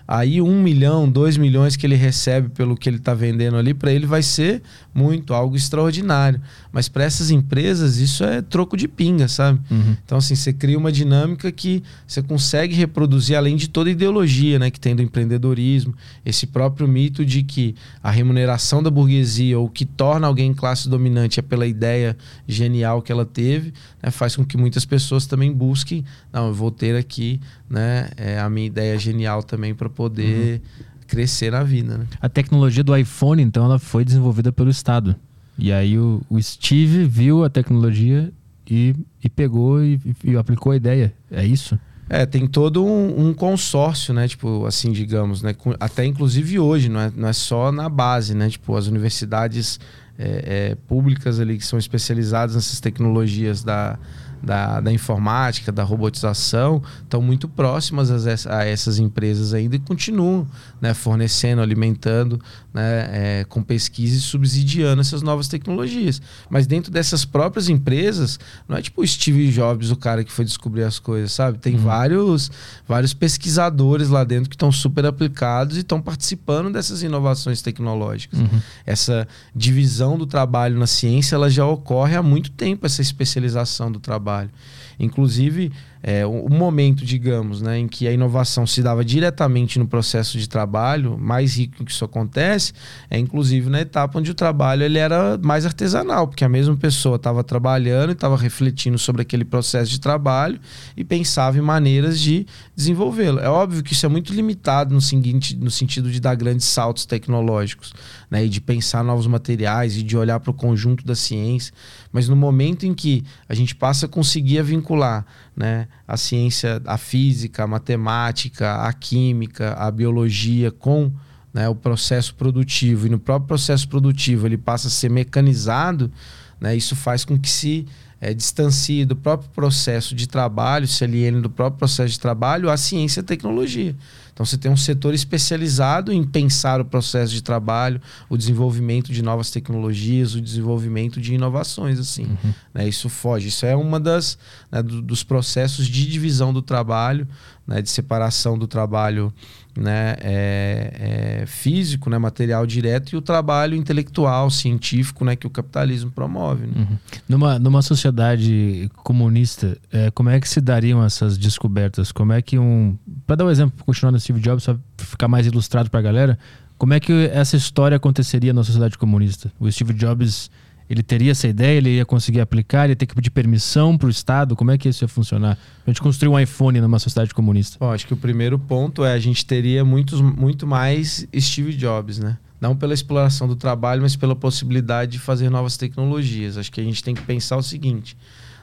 Aí 0.06 0.42
um 0.42 0.60
milhão, 0.62 1.08
dois 1.08 1.36
milhões 1.36 1.76
que 1.76 1.86
ele 1.86 1.94
recebe 1.94 2.48
pelo 2.48 2.76
que 2.76 2.88
ele 2.88 2.96
está 2.96 3.14
vendendo 3.14 3.56
ali, 3.56 3.72
para 3.72 3.92
ele 3.92 4.06
vai 4.06 4.22
ser 4.22 4.62
muito, 4.94 5.34
algo 5.34 5.56
extraordinário. 5.56 6.40
Mas 6.70 6.88
para 6.88 7.04
essas 7.04 7.30
empresas 7.30 7.96
isso 7.98 8.24
é 8.24 8.42
troco 8.42 8.76
de 8.76 8.86
pinga, 8.86 9.28
sabe? 9.28 9.60
Uhum. 9.70 9.96
Então 10.04 10.18
assim, 10.18 10.34
você 10.34 10.52
cria 10.52 10.78
uma 10.78 10.92
dinâmica 10.92 11.50
que 11.50 11.82
você 12.06 12.22
consegue 12.22 12.74
reproduzir 12.74 13.36
além 13.36 13.56
de 13.56 13.68
toda 13.68 13.88
a 13.88 13.92
ideologia 13.92 14.58
né, 14.58 14.70
que 14.70 14.80
tem 14.80 14.94
do 14.94 15.02
empreendedorismo, 15.02 15.94
esse 16.24 16.46
próprio 16.46 16.86
mito 16.86 17.24
de 17.24 17.42
que 17.42 17.74
a 18.02 18.10
remuneração 18.10 18.82
da 18.82 18.90
burguesia 18.90 19.58
ou 19.58 19.66
o 19.66 19.70
que 19.70 19.84
torna 19.84 20.26
alguém 20.26 20.52
classe 20.52 20.88
dominante 20.88 21.40
é 21.40 21.42
pela 21.42 21.66
ideia 21.66 22.16
genial 22.46 23.02
que 23.02 23.10
ela 23.10 23.24
teve, 23.24 23.72
né, 24.02 24.10
faz 24.10 24.36
com 24.36 24.44
que 24.44 24.56
muitas 24.56 24.84
pessoas 24.84 25.26
também 25.26 25.52
busquem, 25.52 26.04
não, 26.32 26.48
eu 26.48 26.54
vou 26.54 26.70
ter 26.70 26.96
aqui 26.96 27.40
né, 27.68 28.10
é, 28.16 28.38
a 28.38 28.48
minha 28.50 28.66
ideia 28.66 28.98
genial 28.98 29.42
também 29.42 29.74
para 29.74 29.88
poder 29.88 30.60
uhum. 30.60 30.91
Crescer 31.12 31.52
na 31.52 31.62
vida. 31.62 31.98
Né? 31.98 32.06
A 32.22 32.28
tecnologia 32.28 32.82
do 32.82 32.96
iPhone, 32.96 33.42
então, 33.42 33.66
ela 33.66 33.78
foi 33.78 34.02
desenvolvida 34.02 34.50
pelo 34.50 34.70
Estado. 34.70 35.14
E 35.58 35.70
aí 35.70 35.98
o, 35.98 36.22
o 36.30 36.40
Steve 36.42 37.04
viu 37.04 37.44
a 37.44 37.50
tecnologia 37.50 38.32
e, 38.68 38.96
e 39.22 39.28
pegou 39.28 39.84
e, 39.84 40.00
e, 40.24 40.34
aplicou 40.36 40.72
a 40.72 40.76
ideia. 40.76 41.12
É 41.30 41.44
isso? 41.44 41.78
É, 42.08 42.24
tem 42.24 42.46
todo 42.46 42.82
um, 42.82 43.28
um, 43.28 43.34
consórcio, 43.34 44.14
né? 44.14 44.26
Tipo, 44.26 44.64
assim, 44.64 44.90
digamos, 44.90 45.42
né? 45.42 45.54
Até 45.78 46.06
inclusive 46.06 46.58
hoje, 46.58 46.88
não 46.88 47.00
é, 47.00 47.12
não 47.14 47.28
é 47.28 47.32
só 47.34 47.70
na 47.70 47.88
base, 47.90 48.34
né? 48.34 48.48
Tipo, 48.48 48.74
as 48.74 48.86
universidades 48.86 49.78
é, 50.18 50.70
é, 50.70 50.74
públicas 50.88 51.38
ali 51.38 51.58
que 51.58 51.66
são 51.66 51.78
especializadas 51.78 52.54
nessas 52.54 52.80
tecnologias 52.80 53.62
da, 53.62 53.98
da, 54.42 54.80
da 54.80 54.92
informática, 54.92 55.70
da 55.70 55.84
robotização, 55.84 56.82
estão 57.02 57.22
muito 57.22 57.48
próximas 57.48 58.10
a, 58.46 58.64
essas 58.64 58.98
empresas 58.98 59.54
ainda 59.54 59.76
e 59.76 59.78
continuam 59.78 60.46
né, 60.80 60.92
fornecendo, 60.94 61.62
alimentando 61.62 62.40
né, 62.72 63.08
é, 63.12 63.44
com 63.48 63.62
pesquisa 63.62 64.16
e 64.16 64.20
subsidiando 64.20 65.00
essas 65.00 65.22
novas 65.22 65.48
tecnologias. 65.48 66.22
Mas 66.48 66.66
dentro 66.66 66.90
dessas 66.90 67.24
próprias 67.24 67.68
empresas, 67.68 68.38
não 68.68 68.76
é 68.76 68.82
tipo 68.82 69.02
o 69.02 69.06
Steve 69.06 69.50
Jobs, 69.50 69.90
o 69.90 69.96
cara 69.96 70.24
que 70.24 70.32
foi 70.32 70.44
descobrir 70.44 70.84
as 70.84 70.98
coisas, 70.98 71.32
sabe? 71.32 71.58
Tem 71.58 71.74
uhum. 71.74 71.82
vários, 71.82 72.50
vários 72.86 73.12
pesquisadores 73.12 74.08
lá 74.08 74.24
dentro 74.24 74.48
que 74.48 74.56
estão 74.56 74.72
super 74.72 75.04
aplicados 75.04 75.76
e 75.76 75.80
estão 75.80 76.00
participando 76.00 76.72
dessas 76.72 77.02
inovações 77.02 77.60
tecnológicas. 77.60 78.40
Uhum. 78.40 78.60
Essa 78.86 79.26
divisão 79.54 80.16
do 80.16 80.26
trabalho 80.26 80.78
na 80.78 80.86
ciência, 80.86 81.34
ela 81.34 81.50
já 81.50 81.66
ocorre 81.66 82.16
há 82.16 82.22
muito 82.22 82.50
tempo, 82.50 82.86
essa 82.86 83.02
especialização 83.02 83.90
do 83.90 84.00
trabalho 84.00 84.12
trabalho. 84.12 84.50
Inclusive, 84.98 85.72
é, 86.02 86.26
o, 86.26 86.48
momento, 86.48 87.04
digamos, 87.04 87.62
né, 87.62 87.78
em 87.78 87.86
que 87.86 88.08
a 88.08 88.12
inovação 88.12 88.66
se 88.66 88.82
dava 88.82 89.04
diretamente 89.04 89.78
no 89.78 89.86
processo 89.86 90.36
de 90.36 90.48
trabalho, 90.48 91.16
mais 91.16 91.56
rico 91.56 91.84
que 91.84 91.92
isso 91.92 92.04
acontece, 92.04 92.72
é 93.08 93.18
inclusive 93.18 93.70
na 93.70 93.80
etapa 93.80 94.18
onde 94.18 94.30
o 94.30 94.34
trabalho 94.34 94.82
ele 94.82 94.98
era 94.98 95.38
mais 95.38 95.64
artesanal, 95.64 96.26
porque 96.26 96.44
a 96.44 96.48
mesma 96.48 96.76
pessoa 96.76 97.16
estava 97.16 97.44
trabalhando 97.44 98.10
e 98.10 98.12
estava 98.12 98.36
refletindo 98.36 98.98
sobre 98.98 99.22
aquele 99.22 99.44
processo 99.44 99.90
de 99.90 100.00
trabalho 100.00 100.58
e 100.96 101.04
pensava 101.04 101.56
em 101.56 101.60
maneiras 101.60 102.18
de 102.18 102.46
desenvolvê-lo. 102.74 103.38
É 103.38 103.48
óbvio 103.48 103.82
que 103.82 103.92
isso 103.92 104.04
é 104.04 104.08
muito 104.08 104.34
limitado 104.34 104.92
no, 104.92 105.00
seguinte, 105.00 105.56
no 105.56 105.70
sentido 105.70 106.10
de 106.10 106.20
dar 106.20 106.34
grandes 106.34 106.66
saltos 106.66 107.06
tecnológicos, 107.06 107.94
né, 108.32 108.46
e 108.46 108.48
de 108.48 108.62
pensar 108.62 109.04
novos 109.04 109.26
materiais 109.26 109.94
e 109.94 110.02
de 110.02 110.16
olhar 110.16 110.40
para 110.40 110.50
o 110.50 110.54
conjunto 110.54 111.04
da 111.04 111.14
ciência, 111.14 111.70
mas 112.10 112.30
no 112.30 112.34
momento 112.34 112.86
em 112.86 112.94
que 112.94 113.22
a 113.46 113.52
gente 113.52 113.74
passa 113.74 114.06
a 114.06 114.08
conseguir 114.08 114.62
vincular 114.62 115.26
né, 115.54 115.86
a 116.08 116.16
ciência, 116.16 116.80
a 116.86 116.96
física, 116.96 117.64
a 117.64 117.66
matemática, 117.66 118.86
a 118.86 118.92
química, 118.94 119.74
a 119.74 119.90
biologia 119.90 120.70
com 120.70 121.12
né, 121.52 121.68
o 121.68 121.74
processo 121.74 122.34
produtivo 122.34 123.06
e 123.06 123.10
no 123.10 123.18
próprio 123.18 123.48
processo 123.48 123.86
produtivo 123.86 124.46
ele 124.46 124.56
passa 124.56 124.88
a 124.88 124.90
ser 124.90 125.10
mecanizado, 125.10 126.10
né, 126.58 126.74
isso 126.74 126.96
faz 126.96 127.26
com 127.26 127.38
que 127.38 127.50
se 127.50 127.86
é, 128.18 128.32
distancie 128.32 129.04
do 129.04 129.14
próprio 129.14 129.50
processo 129.50 130.14
de 130.14 130.26
trabalho, 130.26 130.86
se 130.86 131.04
aliene 131.04 131.42
do 131.42 131.50
próprio 131.50 131.80
processo 131.80 132.14
de 132.14 132.20
trabalho 132.20 132.70
a 132.70 132.78
ciência 132.78 133.20
e 133.20 133.22
a 133.22 133.24
tecnologia. 133.24 133.94
Então 134.42 134.46
você 134.46 134.56
tem 134.56 134.70
um 134.70 134.76
setor 134.76 135.14
especializado 135.14 136.12
em 136.12 136.24
pensar 136.24 136.80
o 136.80 136.84
processo 136.84 137.32
de 137.32 137.42
trabalho, 137.42 138.00
o 138.28 138.36
desenvolvimento 138.36 139.12
de 139.12 139.22
novas 139.22 139.50
tecnologias, 139.50 140.34
o 140.34 140.40
desenvolvimento 140.40 141.20
de 141.20 141.34
inovações, 141.34 141.98
assim. 141.98 142.24
Uhum. 142.24 142.54
Né? 142.74 142.88
Isso 142.88 143.08
foge. 143.08 143.48
Isso 143.48 143.64
é 143.64 143.76
uma 143.76 144.00
das 144.00 144.36
né, 144.70 144.82
do, 144.82 145.00
dos 145.00 145.22
processos 145.22 145.86
de 145.86 146.06
divisão 146.06 146.52
do 146.52 146.60
trabalho, 146.60 147.28
né, 147.66 147.80
de 147.80 147.88
separação 147.88 148.58
do 148.58 148.66
trabalho 148.66 149.32
né, 149.76 150.16
é, 150.20 151.40
é 151.42 151.46
físico, 151.46 152.10
né, 152.10 152.18
material 152.18 152.66
direto, 152.66 153.12
e 153.12 153.16
o 153.16 153.22
trabalho 153.22 153.74
intelectual, 153.74 154.50
científico, 154.50 155.24
né, 155.24 155.34
que 155.34 155.46
o 155.46 155.50
capitalismo 155.50 156.10
promove. 156.10 156.66
Né? 156.66 156.72
Uhum. 156.76 156.98
Numa, 157.28 157.58
numa 157.58 157.82
sociedade 157.82 158.90
comunista, 158.96 159.78
é, 159.90 160.10
como 160.10 160.28
é 160.28 160.38
que 160.40 160.48
se 160.48 160.60
dariam 160.60 161.02
essas 161.04 161.38
descobertas? 161.38 162.12
Como 162.12 162.32
é 162.32 162.42
que 162.42 162.58
um. 162.58 162.96
Para 163.26 163.36
dar 163.36 163.44
um 163.46 163.50
exemplo, 163.50 163.84
continuando 163.84 164.18
Steve 164.32 164.40
Jobs, 164.40 164.64
só 164.64 164.76
ficar 164.98 165.28
mais 165.28 165.46
ilustrado 165.46 165.90
para 165.90 166.00
a 166.00 166.02
galera, 166.02 166.38
como 166.78 166.94
é 166.94 167.00
que 167.00 167.30
essa 167.32 167.56
história 167.56 167.96
aconteceria 167.96 168.52
na 168.52 168.64
sociedade 168.64 168.98
comunista? 168.98 169.52
O 169.60 169.70
Steve 169.70 169.92
Jobs 169.92 170.50
ele 170.90 171.02
teria 171.02 171.30
essa 171.30 171.48
ideia, 171.48 171.78
ele 171.78 171.90
ia 171.96 172.04
conseguir 172.04 172.40
aplicar, 172.40 172.84
ele 172.84 172.92
ia 172.92 172.96
ter 172.96 173.06
que 173.06 173.14
pedir 173.14 173.30
permissão 173.30 173.96
para 173.96 174.08
o 174.08 174.10
Estado? 174.10 174.56
Como 174.56 174.70
é 174.70 174.76
que 174.76 174.88
isso 174.88 175.04
ia 175.04 175.08
funcionar? 175.08 175.56
A 175.86 175.90
gente 175.90 176.02
construir 176.02 176.28
um 176.28 176.38
iPhone 176.38 176.80
numa 176.80 176.98
sociedade 176.98 177.32
comunista. 177.32 177.78
Bom, 177.78 177.92
acho 177.92 178.06
que 178.06 178.12
o 178.12 178.16
primeiro 178.16 178.58
ponto 178.58 179.04
é 179.04 179.12
a 179.12 179.18
gente 179.18 179.46
teria 179.46 179.84
muitos, 179.84 180.20
muito 180.20 180.66
mais 180.66 181.26
Steve 181.38 181.74
Jobs, 181.74 182.18
né? 182.18 182.36
Não 182.60 182.76
pela 182.76 182.94
exploração 182.94 183.48
do 183.48 183.56
trabalho, 183.56 184.02
mas 184.02 184.16
pela 184.16 184.36
possibilidade 184.36 185.12
de 185.12 185.18
fazer 185.18 185.50
novas 185.50 185.76
tecnologias. 185.76 186.58
Acho 186.58 186.70
que 186.70 186.80
a 186.80 186.84
gente 186.84 187.02
tem 187.02 187.14
que 187.14 187.22
pensar 187.22 187.56
o 187.56 187.62
seguinte: 187.62 188.16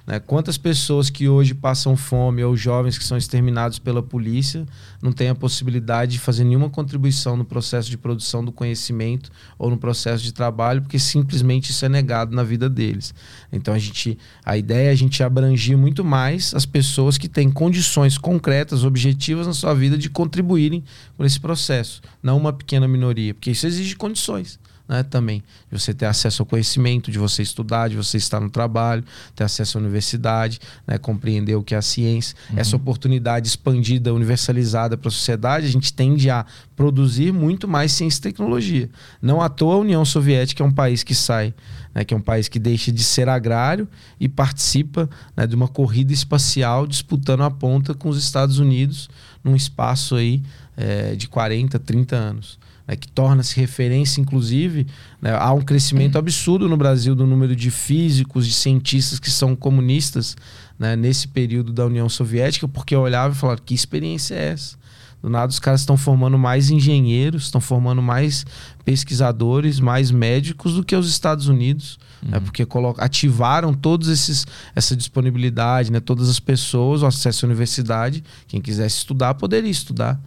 né? 0.09 0.19
Quantas 0.19 0.57
pessoas 0.57 1.07
que 1.07 1.29
hoje 1.29 1.53
passam 1.53 1.95
fome 1.95 2.43
ou 2.43 2.57
jovens 2.57 2.97
que 2.97 3.03
são 3.03 3.15
exterminados 3.15 3.77
pela 3.77 4.01
polícia 4.01 4.65
não 4.99 5.11
têm 5.11 5.29
a 5.29 5.35
possibilidade 5.35 6.13
de 6.13 6.19
fazer 6.19 6.43
nenhuma 6.43 6.67
contribuição 6.67 7.37
no 7.37 7.45
processo 7.45 7.91
de 7.91 7.95
produção 7.95 8.43
do 8.43 8.51
conhecimento 8.51 9.29
ou 9.55 9.69
no 9.69 9.77
processo 9.77 10.23
de 10.23 10.33
trabalho, 10.33 10.81
porque 10.81 10.97
simplesmente 10.97 11.69
isso 11.69 11.85
é 11.85 11.89
negado 11.89 12.35
na 12.35 12.41
vida 12.41 12.67
deles. 12.67 13.13
Então 13.53 13.71
a 13.71 13.77
gente, 13.77 14.17
a 14.43 14.57
ideia 14.57 14.87
é 14.87 14.91
a 14.91 14.95
gente 14.95 15.21
abrangir 15.21 15.77
muito 15.77 16.03
mais 16.03 16.55
as 16.55 16.65
pessoas 16.65 17.15
que 17.15 17.29
têm 17.29 17.51
condições 17.51 18.17
concretas, 18.17 18.83
objetivas 18.83 19.45
na 19.45 19.53
sua 19.53 19.75
vida 19.75 19.95
de 19.95 20.09
contribuírem 20.09 20.83
por 21.15 21.27
esse 21.27 21.39
processo, 21.39 22.01
não 22.23 22.35
uma 22.35 22.51
pequena 22.51 22.87
minoria, 22.87 23.35
porque 23.35 23.51
isso 23.51 23.67
exige 23.67 23.95
condições 23.95 24.59
né, 24.89 25.03
também. 25.03 25.43
De 25.71 25.79
você 25.79 25.93
ter 25.93 26.07
acesso 26.07 26.41
ao 26.41 26.45
conhecimento, 26.47 27.11
de 27.11 27.19
você 27.19 27.43
estudar, 27.43 27.89
de 27.89 27.95
você 27.95 28.17
estar 28.17 28.39
no 28.39 28.49
trabalho, 28.49 29.03
ter 29.35 29.43
acesso 29.43 29.77
à 29.77 29.81
universidade, 29.81 30.59
né, 30.87 30.97
compreender 30.97 31.55
o 31.55 31.61
que 31.61 31.75
é 31.75 31.77
a 31.77 31.81
ciência. 31.81 32.35
Uhum. 32.49 32.57
Essa 32.57 32.75
oportunidade 32.75 33.47
expandida, 33.47 34.11
universalizada 34.11 34.97
para 34.97 35.09
a 35.09 35.11
sociedade, 35.11 35.67
a 35.67 35.69
gente 35.69 35.93
tende 35.93 36.27
a 36.31 36.43
produzir 36.75 37.31
muito 37.31 37.67
mais 37.67 37.91
ciência 37.91 38.17
e 38.17 38.23
tecnologia. 38.23 38.89
Não 39.21 39.39
à 39.39 39.47
toa 39.47 39.75
a 39.75 39.77
União 39.77 40.03
Soviética 40.03 40.63
é 40.63 40.65
um 40.65 40.71
país 40.71 41.03
que 41.03 41.13
sai, 41.13 41.53
né, 41.93 42.03
que 42.03 42.13
é 42.13 42.17
um 42.17 42.21
país 42.21 42.47
que 42.47 42.57
deixa 42.57 42.91
de 42.91 43.03
ser 43.03 43.29
agrário 43.29 43.87
e 44.19 44.27
participa 44.27 45.07
né, 45.37 45.45
de 45.45 45.55
uma 45.55 45.67
corrida 45.67 46.11
espacial 46.11 46.87
disputando 46.87 47.43
a 47.43 47.51
ponta 47.51 47.93
com 47.93 48.09
os 48.09 48.17
Estados 48.17 48.57
Unidos 48.57 49.07
num 49.43 49.55
espaço 49.55 50.15
aí 50.15 50.41
é, 50.75 51.15
de 51.15 51.27
40, 51.27 51.77
30 51.77 52.15
anos 52.15 52.58
né, 52.89 52.95
que 52.95 53.07
torna-se 53.07 53.55
referência, 53.55 54.19
inclusive, 54.19 54.87
né, 55.21 55.35
há 55.37 55.53
um 55.53 55.61
crescimento 55.61 56.17
absurdo 56.17 56.67
no 56.67 56.75
Brasil 56.75 57.13
do 57.13 57.27
número 57.27 57.55
de 57.55 57.69
físicos, 57.69 58.47
de 58.47 58.53
cientistas 58.53 59.19
que 59.19 59.29
são 59.29 59.55
comunistas 59.55 60.35
né, 60.77 60.95
nesse 60.95 61.27
período 61.27 61.71
da 61.71 61.85
União 61.85 62.09
Soviética, 62.09 62.67
porque 62.67 62.95
eu 62.95 63.01
olhava 63.01 63.35
e 63.35 63.37
falava, 63.37 63.61
que 63.63 63.75
experiência 63.75 64.33
é 64.33 64.53
essa? 64.53 64.79
Do 65.21 65.29
nada 65.29 65.51
os 65.51 65.59
caras 65.59 65.81
estão 65.81 65.97
formando 65.97 66.39
mais 66.39 66.71
engenheiros, 66.71 67.43
estão 67.43 67.61
formando 67.61 68.01
mais 68.01 68.43
pesquisadores, 68.83 69.79
mais 69.79 70.09
médicos 70.09 70.73
do 70.73 70.83
que 70.83 70.95
os 70.95 71.07
Estados 71.07 71.47
Unidos, 71.47 71.99
né, 72.23 72.29
uhum. 72.29 72.31
né, 72.31 72.39
porque 72.39 72.65
ativaram 72.97 73.71
todos 73.71 74.07
esses 74.07 74.47
essa 74.73 74.95
disponibilidade, 74.95 75.91
né, 75.91 75.99
todas 75.99 76.27
as 76.27 76.39
pessoas, 76.39 77.03
o 77.03 77.05
acesso 77.05 77.45
à 77.45 77.47
universidade, 77.47 78.23
quem 78.47 78.59
quisesse 78.59 78.97
estudar 78.97 79.35
poderia 79.35 79.69
estudar. 79.69 80.19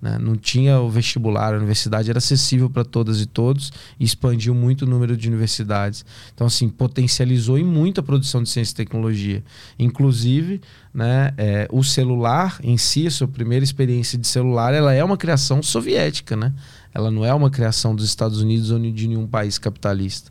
Né? 0.00 0.18
Não 0.18 0.36
tinha 0.36 0.78
o 0.78 0.90
vestibular, 0.90 1.54
a 1.54 1.56
universidade 1.56 2.10
era 2.10 2.18
acessível 2.18 2.68
para 2.68 2.84
todas 2.84 3.20
e 3.20 3.26
todos 3.26 3.72
e 3.98 4.04
expandiu 4.04 4.54
muito 4.54 4.82
o 4.82 4.86
número 4.86 5.16
de 5.16 5.28
universidades. 5.28 6.04
Então, 6.34 6.46
assim, 6.46 6.68
potencializou 6.68 7.58
em 7.58 7.64
muito 7.64 8.00
a 8.00 8.02
produção 8.02 8.42
de 8.42 8.48
ciência 8.48 8.72
e 8.72 8.76
tecnologia. 8.76 9.42
Inclusive, 9.78 10.60
né, 10.92 11.32
é, 11.36 11.66
o 11.70 11.82
celular 11.82 12.58
em 12.62 12.76
si, 12.76 13.06
a 13.06 13.10
sua 13.10 13.28
primeira 13.28 13.64
experiência 13.64 14.18
de 14.18 14.26
celular, 14.26 14.74
ela 14.74 14.92
é 14.92 15.02
uma 15.02 15.16
criação 15.16 15.62
soviética, 15.62 16.36
né? 16.36 16.52
Ela 16.92 17.10
não 17.10 17.24
é 17.24 17.34
uma 17.34 17.50
criação 17.50 17.94
dos 17.94 18.06
Estados 18.06 18.40
Unidos 18.40 18.70
ou 18.70 18.78
de 18.78 19.06
nenhum 19.06 19.26
país 19.26 19.58
capitalista. 19.58 20.30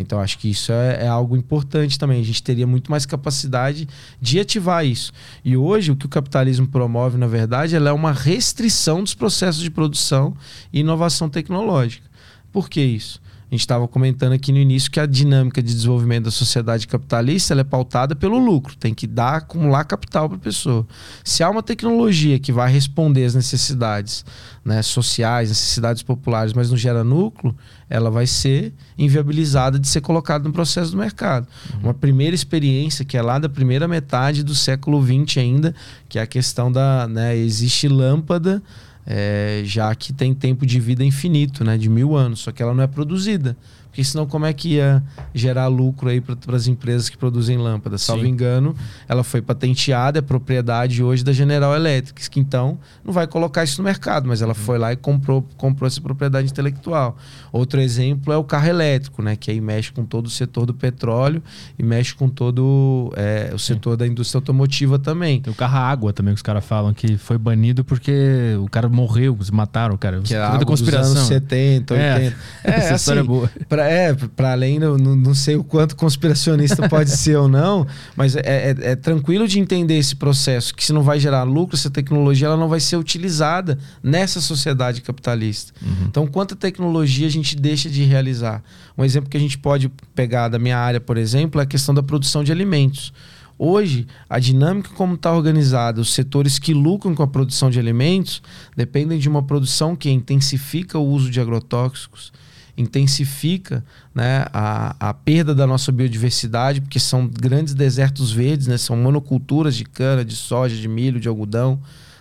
Então 0.00 0.20
acho 0.20 0.38
que 0.38 0.50
isso 0.50 0.72
é, 0.72 1.04
é, 1.04 1.06
algo 1.08 1.36
importante 1.36 1.98
também. 1.98 2.20
A 2.20 2.24
gente 2.24 2.42
teria 2.42 2.66
muito 2.66 2.90
mais 2.90 3.06
capacidade 3.06 3.88
de 4.20 4.38
ativar 4.38 4.84
isso. 4.84 5.12
E 5.44 5.56
hoje 5.56 5.92
o 5.92 5.96
que 5.96 6.06
o 6.06 6.08
capitalismo 6.08 6.66
promove, 6.66 7.16
na 7.16 7.26
verdade, 7.26 7.76
é 7.76 7.92
uma 7.92 8.12
restrição 8.12 9.02
dos 9.02 9.14
processos 9.14 9.62
de 9.62 9.70
produção 9.70 10.36
e 10.72 10.80
inovação 10.80 11.28
tecnológica. 11.28 12.06
Por 12.52 12.68
que 12.68 12.80
isso? 12.80 13.20
A 13.48 13.54
gente 13.54 13.60
estava 13.60 13.86
comentando 13.86 14.32
aqui 14.32 14.50
no 14.50 14.58
início 14.58 14.90
que 14.90 14.98
a 14.98 15.06
dinâmica 15.06 15.62
de 15.62 15.72
desenvolvimento 15.72 16.24
da 16.24 16.30
sociedade 16.32 16.88
capitalista 16.88 17.54
é 17.54 17.62
pautada 17.62 18.16
pelo 18.16 18.38
lucro, 18.38 18.74
tem 18.76 18.92
que 18.92 19.06
dar, 19.06 19.36
acumular 19.36 19.84
capital 19.84 20.28
para 20.28 20.36
a 20.36 20.40
pessoa. 20.40 20.84
Se 21.22 21.44
há 21.44 21.50
uma 21.50 21.62
tecnologia 21.62 22.40
que 22.40 22.50
vai 22.50 22.72
responder 22.72 23.24
às 23.24 23.36
necessidades 23.36 24.24
né, 24.64 24.82
sociais, 24.82 25.48
necessidades 25.48 26.02
populares, 26.02 26.52
mas 26.52 26.70
não 26.70 26.76
gera 26.76 27.04
núcleo, 27.04 27.54
ela 27.88 28.10
vai 28.10 28.26
ser 28.26 28.74
inviabilizada 28.98 29.78
de 29.78 29.86
ser 29.86 30.00
colocada 30.00 30.42
no 30.42 30.52
processo 30.52 30.90
do 30.90 30.96
mercado. 30.96 31.46
Uhum. 31.72 31.80
Uma 31.84 31.94
primeira 31.94 32.34
experiência 32.34 33.04
que 33.04 33.16
é 33.16 33.22
lá 33.22 33.38
da 33.38 33.48
primeira 33.48 33.86
metade 33.86 34.42
do 34.42 34.56
século 34.56 35.00
XX 35.00 35.38
ainda, 35.38 35.74
que 36.08 36.18
é 36.18 36.22
a 36.22 36.26
questão 36.26 36.70
da. 36.70 37.06
Né, 37.06 37.36
existe 37.36 37.86
lâmpada 37.86 38.60
é, 39.06 39.62
já 39.64 39.94
que 39.94 40.12
tem 40.12 40.34
tempo 40.34 40.66
de 40.66 40.80
vida 40.80 41.04
infinito, 41.04 41.64
né, 41.64 41.78
de 41.78 41.88
mil 41.88 42.16
anos, 42.16 42.40
só 42.40 42.50
que 42.50 42.62
ela 42.62 42.74
não 42.74 42.82
é 42.82 42.86
produzida. 42.86 43.56
Porque 43.96 44.04
senão 44.04 44.26
como 44.26 44.44
é 44.44 44.52
que 44.52 44.74
ia 44.74 45.02
gerar 45.32 45.68
lucro 45.68 46.10
aí 46.10 46.20
para 46.20 46.54
as 46.54 46.66
empresas 46.66 47.08
que 47.08 47.16
produzem 47.16 47.56
lâmpadas? 47.56 48.02
Salvo 48.02 48.24
Sim. 48.24 48.28
engano, 48.28 48.76
ela 49.08 49.24
foi 49.24 49.40
patenteada, 49.40 50.18
é 50.18 50.22
propriedade 50.22 51.02
hoje 51.02 51.24
da 51.24 51.32
General 51.32 51.74
Electric, 51.74 52.28
que 52.28 52.38
então 52.38 52.78
não 53.02 53.10
vai 53.10 53.26
colocar 53.26 53.64
isso 53.64 53.80
no 53.80 53.84
mercado, 53.84 54.28
mas 54.28 54.42
ela 54.42 54.50
uhum. 54.50 54.54
foi 54.54 54.76
lá 54.76 54.92
e 54.92 54.96
comprou, 54.96 55.48
comprou 55.56 55.86
essa 55.86 55.98
propriedade 55.98 56.46
intelectual. 56.46 57.16
Outro 57.50 57.80
exemplo 57.80 58.30
é 58.34 58.36
o 58.36 58.44
carro 58.44 58.68
elétrico, 58.68 59.22
né? 59.22 59.34
Que 59.34 59.50
aí 59.50 59.62
mexe 59.62 59.90
com 59.90 60.04
todo 60.04 60.26
o 60.26 60.30
setor 60.30 60.66
do 60.66 60.74
petróleo 60.74 61.42
e 61.78 61.82
mexe 61.82 62.14
com 62.14 62.28
todo 62.28 63.10
é, 63.16 63.50
o 63.54 63.58
setor 63.58 63.92
Sim. 63.92 63.96
da 63.96 64.06
indústria 64.06 64.40
automotiva 64.40 64.98
também. 64.98 65.40
Tem 65.40 65.50
o 65.50 65.56
carro 65.56 65.78
água 65.78 66.12
também, 66.12 66.34
que 66.34 66.38
os 66.38 66.42
caras 66.42 66.66
falam 66.66 66.92
que 66.92 67.16
foi 67.16 67.38
banido 67.38 67.82
porque 67.82 68.58
o 68.62 68.68
cara 68.68 68.90
morreu, 68.90 69.34
eles 69.36 69.50
mataram 69.50 69.94
o 69.94 69.98
cara. 69.98 70.20
Que 70.20 70.34
é 70.34 70.42
a 70.44 70.62
conspiração. 70.66 71.14
Dos 71.14 71.16
anos 71.16 71.28
70, 71.28 71.94
80. 71.94 71.96
É, 71.96 72.26
é 72.62 72.70
essa 72.70 72.86
assim, 72.88 72.94
história 72.96 73.20
é 73.20 73.22
boa. 73.22 73.50
Pra, 73.66 73.85
é, 73.86 74.14
para 74.14 74.52
além, 74.52 74.78
não, 74.78 74.96
não 74.96 75.34
sei 75.34 75.56
o 75.56 75.64
quanto 75.64 75.96
conspiracionista 75.96 76.88
pode 76.90 77.10
ser 77.10 77.36
ou 77.36 77.48
não, 77.48 77.86
mas 78.14 78.36
é, 78.36 78.40
é, 78.44 78.76
é, 78.80 78.96
tranquilo 78.96 79.46
de 79.46 79.58
entender 79.58 79.96
esse 79.96 80.16
processo, 80.16 80.74
que 80.74 80.84
se 80.84 80.92
não 80.92 81.02
vai 81.02 81.18
gerar 81.18 81.42
lucro, 81.44 81.76
essa 81.76 81.90
tecnologia 81.90 82.48
ela 82.48 82.56
não 82.56 82.68
vai 82.68 82.80
ser 82.80 82.96
utilizada 82.96 83.78
nessa 84.02 84.40
sociedade 84.40 85.00
capitalista. 85.00 85.72
Uhum. 85.80 86.06
Então, 86.08 86.26
quanta 86.26 86.54
tecnologia 86.56 87.26
a 87.26 87.30
gente 87.30 87.56
deixa 87.56 87.88
de 87.88 88.02
realizar? 88.04 88.62
Um 88.96 89.04
exemplo 89.04 89.30
que 89.30 89.36
a 89.36 89.40
gente 89.40 89.58
pode 89.58 89.90
pegar 90.14 90.48
da 90.48 90.58
minha 90.58 90.78
área, 90.78 91.00
por 91.00 91.16
exemplo, 91.16 91.60
é 91.60 91.64
a 91.64 91.66
questão 91.66 91.94
da 91.94 92.02
produção 92.02 92.42
de 92.42 92.52
alimentos. 92.52 93.12
Hoje, 93.58 94.06
a 94.28 94.38
dinâmica 94.38 94.90
como 94.94 95.14
está 95.14 95.32
organizada, 95.32 96.00
os 96.00 96.12
setores 96.12 96.58
que 96.58 96.74
lucram 96.74 97.14
com 97.14 97.22
a 97.22 97.26
produção 97.26 97.70
de 97.70 97.78
alimentos 97.78 98.42
dependem 98.76 99.18
de 99.18 99.28
uma 99.28 99.42
produção 99.42 99.96
que 99.96 100.10
intensifica 100.10 100.98
o 100.98 101.06
uso 101.06 101.30
de 101.30 101.40
agrotóxicos, 101.40 102.32
intensifica 102.76 103.84
né, 104.14 104.44
a, 104.52 105.08
a 105.08 105.14
perda 105.14 105.54
da 105.54 105.66
nossa 105.66 105.90
biodiversidade, 105.90 106.80
porque 106.80 107.00
são 107.00 107.26
grandes 107.26 107.74
desertos 107.74 108.30
verdes, 108.32 108.66
né, 108.66 108.76
são 108.76 108.96
monoculturas 108.96 109.76
de 109.76 109.84
cana, 109.84 110.24
de 110.24 110.36
soja, 110.36 110.76
de 110.76 110.86
milho, 110.86 111.18
de 111.18 111.28
algodão. 111.28 111.80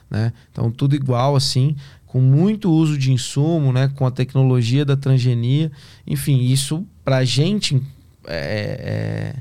Né? 0.09 0.31
Então, 0.51 0.71
tudo 0.71 0.95
igual 0.95 1.35
assim, 1.35 1.75
com 2.05 2.21
muito 2.21 2.71
uso 2.71 2.97
de 2.97 3.11
insumo, 3.11 3.73
né, 3.73 3.91
com 3.95 4.05
a 4.05 4.11
tecnologia 4.11 4.85
da 4.85 4.95
transgenia. 4.95 5.71
Enfim, 6.07 6.39
isso 6.43 6.85
para 7.03 7.17
a 7.17 7.25
gente, 7.25 7.81
é, 8.25 9.35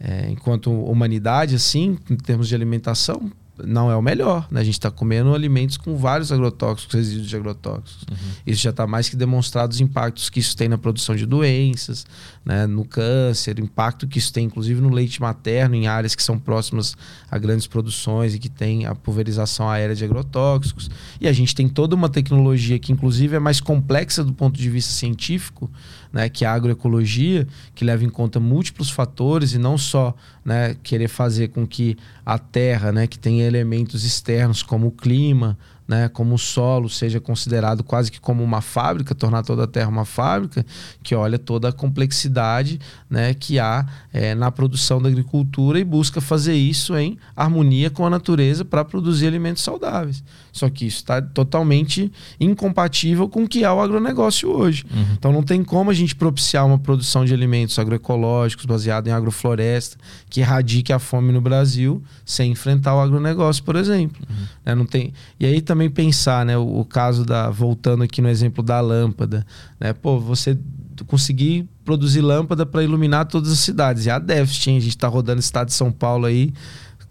é, 0.00 0.08
é, 0.08 0.30
enquanto 0.30 0.70
humanidade, 0.70 1.56
assim, 1.56 1.98
em 2.08 2.16
termos 2.16 2.48
de 2.48 2.54
alimentação, 2.54 3.30
não 3.66 3.90
é 3.90 3.96
o 3.96 4.02
melhor. 4.02 4.46
Né? 4.50 4.60
A 4.60 4.64
gente 4.64 4.74
está 4.74 4.90
comendo 4.90 5.34
alimentos 5.34 5.76
com 5.76 5.96
vários 5.96 6.32
agrotóxicos, 6.32 6.94
resíduos 6.94 7.28
de 7.28 7.36
agrotóxicos. 7.36 8.02
Uhum. 8.10 8.16
Isso 8.46 8.62
já 8.62 8.70
está 8.70 8.86
mais 8.86 9.08
que 9.08 9.16
demonstrado 9.16 9.72
os 9.72 9.80
impactos 9.80 10.28
que 10.30 10.40
isso 10.40 10.56
tem 10.56 10.68
na 10.68 10.78
produção 10.78 11.14
de 11.14 11.26
doenças, 11.26 12.06
né? 12.44 12.66
no 12.66 12.84
câncer, 12.84 13.58
o 13.58 13.62
impacto 13.62 14.06
que 14.06 14.18
isso 14.18 14.32
tem, 14.32 14.46
inclusive, 14.46 14.80
no 14.80 14.88
leite 14.88 15.20
materno, 15.20 15.74
em 15.74 15.86
áreas 15.86 16.14
que 16.14 16.22
são 16.22 16.38
próximas 16.38 16.96
a 17.30 17.38
grandes 17.38 17.66
produções 17.66 18.34
e 18.34 18.38
que 18.38 18.48
tem 18.48 18.86
a 18.86 18.94
pulverização 18.94 19.68
aérea 19.68 19.94
de 19.94 20.04
agrotóxicos. 20.04 20.90
E 21.20 21.28
a 21.28 21.32
gente 21.32 21.54
tem 21.54 21.68
toda 21.68 21.94
uma 21.94 22.08
tecnologia 22.08 22.78
que, 22.78 22.92
inclusive, 22.92 23.36
é 23.36 23.38
mais 23.38 23.60
complexa 23.60 24.24
do 24.24 24.32
ponto 24.32 24.58
de 24.58 24.68
vista 24.68 24.92
científico, 24.92 25.70
né, 26.12 26.28
que 26.28 26.44
é 26.44 26.48
a 26.48 26.52
agroecologia, 26.52 27.46
que 27.74 27.84
leva 27.84 28.04
em 28.04 28.10
conta 28.10 28.38
múltiplos 28.38 28.90
fatores 28.90 29.54
e 29.54 29.58
não 29.58 29.78
só 29.78 30.14
né, 30.44 30.76
querer 30.82 31.08
fazer 31.08 31.48
com 31.48 31.66
que 31.66 31.96
a 32.24 32.38
terra, 32.38 32.92
né, 32.92 33.06
que 33.06 33.18
tem 33.18 33.40
elementos 33.40 34.04
externos 34.04 34.62
como 34.62 34.88
o 34.88 34.92
clima, 34.92 35.56
né, 35.92 36.08
como 36.08 36.36
o 36.36 36.38
solo 36.38 36.88
seja 36.88 37.20
considerado 37.20 37.84
quase 37.84 38.10
que 38.10 38.18
como 38.18 38.42
uma 38.42 38.62
fábrica, 38.62 39.14
tornar 39.14 39.42
toda 39.42 39.64
a 39.64 39.66
terra 39.66 39.90
uma 39.90 40.06
fábrica, 40.06 40.64
que 41.02 41.14
olha 41.14 41.38
toda 41.38 41.68
a 41.68 41.72
complexidade 41.72 42.80
né, 43.10 43.34
que 43.34 43.58
há 43.58 43.84
é, 44.10 44.34
na 44.34 44.50
produção 44.50 45.02
da 45.02 45.10
agricultura 45.10 45.78
e 45.78 45.84
busca 45.84 46.18
fazer 46.18 46.54
isso 46.54 46.96
em 46.96 47.18
harmonia 47.36 47.90
com 47.90 48.06
a 48.06 48.10
natureza 48.10 48.64
para 48.64 48.82
produzir 48.86 49.26
alimentos 49.26 49.62
saudáveis. 49.62 50.24
Só 50.50 50.70
que 50.70 50.86
isso 50.86 50.98
está 50.98 51.20
totalmente 51.20 52.10
incompatível 52.40 53.28
com 53.28 53.44
o 53.44 53.48
que 53.48 53.64
é 53.64 53.70
o 53.70 53.80
agronegócio 53.80 54.50
hoje. 54.50 54.84
Uhum. 54.90 55.06
Então 55.12 55.32
não 55.32 55.42
tem 55.42 55.62
como 55.62 55.90
a 55.90 55.94
gente 55.94 56.14
propiciar 56.14 56.66
uma 56.66 56.78
produção 56.78 57.24
de 57.24 57.34
alimentos 57.34 57.78
agroecológicos 57.78 58.64
baseada 58.64 59.10
em 59.10 59.12
agrofloresta 59.12 59.98
que 60.30 60.40
erradique 60.40 60.92
a 60.92 60.98
fome 60.98 61.32
no 61.32 61.40
Brasil 61.40 62.02
sem 62.24 62.52
enfrentar 62.52 62.94
o 62.94 63.00
agronegócio, 63.00 63.62
por 63.62 63.76
exemplo. 63.76 64.22
Uhum. 64.28 64.46
Né, 64.64 64.74
não 64.74 64.86
tem... 64.86 65.12
E 65.38 65.44
aí 65.44 65.60
também 65.60 65.81
pensar, 65.90 66.44
né, 66.44 66.56
o, 66.56 66.80
o, 66.80 66.84
caso 66.84 67.24
da 67.24 67.50
voltando 67.50 68.02
aqui 68.02 68.20
no 68.20 68.28
exemplo 68.28 68.62
da 68.62 68.80
lâmpada, 68.80 69.46
né? 69.78 69.92
Pô, 69.92 70.18
você 70.18 70.58
conseguir 71.06 71.68
produzir 71.84 72.20
lâmpada 72.20 72.64
para 72.64 72.82
iluminar 72.82 73.26
todas 73.26 73.50
as 73.50 73.58
cidades. 73.58 74.06
E 74.06 74.10
a 74.10 74.18
déficit, 74.18 74.70
hein? 74.70 74.76
a 74.76 74.80
gente 74.80 74.90
está 74.90 75.08
rodando 75.08 75.38
o 75.38 75.40
estado 75.40 75.68
de 75.68 75.74
São 75.74 75.90
Paulo 75.90 76.26
aí, 76.26 76.52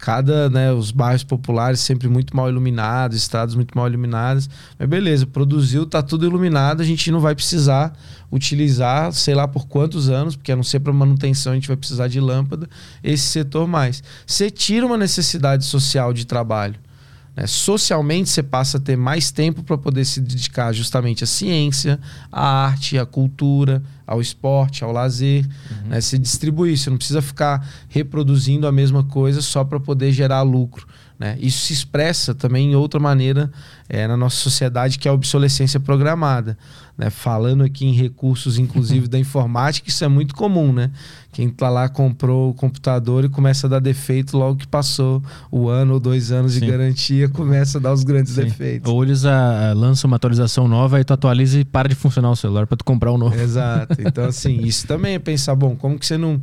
cada, 0.02 0.50
né, 0.50 0.72
os 0.72 0.90
bairros 0.90 1.22
populares 1.22 1.78
sempre 1.78 2.08
muito 2.08 2.34
mal 2.34 2.48
iluminados, 2.48 3.16
estados 3.16 3.54
muito 3.54 3.76
mal 3.78 3.86
iluminados. 3.86 4.50
Mas 4.76 4.88
beleza, 4.88 5.24
produziu, 5.26 5.86
tá 5.86 6.02
tudo 6.02 6.26
iluminado, 6.26 6.80
a 6.80 6.84
gente 6.84 7.08
não 7.12 7.20
vai 7.20 7.36
precisar 7.36 7.96
utilizar, 8.30 9.12
sei 9.12 9.34
lá 9.34 9.46
por 9.46 9.68
quantos 9.68 10.08
anos, 10.08 10.34
porque 10.34 10.50
a 10.50 10.56
não 10.56 10.64
ser 10.64 10.80
para 10.80 10.92
manutenção 10.92 11.52
a 11.52 11.54
gente 11.54 11.68
vai 11.68 11.76
precisar 11.76 12.08
de 12.08 12.18
lâmpada, 12.18 12.68
esse 13.02 13.24
setor 13.24 13.68
mais. 13.68 14.02
Você 14.26 14.50
tira 14.50 14.84
uma 14.84 14.96
necessidade 14.96 15.64
social 15.64 16.12
de 16.12 16.26
trabalho. 16.26 16.74
Né? 17.36 17.46
Socialmente, 17.46 18.28
você 18.28 18.42
passa 18.42 18.76
a 18.78 18.80
ter 18.80 18.96
mais 18.96 19.30
tempo 19.30 19.62
para 19.62 19.78
poder 19.78 20.04
se 20.04 20.20
dedicar 20.20 20.72
justamente 20.72 21.24
à 21.24 21.26
ciência, 21.26 21.98
à 22.30 22.66
arte, 22.66 22.98
à 22.98 23.06
cultura, 23.06 23.82
ao 24.06 24.20
esporte, 24.20 24.84
ao 24.84 24.92
lazer. 24.92 25.44
Uhum. 25.44 25.88
Né? 25.88 26.00
Se 26.00 26.18
distribuir, 26.18 26.76
você 26.76 26.90
não 26.90 26.98
precisa 26.98 27.22
ficar 27.22 27.66
reproduzindo 27.88 28.66
a 28.66 28.72
mesma 28.72 29.02
coisa 29.02 29.40
só 29.40 29.64
para 29.64 29.80
poder 29.80 30.12
gerar 30.12 30.42
lucro. 30.42 30.86
Né? 31.22 31.38
Isso 31.38 31.66
se 31.66 31.72
expressa 31.72 32.34
também 32.34 32.72
em 32.72 32.74
outra 32.74 32.98
maneira 32.98 33.48
é, 33.88 34.08
na 34.08 34.16
nossa 34.16 34.34
sociedade, 34.34 34.98
que 34.98 35.06
é 35.06 35.10
a 35.12 35.14
obsolescência 35.14 35.78
programada. 35.78 36.58
Né? 36.98 37.10
Falando 37.10 37.62
aqui 37.62 37.86
em 37.86 37.92
recursos, 37.92 38.58
inclusive 38.58 39.06
da 39.08 39.20
informática, 39.20 39.88
isso 39.88 40.04
é 40.04 40.08
muito 40.08 40.34
comum. 40.34 40.72
Né? 40.72 40.90
Quem 41.30 41.46
está 41.46 41.68
lá 41.68 41.88
comprou 41.88 42.50
o 42.50 42.54
computador 42.54 43.24
e 43.24 43.28
começa 43.28 43.68
a 43.68 43.70
dar 43.70 43.78
defeito 43.78 44.36
logo 44.36 44.56
que 44.56 44.66
passou 44.66 45.22
o 45.48 45.68
ano 45.68 45.94
ou 45.94 46.00
dois 46.00 46.32
anos 46.32 46.54
Sim. 46.54 46.60
de 46.60 46.66
garantia, 46.66 47.28
começa 47.28 47.78
a 47.78 47.80
dar 47.80 47.92
os 47.92 48.02
grandes 48.02 48.32
Sim. 48.32 48.42
defeitos. 48.42 48.90
Ou 48.92 49.04
eles 49.04 49.24
a, 49.24 49.70
a, 49.70 49.72
lançam 49.74 50.08
uma 50.08 50.16
atualização 50.16 50.66
nova 50.66 51.00
e 51.00 51.04
tu 51.04 51.12
atualiza 51.12 51.60
e 51.60 51.64
para 51.64 51.88
de 51.88 51.94
funcionar 51.94 52.32
o 52.32 52.36
celular 52.36 52.66
para 52.66 52.76
tu 52.76 52.84
comprar 52.84 53.12
um 53.12 53.18
novo. 53.18 53.38
Exato. 53.38 53.96
Então, 54.00 54.24
assim, 54.24 54.58
isso 54.66 54.88
também 54.88 55.14
é 55.14 55.18
pensar, 55.20 55.54
bom, 55.54 55.76
como 55.76 55.96
que 56.00 56.04
você 56.04 56.18
não. 56.18 56.40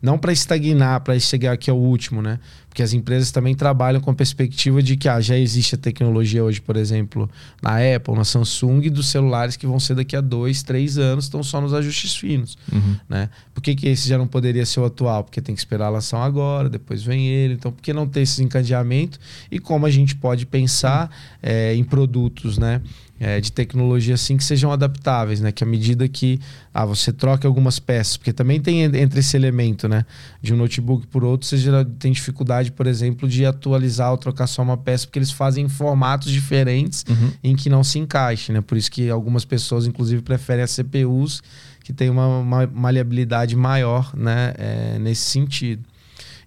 Não 0.00 0.18
para 0.18 0.32
estagnar, 0.32 1.00
para 1.02 1.16
chegar 1.20 1.52
aqui 1.52 1.70
ao 1.70 1.78
último, 1.78 2.20
né? 2.20 2.40
Porque 2.72 2.82
as 2.82 2.94
empresas 2.94 3.30
também 3.30 3.54
trabalham 3.54 4.00
com 4.00 4.10
a 4.10 4.14
perspectiva 4.14 4.82
de 4.82 4.96
que 4.96 5.06
ah, 5.06 5.20
já 5.20 5.36
existe 5.36 5.74
a 5.74 5.78
tecnologia 5.78 6.42
hoje, 6.42 6.58
por 6.58 6.74
exemplo, 6.74 7.28
na 7.60 7.76
Apple, 7.94 8.14
na 8.14 8.24
Samsung, 8.24 8.88
dos 8.88 9.08
celulares 9.08 9.56
que 9.56 9.66
vão 9.66 9.78
ser 9.78 9.94
daqui 9.94 10.16
a 10.16 10.22
dois, 10.22 10.62
três 10.62 10.96
anos, 10.96 11.26
estão 11.26 11.42
só 11.42 11.60
nos 11.60 11.74
ajustes 11.74 12.16
finos. 12.16 12.56
Uhum. 12.72 12.96
Né? 13.06 13.28
Por 13.52 13.62
que, 13.62 13.74
que 13.74 13.88
esse 13.88 14.08
já 14.08 14.16
não 14.16 14.26
poderia 14.26 14.64
ser 14.64 14.80
o 14.80 14.86
atual? 14.86 15.22
Porque 15.22 15.42
tem 15.42 15.54
que 15.54 15.60
esperar 15.60 15.88
a 15.88 15.90
lançar 15.90 16.24
agora, 16.24 16.70
depois 16.70 17.02
vem 17.02 17.28
ele. 17.28 17.52
Então, 17.52 17.70
por 17.70 17.82
que 17.82 17.92
não 17.92 18.08
ter 18.08 18.22
esse 18.22 18.42
encadeamento? 18.42 19.20
E 19.50 19.58
como 19.58 19.84
a 19.84 19.90
gente 19.90 20.16
pode 20.16 20.46
pensar 20.46 21.10
uhum. 21.10 21.38
é, 21.42 21.74
em 21.74 21.84
produtos, 21.84 22.56
né? 22.56 22.80
É, 23.22 23.40
de 23.40 23.52
tecnologia 23.52 24.14
assim 24.14 24.36
que 24.36 24.42
sejam 24.42 24.72
adaptáveis, 24.72 25.40
né? 25.40 25.52
Que 25.52 25.62
à 25.62 25.66
medida 25.66 26.08
que 26.08 26.40
ah, 26.74 26.84
você 26.84 27.12
troca 27.12 27.46
algumas 27.46 27.78
peças, 27.78 28.16
porque 28.16 28.32
também 28.32 28.60
tem 28.60 28.82
entre 28.82 29.20
esse 29.20 29.36
elemento, 29.36 29.88
né? 29.88 30.04
De 30.42 30.52
um 30.52 30.56
notebook 30.56 31.06
por 31.06 31.22
outro, 31.22 31.46
você 31.46 31.56
já 31.56 31.84
tem 31.84 32.10
dificuldade, 32.10 32.72
por 32.72 32.84
exemplo, 32.84 33.28
de 33.28 33.46
atualizar 33.46 34.10
ou 34.10 34.18
trocar 34.18 34.48
só 34.48 34.60
uma 34.60 34.76
peça, 34.76 35.06
porque 35.06 35.20
eles 35.20 35.30
fazem 35.30 35.68
formatos 35.68 36.32
diferentes 36.32 37.04
uhum. 37.08 37.30
em 37.44 37.54
que 37.54 37.70
não 37.70 37.84
se 37.84 38.00
encaixe, 38.00 38.50
né? 38.50 38.60
Por 38.60 38.76
isso 38.76 38.90
que 38.90 39.08
algumas 39.08 39.44
pessoas, 39.44 39.86
inclusive, 39.86 40.20
preferem 40.20 40.64
as 40.64 40.74
CPUs 40.74 41.44
que 41.84 41.92
tem 41.92 42.10
uma, 42.10 42.26
uma 42.40 42.66
maleabilidade 42.66 43.54
maior, 43.54 44.12
né? 44.16 44.52
É, 44.58 44.98
nesse 44.98 45.26
sentido. 45.26 45.84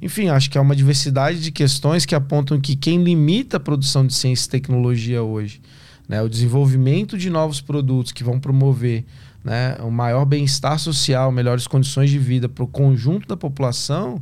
Enfim, 0.01 0.27
acho 0.27 0.49
que 0.49 0.57
é 0.57 0.61
uma 0.61 0.75
diversidade 0.75 1.39
de 1.39 1.51
questões 1.53 2.05
que 2.05 2.13
apontam 2.13 2.59
que 2.59 2.75
quem 2.75 3.01
limita 3.01 3.55
a 3.55 3.61
produção 3.61 4.05
de 4.05 4.13
ciência 4.13 4.47
e 4.47 4.51
tecnologia 4.51 5.23
hoje 5.23 5.61
né, 6.07 6.21
o 6.21 6.29
desenvolvimento 6.29 7.17
de 7.17 7.29
novos 7.29 7.61
produtos 7.61 8.11
que 8.11 8.23
vão 8.23 8.39
promover 8.39 9.05
né, 9.43 9.77
um 9.81 9.91
maior 9.91 10.25
bem-estar 10.25 10.79
social, 10.79 11.31
melhores 11.31 11.67
condições 11.67 12.09
de 12.09 12.17
vida 12.17 12.49
para 12.49 12.63
o 12.63 12.67
conjunto 12.67 13.27
da 13.27 13.37
população, 13.37 14.21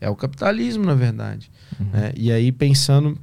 é 0.00 0.08
o 0.08 0.16
capitalismo, 0.16 0.84
na 0.84 0.94
verdade. 0.94 1.50
Uhum. 1.78 1.86
Né? 1.92 2.12
E 2.16 2.32
aí, 2.32 2.50
pensando 2.50 3.16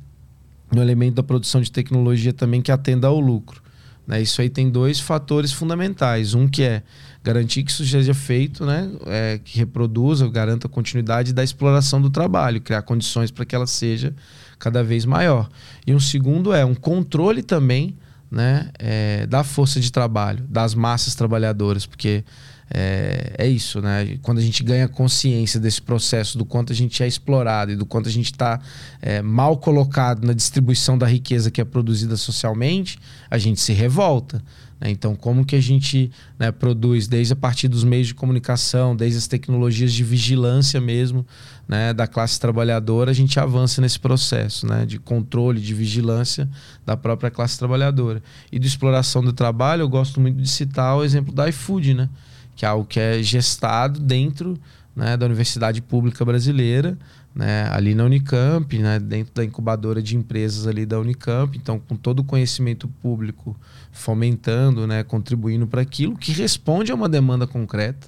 no 0.71 0.81
elemento 0.81 1.15
da 1.15 1.23
produção 1.23 1.59
de 1.61 1.71
tecnologia 1.71 2.31
também 2.31 2.61
que 2.61 2.71
atenda 2.71 3.07
ao 3.07 3.19
lucro. 3.19 3.61
Né? 4.07 4.21
Isso 4.21 4.41
aí 4.41 4.49
tem 4.49 4.69
dois 4.69 4.99
fatores 4.99 5.51
fundamentais. 5.51 6.33
Um 6.33 6.47
que 6.47 6.63
é 6.63 6.83
garantir 7.23 7.63
que 7.63 7.71
isso 7.71 7.85
seja 7.85 8.13
feito, 8.13 8.65
né? 8.65 8.89
É, 9.05 9.39
que 9.43 9.57
reproduza, 9.57 10.27
garanta 10.29 10.67
a 10.67 10.69
continuidade 10.69 11.33
da 11.33 11.43
exploração 11.43 12.01
do 12.01 12.09
trabalho, 12.09 12.61
criar 12.61 12.81
condições 12.81 13.29
para 13.29 13.45
que 13.45 13.53
ela 13.53 13.67
seja 13.67 14.13
cada 14.59 14.83
vez 14.83 15.05
maior. 15.05 15.49
E 15.87 15.95
um 15.95 15.99
segundo 15.99 16.53
é 16.53 16.63
um 16.63 16.75
controle 16.75 17.41
também 17.41 17.97
né, 18.29 18.69
é, 18.77 19.25
da 19.25 19.43
força 19.43 19.79
de 19.79 19.91
trabalho, 19.91 20.45
das 20.47 20.75
massas 20.75 21.15
trabalhadoras, 21.15 21.85
porque 21.85 22.23
é, 22.71 23.33
é, 23.39 23.47
isso, 23.47 23.81
né? 23.81 24.19
Quando 24.21 24.37
a 24.37 24.41
gente 24.41 24.63
ganha 24.63 24.87
consciência 24.87 25.59
desse 25.59 25.81
processo, 25.81 26.37
do 26.37 26.45
quanto 26.45 26.71
a 26.71 26.75
gente 26.75 27.01
é 27.01 27.07
explorado 27.07 27.71
e 27.71 27.75
do 27.75 27.85
quanto 27.85 28.07
a 28.07 28.11
gente 28.11 28.31
está 28.31 28.59
é, 29.01 29.23
mal 29.23 29.57
colocado 29.57 30.25
na 30.25 30.33
distribuição 30.33 30.95
da 30.95 31.07
riqueza 31.07 31.49
que 31.49 31.59
é 31.59 31.65
produzida 31.65 32.15
socialmente, 32.15 32.99
a 33.29 33.39
gente 33.39 33.59
se 33.59 33.73
revolta. 33.73 34.41
Né? 34.79 34.89
Então, 34.89 35.15
como 35.15 35.45
que 35.45 35.55
a 35.55 35.61
gente 35.61 36.11
né, 36.37 36.51
produz, 36.51 37.07
desde 37.07 37.33
a 37.33 37.35
partir 37.35 37.67
dos 37.67 37.83
meios 37.83 38.07
de 38.07 38.13
comunicação, 38.13 38.95
desde 38.95 39.17
as 39.17 39.27
tecnologias 39.27 39.93
de 39.93 40.03
vigilância 40.03 40.79
mesmo 40.79 41.25
né, 41.67 41.93
da 41.93 42.07
classe 42.07 42.39
trabalhadora, 42.39 43.11
a 43.11 43.13
gente 43.13 43.39
avança 43.39 43.81
nesse 43.81 43.99
processo 43.99 44.65
né, 44.65 44.85
de 44.85 44.99
controle, 44.99 45.59
de 45.61 45.73
vigilância 45.73 46.49
da 46.85 46.95
própria 46.95 47.29
classe 47.29 47.57
trabalhadora. 47.57 48.21
E 48.51 48.57
de 48.57 48.67
exploração 48.67 49.23
do 49.23 49.33
trabalho, 49.33 49.81
eu 49.81 49.89
gosto 49.89 50.19
muito 50.19 50.41
de 50.41 50.49
citar 50.49 50.97
o 50.97 51.03
exemplo 51.03 51.33
da 51.33 51.47
iFood, 51.49 51.93
né? 51.93 52.09
que 52.55 52.65
é 52.65 52.67
algo 52.67 52.83
que 52.83 52.99
é 52.99 53.23
gestado 53.23 54.01
dentro 54.01 54.59
né, 54.93 55.15
da 55.15 55.25
Universidade 55.25 55.81
Pública 55.81 56.25
Brasileira, 56.25 56.97
né, 57.33 57.69
ali 57.71 57.95
na 57.95 58.03
Unicamp, 58.03 58.77
né, 58.77 58.99
dentro 58.99 59.33
da 59.33 59.45
incubadora 59.45 60.01
de 60.01 60.17
empresas 60.17 60.67
ali 60.67 60.85
da 60.85 60.99
Unicamp, 60.99 61.57
então 61.57 61.79
com 61.79 61.95
todo 61.95 62.19
o 62.19 62.23
conhecimento 62.23 62.85
público 63.01 63.55
fomentando, 63.91 64.87
né, 64.87 65.03
contribuindo 65.03 65.67
para 65.67 65.81
aquilo 65.81 66.15
que 66.15 66.31
responde 66.31 66.91
a 66.91 66.95
uma 66.95 67.09
demanda 67.09 67.45
concreta. 67.45 68.07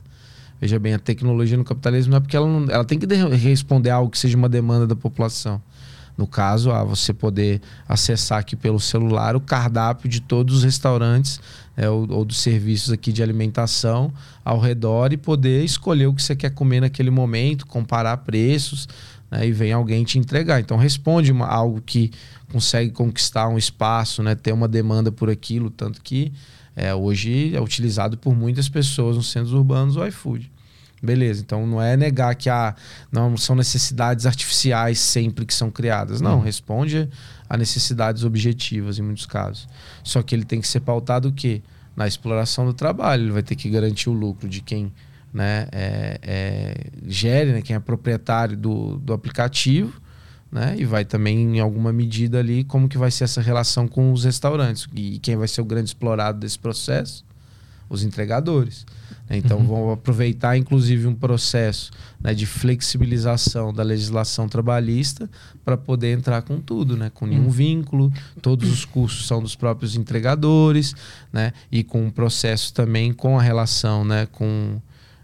Veja 0.59 0.77
bem, 0.77 0.93
a 0.93 0.99
tecnologia 0.99 1.57
no 1.57 1.63
capitalismo 1.63 2.11
não 2.11 2.17
é 2.17 2.19
porque 2.19 2.37
ela, 2.37 2.47
não, 2.47 2.71
ela 2.71 2.85
tem 2.85 2.99
que 2.99 3.07
responder 3.35 3.89
a 3.89 3.95
algo 3.95 4.11
que 4.11 4.19
seja 4.19 4.37
uma 4.37 4.47
demanda 4.47 4.85
da 4.85 4.95
população. 4.95 5.61
No 6.17 6.27
caso, 6.27 6.71
a 6.71 6.83
você 6.83 7.13
poder 7.13 7.61
acessar 7.87 8.39
aqui 8.39 8.55
pelo 8.55 8.79
celular 8.79 9.35
o 9.35 9.41
cardápio 9.41 10.07
de 10.07 10.21
todos 10.21 10.57
os 10.57 10.63
restaurantes 10.63 11.39
é, 11.75 11.89
ou, 11.89 12.07
ou, 12.11 12.25
dos 12.25 12.39
serviços 12.39 12.91
aqui 12.91 13.11
de 13.11 13.23
alimentação 13.23 14.13
ao 14.45 14.59
redor 14.59 15.13
e 15.13 15.17
poder 15.17 15.63
escolher 15.63 16.07
o 16.07 16.13
que 16.13 16.21
você 16.21 16.35
quer 16.35 16.51
comer 16.51 16.81
naquele 16.81 17.09
momento, 17.09 17.65
comparar 17.65 18.17
preços, 18.17 18.87
né, 19.31 19.47
e 19.47 19.51
vem 19.51 19.71
alguém 19.71 20.03
te 20.03 20.19
entregar. 20.19 20.59
Então 20.59 20.77
responde 20.77 21.31
uma, 21.31 21.47
algo 21.47 21.81
que 21.81 22.11
consegue 22.51 22.91
conquistar 22.91 23.47
um 23.47 23.57
espaço, 23.57 24.21
né, 24.21 24.35
ter 24.35 24.51
uma 24.51 24.67
demanda 24.67 25.11
por 25.11 25.29
aquilo, 25.29 25.69
tanto 25.69 26.01
que 26.01 26.31
é, 26.75 26.93
hoje 26.93 27.55
é 27.55 27.61
utilizado 27.61 28.17
por 28.17 28.35
muitas 28.35 28.69
pessoas 28.69 29.15
nos 29.15 29.31
centros 29.31 29.53
urbanos 29.53 29.95
o 29.97 30.05
iFood. 30.05 30.51
Beleza, 31.03 31.41
então 31.41 31.65
não 31.65 31.81
é 31.81 31.97
negar 31.97 32.35
que 32.35 32.47
há, 32.47 32.75
não 33.11 33.35
são 33.35 33.55
necessidades 33.55 34.27
artificiais 34.27 34.99
sempre 34.99 35.47
que 35.47 35.53
são 35.53 35.71
criadas. 35.71 36.21
Não, 36.21 36.35
uhum. 36.35 36.41
responde 36.41 37.09
a 37.49 37.57
necessidades 37.57 38.23
objetivas 38.23 38.99
em 38.99 39.01
muitos 39.01 39.25
casos. 39.25 39.67
Só 40.03 40.21
que 40.21 40.35
ele 40.35 40.45
tem 40.45 40.61
que 40.61 40.67
ser 40.67 40.81
pautado 40.81 41.29
o 41.29 41.31
quê? 41.31 41.63
Na 41.95 42.07
exploração 42.07 42.67
do 42.67 42.73
trabalho. 42.73 43.23
Ele 43.23 43.31
vai 43.31 43.41
ter 43.41 43.55
que 43.55 43.67
garantir 43.67 44.09
o 44.09 44.13
lucro 44.13 44.47
de 44.47 44.61
quem 44.61 44.93
né, 45.33 45.67
é, 45.71 46.19
é, 46.21 46.75
gere, 47.07 47.51
né, 47.53 47.61
quem 47.61 47.75
é 47.75 47.79
proprietário 47.79 48.55
do, 48.55 48.97
do 48.97 49.11
aplicativo, 49.11 49.99
né, 50.51 50.75
e 50.77 50.83
vai 50.83 51.05
também, 51.05 51.57
em 51.57 51.59
alguma 51.59 51.93
medida 51.93 52.39
ali, 52.39 52.63
como 52.63 52.89
que 52.89 52.97
vai 52.97 53.09
ser 53.09 53.23
essa 53.23 53.41
relação 53.41 53.87
com 53.87 54.11
os 54.11 54.25
restaurantes. 54.25 54.87
E 54.93 55.17
quem 55.19 55.37
vai 55.37 55.47
ser 55.47 55.61
o 55.61 55.65
grande 55.65 55.89
explorado 55.89 56.39
desse 56.39 56.59
processo? 56.59 57.23
Os 57.89 58.03
entregadores. 58.03 58.85
Né? 59.29 59.37
Então, 59.37 59.59
uhum. 59.59 59.65
vão 59.65 59.91
aproveitar, 59.91 60.57
inclusive, 60.57 61.07
um 61.07 61.15
processo 61.15 61.91
né, 62.21 62.33
de 62.33 62.45
flexibilização 62.45 63.73
da 63.73 63.81
legislação 63.81 64.49
trabalhista 64.49 65.29
para 65.63 65.77
poder 65.77 66.11
entrar 66.17 66.41
com 66.41 66.59
tudo, 66.59 66.97
né? 66.97 67.09
com 67.13 67.25
nenhum 67.25 67.45
uhum. 67.45 67.49
vínculo, 67.49 68.13
todos 68.41 68.69
os 68.69 68.83
custos 68.83 69.27
são 69.27 69.41
dos 69.41 69.55
próprios 69.55 69.95
entregadores, 69.95 70.93
né? 71.31 71.53
e 71.71 71.81
com 71.81 72.05
um 72.05 72.11
processo 72.11 72.73
também 72.73 73.13
com 73.13 73.39
a 73.39 73.41
relação 73.41 74.03
né, 74.03 74.27
com 74.31 74.81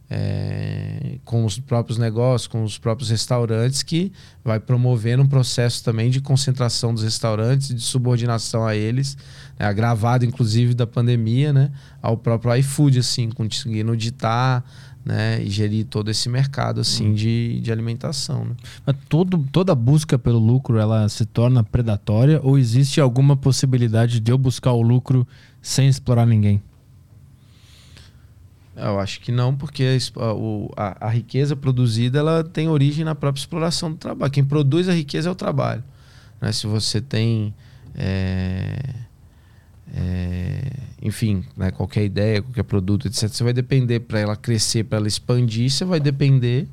é, 0.10 1.18
com 1.26 1.44
os 1.44 1.60
próprios 1.60 1.98
negócios, 1.98 2.48
com 2.48 2.64
os 2.64 2.78
próprios 2.78 3.10
restaurantes, 3.10 3.84
que 3.84 4.12
vai 4.44 4.60
promovendo 4.60 5.24
um 5.24 5.28
processo 5.28 5.84
também 5.84 6.10
de 6.10 6.22
concentração 6.22 6.94
dos 6.94 7.04
restaurantes, 7.04 7.68
de 7.68 7.82
subordinação 7.82 8.66
a 8.66 8.76
eles, 8.76 9.18
né, 9.60 9.66
agravado 9.66 10.24
inclusive 10.24 10.74
da 10.74 10.88
pandemia, 10.88 11.52
né, 11.52 11.72
ao 12.02 12.18
próprio 12.18 12.56
iFood, 12.56 13.00
assim, 13.00 13.30
conseguindo 13.30 13.96
ditar 13.98 14.64
né, 15.08 15.42
e 15.42 15.50
gerir 15.50 15.86
todo 15.86 16.12
esse 16.12 16.28
mercado 16.28 16.82
assim 16.82 17.14
de, 17.14 17.62
de 17.62 17.72
alimentação. 17.72 18.44
Né? 18.44 18.56
Mas 18.86 18.96
todo, 19.08 19.38
toda 19.52 19.74
busca 19.74 20.20
pelo 20.20 20.38
lucro 20.38 20.78
ela 20.78 21.08
se 21.08 21.26
torna 21.26 21.64
predatória 21.64 22.42
ou 22.44 22.58
existe 22.58 23.00
alguma 23.00 23.36
possibilidade 23.38 24.20
de 24.20 24.32
eu 24.32 24.38
buscar 24.38 24.74
o 24.74 24.82
lucro 24.82 25.26
sem 25.62 25.88
explorar 25.88 26.26
ninguém? 26.26 26.62
Eu 28.78 29.00
acho 29.00 29.20
que 29.22 29.32
não, 29.32 29.56
porque 29.56 29.98
a, 30.76 30.82
a, 30.82 31.08
a, 31.08 31.10
riqueza 31.10 31.56
produzida 31.56 32.20
ela 32.20 32.44
tem 32.44 32.68
origem 32.70 33.04
na 33.04 33.16
própria 33.16 33.42
exploração 33.42 33.92
do 33.92 33.98
trabalho. 33.98 34.32
Quem 34.32 34.46
produz 34.46 34.88
a 34.88 34.94
riqueza 34.94 35.30
é 35.30 35.32
o 35.32 35.36
trabalho. 35.36 35.84
Né? 36.40 36.52
Se 36.52 36.68
você 36.68 37.02
tem, 37.02 37.54
é, 37.96 38.78
é, 39.96 40.62
enfim, 41.02 41.44
né? 41.56 41.72
qualquer 41.72 42.06
ideia, 42.06 42.42
qualquer 42.42 42.64
produto, 42.64 43.08
etc., 43.08 43.30
você 43.30 43.44
vai 43.44 43.54
depender 43.54 44.02
para 44.02 44.20
ela 44.20 44.36
crescer, 44.36 44.84
para 44.84 45.00
ela 45.00 45.08
expandir, 45.08 45.72
você 45.72 45.84
vai 45.84 46.00
depender 46.00 46.68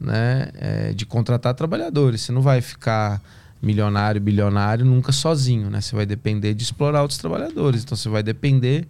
né? 0.00 0.48
É, 0.54 0.92
de 0.92 1.06
contratar 1.06 1.54
trabalhadores. 1.54 2.22
Você 2.22 2.32
não 2.32 2.42
vai 2.42 2.60
ficar 2.60 3.22
milionário, 3.62 4.20
bilionário 4.20 4.84
nunca 4.84 5.12
sozinho. 5.12 5.70
Né? 5.70 5.80
Você 5.80 5.94
vai 5.94 6.06
depender 6.06 6.54
de 6.54 6.62
explorar 6.62 7.02
outros 7.02 7.18
trabalhadores. 7.18 7.82
Então 7.82 7.96
você 7.96 8.08
vai 8.08 8.22
depender 8.22 8.86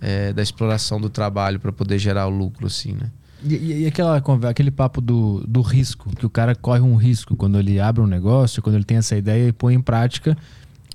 é, 0.00 0.32
da 0.32 0.42
exploração 0.42 1.00
do 1.00 1.08
trabalho 1.08 1.58
para 1.58 1.72
poder 1.72 1.98
gerar 1.98 2.26
o 2.26 2.30
lucro, 2.30 2.66
assim, 2.66 2.92
né? 2.92 3.10
E, 3.44 3.82
e, 3.82 3.86
aquela, 3.86 4.22
aquele 4.48 4.70
papo 4.70 5.00
do, 5.00 5.44
do 5.46 5.60
risco, 5.60 6.10
que 6.16 6.24
o 6.24 6.30
cara 6.30 6.54
corre 6.54 6.80
um 6.80 6.96
risco 6.96 7.36
quando 7.36 7.58
ele 7.58 7.78
abre 7.78 8.02
um 8.02 8.06
negócio, 8.06 8.62
quando 8.62 8.76
ele 8.76 8.84
tem 8.84 8.96
essa 8.96 9.16
ideia 9.16 9.48
e 9.48 9.52
põe 9.52 9.74
em 9.74 9.80
prática. 9.80 10.36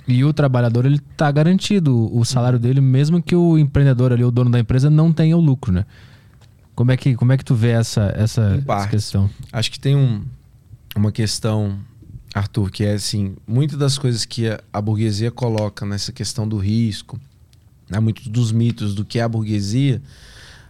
E 0.08 0.26
o 0.26 0.34
trabalhador, 0.34 0.86
ele 0.86 1.00
tá 1.16 1.32
garantido 1.32 2.14
o 2.16 2.26
salário 2.26 2.58
uhum. 2.58 2.62
dele, 2.62 2.82
mesmo 2.82 3.22
que 3.22 3.36
o 3.36 3.58
empreendedor 3.58 4.12
ali, 4.12 4.24
o 4.24 4.32
dono 4.32 4.50
da 4.50 4.60
empresa, 4.60 4.90
não 4.90 5.14
tenha 5.14 5.38
o 5.38 5.40
lucro, 5.40 5.72
né? 5.72 5.86
Como 6.74 6.92
é 6.92 6.98
que, 6.98 7.16
como 7.16 7.32
é 7.32 7.38
que 7.38 7.46
tu 7.46 7.54
vê 7.54 7.70
essa, 7.70 8.12
essa, 8.16 8.64
essa 8.68 8.88
questão? 8.88 9.30
Acho 9.52 9.72
que 9.72 9.80
tem 9.80 9.96
um, 9.96 10.24
uma 10.96 11.12
questão, 11.12 11.78
Arthur, 12.34 12.72
que 12.72 12.84
é 12.84 12.94
assim, 12.94 13.36
muitas 13.46 13.78
das 13.78 13.98
coisas 13.98 14.26
que 14.26 14.50
a, 14.50 14.60
a 14.74 14.82
burguesia 14.82 15.30
coloca 15.30 15.86
nessa 15.86 16.12
questão 16.12 16.48
do 16.48 16.58
risco, 16.58 17.20
né, 17.92 18.00
muitos 18.00 18.28
dos 18.28 18.52
mitos 18.52 18.96
do 18.96 19.04
que 19.04 19.20
é 19.20 19.22
a 19.22 19.28
burguesia, 19.28 20.02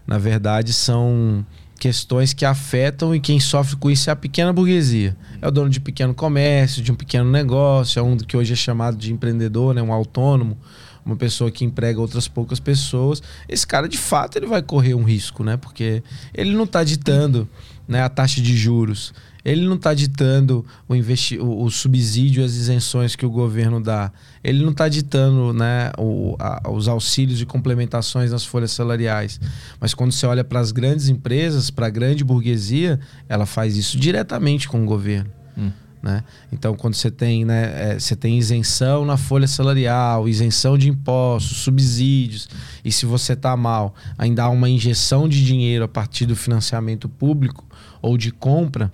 na 0.07 0.17
verdade, 0.17 0.73
são 0.73 1.45
questões 1.79 2.33
que 2.33 2.45
afetam 2.45 3.15
e 3.15 3.19
quem 3.19 3.39
sofre 3.39 3.75
com 3.75 3.89
isso 3.89 4.09
é 4.09 4.13
a 4.13 4.15
pequena 4.15 4.51
burguesia. 4.51 5.15
É 5.41 5.47
o 5.47 5.51
dono 5.51 5.69
de 5.69 5.79
pequeno 5.79 6.13
comércio, 6.13 6.81
de 6.81 6.91
um 6.91 6.95
pequeno 6.95 7.29
negócio, 7.29 7.99
é 7.99 8.03
um 8.03 8.17
que 8.17 8.35
hoje 8.35 8.53
é 8.53 8.55
chamado 8.55 8.97
de 8.97 9.13
empreendedor, 9.13 9.73
né, 9.73 9.81
um 9.81 9.93
autônomo, 9.93 10.57
uma 11.05 11.15
pessoa 11.15 11.49
que 11.49 11.63
emprega 11.63 11.99
outras 11.99 12.27
poucas 12.27 12.59
pessoas. 12.59 13.21
Esse 13.47 13.65
cara, 13.65 13.87
de 13.87 13.97
fato, 13.97 14.37
ele 14.37 14.45
vai 14.45 14.61
correr 14.61 14.93
um 14.93 15.03
risco, 15.03 15.43
né? 15.43 15.57
Porque 15.57 16.03
ele 16.33 16.53
não 16.53 16.65
está 16.65 16.83
ditando 16.83 17.49
né, 17.87 18.03
a 18.03 18.09
taxa 18.09 18.39
de 18.39 18.55
juros 18.55 19.13
ele 19.43 19.65
não 19.65 19.75
está 19.75 19.93
ditando 19.93 20.65
o, 20.87 20.95
investi 20.95 21.37
o, 21.37 21.63
o, 21.63 21.71
subsídio, 21.71 22.43
as 22.43 22.53
isenções 22.53 23.15
que 23.15 23.25
o 23.25 23.29
governo 23.29 23.81
dá. 23.81 24.11
Ele 24.43 24.63
não 24.63 24.71
está 24.71 24.87
ditando 24.87 25.53
né, 25.53 25.91
o, 25.97 26.35
a, 26.39 26.69
os 26.71 26.87
auxílios 26.87 27.41
e 27.41 27.45
complementações 27.45 28.31
nas 28.31 28.45
folhas 28.45 28.71
salariais. 28.71 29.39
Mas 29.79 29.93
quando 29.93 30.11
você 30.11 30.25
olha 30.25 30.43
para 30.43 30.59
as 30.59 30.71
grandes 30.71 31.09
empresas, 31.09 31.69
para 31.69 31.87
a 31.87 31.89
grande 31.89 32.23
burguesia, 32.23 32.99
ela 33.27 33.45
faz 33.45 33.75
isso 33.75 33.97
diretamente 33.97 34.67
com 34.67 34.83
o 34.83 34.85
governo. 34.85 35.29
Hum. 35.57 35.71
Né? 36.01 36.23
Então, 36.51 36.75
quando 36.75 36.95
você 36.95 37.11
tem, 37.11 37.45
né, 37.45 37.91
é, 37.91 37.99
você 37.99 38.15
tem 38.15 38.37
isenção 38.37 39.05
na 39.05 39.17
folha 39.17 39.47
salarial, 39.47 40.27
isenção 40.27 40.75
de 40.75 40.89
impostos, 40.89 41.57
subsídios, 41.57 42.49
e 42.83 42.91
se 42.91 43.05
você 43.05 43.33
está 43.33 43.55
mal, 43.55 43.93
ainda 44.17 44.43
há 44.43 44.49
uma 44.49 44.67
injeção 44.67 45.29
de 45.29 45.45
dinheiro 45.45 45.83
a 45.85 45.87
partir 45.87 46.25
do 46.25 46.35
financiamento 46.35 47.07
público 47.07 47.63
ou 48.01 48.17
de 48.17 48.31
compra, 48.31 48.91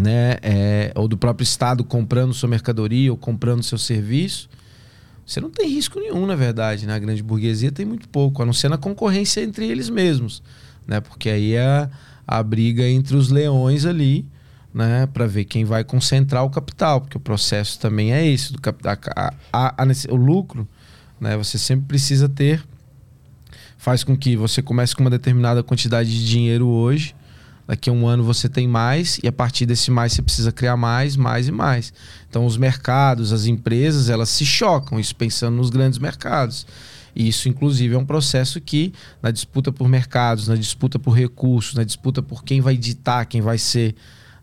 né, 0.00 0.38
é, 0.42 0.92
ou 0.94 1.06
do 1.06 1.16
próprio 1.16 1.44
Estado 1.44 1.84
comprando 1.84 2.32
sua 2.32 2.48
mercadoria 2.48 3.10
ou 3.10 3.18
comprando 3.18 3.62
seu 3.62 3.76
serviço, 3.76 4.48
você 5.26 5.40
não 5.40 5.50
tem 5.50 5.68
risco 5.68 6.00
nenhum, 6.00 6.26
na 6.26 6.34
verdade. 6.34 6.86
Na 6.86 6.94
né? 6.94 7.00
grande 7.00 7.22
burguesia 7.22 7.70
tem 7.70 7.84
muito 7.84 8.08
pouco, 8.08 8.42
a 8.42 8.46
não 8.46 8.52
ser 8.52 8.68
na 8.68 8.78
concorrência 8.78 9.42
entre 9.42 9.68
eles 9.68 9.90
mesmos. 9.90 10.42
Né? 10.86 11.00
Porque 11.00 11.28
aí 11.28 11.54
é 11.54 11.88
a 12.26 12.42
briga 12.42 12.88
entre 12.88 13.14
os 13.14 13.28
leões 13.28 13.84
ali, 13.84 14.26
né, 14.72 15.06
para 15.06 15.26
ver 15.26 15.44
quem 15.44 15.64
vai 15.64 15.82
concentrar 15.82 16.44
o 16.44 16.50
capital, 16.50 17.00
porque 17.00 17.16
o 17.16 17.20
processo 17.20 17.78
também 17.78 18.12
é 18.12 18.24
esse, 18.24 18.52
do 18.52 18.60
capital, 18.60 18.96
a, 19.52 19.74
o 20.08 20.14
lucro, 20.14 20.66
né, 21.20 21.36
você 21.36 21.58
sempre 21.58 21.86
precisa 21.86 22.28
ter, 22.28 22.62
faz 23.76 24.04
com 24.04 24.16
que 24.16 24.36
você 24.36 24.62
comece 24.62 24.94
com 24.94 25.02
uma 25.02 25.10
determinada 25.10 25.60
quantidade 25.64 26.08
de 26.08 26.24
dinheiro 26.24 26.68
hoje, 26.68 27.16
Daqui 27.70 27.88
a 27.88 27.92
um 27.92 28.04
ano 28.04 28.24
você 28.24 28.48
tem 28.48 28.66
mais 28.66 29.20
e 29.22 29.28
a 29.28 29.32
partir 29.32 29.64
desse 29.64 29.92
mais 29.92 30.12
você 30.12 30.20
precisa 30.20 30.50
criar 30.50 30.76
mais, 30.76 31.14
mais 31.14 31.46
e 31.46 31.52
mais. 31.52 31.92
Então 32.28 32.44
os 32.44 32.56
mercados, 32.56 33.32
as 33.32 33.46
empresas, 33.46 34.10
elas 34.10 34.28
se 34.28 34.44
chocam, 34.44 34.98
isso 34.98 35.14
pensando 35.14 35.56
nos 35.56 35.70
grandes 35.70 36.00
mercados. 36.00 36.66
E 37.14 37.28
isso, 37.28 37.48
inclusive, 37.48 37.94
é 37.94 37.96
um 37.98 38.04
processo 38.04 38.60
que, 38.60 38.92
na 39.22 39.30
disputa 39.30 39.70
por 39.70 39.88
mercados, 39.88 40.48
na 40.48 40.56
disputa 40.56 40.98
por 40.98 41.12
recursos, 41.12 41.74
na 41.74 41.84
disputa 41.84 42.20
por 42.20 42.42
quem 42.42 42.60
vai 42.60 42.76
ditar, 42.76 43.24
quem 43.26 43.40
vai 43.40 43.56
ser 43.56 43.94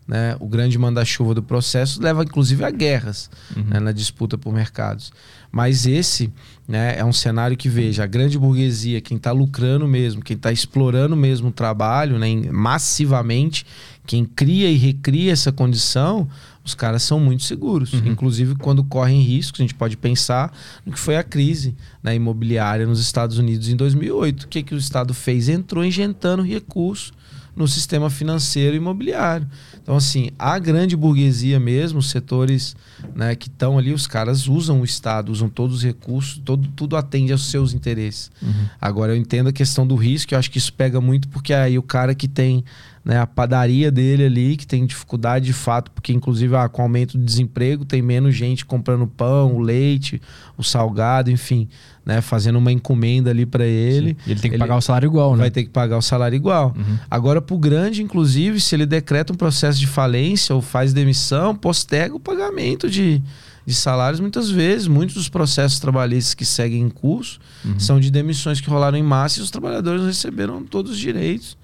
né, 0.06 0.34
o 0.40 0.48
grande 0.48 0.78
manda-chuva 0.78 1.34
do 1.34 1.42
processo, 1.42 2.02
leva, 2.02 2.22
inclusive, 2.22 2.64
a 2.64 2.70
guerras 2.70 3.30
uhum. 3.54 3.64
né, 3.64 3.78
na 3.78 3.92
disputa 3.92 4.38
por 4.38 4.54
mercados. 4.54 5.12
Mas 5.50 5.86
esse 5.86 6.30
né, 6.66 6.98
é 6.98 7.04
um 7.04 7.12
cenário 7.12 7.56
que, 7.56 7.68
veja, 7.68 8.04
a 8.04 8.06
grande 8.06 8.38
burguesia, 8.38 9.00
quem 9.00 9.16
está 9.16 9.32
lucrando 9.32 9.88
mesmo, 9.88 10.22
quem 10.22 10.36
está 10.36 10.52
explorando 10.52 11.16
mesmo 11.16 11.48
o 11.48 11.52
trabalho 11.52 12.18
né, 12.18 12.28
massivamente, 12.52 13.64
quem 14.06 14.24
cria 14.24 14.70
e 14.70 14.76
recria 14.76 15.32
essa 15.32 15.50
condição, 15.50 16.28
os 16.64 16.74
caras 16.74 17.02
são 17.02 17.18
muito 17.18 17.42
seguros. 17.44 17.94
Uhum. 17.94 18.06
Inclusive, 18.06 18.54
quando 18.56 18.84
correm 18.84 19.22
riscos, 19.22 19.60
a 19.60 19.64
gente 19.64 19.74
pode 19.74 19.96
pensar 19.96 20.52
no 20.84 20.92
que 20.92 20.98
foi 20.98 21.16
a 21.16 21.22
crise 21.22 21.74
na 22.02 22.14
imobiliária 22.14 22.86
nos 22.86 23.00
Estados 23.00 23.38
Unidos 23.38 23.68
em 23.68 23.76
2008. 23.76 24.42
O 24.42 24.48
que, 24.48 24.62
que 24.62 24.74
o 24.74 24.78
Estado 24.78 25.14
fez? 25.14 25.48
Entrou 25.48 25.84
injetando 25.84 26.42
recursos 26.42 27.12
no 27.56 27.66
sistema 27.66 28.08
financeiro 28.08 28.74
e 28.74 28.76
imobiliário. 28.76 29.48
Então, 29.88 29.96
assim, 29.96 30.28
a 30.38 30.58
grande 30.58 30.94
burguesia 30.94 31.58
mesmo, 31.58 32.00
os 32.00 32.10
setores 32.10 32.76
né, 33.14 33.34
que 33.34 33.48
estão 33.48 33.78
ali, 33.78 33.90
os 33.90 34.06
caras 34.06 34.46
usam 34.46 34.82
o 34.82 34.84
Estado, 34.84 35.32
usam 35.32 35.48
todos 35.48 35.76
os 35.76 35.82
recursos, 35.82 36.42
todo, 36.44 36.68
tudo 36.76 36.94
atende 36.94 37.32
aos 37.32 37.50
seus 37.50 37.72
interesses. 37.72 38.30
Uhum. 38.42 38.66
Agora, 38.78 39.12
eu 39.12 39.16
entendo 39.16 39.48
a 39.48 39.52
questão 39.52 39.86
do 39.86 39.96
risco, 39.96 40.34
eu 40.34 40.38
acho 40.38 40.50
que 40.50 40.58
isso 40.58 40.74
pega 40.74 41.00
muito, 41.00 41.26
porque 41.28 41.54
aí 41.54 41.78
o 41.78 41.82
cara 41.82 42.14
que 42.14 42.28
tem 42.28 42.62
né, 43.02 43.18
a 43.18 43.26
padaria 43.26 43.90
dele 43.90 44.26
ali, 44.26 44.58
que 44.58 44.66
tem 44.66 44.84
dificuldade 44.84 45.46
de 45.46 45.54
fato, 45.54 45.90
porque 45.90 46.12
inclusive 46.12 46.54
ah, 46.54 46.68
com 46.68 46.82
o 46.82 46.84
aumento 46.84 47.16
do 47.16 47.24
desemprego 47.24 47.86
tem 47.86 48.02
menos 48.02 48.34
gente 48.34 48.66
comprando 48.66 49.06
pão, 49.06 49.54
o 49.54 49.58
leite, 49.58 50.20
o 50.58 50.62
salgado, 50.62 51.30
enfim, 51.30 51.66
né, 52.08 52.22
fazendo 52.22 52.56
uma 52.56 52.72
encomenda 52.72 53.28
ali 53.28 53.44
para 53.44 53.66
ele. 53.66 54.16
Sim. 54.24 54.30
Ele 54.30 54.40
tem 54.40 54.50
que 54.50 54.56
ele 54.56 54.62
pagar 54.62 54.76
o 54.76 54.80
salário 54.80 55.06
igual, 55.06 55.32
né? 55.32 55.40
Vai 55.40 55.50
ter 55.50 55.62
que 55.62 55.68
pagar 55.68 55.98
o 55.98 56.00
salário 56.00 56.34
igual. 56.34 56.74
Uhum. 56.74 56.98
Agora, 57.10 57.42
para 57.42 57.54
o 57.54 57.58
grande, 57.58 58.02
inclusive, 58.02 58.58
se 58.62 58.74
ele 58.74 58.86
decreta 58.86 59.30
um 59.30 59.36
processo 59.36 59.78
de 59.78 59.86
falência 59.86 60.54
ou 60.54 60.62
faz 60.62 60.94
demissão, 60.94 61.54
posterga 61.54 62.16
o 62.16 62.20
pagamento 62.20 62.88
de, 62.88 63.22
de 63.66 63.74
salários 63.74 64.20
muitas 64.20 64.50
vezes. 64.50 64.86
Muitos 64.86 65.16
dos 65.16 65.28
processos 65.28 65.78
trabalhistas 65.80 66.32
que 66.32 66.46
seguem 66.46 66.80
em 66.80 66.88
curso 66.88 67.38
uhum. 67.62 67.78
são 67.78 68.00
de 68.00 68.10
demissões 68.10 68.58
que 68.58 68.70
rolaram 68.70 68.96
em 68.96 69.02
massa 69.02 69.40
e 69.40 69.42
os 69.42 69.50
trabalhadores 69.50 70.00
não 70.00 70.08
receberam 70.08 70.64
todos 70.64 70.92
os 70.92 70.98
direitos. 70.98 71.58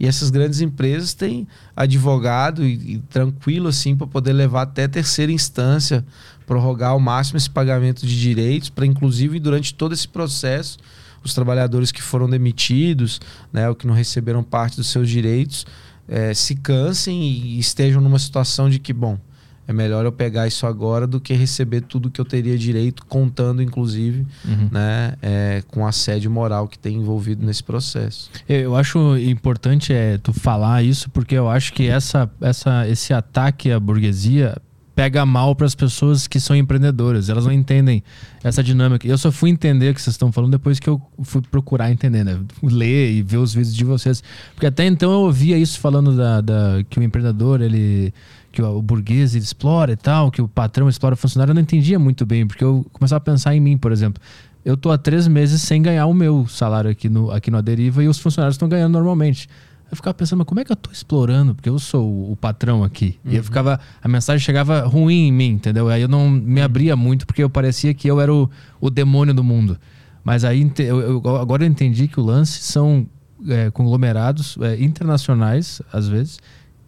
E 0.00 0.06
essas 0.06 0.30
grandes 0.30 0.60
empresas 0.60 1.12
têm 1.12 1.46
advogado 1.76 2.66
e, 2.66 2.94
e 2.94 2.98
tranquilo 3.10 3.68
assim 3.68 3.94
para 3.94 4.06
poder 4.06 4.32
levar 4.32 4.62
até 4.62 4.88
terceira 4.88 5.30
instância, 5.30 6.04
prorrogar 6.52 6.90
ao 6.90 7.00
máximo 7.00 7.38
esse 7.38 7.48
pagamento 7.48 8.06
de 8.06 8.20
direitos, 8.20 8.68
para 8.68 8.84
inclusive 8.84 9.40
durante 9.40 9.72
todo 9.72 9.94
esse 9.94 10.06
processo 10.06 10.78
os 11.24 11.32
trabalhadores 11.32 11.90
que 11.90 12.02
foram 12.02 12.28
demitidos, 12.28 13.20
né, 13.50 13.68
ou 13.68 13.74
que 13.74 13.86
não 13.86 13.94
receberam 13.94 14.42
parte 14.42 14.76
dos 14.76 14.88
seus 14.88 15.08
direitos, 15.08 15.64
é, 16.06 16.34
se 16.34 16.56
cansem 16.56 17.22
e 17.22 17.58
estejam 17.58 18.02
numa 18.02 18.18
situação 18.18 18.68
de 18.68 18.78
que, 18.78 18.92
bom, 18.92 19.16
é 19.66 19.72
melhor 19.72 20.04
eu 20.04 20.12
pegar 20.12 20.46
isso 20.46 20.66
agora 20.66 21.06
do 21.06 21.20
que 21.20 21.32
receber 21.32 21.82
tudo 21.82 22.10
que 22.10 22.20
eu 22.20 22.24
teria 22.24 22.58
direito, 22.58 23.06
contando 23.06 23.62
inclusive 23.62 24.26
uhum. 24.44 24.68
né, 24.70 25.14
é, 25.22 25.62
com 25.68 25.86
assédio 25.86 26.30
moral 26.30 26.66
que 26.68 26.78
tem 26.78 26.96
envolvido 26.96 27.46
nesse 27.46 27.62
processo. 27.62 28.28
Eu 28.46 28.76
acho 28.76 29.16
importante 29.16 29.92
é, 29.92 30.18
tu 30.18 30.32
falar 30.32 30.82
isso, 30.82 31.08
porque 31.10 31.36
eu 31.36 31.48
acho 31.48 31.72
que 31.72 31.86
essa, 31.86 32.28
essa, 32.40 32.86
esse 32.88 33.14
ataque 33.14 33.70
à 33.70 33.78
burguesia 33.78 34.60
pega 34.94 35.24
mal 35.24 35.54
para 35.54 35.66
as 35.66 35.74
pessoas 35.74 36.26
que 36.26 36.38
são 36.38 36.54
empreendedoras. 36.54 37.28
Elas 37.28 37.46
não 37.46 37.52
entendem 37.52 38.02
essa 38.44 38.62
dinâmica. 38.62 39.06
Eu 39.06 39.16
só 39.16 39.32
fui 39.32 39.50
entender 39.50 39.90
o 39.90 39.94
que 39.94 40.02
vocês 40.02 40.14
estão 40.14 40.30
falando 40.30 40.52
depois 40.52 40.78
que 40.78 40.88
eu 40.88 41.00
fui 41.22 41.40
procurar 41.42 41.90
entender, 41.90 42.24
né? 42.24 42.38
Ler 42.62 43.12
e 43.12 43.22
ver 43.22 43.38
os 43.38 43.54
vídeos 43.54 43.74
de 43.74 43.84
vocês. 43.84 44.22
Porque 44.54 44.66
até 44.66 44.84
então 44.86 45.10
eu 45.10 45.20
ouvia 45.20 45.56
isso 45.56 45.80
falando 45.80 46.16
da, 46.16 46.40
da 46.40 46.84
que 46.88 46.98
o 46.98 47.02
empreendedor, 47.02 47.60
ele 47.60 48.12
que 48.52 48.60
o, 48.60 48.76
o 48.76 48.82
burguês 48.82 49.34
ele 49.34 49.44
explora 49.44 49.92
e 49.92 49.96
tal, 49.96 50.30
que 50.30 50.42
o 50.42 50.46
patrão 50.46 50.88
explora 50.88 51.14
o 51.14 51.16
funcionário, 51.16 51.52
eu 51.52 51.54
não 51.54 51.62
entendia 51.62 51.98
muito 51.98 52.26
bem, 52.26 52.46
porque 52.46 52.62
eu 52.62 52.84
começava 52.92 53.16
a 53.16 53.20
pensar 53.20 53.56
em 53.56 53.60
mim, 53.60 53.78
por 53.78 53.90
exemplo. 53.90 54.22
Eu 54.64 54.76
tô 54.76 54.92
há 54.92 54.98
três 54.98 55.26
meses 55.26 55.62
sem 55.62 55.82
ganhar 55.82 56.06
o 56.06 56.14
meu 56.14 56.46
salário 56.46 56.90
aqui 56.90 57.08
no, 57.08 57.30
aqui 57.30 57.50
no 57.50 57.56
Aderiva 57.56 58.04
e 58.04 58.08
os 58.08 58.18
funcionários 58.18 58.54
estão 58.54 58.68
ganhando 58.68 58.92
normalmente. 58.92 59.48
Eu 59.92 59.96
ficava 59.96 60.14
pensando, 60.14 60.38
mas 60.38 60.46
como 60.46 60.58
é 60.58 60.64
que 60.64 60.72
eu 60.72 60.76
tô 60.76 60.90
explorando? 60.90 61.54
Porque 61.54 61.68
eu 61.68 61.78
sou 61.78 62.32
o, 62.32 62.34
patrão 62.34 62.82
aqui. 62.82 63.18
Uhum. 63.22 63.30
E 63.30 63.34
eu 63.34 63.40
uhum. 63.40 63.44
ficava. 63.44 63.78
A 64.00 64.08
mensagem 64.08 64.42
chegava 64.42 64.80
ruim 64.86 65.28
em 65.28 65.32
mim, 65.32 65.50
entendeu? 65.50 65.90
Aí 65.90 66.00
eu 66.00 66.08
não 66.08 66.30
me 66.30 66.60
uhum. 66.60 66.64
abria 66.64 66.96
muito, 66.96 67.26
porque 67.26 67.42
eu 67.44 67.50
parecia 67.50 67.92
que 67.92 68.08
eu 68.08 68.18
era 68.18 68.32
o, 68.32 68.48
o 68.80 68.88
demônio 68.88 69.34
do 69.34 69.44
mundo. 69.44 69.78
Mas 70.24 70.44
aí 70.44 70.72
eu, 70.78 71.00
eu, 71.00 71.36
agora 71.36 71.62
eu 71.62 71.68
entendi 71.68 72.08
que 72.08 72.18
o 72.18 72.22
lance 72.22 72.62
são 72.62 73.06
é, 73.46 73.70
conglomerados 73.70 74.56
é, 74.62 74.82
internacionais, 74.82 75.82
às 75.92 76.08
vezes, 76.08 76.38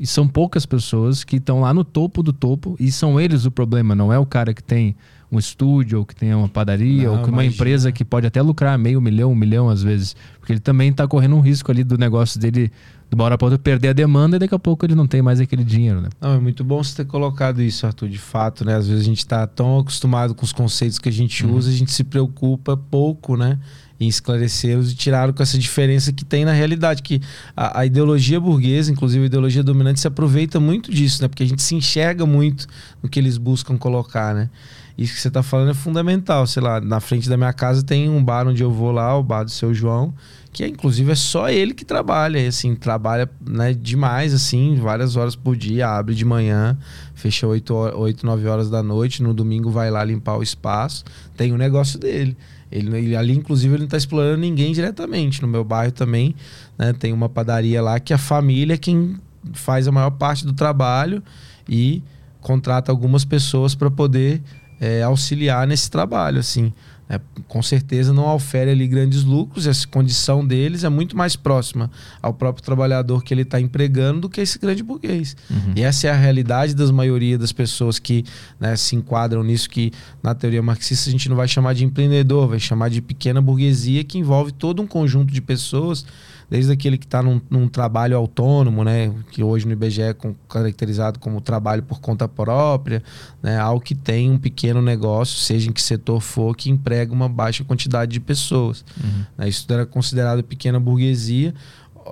e 0.01 0.07
são 0.07 0.27
poucas 0.27 0.65
pessoas 0.65 1.25
que 1.25 1.37
estão 1.37 1.61
lá 1.61 1.75
no 1.75 1.85
topo 1.85 2.23
do 2.23 2.33
topo 2.33 2.75
e 2.81 2.91
são 2.91 3.21
eles 3.21 3.45
o 3.45 3.51
problema, 3.51 3.95
não 3.95 4.13
é 4.13 4.19
o 4.19 4.25
cara 4.25 4.55
que 4.55 4.63
tem 4.63 4.97
um 5.31 5.39
estúdio 5.39 5.99
ou 5.99 6.07
que 6.07 6.15
tem 6.15 6.33
uma 6.35 6.49
padaria 6.49 7.09
não, 7.09 7.19
ou 7.19 7.25
que 7.25 7.31
uma 7.31 7.45
empresa 7.45 7.91
que 7.91 8.05
pode 8.05 8.27
até 8.27 8.41
lucrar 8.41 8.79
meio 8.79 9.01
milhão, 9.01 9.33
um 9.33 9.35
milhão 9.35 9.69
às 9.69 9.83
vezes, 9.83 10.15
porque 10.39 10.53
ele 10.53 10.61
também 10.61 10.91
está 10.91 11.07
correndo 11.07 11.37
um 11.37 11.41
risco 11.41 11.71
ali 11.71 11.83
do 11.83 11.99
negócio 11.99 12.39
dele 12.41 12.71
de 13.09 13.15
uma 13.15 13.25
hora 13.25 13.39
para 13.39 13.47
outra 13.47 13.59
perder 13.59 13.89
a 13.89 13.93
demanda 13.93 14.37
e 14.37 14.39
daqui 14.39 14.55
a 14.55 14.59
pouco 14.59 14.85
ele 14.85 14.95
não 14.95 15.07
tem 15.07 15.23
mais 15.23 15.41
aquele 15.41 15.65
dinheiro, 15.65 16.01
né? 16.01 16.09
Não, 16.21 16.35
é 16.35 16.39
muito 16.39 16.65
bom 16.65 16.83
você 16.83 16.97
ter 16.97 17.05
colocado 17.05 17.63
isso, 17.63 17.87
Arthur, 17.87 18.09
de 18.09 18.19
fato, 18.19 18.65
né? 18.65 18.77
Às 18.77 18.89
vezes 18.89 19.03
a 19.03 19.05
gente 19.05 19.19
está 19.19 19.47
tão 19.47 19.79
acostumado 19.79 20.35
com 20.35 20.45
os 20.45 20.53
conceitos 20.53 20.99
que 20.99 21.09
a 21.09 21.13
gente 21.13 21.45
uhum. 21.45 21.55
usa, 21.55 21.71
a 21.71 21.75
gente 21.75 21.93
se 21.93 22.05
preocupa 22.05 22.77
pouco, 22.77 23.37
né? 23.37 23.59
em 23.99 24.09
esclarecê-los 24.09 24.93
e 24.93 24.95
tiraram 24.95 25.33
com 25.33 25.43
essa 25.43 25.59
diferença 25.59 26.13
que 26.13 26.25
tem 26.25 26.45
na 26.45 26.53
realidade, 26.53 27.03
que 27.03 27.21
a, 27.57 27.81
a, 27.81 27.87
ideologia 27.87 28.41
burguesa, 28.41 28.91
inclusive 28.91 29.25
a 29.25 29.27
ideologia 29.27 29.63
dominante, 29.63 30.01
se 30.01 30.07
aproveita 30.07 30.59
muito 30.59 30.93
disso, 30.93 31.23
né? 31.23 31.29
Porque 31.29 31.43
a 31.43 31.47
gente 31.47 31.63
se 31.63 31.75
enxerga 31.75 32.27
muito 32.27 32.67
no 33.03 33.09
que 33.09 33.19
eles 33.19 33.39
buscam 33.39 33.77
colocar, 33.77 34.35
né? 34.35 34.51
Isso 34.97 35.15
que 35.15 35.21
você 35.21 35.29
está 35.29 35.43
falando 35.43 35.71
é 35.71 35.75
fundamental. 35.75 36.47
Sei 36.47 36.63
lá, 36.63 36.81
na 36.81 37.01
frente 37.01 37.29
da 37.29 37.37
minha 37.37 37.53
casa 37.53 37.83
tem 37.83 38.09
um 38.09 38.23
bar 38.23 38.47
onde 38.47 38.63
eu 38.63 38.71
vou 38.71 38.93
lá, 38.93 39.17
o 39.17 39.23
bar 39.23 39.45
do 39.45 39.51
seu 39.51 39.75
João, 39.75 40.15
que 40.55 40.65
inclusive 40.65 41.11
é 41.11 41.15
só 41.17 41.51
ele 41.51 41.75
que 41.75 41.85
trabalha, 41.85 42.47
assim, 42.47 42.77
trabalha 42.77 43.29
né, 43.45 43.75
demais, 43.75 44.33
assim, 44.33 44.77
várias 44.77 45.17
horas 45.17 45.35
por 45.35 45.57
dia, 45.57 45.89
abre 45.89 46.15
de 46.15 46.25
manhã, 46.25 46.79
fecha 47.13 47.45
8, 47.45 47.75
8, 47.75 48.25
9 48.25 48.47
horas 48.47 48.71
da 48.71 48.81
noite, 48.81 49.21
no 49.21 49.35
domingo 49.35 49.69
vai 49.69 49.91
lá 49.91 50.05
limpar 50.05 50.37
o 50.37 50.45
espaço, 50.45 51.05
tem 51.37 51.53
o 51.53 51.59
negócio 51.59 51.99
dele. 51.99 52.37
Ele, 52.71 52.97
ele, 52.97 53.17
ali, 53.17 53.37
inclusive, 53.37 53.75
ele 53.75 53.81
não 53.81 53.87
está 53.87 53.97
explorando 53.97 54.39
ninguém 54.39 54.73
diretamente. 54.73 55.43
No 55.43 55.49
meu 55.49 55.65
bairro 55.65 55.93
também 55.93 56.35
né, 56.79 56.93
tem 56.93 57.13
uma 57.13 57.29
padaria 57.29 57.83
lá 57.83 57.99
que 57.99 58.13
a 58.13 58.19
família 58.19 58.75
é 58.75 58.77
quem 58.77 59.17
faz 59.53 59.87
a 59.89 59.93
maior 59.93 60.11
parte 60.11 60.47
do 60.47 60.53
trabalho 60.53 61.23
e 61.69 62.03
contrata 62.41 62.93
algumas 62.93 63.25
pessoas 63.25 63.75
para 63.75 63.91
poder 63.91 64.41
é, 64.81 65.03
auxiliar 65.03 65.67
nesse 65.67 65.91
trabalho. 65.91 66.39
assim 66.39 66.73
é, 67.09 67.21
com 67.47 67.63
certeza 67.63 68.13
não 68.13 68.35
ofere 68.35 68.71
ali 68.71 68.87
grandes 68.87 69.25
lucros, 69.25 69.67
essa 69.67 69.87
condição 69.87 70.47
deles 70.47 70.85
é 70.85 70.89
muito 70.89 71.17
mais 71.17 71.37
próxima 71.37 71.91
ao 72.23 72.33
próprio 72.33 72.65
trabalhador 72.65 73.23
que 73.23 73.35
ele 73.35 73.43
está 73.43 73.61
empregando 73.61 74.23
do 74.23 74.29
que 74.29 74.41
esse 74.41 74.59
grande 74.59 74.83
burguês. 74.83 75.37
Uhum. 75.51 75.75
E 75.77 75.83
essa 75.83 76.07
é 76.07 76.11
a 76.11 76.17
realidade 76.17 76.75
das 76.75 76.91
maioria 76.91 77.37
das 77.37 77.53
pessoas 77.53 77.99
que 77.99 78.25
né, 78.59 78.75
se 78.77 78.97
enquadram 78.97 79.43
nisso, 79.43 79.69
que 79.69 79.93
na 80.23 80.35
teoria 80.35 80.63
marxista 80.63 81.11
a 81.11 81.13
gente 81.13 81.29
não 81.29 81.37
vai 81.37 81.47
chamar 81.47 81.75
de 81.75 81.85
empreendedor, 81.85 82.49
vai 82.49 82.59
chamar 82.59 82.89
de 82.89 83.03
pequena 83.03 83.41
burguesia, 83.41 84.03
que 84.03 84.19
envolve 84.19 84.53
todo 84.53 84.81
um 84.81 84.87
conjunto 84.87 85.33
de 85.33 85.43
pessoas 85.43 86.07
desde 86.55 86.71
aquele 86.71 86.97
que 86.97 87.05
está 87.05 87.21
num, 87.21 87.41
num, 87.51 87.67
trabalho 87.67 88.17
autônomo, 88.17 88.85
né, 88.85 89.13
que 89.33 89.43
hoje 89.43 89.67
no 89.67 89.73
IBGE 89.73 90.03
é 90.03 90.17
caracterizado 90.49 91.19
como 91.19 91.41
trabalho 91.41 91.83
por 91.83 92.01
conta 92.01 92.29
própria, 92.29 93.03
né, 93.43 93.59
ao 93.59 93.81
que 93.81 93.93
tem 93.93 94.31
um 94.31 94.39
pequeno 94.39 94.81
negócio, 94.81 95.37
seja 95.37 95.69
em 95.69 95.73
que 95.73 95.83
setor 95.83 96.21
for, 96.21 96.57
que 96.57 96.71
emprega 96.71 97.13
uma 97.13 97.29
baixa 97.29 97.65
quantidade 97.65 98.13
de 98.13 98.21
pessoas. 98.21 98.85
Uhum. 99.03 99.25
Né, 99.37 99.49
isso 99.49 99.67
era 99.69 99.85
considerado 99.85 100.45
pequena 100.45 100.79
burguesia, 100.79 101.53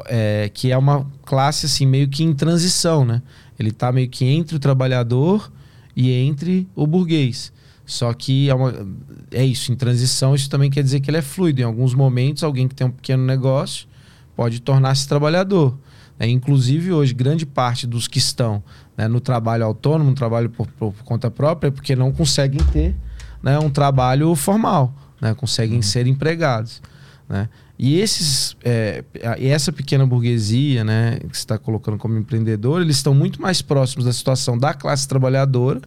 é, 0.06 0.50
que 0.52 0.72
é 0.72 0.76
uma 0.76 1.06
classe 1.24 1.66
assim 1.66 1.86
meio 1.86 2.08
que 2.08 2.24
em 2.24 2.34
transição, 2.34 3.04
né? 3.04 3.22
Ele 3.56 3.68
está 3.68 3.92
meio 3.92 4.08
que 4.08 4.24
entre 4.24 4.56
o 4.56 4.58
trabalhador 4.58 5.52
e 5.94 6.10
entre 6.10 6.66
o 6.74 6.84
burguês. 6.84 7.52
Só 7.86 8.12
que 8.12 8.50
é, 8.50 8.54
uma, 8.54 8.74
é 9.30 9.44
isso, 9.44 9.70
em 9.70 9.76
transição, 9.76 10.34
isso 10.34 10.50
também 10.50 10.68
quer 10.68 10.82
dizer 10.82 10.98
que 10.98 11.08
ele 11.08 11.18
é 11.18 11.22
fluido. 11.22 11.60
Em 11.60 11.64
alguns 11.64 11.94
momentos, 11.94 12.42
alguém 12.42 12.66
que 12.66 12.74
tem 12.74 12.88
um 12.88 12.90
pequeno 12.90 13.24
negócio 13.24 13.91
pode 14.36 14.60
tornar-se 14.60 15.06
trabalhador. 15.06 15.76
É, 16.18 16.28
inclusive, 16.28 16.92
hoje, 16.92 17.14
grande 17.14 17.44
parte 17.44 17.86
dos 17.86 18.06
que 18.06 18.18
estão 18.18 18.62
né, 18.96 19.08
no 19.08 19.20
trabalho 19.20 19.64
autônomo, 19.64 20.10
no 20.10 20.16
trabalho 20.16 20.50
por, 20.50 20.66
por, 20.68 20.94
conta 21.04 21.30
própria, 21.30 21.68
é 21.68 21.70
porque 21.70 21.96
não 21.96 22.12
conseguem 22.12 22.60
ter 22.66 22.94
né, 23.42 23.58
um 23.58 23.70
trabalho 23.70 24.34
formal, 24.34 24.94
né, 25.20 25.34
conseguem 25.34 25.76
uhum. 25.76 25.82
ser 25.82 26.06
empregados. 26.06 26.80
Né? 27.28 27.48
E 27.78 27.98
esses, 27.98 28.56
é, 28.62 29.02
essa 29.40 29.72
pequena 29.72 30.06
burguesia 30.06 30.84
né, 30.84 31.18
que 31.18 31.36
você 31.36 31.42
está 31.42 31.58
colocando 31.58 31.98
como 31.98 32.16
empreendedor, 32.16 32.82
eles 32.82 32.96
estão 32.96 33.14
muito 33.14 33.40
mais 33.42 33.60
próximos 33.60 34.04
da 34.04 34.12
situação 34.12 34.56
da 34.56 34.72
classe 34.74 35.08
trabalhadora 35.08 35.80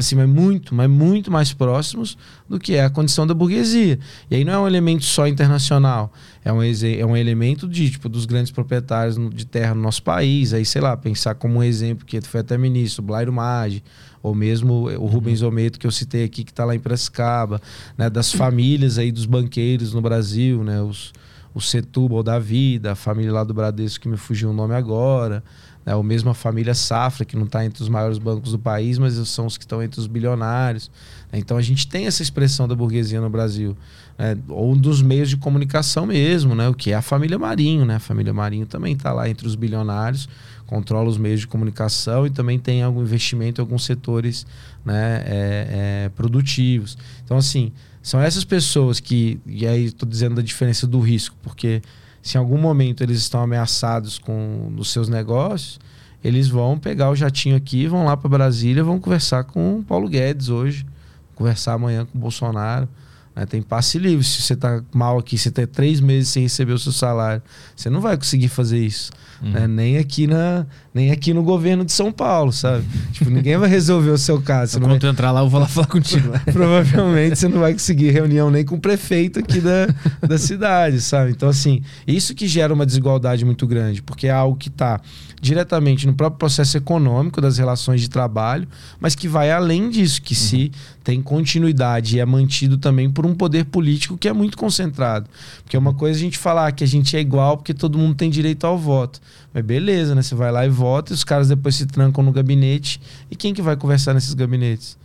assim, 0.00 0.16
mas 0.16 0.28
muito, 0.28 0.74
mas 0.74 0.88
muito 0.88 1.30
mais 1.30 1.52
próximos 1.52 2.16
do 2.48 2.58
que 2.58 2.74
é 2.74 2.84
a 2.84 2.90
condição 2.90 3.26
da 3.26 3.34
burguesia. 3.34 3.98
E 4.30 4.36
aí 4.36 4.44
não 4.44 4.52
é 4.52 4.58
um 4.58 4.66
elemento 4.66 5.04
só 5.04 5.26
internacional, 5.26 6.12
é 6.44 6.52
um, 6.52 6.60
é 6.62 7.06
um 7.06 7.16
elemento 7.16 7.68
de, 7.68 7.90
tipo, 7.90 8.08
dos 8.08 8.26
grandes 8.26 8.50
proprietários 8.50 9.16
de 9.32 9.46
terra 9.46 9.74
no 9.74 9.82
nosso 9.82 10.02
país, 10.02 10.52
aí, 10.52 10.64
sei 10.64 10.80
lá, 10.80 10.96
pensar 10.96 11.34
como 11.34 11.58
um 11.58 11.62
exemplo 11.62 12.04
que 12.04 12.20
foi 12.20 12.40
até 12.40 12.56
ministro, 12.58 13.02
Blairo 13.02 13.32
Maggi, 13.32 13.82
ou 14.22 14.34
mesmo 14.34 14.88
o 14.98 15.06
Rubens 15.06 15.42
Ometo 15.42 15.78
que 15.78 15.86
eu 15.86 15.90
citei 15.90 16.24
aqui, 16.24 16.44
que 16.44 16.50
está 16.50 16.64
lá 16.64 16.74
em 16.74 16.78
Piracicaba, 16.78 17.60
né, 17.96 18.10
das 18.10 18.32
famílias 18.32 18.98
aí 18.98 19.10
dos 19.10 19.26
banqueiros 19.26 19.94
no 19.94 20.00
Brasil, 20.00 20.62
né, 20.62 20.82
os, 20.82 21.12
o 21.54 21.60
Setúbal 21.60 22.22
da 22.22 22.38
vida, 22.38 22.92
a 22.92 22.94
família 22.94 23.32
lá 23.32 23.44
do 23.44 23.54
Bradesco 23.54 24.02
que 24.02 24.08
me 24.08 24.16
fugiu 24.16 24.50
o 24.50 24.52
nome 24.52 24.74
agora, 24.74 25.42
né? 25.84 25.94
ou 25.94 26.02
mesmo 26.02 26.30
a 26.30 26.34
família 26.34 26.74
Safra, 26.74 27.24
que 27.24 27.36
não 27.36 27.44
está 27.44 27.64
entre 27.64 27.82
os 27.82 27.88
maiores 27.88 28.18
bancos 28.18 28.52
do 28.52 28.58
país, 28.58 28.98
mas 28.98 29.14
são 29.28 29.46
os 29.46 29.56
que 29.56 29.64
estão 29.64 29.82
entre 29.82 30.00
os 30.00 30.06
bilionários. 30.06 30.90
Né? 31.32 31.38
Então 31.38 31.56
a 31.56 31.62
gente 31.62 31.86
tem 31.86 32.06
essa 32.06 32.22
expressão 32.22 32.68
da 32.68 32.74
burguesia 32.74 33.20
no 33.20 33.30
Brasil. 33.30 33.76
Né? 34.18 34.36
Ou 34.48 34.76
dos 34.76 35.02
meios 35.02 35.28
de 35.28 35.36
comunicação 35.36 36.06
mesmo, 36.06 36.54
né? 36.54 36.68
o 36.68 36.74
que 36.74 36.92
é 36.92 36.94
a 36.94 37.02
família 37.02 37.38
Marinho. 37.38 37.84
Né? 37.84 37.96
A 37.96 38.00
família 38.00 38.32
Marinho 38.32 38.66
também 38.66 38.94
está 38.94 39.12
lá 39.12 39.28
entre 39.28 39.46
os 39.46 39.54
bilionários, 39.54 40.28
controla 40.66 41.08
os 41.08 41.18
meios 41.18 41.40
de 41.40 41.46
comunicação 41.46 42.26
e 42.26 42.30
também 42.30 42.58
tem 42.58 42.82
algum 42.82 43.02
investimento 43.02 43.60
em 43.60 43.62
alguns 43.62 43.84
setores 43.84 44.46
né? 44.84 45.22
É, 45.26 46.04
é, 46.06 46.08
produtivos. 46.10 46.96
Então, 47.24 47.36
assim, 47.36 47.72
são 48.02 48.20
essas 48.20 48.44
pessoas 48.44 49.00
que. 49.00 49.38
E 49.46 49.66
aí 49.66 49.86
estou 49.86 50.08
dizendo 50.08 50.36
da 50.36 50.42
diferença 50.42 50.86
do 50.86 51.00
risco, 51.00 51.36
porque 51.42 51.82
se 52.22 52.36
em 52.36 52.40
algum 52.40 52.58
momento 52.58 53.02
eles 53.02 53.18
estão 53.18 53.42
ameaçados 53.42 54.18
com 54.18 54.72
os 54.76 54.90
seus 54.90 55.08
negócios, 55.08 55.78
eles 56.22 56.48
vão 56.48 56.78
pegar 56.78 57.10
o 57.10 57.16
jatinho 57.16 57.56
aqui, 57.56 57.86
vão 57.86 58.04
lá 58.04 58.16
para 58.16 58.28
Brasília, 58.28 58.84
vão 58.84 59.00
conversar 59.00 59.44
com 59.44 59.78
o 59.78 59.82
Paulo 59.82 60.08
Guedes 60.08 60.48
hoje, 60.48 60.86
conversar 61.34 61.74
amanhã 61.74 62.04
com 62.04 62.18
o 62.18 62.20
Bolsonaro. 62.20 62.88
Né? 63.34 63.46
Tem 63.46 63.62
passe 63.62 63.98
livre. 63.98 64.24
Se 64.24 64.42
você 64.42 64.54
está 64.54 64.82
mal 64.92 65.18
aqui, 65.18 65.38
você 65.38 65.50
tem 65.50 65.66
três 65.66 66.00
meses 66.00 66.28
sem 66.28 66.42
receber 66.42 66.72
o 66.72 66.78
seu 66.78 66.92
salário, 66.92 67.42
você 67.74 67.88
não 67.88 68.00
vai 68.00 68.16
conseguir 68.16 68.48
fazer 68.48 68.78
isso. 68.78 69.10
Uhum. 69.42 69.50
Né? 69.52 69.66
Nem, 69.66 69.96
aqui 69.96 70.26
na, 70.26 70.66
nem 70.92 71.10
aqui 71.10 71.32
no 71.32 71.42
governo 71.42 71.84
de 71.84 71.92
São 71.92 72.12
Paulo, 72.12 72.52
sabe? 72.52 72.84
tipo, 73.12 73.30
ninguém 73.30 73.56
vai 73.56 73.68
resolver 73.68 74.10
o 74.10 74.18
seu 74.18 74.40
caso. 74.40 74.78
Quando 74.78 75.00
vai... 75.00 75.10
entrar 75.10 75.30
lá, 75.30 75.40
eu 75.40 75.48
vou 75.48 75.60
lá 75.60 75.66
falar 75.66 75.86
contigo. 75.86 76.32
Provavelmente 76.52 77.36
você 77.36 77.48
não 77.48 77.60
vai 77.60 77.72
conseguir 77.72 78.10
reunião 78.10 78.50
nem 78.50 78.64
com 78.64 78.74
o 78.74 78.80
prefeito 78.80 79.38
aqui 79.38 79.60
da, 79.60 79.88
da 80.26 80.36
cidade, 80.36 81.00
sabe? 81.00 81.30
Então, 81.30 81.48
assim, 81.48 81.82
isso 82.06 82.34
que 82.34 82.46
gera 82.46 82.74
uma 82.74 82.84
desigualdade 82.84 83.44
muito 83.44 83.66
grande, 83.66 84.02
porque 84.02 84.26
é 84.26 84.30
algo 84.30 84.56
que 84.56 84.68
está 84.68 85.00
diretamente 85.40 86.06
no 86.06 86.12
próprio 86.12 86.38
processo 86.38 86.76
econômico 86.76 87.40
das 87.40 87.56
relações 87.56 88.00
de 88.02 88.10
trabalho, 88.10 88.68
mas 89.00 89.14
que 89.14 89.26
vai 89.26 89.50
além 89.50 89.88
disso, 89.88 90.20
que 90.20 90.34
uhum. 90.34 90.40
se 90.40 90.72
tem 91.02 91.22
continuidade 91.22 92.16
e 92.16 92.20
é 92.20 92.26
mantido 92.26 92.76
também 92.76 93.10
por 93.10 93.19
um 93.26 93.34
poder 93.34 93.64
político 93.66 94.16
que 94.16 94.28
é 94.28 94.32
muito 94.32 94.56
concentrado. 94.56 95.28
Porque 95.62 95.76
é 95.76 95.78
uma 95.78 95.94
coisa 95.94 96.18
a 96.18 96.22
gente 96.22 96.38
falar 96.38 96.72
que 96.72 96.84
a 96.84 96.86
gente 96.86 97.16
é 97.16 97.20
igual 97.20 97.56
porque 97.56 97.74
todo 97.74 97.98
mundo 97.98 98.14
tem 98.14 98.30
direito 98.30 98.66
ao 98.66 98.78
voto. 98.78 99.20
Mas 99.52 99.64
beleza, 99.64 100.14
né? 100.14 100.22
Você 100.22 100.34
vai 100.34 100.52
lá 100.52 100.66
e 100.66 100.68
vota, 100.68 101.12
e 101.12 101.14
os 101.14 101.24
caras 101.24 101.48
depois 101.48 101.74
se 101.74 101.86
trancam 101.86 102.22
no 102.22 102.32
gabinete. 102.32 103.00
E 103.30 103.36
quem 103.36 103.52
que 103.54 103.62
vai 103.62 103.76
conversar 103.76 104.14
nesses 104.14 104.34
gabinetes? 104.34 104.98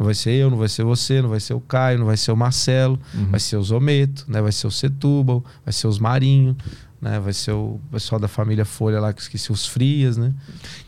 Não 0.00 0.06
vai 0.06 0.14
ser 0.14 0.30
eu, 0.30 0.48
não 0.48 0.56
vai 0.56 0.68
ser 0.68 0.82
você, 0.82 1.20
não 1.20 1.28
vai 1.28 1.40
ser 1.40 1.52
o 1.52 1.60
Caio, 1.60 1.98
não 1.98 2.06
vai 2.06 2.16
ser 2.16 2.32
o 2.32 2.36
Marcelo, 2.36 2.98
uhum. 3.14 3.26
vai 3.26 3.38
ser 3.38 3.58
o 3.58 3.62
Zometo, 3.62 4.24
né? 4.26 4.40
vai 4.40 4.50
ser 4.50 4.66
o 4.66 4.70
Setúbal, 4.70 5.44
vai 5.62 5.74
ser 5.74 5.88
os 5.88 5.98
Marinho, 5.98 6.56
né? 7.02 7.20
vai 7.20 7.34
ser 7.34 7.52
o 7.52 7.78
pessoal 7.92 8.18
da 8.18 8.26
família 8.26 8.64
Folha 8.64 8.98
lá, 8.98 9.12
que 9.12 9.20
esqueci, 9.20 9.52
os 9.52 9.66
Frias, 9.66 10.16
né? 10.16 10.32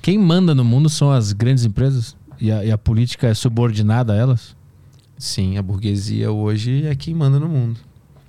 Quem 0.00 0.16
manda 0.16 0.54
no 0.54 0.64
mundo 0.64 0.88
são 0.88 1.12
as 1.12 1.34
grandes 1.34 1.66
empresas? 1.66 2.16
E 2.40 2.50
a, 2.50 2.64
e 2.64 2.72
a 2.72 2.78
política 2.78 3.26
é 3.26 3.34
subordinada 3.34 4.14
a 4.14 4.16
elas? 4.16 4.56
Sim, 5.22 5.56
a 5.56 5.62
burguesia 5.62 6.32
hoje 6.32 6.84
é 6.84 6.96
quem 6.96 7.14
manda 7.14 7.38
no 7.38 7.48
mundo. 7.48 7.78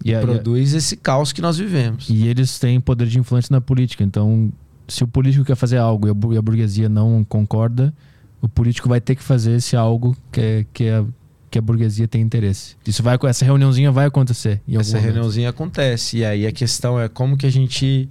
E, 0.05 0.13
a, 0.13 0.21
produz 0.21 0.73
e 0.73 0.75
a... 0.75 0.77
esse 0.77 0.95
caos 0.95 1.33
que 1.33 1.41
nós 1.41 1.57
vivemos. 1.57 2.07
E 2.07 2.27
eles 2.27 2.59
têm 2.59 2.79
poder 2.79 3.07
de 3.07 3.17
influência 3.17 3.51
na 3.51 3.59
política, 3.59 4.03
então 4.03 4.53
se 4.87 5.03
o 5.03 5.07
político 5.07 5.43
quer 5.43 5.55
fazer 5.55 5.77
algo 5.77 6.07
e 6.07 6.37
a 6.37 6.41
burguesia 6.41 6.87
não 6.87 7.23
concorda, 7.23 7.91
o 8.39 8.47
político 8.47 8.87
vai 8.87 9.01
ter 9.01 9.15
que 9.15 9.23
fazer 9.23 9.55
esse 9.55 9.75
algo 9.75 10.15
que, 10.31 10.39
é, 10.39 10.65
que, 10.71 10.83
é, 10.83 11.03
que 11.49 11.57
a 11.57 11.61
burguesia 11.63 12.07
tem 12.07 12.21
interesse. 12.21 12.75
Isso 12.85 13.01
vai, 13.01 13.17
essa 13.23 13.43
reuniãozinha 13.43 13.91
vai 13.91 14.05
acontecer. 14.05 14.61
essa 14.71 14.99
reuniãozinha 14.99 15.49
acontece. 15.49 16.17
E 16.17 16.25
aí 16.25 16.45
a 16.45 16.51
questão 16.51 16.99
é 16.99 17.09
como 17.09 17.35
que 17.35 17.47
a 17.47 17.51
gente 17.51 18.07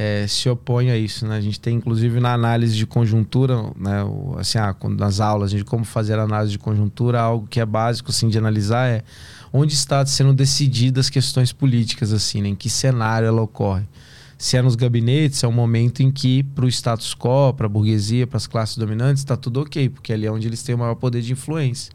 é, 0.00 0.28
se 0.28 0.48
opõe 0.48 0.92
a 0.92 0.96
isso. 0.96 1.26
Né? 1.26 1.36
A 1.36 1.40
gente 1.40 1.58
tem, 1.58 1.74
inclusive, 1.74 2.20
na 2.20 2.32
análise 2.32 2.76
de 2.76 2.86
conjuntura, 2.86 3.60
né, 3.76 4.04
assim, 4.38 4.56
ah, 4.56 4.76
nas 4.96 5.18
aulas 5.18 5.50
de 5.50 5.64
como 5.64 5.84
fazer 5.84 6.20
análise 6.20 6.52
de 6.52 6.58
conjuntura, 6.58 7.20
algo 7.20 7.48
que 7.48 7.58
é 7.58 7.66
básico 7.66 8.10
assim, 8.10 8.28
de 8.28 8.38
analisar 8.38 8.86
é 8.86 9.02
onde 9.52 9.74
está 9.74 10.06
sendo 10.06 10.32
decididas 10.32 11.10
questões 11.10 11.52
políticas, 11.52 12.12
assim, 12.12 12.40
né? 12.40 12.48
em 12.50 12.54
que 12.54 12.70
cenário 12.70 13.26
ela 13.26 13.42
ocorre 13.42 13.84
se 14.38 14.56
é 14.56 14.62
nos 14.62 14.76
gabinetes, 14.76 15.42
é 15.42 15.48
um 15.48 15.52
momento 15.52 16.00
em 16.00 16.12
que, 16.12 16.44
para 16.44 16.64
o 16.64 16.68
status 16.68 17.12
quo, 17.12 17.52
para 17.52 17.66
a 17.66 17.68
burguesia, 17.68 18.24
para 18.24 18.36
as 18.36 18.46
classes 18.46 18.76
dominantes, 18.76 19.20
está 19.20 19.36
tudo 19.36 19.62
ok, 19.62 19.88
porque 19.88 20.12
ali 20.12 20.26
é 20.26 20.30
onde 20.30 20.46
eles 20.46 20.62
têm 20.62 20.76
o 20.76 20.78
maior 20.78 20.94
poder 20.94 21.22
de 21.22 21.32
influência. 21.32 21.92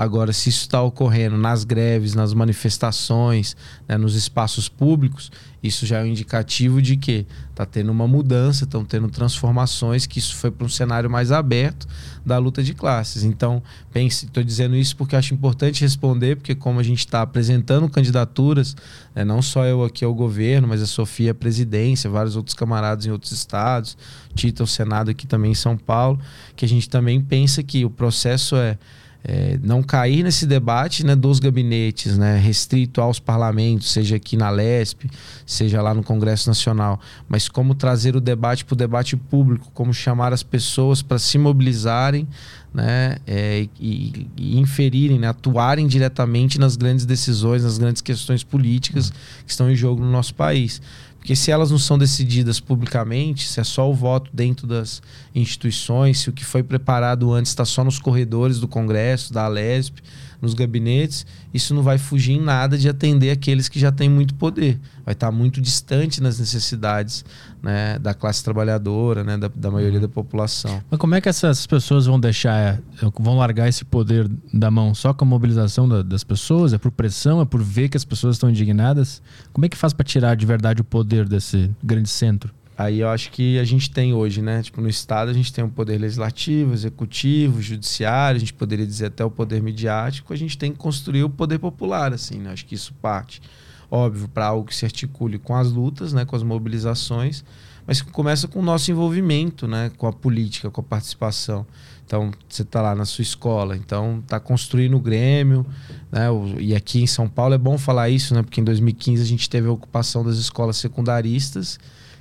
Agora, 0.00 0.32
se 0.32 0.48
isso 0.48 0.62
está 0.62 0.80
ocorrendo 0.80 1.36
nas 1.36 1.62
greves, 1.62 2.14
nas 2.14 2.32
manifestações, 2.32 3.54
né, 3.86 3.98
nos 3.98 4.14
espaços 4.14 4.66
públicos, 4.66 5.30
isso 5.62 5.84
já 5.84 5.98
é 5.98 6.02
um 6.02 6.06
indicativo 6.06 6.80
de 6.80 6.96
que 6.96 7.26
está 7.50 7.66
tendo 7.66 7.92
uma 7.92 8.08
mudança, 8.08 8.64
estão 8.64 8.82
tendo 8.82 9.10
transformações, 9.10 10.06
que 10.06 10.18
isso 10.18 10.34
foi 10.36 10.50
para 10.50 10.64
um 10.64 10.70
cenário 10.70 11.10
mais 11.10 11.30
aberto 11.30 11.86
da 12.24 12.38
luta 12.38 12.62
de 12.62 12.72
classes. 12.72 13.24
Então, 13.24 13.62
pense, 13.92 14.24
estou 14.24 14.42
dizendo 14.42 14.74
isso 14.74 14.96
porque 14.96 15.14
acho 15.14 15.34
importante 15.34 15.82
responder, 15.82 16.36
porque 16.36 16.54
como 16.54 16.80
a 16.80 16.82
gente 16.82 17.00
está 17.00 17.20
apresentando 17.20 17.86
candidaturas, 17.86 18.74
né, 19.14 19.22
não 19.22 19.42
só 19.42 19.66
eu 19.66 19.84
aqui 19.84 20.02
ao 20.02 20.14
governo, 20.14 20.66
mas 20.66 20.80
a 20.80 20.86
Sofia 20.86 21.32
à 21.32 21.34
presidência, 21.34 22.08
vários 22.08 22.36
outros 22.36 22.54
camaradas 22.54 23.04
em 23.04 23.10
outros 23.10 23.32
estados, 23.32 23.98
Tita 24.34 24.62
ao 24.62 24.66
Senado 24.66 25.10
aqui 25.10 25.26
também 25.26 25.50
em 25.50 25.54
São 25.54 25.76
Paulo, 25.76 26.18
que 26.56 26.64
a 26.64 26.68
gente 26.68 26.88
também 26.88 27.20
pensa 27.20 27.62
que 27.62 27.84
o 27.84 27.90
processo 27.90 28.56
é 28.56 28.78
é, 29.22 29.58
não 29.62 29.82
cair 29.82 30.22
nesse 30.22 30.46
debate 30.46 31.04
né, 31.04 31.14
dos 31.14 31.38
gabinetes, 31.38 32.16
né, 32.16 32.38
restrito 32.38 33.00
aos 33.00 33.18
parlamentos, 33.18 33.92
seja 33.92 34.16
aqui 34.16 34.36
na 34.36 34.50
LESP, 34.50 35.10
seja 35.44 35.82
lá 35.82 35.92
no 35.92 36.02
Congresso 36.02 36.48
Nacional, 36.48 36.98
mas 37.28 37.48
como 37.48 37.74
trazer 37.74 38.16
o 38.16 38.20
debate 38.20 38.64
para 38.64 38.74
o 38.74 38.76
debate 38.76 39.16
público, 39.16 39.70
como 39.74 39.92
chamar 39.92 40.32
as 40.32 40.42
pessoas 40.42 41.02
para 41.02 41.18
se 41.18 41.36
mobilizarem 41.36 42.26
né, 42.72 43.16
é, 43.26 43.66
e, 43.78 44.28
e, 44.36 44.58
inferirem, 44.58 45.18
né, 45.18 45.28
atuarem 45.28 45.86
diretamente 45.86 46.58
nas 46.58 46.76
grandes 46.76 47.04
decisões, 47.04 47.64
nas 47.64 47.78
grandes 47.78 48.00
questões 48.00 48.44
políticas 48.44 49.10
que 49.44 49.50
estão 49.50 49.70
em 49.70 49.74
jogo 49.74 50.02
no 50.02 50.10
nosso 50.10 50.34
país. 50.34 50.80
Porque 51.20 51.36
se 51.36 51.50
elas 51.50 51.70
não 51.70 51.78
são 51.78 51.98
decididas 51.98 52.58
publicamente, 52.58 53.46
se 53.46 53.60
é 53.60 53.64
só 53.64 53.88
o 53.88 53.94
voto 53.94 54.30
dentro 54.32 54.66
das 54.66 55.02
instituições, 55.34 56.18
se 56.18 56.30
o 56.30 56.32
que 56.32 56.44
foi 56.44 56.62
preparado 56.62 57.30
antes 57.30 57.52
está 57.52 57.64
só 57.64 57.84
nos 57.84 57.98
corredores 57.98 58.58
do 58.58 58.66
Congresso, 58.66 59.30
da 59.30 59.44
Alesp, 59.44 59.98
nos 60.40 60.54
gabinetes, 60.54 61.26
isso 61.52 61.74
não 61.74 61.82
vai 61.82 61.98
fugir 61.98 62.32
em 62.32 62.40
nada 62.40 62.78
de 62.78 62.88
atender 62.88 63.30
aqueles 63.30 63.68
que 63.68 63.78
já 63.78 63.92
têm 63.92 64.08
muito 64.08 64.34
poder. 64.34 64.80
Vai 65.10 65.14
estar 65.14 65.32
muito 65.32 65.60
distante 65.60 66.22
nas 66.22 66.38
necessidades 66.38 67.24
né, 67.60 67.98
da 67.98 68.14
classe 68.14 68.44
trabalhadora, 68.44 69.24
né, 69.24 69.36
da, 69.36 69.48
da 69.52 69.68
maioria 69.68 69.98
uhum. 69.98 70.06
da 70.06 70.08
população. 70.08 70.80
Mas 70.88 71.00
como 71.00 71.16
é 71.16 71.20
que 71.20 71.28
essas 71.28 71.66
pessoas 71.66 72.06
vão 72.06 72.20
deixar, 72.20 72.56
é, 72.56 72.78
vão 73.18 73.36
largar 73.36 73.68
esse 73.68 73.84
poder 73.84 74.30
da 74.54 74.70
mão 74.70 74.94
só 74.94 75.12
com 75.12 75.24
a 75.24 75.28
mobilização 75.28 75.88
da, 75.88 76.00
das 76.00 76.22
pessoas? 76.22 76.72
É 76.72 76.78
por 76.78 76.92
pressão? 76.92 77.40
É 77.40 77.44
por 77.44 77.60
ver 77.60 77.88
que 77.88 77.96
as 77.96 78.04
pessoas 78.04 78.36
estão 78.36 78.48
indignadas? 78.48 79.20
Como 79.52 79.66
é 79.66 79.68
que 79.68 79.76
faz 79.76 79.92
para 79.92 80.04
tirar 80.04 80.36
de 80.36 80.46
verdade 80.46 80.80
o 80.80 80.84
poder 80.84 81.28
desse 81.28 81.68
grande 81.82 82.08
centro? 82.08 82.54
Aí 82.78 83.00
eu 83.00 83.08
acho 83.08 83.32
que 83.32 83.58
a 83.58 83.64
gente 83.64 83.90
tem 83.90 84.14
hoje, 84.14 84.40
né? 84.40 84.62
Tipo, 84.62 84.80
no 84.80 84.88
Estado 84.88 85.28
a 85.28 85.34
gente 85.34 85.52
tem 85.52 85.64
o 85.64 85.68
poder 85.68 85.98
legislativo, 85.98 86.72
executivo, 86.72 87.60
judiciário, 87.60 88.36
a 88.36 88.40
gente 88.40 88.54
poderia 88.54 88.86
dizer 88.86 89.06
até 89.06 89.24
o 89.24 89.30
poder 89.30 89.60
midiático, 89.60 90.32
a 90.32 90.36
gente 90.36 90.56
tem 90.56 90.70
que 90.70 90.78
construir 90.78 91.24
o 91.24 91.28
poder 91.28 91.58
popular, 91.58 92.12
assim, 92.12 92.38
né? 92.38 92.52
Acho 92.52 92.64
que 92.64 92.76
isso 92.76 92.94
parte, 92.94 93.42
óbvio, 93.90 94.28
para 94.28 94.46
algo 94.46 94.66
que 94.66 94.74
se 94.74 94.84
articule 94.84 95.38
com 95.38 95.54
as 95.54 95.70
lutas, 95.70 96.12
né? 96.12 96.24
Com 96.24 96.36
as 96.36 96.42
mobilizações, 96.42 97.44
mas 97.86 98.00
que 98.00 98.10
começa 98.10 98.46
com 98.46 98.60
o 98.60 98.62
nosso 98.62 98.90
envolvimento, 98.90 99.66
né? 99.66 99.90
Com 99.96 100.06
a 100.06 100.12
política, 100.12 100.70
com 100.70 100.80
a 100.80 100.84
participação. 100.84 101.66
Então, 102.06 102.32
você 102.48 102.62
está 102.62 102.82
lá 102.82 102.94
na 102.94 103.04
sua 103.04 103.22
escola, 103.22 103.76
então 103.76 104.18
está 104.18 104.40
construindo 104.40 104.96
o 104.96 105.00
Grêmio, 105.00 105.64
né? 106.10 106.26
E 106.58 106.74
aqui 106.74 107.02
em 107.02 107.06
São 107.06 107.28
Paulo 107.28 107.54
é 107.54 107.58
bom 107.58 107.78
falar 107.78 108.08
isso, 108.10 108.34
né? 108.34 108.42
Porque 108.42 108.60
em 108.60 108.64
2015 108.64 109.22
a 109.22 109.26
gente 109.26 109.48
teve 109.48 109.68
a 109.68 109.72
ocupação 109.72 110.24
das 110.24 110.36
escolas 110.36 110.76
secundaristas, 110.76 111.78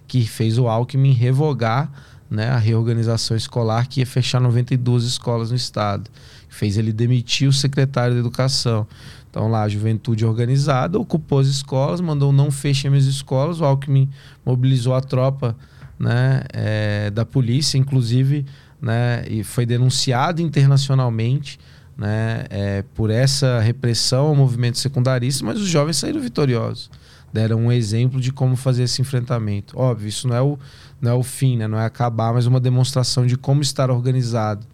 que 0.07 0.25
fez 0.27 0.57
o 0.57 0.67
Alckmin 0.67 1.13
revogar 1.13 1.91
né, 2.29 2.49
a 2.49 2.57
reorganização 2.57 3.35
escolar 3.35 3.87
que 3.87 4.01
ia 4.01 4.05
fechar 4.05 4.39
92 4.39 5.03
escolas 5.03 5.49
no 5.49 5.55
estado. 5.55 6.09
Fez 6.47 6.77
ele 6.77 6.93
demitir 6.93 7.47
o 7.47 7.53
secretário 7.53 8.13
de 8.13 8.19
Educação. 8.19 8.87
Então 9.29 9.47
lá 9.47 9.63
a 9.63 9.69
juventude 9.69 10.25
organizada 10.25 10.99
ocupou 10.99 11.39
as 11.39 11.47
escolas, 11.47 12.01
mandou 12.01 12.31
não 12.31 12.49
fechem 12.49 12.93
as 12.95 13.05
escolas. 13.05 13.61
O 13.61 13.65
Alckmin 13.65 14.09
mobilizou 14.45 14.93
a 14.93 15.01
tropa 15.01 15.55
né, 15.97 16.43
é, 16.53 17.11
da 17.11 17.25
polícia, 17.25 17.77
inclusive, 17.77 18.45
né, 18.81 19.23
e 19.29 19.43
foi 19.43 19.65
denunciado 19.65 20.41
internacionalmente 20.41 21.59
né, 21.97 22.45
é, 22.49 22.83
por 22.95 23.09
essa 23.09 23.59
repressão 23.59 24.27
ao 24.27 24.35
movimento 24.35 24.77
secundarista, 24.77 25.45
mas 25.45 25.59
os 25.59 25.67
jovens 25.67 25.97
saíram 25.97 26.21
vitoriosos 26.21 26.89
deram 27.31 27.59
um 27.59 27.71
exemplo 27.71 28.19
de 28.19 28.31
como 28.31 28.55
fazer 28.55 28.83
esse 28.83 29.01
enfrentamento. 29.01 29.77
Óbvio, 29.77 30.07
isso 30.07 30.27
não 30.27 30.35
é 30.35 30.41
o, 30.41 30.57
não 30.99 31.11
é 31.11 31.13
o 31.13 31.23
fim, 31.23 31.57
né? 31.57 31.67
não 31.67 31.79
é 31.79 31.85
acabar, 31.85 32.33
mas 32.33 32.45
uma 32.45 32.59
demonstração 32.59 33.25
de 33.25 33.37
como 33.37 33.61
estar 33.61 33.89
organizado. 33.89 34.65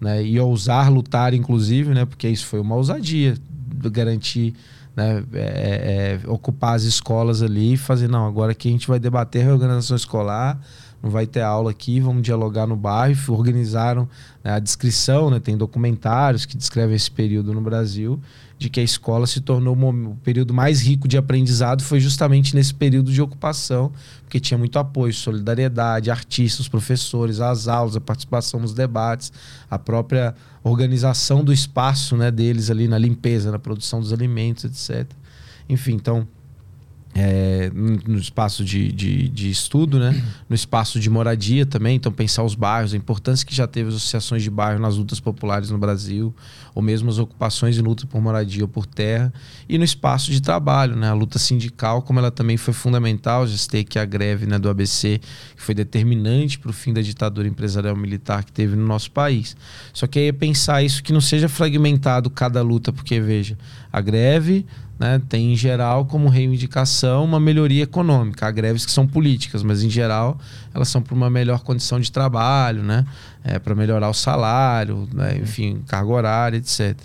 Né? 0.00 0.24
E 0.24 0.40
ousar 0.40 0.90
lutar, 0.90 1.34
inclusive, 1.34 1.94
né? 1.94 2.04
porque 2.04 2.28
isso 2.28 2.46
foi 2.46 2.60
uma 2.60 2.74
ousadia, 2.74 3.34
garantir, 3.90 4.54
né? 4.96 5.22
É, 5.32 6.20
é, 6.24 6.30
ocupar 6.30 6.74
as 6.74 6.82
escolas 6.82 7.42
ali 7.42 7.74
e 7.74 7.76
fazer, 7.76 8.08
não, 8.08 8.26
agora 8.26 8.52
aqui 8.52 8.68
a 8.68 8.72
gente 8.72 8.88
vai 8.88 8.98
debater 8.98 9.42
a 9.42 9.44
reorganização 9.46 9.96
escolar, 9.96 10.60
não 11.02 11.10
vai 11.10 11.26
ter 11.26 11.40
aula 11.40 11.70
aqui, 11.70 11.98
vamos 12.00 12.22
dialogar 12.22 12.66
no 12.66 12.76
bairro. 12.76 13.34
Organizaram 13.34 14.08
né, 14.44 14.52
a 14.52 14.58
descrição, 14.58 15.30
né, 15.30 15.40
tem 15.40 15.56
documentários 15.56 16.44
que 16.44 16.56
descrevem 16.56 16.94
esse 16.94 17.10
período 17.10 17.54
no 17.54 17.60
Brasil, 17.60 18.20
de 18.60 18.68
que 18.68 18.78
a 18.78 18.82
escola 18.82 19.26
se 19.26 19.40
tornou 19.40 19.74
o 19.74 20.16
período 20.16 20.52
mais 20.52 20.82
rico 20.82 21.08
de 21.08 21.16
aprendizado 21.16 21.82
foi 21.82 21.98
justamente 21.98 22.54
nesse 22.54 22.74
período 22.74 23.10
de 23.10 23.22
ocupação, 23.22 23.90
porque 24.20 24.38
tinha 24.38 24.58
muito 24.58 24.78
apoio, 24.78 25.14
solidariedade, 25.14 26.10
artistas, 26.10 26.68
professores, 26.68 27.40
as 27.40 27.68
aulas, 27.68 27.96
a 27.96 28.02
participação 28.02 28.60
nos 28.60 28.74
debates, 28.74 29.32
a 29.70 29.78
própria 29.78 30.34
organização 30.62 31.42
do 31.42 31.54
espaço 31.54 32.18
né, 32.18 32.30
deles 32.30 32.68
ali 32.68 32.86
na 32.86 32.98
limpeza, 32.98 33.50
na 33.50 33.58
produção 33.58 33.98
dos 33.98 34.12
alimentos, 34.12 34.64
etc. 34.64 35.10
Enfim, 35.66 35.94
então 35.94 36.28
é, 37.14 37.70
no 37.74 38.18
espaço 38.18 38.64
de, 38.64 38.92
de, 38.92 39.28
de, 39.28 39.50
estudo, 39.50 39.98
né? 39.98 40.22
no 40.48 40.54
espaço 40.54 41.00
de 41.00 41.10
moradia 41.10 41.66
também. 41.66 41.96
Então, 41.96 42.12
pensar 42.12 42.44
os 42.44 42.54
bairros, 42.54 42.94
a 42.94 42.96
importância 42.96 43.44
que 43.44 43.54
já 43.54 43.66
teve 43.66 43.88
as 43.88 43.96
associações 43.96 44.42
de 44.42 44.50
bairro 44.50 44.80
nas 44.80 44.96
lutas 44.96 45.18
populares 45.18 45.70
no 45.70 45.78
Brasil, 45.78 46.34
ou 46.74 46.80
mesmo 46.80 47.10
as 47.10 47.18
ocupações 47.18 47.76
e 47.76 47.82
luta 47.82 48.06
por 48.06 48.20
moradia 48.20 48.62
ou 48.62 48.68
por 48.68 48.86
terra. 48.86 49.32
E 49.68 49.76
no 49.76 49.84
espaço 49.84 50.30
de 50.30 50.40
trabalho, 50.40 50.94
né? 50.94 51.08
a 51.08 51.12
luta 51.12 51.38
sindical, 51.38 52.02
como 52.02 52.20
ela 52.20 52.30
também 52.30 52.56
foi 52.56 52.72
fundamental. 52.72 53.46
Já 53.46 53.56
citei 53.56 53.82
que 53.82 53.98
a 53.98 54.04
greve 54.04 54.46
né, 54.46 54.58
do 54.58 54.68
ABC, 54.68 55.20
que 55.56 55.62
foi 55.62 55.74
determinante 55.74 56.58
para 56.58 56.70
o 56.70 56.72
fim 56.72 56.92
da 56.92 57.02
ditadura 57.02 57.48
empresarial 57.48 57.96
militar 57.96 58.44
que 58.44 58.52
teve 58.52 58.76
no 58.76 58.86
nosso 58.86 59.10
país. 59.10 59.56
Só 59.92 60.06
que 60.06 60.18
aí 60.18 60.28
é 60.28 60.32
pensar 60.32 60.82
isso 60.82 61.02
que 61.02 61.12
não 61.12 61.20
seja 61.20 61.48
fragmentado 61.48 62.30
cada 62.30 62.62
luta, 62.62 62.92
porque, 62.92 63.20
veja, 63.20 63.58
a 63.92 64.00
greve 64.00 64.64
né, 65.00 65.18
tem 65.30 65.54
em 65.54 65.56
geral 65.56 66.04
como 66.04 66.28
reivindicação 66.28 67.24
uma 67.24 67.40
melhoria 67.40 67.84
econômica. 67.84 68.46
Há 68.46 68.50
greves 68.50 68.84
que 68.84 68.92
são 68.92 69.06
políticas, 69.06 69.62
mas 69.62 69.82
em 69.82 69.88
geral 69.88 70.38
elas 70.74 70.90
são 70.90 71.00
para 71.00 71.14
uma 71.14 71.30
melhor 71.30 71.60
condição 71.60 71.98
de 71.98 72.12
trabalho, 72.12 72.82
né, 72.82 73.06
é, 73.42 73.58
para 73.58 73.74
melhorar 73.74 74.10
o 74.10 74.14
salário, 74.14 75.08
né, 75.14 75.38
enfim, 75.38 75.82
carga 75.86 76.12
horária, 76.12 76.58
etc. 76.58 76.98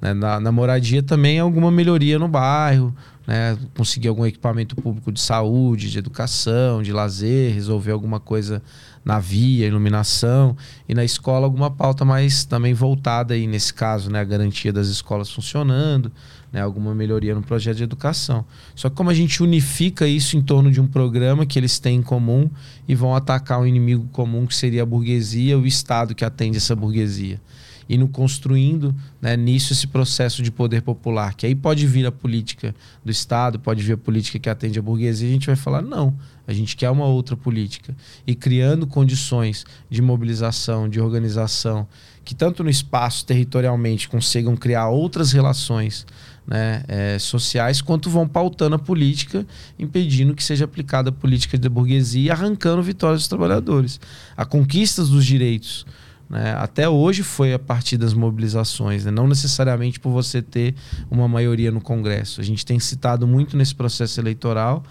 Né, 0.00 0.12
na, 0.12 0.40
na, 0.40 0.50
moradia 0.50 1.04
também 1.04 1.38
alguma 1.38 1.70
melhoria 1.70 2.18
no 2.18 2.26
bairro, 2.26 2.92
né, 3.24 3.56
conseguir 3.76 4.08
algum 4.08 4.26
equipamento 4.26 4.74
público 4.74 5.12
de 5.12 5.20
saúde, 5.20 5.88
de 5.88 6.00
educação, 6.00 6.82
de 6.82 6.92
lazer, 6.92 7.54
resolver 7.54 7.92
alguma 7.92 8.18
coisa 8.18 8.60
na 9.04 9.20
via, 9.20 9.68
iluminação, 9.68 10.56
e 10.88 10.94
na 10.94 11.04
escola 11.04 11.46
alguma 11.46 11.70
pauta 11.70 12.04
mais 12.04 12.44
também 12.44 12.74
voltada 12.74 13.34
aí 13.34 13.46
nesse 13.46 13.72
caso, 13.72 14.10
né, 14.10 14.18
a 14.18 14.24
garantia 14.24 14.72
das 14.72 14.88
escolas 14.88 15.30
funcionando 15.30 16.10
né, 16.52 16.60
alguma 16.60 16.94
melhoria 16.94 17.34
no 17.34 17.42
projeto 17.42 17.76
de 17.76 17.84
educação. 17.84 18.44
Só 18.74 18.88
que 18.88 18.96
como 18.96 19.10
a 19.10 19.14
gente 19.14 19.42
unifica 19.42 20.06
isso 20.06 20.36
em 20.36 20.42
torno 20.42 20.70
de 20.70 20.80
um 20.80 20.86
programa 20.86 21.46
que 21.46 21.58
eles 21.58 21.78
têm 21.78 21.98
em 21.98 22.02
comum 22.02 22.48
e 22.86 22.94
vão 22.94 23.14
atacar 23.14 23.60
um 23.60 23.66
inimigo 23.66 24.08
comum 24.12 24.46
que 24.46 24.54
seria 24.54 24.82
a 24.82 24.86
burguesia, 24.86 25.58
o 25.58 25.66
Estado 25.66 26.14
que 26.14 26.24
atende 26.24 26.56
essa 26.56 26.74
burguesia. 26.74 27.40
E 27.88 27.96
no 27.96 28.08
construindo 28.08 28.94
né, 29.20 29.36
nisso 29.36 29.72
esse 29.72 29.86
processo 29.86 30.42
de 30.42 30.50
poder 30.50 30.82
popular, 30.82 31.34
que 31.34 31.46
aí 31.46 31.54
pode 31.54 31.86
vir 31.86 32.04
a 32.04 32.10
política 32.10 32.74
do 33.04 33.12
Estado, 33.12 33.60
pode 33.60 33.82
vir 33.82 33.92
a 33.92 33.96
política 33.96 34.38
que 34.40 34.50
atende 34.50 34.78
a 34.78 34.82
burguesia, 34.82 35.28
a 35.28 35.32
gente 35.32 35.46
vai 35.46 35.54
falar, 35.54 35.82
não, 35.82 36.16
a 36.48 36.52
gente 36.52 36.74
quer 36.74 36.90
uma 36.90 37.06
outra 37.06 37.36
política. 37.36 37.94
E 38.26 38.34
criando 38.34 38.88
condições 38.88 39.64
de 39.88 40.02
mobilização, 40.02 40.88
de 40.88 41.00
organização, 41.00 41.86
que 42.24 42.34
tanto 42.34 42.64
no 42.64 42.70
espaço 42.70 43.24
territorialmente 43.24 44.08
consigam 44.08 44.56
criar 44.56 44.88
outras 44.88 45.30
relações 45.30 46.04
né, 46.46 46.82
é, 46.86 47.18
sociais, 47.18 47.80
quanto 47.80 48.08
vão 48.08 48.26
pautando 48.28 48.76
a 48.76 48.78
política, 48.78 49.46
impedindo 49.78 50.34
que 50.34 50.44
seja 50.44 50.64
aplicada 50.64 51.10
a 51.10 51.12
política 51.12 51.58
da 51.58 51.68
burguesia 51.68 52.22
e 52.22 52.30
arrancando 52.30 52.82
vitórias 52.82 53.20
dos 53.22 53.28
trabalhadores. 53.28 54.00
A 54.36 54.44
conquista 54.44 55.04
dos 55.04 55.24
direitos. 55.24 55.84
Né, 56.28 56.56
até 56.58 56.88
hoje 56.88 57.22
foi 57.22 57.54
a 57.54 57.58
partir 57.58 57.96
das 57.96 58.12
mobilizações, 58.12 59.04
né, 59.04 59.12
não 59.12 59.28
necessariamente 59.28 60.00
por 60.00 60.10
você 60.10 60.42
ter 60.42 60.74
uma 61.08 61.28
maioria 61.28 61.70
no 61.70 61.80
Congresso. 61.80 62.40
A 62.40 62.44
gente 62.44 62.66
tem 62.66 62.80
citado 62.80 63.26
muito 63.26 63.56
nesse 63.56 63.74
processo 63.74 64.20
eleitoral 64.20 64.82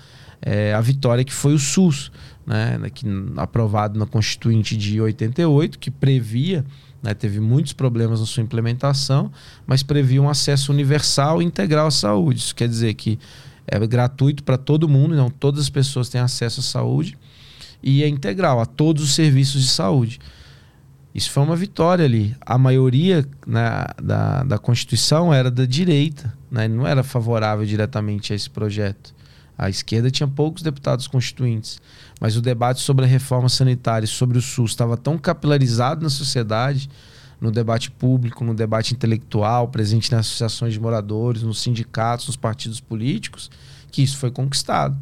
é, 0.41 0.73
a 0.73 0.81
vitória 0.81 1.23
que 1.23 1.33
foi 1.33 1.53
o 1.53 1.59
SUS, 1.59 2.11
né, 2.45 2.79
que, 2.93 3.05
aprovado 3.37 3.97
na 3.97 4.05
Constituinte 4.05 4.77
de 4.77 5.01
88, 5.01 5.79
que 5.79 5.89
previa 5.89 6.63
né? 7.05 7.13
Teve 7.13 7.39
muitos 7.39 7.71
problemas 7.71 8.19
na 8.19 8.25
sua 8.25 8.41
implementação, 8.41 9.31
mas 9.65 9.83
previa 9.83 10.21
um 10.21 10.27
acesso 10.27 10.71
universal 10.71 11.41
e 11.41 11.45
integral 11.45 11.87
à 11.87 11.91
saúde. 11.91 12.39
Isso 12.39 12.55
quer 12.55 12.67
dizer 12.67 12.95
que 12.95 13.19
é 13.67 13.79
gratuito 13.85 14.43
para 14.43 14.57
todo 14.57 14.89
mundo, 14.89 15.15
não 15.15 15.29
todas 15.29 15.61
as 15.61 15.69
pessoas 15.69 16.09
têm 16.09 16.19
acesso 16.19 16.59
à 16.59 16.63
saúde, 16.63 17.17
e 17.81 18.03
é 18.03 18.07
integral 18.07 18.59
a 18.59 18.65
todos 18.65 19.03
os 19.03 19.13
serviços 19.13 19.61
de 19.61 19.69
saúde. 19.69 20.19
Isso 21.13 21.29
foi 21.31 21.43
uma 21.43 21.55
vitória 21.55 22.03
ali. 22.03 22.35
A 22.41 22.57
maioria 22.57 23.25
né, 23.47 23.85
da, 24.01 24.43
da 24.43 24.57
Constituição 24.57 25.33
era 25.33 25.49
da 25.49 25.65
direita, 25.65 26.33
né? 26.51 26.67
não 26.67 26.85
era 26.85 27.03
favorável 27.03 27.65
diretamente 27.65 28.33
a 28.33 28.35
esse 28.35 28.49
projeto. 28.49 29.13
A 29.57 29.69
esquerda 29.69 30.11
tinha 30.11 30.27
poucos 30.27 30.61
deputados 30.61 31.07
constituintes, 31.07 31.79
mas 32.25 32.35
o 32.35 32.41
debate 32.41 32.81
sobre 32.81 33.05
a 33.05 33.07
reforma 33.07 33.47
sanitária 33.47 34.03
e 34.03 34.07
sobre 34.07 34.35
o 34.35 34.41
SUS 34.41 34.71
estava 34.71 34.97
tão 34.97 35.15
capilarizado 35.15 36.01
na 36.01 36.09
sociedade, 36.09 36.89
no 37.39 37.51
debate 37.51 37.91
público, 37.91 38.43
no 38.43 38.55
debate 38.55 38.95
intelectual, 38.95 39.67
presente 39.67 40.11
nas 40.11 40.21
associações 40.25 40.73
de 40.73 40.79
moradores, 40.79 41.43
nos 41.43 41.61
sindicatos, 41.61 42.25
nos 42.25 42.35
partidos 42.35 42.79
políticos, 42.79 43.51
que 43.91 44.01
isso 44.01 44.17
foi 44.17 44.31
conquistado. 44.31 44.97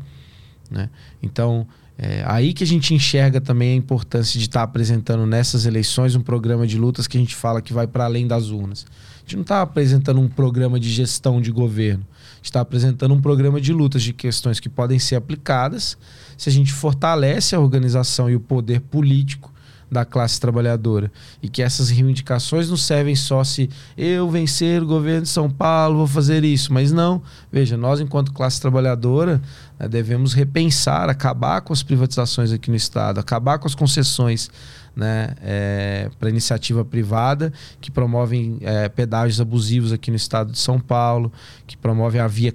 Né? 0.69 0.89
Então, 1.21 1.65
é 1.97 2.25
aí 2.27 2.53
que 2.53 2.65
a 2.65 2.67
gente 2.67 2.93
enxerga 2.93 3.39
também 3.39 3.71
a 3.71 3.75
importância 3.77 4.37
de 4.37 4.45
estar 4.45 4.63
apresentando 4.63 5.25
nessas 5.25 5.65
eleições 5.65 6.15
um 6.15 6.21
programa 6.21 6.67
de 6.67 6.77
lutas 6.77 7.07
que 7.07 7.15
a 7.15 7.21
gente 7.21 7.37
fala 7.37 7.61
que 7.61 7.71
vai 7.71 7.87
para 7.87 8.03
além 8.03 8.27
das 8.27 8.49
urnas. 8.49 8.85
A 9.15 9.19
gente 9.21 9.35
não 9.37 9.43
está 9.43 9.61
apresentando 9.61 10.19
um 10.19 10.27
programa 10.27 10.77
de 10.77 10.91
gestão 10.91 11.39
de 11.39 11.51
governo 11.53 12.05
está 12.43 12.61
apresentando 12.61 13.13
um 13.13 13.21
programa 13.21 13.59
de 13.59 13.73
lutas 13.73 14.03
de 14.03 14.13
questões 14.13 14.59
que 14.59 14.69
podem 14.69 14.99
ser 14.99 15.15
aplicadas 15.15 15.97
se 16.37 16.49
a 16.49 16.51
gente 16.51 16.73
fortalece 16.73 17.55
a 17.55 17.59
organização 17.59 18.29
e 18.29 18.35
o 18.35 18.39
poder 18.39 18.81
político 18.81 19.53
da 19.93 20.03
classe 20.03 20.39
trabalhadora. 20.39 21.11
E 21.41 21.47
que 21.47 21.61
essas 21.61 21.89
reivindicações 21.89 22.69
não 22.69 22.75
servem 22.75 23.15
só 23.15 23.43
se 23.43 23.69
eu 23.95 24.29
vencer 24.29 24.81
o 24.81 24.87
governo 24.87 25.21
de 25.21 25.29
São 25.29 25.49
Paulo, 25.49 25.97
vou 25.97 26.07
fazer 26.07 26.43
isso. 26.43 26.73
Mas 26.73 26.91
não. 26.91 27.21
Veja, 27.51 27.77
nós, 27.77 28.01
enquanto 28.01 28.33
classe 28.33 28.59
trabalhadora, 28.59 29.41
né, 29.79 29.87
devemos 29.87 30.33
repensar, 30.33 31.09
acabar 31.09 31.61
com 31.61 31.71
as 31.71 31.83
privatizações 31.83 32.51
aqui 32.51 32.69
no 32.69 32.75
Estado, 32.75 33.19
acabar 33.19 33.59
com 33.59 33.67
as 33.67 33.75
concessões 33.75 34.49
né, 34.95 35.35
é, 35.41 36.09
para 36.19 36.29
iniciativa 36.29 36.85
privada, 36.85 37.51
que 37.81 37.89
promovem 37.89 38.57
é, 38.61 38.87
pedágios 38.87 39.41
abusivos 39.41 39.91
aqui 39.91 40.11
no 40.11 40.17
estado 40.17 40.51
de 40.51 40.59
São 40.59 40.79
Paulo, 40.79 41.31
que 41.65 41.75
promovem 41.75 42.21
a 42.21 42.27
via, 42.27 42.53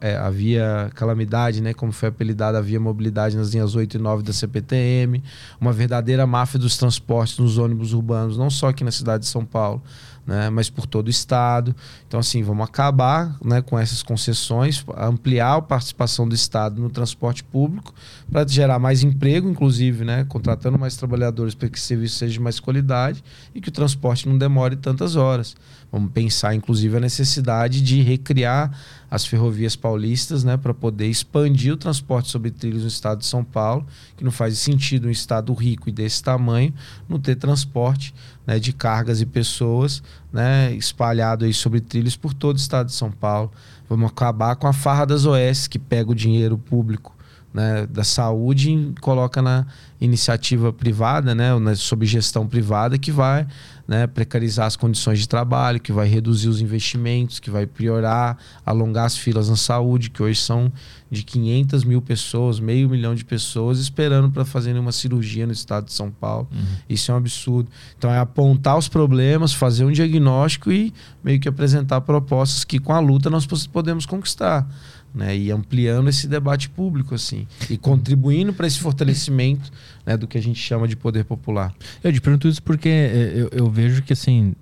é, 0.00 0.16
a 0.16 0.30
via 0.30 0.90
calamidade, 0.94 1.62
né, 1.62 1.72
como 1.72 1.92
foi 1.92 2.08
apelidada 2.08 2.58
a 2.58 2.60
via 2.60 2.80
mobilidade 2.80 3.36
nas 3.36 3.52
linhas 3.52 3.74
8 3.74 3.96
e 3.96 4.00
9 4.00 4.22
da 4.22 4.32
CPTM, 4.32 5.22
uma 5.60 5.72
verdadeira 5.72 6.26
máfia 6.26 6.58
dos 6.58 6.76
transportes 6.76 7.38
nos 7.38 7.58
ônibus 7.58 7.92
urbanos, 7.92 8.36
não 8.36 8.50
só 8.50 8.68
aqui 8.68 8.82
na 8.82 8.90
cidade 8.90 9.24
de 9.24 9.28
São 9.28 9.44
Paulo, 9.44 9.82
né, 10.26 10.50
mas 10.50 10.70
por 10.70 10.86
todo 10.86 11.06
o 11.06 11.10
estado. 11.10 11.74
Então, 12.06 12.20
assim, 12.20 12.42
vamos 12.42 12.64
acabar 12.64 13.36
né, 13.44 13.60
com 13.60 13.78
essas 13.78 14.02
concessões, 14.02 14.84
ampliar 14.96 15.56
a 15.56 15.62
participação 15.62 16.28
do 16.28 16.34
Estado 16.34 16.80
no 16.80 16.90
transporte 16.90 17.44
público 17.44 17.94
para 18.30 18.46
gerar 18.46 18.78
mais 18.78 19.02
emprego, 19.02 19.48
inclusive, 19.48 20.04
né, 20.04 20.24
contratando 20.24 20.78
mais 20.78 20.96
trabalhadores 20.96 21.54
para 21.54 21.68
que 21.68 21.78
o 21.78 21.80
serviço 21.80 22.16
seja 22.16 22.32
de 22.34 22.40
mais 22.40 22.58
qualidade 22.58 23.22
e 23.54 23.60
que 23.60 23.68
o 23.68 23.72
transporte 23.72 24.28
não 24.28 24.38
demore 24.38 24.76
tantas 24.76 25.16
horas. 25.16 25.56
Vamos 25.94 26.10
pensar, 26.10 26.56
inclusive, 26.56 26.96
a 26.96 26.98
necessidade 26.98 27.80
de 27.80 28.02
recriar 28.02 28.76
as 29.08 29.24
ferrovias 29.24 29.76
paulistas 29.76 30.42
né, 30.42 30.56
para 30.56 30.74
poder 30.74 31.06
expandir 31.06 31.72
o 31.72 31.76
transporte 31.76 32.32
sobre 32.32 32.50
trilhos 32.50 32.82
no 32.82 32.88
estado 32.88 33.20
de 33.20 33.26
São 33.26 33.44
Paulo, 33.44 33.86
que 34.16 34.24
não 34.24 34.32
faz 34.32 34.58
sentido 34.58 35.06
um 35.06 35.10
estado 35.12 35.54
rico 35.54 35.88
e 35.88 35.92
desse 35.92 36.20
tamanho 36.20 36.74
não 37.08 37.20
ter 37.20 37.36
transporte 37.36 38.12
né, 38.44 38.58
de 38.58 38.72
cargas 38.72 39.20
e 39.20 39.26
pessoas 39.26 40.02
né, 40.32 40.72
espalhado 40.74 41.44
aí 41.44 41.54
sobre 41.54 41.80
trilhos 41.80 42.16
por 42.16 42.34
todo 42.34 42.56
o 42.56 42.58
estado 42.58 42.86
de 42.86 42.94
São 42.94 43.12
Paulo. 43.12 43.52
Vamos 43.88 44.10
acabar 44.10 44.56
com 44.56 44.66
a 44.66 44.72
farra 44.72 45.04
das 45.04 45.24
OS, 45.24 45.68
que 45.68 45.78
pega 45.78 46.10
o 46.10 46.14
dinheiro 46.14 46.58
público 46.58 47.14
né, 47.54 47.86
da 47.86 48.02
saúde 48.02 48.72
e 48.72 48.94
coloca 49.00 49.40
na 49.40 49.64
iniciativa 50.00 50.72
privada, 50.72 51.36
né, 51.36 51.52
sob 51.76 52.04
gestão 52.04 52.48
privada, 52.48 52.98
que 52.98 53.12
vai 53.12 53.46
né, 53.86 54.06
precarizar 54.06 54.66
as 54.66 54.76
condições 54.76 55.18
de 55.18 55.28
trabalho, 55.28 55.80
que 55.80 55.92
vai 55.92 56.08
reduzir 56.08 56.48
os 56.48 56.60
investimentos, 56.60 57.38
que 57.38 57.50
vai 57.50 57.66
piorar, 57.66 58.38
alongar 58.64 59.04
as 59.04 59.16
filas 59.16 59.48
na 59.48 59.56
saúde, 59.56 60.10
que 60.10 60.22
hoje 60.22 60.40
são 60.40 60.72
de 61.10 61.22
500 61.22 61.84
mil 61.84 62.02
pessoas, 62.02 62.58
meio 62.58 62.88
milhão 62.88 63.14
de 63.14 63.24
pessoas 63.24 63.78
esperando 63.78 64.30
para 64.30 64.44
fazerem 64.44 64.80
uma 64.80 64.92
cirurgia 64.92 65.46
no 65.46 65.52
estado 65.52 65.86
de 65.86 65.92
São 65.92 66.10
Paulo. 66.10 66.48
Uhum. 66.52 66.60
Isso 66.88 67.10
é 67.10 67.14
um 67.14 67.18
absurdo. 67.18 67.70
Então 67.96 68.10
é 68.10 68.18
apontar 68.18 68.76
os 68.76 68.88
problemas, 68.88 69.52
fazer 69.52 69.84
um 69.84 69.92
diagnóstico 69.92 70.72
e 70.72 70.92
meio 71.22 71.38
que 71.38 71.48
apresentar 71.48 72.00
propostas 72.00 72.64
que 72.64 72.78
com 72.78 72.92
a 72.92 72.98
luta 72.98 73.30
nós 73.30 73.46
podemos 73.66 74.06
conquistar. 74.06 74.66
Né? 75.14 75.36
E 75.36 75.50
ampliando 75.52 76.08
esse 76.08 76.26
debate 76.26 76.68
público, 76.68 77.14
assim, 77.14 77.46
e 77.70 77.78
contribuindo 77.78 78.52
para 78.52 78.66
esse 78.66 78.80
fortalecimento 78.80 79.70
né, 80.04 80.16
do 80.16 80.26
que 80.26 80.36
a 80.36 80.42
gente 80.42 80.58
chama 80.58 80.88
de 80.88 80.96
poder 80.96 81.24
popular. 81.24 81.72
Eu 82.02 82.12
te 82.12 82.20
pergunto 82.20 82.48
isso 82.48 82.62
porque 82.62 82.88
é, 82.88 83.32
eu, 83.34 83.48
eu 83.52 83.70
vejo 83.70 84.02
que 84.02 84.12
assim 84.12 84.54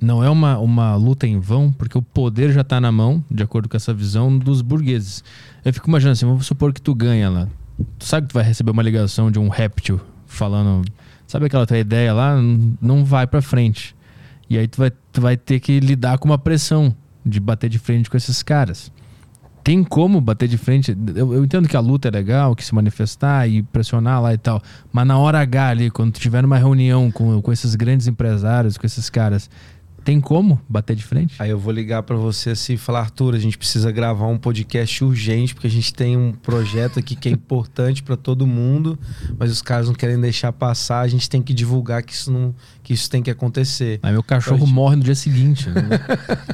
não 0.00 0.24
é 0.24 0.30
uma, 0.30 0.58
uma 0.58 0.96
luta 0.96 1.26
em 1.26 1.38
vão, 1.38 1.70
porque 1.70 1.96
o 1.96 2.02
poder 2.02 2.52
já 2.52 2.62
está 2.62 2.80
na 2.80 2.90
mão, 2.90 3.22
de 3.30 3.42
acordo 3.42 3.68
com 3.68 3.76
essa 3.76 3.92
visão 3.92 4.36
dos 4.36 4.62
burgueses. 4.62 5.22
Eu 5.62 5.72
fico 5.74 5.88
imaginando 5.88 6.12
assim, 6.12 6.26
vamos 6.26 6.46
supor 6.46 6.72
que 6.72 6.80
tu 6.80 6.94
ganha 6.94 7.28
lá. 7.28 7.48
Tu 7.98 8.06
sabe 8.06 8.26
que 8.26 8.32
tu 8.32 8.34
vai 8.34 8.44
receber 8.44 8.70
uma 8.70 8.82
ligação 8.82 9.30
de 9.30 9.38
um 9.38 9.48
réptil 9.48 10.00
falando, 10.26 10.86
sabe 11.26 11.46
aquela 11.46 11.66
tua 11.66 11.78
ideia 11.78 12.14
lá, 12.14 12.34
não 12.80 13.04
vai 13.04 13.26
para 13.26 13.42
frente. 13.42 13.94
E 14.48 14.56
aí 14.56 14.66
tu 14.66 14.78
vai, 14.78 14.90
tu 14.90 15.20
vai 15.20 15.36
ter 15.36 15.60
que 15.60 15.78
lidar 15.80 16.18
com 16.18 16.28
uma 16.28 16.38
pressão 16.38 16.94
de 17.24 17.38
bater 17.38 17.68
de 17.68 17.78
frente 17.78 18.08
com 18.08 18.16
esses 18.16 18.42
caras. 18.42 18.90
Tem 19.62 19.84
como 19.84 20.20
bater 20.20 20.48
de 20.48 20.56
frente. 20.56 20.96
Eu, 21.14 21.34
eu 21.34 21.44
entendo 21.44 21.68
que 21.68 21.76
a 21.76 21.80
luta 21.80 22.08
é 22.08 22.10
legal, 22.10 22.56
que 22.56 22.64
se 22.64 22.74
manifestar 22.74 23.48
e 23.48 23.62
pressionar 23.62 24.22
lá 24.22 24.32
e 24.32 24.38
tal. 24.38 24.62
Mas 24.92 25.06
na 25.06 25.18
hora 25.18 25.40
H 25.40 25.68
ali, 25.68 25.90
quando 25.90 26.12
tiver 26.12 26.42
numa 26.42 26.58
reunião 26.58 27.10
com, 27.10 27.40
com 27.42 27.52
esses 27.52 27.74
grandes 27.74 28.06
empresários, 28.06 28.78
com 28.78 28.86
esses 28.86 29.10
caras, 29.10 29.50
tem 30.10 30.20
como 30.20 30.60
bater 30.68 30.96
de 30.96 31.04
frente? 31.04 31.36
Aí 31.38 31.50
eu 31.50 31.58
vou 31.58 31.72
ligar 31.72 32.02
para 32.02 32.16
você 32.16 32.50
assim 32.50 32.72
e 32.72 32.76
falar, 32.76 32.98
Arthur, 32.98 33.36
a 33.36 33.38
gente 33.38 33.56
precisa 33.56 33.92
gravar 33.92 34.26
um 34.26 34.36
podcast 34.36 35.04
urgente, 35.04 35.54
porque 35.54 35.68
a 35.68 35.70
gente 35.70 35.94
tem 35.94 36.16
um 36.16 36.32
projeto 36.32 36.98
aqui 36.98 37.14
que 37.14 37.28
é 37.28 37.32
importante 37.32 38.02
para 38.02 38.16
todo 38.16 38.44
mundo, 38.44 38.98
mas 39.38 39.52
os 39.52 39.62
caras 39.62 39.86
não 39.86 39.94
querem 39.94 40.20
deixar 40.20 40.52
passar, 40.52 41.02
a 41.02 41.06
gente 41.06 41.30
tem 41.30 41.40
que 41.40 41.54
divulgar 41.54 42.02
que 42.02 42.12
isso 42.12 42.32
não 42.32 42.52
que 42.82 42.92
isso 42.92 43.08
tem 43.08 43.22
que 43.22 43.30
acontecer. 43.30 44.00
Aí 44.02 44.10
meu 44.10 44.22
cachorro 44.22 44.56
então, 44.56 44.66
gente... 44.66 44.74
morre 44.74 44.96
no 44.96 45.04
dia 45.04 45.14
seguinte. 45.14 45.70
Né? 45.70 45.82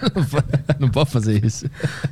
não 0.79 0.91
pode 0.91 1.09
fazer 1.09 1.43
isso. 1.43 1.65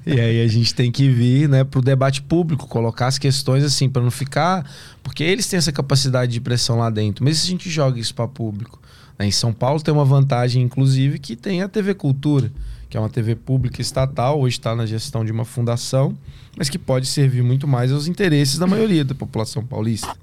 E 0.06 0.18
aí 0.18 0.42
a 0.42 0.48
gente 0.48 0.74
tem 0.74 0.90
que 0.90 1.10
vir, 1.10 1.46
né, 1.46 1.62
pro 1.62 1.82
debate 1.82 2.22
público, 2.22 2.66
colocar 2.66 3.08
as 3.08 3.18
questões 3.18 3.62
assim 3.62 3.86
para 3.86 4.00
não 4.00 4.10
ficar, 4.10 4.64
porque 5.02 5.22
eles 5.22 5.46
têm 5.46 5.58
essa 5.58 5.72
capacidade 5.72 6.32
de 6.32 6.40
pressão 6.40 6.78
lá 6.78 6.88
dentro, 6.88 7.22
mas 7.22 7.36
se 7.36 7.48
a 7.48 7.50
gente 7.50 7.68
joga 7.68 8.00
isso 8.00 8.14
para 8.14 8.26
público, 8.26 8.80
em 9.20 9.30
São 9.30 9.52
Paulo 9.52 9.80
tem 9.80 9.94
uma 9.94 10.04
vantagem, 10.04 10.62
inclusive, 10.62 11.18
que 11.18 11.36
tem 11.36 11.62
a 11.62 11.68
TV 11.68 11.94
Cultura, 11.94 12.50
que 12.90 12.96
é 12.96 13.00
uma 13.00 13.08
TV 13.08 13.36
pública 13.36 13.80
estatal, 13.80 14.40
hoje 14.40 14.56
está 14.58 14.74
na 14.74 14.86
gestão 14.86 15.24
de 15.24 15.30
uma 15.30 15.44
fundação, 15.44 16.16
mas 16.56 16.68
que 16.68 16.78
pode 16.78 17.06
servir 17.06 17.42
muito 17.42 17.66
mais 17.68 17.92
aos 17.92 18.08
interesses 18.08 18.58
da 18.58 18.66
maioria 18.66 19.04
da 19.04 19.14
população 19.14 19.64
paulista. 19.64 20.16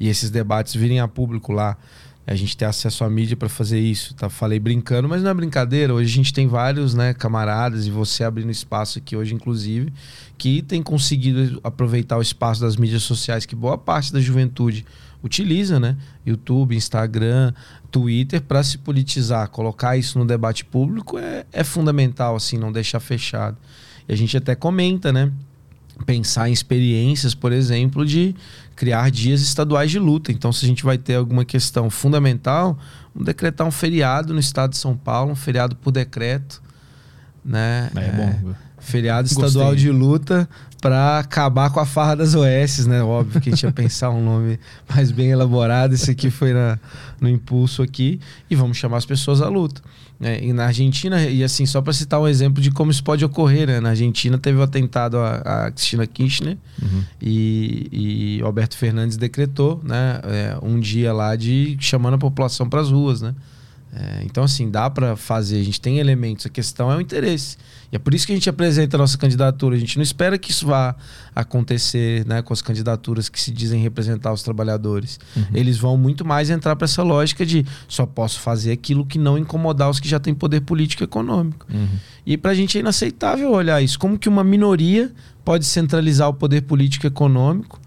E 0.00 0.08
esses 0.08 0.30
debates 0.30 0.74
virem 0.74 1.00
a 1.00 1.08
público 1.08 1.52
lá, 1.52 1.76
a 2.26 2.34
gente 2.34 2.54
ter 2.54 2.66
acesso 2.66 3.04
à 3.04 3.08
mídia 3.08 3.36
para 3.36 3.48
fazer 3.48 3.80
isso. 3.80 4.14
Tá? 4.14 4.28
Falei 4.28 4.58
brincando, 4.58 5.08
mas 5.08 5.22
não 5.22 5.30
é 5.30 5.34
brincadeira. 5.34 5.94
Hoje 5.94 6.12
a 6.12 6.14
gente 6.14 6.32
tem 6.32 6.46
vários 6.46 6.92
né, 6.94 7.14
camaradas, 7.14 7.86
e 7.86 7.90
você 7.90 8.22
abrindo 8.22 8.50
espaço 8.50 8.98
aqui 8.98 9.16
hoje, 9.16 9.34
inclusive, 9.34 9.90
que 10.36 10.60
tem 10.60 10.82
conseguido 10.82 11.58
aproveitar 11.64 12.18
o 12.18 12.22
espaço 12.22 12.60
das 12.60 12.76
mídias 12.76 13.02
sociais 13.02 13.46
que 13.46 13.56
boa 13.56 13.78
parte 13.78 14.12
da 14.12 14.20
juventude 14.20 14.84
utiliza, 15.22 15.80
né? 15.80 15.96
YouTube, 16.24 16.76
Instagram, 16.76 17.52
Twitter 17.90 18.40
para 18.40 18.62
se 18.62 18.78
politizar, 18.78 19.48
colocar 19.48 19.96
isso 19.96 20.18
no 20.18 20.24
debate 20.24 20.64
público 20.64 21.18
é, 21.18 21.44
é 21.52 21.64
fundamental, 21.64 22.36
assim, 22.36 22.58
não 22.58 22.70
deixar 22.70 23.00
fechado. 23.00 23.56
E 24.08 24.12
a 24.12 24.16
gente 24.16 24.36
até 24.36 24.54
comenta, 24.54 25.12
né? 25.12 25.32
Pensar 26.06 26.48
em 26.48 26.52
experiências, 26.52 27.34
por 27.34 27.52
exemplo, 27.52 28.06
de 28.06 28.34
criar 28.76 29.10
dias 29.10 29.40
estaduais 29.40 29.90
de 29.90 29.98
luta. 29.98 30.30
Então, 30.30 30.52
se 30.52 30.64
a 30.64 30.68
gente 30.68 30.84
vai 30.84 30.96
ter 30.96 31.16
alguma 31.16 31.44
questão 31.44 31.90
fundamental, 31.90 32.78
vamos 33.12 33.26
decretar 33.26 33.66
um 33.66 33.70
feriado 33.70 34.32
no 34.32 34.38
estado 34.38 34.70
de 34.70 34.76
São 34.76 34.96
Paulo, 34.96 35.32
um 35.32 35.36
feriado 35.36 35.74
por 35.74 35.90
decreto, 35.90 36.62
né? 37.44 37.90
É, 37.96 38.00
é 38.00 38.12
bom. 38.12 38.54
Feriado 38.88 39.28
estadual 39.28 39.70
Gostei. 39.70 39.84
de 39.84 39.90
luta 39.90 40.48
para 40.80 41.18
acabar 41.18 41.70
com 41.70 41.80
a 41.80 41.86
farra 41.86 42.16
das 42.16 42.34
OS, 42.34 42.86
né? 42.86 43.02
Óbvio 43.02 43.40
que 43.40 43.48
a 43.48 43.52
gente 43.52 43.64
ia 43.64 43.72
pensar 43.72 44.10
um 44.10 44.24
nome 44.24 44.58
mais 44.88 45.10
bem 45.10 45.30
elaborado. 45.30 45.94
Esse 45.94 46.10
aqui 46.10 46.30
foi 46.30 46.52
na, 46.52 46.78
no 47.20 47.28
impulso 47.28 47.82
aqui. 47.82 48.20
E 48.48 48.54
vamos 48.54 48.76
chamar 48.76 48.98
as 48.98 49.06
pessoas 49.06 49.42
à 49.42 49.48
luta. 49.48 49.82
É, 50.20 50.44
e 50.44 50.52
na 50.52 50.66
Argentina, 50.66 51.22
e 51.22 51.44
assim, 51.44 51.64
só 51.64 51.80
para 51.80 51.92
citar 51.92 52.20
um 52.20 52.26
exemplo 52.26 52.60
de 52.60 52.72
como 52.72 52.90
isso 52.90 53.04
pode 53.04 53.24
ocorrer, 53.24 53.68
né? 53.68 53.80
Na 53.80 53.90
Argentina 53.90 54.36
teve 54.36 54.58
o 54.58 54.62
atentado 54.62 55.16
a, 55.18 55.66
a 55.66 55.70
Cristina 55.70 56.06
Kirchner 56.06 56.56
uhum. 56.82 57.04
e, 57.22 58.38
e 58.38 58.42
Alberto 58.42 58.76
Fernandes 58.76 59.16
decretou, 59.16 59.80
né? 59.84 60.20
É, 60.24 60.58
um 60.60 60.80
dia 60.80 61.12
lá 61.12 61.36
de 61.36 61.76
chamando 61.80 62.14
a 62.14 62.18
população 62.18 62.68
para 62.68 62.80
as 62.80 62.90
ruas, 62.90 63.20
né? 63.20 63.34
É, 63.92 64.22
então, 64.24 64.44
assim, 64.44 64.70
dá 64.70 64.90
para 64.90 65.16
fazer, 65.16 65.60
a 65.60 65.62
gente 65.62 65.80
tem 65.80 65.98
elementos, 65.98 66.46
a 66.46 66.48
questão 66.48 66.90
é 66.90 66.96
o 66.96 67.00
interesse. 67.00 67.56
E 67.90 67.96
é 67.96 67.98
por 67.98 68.14
isso 68.14 68.26
que 68.26 68.32
a 68.32 68.36
gente 68.36 68.48
apresenta 68.50 68.96
a 68.96 68.98
nossa 68.98 69.16
candidatura. 69.16 69.74
A 69.74 69.78
gente 69.78 69.96
não 69.96 70.02
espera 70.02 70.36
que 70.36 70.50
isso 70.50 70.66
vá 70.66 70.94
acontecer 71.34 72.26
né, 72.26 72.42
com 72.42 72.52
as 72.52 72.60
candidaturas 72.60 73.28
que 73.28 73.40
se 73.40 73.50
dizem 73.50 73.80
representar 73.80 74.32
os 74.32 74.42
trabalhadores. 74.42 75.18
Uhum. 75.34 75.44
Eles 75.54 75.78
vão 75.78 75.96
muito 75.96 76.24
mais 76.24 76.50
entrar 76.50 76.76
para 76.76 76.84
essa 76.84 77.02
lógica 77.02 77.46
de 77.46 77.64
só 77.88 78.04
posso 78.04 78.40
fazer 78.40 78.72
aquilo 78.72 79.06
que 79.06 79.18
não 79.18 79.38
incomodar 79.38 79.88
os 79.88 79.98
que 79.98 80.08
já 80.08 80.20
têm 80.20 80.34
poder 80.34 80.60
político 80.60 81.02
e 81.02 81.06
econômico. 81.06 81.66
Uhum. 81.72 81.88
E 82.26 82.36
para 82.36 82.50
a 82.50 82.54
gente 82.54 82.76
é 82.76 82.80
inaceitável 82.80 83.50
olhar 83.50 83.80
isso. 83.82 83.98
Como 83.98 84.18
que 84.18 84.28
uma 84.28 84.44
minoria 84.44 85.10
pode 85.44 85.64
centralizar 85.64 86.28
o 86.28 86.34
poder 86.34 86.62
político 86.62 87.06
e 87.06 87.08
econômico 87.08 87.80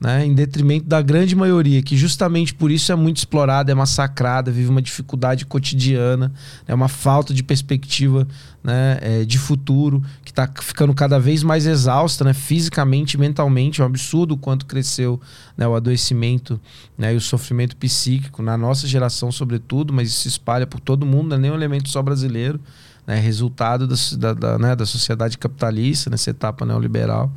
né, 0.00 0.24
em 0.24 0.32
detrimento 0.32 0.86
da 0.86 1.02
grande 1.02 1.36
maioria, 1.36 1.82
que 1.82 1.94
justamente 1.94 2.54
por 2.54 2.70
isso 2.70 2.90
é 2.90 2.94
muito 2.94 3.18
explorada, 3.18 3.70
é 3.70 3.74
massacrada, 3.74 4.50
vive 4.50 4.70
uma 4.70 4.80
dificuldade 4.80 5.44
cotidiana, 5.44 6.32
é 6.66 6.74
uma 6.74 6.88
falta 6.88 7.34
de 7.34 7.42
perspectiva 7.42 8.26
né, 8.64 8.98
é, 9.02 9.24
de 9.26 9.38
futuro, 9.38 10.02
que 10.24 10.30
está 10.30 10.48
ficando 10.62 10.94
cada 10.94 11.20
vez 11.20 11.42
mais 11.42 11.66
exausta 11.66 12.24
né, 12.24 12.32
fisicamente 12.32 13.18
mentalmente. 13.18 13.82
É 13.82 13.84
um 13.84 13.86
absurdo 13.86 14.32
o 14.32 14.38
quanto 14.38 14.64
cresceu 14.64 15.20
né, 15.54 15.68
o 15.68 15.74
adoecimento 15.74 16.58
né, 16.96 17.12
e 17.12 17.16
o 17.16 17.20
sofrimento 17.20 17.76
psíquico, 17.76 18.42
na 18.42 18.56
nossa 18.56 18.86
geração, 18.86 19.30
sobretudo, 19.30 19.92
mas 19.92 20.08
isso 20.08 20.20
se 20.20 20.28
espalha 20.28 20.66
por 20.66 20.80
todo 20.80 21.04
mundo, 21.04 21.28
não 21.28 21.36
é 21.36 21.40
nem 21.40 21.50
um 21.50 21.54
elemento 21.54 21.90
só 21.90 22.00
brasileiro, 22.02 22.58
né, 23.06 23.16
resultado 23.16 23.86
da, 23.86 24.32
da, 24.32 24.58
né, 24.58 24.74
da 24.74 24.86
sociedade 24.86 25.36
capitalista, 25.36 26.08
nessa 26.08 26.30
etapa 26.30 26.64
neoliberal. 26.64 27.30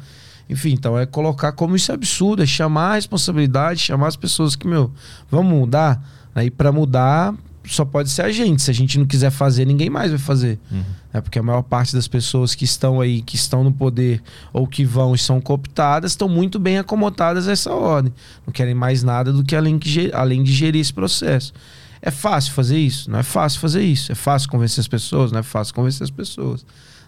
Enfim, 0.49 0.73
então 0.73 0.97
é 0.97 1.05
colocar 1.05 1.51
como 1.51 1.75
isso 1.75 1.91
é 1.91 1.95
absurdo, 1.95 2.43
é 2.43 2.45
chamar 2.45 2.91
a 2.91 2.95
responsabilidade, 2.95 3.79
chamar 3.79 4.07
as 4.07 4.15
pessoas 4.15 4.55
que, 4.55 4.67
meu, 4.67 4.91
vamos 5.29 5.53
mudar. 5.53 6.03
Aí 6.35 6.49
para 6.51 6.71
mudar 6.71 7.33
só 7.65 7.85
pode 7.85 8.09
ser 8.09 8.23
a 8.23 8.31
gente. 8.31 8.61
Se 8.61 8.71
a 8.71 8.73
gente 8.73 8.99
não 8.99 9.05
quiser 9.05 9.31
fazer, 9.31 9.65
ninguém 9.65 9.89
mais 9.89 10.11
vai 10.11 10.19
fazer. 10.19 10.59
Uhum. 10.71 10.83
É 11.13 11.21
porque 11.21 11.39
a 11.39 11.43
maior 11.43 11.61
parte 11.61 11.95
das 11.95 12.07
pessoas 12.07 12.55
que 12.55 12.65
estão 12.65 12.99
aí, 12.99 13.21
que 13.21 13.35
estão 13.35 13.63
no 13.63 13.71
poder 13.71 14.21
ou 14.51 14.67
que 14.67 14.83
vão 14.83 15.15
e 15.15 15.17
são 15.17 15.39
cooptadas, 15.39 16.11
estão 16.11 16.27
muito 16.27 16.59
bem 16.59 16.77
acomodadas 16.77 17.47
a 17.47 17.51
essa 17.51 17.71
ordem. 17.71 18.13
Não 18.45 18.51
querem 18.51 18.73
mais 18.73 19.03
nada 19.03 19.31
do 19.31 19.43
que 19.43 19.55
além, 19.55 19.79
que, 19.79 20.11
além 20.13 20.43
de 20.43 20.51
gerir 20.51 20.81
esse 20.81 20.93
processo. 20.93 21.53
É 22.01 22.11
fácil 22.11 22.51
fazer 22.51 22.77
isso? 22.77 23.09
Não 23.09 23.19
é 23.19 23.23
fácil 23.23 23.61
fazer 23.61 23.83
isso. 23.83 24.11
É 24.11 24.15
fácil 24.15 24.49
convencer 24.49 24.81
as 24.81 24.87
pessoas? 24.87 25.31
Não 25.31 25.39
é 25.39 25.43
fácil 25.43 25.73
convencer 25.73 26.03
as 26.03 26.11
pessoas. 26.11 26.65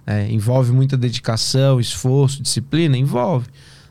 É, 0.08 0.32
envolve 0.32 0.72
muita 0.72 0.96
dedicação, 0.96 1.80
esforço, 1.80 2.42
disciplina? 2.42 2.98
Envolve. 2.98 3.48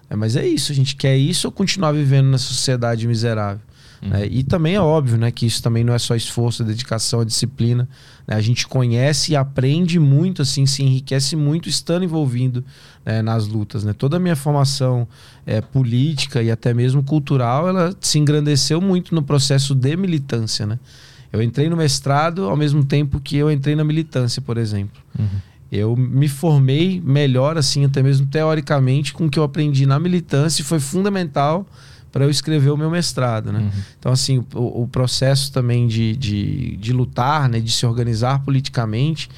É, 0.08 0.16
mas 0.16 0.36
é 0.36 0.46
isso, 0.46 0.70
a 0.70 0.74
gente 0.74 0.94
quer 0.96 1.16
isso 1.16 1.48
ou 1.48 1.52
continuar 1.52 1.92
vivendo 1.92 2.26
na 2.26 2.38
sociedade 2.38 3.06
miserável? 3.06 3.60
Uhum. 4.02 4.10
Né? 4.10 4.26
E 4.30 4.42
também 4.42 4.74
é 4.74 4.80
óbvio 4.80 5.16
né, 5.16 5.30
que 5.30 5.46
isso 5.46 5.62
também 5.62 5.82
não 5.82 5.94
é 5.94 5.98
só 5.98 6.14
esforço, 6.14 6.62
dedicação, 6.62 7.24
disciplina. 7.24 7.88
Né? 8.26 8.36
A 8.36 8.40
gente 8.40 8.66
conhece 8.66 9.32
e 9.32 9.36
aprende 9.36 9.98
muito, 9.98 10.42
assim, 10.42 10.66
se 10.66 10.82
enriquece 10.82 11.34
muito 11.34 11.68
estando 11.68 12.04
envolvido 12.04 12.64
né, 13.04 13.22
nas 13.22 13.46
lutas. 13.46 13.82
Né? 13.82 13.92
Toda 13.92 14.18
a 14.18 14.20
minha 14.20 14.36
formação 14.36 15.08
é, 15.46 15.60
política 15.60 16.42
e 16.42 16.50
até 16.50 16.74
mesmo 16.74 17.02
cultural, 17.02 17.68
ela 17.68 17.94
se 18.00 18.18
engrandeceu 18.18 18.80
muito 18.80 19.14
no 19.14 19.22
processo 19.22 19.74
de 19.74 19.96
militância. 19.96 20.66
Né? 20.66 20.78
Eu 21.32 21.42
entrei 21.42 21.68
no 21.68 21.76
mestrado 21.76 22.44
ao 22.44 22.56
mesmo 22.56 22.84
tempo 22.84 23.18
que 23.20 23.36
eu 23.36 23.50
entrei 23.50 23.74
na 23.74 23.84
militância, 23.84 24.42
por 24.42 24.58
exemplo. 24.58 25.02
Uhum 25.18 25.53
eu 25.74 25.96
me 25.96 26.28
formei 26.28 27.02
melhor, 27.05 27.59
assim, 27.59 27.84
até 27.84 28.02
mesmo 28.02 28.26
teoricamente, 28.26 29.12
com 29.12 29.26
o 29.26 29.30
que 29.30 29.38
eu 29.38 29.42
aprendi 29.42 29.86
na 29.86 29.98
militância 29.98 30.62
e 30.62 30.64
foi 30.64 30.78
fundamental 30.78 31.66
para 32.12 32.24
eu 32.24 32.30
escrever 32.30 32.70
o 32.70 32.76
meu 32.76 32.88
mestrado, 32.88 33.52
né? 33.52 33.59
Uhum. 33.59 33.70
Então, 33.98 34.12
assim, 34.12 34.44
o, 34.55 34.82
o, 34.82 34.88
processo 34.88 35.52
também 35.52 35.88
de, 35.88 36.14
de, 36.14 36.76
de, 36.76 36.92
lutar, 36.92 37.48
né, 37.48 37.59
de 37.59 37.72
se 37.72 37.84
organizar 37.84 38.38
politicamente, 38.44 39.28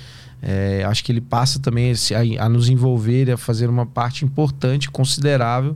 é, 0.42 0.84
acho 0.84 1.02
que 1.02 1.10
ele 1.10 1.22
passa 1.22 1.58
também 1.58 1.90
a, 1.90 2.44
a, 2.44 2.48
nos 2.50 2.68
envolver, 2.68 3.30
a 3.30 3.38
fazer 3.38 3.70
uma 3.70 3.86
parte 3.86 4.26
importante, 4.26 4.90
considerável, 4.90 5.74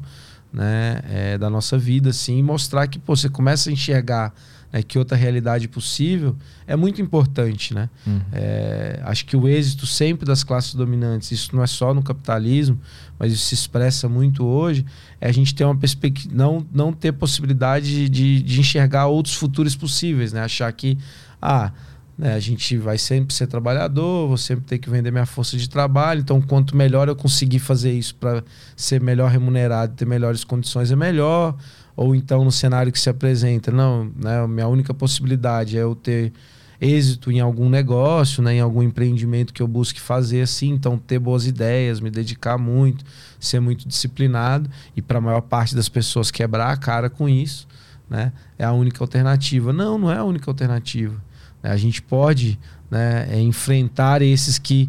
né, 0.52 1.00
é, 1.08 1.38
da 1.38 1.48
nossa 1.48 1.78
vida, 1.78 2.10
assim, 2.10 2.38
e 2.38 2.42
mostrar 2.42 2.86
que 2.86 2.98
pô, 2.98 3.16
você 3.16 3.30
começa 3.30 3.70
a 3.70 3.72
enxergar 3.72 4.34
né, 4.72 4.82
que 4.82 4.98
outra 4.98 5.16
realidade 5.16 5.68
possível, 5.68 6.36
é 6.66 6.76
muito 6.76 7.02
importante. 7.02 7.74
Né? 7.74 7.88
Uhum. 8.06 8.20
É, 8.32 9.00
acho 9.04 9.24
que 9.26 9.36
o 9.36 9.48
êxito 9.48 9.86
sempre 9.86 10.24
das 10.24 10.44
classes 10.44 10.74
dominantes, 10.74 11.30
isso 11.32 11.54
não 11.54 11.62
é 11.62 11.66
só 11.66 11.92
no 11.92 12.02
capitalismo, 12.02 12.78
mas 13.18 13.32
isso 13.32 13.46
se 13.46 13.54
expressa 13.54 14.08
muito 14.08 14.44
hoje, 14.44 14.84
é 15.20 15.28
a 15.28 15.32
gente 15.32 15.54
ter 15.54 15.64
uma 15.64 15.76
perspectiva, 15.76 16.34
não, 16.34 16.66
não 16.72 16.92
ter 16.92 17.12
possibilidade 17.12 18.08
de, 18.08 18.42
de 18.42 18.60
enxergar 18.60 19.06
outros 19.06 19.34
futuros 19.34 19.76
possíveis, 19.76 20.32
né? 20.32 20.40
achar 20.42 20.72
que, 20.72 20.96
ah, 21.40 21.72
né, 22.20 22.34
a 22.34 22.38
gente 22.38 22.76
vai 22.76 22.98
sempre 22.98 23.34
ser 23.34 23.46
trabalhador, 23.46 24.28
vou 24.28 24.36
sempre 24.36 24.64
ter 24.66 24.78
que 24.78 24.90
vender 24.90 25.10
minha 25.10 25.24
força 25.24 25.56
de 25.56 25.66
trabalho. 25.68 26.20
Então, 26.20 26.38
quanto 26.40 26.76
melhor 26.76 27.08
eu 27.08 27.16
conseguir 27.16 27.60
fazer 27.60 27.92
isso 27.92 28.14
para 28.14 28.44
ser 28.76 29.00
melhor 29.00 29.30
remunerado, 29.30 29.94
ter 29.94 30.06
melhores 30.06 30.44
condições, 30.44 30.92
é 30.92 30.96
melhor. 30.96 31.56
Ou 31.96 32.14
então, 32.14 32.44
no 32.44 32.52
cenário 32.52 32.90
que 32.92 32.98
se 32.98 33.10
apresenta, 33.10 33.70
não, 33.70 34.10
né, 34.16 34.46
minha 34.46 34.68
única 34.68 34.94
possibilidade 34.94 35.76
é 35.76 35.82
eu 35.82 35.94
ter 35.94 36.32
êxito 36.80 37.30
em 37.30 37.40
algum 37.40 37.68
negócio, 37.68 38.42
né, 38.42 38.54
em 38.54 38.60
algum 38.60 38.82
empreendimento 38.82 39.52
que 39.52 39.60
eu 39.60 39.68
busque 39.68 40.00
fazer 40.00 40.40
assim, 40.40 40.70
então 40.70 40.96
ter 40.96 41.18
boas 41.18 41.46
ideias, 41.46 42.00
me 42.00 42.10
dedicar 42.10 42.56
muito, 42.56 43.04
ser 43.38 43.60
muito 43.60 43.86
disciplinado 43.86 44.70
e 44.96 45.02
para 45.02 45.18
a 45.18 45.20
maior 45.20 45.42
parte 45.42 45.74
das 45.74 45.90
pessoas 45.90 46.30
quebrar 46.30 46.72
a 46.72 46.76
cara 46.76 47.10
com 47.10 47.28
isso, 47.28 47.68
né, 48.08 48.32
é 48.58 48.64
a 48.64 48.72
única 48.72 49.04
alternativa. 49.04 49.72
Não, 49.72 49.98
não 49.98 50.10
é 50.10 50.16
a 50.16 50.24
única 50.24 50.50
alternativa. 50.50 51.22
A 51.62 51.76
gente 51.76 52.00
pode 52.00 52.58
né, 52.90 53.28
é, 53.30 53.40
enfrentar 53.40 54.22
esses 54.22 54.58
que 54.58 54.88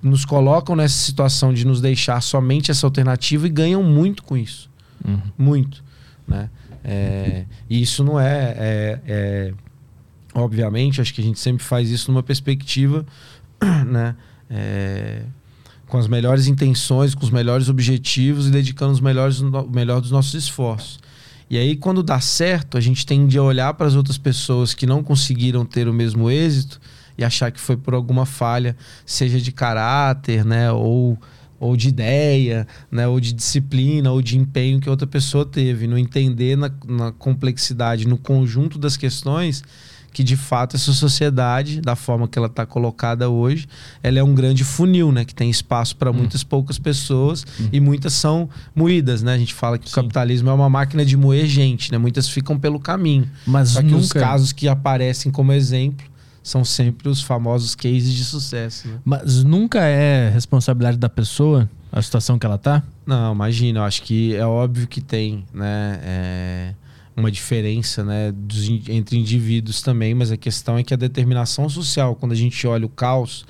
nos 0.00 0.24
colocam 0.24 0.76
nessa 0.76 0.94
situação 0.94 1.52
de 1.52 1.66
nos 1.66 1.80
deixar 1.80 2.20
somente 2.20 2.70
essa 2.70 2.86
alternativa 2.86 3.46
e 3.46 3.50
ganham 3.50 3.82
muito 3.82 4.22
com 4.22 4.36
isso. 4.36 4.70
Uhum. 5.04 5.20
Muito. 5.36 5.82
Né? 6.26 6.48
É, 6.82 7.44
e 7.68 7.82
isso 7.82 8.04
não 8.04 8.18
é, 8.20 8.54
é, 8.56 9.00
é, 9.06 9.54
Obviamente, 10.34 11.00
acho 11.00 11.14
que 11.14 11.20
a 11.20 11.24
gente 11.24 11.38
sempre 11.38 11.64
faz 11.64 11.90
isso 11.90 12.10
numa 12.10 12.22
perspectiva. 12.22 13.06
Né, 13.86 14.14
é, 14.50 15.22
com 15.86 15.96
as 15.96 16.08
melhores 16.08 16.48
intenções, 16.48 17.14
com 17.14 17.24
os 17.24 17.30
melhores 17.30 17.68
objetivos 17.68 18.48
e 18.48 18.50
dedicando 18.50 18.92
os 18.92 19.00
melhores, 19.00 19.40
o 19.40 19.70
melhor 19.70 20.00
dos 20.00 20.10
nossos 20.10 20.34
esforços. 20.34 20.98
E 21.48 21.56
aí, 21.56 21.76
quando 21.76 22.02
dá 22.02 22.20
certo, 22.20 22.76
a 22.76 22.80
gente 22.80 23.06
tende 23.06 23.38
a 23.38 23.42
olhar 23.42 23.72
para 23.74 23.86
as 23.86 23.94
outras 23.94 24.18
pessoas 24.18 24.74
que 24.74 24.86
não 24.86 25.02
conseguiram 25.02 25.64
ter 25.64 25.88
o 25.88 25.94
mesmo 25.94 26.30
êxito 26.30 26.80
e 27.16 27.24
achar 27.24 27.50
que 27.50 27.60
foi 27.60 27.76
por 27.76 27.94
alguma 27.94 28.26
falha, 28.26 28.76
seja 29.06 29.40
de 29.40 29.52
caráter, 29.52 30.44
né, 30.44 30.72
ou, 30.72 31.18
ou 31.58 31.76
de 31.76 31.88
ideia, 31.88 32.66
né, 32.90 33.06
ou 33.06 33.20
de 33.20 33.32
disciplina, 33.32 34.10
ou 34.10 34.20
de 34.20 34.38
empenho 34.38 34.80
que 34.80 34.90
outra 34.90 35.06
pessoa 35.06 35.44
teve. 35.44 35.86
Não 35.86 35.98
entender 35.98 36.56
na, 36.56 36.70
na 36.86 37.12
complexidade, 37.12 38.06
no 38.06 38.18
conjunto 38.18 38.78
das 38.78 38.96
questões 38.96 39.62
que 40.14 40.22
de 40.22 40.36
fato 40.36 40.76
essa 40.76 40.92
sociedade, 40.92 41.80
da 41.80 41.96
forma 41.96 42.28
que 42.28 42.38
ela 42.38 42.46
está 42.46 42.64
colocada 42.64 43.28
hoje, 43.28 43.66
ela 44.00 44.18
é 44.18 44.22
um 44.22 44.32
grande 44.32 44.62
funil, 44.62 45.10
né? 45.10 45.24
Que 45.24 45.34
tem 45.34 45.50
espaço 45.50 45.96
para 45.96 46.10
hum. 46.10 46.14
muitas 46.14 46.44
poucas 46.44 46.78
pessoas 46.78 47.44
hum. 47.60 47.68
e 47.72 47.80
muitas 47.80 48.12
são 48.12 48.48
moídas, 48.74 49.22
né? 49.24 49.34
A 49.34 49.38
gente 49.38 49.52
fala 49.52 49.76
que 49.76 49.86
Sim. 49.86 49.92
o 49.92 49.94
capitalismo 49.96 50.48
é 50.48 50.52
uma 50.52 50.70
máquina 50.70 51.04
de 51.04 51.16
moer 51.16 51.46
gente, 51.46 51.90
né? 51.90 51.98
Muitas 51.98 52.28
ficam 52.28 52.56
pelo 52.56 52.78
caminho. 52.78 53.28
Mas 53.44 53.70
Só 53.70 53.80
que 53.80 53.88
nunca... 53.88 54.04
os 54.04 54.12
casos 54.12 54.52
que 54.52 54.68
aparecem 54.68 55.32
como 55.32 55.52
exemplo 55.52 56.06
são 56.44 56.64
sempre 56.64 57.08
os 57.08 57.22
famosos 57.22 57.74
cases 57.74 58.12
de 58.12 58.24
sucesso. 58.24 58.86
Né? 58.86 59.00
Mas 59.02 59.42
nunca 59.42 59.80
é 59.80 60.28
responsabilidade 60.28 60.98
da 60.98 61.08
pessoa 61.08 61.68
a 61.90 62.02
situação 62.02 62.38
que 62.38 62.44
ela 62.44 62.58
tá? 62.58 62.82
Não, 63.06 63.32
imagina. 63.32 63.80
Eu 63.80 63.84
acho 63.84 64.02
que 64.02 64.36
é 64.36 64.44
óbvio 64.44 64.86
que 64.86 65.00
tem, 65.00 65.44
né? 65.52 66.00
É 66.02 66.74
uma 67.16 67.30
diferença 67.30 68.04
né, 68.04 68.32
dos, 68.32 68.68
entre 68.88 69.16
indivíduos 69.16 69.80
também, 69.80 70.14
mas 70.14 70.32
a 70.32 70.36
questão 70.36 70.76
é 70.76 70.82
que 70.82 70.92
a 70.92 70.96
determinação 70.96 71.68
social, 71.68 72.16
quando 72.16 72.32
a 72.32 72.36
gente 72.36 72.66
olha 72.66 72.84
o 72.84 72.88
caos 72.88 73.46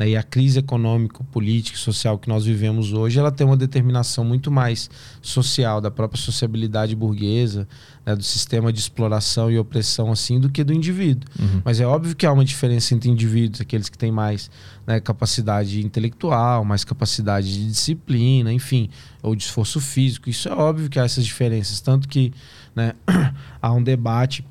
né, 0.00 0.08
e 0.08 0.16
a 0.16 0.22
crise 0.22 0.58
econômica, 0.58 1.22
política 1.24 1.76
e 1.76 1.78
social 1.78 2.18
que 2.18 2.26
nós 2.26 2.46
vivemos 2.46 2.94
hoje, 2.94 3.18
ela 3.18 3.30
tem 3.30 3.46
uma 3.46 3.56
determinação 3.56 4.24
muito 4.24 4.50
mais 4.50 4.88
social 5.20 5.78
da 5.78 5.90
própria 5.90 6.18
sociabilidade 6.18 6.96
burguesa, 6.96 7.68
né, 8.06 8.16
do 8.16 8.22
sistema 8.22 8.72
de 8.72 8.80
exploração 8.80 9.50
e 9.50 9.58
opressão 9.58 10.10
assim, 10.10 10.40
do 10.40 10.48
que 10.48 10.64
do 10.64 10.72
indivíduo. 10.72 11.28
Uhum. 11.38 11.60
Mas 11.62 11.80
é 11.80 11.86
óbvio 11.86 12.16
que 12.16 12.24
há 12.24 12.32
uma 12.32 12.46
diferença 12.46 12.94
entre 12.94 13.10
indivíduos, 13.10 13.60
aqueles 13.60 13.90
que 13.90 13.98
têm 13.98 14.10
mais 14.10 14.50
né, 14.86 15.00
capacidade 15.00 15.84
intelectual, 15.84 16.64
mais 16.64 16.82
capacidade 16.82 17.52
de 17.52 17.66
disciplina, 17.66 18.50
enfim, 18.50 18.88
ou 19.22 19.36
de 19.36 19.42
esforço 19.42 19.80
físico. 19.80 20.30
Isso 20.30 20.48
é 20.48 20.52
óbvio 20.52 20.88
que 20.88 20.98
há 20.98 21.04
essas 21.04 21.26
diferenças, 21.26 21.78
tanto 21.82 22.08
que 22.08 22.32
né? 22.74 22.94
Há 23.60 23.72
um 23.72 23.82
debate 23.82 24.44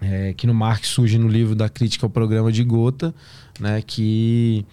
é, 0.00 0.32
que 0.34 0.46
no 0.46 0.54
Marx 0.54 0.88
surge 0.88 1.18
no 1.18 1.28
livro 1.28 1.54
da 1.54 1.68
crítica 1.68 2.04
ao 2.04 2.10
programa 2.10 2.52
de 2.52 2.62
Gotha, 2.62 3.14
né, 3.60 3.82
que 3.82 4.64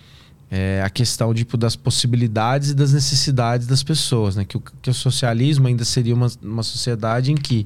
é 0.50 0.84
a 0.84 0.90
questão 0.90 1.34
tipo, 1.34 1.58
das 1.58 1.76
possibilidades 1.76 2.72
e 2.72 2.74
das 2.76 2.94
necessidades 2.94 3.66
das 3.66 3.82
pessoas, 3.82 4.36
né, 4.36 4.46
que, 4.46 4.58
o, 4.58 4.62
que 4.82 4.90
o 4.90 4.94
socialismo 4.94 5.68
ainda 5.68 5.84
seria 5.84 6.14
uma, 6.14 6.28
uma 6.42 6.64
sociedade 6.64 7.32
em 7.32 7.36
que 7.36 7.66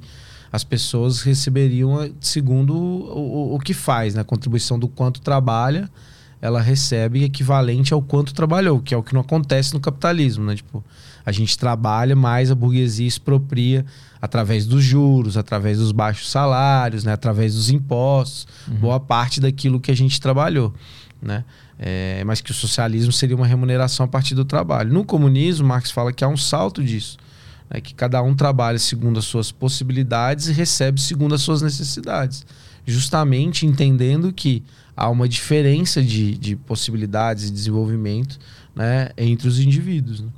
as 0.52 0.64
pessoas 0.64 1.22
receberiam 1.22 2.10
segundo 2.22 2.74
o, 2.74 3.52
o, 3.52 3.56
o 3.56 3.60
que 3.60 3.74
faz, 3.74 4.16
né, 4.16 4.22
a 4.22 4.24
contribuição 4.24 4.80
do 4.80 4.88
quanto 4.88 5.20
trabalha, 5.20 5.90
ela 6.42 6.62
recebe 6.62 7.24
equivalente 7.24 7.94
ao 7.94 8.02
quanto 8.02 8.34
trabalhou, 8.34 8.80
que 8.80 8.94
é 8.94 8.98
o 8.98 9.04
que 9.04 9.14
não 9.14 9.22
acontece 9.22 9.74
no 9.74 9.80
capitalismo, 9.80 10.46
né? 10.46 10.56
Tipo, 10.56 10.84
a 11.26 11.32
gente 11.32 11.58
trabalha, 11.58 12.16
mas 12.16 12.52
a 12.52 12.56
burguesia 12.56 13.08
expropria 13.08 13.86
através 14.22 14.66
dos 14.66 14.84
juros, 14.84 15.36
através 15.36 15.80
dos 15.80 15.92
baixos 15.92 16.30
salários, 16.30 17.04
né, 17.04 17.12
através 17.12 17.56
dos 17.56 17.70
impostos, 17.70 18.48
uhum. 18.68 18.76
boa 18.76 19.00
parte 19.00 19.42
daquilo 19.42 19.80
que 19.80 19.92
a 19.92 19.96
gente 19.96 20.22
trabalhou. 20.22 20.74
Né? 21.22 21.44
É, 21.80 22.24
mas 22.26 22.42
que 22.42 22.52
o 22.52 22.54
socialismo 22.54 23.12
seria 23.12 23.36
uma 23.36 23.48
remuneração 23.48 24.06
a 24.06 24.08
partir 24.08 24.36
do 24.36 24.46
trabalho. 24.46 24.94
No 24.94 25.04
comunismo, 25.04 25.68
Marx 25.68 25.92
fala 25.92 26.14
que 26.14 26.24
há 26.24 26.28
um 26.28 26.38
salto 26.38 26.84
disso. 26.84 27.18
Né, 27.70 27.82
que 27.82 27.94
cada 27.94 28.22
um 28.22 28.34
trabalha 28.36 28.80
segundo 28.80 29.20
as 29.20 29.26
suas 29.26 29.52
possibilidades 29.52 30.48
e 30.48 30.54
recebe 30.54 31.02
segundo 31.02 31.36
as 31.36 31.42
suas 31.42 31.62
necessidades. 31.62 32.46
Justamente 32.86 33.66
entendendo 33.66 34.32
que 34.32 34.64
há 34.96 35.10
uma 35.10 35.28
diferença 35.28 36.02
de, 36.02 36.38
de 36.38 36.56
possibilidades 36.56 37.50
e 37.50 37.52
desenvolvimento 37.52 38.40
né, 38.76 39.10
entre 39.18 39.48
os 39.48 39.60
indivíduos. 39.60 40.22
Né? 40.22 40.30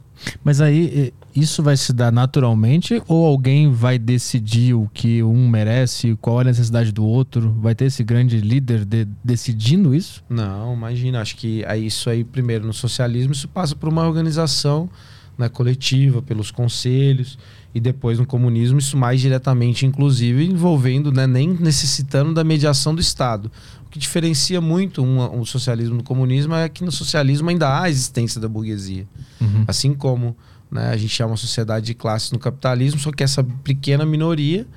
Mas 0.44 0.60
aí 0.60 1.14
isso 1.36 1.62
vai 1.62 1.78
se 1.78 1.94
dar 1.94 2.12
naturalmente 2.12 3.02
ou 3.08 3.26
alguém 3.26 3.72
vai 3.72 4.00
decidir 4.00 4.74
o 4.74 4.90
que 4.94 5.22
um 5.24 5.48
merece, 5.48 6.18
qual 6.22 6.40
é 6.40 6.42
a 6.42 6.46
necessidade 6.46 6.92
do 6.92 7.06
outro? 7.06 7.56
Vai 7.60 7.76
ter 7.76 7.86
esse 7.86 8.04
grande 8.04 8.40
líder 8.40 8.86
de, 8.86 9.08
decidindo 9.24 9.94
isso? 9.94 10.24
Não, 10.30 10.74
imagina. 10.74 11.22
Acho 11.22 11.36
que 11.36 11.64
é 11.66 11.78
isso 11.78 12.10
aí, 12.10 12.24
primeiro, 12.24 12.66
no 12.66 12.74
socialismo, 12.74 13.34
isso 13.34 13.48
passa 13.48 13.76
por 13.76 13.90
uma 13.90 14.06
organização 14.08 14.90
né, 15.38 15.48
coletiva, 15.48 16.22
pelos 16.22 16.52
conselhos, 16.52 17.38
e 17.74 17.80
depois 17.80 18.20
no 18.20 18.26
comunismo, 18.26 18.80
isso 18.80 18.98
mais 18.98 19.22
diretamente, 19.22 19.86
inclusive, 19.86 20.44
envolvendo, 20.44 21.12
né, 21.12 21.26
nem 21.26 21.50
necessitando 21.50 22.34
da 22.34 22.44
mediação 22.44 22.94
do 22.94 23.00
Estado. 23.00 23.52
O 23.86 23.90
que 23.90 23.98
diferencia 23.98 24.60
muito 24.60 25.02
um, 25.02 25.40
um 25.40 25.46
socialismo 25.46 25.98
do 25.98 26.04
comunismo 26.04 26.54
é 26.56 26.68
que 26.68 26.84
no 26.84 26.92
socialismo 26.92 27.50
ainda 27.50 27.70
há 27.70 27.84
a 27.84 27.90
existência 27.90 28.42
da 28.42 28.50
burguesia. 28.50 29.08
Uhum. 29.40 29.64
Assim 29.68 29.94
como 29.94 30.36
né? 30.72 30.90
A 30.90 30.98
gente 30.98 31.22
é 31.22 31.26
uma 31.26 31.38
sociedade 31.38 31.88
de 31.88 31.94
classes 31.94 32.32
no 32.32 32.40
capitalismo, 32.40 33.00
só 33.00 33.12
que 33.12 33.24
essa 33.24 33.44
pequena 33.44 34.06
minoria 34.06 34.68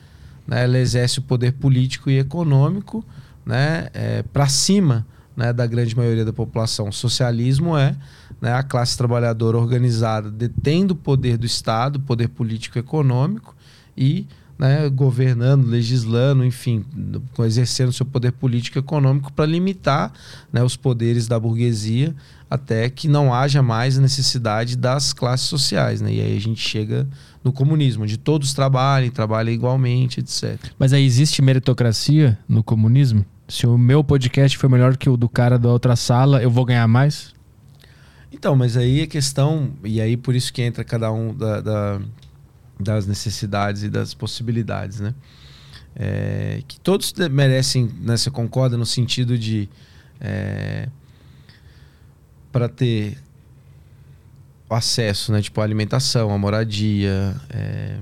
né, 0.47 0.65
ela 0.65 0.79
exerce 0.79 1.19
o 1.19 1.23
poder 1.23 1.53
político 1.53 2.11
e 2.11 2.19
econômico 2.19 3.05
né, 3.45 3.89
é, 3.93 4.23
para 4.23 4.49
cima 4.49 5.07
né, 5.37 5.53
da 5.53 5.67
grande 5.67 5.97
maioria 5.97 6.25
da 6.25 6.33
população. 6.33 6.89
O 6.89 6.93
socialismo 6.93 7.77
é 7.77 7.95
né, 8.41 8.53
a 8.53 8.63
classe 8.63 8.97
trabalhadora 8.97 9.59
organizada 9.59 10.31
detendo 10.31 10.93
o 10.93 10.97
poder 10.97 11.37
do 11.37 11.47
Estado, 11.47 12.01
poder 12.01 12.29
político 12.29 12.79
e 12.79 12.81
econômico, 12.81 13.55
e 13.97 14.27
né, 14.59 14.89
governando, 14.89 15.67
legislando, 15.67 16.45
enfim, 16.45 16.85
exercendo 17.41 17.93
seu 17.93 18.07
poder 18.07 18.33
político 18.33 18.79
e 18.79 18.81
econômico 18.81 19.33
para 19.33 19.45
limitar 19.45 20.13
né, 20.53 20.63
os 20.63 20.77
poderes 20.77 21.27
da 21.27 21.39
burguesia 21.39 22.15
até 22.53 22.91
que 22.91 23.09
não 23.09 23.33
haja 23.33 23.63
mais 23.63 23.97
a 23.97 24.01
necessidade 24.03 24.77
das 24.77 25.15
classes 25.15 25.47
sociais. 25.47 26.03
Né? 26.03 26.13
E 26.13 26.21
aí 26.21 26.37
a 26.37 26.41
gente 26.41 26.61
chega 26.61 27.09
no 27.43 27.51
comunismo, 27.51 28.03
onde 28.03 28.19
todos 28.19 28.53
trabalhem, 28.53 29.11
trabalhem 29.11 29.55
igualmente, 29.55 30.21
etc. 30.21 30.59
Mas 30.79 30.93
aí 30.93 31.03
existe 31.03 31.41
meritocracia 31.41 32.39
no 32.47 32.63
comunismo? 32.63 33.25
Se 33.49 33.67
o 33.67 33.79
meu 33.79 34.05
podcast 34.05 34.59
foi 34.59 34.69
melhor 34.69 34.99
que 34.99 35.09
o 35.09 35.17
do 35.17 35.31
cara 35.31 35.59
da 35.59 35.71
outra 35.71 35.97
sala, 35.97 36.43
eu 36.43 36.51
vou 36.51 36.67
ganhar 36.67 36.87
mais? 36.87 37.33
Então, 38.31 38.55
mas 38.55 38.77
aí 38.77 39.01
a 39.01 39.07
questão, 39.07 39.71
e 39.83 39.99
aí 39.99 40.15
por 40.15 40.35
isso 40.35 40.53
que 40.53 40.61
entra 40.61 40.85
cada 40.85 41.11
um 41.11 41.35
da, 41.35 41.61
da 41.63 42.01
das 42.79 43.07
necessidades 43.07 43.83
e 43.83 43.89
das 43.89 44.13
possibilidades, 44.13 45.01
né? 45.01 45.15
É, 45.97 46.63
que 46.69 46.79
todos 46.81 47.15
merecem, 47.31 47.89
né, 48.01 48.17
você 48.17 48.31
concorda, 48.31 48.77
no 48.77 48.87
sentido 48.87 49.39
de 49.39 49.69
é, 50.21 50.89
para 52.53 52.69
ter 52.69 53.19
acesso, 54.69 55.33
né? 55.33 55.43
Tipo, 55.43 55.61
a 55.61 55.65
alimentação, 55.65 56.31
a 56.33 56.39
moradia, 56.39 57.35
é, 57.51 57.99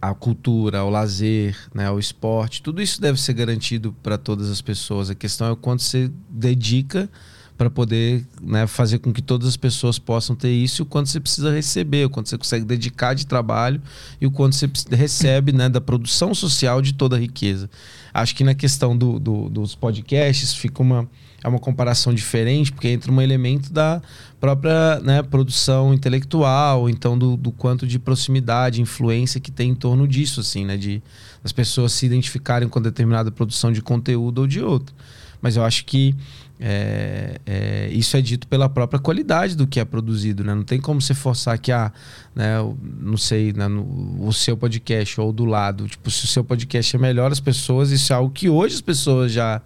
a 0.00 0.14
cultura, 0.14 0.78
ao 0.78 0.90
lazer, 0.90 1.56
né? 1.74 1.86
ao 1.86 1.98
esporte. 1.98 2.62
Tudo 2.62 2.80
isso 2.80 3.00
deve 3.00 3.20
ser 3.20 3.32
garantido 3.34 3.94
para 4.02 4.16
todas 4.16 4.50
as 4.50 4.60
pessoas. 4.60 5.10
A 5.10 5.14
questão 5.14 5.48
é 5.48 5.50
o 5.50 5.56
quanto 5.56 5.82
você 5.82 6.10
dedica 6.28 7.08
para 7.56 7.68
poder 7.68 8.24
né, 8.40 8.68
fazer 8.68 9.00
com 9.00 9.12
que 9.12 9.20
todas 9.20 9.48
as 9.48 9.56
pessoas 9.56 9.98
possam 9.98 10.36
ter 10.36 10.52
isso 10.52 10.84
o 10.84 10.86
quanto 10.86 11.08
você 11.08 11.18
precisa 11.18 11.52
receber, 11.52 12.04
o 12.04 12.10
quanto 12.10 12.28
você 12.28 12.38
consegue 12.38 12.64
dedicar 12.64 13.14
de 13.14 13.26
trabalho 13.26 13.82
e 14.20 14.26
o 14.28 14.30
quanto 14.30 14.54
você 14.54 14.70
recebe 14.90 15.50
né, 15.50 15.68
da 15.68 15.80
produção 15.80 16.32
social 16.32 16.80
de 16.80 16.94
toda 16.94 17.16
a 17.16 17.18
riqueza. 17.18 17.68
Acho 18.14 18.36
que 18.36 18.44
na 18.44 18.54
questão 18.54 18.96
do, 18.96 19.18
do, 19.18 19.48
dos 19.50 19.74
podcasts 19.74 20.54
fica 20.54 20.80
uma, 20.80 21.08
é 21.42 21.48
uma 21.48 21.58
comparação 21.58 22.12
diferente, 22.12 22.72
porque 22.72 22.88
entra 22.88 23.12
um 23.12 23.20
elemento 23.20 23.72
da 23.72 24.02
própria 24.40 24.98
né, 25.00 25.22
produção 25.22 25.94
intelectual, 25.94 26.88
então 26.88 27.16
do, 27.16 27.36
do, 27.36 27.52
quanto 27.52 27.86
de 27.86 27.98
proximidade, 27.98 28.82
influência 28.82 29.40
que 29.40 29.50
tem 29.50 29.70
em 29.70 29.74
torno 29.74 30.06
disso, 30.06 30.40
assim, 30.40 30.64
né? 30.64 30.76
De 30.76 31.02
as 31.44 31.52
pessoas 31.52 31.92
se 31.92 32.06
identificarem 32.06 32.68
com 32.68 32.82
determinada 32.82 33.30
produção 33.30 33.70
de 33.70 33.80
conteúdo 33.80 34.40
ou 34.40 34.46
de 34.46 34.60
outra. 34.60 34.94
Mas 35.40 35.56
eu 35.56 35.64
acho 35.64 35.84
que 35.84 36.16
é, 36.60 37.40
é, 37.46 37.88
isso 37.92 38.16
é 38.16 38.20
dito 38.20 38.48
pela 38.48 38.68
própria 38.68 38.98
qualidade 38.98 39.56
do 39.56 39.66
que 39.66 39.78
é 39.78 39.84
produzido, 39.84 40.42
né? 40.42 40.54
Não 40.54 40.64
tem 40.64 40.80
como 40.80 41.00
você 41.00 41.14
forçar 41.14 41.56
que, 41.58 41.70
ah, 41.70 41.92
né, 42.34 42.56
não 43.00 43.16
sei, 43.16 43.52
né, 43.52 43.68
no, 43.68 44.26
o 44.26 44.32
seu 44.32 44.56
podcast 44.56 45.20
ou 45.20 45.32
do 45.32 45.44
lado. 45.44 45.86
Tipo, 45.86 46.10
se 46.10 46.24
o 46.24 46.26
seu 46.26 46.42
podcast 46.42 46.96
é 46.96 46.98
melhor, 46.98 47.30
as 47.30 47.40
pessoas, 47.40 47.92
isso 47.92 48.12
é 48.12 48.16
algo 48.16 48.32
que 48.32 48.48
hoje 48.48 48.74
as 48.74 48.80
pessoas 48.80 49.30
já, 49.30 49.62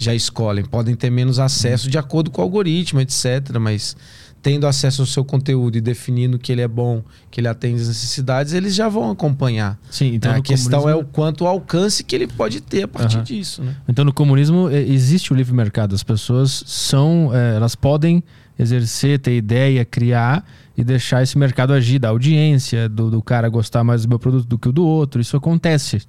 já 0.00 0.14
escolhem. 0.14 0.64
Podem 0.64 0.96
ter 0.96 1.10
menos 1.10 1.38
acesso 1.38 1.90
de 1.90 1.98
acordo 1.98 2.30
com 2.30 2.40
o 2.40 2.44
algoritmo, 2.44 3.00
etc. 3.00 3.58
Mas 3.60 3.94
tendo 4.42 4.66
acesso 4.66 5.02
ao 5.02 5.06
seu 5.06 5.22
conteúdo 5.22 5.76
e 5.76 5.80
definindo 5.82 6.38
que 6.38 6.50
ele 6.50 6.62
é 6.62 6.68
bom, 6.68 7.02
que 7.30 7.38
ele 7.38 7.48
atende 7.48 7.82
as 7.82 7.88
necessidades, 7.88 8.54
eles 8.54 8.74
já 8.74 8.88
vão 8.88 9.10
acompanhar. 9.10 9.78
Sim, 9.90 10.14
então 10.14 10.32
né? 10.32 10.38
a 10.38 10.40
questão 10.40 10.80
comunismo... 10.80 11.00
é 11.00 11.04
o 11.04 11.06
quanto 11.06 11.44
o 11.44 11.46
alcance 11.46 12.02
que 12.02 12.16
ele 12.16 12.26
pode 12.26 12.62
ter 12.62 12.84
a 12.84 12.88
partir 12.88 13.18
uhum. 13.18 13.22
disso. 13.22 13.62
Né? 13.62 13.76
Então 13.86 14.02
no 14.02 14.12
comunismo 14.14 14.70
existe 14.70 15.34
o 15.34 15.36
livre 15.36 15.54
mercado, 15.54 15.94
as 15.94 16.02
pessoas 16.02 16.64
são, 16.66 17.30
é, 17.34 17.56
elas 17.56 17.74
podem 17.74 18.24
exercer, 18.58 19.18
ter 19.18 19.36
ideia, 19.36 19.84
criar 19.84 20.42
e 20.74 20.82
deixar 20.82 21.22
esse 21.22 21.36
mercado 21.36 21.74
agir, 21.74 21.98
da 21.98 22.08
audiência, 22.08 22.88
do, 22.88 23.10
do 23.10 23.22
cara 23.22 23.46
gostar 23.50 23.84
mais 23.84 24.02
do 24.02 24.08
meu 24.08 24.18
produto 24.18 24.46
do 24.46 24.58
que 24.58 24.70
o 24.70 24.72
do 24.72 24.86
outro. 24.86 25.20
Isso 25.20 25.36
acontece. 25.36 26.00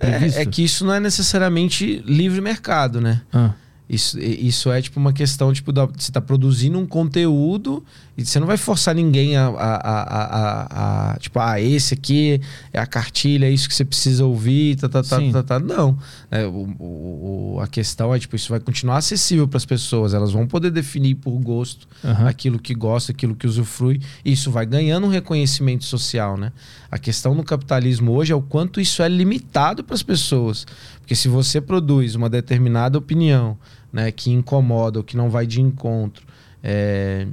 É, 0.00 0.40
é, 0.40 0.42
é 0.42 0.46
que 0.46 0.64
isso 0.64 0.84
não 0.84 0.94
é 0.94 1.00
necessariamente 1.00 2.02
livre 2.06 2.40
mercado, 2.40 3.00
né? 3.00 3.20
Ah. 3.32 3.50
Isso, 3.92 4.18
isso 4.18 4.72
é 4.72 4.80
tipo 4.80 4.98
uma 4.98 5.12
questão 5.12 5.52
tipo 5.52 5.70
da, 5.70 5.84
você 5.84 6.10
está 6.10 6.18
produzindo 6.18 6.78
um 6.78 6.86
conteúdo 6.86 7.84
e 8.16 8.24
você 8.24 8.40
não 8.40 8.46
vai 8.46 8.56
forçar 8.56 8.94
ninguém 8.94 9.36
a, 9.36 9.48
a, 9.48 9.74
a, 9.74 10.02
a, 10.32 11.12
a, 11.12 11.18
tipo 11.18 11.38
ah 11.38 11.60
esse 11.60 11.92
aqui 11.92 12.40
é 12.72 12.78
a 12.78 12.86
cartilha 12.86 13.44
é 13.44 13.50
isso 13.50 13.68
que 13.68 13.74
você 13.74 13.84
precisa 13.84 14.24
ouvir 14.24 14.76
tá, 14.76 14.88
tá, 14.88 15.02
tá, 15.02 15.18
tá, 15.30 15.42
tá. 15.42 15.58
não 15.60 15.98
é, 16.30 16.46
o, 16.46 16.74
o, 16.80 17.58
a 17.60 17.66
questão 17.66 18.14
é 18.14 18.18
tipo 18.18 18.34
isso 18.34 18.48
vai 18.48 18.60
continuar 18.60 18.96
acessível 18.96 19.46
para 19.46 19.58
as 19.58 19.66
pessoas 19.66 20.14
elas 20.14 20.32
vão 20.32 20.46
poder 20.46 20.70
definir 20.70 21.16
por 21.16 21.38
gosto 21.38 21.86
uhum. 22.02 22.26
aquilo 22.26 22.58
que 22.58 22.74
gosta 22.74 23.12
aquilo 23.12 23.36
que 23.36 23.46
usufrui 23.46 24.00
e 24.24 24.32
isso 24.32 24.50
vai 24.50 24.64
ganhando 24.64 25.06
um 25.06 25.10
reconhecimento 25.10 25.84
social 25.84 26.38
né 26.38 26.50
a 26.90 26.98
questão 26.98 27.34
no 27.34 27.44
capitalismo 27.44 28.12
hoje 28.12 28.32
é 28.32 28.36
o 28.36 28.40
quanto 28.40 28.80
isso 28.80 29.02
é 29.02 29.08
limitado 29.08 29.84
para 29.84 29.94
as 29.94 30.02
pessoas 30.02 30.66
porque 31.00 31.14
se 31.14 31.28
você 31.28 31.60
produz 31.60 32.14
uma 32.14 32.30
determinada 32.30 32.96
opinião 32.96 33.58
né, 33.92 34.10
que 34.10 34.30
incomoda 34.30 34.98
ou 34.98 35.04
que 35.04 35.16
não 35.16 35.28
vai 35.28 35.46
de 35.46 35.60
encontro 35.60 36.26
é, 36.62 37.26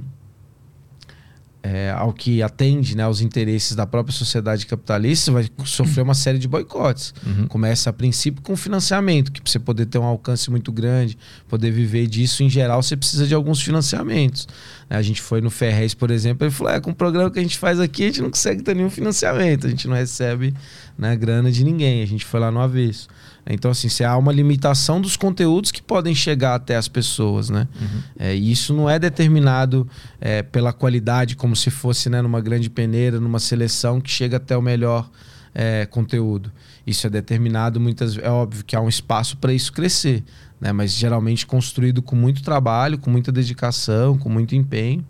é, 1.62 1.92
ao 1.92 2.14
que 2.14 2.42
atende 2.42 2.96
né, 2.96 3.04
aos 3.04 3.22
interesses 3.22 3.76
da 3.76 3.86
própria 3.86 4.16
sociedade 4.16 4.66
capitalista, 4.66 5.32
vai 5.32 5.48
sofrer 5.66 6.02
uma 6.02 6.14
série 6.14 6.40
de 6.40 6.48
boicotes. 6.48 7.14
Uhum. 7.26 7.48
Começa 7.48 7.90
a 7.90 7.94
princípio 7.94 8.42
com 8.42 8.56
financiamento, 8.56 9.32
que 9.32 9.42
para 9.42 9.52
você 9.52 9.60
poder 9.60 9.86
ter 9.86 9.98
um 9.98 10.06
alcance 10.06 10.50
muito 10.50 10.72
grande, 10.72 11.18
poder 11.48 11.72
viver 11.72 12.08
disso, 12.08 12.44
em 12.44 12.50
geral, 12.50 12.82
você 12.82 12.96
precisa 12.96 13.28
de 13.28 13.36
alguns 13.36 13.62
financiamentos. 13.62 14.48
Né, 14.90 14.98
a 14.98 15.02
gente 15.02 15.22
foi 15.22 15.42
no 15.42 15.50
Ferrez, 15.50 15.94
por 15.94 16.12
exemplo, 16.12 16.46
ele 16.46 16.52
falou: 16.52 16.74
é, 16.74 16.80
com 16.80 16.92
o 16.92 16.96
programa 16.96 17.30
que 17.30 17.40
a 17.40 17.44
gente 17.44 17.58
faz 17.58 17.80
aqui, 17.80 18.04
a 18.04 18.08
gente 18.08 18.22
não 18.22 18.30
consegue 18.30 18.64
ter 18.64 18.76
nenhum 18.76 18.90
financiamento, 18.90 19.68
a 19.68 19.70
gente 19.70 19.88
não 19.88 19.96
recebe 19.96 20.54
né, 20.98 21.16
grana 21.16 21.52
de 21.52 21.64
ninguém, 21.64 22.02
a 22.02 22.08
gente 22.08 22.24
foi 22.24 22.40
lá 22.40 22.50
no 22.50 22.62
avesso. 22.62 23.08
Então, 23.54 23.72
assim, 23.72 23.90
se 23.90 24.04
há 24.04 24.16
uma 24.16 24.32
limitação 24.32 25.02
dos 25.02 25.18
conteúdos 25.18 25.72
que 25.72 25.82
podem 25.82 26.14
chegar 26.14 26.56
até 26.56 26.76
as 26.76 26.88
pessoas, 26.88 27.50
né? 27.50 27.68
Uhum. 27.82 28.04
É, 28.20 28.36
e 28.36 28.52
isso 28.52 28.74
não 28.74 28.90
é 28.90 29.00
determinado 29.00 29.88
é, 30.22 30.44
pela 30.44 30.72
qualidade, 30.72 31.36
como 31.36 31.56
se 31.56 31.72
fosse 31.72 32.10
né, 32.10 32.22
numa 32.22 32.40
grande 32.42 32.70
peneira, 32.70 33.20
numa 33.20 33.40
seleção 33.40 34.00
que 34.00 34.10
chega 34.10 34.38
até 34.38 34.56
o 34.56 34.62
melhor 34.62 35.10
é, 35.54 35.88
conteúdo. 35.88 36.52
Isso 36.86 37.08
é 37.08 37.10
determinado 37.10 37.80
muitas 37.80 38.18
É 38.18 38.30
óbvio 38.30 38.64
que 38.64 38.76
há 38.76 38.82
um 38.82 38.90
espaço 38.90 39.38
para 39.38 39.52
isso 39.52 39.74
crescer, 39.74 40.24
né? 40.62 40.72
Mas 40.72 40.94
geralmente 40.94 41.46
construído 41.46 42.02
com 42.02 42.16
muito 42.16 42.44
trabalho, 42.44 42.98
com 42.98 43.10
muita 43.10 43.32
dedicação, 43.32 44.18
com 44.18 44.30
muito 44.30 44.56
empenho, 44.56 45.04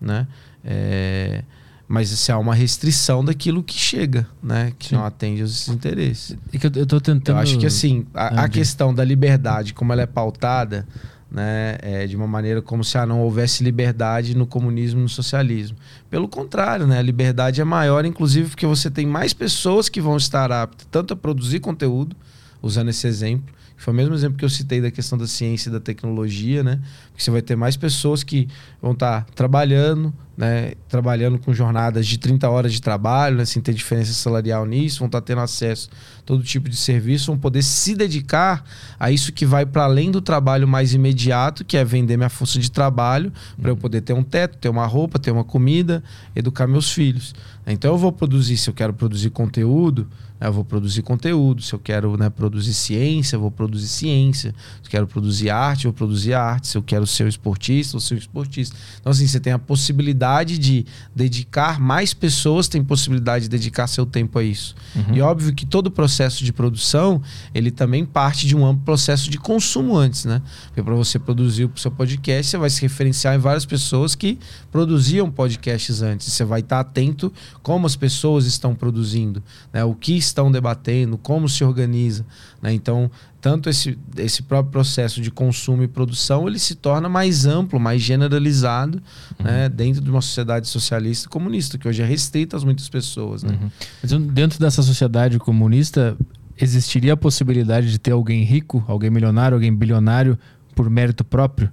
né? 0.00 0.26
É 0.64 1.42
mas 1.90 2.08
se 2.08 2.30
há 2.30 2.38
uma 2.38 2.54
restrição 2.54 3.24
daquilo 3.24 3.64
que 3.64 3.74
chega, 3.74 4.24
né? 4.40 4.72
Que 4.78 4.90
Sim. 4.90 4.94
não 4.94 5.04
atende 5.04 5.42
aos 5.42 5.66
interesses. 5.66 6.36
E 6.52 6.56
que 6.56 6.68
eu, 6.68 6.70
eu 6.76 6.86
tô 6.86 7.00
tentando. 7.00 7.34
Eu 7.36 7.42
acho 7.42 7.58
que 7.58 7.66
assim, 7.66 8.06
a, 8.14 8.44
a 8.44 8.48
questão 8.48 8.94
da 8.94 9.04
liberdade, 9.04 9.74
como 9.74 9.92
ela 9.92 10.02
é 10.02 10.06
pautada, 10.06 10.86
né? 11.28 11.78
É 11.82 12.06
de 12.06 12.14
uma 12.14 12.28
maneira 12.28 12.62
como 12.62 12.84
se 12.84 12.96
ah, 12.96 13.04
não 13.04 13.20
houvesse 13.20 13.64
liberdade 13.64 14.36
no 14.36 14.46
comunismo 14.46 15.00
e 15.00 15.02
no 15.02 15.08
socialismo. 15.08 15.76
Pelo 16.08 16.28
contrário, 16.28 16.86
né? 16.86 16.96
A 16.96 17.02
liberdade 17.02 17.60
é 17.60 17.64
maior, 17.64 18.04
inclusive, 18.04 18.50
porque 18.50 18.66
você 18.66 18.88
tem 18.88 19.04
mais 19.04 19.34
pessoas 19.34 19.88
que 19.88 20.00
vão 20.00 20.16
estar 20.16 20.52
aptas 20.52 20.86
tanto 20.92 21.14
a 21.14 21.16
produzir 21.16 21.58
conteúdo, 21.58 22.14
usando 22.62 22.90
esse 22.90 23.08
exemplo, 23.08 23.52
foi 23.80 23.94
o 23.94 23.96
mesmo 23.96 24.14
exemplo 24.14 24.36
que 24.36 24.44
eu 24.44 24.48
citei 24.50 24.80
da 24.80 24.90
questão 24.90 25.16
da 25.16 25.26
ciência 25.26 25.70
e 25.70 25.72
da 25.72 25.80
tecnologia, 25.80 26.62
né? 26.62 26.80
Porque 27.10 27.22
você 27.22 27.30
vai 27.30 27.40
ter 27.40 27.56
mais 27.56 27.76
pessoas 27.78 28.22
que 28.22 28.46
vão 28.80 28.92
estar 28.92 29.24
trabalhando, 29.34 30.12
né, 30.36 30.72
trabalhando 30.88 31.38
com 31.38 31.52
jornadas 31.52 32.06
de 32.06 32.18
30 32.18 32.48
horas 32.48 32.72
de 32.72 32.80
trabalho, 32.80 33.36
né, 33.36 33.44
sem 33.44 33.60
ter 33.60 33.74
diferença 33.74 34.12
salarial 34.12 34.64
nisso, 34.64 35.00
vão 35.00 35.06
estar 35.06 35.20
tendo 35.20 35.40
acesso 35.40 35.90
a 36.18 36.22
todo 36.22 36.42
tipo 36.42 36.68
de 36.68 36.76
serviço, 36.76 37.26
vão 37.26 37.38
poder 37.38 37.62
se 37.62 37.94
dedicar 37.94 38.64
a 38.98 39.10
isso 39.10 39.32
que 39.32 39.44
vai 39.44 39.66
para 39.66 39.84
além 39.84 40.10
do 40.10 40.20
trabalho 40.20 40.66
mais 40.66 40.94
imediato, 40.94 41.64
que 41.64 41.76
é 41.76 41.84
vender 41.84 42.16
minha 42.16 42.30
força 42.30 42.58
de 42.58 42.70
trabalho, 42.70 43.32
para 43.60 43.70
eu 43.70 43.74
uhum. 43.74 43.80
poder 43.80 44.00
ter 44.00 44.12
um 44.12 44.22
teto, 44.22 44.56
ter 44.56 44.68
uma 44.68 44.86
roupa, 44.86 45.18
ter 45.18 45.30
uma 45.30 45.44
comida, 45.44 46.02
educar 46.34 46.66
meus 46.66 46.90
filhos. 46.90 47.34
Então 47.66 47.92
eu 47.92 47.98
vou 47.98 48.12
produzir, 48.12 48.56
se 48.56 48.68
eu 48.68 48.74
quero 48.74 48.94
produzir 48.94 49.30
conteúdo, 49.30 50.08
eu 50.48 50.52
vou 50.52 50.64
produzir 50.64 51.02
conteúdo. 51.02 51.62
Se 51.62 51.72
eu 51.72 51.78
quero 51.78 52.16
né, 52.16 52.30
produzir 52.30 52.74
ciência, 52.74 53.36
eu 53.36 53.40
vou 53.40 53.50
produzir 53.50 53.88
ciência. 53.88 54.54
Se 54.82 54.88
eu 54.88 54.90
quero 54.90 55.06
produzir 55.06 55.50
arte, 55.50 55.84
eu 55.84 55.90
vou 55.90 55.96
produzir 55.96 56.34
arte. 56.34 56.68
Se 56.68 56.78
eu 56.78 56.82
quero 56.82 57.06
ser 57.06 57.24
um 57.24 57.28
esportista, 57.28 57.96
eu 57.96 58.00
vou 58.00 58.06
ser 58.06 58.16
esportista. 58.16 58.76
Então, 59.00 59.12
assim, 59.12 59.26
você 59.26 59.38
tem 59.38 59.52
a 59.52 59.58
possibilidade 59.58 60.58
de 60.58 60.86
dedicar, 61.14 61.80
mais 61.80 62.14
pessoas 62.14 62.68
têm 62.68 62.82
possibilidade 62.82 63.44
de 63.44 63.48
dedicar 63.48 63.86
seu 63.86 64.06
tempo 64.06 64.38
a 64.38 64.42
isso. 64.42 64.74
Uhum. 64.94 65.14
E 65.14 65.20
óbvio 65.20 65.54
que 65.54 65.66
todo 65.66 65.90
processo 65.90 66.44
de 66.44 66.52
produção, 66.52 67.22
ele 67.54 67.70
também 67.70 68.04
parte 68.04 68.46
de 68.46 68.56
um 68.56 68.64
amplo 68.64 68.84
processo 68.84 69.30
de 69.30 69.38
consumo 69.38 69.96
antes, 69.96 70.24
né? 70.24 70.42
Porque 70.66 70.82
para 70.82 70.94
você 70.94 71.18
produzir 71.18 71.64
o 71.64 71.72
seu 71.76 71.90
podcast, 71.90 72.50
você 72.50 72.58
vai 72.58 72.70
se 72.70 72.80
referenciar 72.82 73.34
em 73.34 73.38
várias 73.38 73.64
pessoas 73.64 74.14
que 74.14 74.38
produziam 74.72 75.30
podcasts 75.30 76.02
antes. 76.02 76.32
Você 76.32 76.44
vai 76.44 76.60
estar 76.60 76.80
atento 76.80 77.32
como 77.62 77.86
as 77.86 77.94
pessoas 77.94 78.46
estão 78.46 78.74
produzindo, 78.74 79.42
né? 79.72 79.84
o 79.84 79.94
que 79.94 80.16
estão 80.30 80.50
debatendo, 80.50 81.18
como 81.18 81.48
se 81.48 81.62
organiza. 81.62 82.24
Né? 82.62 82.72
Então, 82.72 83.10
tanto 83.40 83.68
esse, 83.68 83.98
esse 84.16 84.42
próprio 84.42 84.72
processo 84.72 85.20
de 85.20 85.30
consumo 85.30 85.82
e 85.82 85.88
produção 85.88 86.48
ele 86.48 86.58
se 86.58 86.74
torna 86.74 87.08
mais 87.08 87.46
amplo, 87.46 87.78
mais 87.78 88.02
generalizado 88.02 89.02
uhum. 89.38 89.44
né? 89.44 89.68
dentro 89.68 90.00
de 90.00 90.10
uma 90.10 90.20
sociedade 90.20 90.68
socialista 90.68 91.26
e 91.26 91.28
comunista, 91.28 91.78
que 91.78 91.88
hoje 91.88 92.02
é 92.02 92.06
restrita 92.06 92.56
às 92.56 92.64
muitas 92.64 92.88
pessoas. 92.88 93.42
Né? 93.42 93.58
Uhum. 93.60 93.70
Mas 94.02 94.12
dentro 94.32 94.58
dessa 94.58 94.82
sociedade 94.82 95.38
comunista, 95.38 96.16
existiria 96.58 97.14
a 97.14 97.16
possibilidade 97.16 97.90
de 97.90 97.98
ter 97.98 98.12
alguém 98.12 98.44
rico, 98.44 98.84
alguém 98.86 99.10
milionário, 99.10 99.54
alguém 99.54 99.74
bilionário 99.74 100.38
por 100.74 100.88
mérito 100.90 101.24
próprio? 101.24 101.72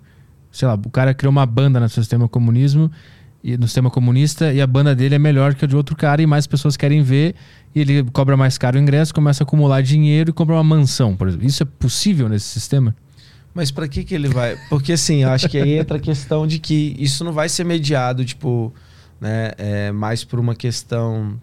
Sei 0.51 0.67
lá, 0.67 0.73
o 0.73 0.89
cara 0.89 1.13
criou 1.13 1.31
uma 1.31 1.45
banda 1.45 1.79
no 1.79 1.89
sistema 1.89 2.27
comunismo 2.27 2.89
no 3.43 3.67
sistema 3.67 3.89
comunista 3.89 4.51
e 4.51 4.61
a 4.61 4.67
banda 4.67 4.95
dele 4.95 5.15
é 5.15 5.19
melhor 5.19 5.53
que 5.55 5.63
a 5.63 5.67
de 5.67 5.75
outro 5.75 5.95
cara 5.95 6.21
e 6.21 6.25
mais 6.25 6.47
pessoas 6.47 6.75
querem 6.75 7.01
ver 7.01 7.35
e 7.73 7.81
ele 7.81 8.03
cobra 8.11 8.35
mais 8.35 8.57
caro 8.57 8.77
o 8.77 8.81
ingresso, 8.81 9.13
começa 9.13 9.43
a 9.43 9.45
acumular 9.45 9.81
dinheiro 9.81 10.31
e 10.31 10.33
compra 10.33 10.55
uma 10.55 10.63
mansão, 10.63 11.15
por 11.15 11.27
exemplo. 11.27 11.45
Isso 11.45 11.63
é 11.63 11.65
possível 11.65 12.27
nesse 12.27 12.45
sistema? 12.45 12.95
Mas 13.53 13.71
para 13.71 13.87
que 13.87 14.03
que 14.03 14.13
ele 14.13 14.27
vai? 14.27 14.57
Porque 14.69 14.93
assim, 14.93 15.23
eu 15.23 15.29
acho 15.29 15.49
que 15.49 15.57
aí 15.57 15.77
entra 15.79 15.97
a 15.97 15.99
questão 15.99 16.45
de 16.45 16.59
que 16.59 16.95
isso 16.99 17.23
não 17.23 17.31
vai 17.31 17.49
ser 17.49 17.63
mediado, 17.63 18.23
tipo, 18.23 18.73
né, 19.19 19.51
é, 19.57 19.91
mais 19.91 20.23
por 20.23 20.39
uma 20.39 20.55
questão 20.55 21.39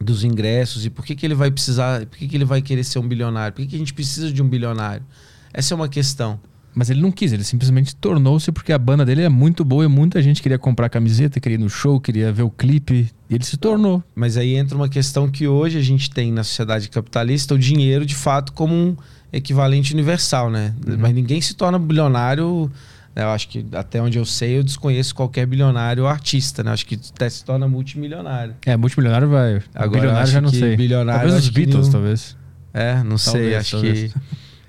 dos 0.00 0.24
ingressos 0.24 0.86
e 0.86 0.90
por 0.90 1.04
que 1.04 1.14
que 1.14 1.26
ele 1.26 1.34
vai 1.34 1.50
precisar, 1.50 2.06
por 2.06 2.18
que 2.18 2.28
que 2.28 2.36
ele 2.36 2.44
vai 2.44 2.62
querer 2.62 2.84
ser 2.84 2.98
um 2.98 3.06
bilionário? 3.06 3.52
Por 3.52 3.62
que 3.62 3.68
que 3.68 3.76
a 3.76 3.78
gente 3.78 3.94
precisa 3.94 4.32
de 4.32 4.42
um 4.42 4.48
bilionário? 4.48 5.04
Essa 5.52 5.74
é 5.74 5.76
uma 5.76 5.88
questão. 5.88 6.40
Mas 6.78 6.90
ele 6.90 7.00
não 7.02 7.10
quis, 7.10 7.32
ele 7.32 7.42
simplesmente 7.42 7.96
tornou-se 7.96 8.52
porque 8.52 8.72
a 8.72 8.78
banda 8.78 9.04
dele 9.04 9.22
é 9.22 9.28
muito 9.28 9.64
boa 9.64 9.84
e 9.84 9.88
muita 9.88 10.22
gente 10.22 10.40
queria 10.40 10.56
comprar 10.60 10.88
camiseta, 10.88 11.40
queria 11.40 11.56
ir 11.56 11.60
no 11.60 11.68
show, 11.68 12.00
queria 12.00 12.32
ver 12.32 12.44
o 12.44 12.50
clipe. 12.50 13.10
E 13.28 13.34
ele 13.34 13.44
se 13.44 13.56
tornou. 13.56 14.00
Mas 14.14 14.36
aí 14.36 14.54
entra 14.54 14.76
uma 14.76 14.88
questão 14.88 15.28
que 15.28 15.48
hoje 15.48 15.76
a 15.76 15.82
gente 15.82 16.08
tem 16.08 16.30
na 16.30 16.44
sociedade 16.44 16.88
capitalista 16.88 17.52
o 17.52 17.58
dinheiro 17.58 18.06
de 18.06 18.14
fato 18.14 18.52
como 18.52 18.72
um 18.72 18.96
equivalente 19.32 19.92
universal, 19.92 20.52
né? 20.52 20.72
Uhum. 20.86 20.96
Mas 21.00 21.12
ninguém 21.12 21.40
se 21.40 21.54
torna 21.54 21.80
bilionário 21.80 22.70
né? 23.12 23.24
Eu 23.24 23.30
acho 23.30 23.48
que 23.48 23.66
até 23.72 24.00
onde 24.00 24.16
eu 24.16 24.24
sei, 24.24 24.58
eu 24.58 24.62
desconheço 24.62 25.12
qualquer 25.16 25.46
bilionário 25.46 26.04
ou 26.04 26.08
artista, 26.08 26.62
né? 26.62 26.70
Eu 26.70 26.74
acho 26.74 26.86
que 26.86 26.94
até 27.12 27.28
se 27.28 27.44
torna 27.44 27.66
multimilionário. 27.66 28.54
É, 28.64 28.76
multimilionário 28.76 29.28
vai. 29.28 29.60
Agora, 29.74 30.00
bilionário 30.00 30.30
já 30.30 30.40
não 30.40 30.50
que 30.50 30.60
sei. 30.60 30.76
bilionário, 30.76 31.22
talvez 31.22 31.42
os 31.44 31.50
Beatles, 31.50 31.86
não- 31.86 31.92
talvez. 31.92 32.36
É, 32.72 33.02
não 33.02 33.18
sei, 33.18 33.32
Talvez, 33.32 33.56
acho 33.56 33.70
talvez. 33.72 34.12
que. 34.12 34.20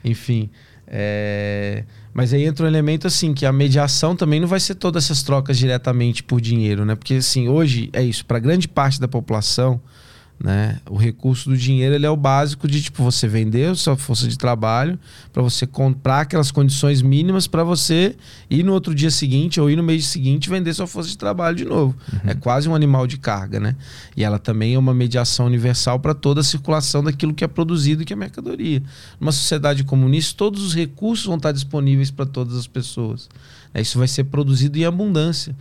Enfim. 0.10 0.50
é, 0.88 1.84
Mas 2.14 2.34
aí 2.34 2.44
entra 2.44 2.66
um 2.66 2.68
elemento 2.68 3.08
assim, 3.08 3.34
que 3.34 3.46
a 3.46 3.52
mediação 3.52 4.16
também 4.16 4.40
não 4.40 4.48
vai 4.48 4.60
ser 4.60 4.76
todas 4.76 5.06
essas 5.06 5.24
trocas 5.24 5.58
diretamente 5.58 6.24
por 6.24 6.42
dinheiro, 6.42 6.84
né? 6.86 6.96
Porque 6.96 7.16
assim, 7.16 7.48
hoje 7.48 7.90
é 7.94 8.04
isso, 8.04 8.26
para 8.26 8.40
grande 8.40 8.68
parte 8.68 9.00
da 9.00 9.08
população, 9.08 9.80
né, 10.42 10.80
o 10.90 10.96
recurso 10.96 11.50
do 11.50 11.58
dinheiro 11.58 11.94
ele 11.94 12.06
é 12.06 12.10
o 12.10 12.16
básico 12.16 12.66
de 12.66 12.82
tipo 12.82 13.04
você 13.04 13.28
vender 13.28 13.72
a 13.72 13.76
sua 13.76 13.98
força 13.98 14.26
de 14.26 14.38
trabalho 14.38 14.98
para 15.34 15.44
você 15.44 15.68
comprar 15.68 16.22
aquelas 16.22 16.50
condições 16.50 17.02
mínimas 17.02 17.46
para 17.46 17.62
você 17.62 18.16
ir 18.50 18.64
no 18.64 18.72
outro 18.72 18.96
dia 18.96 19.12
seguinte 19.12 19.60
ou 19.60 19.70
ir 19.70 19.76
no 19.76 19.84
mês 19.84 20.06
seguinte 20.08 20.50
vender 20.50 20.74
sua 20.74 20.88
força 20.88 21.10
de 21.10 21.18
trabalho 21.18 21.58
de 21.58 21.66
novo. 21.66 21.94
É 22.26 22.34
quase 22.34 22.70
um 22.70 22.76
animal 22.76 23.06
de 23.06 23.18
carga, 23.18 23.60
né? 23.60 23.76
E 24.16 24.24
ela 24.24 24.40
também 24.40 24.76
é 24.76 24.80
uma 24.80 24.94
mediação 24.94 25.46
universal 25.46 26.00
para 26.00 26.14
toda 26.14 26.40
a 26.40 26.44
circulação 26.44 27.04
daquilo 27.04 27.34
que 27.34 27.44
é 27.44 27.48
produzido 27.48 28.04
e 28.04 28.06
que 28.06 28.14
é 28.14 28.16
mercadoria. 28.16 28.82
Numa 29.20 29.34
sociedade 29.34 29.84
comunista, 29.84 30.38
todos 30.38 30.64
os 30.64 30.74
recursos 30.74 31.26
vão 31.26 31.36
estar 31.36 31.52
disponíveis 31.52 32.12
para 32.12 32.26
todas 32.26 32.56
as 32.56 32.66
pessoas. 32.66 33.28
né? 33.74 33.82
Isso 33.82 34.00
vai 34.00 34.08
ser 34.08 34.24
produzido 34.26 34.78
em 34.78 34.86
abundância. 34.86 35.54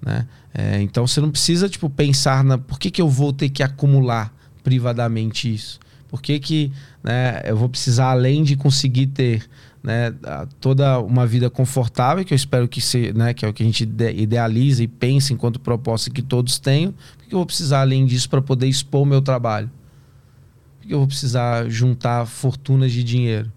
Né? 0.00 0.26
É, 0.54 0.80
então 0.82 1.06
você 1.06 1.20
não 1.20 1.30
precisa 1.30 1.68
tipo, 1.68 1.88
pensar 1.90 2.44
na 2.44 2.58
por 2.58 2.78
que, 2.78 2.90
que 2.90 3.02
eu 3.02 3.08
vou 3.08 3.32
ter 3.32 3.48
que 3.48 3.62
acumular 3.62 4.32
privadamente 4.62 5.52
isso. 5.52 5.78
Por 6.08 6.22
que, 6.22 6.38
que 6.38 6.72
né, 7.02 7.42
eu 7.44 7.56
vou 7.56 7.68
precisar, 7.68 8.10
além 8.10 8.44
de 8.44 8.56
conseguir 8.56 9.08
ter 9.08 9.48
né, 9.82 10.12
toda 10.60 10.98
uma 10.98 11.26
vida 11.26 11.48
confortável, 11.48 12.24
que 12.24 12.32
eu 12.32 12.36
espero 12.36 12.66
que, 12.66 12.80
se, 12.80 13.12
né, 13.12 13.32
que 13.34 13.44
é 13.44 13.48
o 13.48 13.52
que 13.52 13.62
a 13.62 13.66
gente 13.66 13.82
ide- 13.82 14.12
idealiza 14.12 14.82
e 14.82 14.88
pensa 14.88 15.32
enquanto 15.32 15.60
proposta 15.60 16.10
que 16.10 16.22
todos 16.22 16.58
tenham, 16.58 16.92
por 16.92 17.22
que 17.22 17.28
que 17.28 17.34
eu 17.34 17.38
vou 17.38 17.46
precisar, 17.46 17.80
além 17.80 18.04
disso, 18.04 18.28
para 18.28 18.42
poder 18.42 18.66
expor 18.66 19.02
o 19.02 19.06
meu 19.06 19.22
trabalho? 19.22 19.68
Por 19.68 20.82
que 20.82 20.88
que 20.88 20.94
eu 20.94 20.98
vou 20.98 21.06
precisar 21.06 21.68
juntar 21.68 22.26
fortunas 22.26 22.92
de 22.92 23.04
dinheiro? 23.04 23.52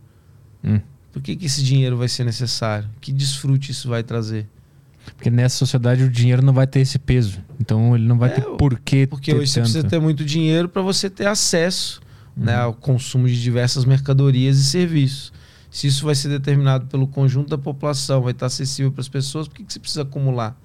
Hum. 0.64 0.80
Por 1.12 1.22
que, 1.22 1.36
que 1.36 1.48
esse 1.48 1.64
dinheiro 1.64 1.98
vai 1.98 2.08
ser 2.08 2.24
necessário? 2.24 2.88
Que 3.02 3.12
desfrute 3.12 3.72
isso 3.72 3.90
vai 3.90 4.04
trazer? 4.04 4.48
Porque 5.16 5.30
nessa 5.30 5.58
sociedade 5.58 6.04
o 6.04 6.10
dinheiro 6.10 6.42
não 6.42 6.54
vai 6.54 6.66
ter 6.68 6.80
esse 6.80 6.98
peso. 7.00 7.40
Então 7.60 7.96
ele 7.96 8.08
não 8.08 8.18
vai 8.18 8.30
É, 8.30 8.34
ter 8.34 8.42
porquê 8.58 9.08
Porque 9.08 9.34
hoje 9.34 9.48
você 9.52 9.60
tanto. 9.60 9.72
precisa 9.72 9.88
ter 9.88 10.00
muito 10.00 10.24
dinheiro 10.26 10.68
para 10.70 10.82
você 10.82 11.10
ter 11.10 11.28
acesso 11.28 12.02
né, 12.38 12.56
Uhum. 12.58 12.64
ao 12.64 12.74
consumo 12.74 13.28
de 13.28 13.42
diversas 13.42 13.84
mercadorias 13.86 14.58
e 14.60 14.64
serviços. 14.64 15.34
Se 15.70 15.88
isso 15.88 16.06
vai 16.06 16.16
ser 16.16 16.30
determinado 16.30 16.86
pelo 16.88 17.06
conjunto 17.08 17.50
da 17.50 17.58
população, 17.58 18.22
vai 18.22 18.32
estar 18.32 18.46
acessível 18.48 18.92
para 18.92 19.02
as 19.02 19.10
pessoas, 19.10 19.48
por 19.48 19.56
que, 19.56 19.64
que 19.64 19.74
você 19.74 19.80
precisa 19.80 20.02
acumular? 20.04 20.58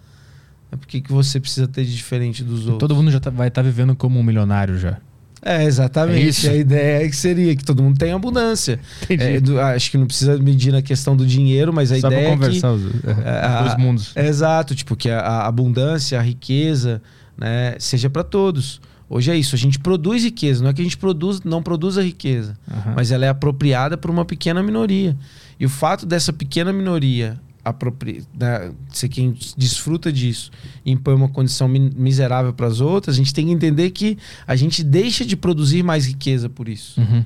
É 0.72 0.76
por 0.76 0.86
que, 0.86 1.00
que 1.00 1.12
você 1.12 1.38
precisa 1.40 1.66
ter 1.68 1.84
de 1.84 1.94
diferente 1.94 2.42
dos 2.42 2.60
outros? 2.66 2.78
Todo 2.78 2.94
mundo 2.94 3.10
já 3.10 3.20
tá- 3.20 3.30
vai 3.30 3.48
estar 3.48 3.62
vivendo 3.62 3.94
como 3.94 4.18
um 4.18 4.22
milionário 4.22 4.78
já. 4.78 4.98
É, 5.44 5.64
exatamente. 5.64 6.20
É 6.24 6.28
isso. 6.28 6.48
A 6.50 6.54
ideia 6.54 7.04
é 7.04 7.08
que 7.08 7.14
seria 7.16 7.54
que 7.54 7.62
todo 7.64 7.82
mundo 7.82 7.98
tenha 7.98 8.14
abundância. 8.16 8.80
É, 9.08 9.38
do- 9.40 9.60
acho 9.60 9.90
que 9.90 9.98
não 9.98 10.06
precisa 10.06 10.38
medir 10.38 10.72
na 10.72 10.80
questão 10.80 11.14
do 11.14 11.26
dinheiro, 11.26 11.72
mas 11.72 11.92
a 11.92 11.98
Só 12.00 12.08
pra 12.08 12.16
ideia 12.18 12.32
é 12.32 12.36
que 12.38 12.44
os, 12.48 12.64
é, 12.64 12.66
os 12.68 13.58
dois 13.60 13.72
a- 13.74 13.78
mundos. 13.78 14.12
É, 14.16 14.26
Exato, 14.26 14.74
tipo, 14.74 14.96
que 14.96 15.10
a, 15.10 15.20
a 15.20 15.46
abundância, 15.46 16.18
a 16.18 16.22
riqueza, 16.22 17.02
né, 17.36 17.74
seja 17.78 18.08
para 18.08 18.24
todos. 18.24 18.80
Hoje 19.08 19.30
é 19.30 19.36
isso, 19.36 19.54
a 19.54 19.58
gente 19.58 19.78
produz 19.78 20.24
riqueza, 20.24 20.62
não 20.62 20.70
é 20.70 20.72
que 20.72 20.80
a 20.80 20.84
gente 20.84 20.96
produz, 20.96 21.42
não 21.42 21.62
produz 21.62 21.98
a 21.98 22.02
riqueza, 22.02 22.56
Aham. 22.70 22.94
mas 22.96 23.10
ela 23.12 23.26
é 23.26 23.28
apropriada 23.28 23.98
por 23.98 24.10
uma 24.10 24.24
pequena 24.24 24.62
minoria. 24.62 25.14
E 25.60 25.66
o 25.66 25.68
fato 25.68 26.06
dessa 26.06 26.32
pequena 26.32 26.72
minoria 26.72 27.38
apropri... 27.64 28.22
né, 28.38 28.70
ser 28.92 29.08
quem 29.08 29.34
desfruta 29.56 30.12
disso 30.12 30.50
e 30.84 30.92
impõe 30.92 31.14
uma 31.14 31.28
condição 31.28 31.66
mi- 31.66 31.92
miserável 31.96 32.52
para 32.52 32.66
as 32.66 32.80
outras, 32.80 33.16
a 33.16 33.18
gente 33.18 33.32
tem 33.32 33.46
que 33.46 33.52
entender 33.52 33.90
que 33.90 34.18
a 34.46 34.54
gente 34.54 34.82
deixa 34.84 35.24
de 35.24 35.36
produzir 35.36 35.82
mais 35.82 36.06
riqueza 36.06 36.48
por 36.48 36.68
isso. 36.68 37.00
Uhum. 37.00 37.24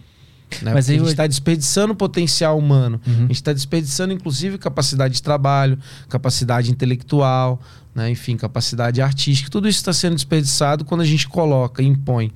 Né? 0.62 0.72
Mas 0.72 0.88
aí 0.88 0.96
a 0.96 0.98
gente 1.00 1.10
está 1.10 1.26
desperdiçando 1.26 1.94
potencial 1.94 2.56
humano. 2.58 2.98
Uhum. 3.06 3.14
A 3.14 3.20
gente 3.20 3.32
está 3.32 3.52
desperdiçando, 3.52 4.14
inclusive, 4.14 4.56
capacidade 4.56 5.14
de 5.14 5.22
trabalho, 5.22 5.78
capacidade 6.08 6.70
intelectual, 6.70 7.60
né? 7.94 8.08
enfim, 8.10 8.36
capacidade 8.36 9.02
artística. 9.02 9.50
Tudo 9.50 9.68
isso 9.68 9.78
está 9.80 9.92
sendo 9.92 10.14
desperdiçado 10.14 10.84
quando 10.86 11.02
a 11.02 11.04
gente 11.04 11.28
coloca, 11.28 11.82
impõe. 11.82 12.32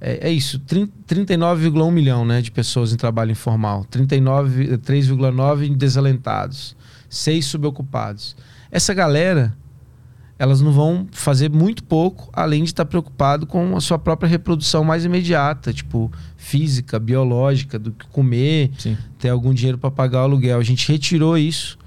É, 0.00 0.28
é 0.28 0.32
isso, 0.32 0.58
trin- 0.60 0.88
39,1 1.08 1.90
milhão 1.92 2.24
né, 2.24 2.40
de 2.42 2.50
pessoas 2.50 2.92
em 2.92 2.96
trabalho 2.96 3.30
informal, 3.30 3.84
39, 3.84 4.78
3,9 4.78 5.76
desalentados, 5.76 6.76
6 7.12 7.44
subocupados. 7.44 8.34
Essa 8.70 8.94
galera, 8.94 9.54
elas 10.38 10.60
não 10.62 10.72
vão 10.72 11.06
fazer 11.12 11.50
muito 11.50 11.84
pouco, 11.84 12.30
além 12.32 12.62
de 12.64 12.70
estar 12.70 12.84
preocupado 12.86 13.46
com 13.46 13.76
a 13.76 13.80
sua 13.80 13.98
própria 13.98 14.28
reprodução 14.28 14.82
mais 14.82 15.04
imediata, 15.04 15.72
tipo 15.72 16.10
física, 16.36 16.98
biológica, 16.98 17.78
do 17.78 17.92
que 17.92 18.06
comer, 18.06 18.70
Sim. 18.78 18.96
ter 19.18 19.28
algum 19.28 19.52
dinheiro 19.52 19.76
para 19.78 19.90
pagar 19.90 20.20
o 20.20 20.24
aluguel. 20.24 20.58
A 20.58 20.64
gente 20.64 20.90
retirou 20.90 21.36
isso 21.36 21.78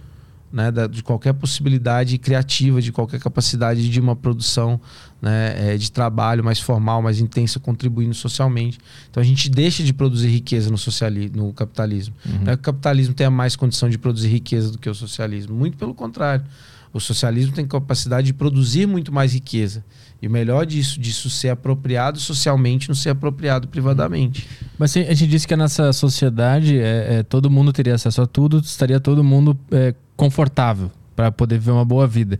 né, 0.54 0.72
da- 0.72 0.88
de 0.88 1.04
qualquer 1.04 1.34
possibilidade 1.34 2.18
criativa, 2.18 2.82
de 2.82 2.92
qualquer 2.92 3.20
capacidade 3.20 3.90
de 3.90 4.00
uma 4.00 4.16
produção 4.16 4.80
né, 5.26 5.74
eh, 5.74 5.78
de 5.78 5.92
trabalho 5.92 6.44
mais 6.44 6.60
formal, 6.60 7.02
mais 7.02 7.20
intensa, 7.20 7.60
contribuindo 7.60 8.14
socialmente. 8.14 8.78
Então 9.10 9.22
a 9.22 9.26
gente 9.26 9.50
deixa 9.50 9.82
de 9.82 9.92
produzir 9.92 10.28
riqueza 10.28 10.70
no, 10.70 10.78
socialismo, 10.78 11.38
no 11.38 11.52
capitalismo. 11.52 12.14
Uhum. 12.24 12.44
Não 12.44 12.54
é 12.54 12.56
que 12.56 12.62
o 12.62 12.64
capitalismo 12.64 13.16
tenha 13.16 13.32
mais 13.32 13.56
condição 13.56 13.90
de 13.90 13.98
produzir 13.98 14.28
riqueza 14.28 14.72
do 14.72 14.78
que 14.78 14.88
o 14.88 14.94
socialismo. 14.94 15.56
Muito 15.56 15.78
pelo 15.78 15.96
contrário. 15.96 16.46
O 16.94 17.00
socialismo 17.00 17.56
tem 17.56 17.66
capacidade 17.66 18.28
de 18.28 18.34
produzir 18.34 18.86
muito 18.86 19.12
mais 19.12 19.34
riqueza. 19.34 19.84
E 20.22 20.28
o 20.28 20.32
melhor 20.32 20.64
disso, 20.64 21.00
disso 21.00 21.28
ser 21.28 21.50
apropriado 21.50 22.20
socialmente, 22.20 22.88
não 22.88 22.96
ser 22.96 23.10
apropriado 23.10 23.68
privadamente. 23.68 24.48
Mas 24.78 24.96
a 24.96 25.02
gente 25.02 25.28
disse 25.28 25.48
que 25.48 25.56
a 25.56 25.58
nossa 25.58 25.92
sociedade, 25.92 26.78
é, 26.78 27.16
é, 27.16 27.24
todo 27.24 27.50
mundo 27.50 27.74
teria 27.74 27.96
acesso 27.96 28.22
a 28.22 28.28
tudo, 28.28 28.60
estaria 28.60 29.00
todo 29.00 29.24
mundo 29.24 29.58
é, 29.72 29.96
confortável 30.16 30.92
para 31.16 31.32
poder 31.32 31.58
viver 31.58 31.72
uma 31.72 31.84
boa 31.84 32.06
vida. 32.06 32.40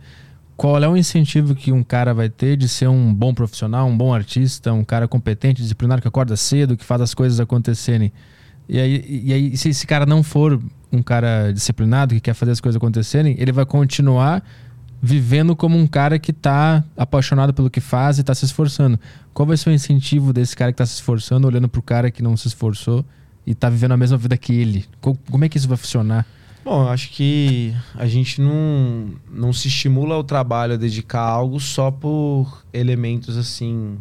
Qual 0.56 0.82
é 0.82 0.88
o 0.88 0.96
incentivo 0.96 1.54
que 1.54 1.70
um 1.70 1.82
cara 1.82 2.14
vai 2.14 2.28
ter 2.30 2.56
de 2.56 2.66
ser 2.68 2.88
um 2.88 3.12
bom 3.12 3.34
profissional, 3.34 3.86
um 3.86 3.96
bom 3.96 4.14
artista, 4.14 4.72
um 4.72 4.84
cara 4.84 5.06
competente, 5.06 5.60
disciplinar, 5.60 6.00
que 6.00 6.08
acorda 6.08 6.34
cedo, 6.36 6.76
que 6.76 6.84
faz 6.84 7.00
as 7.02 7.12
coisas 7.14 7.38
acontecerem? 7.40 8.10
E 8.68 8.80
aí, 8.80 9.22
e 9.24 9.32
aí, 9.32 9.56
se 9.56 9.68
esse 9.68 9.86
cara 9.86 10.06
não 10.06 10.22
for 10.22 10.60
um 10.90 11.02
cara 11.02 11.52
disciplinado, 11.52 12.14
que 12.14 12.20
quer 12.20 12.34
fazer 12.34 12.52
as 12.52 12.60
coisas 12.60 12.76
acontecerem, 12.76 13.36
ele 13.38 13.52
vai 13.52 13.66
continuar 13.66 14.42
vivendo 15.00 15.54
como 15.54 15.76
um 15.76 15.86
cara 15.86 16.18
que 16.18 16.32
tá 16.32 16.82
apaixonado 16.96 17.52
pelo 17.52 17.68
que 17.68 17.80
faz 17.80 18.18
e 18.18 18.24
tá 18.24 18.34
se 18.34 18.46
esforçando. 18.46 18.98
Qual 19.34 19.46
vai 19.46 19.56
ser 19.58 19.68
o 19.68 19.72
incentivo 19.72 20.32
desse 20.32 20.56
cara 20.56 20.72
que 20.72 20.78
tá 20.78 20.86
se 20.86 20.94
esforçando, 20.94 21.46
olhando 21.46 21.68
pro 21.68 21.82
cara 21.82 22.10
que 22.10 22.22
não 22.22 22.34
se 22.36 22.48
esforçou 22.48 23.04
e 23.46 23.54
tá 23.54 23.68
vivendo 23.68 23.92
a 23.92 23.96
mesma 23.96 24.16
vida 24.16 24.36
que 24.38 24.54
ele? 24.54 24.86
Co- 25.02 25.18
Como 25.30 25.44
é 25.44 25.48
que 25.50 25.58
isso 25.58 25.68
vai 25.68 25.76
funcionar? 25.76 26.26
Bom, 26.66 26.88
acho 26.88 27.10
que 27.10 27.72
a 27.94 28.08
gente 28.08 28.40
não, 28.40 29.12
não 29.30 29.52
se 29.52 29.68
estimula 29.68 30.16
ao 30.16 30.24
trabalho 30.24 30.74
a 30.74 30.76
dedicar 30.76 31.20
algo 31.20 31.60
só 31.60 31.92
por 31.92 32.64
elementos 32.72 33.36
assim 33.36 33.96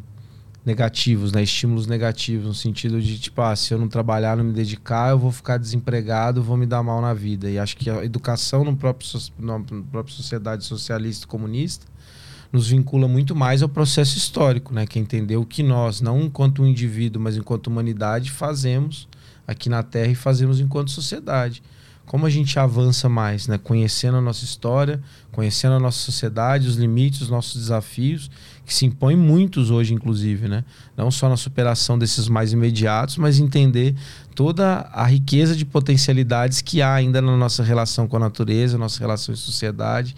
negativos, 0.66 1.32
né? 1.32 1.44
Estímulos 1.44 1.86
negativos, 1.86 2.48
no 2.48 2.56
sentido 2.56 3.00
de 3.00 3.20
tipo, 3.20 3.40
ah, 3.40 3.56
se 3.56 3.72
eu 3.72 3.78
não 3.78 3.88
trabalhar, 3.88 4.36
não 4.36 4.44
me 4.44 4.52
dedicar, 4.52 5.12
eu 5.12 5.20
vou 5.20 5.32
ficar 5.32 5.60
desempregado, 5.60 6.42
vou 6.42 6.58
me 6.58 6.66
dar 6.66 6.82
mal 6.82 7.00
na 7.02 7.14
vida. 7.14 7.52
E 7.52 7.60
acho 7.60 7.78
que 7.78 7.88
a 7.88 8.04
educação 8.04 8.64
no 8.64 8.76
próprio, 8.76 9.08
na 9.38 9.60
própria 9.92 10.16
sociedade 10.16 10.64
socialista 10.64 11.28
comunista 11.28 11.86
nos 12.52 12.68
vincula 12.68 13.08
muito 13.08 13.36
mais 13.36 13.62
ao 13.62 13.70
processo 13.70 14.18
histórico, 14.18 14.74
né? 14.74 14.88
Que 14.88 14.98
é 14.98 15.04
entender 15.04 15.38
o 15.38 15.46
que 15.46 15.62
nós, 15.62 16.02
não 16.02 16.20
enquanto 16.20 16.64
um 16.64 16.66
indivíduo, 16.66 17.22
mas 17.22 17.38
enquanto 17.38 17.68
humanidade, 17.68 18.32
fazemos 18.32 19.08
aqui 19.48 19.70
na 19.70 19.84
Terra 19.84 20.14
e 20.14 20.16
fazemos 20.16 20.60
enquanto 20.60 20.90
sociedade 20.90 21.62
como 22.06 22.26
a 22.26 22.30
gente 22.30 22.58
avança 22.60 23.10
mais, 23.10 23.48
né? 23.48 23.58
Conhecendo 23.58 24.18
a 24.18 24.22
nossa 24.22 24.44
história, 24.44 25.02
conhecendo 25.32 25.74
a 25.74 25.80
nossa 25.80 25.98
sociedade, 25.98 26.68
os 26.68 26.76
limites, 26.76 27.22
os 27.22 27.30
nossos 27.30 27.60
desafios, 27.60 28.30
que 28.66 28.74
se 28.74 28.86
impõem 28.86 29.16
muitos 29.16 29.72
hoje, 29.72 29.94
inclusive, 29.94 30.48
né? 30.48 30.64
Não 30.96 31.10
só 31.10 31.28
na 31.28 31.38
superação 31.38 31.98
desses 31.98 32.28
mais 32.28 32.54
imediatos, 32.54 33.18
mas 33.18 33.40
entender 33.40 33.96
toda 34.34 34.90
a 34.94 35.06
riqueza 35.06 35.56
de 35.56 35.66
potencialidades 35.66 36.62
que 36.62 36.82
há 36.82 36.94
ainda 36.94 37.22
na 37.22 37.36
nossa 37.36 37.64
relação 37.64 38.08
com 38.08 38.18
a 38.18 38.20
natureza, 38.20 38.78
nossa 38.78 39.00
relação 39.00 39.34
em 39.34 39.38
sociedade. 39.38 40.16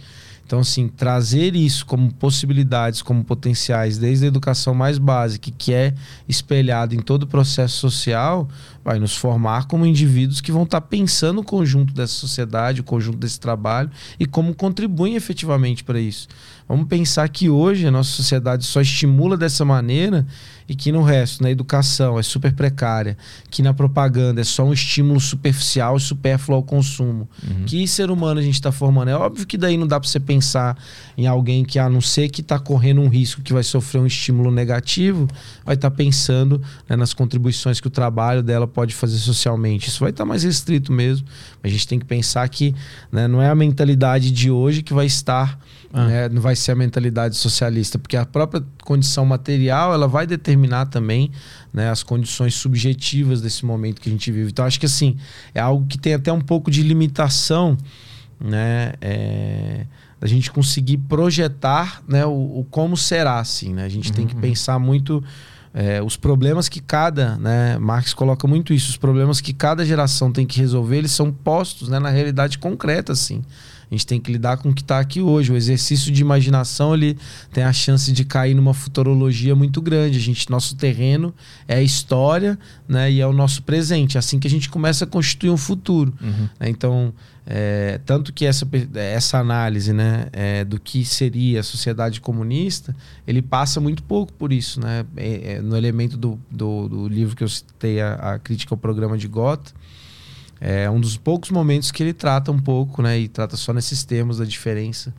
Então, 0.47 0.59
assim, 0.59 0.87
trazer 0.87 1.57
isso 1.57 1.85
como 1.85 2.11
possibilidades, 2.13 3.01
como 3.01 3.21
potenciais, 3.21 3.97
desde 3.97 4.23
a 4.23 4.27
educação 4.29 4.73
mais 4.73 4.97
básica, 4.97 5.51
que 5.57 5.73
é 5.73 5.93
espelhado 6.25 6.95
em 6.95 6.99
todo 6.99 7.23
o 7.23 7.27
processo 7.27 7.75
social, 7.77 8.47
vai 8.81 8.97
nos 8.97 9.13
formar 9.13 9.67
como 9.67 9.85
indivíduos 9.85 10.39
que 10.39 10.49
vão 10.49 10.63
estar 10.63 10.79
pensando 10.79 11.41
o 11.41 11.43
conjunto 11.43 11.93
dessa 11.93 12.13
sociedade, 12.13 12.79
o 12.79 12.83
conjunto 12.85 13.17
desse 13.17 13.37
trabalho 13.37 13.91
e 14.17 14.25
como 14.25 14.55
contribuem 14.55 15.17
efetivamente 15.17 15.83
para 15.83 15.99
isso. 15.99 16.29
Vamos 16.65 16.87
pensar 16.87 17.27
que 17.27 17.49
hoje 17.49 17.85
a 17.85 17.91
nossa 17.91 18.11
sociedade 18.11 18.65
só 18.65 18.79
estimula 18.79 19.35
dessa 19.35 19.65
maneira 19.65 20.25
e 20.69 20.75
que 20.75 20.91
no 20.91 21.01
resto, 21.01 21.41
na 21.41 21.49
educação, 21.49 22.19
é 22.19 22.23
super 22.23 22.53
precária, 22.53 23.17
que 23.49 23.61
na 23.61 23.73
propaganda 23.73 24.41
é 24.41 24.43
só 24.43 24.65
um 24.65 24.73
estímulo 24.73 25.19
superficial 25.19 25.95
e 25.95 25.99
supérfluo 25.99 26.57
ao 26.57 26.63
consumo. 26.63 27.27
Uhum. 27.41 27.65
Que 27.65 27.87
ser 27.87 28.11
humano 28.11 28.39
a 28.39 28.43
gente 28.43 28.55
está 28.55 28.71
formando? 28.71 29.09
É 29.09 29.15
óbvio 29.15 29.47
que 29.47 29.57
daí 29.57 29.77
não 29.77 29.87
dá 29.87 29.99
para 29.99 30.09
você 30.09 30.19
pensar 30.19 30.77
em 31.17 31.25
alguém 31.25 31.63
que, 31.63 31.79
a 31.79 31.89
não 31.89 32.01
ser 32.01 32.29
que 32.29 32.41
está 32.41 32.59
correndo 32.59 33.01
um 33.01 33.07
risco 33.07 33.41
que 33.41 33.53
vai 33.53 33.63
sofrer 33.63 33.99
um 33.99 34.05
estímulo 34.05 34.51
negativo, 34.51 35.27
vai 35.65 35.75
estar 35.75 35.89
tá 35.89 35.95
pensando 35.95 36.61
né, 36.89 36.95
nas 36.95 37.13
contribuições 37.13 37.79
que 37.79 37.87
o 37.87 37.91
trabalho 37.91 38.43
dela 38.43 38.67
pode 38.67 38.93
fazer 38.93 39.17
socialmente. 39.17 39.87
Isso 39.87 40.01
vai 40.01 40.09
estar 40.09 40.23
tá 40.23 40.27
mais 40.27 40.43
restrito 40.43 40.91
mesmo. 40.91 41.25
A 41.63 41.67
gente 41.67 41.87
tem 41.87 41.97
que 41.97 42.05
pensar 42.05 42.47
que 42.49 42.75
né, 43.11 43.27
não 43.27 43.41
é 43.41 43.49
a 43.49 43.55
mentalidade 43.55 44.31
de 44.31 44.51
hoje 44.51 44.81
que 44.83 44.93
vai 44.93 45.05
estar 45.05 45.59
ah. 45.93 46.05
Né? 46.05 46.29
Não 46.29 46.41
vai 46.41 46.55
ser 46.55 46.71
a 46.71 46.75
mentalidade 46.75 47.35
socialista, 47.35 47.97
porque 47.97 48.17
a 48.17 48.25
própria 48.25 48.63
condição 48.83 49.25
material 49.25 49.93
ela 49.93 50.07
vai 50.07 50.27
determinar 50.27 50.87
também 50.87 51.31
né, 51.73 51.89
as 51.89 52.03
condições 52.03 52.55
subjetivas 52.55 53.41
desse 53.41 53.65
momento 53.65 54.01
que 54.01 54.09
a 54.09 54.11
gente 54.11 54.31
vive. 54.31 54.49
Então, 54.49 54.65
acho 54.65 54.79
que 54.79 54.85
assim, 54.85 55.17
é 55.53 55.59
algo 55.59 55.85
que 55.87 55.97
tem 55.97 56.13
até 56.13 56.31
um 56.31 56.41
pouco 56.41 56.69
de 56.69 56.83
limitação, 56.83 57.77
né? 58.39 58.93
É, 59.01 59.85
da 60.19 60.27
gente 60.27 60.51
conseguir 60.51 60.97
projetar 60.97 62.01
né, 62.07 62.25
o, 62.25 62.59
o, 62.59 62.67
como 62.71 62.97
será, 62.97 63.39
assim, 63.39 63.73
né? 63.73 63.85
A 63.85 63.89
gente 63.89 64.09
uhum. 64.09 64.15
tem 64.15 64.27
que 64.27 64.33
uhum. 64.33 64.41
pensar 64.41 64.79
muito 64.79 65.23
é, 65.73 66.01
os 66.01 66.17
problemas 66.17 66.67
que 66.67 66.79
cada, 66.79 67.37
né, 67.37 67.77
Marx 67.77 68.13
coloca 68.13 68.47
muito 68.47 68.73
isso, 68.73 68.89
os 68.89 68.97
problemas 68.97 69.39
que 69.39 69.53
cada 69.53 69.85
geração 69.85 70.31
tem 70.31 70.43
que 70.43 70.59
resolver, 70.59 70.97
eles 70.97 71.11
são 71.11 71.31
postos 71.31 71.87
né, 71.87 71.99
na 71.99 72.09
realidade 72.09 72.57
concreta, 72.57 73.13
assim. 73.13 73.43
A 73.89 73.93
gente 73.93 74.05
tem 74.05 74.19
que 74.19 74.31
lidar 74.31 74.57
com 74.57 74.69
o 74.69 74.73
que 74.73 74.81
está 74.81 74.99
aqui 74.99 75.21
hoje. 75.21 75.51
O 75.51 75.55
exercício 75.55 76.11
de 76.11 76.21
imaginação 76.21 76.93
ele 76.93 77.17
tem 77.53 77.63
a 77.63 77.71
chance 77.71 78.11
de 78.11 78.25
cair 78.25 78.53
numa 78.53 78.73
futurologia 78.73 79.55
muito 79.55 79.81
grande. 79.81 80.17
A 80.17 80.21
gente, 80.21 80.49
nosso 80.49 80.75
terreno 80.75 81.33
é 81.67 81.75
a 81.75 81.81
história, 81.81 82.59
né, 82.87 83.11
e 83.11 83.21
é 83.21 83.27
o 83.27 83.33
nosso 83.33 83.63
presente. 83.63 84.17
É 84.17 84.19
assim 84.19 84.39
que 84.39 84.47
a 84.47 84.49
gente 84.49 84.69
começa 84.69 85.05
a 85.05 85.07
constituir 85.07 85.49
um 85.49 85.57
futuro. 85.57 86.13
Uhum. 86.21 86.49
Né? 86.59 86.69
Então, 86.69 87.13
é, 87.49 88.01
tanto 88.05 88.33
que 88.33 88.45
essa, 88.45 88.67
essa 88.93 89.39
análise 89.39 89.93
né, 89.93 90.27
é, 90.33 90.65
do 90.65 90.77
que 90.77 91.05
seria 91.05 91.61
a 91.61 91.63
sociedade 91.63 92.19
comunista, 92.19 92.93
ele 93.25 93.41
passa 93.41 93.79
muito 93.79 94.03
pouco 94.03 94.33
por 94.33 94.51
isso. 94.51 94.81
Né? 94.81 95.05
É, 95.15 95.53
é 95.53 95.61
no 95.61 95.77
elemento 95.77 96.17
do, 96.17 96.37
do, 96.51 96.89
do, 96.89 97.07
livro 97.07 97.37
que 97.37 97.43
eu 97.45 97.47
citei, 97.47 98.01
a, 98.01 98.15
a 98.15 98.39
crítica 98.39 98.73
ao 98.73 98.77
programa 98.77 99.17
de 99.17 99.29
Gotha, 99.29 99.73
é 100.59 100.89
um 100.89 100.99
dos 100.99 101.17
poucos 101.17 101.49
momentos 101.51 101.91
que 101.91 102.01
ele 102.01 102.13
trata 102.13 102.51
um 102.51 102.59
pouco, 102.59 103.01
né? 103.01 103.19
E 103.19 103.27
trata 103.27 103.55
só 103.55 103.73
nesses 103.73 104.03
termos 104.03 104.37
da 104.37 104.45
diferença, 104.45 105.13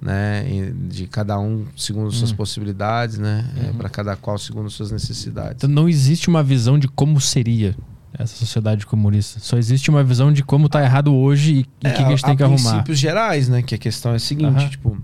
né? 0.00 0.44
De 0.88 1.06
cada 1.06 1.38
um 1.38 1.66
segundo 1.76 2.10
suas 2.10 2.32
hum. 2.32 2.36
possibilidades, 2.36 3.18
né? 3.18 3.44
É, 3.56 3.60
uhum. 3.60 3.70
É, 3.70 3.72
Para 3.74 3.88
cada 3.88 4.16
qual 4.16 4.38
segundo 4.38 4.70
suas 4.70 4.90
necessidades. 4.90 5.56
Então 5.56 5.70
não 5.70 5.88
existe 5.88 6.28
uma 6.28 6.42
visão 6.42 6.78
de 6.78 6.88
como 6.88 7.20
seria 7.20 7.76
essa 8.18 8.34
sociedade 8.34 8.86
comunista. 8.86 9.38
Só 9.40 9.58
existe 9.58 9.90
uma 9.90 10.02
visão 10.02 10.32
de 10.32 10.42
como 10.42 10.66
está 10.66 10.82
errado 10.82 11.14
hoje 11.14 11.66
e 11.82 11.86
o 11.86 11.88
é, 11.88 11.92
que, 11.92 12.02
a 12.02 12.08
gente 12.08 12.24
tem 12.24 12.36
que 12.36 12.42
arrumar. 12.42 12.70
princípios 12.70 12.98
gerais, 12.98 13.48
né? 13.48 13.62
Que 13.62 13.74
a 13.74 13.78
questão 13.78 14.12
é 14.12 14.16
a 14.16 14.18
seguinte, 14.18 14.64
uhum. 14.64 14.70
tipo 14.70 14.98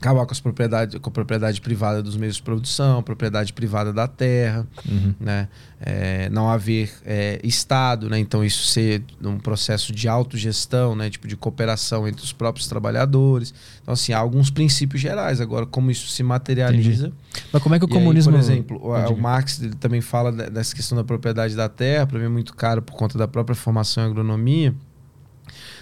acabar 0.00 0.26
com 0.26 0.32
as 0.32 0.40
propriedades 0.40 0.98
com 1.00 1.08
a 1.08 1.12
propriedade 1.12 1.60
privada 1.60 2.02
dos 2.02 2.16
meios 2.16 2.36
de 2.36 2.42
produção 2.42 3.02
propriedade 3.02 3.52
privada 3.52 3.92
da 3.92 4.06
terra 4.06 4.66
uhum. 4.88 5.14
né? 5.18 5.48
É, 5.78 6.30
não 6.30 6.48
haver 6.48 6.90
é, 7.04 7.38
estado 7.44 8.08
né? 8.08 8.18
Então 8.18 8.44
isso 8.44 8.66
ser 8.66 9.02
um 9.22 9.38
processo 9.38 9.92
de 9.92 10.08
autogestão 10.08 10.94
né? 10.94 11.08
Tipo 11.10 11.26
de 11.26 11.36
cooperação 11.36 12.06
entre 12.06 12.22
os 12.22 12.32
próprios 12.32 12.66
trabalhadores. 12.66 13.54
Então 13.82 13.92
assim 13.94 14.12
há 14.12 14.18
alguns 14.18 14.50
princípios 14.50 15.00
gerais 15.00 15.40
agora 15.40 15.66
como 15.66 15.90
isso 15.90 16.08
se 16.08 16.22
materializa. 16.22 17.08
Entendi. 17.08 17.14
mas 17.52 17.62
como 17.62 17.74
é 17.74 17.78
que 17.78 17.84
o 17.84 17.88
comunismo 17.88 18.34
aí, 18.36 18.40
por 18.40 18.44
exemplo 18.44 18.80
o, 18.82 19.12
o 19.12 19.20
Marx 19.20 19.60
também 19.80 20.00
fala 20.00 20.30
dessa 20.32 20.74
questão 20.74 20.96
da 20.96 21.04
propriedade 21.04 21.54
da 21.54 21.68
terra 21.68 22.06
para 22.06 22.18
mim 22.18 22.26
é 22.26 22.28
muito 22.28 22.54
caro 22.54 22.82
por 22.82 22.94
conta 22.94 23.16
da 23.16 23.26
própria 23.26 23.54
formação 23.54 24.04
em 24.04 24.10
agronomia 24.10 24.74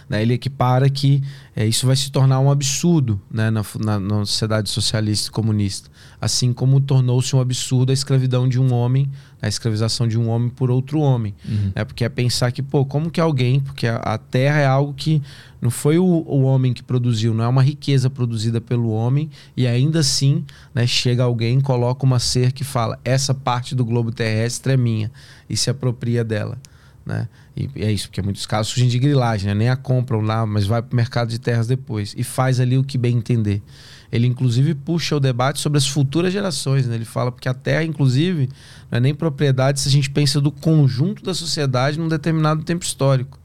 né? 0.09 0.22
Ele 0.22 0.35
equipara 0.35 0.89
que 0.89 1.22
é, 1.56 1.66
isso 1.66 1.86
vai 1.86 1.97
se 1.97 2.10
tornar 2.10 2.40
um 2.40 2.51
absurdo 2.51 3.20
né? 3.31 3.51
na, 3.51 3.64
na, 3.81 4.01
na 4.01 4.26
sociedade 4.26 4.68
socialista 4.70 5.28
e 5.28 5.31
comunista. 5.31 5.90
Assim 6.20 6.52
como 6.52 6.81
tornou-se 6.81 7.35
um 7.35 7.40
absurdo 7.40 7.90
a 7.90 7.93
escravidão 7.93 8.48
de 8.48 8.60
um 8.60 8.72
homem, 8.72 9.10
a 9.40 9.48
escravização 9.48 10.09
de 10.09 10.18
um 10.18 10.28
homem 10.28 10.48
por 10.48 10.70
outro 10.70 10.98
homem. 10.98 11.35
Uhum. 11.47 11.72
Né? 11.74 11.85
Porque 11.85 12.05
é 12.05 12.09
pensar 12.09 12.51
que, 12.52 12.62
pô, 12.62 12.85
como 12.85 13.10
que 13.10 13.20
alguém, 13.20 13.60
porque 13.60 13.86
a, 13.86 13.97
a 13.97 14.18
terra 14.18 14.60
é 14.60 14.66
algo 14.66 14.94
que 14.94 15.22
não 15.60 15.70
foi 15.70 15.98
o, 15.98 16.05
o, 16.05 16.43
homem 16.43 16.74
que 16.74 16.82
produziu, 16.82 17.32
não 17.32 17.44
é 17.44 17.48
uma 17.48 17.62
riqueza 17.62 18.10
produzida 18.10 18.60
pelo 18.60 18.90
homem, 18.90 19.31
e 19.56 19.66
ainda 19.66 20.01
assim 20.01 20.44
né, 20.74 20.86
chega 20.86 21.22
alguém, 21.22 21.59
coloca 21.60 22.05
uma 22.05 22.18
ser 22.18 22.52
que 22.52 22.62
fala: 22.62 22.98
essa 23.02 23.32
parte 23.32 23.74
do 23.74 23.85
globo 23.85 24.12
terrestre 24.12 24.74
é 24.74 24.76
minha, 24.76 25.10
e 25.48 25.56
se 25.56 25.70
apropria 25.70 26.22
dela. 26.22 26.59
Né? 27.05 27.28
E 27.56 27.70
é 27.76 27.93
isso, 27.93 28.09
porque 28.09 28.20
muitos 28.20 28.47
casos 28.47 28.72
surgem 28.72 28.89
de 28.89 28.98
grilagem, 28.98 29.47
né? 29.47 29.55
nem 29.55 29.68
a 29.68 29.76
compram 29.76 30.20
lá, 30.20 30.44
mas 30.44 30.66
vai 30.66 30.82
para 30.82 30.93
o 30.93 30.97
mercado 30.97 31.28
de 31.28 31.39
terras 31.39 31.66
depois 31.66 32.14
e 32.16 32.24
faz 32.24 32.59
ali 32.59 32.76
o 32.76 32.82
que 32.82 32.98
bem 32.98 33.16
entender. 33.16 33.62
Ele, 34.10 34.26
inclusive, 34.26 34.74
puxa 34.74 35.16
o 35.16 35.20
debate 35.20 35.60
sobre 35.60 35.78
as 35.78 35.86
futuras 35.86 36.32
gerações. 36.32 36.86
Né? 36.86 36.94
Ele 36.94 37.05
fala 37.05 37.32
porque 37.32 37.48
a 37.48 37.55
terra, 37.55 37.85
inclusive, 37.85 38.48
não 38.90 38.98
é 38.98 39.01
nem 39.01 39.14
propriedade 39.14 39.81
se 39.81 39.89
a 39.89 39.90
gente 39.90 40.10
pensa 40.10 40.40
do 40.40 40.52
conjunto 40.52 41.22
da 41.22 41.35
sociedade 41.35 41.98
num 41.98 42.09
determinado 42.09 42.62
tempo 42.62 42.85
histórico. 42.85 43.40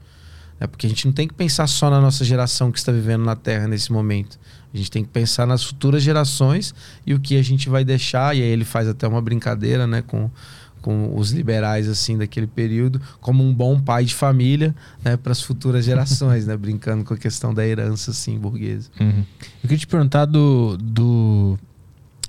É 0.60 0.66
porque 0.66 0.86
a 0.86 0.88
gente 0.88 1.06
não 1.06 1.12
tem 1.12 1.26
que 1.26 1.34
pensar 1.34 1.66
só 1.66 1.88
na 1.88 2.00
nossa 2.00 2.24
geração 2.24 2.70
que 2.70 2.78
está 2.78 2.92
vivendo 2.92 3.24
na 3.24 3.34
Terra 3.34 3.66
nesse 3.66 3.90
momento. 3.90 4.38
A 4.72 4.76
gente 4.76 4.90
tem 4.90 5.02
que 5.02 5.08
pensar 5.08 5.46
nas 5.46 5.64
futuras 5.64 6.02
gerações 6.02 6.74
e 7.06 7.14
o 7.14 7.18
que 7.18 7.36
a 7.36 7.42
gente 7.42 7.68
vai 7.68 7.82
deixar. 7.82 8.36
E 8.36 8.42
aí 8.42 8.48
ele 8.48 8.64
faz 8.64 8.86
até 8.86 9.08
uma 9.08 9.22
brincadeira 9.22 9.86
né, 9.86 10.02
com 10.02 10.30
com 10.80 11.16
os 11.16 11.30
liberais 11.30 11.88
assim 11.88 12.16
daquele 12.16 12.46
período 12.46 13.00
como 13.20 13.44
um 13.44 13.52
bom 13.52 13.80
pai 13.80 14.04
de 14.04 14.14
família 14.14 14.74
né, 15.04 15.16
para 15.16 15.32
as 15.32 15.42
futuras 15.42 15.84
gerações, 15.84 16.46
né, 16.46 16.56
brincando 16.56 17.04
com 17.04 17.14
a 17.14 17.16
questão 17.16 17.52
da 17.52 17.66
herança 17.66 18.10
assim 18.10 18.38
burguesa. 18.38 18.90
Uhum. 19.00 19.24
Eu 19.62 19.62
queria 19.62 19.78
te 19.78 19.86
perguntar 19.86 20.24
do, 20.24 20.76
do 20.76 21.58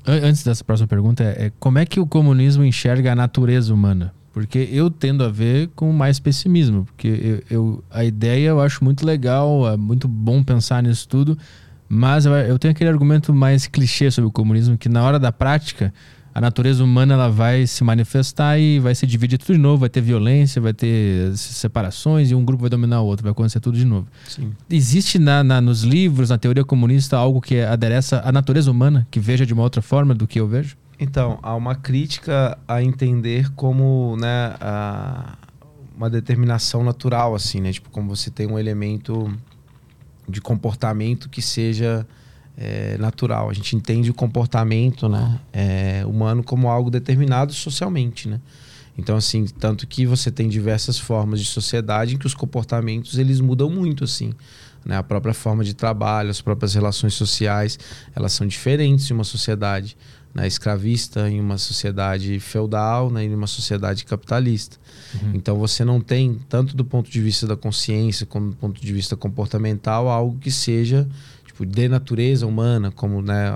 antes 0.05 0.43
dessa 0.43 0.63
próxima 0.63 0.87
pergunta 0.87 1.23
é, 1.23 1.45
é, 1.45 1.51
como 1.59 1.77
é 1.77 1.85
que 1.85 1.99
o 1.99 2.05
comunismo 2.05 2.63
enxerga 2.63 3.11
a 3.11 3.15
natureza 3.15 3.73
humana? 3.73 4.13
Porque 4.33 4.69
eu 4.71 4.89
tendo 4.89 5.23
a 5.23 5.29
ver 5.29 5.69
com 5.75 5.91
mais 5.91 6.17
pessimismo, 6.17 6.85
porque 6.85 7.43
eu, 7.49 7.57
eu 7.57 7.83
a 7.89 8.05
ideia 8.05 8.49
eu 8.49 8.61
acho 8.61 8.83
muito 8.83 9.05
legal, 9.05 9.69
é 9.69 9.75
muito 9.75 10.07
bom 10.07 10.41
pensar 10.41 10.81
nisso 10.81 11.07
tudo, 11.07 11.37
mas 11.87 12.25
eu, 12.25 12.31
eu 12.33 12.57
tenho 12.57 12.71
aquele 12.71 12.89
argumento 12.89 13.33
mais 13.33 13.67
clichê 13.67 14.09
sobre 14.09 14.29
o 14.29 14.31
comunismo 14.31 14.77
que 14.77 14.87
na 14.87 15.03
hora 15.03 15.19
da 15.19 15.31
prática 15.31 15.93
a 16.33 16.39
natureza 16.39 16.83
humana 16.83 17.13
ela 17.13 17.29
vai 17.29 17.67
se 17.67 17.83
manifestar 17.83 18.57
e 18.57 18.79
vai 18.79 18.95
se 18.95 19.05
dividir 19.05 19.37
tudo 19.37 19.53
de 19.53 19.59
novo, 19.59 19.79
vai 19.79 19.89
ter 19.89 20.01
violência, 20.01 20.61
vai 20.61 20.73
ter 20.73 21.35
separações 21.35 22.31
e 22.31 22.35
um 22.35 22.43
grupo 22.43 22.61
vai 22.61 22.69
dominar 22.69 23.01
o 23.01 23.05
outro, 23.05 23.23
vai 23.23 23.31
acontecer 23.31 23.59
tudo 23.59 23.77
de 23.77 23.85
novo. 23.85 24.07
Sim. 24.27 24.53
Existe 24.69 25.19
na, 25.19 25.43
na, 25.43 25.59
nos 25.59 25.83
livros, 25.83 26.29
na 26.29 26.37
teoria 26.37 26.63
comunista, 26.63 27.17
algo 27.17 27.41
que 27.41 27.59
adereça 27.59 28.21
à 28.23 28.31
natureza 28.31 28.71
humana, 28.71 29.05
que 29.11 29.19
veja 29.19 29.45
de 29.45 29.53
uma 29.53 29.63
outra 29.63 29.81
forma 29.81 30.13
do 30.13 30.25
que 30.25 30.39
eu 30.39 30.47
vejo? 30.47 30.77
Então, 30.99 31.39
há 31.41 31.55
uma 31.55 31.75
crítica 31.75 32.57
a 32.67 32.81
entender 32.81 33.49
como 33.55 34.15
né, 34.17 34.55
a, 34.61 35.35
uma 35.97 36.09
determinação 36.09 36.83
natural, 36.83 37.35
assim, 37.35 37.59
né? 37.59 37.73
Tipo, 37.73 37.89
como 37.89 38.15
você 38.15 38.29
tem 38.29 38.47
um 38.47 38.57
elemento 38.57 39.33
de 40.29 40.39
comportamento 40.39 41.27
que 41.27 41.41
seja 41.41 42.07
é, 42.57 42.97
natural. 42.97 43.49
A 43.49 43.53
gente 43.53 43.75
entende 43.75 44.09
o 44.11 44.13
comportamento 44.13 45.07
né, 45.07 45.39
é, 45.51 46.03
humano 46.05 46.43
como 46.43 46.69
algo 46.69 46.89
determinado 46.89 47.53
socialmente. 47.53 48.27
Né? 48.27 48.39
Então, 48.97 49.15
assim, 49.15 49.45
tanto 49.45 49.87
que 49.87 50.05
você 50.05 50.29
tem 50.29 50.47
diversas 50.49 50.99
formas 50.99 51.39
de 51.39 51.45
sociedade 51.45 52.15
em 52.15 52.17
que 52.17 52.27
os 52.27 52.33
comportamentos 52.33 53.17
eles 53.17 53.39
mudam 53.39 53.69
muito, 53.69 54.03
assim. 54.03 54.33
Né? 54.85 54.97
A 54.97 55.03
própria 55.03 55.33
forma 55.33 55.63
de 55.63 55.73
trabalho, 55.73 56.29
as 56.29 56.41
próprias 56.41 56.73
relações 56.73 57.13
sociais, 57.13 57.79
elas 58.15 58.33
são 58.33 58.45
diferentes 58.45 59.09
em 59.09 59.13
uma 59.13 59.23
sociedade 59.23 59.97
né? 60.33 60.47
escravista, 60.47 61.29
em 61.29 61.39
uma 61.39 61.57
sociedade 61.57 62.39
feudal, 62.39 63.09
né? 63.09 63.23
em 63.23 63.33
uma 63.33 63.47
sociedade 63.47 64.05
capitalista. 64.05 64.77
Uhum. 65.21 65.31
Então, 65.35 65.57
você 65.57 65.85
não 65.85 65.99
tem, 66.01 66.39
tanto 66.49 66.75
do 66.75 66.83
ponto 66.83 67.09
de 67.09 67.21
vista 67.21 67.47
da 67.47 67.55
consciência 67.55 68.25
como 68.25 68.51
do 68.51 68.55
ponto 68.55 68.81
de 68.81 68.93
vista 68.93 69.15
comportamental, 69.15 70.09
algo 70.09 70.37
que 70.37 70.51
seja 70.51 71.07
tipo, 71.61 71.65
de 71.65 71.87
natureza 71.87 72.45
humana, 72.45 72.91
como 72.91 73.21
né, 73.21 73.51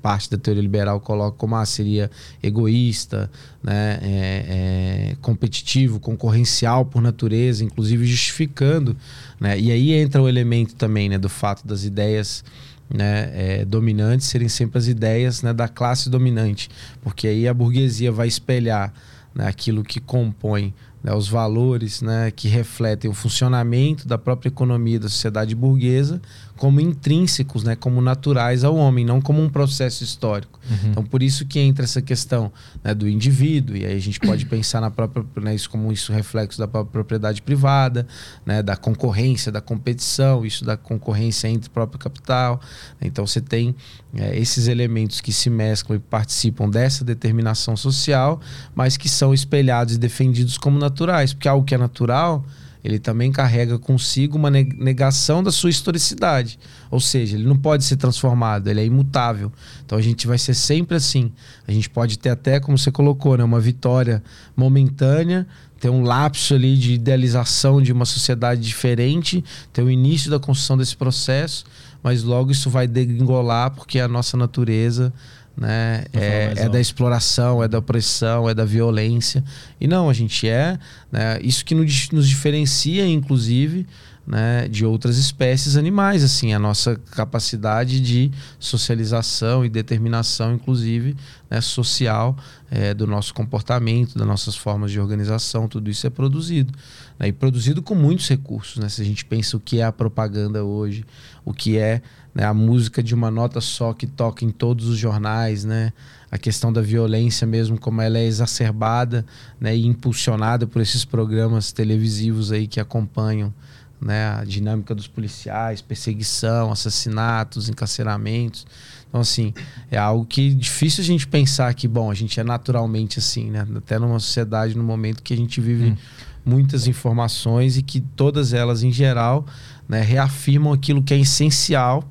parte 0.00 0.30
da 0.30 0.38
teoria 0.38 0.62
liberal 0.62 1.00
coloca 1.00 1.36
como 1.36 1.56
ah, 1.56 1.66
seria 1.66 2.10
egoísta, 2.42 3.30
né, 3.62 3.98
é, 4.02 5.10
é, 5.12 5.16
competitivo, 5.20 5.98
concorrencial 5.98 6.84
por 6.84 7.02
natureza, 7.02 7.64
inclusive 7.64 8.06
justificando. 8.06 8.96
Né, 9.40 9.58
e 9.58 9.70
aí 9.70 9.92
entra 9.92 10.22
o 10.22 10.28
elemento 10.28 10.74
também 10.74 11.08
né, 11.08 11.18
do 11.18 11.28
fato 11.28 11.66
das 11.66 11.84
ideias 11.84 12.44
né, 12.88 13.30
é, 13.32 13.64
dominantes 13.64 14.26
serem 14.26 14.48
sempre 14.48 14.78
as 14.78 14.86
ideias 14.86 15.42
né, 15.42 15.52
da 15.52 15.68
classe 15.68 16.08
dominante, 16.08 16.68
porque 17.02 17.26
aí 17.26 17.48
a 17.48 17.54
burguesia 17.54 18.12
vai 18.12 18.28
espelhar 18.28 18.92
né, 19.34 19.48
aquilo 19.48 19.82
que 19.82 20.00
compõe 20.00 20.72
né, 21.02 21.12
os 21.14 21.28
valores 21.28 22.00
né, 22.00 22.30
que 22.30 22.46
refletem 22.48 23.10
o 23.10 23.14
funcionamento 23.14 24.06
da 24.06 24.16
própria 24.16 24.48
economia 24.48 25.00
da 25.00 25.08
sociedade 25.08 25.54
burguesa 25.54 26.20
como 26.56 26.80
intrínsecos, 26.80 27.64
né, 27.64 27.74
como 27.74 28.00
naturais 28.00 28.62
ao 28.62 28.76
homem, 28.76 29.04
não 29.04 29.20
como 29.20 29.42
um 29.42 29.48
processo 29.48 30.04
histórico. 30.04 30.60
Uhum. 30.70 30.90
Então, 30.90 31.04
por 31.04 31.22
isso 31.22 31.44
que 31.44 31.58
entra 31.58 31.84
essa 31.84 32.00
questão 32.00 32.52
né, 32.82 32.94
do 32.94 33.08
indivíduo, 33.08 33.76
e 33.76 33.84
aí 33.84 33.96
a 33.96 34.00
gente 34.00 34.20
pode 34.20 34.46
pensar 34.46 34.80
na 34.80 34.90
própria, 34.90 35.24
né, 35.42 35.54
isso 35.54 35.68
como 35.68 35.92
isso 35.92 36.12
reflexo 36.12 36.58
da 36.58 36.68
própria 36.68 36.92
propriedade 36.92 37.42
privada, 37.42 38.06
né, 38.46 38.62
da 38.62 38.76
concorrência, 38.76 39.50
da 39.50 39.60
competição, 39.60 40.46
isso 40.46 40.64
da 40.64 40.76
concorrência 40.76 41.48
entre 41.48 41.68
o 41.68 41.72
próprio 41.72 41.98
capital. 41.98 42.60
Então, 43.00 43.26
você 43.26 43.40
tem 43.40 43.74
é, 44.14 44.38
esses 44.38 44.68
elementos 44.68 45.20
que 45.20 45.32
se 45.32 45.50
mesclam 45.50 45.96
e 45.96 45.98
participam 45.98 46.70
dessa 46.70 47.04
determinação 47.04 47.76
social, 47.76 48.40
mas 48.74 48.96
que 48.96 49.08
são 49.08 49.34
espelhados 49.34 49.96
e 49.96 49.98
defendidos 49.98 50.56
como 50.56 50.78
naturais, 50.78 51.34
porque 51.34 51.48
algo 51.48 51.66
que 51.66 51.74
é 51.74 51.78
natural 51.78 52.44
ele 52.84 52.98
também 52.98 53.32
carrega 53.32 53.78
consigo 53.78 54.36
uma 54.36 54.50
negação 54.50 55.42
da 55.42 55.50
sua 55.50 55.70
historicidade. 55.70 56.58
Ou 56.90 57.00
seja, 57.00 57.34
ele 57.34 57.46
não 57.46 57.56
pode 57.56 57.82
ser 57.82 57.96
transformado, 57.96 58.68
ele 58.68 58.78
é 58.78 58.84
imutável. 58.84 59.50
Então 59.86 59.96
a 59.96 60.02
gente 60.02 60.26
vai 60.26 60.36
ser 60.36 60.52
sempre 60.52 60.94
assim. 60.94 61.32
A 61.66 61.72
gente 61.72 61.88
pode 61.88 62.18
ter 62.18 62.28
até, 62.28 62.60
como 62.60 62.76
você 62.76 62.92
colocou, 62.92 63.38
né, 63.38 63.42
uma 63.42 63.58
vitória 63.58 64.22
momentânea, 64.54 65.46
ter 65.80 65.88
um 65.88 66.02
lapso 66.02 66.54
ali 66.54 66.76
de 66.76 66.92
idealização 66.92 67.80
de 67.80 67.90
uma 67.90 68.04
sociedade 68.04 68.60
diferente, 68.60 69.42
ter 69.72 69.82
o 69.82 69.90
início 69.90 70.30
da 70.30 70.38
construção 70.38 70.76
desse 70.76 70.94
processo, 70.94 71.64
mas 72.02 72.22
logo 72.22 72.52
isso 72.52 72.68
vai 72.68 72.86
degringolar 72.86 73.70
porque 73.70 73.98
a 73.98 74.06
nossa 74.06 74.36
natureza 74.36 75.10
né? 75.56 76.04
É, 76.12 76.52
é 76.56 76.68
da 76.68 76.80
exploração, 76.80 77.62
é 77.62 77.68
da 77.68 77.78
opressão, 77.78 78.48
é 78.48 78.54
da 78.54 78.64
violência. 78.64 79.44
E 79.80 79.86
não, 79.86 80.08
a 80.08 80.12
gente 80.12 80.48
é. 80.48 80.78
Né? 81.10 81.38
Isso 81.42 81.64
que 81.64 81.74
nos, 81.74 82.10
nos 82.10 82.28
diferencia, 82.28 83.06
inclusive, 83.06 83.86
né, 84.26 84.66
de 84.68 84.86
outras 84.86 85.18
espécies 85.18 85.76
animais, 85.76 86.24
assim, 86.24 86.54
a 86.54 86.58
nossa 86.58 86.96
capacidade 87.10 88.00
de 88.00 88.30
socialização 88.58 89.64
e 89.64 89.68
determinação, 89.68 90.54
inclusive, 90.54 91.14
né, 91.50 91.60
social 91.60 92.34
é, 92.70 92.94
do 92.94 93.06
nosso 93.06 93.34
comportamento, 93.34 94.16
das 94.16 94.26
nossas 94.26 94.56
formas 94.56 94.90
de 94.90 94.98
organização, 94.98 95.68
tudo 95.68 95.90
isso 95.90 96.06
é 96.06 96.10
produzido. 96.10 96.72
Né, 97.18 97.28
e 97.28 97.32
produzido 97.32 97.82
com 97.82 97.94
muitos 97.94 98.26
recursos. 98.28 98.78
Né, 98.78 98.88
se 98.88 99.02
a 99.02 99.04
gente 99.04 99.24
pensa 99.24 99.56
o 99.56 99.60
que 99.60 99.80
é 99.80 99.84
a 99.84 99.92
propaganda 99.92 100.64
hoje, 100.64 101.04
o 101.44 101.52
que 101.52 101.76
é 101.76 102.00
né, 102.34 102.44
a 102.44 102.52
música 102.52 103.02
de 103.02 103.14
uma 103.14 103.30
nota 103.30 103.60
só 103.60 103.92
que 103.92 104.06
toca 104.06 104.44
em 104.44 104.50
todos 104.50 104.88
os 104.88 104.98
jornais, 104.98 105.64
né? 105.64 105.92
A 106.30 106.36
questão 106.36 106.72
da 106.72 106.82
violência 106.82 107.46
mesmo, 107.46 107.78
como 107.78 108.02
ela 108.02 108.18
é 108.18 108.24
exacerbada 108.24 109.24
né, 109.60 109.76
e 109.76 109.86
impulsionada 109.86 110.66
por 110.66 110.82
esses 110.82 111.04
programas 111.04 111.70
televisivos 111.70 112.50
aí 112.50 112.66
que 112.66 112.80
acompanham 112.80 113.54
né, 114.00 114.34
a 114.40 114.44
dinâmica 114.44 114.96
dos 114.96 115.06
policiais, 115.06 115.80
perseguição, 115.80 116.72
assassinatos, 116.72 117.68
encarceramentos. 117.68 118.66
Então, 119.08 119.20
assim, 119.20 119.54
é 119.92 119.96
algo 119.96 120.26
que 120.26 120.50
é 120.50 120.54
difícil 120.54 121.04
a 121.04 121.06
gente 121.06 121.24
pensar 121.28 121.72
que, 121.72 121.86
bom, 121.86 122.10
a 122.10 122.14
gente 122.14 122.40
é 122.40 122.42
naturalmente 122.42 123.20
assim, 123.20 123.48
né? 123.48 123.64
Até 123.76 123.96
numa 123.96 124.18
sociedade, 124.18 124.76
no 124.76 124.82
momento 124.82 125.22
que 125.22 125.32
a 125.32 125.36
gente 125.36 125.60
vive 125.60 125.90
hum. 125.90 125.96
muitas 126.44 126.88
informações 126.88 127.76
e 127.76 127.82
que 127.82 128.00
todas 128.00 128.52
elas, 128.52 128.82
em 128.82 128.90
geral, 128.90 129.46
né, 129.88 130.00
reafirmam 130.00 130.72
aquilo 130.72 131.00
que 131.00 131.14
é 131.14 131.18
essencial 131.18 132.02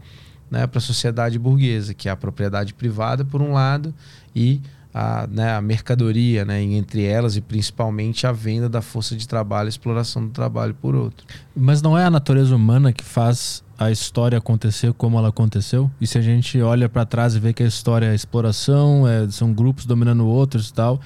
né, 0.54 0.68
para 0.68 0.78
a 0.78 0.82
sociedade 0.82 1.40
burguesa, 1.40 1.96
que 1.96 2.08
é 2.08 2.12
a 2.12 2.16
propriedade 2.16 2.76
privada, 2.76 3.26
por 3.26 3.42
um 3.42 3.54
lado, 3.54 3.92
e 4.36 4.62
a, 4.94 5.26
né, 5.26 5.56
a 5.56 5.60
mercadoria, 5.60 6.46
né, 6.46 6.62
entre 6.62 7.04
elas, 7.04 7.36
e 7.36 7.42
principalmente 7.42 8.28
a 8.28 8.32
venda 8.32 8.70
da 8.70 8.80
força 8.80 9.16
de 9.16 9.28
trabalho, 9.28 9.66
a 9.66 9.70
exploração 9.70 10.24
do 10.24 10.30
trabalho 10.30 10.76
por 10.76 10.94
outro. 10.94 11.26
Mas 11.56 11.82
não 11.82 11.98
é 11.98 12.06
a 12.06 12.12
natureza 12.12 12.56
humana 12.56 12.94
que 12.94 13.04
faz 13.04 13.64
a 13.80 13.90
história 13.90 14.38
acontecer 14.38 14.94
como 14.94 15.18
ela 15.18 15.30
aconteceu? 15.30 15.90
E 16.00 16.06
se 16.06 16.20
a 16.20 16.22
gente 16.22 16.62
olha 16.62 16.88
para 16.88 17.04
trás 17.04 17.34
e 17.34 17.40
vê 17.40 17.52
que 17.52 17.64
a 17.64 17.68
história 17.68 18.06
é 18.06 18.14
exploração, 18.14 19.08
é, 19.08 19.28
são 19.32 19.52
grupos 19.52 19.88
dominando 19.88 20.28
outros 20.28 20.70
e 20.70 20.74
tal, 20.74 21.02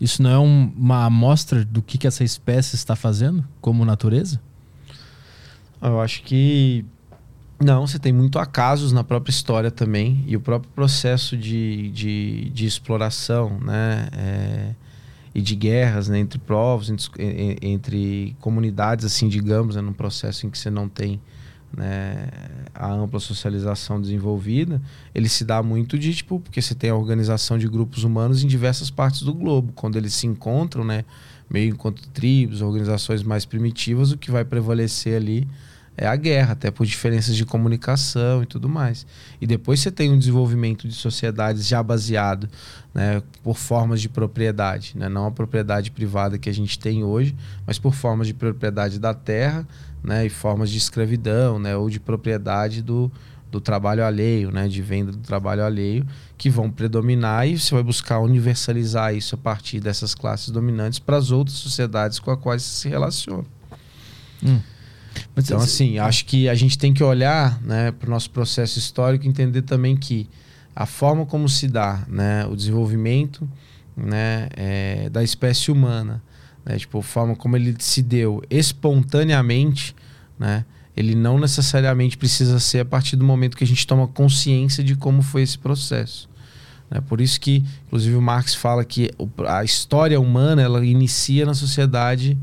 isso 0.00 0.22
não 0.22 0.30
é 0.30 0.38
um, 0.38 0.72
uma 0.74 1.04
amostra 1.04 1.62
do 1.66 1.82
que, 1.82 1.98
que 1.98 2.06
essa 2.06 2.24
espécie 2.24 2.74
está 2.74 2.96
fazendo 2.96 3.46
como 3.60 3.84
natureza? 3.84 4.40
Eu 5.82 6.00
acho 6.00 6.22
que 6.22 6.86
não, 7.58 7.86
você 7.86 7.98
tem 7.98 8.12
muito 8.12 8.38
acasos 8.38 8.92
na 8.92 9.02
própria 9.02 9.30
história 9.30 9.70
também 9.70 10.22
e 10.26 10.36
o 10.36 10.40
próprio 10.40 10.70
processo 10.72 11.36
de, 11.36 11.90
de, 11.90 12.50
de 12.50 12.66
exploração, 12.66 13.58
né? 13.60 14.08
É, 14.12 14.74
e 15.34 15.42
de 15.42 15.54
guerras 15.54 16.08
né? 16.08 16.18
entre 16.18 16.38
povos, 16.38 16.88
entre, 16.88 17.12
entre, 17.60 18.34
comunidades, 18.40 19.04
assim, 19.04 19.28
digamos, 19.28 19.76
né? 19.76 19.82
num 19.82 19.92
processo 19.92 20.46
em 20.46 20.50
que 20.50 20.58
você 20.58 20.70
não 20.70 20.88
tem 20.88 21.20
né? 21.76 22.26
a 22.74 22.90
ampla 22.90 23.20
socialização 23.20 24.00
desenvolvida, 24.00 24.80
ele 25.14 25.28
se 25.28 25.44
dá 25.44 25.62
muito 25.62 25.98
de, 25.98 26.14
tipo, 26.14 26.40
porque 26.40 26.62
você 26.62 26.74
tem 26.74 26.88
a 26.88 26.94
organização 26.94 27.58
de 27.58 27.68
grupos 27.68 28.02
humanos 28.02 28.42
em 28.42 28.46
diversas 28.46 28.90
partes 28.90 29.20
do 29.22 29.34
globo. 29.34 29.72
Quando 29.74 29.96
eles 29.96 30.14
se 30.14 30.26
encontram, 30.26 30.82
né? 30.84 31.04
meio 31.50 31.74
enquanto 31.74 32.08
tribos, 32.08 32.62
organizações 32.62 33.22
mais 33.22 33.44
primitivas, 33.44 34.12
o 34.12 34.16
que 34.16 34.30
vai 34.30 34.44
prevalecer 34.44 35.16
ali 35.16 35.46
é 35.96 36.06
a 36.06 36.14
guerra, 36.14 36.52
até 36.52 36.70
por 36.70 36.84
diferenças 36.84 37.34
de 37.34 37.44
comunicação 37.44 38.42
e 38.42 38.46
tudo 38.46 38.68
mais. 38.68 39.06
E 39.40 39.46
depois 39.46 39.80
você 39.80 39.90
tem 39.90 40.10
um 40.10 40.18
desenvolvimento 40.18 40.86
de 40.86 40.94
sociedades 40.94 41.66
já 41.66 41.82
baseado 41.82 42.48
né, 42.94 43.22
por 43.42 43.56
formas 43.56 44.00
de 44.00 44.08
propriedade, 44.08 44.92
né, 44.96 45.08
não 45.08 45.26
a 45.26 45.30
propriedade 45.30 45.90
privada 45.90 46.38
que 46.38 46.50
a 46.50 46.54
gente 46.54 46.78
tem 46.78 47.02
hoje, 47.02 47.34
mas 47.66 47.78
por 47.78 47.94
formas 47.94 48.26
de 48.26 48.34
propriedade 48.34 48.98
da 48.98 49.14
terra 49.14 49.66
né, 50.04 50.26
e 50.26 50.28
formas 50.28 50.70
de 50.70 50.76
escravidão 50.76 51.58
né, 51.58 51.74
ou 51.76 51.88
de 51.88 51.98
propriedade 51.98 52.82
do, 52.82 53.10
do 53.50 53.60
trabalho 53.60 54.04
alheio, 54.04 54.50
né, 54.50 54.68
de 54.68 54.82
venda 54.82 55.12
do 55.12 55.18
trabalho 55.18 55.64
alheio, 55.64 56.06
que 56.36 56.50
vão 56.50 56.70
predominar 56.70 57.48
e 57.48 57.58
você 57.58 57.74
vai 57.74 57.82
buscar 57.82 58.18
universalizar 58.20 59.14
isso 59.14 59.34
a 59.34 59.38
partir 59.38 59.80
dessas 59.80 60.14
classes 60.14 60.50
dominantes 60.50 60.98
para 60.98 61.16
as 61.16 61.30
outras 61.30 61.56
sociedades 61.56 62.18
com 62.18 62.30
as 62.30 62.38
quais 62.38 62.62
se 62.62 62.86
relaciona. 62.86 63.44
Hum. 64.44 64.60
Então, 65.36 65.58
assim, 65.58 65.98
acho 65.98 66.24
que 66.24 66.48
a 66.48 66.54
gente 66.54 66.78
tem 66.78 66.92
que 66.92 67.02
olhar 67.02 67.60
né, 67.62 67.92
para 67.92 68.06
o 68.06 68.10
nosso 68.10 68.30
processo 68.30 68.78
histórico 68.78 69.24
e 69.24 69.28
entender 69.28 69.62
também 69.62 69.96
que 69.96 70.28
a 70.74 70.86
forma 70.86 71.24
como 71.24 71.48
se 71.48 71.68
dá 71.68 72.04
né, 72.08 72.46
o 72.46 72.56
desenvolvimento 72.56 73.48
né, 73.96 74.48
é, 74.56 75.08
da 75.10 75.22
espécie 75.22 75.70
humana, 75.70 76.22
né, 76.64 76.78
tipo, 76.78 76.98
a 76.98 77.02
forma 77.02 77.34
como 77.34 77.56
ele 77.56 77.74
se 77.78 78.02
deu 78.02 78.42
espontaneamente, 78.50 79.94
né, 80.38 80.64
ele 80.96 81.14
não 81.14 81.38
necessariamente 81.38 82.16
precisa 82.16 82.58
ser 82.58 82.80
a 82.80 82.84
partir 82.84 83.16
do 83.16 83.24
momento 83.24 83.56
que 83.56 83.64
a 83.64 83.66
gente 83.66 83.86
toma 83.86 84.06
consciência 84.06 84.82
de 84.82 84.96
como 84.96 85.22
foi 85.22 85.42
esse 85.42 85.58
processo. 85.58 86.28
Né? 86.90 87.00
Por 87.00 87.20
isso 87.20 87.40
que, 87.40 87.64
inclusive, 87.86 88.16
o 88.16 88.22
Marx 88.22 88.54
fala 88.54 88.84
que 88.84 89.10
a 89.46 89.62
história 89.64 90.20
humana 90.20 90.62
ela 90.62 90.84
inicia 90.84 91.44
na 91.44 91.54
sociedade 91.54 92.38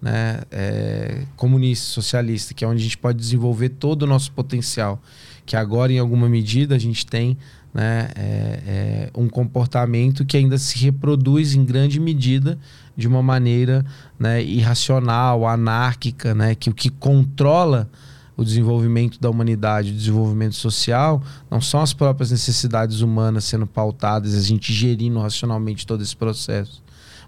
né, 0.00 0.40
é, 0.50 1.24
comunista, 1.36 1.86
socialista, 1.86 2.54
que 2.54 2.64
é 2.64 2.68
onde 2.68 2.80
a 2.80 2.84
gente 2.84 2.98
pode 2.98 3.18
desenvolver 3.18 3.70
todo 3.70 4.02
o 4.02 4.06
nosso 4.06 4.32
potencial. 4.32 5.00
Que 5.44 5.56
agora, 5.56 5.92
em 5.92 5.98
alguma 5.98 6.28
medida, 6.28 6.74
a 6.74 6.78
gente 6.78 7.06
tem 7.06 7.36
né, 7.72 8.10
é, 8.14 8.62
é, 8.66 9.10
um 9.14 9.28
comportamento 9.28 10.24
que 10.24 10.36
ainda 10.36 10.58
se 10.58 10.78
reproduz 10.78 11.54
em 11.54 11.64
grande 11.64 12.00
medida 12.00 12.58
de 12.96 13.06
uma 13.06 13.22
maneira 13.22 13.84
né, 14.18 14.42
irracional, 14.42 15.46
anárquica, 15.46 16.34
né, 16.34 16.54
que 16.54 16.70
o 16.70 16.74
que 16.74 16.90
controla 16.90 17.88
o 18.36 18.44
desenvolvimento 18.44 19.20
da 19.20 19.28
humanidade, 19.28 19.90
o 19.90 19.94
desenvolvimento 19.94 20.54
social, 20.54 21.20
não 21.50 21.60
são 21.60 21.80
as 21.80 21.92
próprias 21.92 22.30
necessidades 22.30 23.00
humanas 23.00 23.44
sendo 23.44 23.66
pautadas, 23.66 24.34
a 24.34 24.40
gente 24.40 24.72
gerindo 24.72 25.18
racionalmente 25.18 25.84
todo 25.84 26.02
esse 26.02 26.16
processo, 26.16 26.82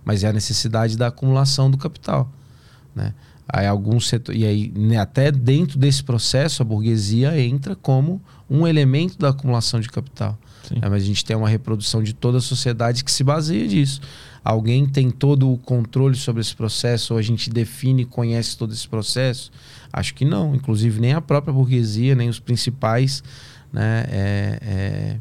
mas 0.04 0.22
é 0.22 0.28
a 0.28 0.32
necessidade 0.32 0.96
da 0.96 1.08
acumulação 1.08 1.68
do 1.68 1.76
capital. 1.76 2.30
Né? 2.94 3.14
Aí 3.48 3.66
algum 3.66 3.98
setor, 3.98 4.34
e 4.34 4.46
aí 4.46 4.72
né, 4.76 4.98
até 4.98 5.32
dentro 5.32 5.78
desse 5.78 6.04
processo 6.04 6.62
a 6.62 6.64
burguesia 6.64 7.40
entra 7.40 7.74
como 7.74 8.20
um 8.48 8.66
elemento 8.66 9.18
da 9.18 9.30
acumulação 9.30 9.80
de 9.80 9.88
capital. 9.88 10.38
Né? 10.70 10.88
Mas 10.88 11.02
a 11.02 11.06
gente 11.06 11.24
tem 11.24 11.36
uma 11.36 11.48
reprodução 11.48 12.02
de 12.02 12.12
toda 12.12 12.38
a 12.38 12.40
sociedade 12.40 13.02
que 13.02 13.10
se 13.10 13.24
baseia 13.24 13.66
disso. 13.66 14.00
Alguém 14.44 14.86
tem 14.86 15.10
todo 15.10 15.52
o 15.52 15.58
controle 15.58 16.16
sobre 16.16 16.40
esse 16.40 16.54
processo, 16.54 17.12
ou 17.12 17.18
a 17.18 17.22
gente 17.22 17.50
define 17.50 18.02
e 18.02 18.06
conhece 18.06 18.56
todo 18.56 18.72
esse 18.72 18.88
processo? 18.88 19.50
Acho 19.92 20.14
que 20.14 20.24
não. 20.24 20.54
Inclusive, 20.54 21.00
nem 21.00 21.12
a 21.12 21.20
própria 21.20 21.52
burguesia, 21.52 22.14
nem 22.14 22.28
os 22.28 22.38
principais 22.38 23.22
né, 23.72 24.06
é, 24.08 24.58
é, 24.62 25.16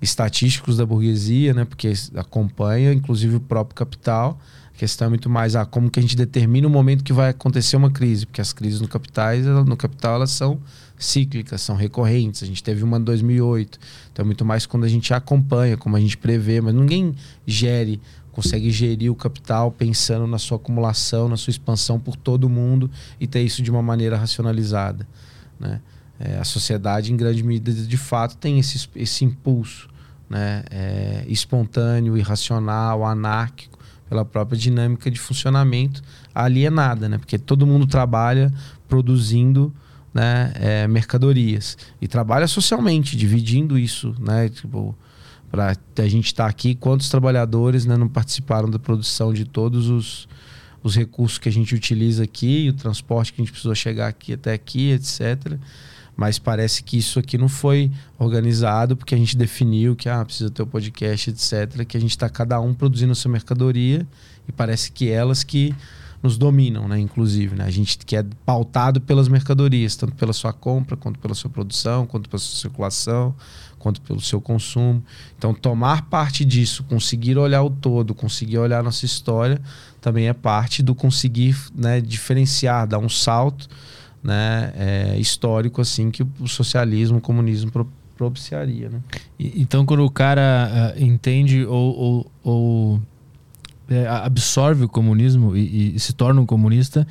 estatísticos 0.00 0.76
da 0.76 0.86
burguesia, 0.86 1.52
né, 1.54 1.64
porque 1.64 1.92
acompanha, 2.14 2.92
inclusive, 2.92 3.36
o 3.36 3.40
próprio 3.40 3.74
capital 3.74 4.38
a 4.74 4.78
questão 4.78 5.06
é 5.06 5.08
muito 5.08 5.28
mais 5.30 5.54
ah, 5.54 5.64
como 5.64 5.90
que 5.90 5.98
a 5.98 6.02
gente 6.02 6.16
determina 6.16 6.66
o 6.66 6.70
momento 6.70 7.04
que 7.04 7.12
vai 7.12 7.30
acontecer 7.30 7.76
uma 7.76 7.90
crise, 7.90 8.26
porque 8.26 8.40
as 8.40 8.52
crises 8.52 8.80
no 8.80 8.88
capitais, 8.88 9.44
no 9.44 9.76
capital 9.76 10.16
elas 10.16 10.30
são 10.30 10.58
cíclicas, 10.98 11.60
são 11.60 11.76
recorrentes. 11.76 12.42
A 12.42 12.46
gente 12.46 12.62
teve 12.62 12.82
uma 12.82 12.98
em 12.98 13.02
2008. 13.02 13.78
Então 14.12 14.22
é 14.22 14.26
muito 14.26 14.44
mais 14.44 14.66
quando 14.66 14.84
a 14.84 14.88
gente 14.88 15.12
acompanha, 15.12 15.76
como 15.76 15.96
a 15.96 16.00
gente 16.00 16.16
prevê, 16.16 16.60
mas 16.60 16.74
ninguém 16.74 17.14
gere, 17.46 18.00
consegue 18.32 18.70
gerir 18.70 19.10
o 19.10 19.14
capital 19.14 19.70
pensando 19.70 20.26
na 20.26 20.38
sua 20.38 20.56
acumulação, 20.56 21.28
na 21.28 21.36
sua 21.36 21.50
expansão 21.50 22.00
por 22.00 22.16
todo 22.16 22.48
mundo 22.48 22.90
e 23.20 23.26
ter 23.26 23.42
isso 23.42 23.62
de 23.62 23.70
uma 23.70 23.82
maneira 23.82 24.16
racionalizada, 24.16 25.06
né? 25.60 25.80
é, 26.22 26.38
a 26.38 26.44
sociedade, 26.44 27.12
em 27.12 27.16
grande 27.16 27.42
medida, 27.42 27.72
de 27.72 27.96
fato, 27.96 28.36
tem 28.36 28.58
esse, 28.60 28.88
esse 28.94 29.24
impulso 29.24 29.88
né, 30.30 30.62
é, 30.70 31.24
espontâneo, 31.26 32.16
irracional, 32.16 33.04
anárquico, 33.04 33.78
pela 34.12 34.26
própria 34.26 34.58
dinâmica 34.58 35.10
de 35.10 35.18
funcionamento 35.18 36.02
alienada, 36.34 37.08
né? 37.08 37.16
Porque 37.16 37.38
todo 37.38 37.66
mundo 37.66 37.86
trabalha 37.86 38.52
produzindo 38.86 39.72
né, 40.12 40.52
é, 40.56 40.86
mercadorias 40.86 41.78
e 41.98 42.06
trabalha 42.06 42.46
socialmente, 42.46 43.16
dividindo 43.16 43.78
isso, 43.78 44.14
né? 44.20 44.50
Tipo, 44.50 44.94
para 45.50 45.74
a 45.96 46.08
gente 46.08 46.26
estar 46.26 46.44
tá 46.44 46.50
aqui, 46.50 46.74
quantos 46.74 47.08
trabalhadores 47.08 47.86
né, 47.86 47.96
não 47.96 48.06
participaram 48.06 48.68
da 48.68 48.78
produção 48.78 49.32
de 49.32 49.46
todos 49.46 49.88
os, 49.88 50.28
os 50.82 50.94
recursos 50.94 51.38
que 51.38 51.48
a 51.48 51.52
gente 51.52 51.74
utiliza 51.74 52.24
aqui, 52.24 52.68
o 52.68 52.74
transporte 52.74 53.32
que 53.32 53.40
a 53.40 53.44
gente 53.44 53.52
precisou 53.52 53.74
chegar 53.74 54.08
aqui 54.08 54.34
até 54.34 54.52
aqui, 54.52 54.90
etc. 54.90 55.56
Mas 56.16 56.38
parece 56.38 56.82
que 56.82 56.98
isso 56.98 57.18
aqui 57.18 57.38
não 57.38 57.48
foi 57.48 57.90
organizado 58.18 58.96
porque 58.96 59.14
a 59.14 59.18
gente 59.18 59.36
definiu 59.36 59.96
que 59.96 60.08
ah, 60.08 60.24
precisa 60.24 60.50
ter 60.50 60.62
o 60.62 60.66
um 60.66 60.68
podcast, 60.68 61.30
etc. 61.30 61.84
Que 61.86 61.96
a 61.96 62.00
gente 62.00 62.10
está 62.10 62.28
cada 62.28 62.60
um 62.60 62.74
produzindo 62.74 63.12
a 63.12 63.14
sua 63.14 63.30
mercadoria 63.30 64.06
e 64.46 64.52
parece 64.52 64.92
que 64.92 65.08
elas 65.08 65.42
que 65.42 65.74
nos 66.22 66.38
dominam, 66.38 66.86
né? 66.86 67.00
Inclusive, 67.00 67.56
né? 67.56 67.64
A 67.64 67.70
gente 67.70 67.98
que 67.98 68.14
é 68.14 68.24
pautado 68.46 69.00
pelas 69.00 69.26
mercadorias, 69.26 69.96
tanto 69.96 70.14
pela 70.14 70.32
sua 70.32 70.52
compra, 70.52 70.96
quanto 70.96 71.18
pela 71.18 71.34
sua 71.34 71.50
produção, 71.50 72.06
quanto 72.06 72.28
pela 72.28 72.38
sua 72.38 72.60
circulação, 72.60 73.34
quanto 73.78 74.00
pelo 74.00 74.20
seu 74.20 74.40
consumo. 74.40 75.02
Então, 75.36 75.52
tomar 75.52 76.02
parte 76.02 76.44
disso, 76.44 76.84
conseguir 76.84 77.36
olhar 77.36 77.62
o 77.64 77.70
todo, 77.70 78.14
conseguir 78.14 78.58
olhar 78.58 78.78
a 78.78 78.82
nossa 78.84 79.04
história, 79.04 79.60
também 80.00 80.28
é 80.28 80.32
parte 80.32 80.82
do 80.82 80.94
conseguir 80.94 81.56
né, 81.74 82.00
diferenciar, 82.00 82.86
dar 82.86 82.98
um 82.98 83.08
salto 83.08 83.68
né, 84.22 84.72
é, 84.76 85.18
histórico 85.18 85.80
assim 85.80 86.10
que 86.10 86.22
o 86.40 86.46
socialismo, 86.46 87.18
o 87.18 87.20
comunismo 87.20 87.70
pro, 87.70 87.88
propiciaria. 88.16 88.88
Né? 88.88 89.00
Então, 89.38 89.84
quando 89.84 90.04
o 90.04 90.10
cara 90.10 90.94
uh, 90.96 91.02
entende 91.02 91.64
ou, 91.64 91.96
ou, 91.96 92.32
ou 92.42 93.02
é, 93.88 94.06
absorve 94.06 94.84
o 94.84 94.88
comunismo 94.88 95.56
e, 95.56 95.96
e 95.96 96.00
se 96.00 96.12
torna 96.12 96.40
um 96.40 96.46
comunista, 96.46 97.06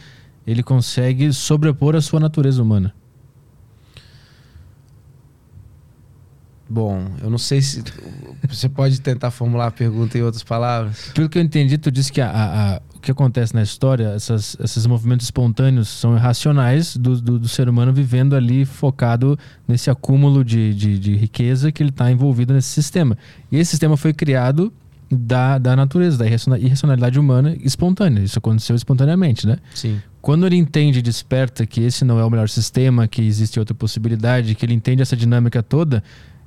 ele 0.47 0.63
consegue 0.63 1.31
sobrepor 1.33 1.95
a 1.95 2.01
sua 2.01 2.19
natureza 2.19 2.61
humana. 2.61 2.93
Bom, 6.69 7.05
eu 7.21 7.29
não 7.29 7.37
sei 7.37 7.61
se. 7.61 7.83
Você 8.47 8.69
pode 8.69 9.01
tentar 9.01 9.29
formular 9.29 9.67
a 9.67 9.71
pergunta 9.71 10.17
em 10.17 10.21
outras 10.21 10.41
palavras? 10.41 11.11
Pelo 11.13 11.27
que 11.27 11.37
eu 11.37 11.41
entendi, 11.41 11.77
tu 11.77 11.91
disse 11.91 12.09
que 12.09 12.21
a, 12.21 12.29
a, 12.29 12.75
a, 12.75 12.81
que 13.01 13.11
acontece 13.11 13.53
na 13.53 13.61
história, 13.61 14.09
essas, 14.09 14.55
esses 14.63 14.85
movimentos 14.85 15.25
espontâneos 15.25 15.89
são 15.89 16.15
irracionais 16.15 16.95
do, 16.95 17.19
do, 17.19 17.39
do 17.39 17.47
ser 17.47 17.67
humano 17.67 17.91
vivendo 17.91 18.35
ali 18.35 18.63
focado 18.65 19.37
nesse 19.67 19.89
acúmulo 19.89 20.43
de, 20.45 20.73
de, 20.73 20.99
de 20.99 21.15
riqueza 21.15 21.71
que 21.71 21.81
ele 21.81 21.89
está 21.89 22.11
envolvido 22.11 22.53
nesse 22.53 22.69
sistema. 22.69 23.17
E 23.51 23.57
esse 23.57 23.71
sistema 23.71 23.97
foi 23.97 24.13
criado 24.13 24.71
da, 25.11 25.57
da 25.57 25.75
natureza, 25.75 26.17
da 26.17 26.27
irracionalidade 26.57 27.19
humana 27.19 27.55
espontânea. 27.61 28.21
Isso 28.21 28.39
aconteceu 28.39 28.75
espontaneamente, 28.75 29.45
né? 29.45 29.57
Sim. 29.73 30.01
Quando 30.21 30.45
ele 30.45 30.55
entende 30.55 30.99
e 30.99 31.01
desperta 31.01 31.65
que 31.65 31.81
esse 31.81 32.05
não 32.05 32.19
é 32.19 32.23
o 32.23 32.29
melhor 32.29 32.47
sistema, 32.47 33.07
que 33.07 33.21
existe 33.21 33.59
outra 33.59 33.75
possibilidade, 33.75 34.55
que 34.55 34.65
ele 34.65 34.73
entende 34.73 35.01
essa 35.01 35.17
dinâmica 35.17 35.61
toda, 35.61 36.01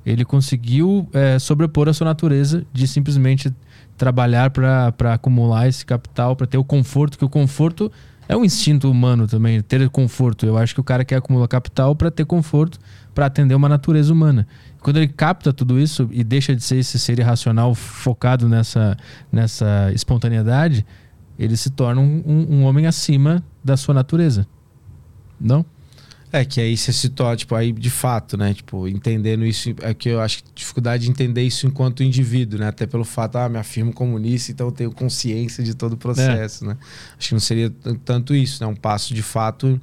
ele 0.05 0.23
conseguiu 0.23 1.07
é, 1.13 1.37
sobrepor 1.37 1.89
a 1.89 1.93
sua 1.93 2.05
natureza 2.05 2.65
de 2.71 2.87
simplesmente 2.87 3.53
trabalhar 3.97 4.49
para 4.49 5.13
acumular 5.13 5.67
esse 5.67 5.85
capital, 5.85 6.35
para 6.35 6.47
ter 6.47 6.57
o 6.57 6.63
conforto, 6.63 7.17
que 7.17 7.25
o 7.25 7.29
conforto 7.29 7.91
é 8.27 8.35
um 8.35 8.43
instinto 8.43 8.89
humano 8.89 9.27
também, 9.27 9.61
ter 9.61 9.87
conforto. 9.89 10.45
Eu 10.45 10.57
acho 10.57 10.73
que 10.73 10.79
o 10.79 10.83
cara 10.83 11.05
quer 11.05 11.17
acumular 11.17 11.47
capital 11.47 11.95
para 11.95 12.09
ter 12.09 12.25
conforto, 12.25 12.79
para 13.13 13.27
atender 13.27 13.55
uma 13.55 13.69
natureza 13.69 14.11
humana. 14.11 14.47
Quando 14.81 14.97
ele 14.97 15.07
capta 15.07 15.53
tudo 15.53 15.79
isso 15.79 16.09
e 16.11 16.23
deixa 16.23 16.55
de 16.55 16.63
ser 16.63 16.77
esse 16.77 16.99
ser 16.99 17.19
irracional 17.19 17.73
focado 17.73 18.49
nessa, 18.49 18.97
nessa 19.31 19.91
espontaneidade, 19.93 20.85
ele 21.37 21.55
se 21.55 21.69
torna 21.69 22.01
um, 22.01 22.23
um, 22.25 22.55
um 22.55 22.63
homem 22.63 22.87
acima 22.87 23.43
da 23.63 23.77
sua 23.77 23.93
natureza. 23.93 24.47
Não? 25.39 25.65
É, 26.35 26.43
que 26.43 26.59
aí 26.59 26.75
você 26.75 26.91
citou, 26.91 27.33
tipo, 27.33 27.55
aí 27.55 27.71
de 27.71 27.89
fato, 27.89 28.35
né? 28.35 28.53
Tipo, 28.53 28.89
entendendo 28.89 29.45
isso, 29.45 29.73
é 29.81 29.93
que 29.93 30.09
eu 30.09 30.19
acho 30.19 30.43
que 30.43 30.49
dificuldade 30.53 31.03
de 31.03 31.09
entender 31.09 31.41
isso 31.41 31.65
enquanto 31.65 32.03
indivíduo, 32.03 32.59
né? 32.59 32.67
Até 32.67 32.85
pelo 32.85 33.05
fato, 33.05 33.37
ah, 33.37 33.47
me 33.47 33.57
afirmo 33.57 33.93
comunista, 33.93 34.51
então 34.51 34.67
eu 34.67 34.71
tenho 34.73 34.91
consciência 34.91 35.63
de 35.63 35.73
todo 35.73 35.93
o 35.93 35.97
processo, 35.97 36.65
é. 36.65 36.67
né? 36.67 36.77
Acho 37.17 37.29
que 37.29 37.33
não 37.35 37.39
seria 37.39 37.73
tanto 38.03 38.35
isso, 38.35 38.61
né? 38.61 38.69
Um 38.69 38.75
passo 38.75 39.13
de 39.13 39.21
fato 39.21 39.79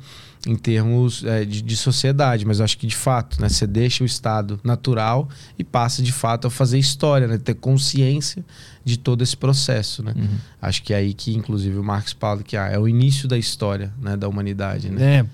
em 0.46 0.56
termos 0.56 1.24
é, 1.24 1.44
de, 1.44 1.62
de, 1.62 1.76
sociedade, 1.76 2.44
mas 2.44 2.58
eu 2.58 2.64
acho 2.64 2.76
que 2.76 2.86
de 2.86 2.96
fato, 2.96 3.40
né, 3.40 3.48
você 3.48 3.66
deixa 3.66 4.02
o 4.02 4.06
estado 4.06 4.58
natural 4.64 5.28
e 5.56 5.62
passa 5.62 6.02
de 6.02 6.12
fato 6.12 6.48
a 6.48 6.50
fazer 6.50 6.78
história, 6.78 7.28
né, 7.28 7.38
ter 7.38 7.54
consciência 7.54 8.44
de 8.84 8.98
todo 8.98 9.22
esse 9.22 9.36
processo, 9.36 10.02
né? 10.02 10.12
Uhum. 10.16 10.38
Acho 10.60 10.82
que 10.82 10.92
é 10.92 10.96
aí 10.96 11.14
que, 11.14 11.32
inclusive, 11.36 11.78
o 11.78 11.84
Marx 11.84 12.16
fala 12.18 12.42
que 12.42 12.56
ah, 12.56 12.66
é 12.66 12.76
o 12.76 12.88
início 12.88 13.28
da 13.28 13.38
história, 13.38 13.92
né, 14.00 14.16
da 14.16 14.28
humanidade, 14.28 14.90
né? 14.90 15.18
É, 15.18 15.26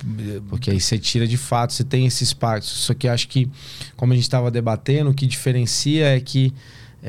porque 0.50 0.70
aí 0.70 0.78
você 0.78 0.98
tira 0.98 1.26
de 1.26 1.38
fato, 1.38 1.72
você 1.72 1.84
tem 1.84 2.04
esse 2.04 2.22
espaço. 2.22 2.76
Só 2.76 2.92
que 2.92 3.08
acho 3.08 3.26
que, 3.28 3.48
como 3.96 4.12
a 4.12 4.16
gente 4.16 4.24
estava 4.24 4.50
debatendo, 4.50 5.08
o 5.08 5.14
que 5.14 5.26
diferencia 5.26 6.08
é 6.14 6.20
que 6.20 6.52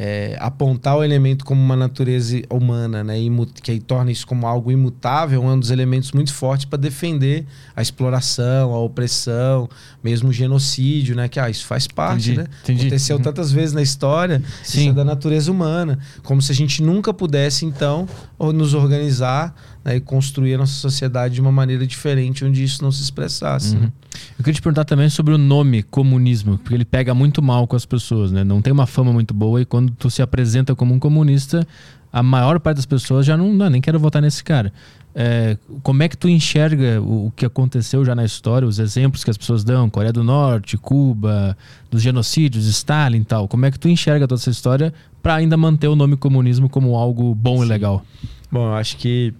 é, 0.02 0.38
apontar 0.40 0.96
o 0.96 1.04
elemento 1.04 1.44
como 1.44 1.62
uma 1.62 1.76
natureza 1.76 2.42
humana, 2.50 3.04
né, 3.04 3.16
que 3.62 3.70
aí 3.70 3.82
torna 3.82 4.10
isso 4.10 4.26
como 4.26 4.48
algo 4.48 4.72
imutável, 4.72 5.44
é 5.44 5.46
um 5.46 5.60
dos 5.60 5.72
elementos 5.72 6.14
muito 6.14 6.34
fortes 6.34 6.64
para 6.64 6.80
defender 6.80 7.46
a 7.76 7.82
exploração, 7.82 8.74
a 8.74 8.80
opressão, 8.80 9.68
mesmo 10.02 10.30
o 10.30 10.32
genocídio, 10.32 11.18
né, 11.18 11.28
que 11.28 11.38
ah, 11.38 11.50
isso 11.50 11.66
faz 11.66 11.86
parte, 11.86 12.32
entendi, 12.32 12.38
né? 12.38 12.48
Entendi. 12.64 12.80
Aconteceu 12.80 13.18
uhum. 13.18 13.22
tantas 13.22 13.52
vezes 13.52 13.74
na 13.74 13.82
história, 13.82 14.42
Sim. 14.64 14.80
isso 14.80 14.90
é 14.92 14.94
da 14.94 15.04
natureza 15.04 15.52
humana, 15.52 16.00
como 16.24 16.42
se 16.42 16.54
a 16.54 16.56
gente 16.56 16.82
nunca 16.82 17.14
pudesse 17.14 17.66
então 17.66 18.08
nos 18.40 18.74
organizar 18.74 19.54
né, 19.90 19.96
e 19.96 20.00
construir 20.00 20.54
a 20.54 20.58
nossa 20.60 20.74
sociedade 20.74 21.34
de 21.36 21.42
uma 21.42 21.52
maneira 21.52 21.86
diferente, 21.86 22.46
onde 22.46 22.64
isso 22.64 22.84
não 22.84 22.92
se 22.92 23.02
expressasse. 23.02 23.76
Uhum. 23.76 23.82
Né? 23.82 23.92
Eu 24.38 24.44
queria 24.44 24.54
te 24.54 24.62
perguntar 24.62 24.86
também 24.86 25.10
sobre 25.10 25.34
o 25.34 25.38
nome 25.38 25.82
comunismo, 25.82 26.60
porque 26.60 26.76
ele 26.76 26.86
pega 26.86 27.14
muito 27.16 27.42
mal 27.42 27.66
com 27.66 27.76
as 27.76 27.86
pessoas, 27.86 28.32
né? 28.32 28.44
Não 28.44 28.62
tem 28.62 28.72
uma 28.72 28.86
fama 28.86 29.12
muito 29.12 29.34
boa 29.34 29.62
e 29.62 29.66
quando 29.66 29.92
tu 29.92 30.10
se 30.10 30.22
apresenta 30.22 30.76
como 30.76 30.94
um 30.94 31.00
comunista, 31.00 31.68
a 32.14 32.22
maior 32.22 32.60
parte 32.60 32.78
das 32.78 32.86
pessoas 32.86 33.26
já 33.26 33.36
não, 33.36 33.52
não 33.52 33.70
nem 33.70 33.82
quero 33.82 34.00
votar 34.00 34.22
nesse 34.22 34.44
cara. 34.44 34.72
É, 35.16 35.58
como 35.82 36.04
é 36.04 36.08
que 36.08 36.16
tu 36.16 36.30
enxerga 36.30 37.02
o, 37.02 37.28
o, 37.28 37.32
que 37.32 37.44
aconteceu 37.44 38.06
já 38.06 38.14
na 38.14 38.24
história, 38.24 38.68
os 38.68 38.78
exemplos 38.78 39.24
que 39.24 39.32
as 39.32 39.38
pessoas 39.38 39.64
dão, 39.64 39.90
Coreia 39.90 40.14
do 40.14 40.24
Norte, 40.24 40.78
Cuba, 40.78 41.58
dos 41.90 42.02
genocídios, 42.02 42.68
Stalin 42.68 43.22
e 43.22 43.26
tal? 43.26 43.48
Como 43.48 43.66
é 43.66 43.72
que 43.72 43.80
tu 43.80 43.90
enxerga 43.90 44.28
toda 44.28 44.40
essa 44.40 44.52
história 44.52 44.94
para 45.22 45.36
ainda 45.36 45.58
manter 45.58 45.88
o 45.88 45.96
nome 45.96 46.16
comunismo 46.16 46.70
como 46.70 46.96
algo 46.96 47.34
bom 47.34 47.58
Sim. 47.58 47.66
e 47.66 47.68
legal? 47.68 48.06
Bom, 48.52 48.68
eu 48.68 48.76
acho 48.76 48.98
que 48.98 49.34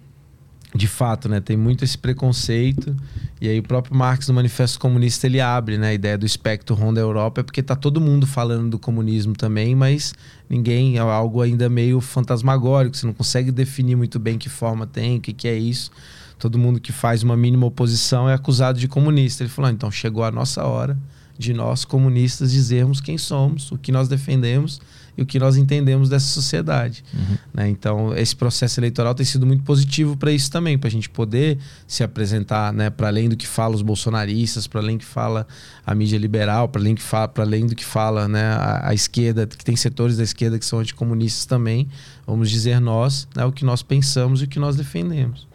de 0.74 0.86
fato, 0.86 1.28
né, 1.28 1.40
tem 1.40 1.56
muito 1.56 1.84
esse 1.84 1.98
preconceito. 1.98 2.94
E 3.40 3.48
aí 3.48 3.58
o 3.58 3.62
próprio 3.62 3.96
Marx 3.96 4.28
no 4.28 4.34
Manifesto 4.34 4.78
Comunista 4.78 5.26
ele 5.26 5.40
abre, 5.40 5.76
né, 5.76 5.88
a 5.88 5.94
ideia 5.94 6.16
do 6.16 6.24
espectro 6.24 6.76
Ronda 6.76 7.00
Europa, 7.00 7.40
é 7.40 7.44
porque 7.44 7.62
tá 7.62 7.74
todo 7.74 8.00
mundo 8.00 8.26
falando 8.26 8.70
do 8.70 8.78
comunismo 8.78 9.34
também, 9.34 9.74
mas 9.74 10.14
ninguém 10.48 10.96
é 10.96 11.00
algo 11.00 11.42
ainda 11.42 11.68
meio 11.68 12.00
fantasmagórico, 12.00 12.96
você 12.96 13.06
não 13.06 13.14
consegue 13.14 13.50
definir 13.50 13.96
muito 13.96 14.18
bem 14.18 14.38
que 14.38 14.48
forma 14.48 14.86
tem, 14.86 15.18
o 15.18 15.20
que 15.20 15.32
que 15.32 15.48
é 15.48 15.56
isso. 15.56 15.90
Todo 16.38 16.58
mundo 16.58 16.80
que 16.80 16.92
faz 16.92 17.22
uma 17.22 17.36
mínima 17.36 17.66
oposição 17.66 18.28
é 18.28 18.32
acusado 18.32 18.78
de 18.78 18.88
comunista. 18.88 19.42
Ele 19.42 19.50
falou: 19.50 19.68
ah, 19.68 19.72
"Então 19.72 19.90
chegou 19.90 20.24
a 20.24 20.30
nossa 20.30 20.64
hora 20.64 20.96
de 21.38 21.52
nós 21.52 21.84
comunistas 21.84 22.50
dizermos 22.50 22.98
quem 22.98 23.18
somos, 23.18 23.70
o 23.70 23.76
que 23.76 23.92
nós 23.92 24.08
defendemos 24.08 24.80
e 25.16 25.22
o 25.22 25.26
que 25.26 25.38
nós 25.38 25.56
entendemos 25.56 26.08
dessa 26.08 26.26
sociedade. 26.26 27.04
Uhum. 27.12 27.36
Né? 27.52 27.68
Então, 27.68 28.14
esse 28.16 28.34
processo 28.34 28.80
eleitoral 28.80 29.14
tem 29.14 29.26
sido 29.26 29.46
muito 29.46 29.62
positivo 29.64 30.16
para 30.16 30.32
isso 30.32 30.50
também, 30.50 30.78
para 30.78 30.88
a 30.88 30.90
gente 30.90 31.08
poder 31.08 31.58
se 31.86 32.02
apresentar 32.02 32.72
né, 32.72 32.90
para 32.90 33.08
além 33.08 33.28
do 33.28 33.36
que 33.36 33.46
fala 33.46 33.74
os 33.74 33.82
bolsonaristas, 33.82 34.66
para 34.66 34.80
além 34.80 34.96
do 34.96 35.00
que 35.00 35.06
fala 35.06 35.46
a 35.86 35.94
mídia 35.94 36.18
liberal, 36.18 36.68
para 36.68 36.80
além, 36.80 36.94
que 36.94 37.02
fala, 37.02 37.32
além 37.36 37.66
do 37.66 37.74
que 37.74 37.84
fala 37.84 38.28
né, 38.28 38.44
a, 38.52 38.90
a, 38.90 38.94
esquerda, 38.94 39.46
que 39.46 39.64
tem 39.64 39.76
setores 39.76 40.16
da 40.16 40.22
esquerda 40.22 40.58
que 40.58 40.64
são 40.64 40.78
anticomunistas 40.78 41.46
também, 41.46 41.88
vamos 42.26 42.50
dizer 42.50 42.80
nós, 42.80 43.28
né, 43.34 43.44
o 43.44 43.52
que 43.52 43.64
nós 43.64 43.82
pensamos 43.82 44.40
e 44.40 44.44
o 44.44 44.48
que 44.48 44.58
nós 44.58 44.76
defendemos. 44.76 45.48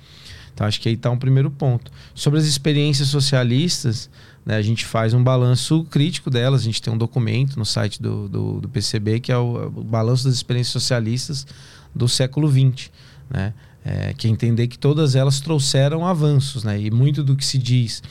Então, 0.56 0.66
acho 0.66 0.80
que 0.80 0.88
aí 0.88 0.96
está 0.96 1.12
um 1.12 1.18
primeiro 1.18 1.52
ponto. 1.52 1.92
Sobre 2.14 2.40
as 2.40 2.46
experiências 2.46 3.10
socialistas, 3.10 4.10
né, 4.46 4.56
a 4.56 4.62
gente 4.62 4.86
faz 4.86 5.14
um 5.14 5.24
balanço 5.24 5.84
crítico 5.86 6.30
delas. 6.30 6.62
A 6.62 6.64
gente 6.64 6.82
tem 6.82 6.94
um 6.94 6.98
documento 6.98 7.58
no 7.58 7.66
site 7.66 8.02
do, 8.02 8.30
do, 8.30 8.62
do 8.62 8.70
PCB 8.70 9.20
que 9.20 9.32
é 9.32 9.38
o, 9.38 9.68
o, 9.68 9.84
balanço 9.84 10.26
das 10.26 10.36
experiências 10.36 10.72
socialistas 10.72 11.48
do 11.94 12.08
século 12.08 12.50
XX. 12.50 12.92
Né? 13.30 13.54
É, 13.84 14.14
que 14.14 14.28
é 14.28 14.30
entender 14.30 14.68
que 14.68 14.80
todas 14.80 15.16
elas 15.16 15.40
trouxeram 15.40 16.06
avanços. 16.06 16.64
Né? 16.64 16.80
E 16.80 16.92
muito 16.92 17.24
do 17.24 17.36
que 17.36 17.46
se 17.46 17.58
diz 17.58 18.04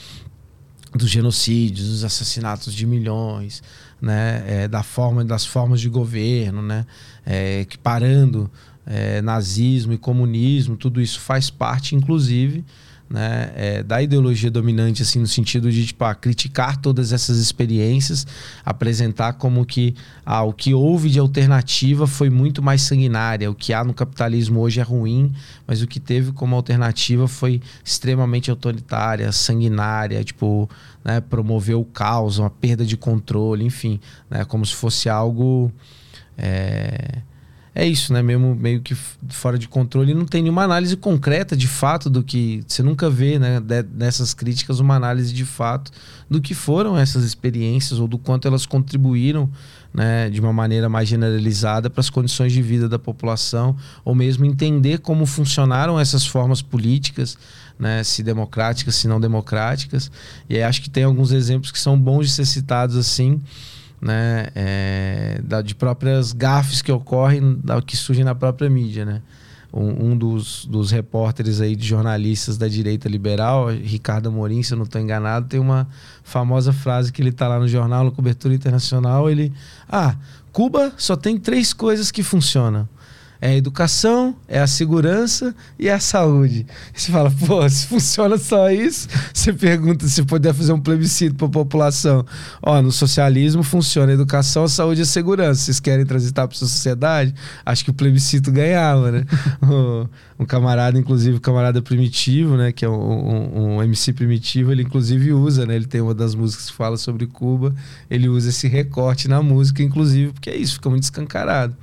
dos 0.94 1.10
genocídios, 1.10 1.88
dos 1.88 2.04
assassinatos 2.04 2.72
de 2.72 2.86
milhões, 2.86 3.62
né, 4.00 4.44
é, 4.46 4.68
da 4.68 4.82
forma, 4.82 5.24
das 5.24 5.44
formas 5.44 5.80
de 5.80 5.88
governo, 5.88 6.62
né, 6.62 6.86
é, 7.26 7.66
parando 7.82 8.48
é, 8.86 9.20
nazismo 9.20 9.92
e 9.92 9.98
comunismo, 9.98 10.76
tudo 10.76 11.00
isso 11.00 11.18
faz 11.18 11.50
parte, 11.50 11.96
inclusive, 11.96 12.64
né, 13.14 13.52
é, 13.54 13.82
da 13.84 14.02
ideologia 14.02 14.50
dominante, 14.50 15.00
assim, 15.00 15.20
no 15.20 15.26
sentido 15.28 15.70
de 15.70 15.86
tipo, 15.86 16.02
ah, 16.02 16.16
criticar 16.16 16.76
todas 16.78 17.12
essas 17.12 17.38
experiências, 17.38 18.26
apresentar 18.64 19.34
como 19.34 19.64
que 19.64 19.94
ah, 20.26 20.42
o 20.42 20.52
que 20.52 20.74
houve 20.74 21.08
de 21.08 21.20
alternativa 21.20 22.08
foi 22.08 22.28
muito 22.28 22.60
mais 22.60 22.82
sanguinária, 22.82 23.48
o 23.48 23.54
que 23.54 23.72
há 23.72 23.84
no 23.84 23.94
capitalismo 23.94 24.58
hoje 24.58 24.80
é 24.80 24.82
ruim, 24.82 25.32
mas 25.64 25.80
o 25.80 25.86
que 25.86 26.00
teve 26.00 26.32
como 26.32 26.56
alternativa 26.56 27.28
foi 27.28 27.62
extremamente 27.84 28.50
autoritária, 28.50 29.30
sanguinária, 29.30 30.24
tipo, 30.24 30.68
né, 31.04 31.20
promoveu 31.20 31.82
o 31.82 31.84
caos, 31.84 32.38
uma 32.38 32.50
perda 32.50 32.84
de 32.84 32.96
controle, 32.96 33.64
enfim, 33.64 34.00
né, 34.28 34.44
como 34.44 34.66
se 34.66 34.74
fosse 34.74 35.08
algo. 35.08 35.70
É 36.36 37.22
é 37.74 37.84
isso, 37.84 38.12
né? 38.12 38.22
Mesmo 38.22 38.54
meio 38.54 38.80
que 38.80 38.94
fora 38.94 39.58
de 39.58 39.66
controle, 39.66 40.14
não 40.14 40.24
tem 40.24 40.42
nenhuma 40.42 40.62
análise 40.62 40.96
concreta 40.96 41.56
de 41.56 41.66
fato 41.66 42.08
do 42.08 42.22
que 42.22 42.62
você 42.68 42.84
nunca 42.84 43.10
vê, 43.10 43.36
né? 43.36 43.60
nessas 43.92 44.32
críticas 44.32 44.78
uma 44.78 44.94
análise 44.94 45.34
de 45.34 45.44
fato 45.44 45.90
do 46.30 46.40
que 46.40 46.54
foram 46.54 46.96
essas 46.96 47.24
experiências 47.24 47.98
ou 47.98 48.06
do 48.06 48.16
quanto 48.16 48.46
elas 48.46 48.64
contribuíram, 48.64 49.50
né? 49.92 50.30
De 50.30 50.40
uma 50.40 50.52
maneira 50.52 50.88
mais 50.88 51.08
generalizada 51.08 51.90
para 51.90 52.00
as 52.00 52.08
condições 52.08 52.52
de 52.52 52.62
vida 52.62 52.88
da 52.88 52.98
população, 52.98 53.76
ou 54.04 54.14
mesmo 54.14 54.44
entender 54.44 54.98
como 54.98 55.26
funcionaram 55.26 55.98
essas 55.98 56.24
formas 56.24 56.62
políticas, 56.62 57.36
né? 57.76 58.04
Se 58.04 58.22
democráticas, 58.22 58.94
se 58.94 59.08
não 59.08 59.20
democráticas. 59.20 60.12
E 60.48 60.62
acho 60.62 60.80
que 60.80 60.88
tem 60.88 61.02
alguns 61.02 61.32
exemplos 61.32 61.72
que 61.72 61.78
são 61.80 61.98
bons 61.98 62.26
de 62.28 62.32
ser 62.34 62.46
citados 62.46 62.96
assim 62.96 63.42
né, 64.04 64.48
é, 64.54 65.40
de 65.64 65.74
próprias 65.74 66.32
gafes 66.32 66.82
que 66.82 66.92
ocorrem, 66.92 67.58
que 67.86 67.96
surgem 67.96 68.22
na 68.22 68.34
própria 68.34 68.68
mídia, 68.68 69.06
né? 69.06 69.22
Um, 69.72 70.10
um, 70.10 70.16
dos, 70.16 70.66
dos 70.66 70.92
repórteres 70.92 71.60
aí 71.60 71.74
de 71.74 71.84
jornalistas 71.84 72.56
da 72.56 72.68
direita 72.68 73.08
liberal, 73.08 73.70
Ricardo 73.70 74.28
Amorim, 74.28 74.62
se 74.62 74.72
eu 74.72 74.76
não 74.76 74.84
estou 74.84 75.00
enganado, 75.00 75.48
tem 75.48 75.58
uma 75.58 75.88
famosa 76.22 76.72
frase 76.72 77.10
que 77.10 77.20
ele 77.20 77.30
está 77.30 77.48
lá 77.48 77.58
no 77.58 77.66
jornal, 77.66 78.04
na 78.04 78.10
cobertura 78.12 78.54
internacional, 78.54 79.28
ele... 79.28 79.52
Ah, 79.88 80.14
Cuba 80.52 80.92
só 80.96 81.16
tem 81.16 81.36
três 81.36 81.72
coisas 81.72 82.12
que 82.12 82.22
funcionam 82.22 82.88
é 83.44 83.48
a 83.48 83.56
educação, 83.56 84.34
é 84.48 84.58
a 84.58 84.66
segurança 84.66 85.54
e 85.78 85.86
é 85.86 85.92
a 85.92 86.00
saúde. 86.00 86.66
você 86.94 87.12
fala, 87.12 87.30
pô, 87.30 87.68
se 87.68 87.86
funciona 87.88 88.38
só 88.38 88.70
isso, 88.70 89.06
você 89.34 89.52
pergunta 89.52 90.08
se 90.08 90.22
puder 90.22 90.54
fazer 90.54 90.72
um 90.72 90.80
plebiscito 90.80 91.34
para 91.34 91.46
a 91.48 91.50
população. 91.50 92.24
Ó, 92.62 92.80
no 92.80 92.90
socialismo 92.90 93.62
funciona 93.62 94.12
a 94.12 94.14
educação, 94.14 94.64
a 94.64 94.68
saúde 94.68 95.00
e 95.00 95.02
a 95.02 95.04
segurança. 95.04 95.60
Vocês 95.60 95.78
querem 95.78 96.06
transitar 96.06 96.48
para 96.48 96.56
a 96.56 96.58
sociedade? 96.58 97.34
Acho 97.66 97.84
que 97.84 97.90
o 97.90 97.94
plebiscito 97.94 98.50
ganhava, 98.50 99.12
né? 99.12 99.24
um 100.40 100.46
camarada, 100.46 100.98
inclusive, 100.98 101.36
um 101.36 101.40
camarada 101.40 101.82
primitivo, 101.82 102.56
né? 102.56 102.72
Que 102.72 102.86
é 102.86 102.88
um, 102.88 102.94
um, 102.94 103.76
um, 103.76 103.82
MC 103.82 104.14
primitivo, 104.14 104.72
ele 104.72 104.84
inclusive 104.84 105.34
usa, 105.34 105.66
né? 105.66 105.76
Ele 105.76 105.86
tem 105.86 106.00
uma 106.00 106.14
das 106.14 106.34
músicas 106.34 106.70
que 106.70 106.76
fala 106.76 106.96
sobre 106.96 107.26
Cuba, 107.26 107.74
ele 108.10 108.26
usa 108.26 108.48
esse 108.48 108.68
recorte 108.68 109.28
na 109.28 109.42
música, 109.42 109.82
inclusive, 109.82 110.32
porque 110.32 110.48
é 110.48 110.56
isso, 110.56 110.76
fica 110.76 110.88
muito 110.88 111.02
escancarado. 111.02 111.76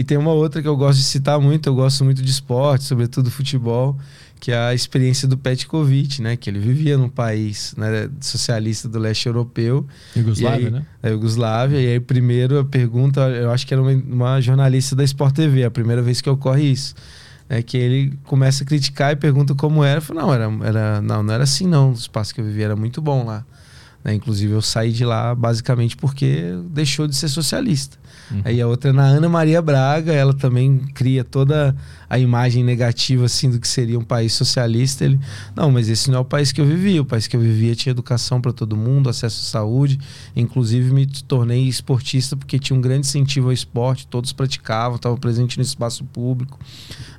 E 0.00 0.02
tem 0.02 0.16
uma 0.16 0.32
outra 0.32 0.62
que 0.62 0.66
eu 0.66 0.78
gosto 0.78 0.96
de 0.96 1.04
citar 1.04 1.38
muito, 1.38 1.68
eu 1.68 1.74
gosto 1.74 2.02
muito 2.06 2.22
de 2.22 2.30
esporte, 2.30 2.84
sobretudo 2.84 3.30
futebol, 3.30 3.98
que 4.40 4.50
é 4.50 4.56
a 4.56 4.72
experiência 4.72 5.28
do 5.28 5.36
Petkovic, 5.36 6.22
né? 6.22 6.38
Que 6.38 6.48
ele 6.48 6.58
vivia 6.58 6.96
num 6.96 7.10
país 7.10 7.74
né, 7.76 8.08
socialista 8.18 8.88
do 8.88 8.98
leste 8.98 9.26
europeu. 9.26 9.86
Iugoslávia, 10.16 10.68
aí, 10.68 10.72
né? 10.72 10.86
A 11.02 11.08
Iugoslávia. 11.10 11.78
E 11.82 11.86
aí, 11.86 12.00
primeiro, 12.00 12.58
a 12.58 12.64
pergunta, 12.64 13.28
eu 13.28 13.50
acho 13.50 13.66
que 13.66 13.74
era 13.74 13.82
uma, 13.82 13.92
uma 13.92 14.40
jornalista 14.40 14.96
da 14.96 15.04
Sport 15.04 15.34
TV, 15.34 15.64
a 15.64 15.70
primeira 15.70 16.00
vez 16.00 16.22
que 16.22 16.30
ocorre 16.30 16.62
isso. 16.62 16.94
É 17.46 17.62
que 17.62 17.76
ele 17.76 18.18
começa 18.24 18.64
a 18.64 18.66
criticar 18.66 19.12
e 19.12 19.16
pergunta 19.16 19.54
como 19.54 19.84
era. 19.84 19.98
Eu 19.98 20.02
falo, 20.02 20.20
não, 20.22 20.32
era, 20.32 20.50
era, 20.64 21.02
não, 21.02 21.22
não 21.22 21.34
era 21.34 21.44
assim 21.44 21.66
não. 21.66 21.90
O 21.90 21.92
espaço 21.92 22.34
que 22.34 22.40
eu 22.40 22.44
vivia 22.46 22.64
era 22.64 22.76
muito 22.76 23.02
bom 23.02 23.26
lá. 23.26 23.44
Né? 24.02 24.14
Inclusive, 24.14 24.54
eu 24.54 24.62
saí 24.62 24.92
de 24.92 25.04
lá 25.04 25.34
basicamente 25.34 25.94
porque 25.94 26.54
deixou 26.70 27.06
de 27.06 27.14
ser 27.14 27.28
socialista. 27.28 27.98
Uhum. 28.30 28.42
Aí 28.44 28.60
a 28.60 28.66
outra 28.66 28.90
é 28.90 28.92
na 28.92 29.04
Ana 29.04 29.28
Maria 29.28 29.60
Braga, 29.60 30.12
ela 30.12 30.32
também 30.32 30.78
cria 30.94 31.24
toda 31.24 31.74
a 32.08 32.18
imagem 32.18 32.64
negativa 32.64 33.24
assim 33.24 33.50
do 33.50 33.60
que 33.60 33.68
seria 33.68 33.98
um 33.98 34.04
país 34.04 34.32
socialista. 34.32 35.04
Ele, 35.04 35.18
não, 35.54 35.70
mas 35.70 35.88
esse 35.88 36.10
não 36.10 36.18
é 36.18 36.20
o 36.20 36.24
país 36.24 36.52
que 36.52 36.60
eu 36.60 36.66
vivia. 36.66 37.02
O 37.02 37.04
país 37.04 37.26
que 37.26 37.36
eu 37.36 37.40
vivia 37.40 37.74
tinha 37.74 37.90
educação 37.90 38.40
para 38.40 38.52
todo 38.52 38.76
mundo, 38.76 39.08
acesso 39.08 39.40
à 39.40 39.50
saúde. 39.50 39.98
Inclusive 40.34 40.92
me 40.92 41.06
tornei 41.06 41.68
esportista 41.68 42.36
porque 42.36 42.58
tinha 42.58 42.76
um 42.76 42.80
grande 42.80 43.06
incentivo 43.06 43.48
ao 43.48 43.52
esporte, 43.52 44.06
todos 44.06 44.32
praticavam, 44.32 44.96
estavam 44.96 45.18
presentes 45.18 45.56
no 45.56 45.62
espaço 45.62 46.04
público. 46.04 46.58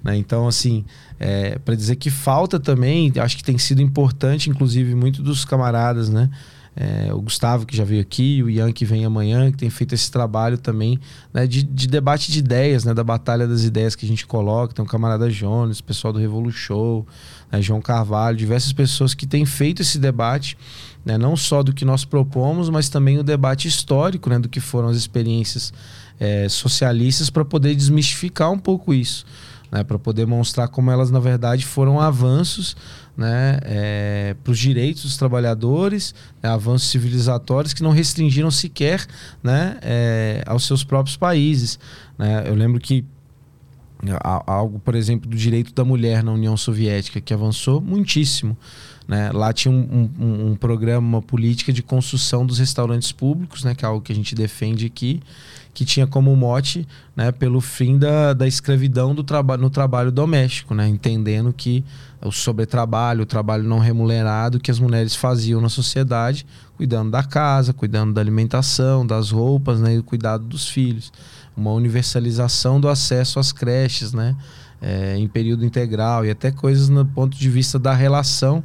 Né? 0.03 0.15
Então, 0.17 0.47
assim, 0.47 0.85
é, 1.19 1.59
para 1.59 1.75
dizer 1.75 1.95
que 1.97 2.09
falta 2.09 2.59
também, 2.59 3.11
acho 3.17 3.37
que 3.37 3.43
tem 3.43 3.57
sido 3.57 3.81
importante, 3.81 4.49
inclusive, 4.49 4.95
muito 4.95 5.21
dos 5.21 5.45
camaradas, 5.45 6.09
né? 6.09 6.29
É, 6.73 7.13
o 7.13 7.21
Gustavo, 7.21 7.65
que 7.65 7.75
já 7.75 7.83
veio 7.83 8.01
aqui, 8.01 8.41
o 8.41 8.49
Ian, 8.49 8.71
que 8.71 8.85
vem 8.85 9.03
amanhã, 9.03 9.51
que 9.51 9.57
tem 9.57 9.69
feito 9.69 9.93
esse 9.93 10.09
trabalho 10.09 10.57
também 10.57 10.97
né, 11.33 11.45
de, 11.45 11.63
de, 11.63 11.85
debate 11.85 12.31
de 12.31 12.39
ideias, 12.39 12.85
né, 12.85 12.93
da 12.93 13.03
batalha 13.03 13.45
das 13.45 13.63
ideias 13.63 13.93
que 13.93 14.05
a 14.05 14.07
gente 14.07 14.25
coloca. 14.25 14.73
Tem 14.73 14.83
o 14.83 14.87
camarada 14.87 15.29
Jones, 15.29 15.81
pessoal 15.81 16.13
do 16.13 16.19
Revolu 16.19 16.49
Show, 16.49 17.05
né, 17.51 17.61
João 17.61 17.81
Carvalho, 17.81 18.37
diversas 18.37 18.71
pessoas 18.71 19.13
que 19.13 19.27
têm 19.27 19.45
feito 19.45 19.81
esse 19.81 19.99
debate, 19.99 20.57
né, 21.03 21.17
não 21.17 21.35
só 21.35 21.61
do 21.61 21.73
que 21.73 21.83
nós 21.83 22.05
propomos, 22.05 22.69
mas 22.69 22.87
também 22.87 23.17
o 23.17 23.23
debate 23.23 23.67
histórico 23.67 24.29
né, 24.29 24.39
do 24.39 24.47
que 24.47 24.61
foram 24.61 24.87
as 24.87 24.95
experiências 24.95 25.73
é, 26.17 26.47
socialistas 26.47 27.29
para 27.29 27.43
poder 27.43 27.75
desmistificar 27.75 28.49
um 28.49 28.59
pouco 28.59 28.93
isso. 28.93 29.25
Né, 29.69 29.83
para 29.83 29.99
poder 29.99 30.25
mostrar 30.25 30.69
como 30.69 30.89
elas, 30.89 31.11
na 31.11 31.19
verdade, 31.19 31.65
foram 31.65 31.99
avanços 31.99 32.75
né, 33.15 33.59
é, 33.63 34.35
para 34.43 34.51
os 34.51 34.57
direitos 34.57 35.03
dos 35.03 35.17
trabalhadores, 35.17 36.15
né, 36.41 36.49
avanços 36.49 36.89
civilizatórios 36.89 37.73
que 37.73 37.83
não 37.83 37.91
restringiram 37.91 38.49
sequer 38.49 39.05
né, 39.43 39.77
é, 39.81 40.43
aos 40.45 40.65
seus 40.65 40.83
próprios 40.83 41.17
países. 41.17 41.77
Né? 42.17 42.43
Eu 42.47 42.55
lembro 42.55 42.79
que 42.79 43.05
algo, 44.47 44.79
por 44.79 44.95
exemplo, 44.95 45.29
do 45.29 45.37
direito 45.37 45.73
da 45.73 45.83
mulher 45.83 46.23
na 46.23 46.31
União 46.31 46.57
Soviética, 46.57 47.21
que 47.21 47.33
avançou 47.33 47.79
muitíssimo. 47.79 48.57
Né? 49.07 49.31
Lá 49.31 49.51
tinha 49.51 49.71
um, 49.71 50.09
um, 50.19 50.51
um, 50.51 50.55
programa, 50.55 51.05
uma 51.05 51.21
política 51.21 51.71
de 51.73 51.83
construção 51.83 52.45
dos 52.45 52.59
restaurantes 52.59 53.11
públicos, 53.11 53.63
né? 53.63 53.75
que 53.75 53.83
é 53.83 53.87
algo 53.87 54.01
que 54.01 54.11
a 54.11 54.15
gente 54.15 54.33
defende 54.33 54.85
aqui, 54.85 55.21
que 55.73 55.85
tinha 55.85 56.07
como 56.07 56.35
mote 56.35 56.87
né, 57.15 57.31
pelo 57.31 57.61
fim 57.61 57.97
da, 57.97 58.33
da 58.33 58.47
escravidão 58.47 59.13
do 59.13 59.23
traba 59.23 59.57
no 59.57 59.69
trabalho 59.69 60.11
doméstico, 60.11 60.73
né? 60.73 60.87
entendendo 60.87 61.53
que 61.53 61.83
o 62.23 62.31
sobretrabalho, 62.31 63.23
o 63.23 63.25
trabalho 63.25 63.63
não 63.63 63.79
remunerado 63.79 64.59
que 64.59 64.69
as 64.69 64.79
mulheres 64.79 65.15
faziam 65.15 65.59
na 65.59 65.69
sociedade, 65.69 66.45
cuidando 66.77 67.11
da 67.11 67.23
casa, 67.23 67.73
cuidando 67.73 68.13
da 68.13 68.21
alimentação, 68.21 69.05
das 69.05 69.31
roupas 69.31 69.79
né, 69.79 69.95
e 69.95 69.99
o 69.99 70.03
cuidado 70.03 70.45
dos 70.45 70.67
filhos. 70.67 71.11
Uma 71.55 71.71
universalização 71.71 72.79
do 72.79 72.87
acesso 72.87 73.39
às 73.39 73.51
creches 73.51 74.13
né, 74.13 74.35
é, 74.81 75.17
em 75.17 75.27
período 75.27 75.65
integral 75.65 76.25
e 76.25 76.29
até 76.29 76.51
coisas 76.51 76.89
no 76.89 77.05
ponto 77.05 77.37
de 77.37 77.49
vista 77.49 77.79
da 77.79 77.93
relação 77.93 78.63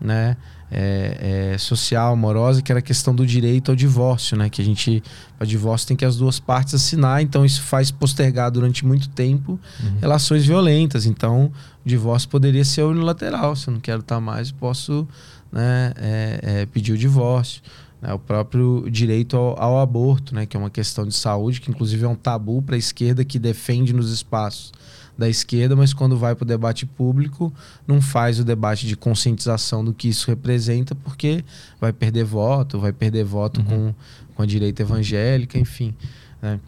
né, 0.00 0.36
é, 0.70 1.52
é, 1.52 1.58
social, 1.58 2.12
amorosa, 2.12 2.62
que 2.62 2.70
era 2.70 2.78
a 2.78 2.82
questão 2.82 3.14
do 3.14 3.26
direito 3.26 3.70
ao 3.70 3.76
divórcio, 3.76 4.36
né? 4.36 4.48
Que 4.48 4.62
a 4.62 4.64
gente, 4.64 5.02
para 5.36 5.46
divórcio, 5.46 5.88
tem 5.88 5.96
que 5.96 6.04
as 6.04 6.16
duas 6.16 6.38
partes 6.38 6.74
assinar, 6.74 7.22
então 7.22 7.44
isso 7.44 7.62
faz 7.62 7.90
postergar 7.90 8.50
durante 8.50 8.86
muito 8.86 9.08
tempo 9.08 9.58
uhum. 9.82 9.98
relações 10.00 10.46
violentas. 10.46 11.06
Então, 11.06 11.50
o 11.84 11.88
divórcio 11.88 12.28
poderia 12.28 12.64
ser 12.64 12.82
unilateral. 12.82 13.56
Se 13.56 13.68
eu 13.68 13.74
não 13.74 13.80
quero 13.80 14.00
estar 14.00 14.20
mais, 14.20 14.52
posso 14.52 15.06
né, 15.50 15.92
é, 15.96 16.40
é, 16.42 16.66
pedir 16.66 16.92
o 16.92 16.98
divórcio. 16.98 17.62
Né? 18.00 18.12
O 18.14 18.18
próprio 18.18 18.88
direito 18.90 19.36
ao, 19.36 19.60
ao, 19.60 19.80
aborto, 19.80 20.34
né? 20.34 20.46
Que 20.46 20.56
é 20.56 20.60
uma 20.60 20.70
questão 20.70 21.06
de 21.06 21.14
saúde, 21.14 21.60
que 21.60 21.70
inclusive 21.70 22.04
é 22.04 22.08
um 22.08 22.14
tabu 22.14 22.62
para 22.62 22.76
a 22.76 22.78
esquerda 22.78 23.24
que 23.24 23.38
defende 23.38 23.92
nos 23.92 24.12
espaços 24.12 24.72
da 25.20 25.28
esquerda, 25.28 25.76
mas 25.76 25.92
quando 25.92 26.16
vai 26.16 26.34
para 26.34 26.44
o 26.44 26.46
debate 26.46 26.86
público, 26.86 27.52
não 27.86 28.00
faz 28.00 28.40
o 28.40 28.44
debate 28.44 28.86
de 28.86 28.96
conscientização 28.96 29.84
do 29.84 29.92
que 29.92 30.08
isso 30.08 30.26
representa, 30.26 30.94
porque 30.94 31.44
vai 31.78 31.92
perder 31.92 32.24
voto, 32.24 32.80
vai 32.80 32.92
perder 32.92 33.22
voto 33.22 33.60
uhum. 33.60 33.66
com, 33.66 33.94
com 34.34 34.42
a 34.42 34.46
direita 34.46 34.82
evangélica, 34.82 35.58
enfim. 35.58 35.94
Né? 36.40 36.58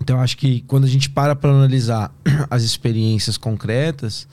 Então, 0.00 0.20
acho 0.20 0.36
que 0.36 0.60
quando 0.68 0.84
a 0.84 0.88
gente 0.88 1.10
para 1.10 1.34
para 1.34 1.50
analisar 1.50 2.14
as 2.48 2.62
experiências 2.62 3.36
concretas, 3.36 4.28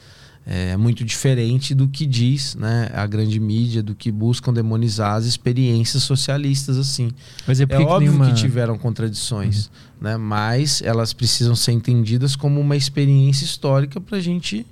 é 0.45 0.75
muito 0.75 1.05
diferente 1.05 1.75
do 1.75 1.87
que 1.87 2.05
diz 2.05 2.55
né, 2.55 2.89
a 2.93 3.05
grande 3.05 3.39
mídia, 3.39 3.83
do 3.83 3.93
que 3.93 4.11
buscam 4.11 4.51
demonizar 4.51 5.15
as 5.15 5.25
experiências 5.25 6.03
socialistas 6.03 6.77
assim. 6.77 7.11
Mas 7.47 7.61
é, 7.61 7.65
é 7.69 7.79
óbvio 7.79 8.11
que, 8.11 8.17
nenhuma... 8.17 8.25
que, 8.27 8.33
tiveram 8.33 8.77
contradições, 8.77 9.67
uhum. 9.67 9.71
né, 10.01 10.17
mas 10.17 10.81
elas 10.81 11.13
precisam 11.13 11.55
ser 11.55 11.73
entendidas 11.73 12.35
como 12.35 12.59
uma 12.59 12.75
experiência 12.75 13.45
histórica 13.45 14.01
para 14.01 14.17
a 14.17 14.21
gente 14.21 14.65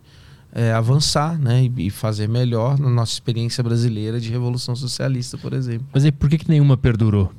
é, 0.52 0.72
avançar 0.72 1.38
né, 1.38 1.64
e, 1.64 1.88
e, 1.88 1.90
fazer 1.90 2.28
melhor 2.28 2.80
na 2.80 2.90
nossa 2.90 3.14
experiência 3.14 3.64
brasileira 3.64 4.20
de 4.20 4.30
revolução 4.30 4.76
socialista, 4.76 5.38
por 5.38 5.54
exemplo. 5.54 5.88
Mas 5.94 6.04
e 6.04 6.12
por 6.12 6.30
que, 6.30 6.40
que 6.40 6.50
nenhuma 6.50 6.76
perdurou? 6.76 7.32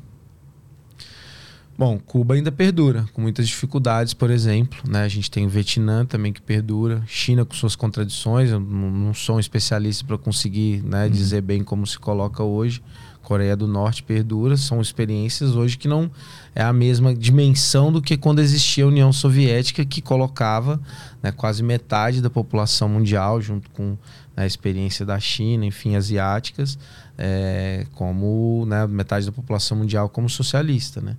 Bom, 1.81 1.99
Cuba 1.99 2.35
ainda 2.35 2.53
perdura, 2.53 3.07
com 3.15 3.23
muitas 3.23 3.49
dificuldades, 3.49 4.13
por 4.13 4.31
exemplo. 4.31 4.79
Né? 4.87 5.03
A 5.03 5.09
gente 5.09 5.31
tem 5.31 5.47
o 5.47 5.49
Vietnã 5.49 6.05
também 6.05 6.31
que 6.31 6.43
perdura, 6.43 7.03
China 7.07 7.43
com 7.43 7.55
suas 7.55 7.75
contradições. 7.75 8.51
Eu 8.51 8.61
não 8.61 9.15
sou 9.15 9.37
um 9.37 9.41
especialista 9.41 10.05
para 10.05 10.19
conseguir 10.19 10.83
né, 10.85 11.07
uhum. 11.07 11.11
dizer 11.11 11.41
bem 11.41 11.65
como 11.65 11.87
se 11.87 11.99
coloca 11.99 12.43
hoje. 12.43 12.83
Coreia 13.23 13.57
do 13.57 13.67
Norte 13.67 14.03
perdura, 14.03 14.59
são 14.59 14.79
experiências 14.79 15.57
hoje 15.57 15.79
que 15.79 15.89
não 15.89 16.11
é 16.55 16.63
a 16.63 16.71
mesma 16.71 17.15
dimensão 17.15 17.91
do 17.91 18.03
que 18.03 18.15
quando 18.19 18.41
existia 18.41 18.85
a 18.85 18.89
União 18.89 19.11
Soviética, 19.11 19.83
que 19.83 20.03
colocava 20.03 20.79
né, 21.23 21.33
quase 21.33 21.63
metade 21.63 22.21
da 22.21 22.29
população 22.29 22.91
mundial, 22.91 23.41
junto 23.41 23.71
com 23.71 23.97
né, 24.37 24.43
a 24.43 24.47
experiência 24.47 25.07
da 25.07 25.19
China, 25.19 25.65
enfim, 25.65 25.97
asiáticas, 25.97 26.79
é, 27.17 27.87
como 27.95 28.67
né, 28.67 28.87
metade 28.87 29.25
da 29.25 29.33
população 29.33 29.79
mundial 29.79 30.11
como 30.11 30.29
socialista. 30.29 31.01
Né? 31.01 31.17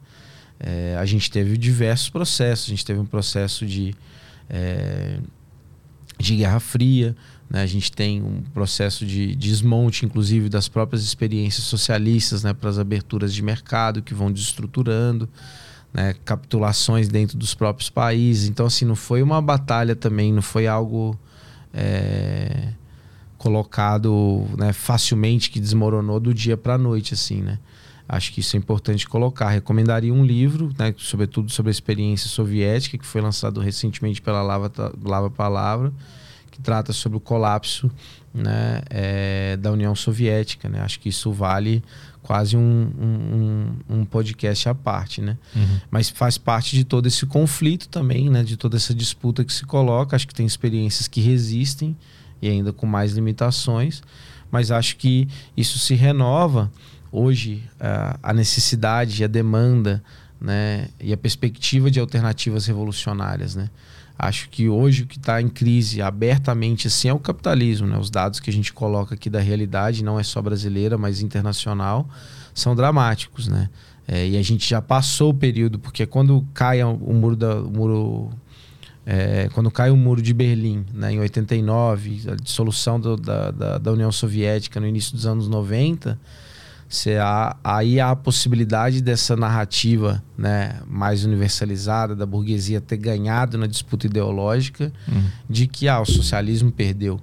É, 0.63 0.95
a 0.99 1.05
gente 1.05 1.31
teve 1.31 1.57
diversos 1.57 2.09
processos, 2.09 2.67
a 2.67 2.69
gente 2.69 2.85
teve 2.85 2.99
um 2.99 3.05
processo 3.05 3.65
de, 3.65 3.95
é, 4.47 5.17
de 6.19 6.35
Guerra 6.35 6.59
Fria, 6.59 7.15
né? 7.51 7.63
A 7.63 7.65
gente 7.65 7.91
tem 7.91 8.21
um 8.21 8.41
processo 8.53 9.05
de 9.05 9.35
desmonte, 9.35 10.05
inclusive, 10.05 10.47
das 10.47 10.69
próprias 10.69 11.03
experiências 11.03 11.65
socialistas 11.65 12.43
né? 12.43 12.53
para 12.53 12.69
as 12.69 12.79
aberturas 12.79 13.33
de 13.33 13.41
mercado 13.41 14.01
que 14.01 14.13
vão 14.13 14.31
desestruturando, 14.31 15.27
né? 15.93 16.15
capitulações 16.23 17.09
dentro 17.09 17.37
dos 17.37 17.53
próprios 17.53 17.89
países. 17.89 18.47
Então, 18.47 18.67
assim, 18.67 18.85
não 18.85 18.95
foi 18.95 19.21
uma 19.21 19.41
batalha 19.41 19.97
também, 19.97 20.31
não 20.31 20.41
foi 20.41 20.65
algo 20.65 21.19
é, 21.73 22.69
colocado 23.37 24.45
né, 24.57 24.71
facilmente 24.71 25.49
que 25.49 25.59
desmoronou 25.59 26.21
do 26.21 26.33
dia 26.33 26.55
para 26.55 26.75
a 26.75 26.77
noite, 26.77 27.13
assim, 27.13 27.41
né? 27.41 27.59
Acho 28.13 28.33
que 28.33 28.41
isso 28.41 28.57
é 28.57 28.59
importante 28.59 29.07
colocar. 29.07 29.49
Recomendaria 29.49 30.13
um 30.13 30.25
livro, 30.25 30.69
né, 30.77 30.93
sobretudo 30.97 31.49
sobre 31.49 31.69
a 31.69 31.71
experiência 31.71 32.27
soviética, 32.29 32.97
que 32.97 33.05
foi 33.05 33.21
lançado 33.21 33.61
recentemente 33.61 34.21
pela 34.21 34.41
Lava, 34.41 34.71
Lava 35.01 35.29
Palavra 35.29 35.93
que 36.51 36.59
trata 36.61 36.91
sobre 36.91 37.17
o 37.17 37.21
colapso 37.21 37.89
né, 38.33 38.81
é, 38.89 39.57
da 39.57 39.71
União 39.71 39.95
Soviética. 39.95 40.67
Né? 40.67 40.81
Acho 40.81 40.99
que 40.99 41.07
isso 41.07 41.31
vale 41.31 41.81
quase 42.21 42.55
um, 42.57 42.91
um, 43.89 43.99
um 44.01 44.05
podcast 44.05 44.69
à 44.69 44.75
parte, 44.75 45.21
né? 45.21 45.37
Uhum. 45.55 45.79
Mas 45.89 46.09
faz 46.09 46.37
parte 46.37 46.75
de 46.75 46.83
todo 46.83 47.07
esse 47.07 47.25
conflito 47.25 47.89
também, 47.89 48.29
né? 48.29 48.43
De 48.43 48.55
toda 48.55 48.77
essa 48.77 48.93
disputa 48.93 49.43
que 49.43 49.51
se 49.51 49.65
coloca. 49.65 50.15
Acho 50.15 50.27
que 50.27 50.35
tem 50.35 50.45
experiências 50.45 51.07
que 51.07 51.19
resistem 51.19 51.97
e 52.41 52.47
ainda 52.47 52.71
com 52.71 52.85
mais 52.85 53.13
limitações, 53.13 54.03
mas 54.51 54.71
acho 54.71 54.97
que 54.97 55.27
isso 55.55 55.79
se 55.79 55.95
renova 55.95 56.71
hoje 57.11 57.63
a 58.23 58.33
necessidade, 58.33 59.23
a 59.23 59.27
demanda, 59.27 60.03
né? 60.41 60.89
E 60.99 61.13
a 61.13 61.17
perspectiva 61.17 61.91
de 61.91 61.99
alternativas 61.99 62.65
revolucionárias, 62.65 63.55
né? 63.55 63.69
Acho 64.17 64.49
que 64.49 64.69
hoje 64.69 65.03
o 65.03 65.07
que 65.07 65.17
está 65.17 65.41
em 65.41 65.49
crise 65.49 65.99
abertamente 65.99 66.87
assim 66.87 67.07
é 67.07 67.13
o 67.13 67.17
capitalismo. 67.17 67.87
Né? 67.87 67.97
Os 67.97 68.11
dados 68.11 68.39
que 68.39 68.51
a 68.51 68.53
gente 68.53 68.71
coloca 68.71 69.15
aqui 69.15 69.31
da 69.31 69.39
realidade, 69.39 70.03
não 70.03 70.19
é 70.19 70.23
só 70.23 70.39
brasileira, 70.39 70.95
mas 70.95 71.21
internacional, 71.21 72.07
são 72.53 72.75
dramáticos. 72.75 73.47
Né? 73.47 73.67
É, 74.07 74.27
e 74.27 74.37
a 74.37 74.41
gente 74.43 74.69
já 74.69 74.79
passou 74.79 75.31
o 75.31 75.33
período, 75.33 75.79
porque 75.79 76.05
quando 76.05 76.45
cai 76.53 76.83
o 76.83 77.13
muro 77.13 77.35
da. 77.35 77.61
O 77.61 77.71
muro, 77.71 78.29
é, 79.07 79.49
quando 79.53 79.71
cai 79.71 79.89
o 79.89 79.97
muro 79.97 80.21
de 80.21 80.35
Berlim, 80.35 80.85
né, 80.93 81.13
em 81.13 81.19
89, 81.19 82.21
a 82.31 82.35
dissolução 82.35 82.99
do, 82.99 83.17
da, 83.17 83.49
da, 83.49 83.77
da 83.79 83.91
União 83.91 84.11
Soviética 84.11 84.79
no 84.79 84.85
início 84.85 85.13
dos 85.13 85.25
anos 85.25 85.47
90 85.47 86.19
se 86.91 87.15
há, 87.15 87.55
aí 87.63 88.01
há 88.01 88.11
a 88.11 88.15
possibilidade 88.17 89.01
dessa 89.01 89.37
narrativa 89.37 90.21
né, 90.37 90.75
mais 90.85 91.23
universalizada 91.23 92.13
da 92.13 92.25
burguesia 92.25 92.81
ter 92.81 92.97
ganhado 92.97 93.57
na 93.57 93.65
disputa 93.65 94.07
ideológica 94.07 94.91
uhum. 95.07 95.23
de 95.49 95.67
que 95.67 95.87
ah, 95.87 96.01
o 96.01 96.05
socialismo 96.05 96.69
perdeu. 96.69 97.17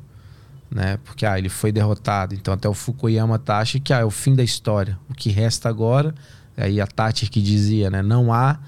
Né? 0.70 0.98
Porque 1.04 1.26
ah, 1.26 1.38
ele 1.38 1.50
foi 1.50 1.70
derrotado. 1.70 2.34
Então 2.34 2.54
até 2.54 2.66
o 2.66 2.72
Fukuyama 2.72 3.38
tá, 3.38 3.58
acha 3.58 3.78
que 3.78 3.92
ah, 3.92 3.98
é 3.98 4.04
o 4.04 4.10
fim 4.10 4.34
da 4.34 4.42
história. 4.42 4.98
O 5.06 5.12
que 5.12 5.28
resta 5.28 5.68
agora, 5.68 6.14
aí 6.56 6.80
a 6.80 6.86
Thatcher 6.86 7.28
que 7.28 7.42
dizia, 7.42 7.90
né, 7.90 8.00
não 8.00 8.32
há 8.32 8.58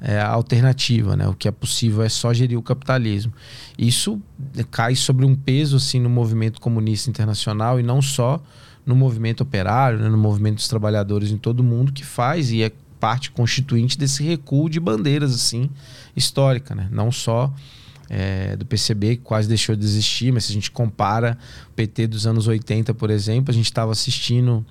é, 0.00 0.20
alternativa, 0.20 1.16
né? 1.16 1.26
O 1.26 1.34
que 1.34 1.48
é 1.48 1.50
possível 1.50 2.02
é 2.02 2.08
só 2.08 2.32
gerir 2.32 2.58
o 2.58 2.62
capitalismo. 2.62 3.32
Isso 3.78 4.20
cai 4.70 4.94
sobre 4.94 5.24
um 5.24 5.34
peso 5.34 5.76
assim 5.76 6.00
no 6.00 6.08
movimento 6.10 6.60
comunista 6.60 7.08
internacional 7.10 7.80
e 7.80 7.82
não 7.82 8.00
só 8.00 8.40
no 8.86 8.94
movimento 8.94 9.40
operário, 9.42 9.98
né, 9.98 10.08
no 10.08 10.16
movimento 10.16 10.56
dos 10.56 10.68
trabalhadores 10.68 11.32
em 11.32 11.36
todo 11.36 11.60
o 11.60 11.64
mundo 11.64 11.92
que 11.92 12.04
faz 12.04 12.52
e 12.52 12.62
é 12.62 12.70
parte 13.00 13.30
constituinte 13.30 13.98
desse 13.98 14.22
recuo 14.22 14.70
de 14.70 14.80
bandeiras 14.80 15.34
assim 15.34 15.68
histórica, 16.16 16.74
né? 16.74 16.88
Não 16.90 17.12
só 17.12 17.52
é, 18.08 18.56
do 18.56 18.64
PCB 18.64 19.16
que 19.16 19.22
quase 19.22 19.48
deixou 19.48 19.74
de 19.74 19.84
existir, 19.84 20.32
mas 20.32 20.44
se 20.44 20.52
a 20.52 20.54
gente 20.54 20.70
compara 20.70 21.36
o 21.68 21.72
PT 21.72 22.06
dos 22.06 22.26
anos 22.26 22.46
80, 22.46 22.94
por 22.94 23.10
exemplo, 23.10 23.50
a 23.50 23.54
gente 23.54 23.66
estava 23.66 23.92
assistindo 23.92 24.64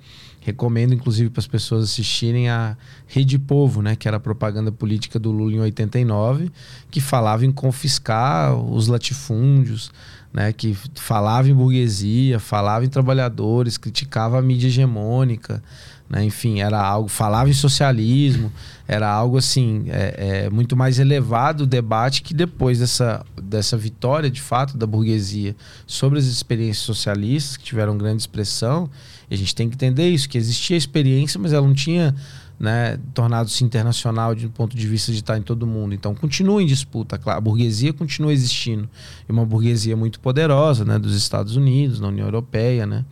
recomendo 0.46 0.94
inclusive 0.94 1.28
para 1.28 1.40
as 1.40 1.46
pessoas 1.46 1.82
assistirem 1.82 2.48
a 2.48 2.76
Rede 3.08 3.36
Povo, 3.36 3.82
né, 3.82 3.96
que 3.96 4.06
era 4.06 4.16
a 4.16 4.20
propaganda 4.20 4.70
política 4.70 5.18
do 5.18 5.32
Lula 5.32 5.52
em 5.52 5.60
89, 5.60 6.52
que 6.88 7.00
falava 7.00 7.44
em 7.44 7.50
confiscar 7.50 8.54
os 8.54 8.86
latifúndios, 8.86 9.90
né, 10.36 10.52
que 10.52 10.76
falava 10.96 11.48
em 11.48 11.54
burguesia, 11.54 12.38
falava 12.38 12.84
em 12.84 12.90
trabalhadores, 12.90 13.78
criticava 13.78 14.38
a 14.38 14.42
mídia 14.42 14.66
hegemônica, 14.66 15.62
né, 16.10 16.22
enfim, 16.22 16.60
era 16.60 16.78
algo, 16.78 17.08
falava 17.08 17.48
em 17.48 17.54
socialismo, 17.54 18.52
era 18.86 19.10
algo 19.10 19.38
assim, 19.38 19.86
é, 19.88 20.44
é, 20.44 20.50
muito 20.50 20.76
mais 20.76 20.98
elevado 20.98 21.62
o 21.62 21.66
debate 21.66 22.20
que 22.20 22.34
depois 22.34 22.80
dessa, 22.80 23.24
dessa 23.42 23.78
vitória 23.78 24.30
de 24.30 24.42
fato 24.42 24.76
da 24.76 24.86
burguesia 24.86 25.56
sobre 25.86 26.18
as 26.18 26.26
experiências 26.26 26.84
socialistas, 26.84 27.56
que 27.56 27.64
tiveram 27.64 27.96
grande 27.96 28.20
expressão, 28.20 28.90
e 29.30 29.34
a 29.34 29.38
gente 29.38 29.54
tem 29.54 29.68
que 29.68 29.74
entender 29.74 30.08
isso, 30.08 30.28
que 30.28 30.38
existia 30.38 30.76
experiência, 30.76 31.38
mas 31.40 31.52
ela 31.52 31.66
não 31.66 31.74
tinha 31.74 32.14
né, 32.58 32.98
tornado-se 33.12 33.62
internacional 33.64 34.34
de 34.34 34.46
um 34.46 34.50
ponto 34.50 34.76
de 34.76 34.86
vista 34.86 35.12
de 35.12 35.18
estar 35.18 35.36
em 35.36 35.42
todo 35.42 35.66
mundo. 35.66 35.94
Então, 35.94 36.14
continua 36.14 36.62
em 36.62 36.66
disputa, 36.66 37.18
claro. 37.18 37.38
A 37.38 37.40
burguesia 37.40 37.92
continua 37.92 38.32
existindo. 38.32 38.88
E 39.28 39.32
uma 39.32 39.44
burguesia 39.44 39.96
muito 39.96 40.20
poderosa, 40.20 40.84
né, 40.84 40.98
dos 40.98 41.14
Estados 41.14 41.56
Unidos, 41.56 42.00
da 42.00 42.08
União 42.08 42.26
Europeia, 42.26 42.86
né, 42.86 43.04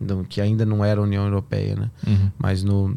então, 0.00 0.24
que 0.24 0.40
ainda 0.40 0.64
não 0.66 0.84
era 0.84 1.00
União 1.00 1.24
Europeia, 1.24 1.76
né, 1.76 1.90
uhum. 2.06 2.30
mas 2.38 2.62
no, 2.62 2.96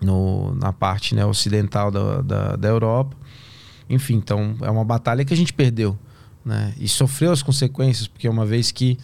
no, 0.00 0.54
na 0.54 0.72
parte 0.72 1.14
né, 1.14 1.24
ocidental 1.24 1.90
da, 1.90 2.22
da, 2.22 2.56
da 2.56 2.68
Europa. 2.68 3.16
Enfim, 3.88 4.14
então, 4.14 4.54
é 4.60 4.70
uma 4.70 4.84
batalha 4.84 5.24
que 5.24 5.34
a 5.34 5.36
gente 5.36 5.52
perdeu. 5.52 5.98
Né, 6.42 6.72
e 6.78 6.88
sofreu 6.88 7.32
as 7.32 7.42
consequências, 7.42 8.06
porque 8.06 8.26
uma 8.26 8.46
vez 8.46 8.70
que 8.70 8.96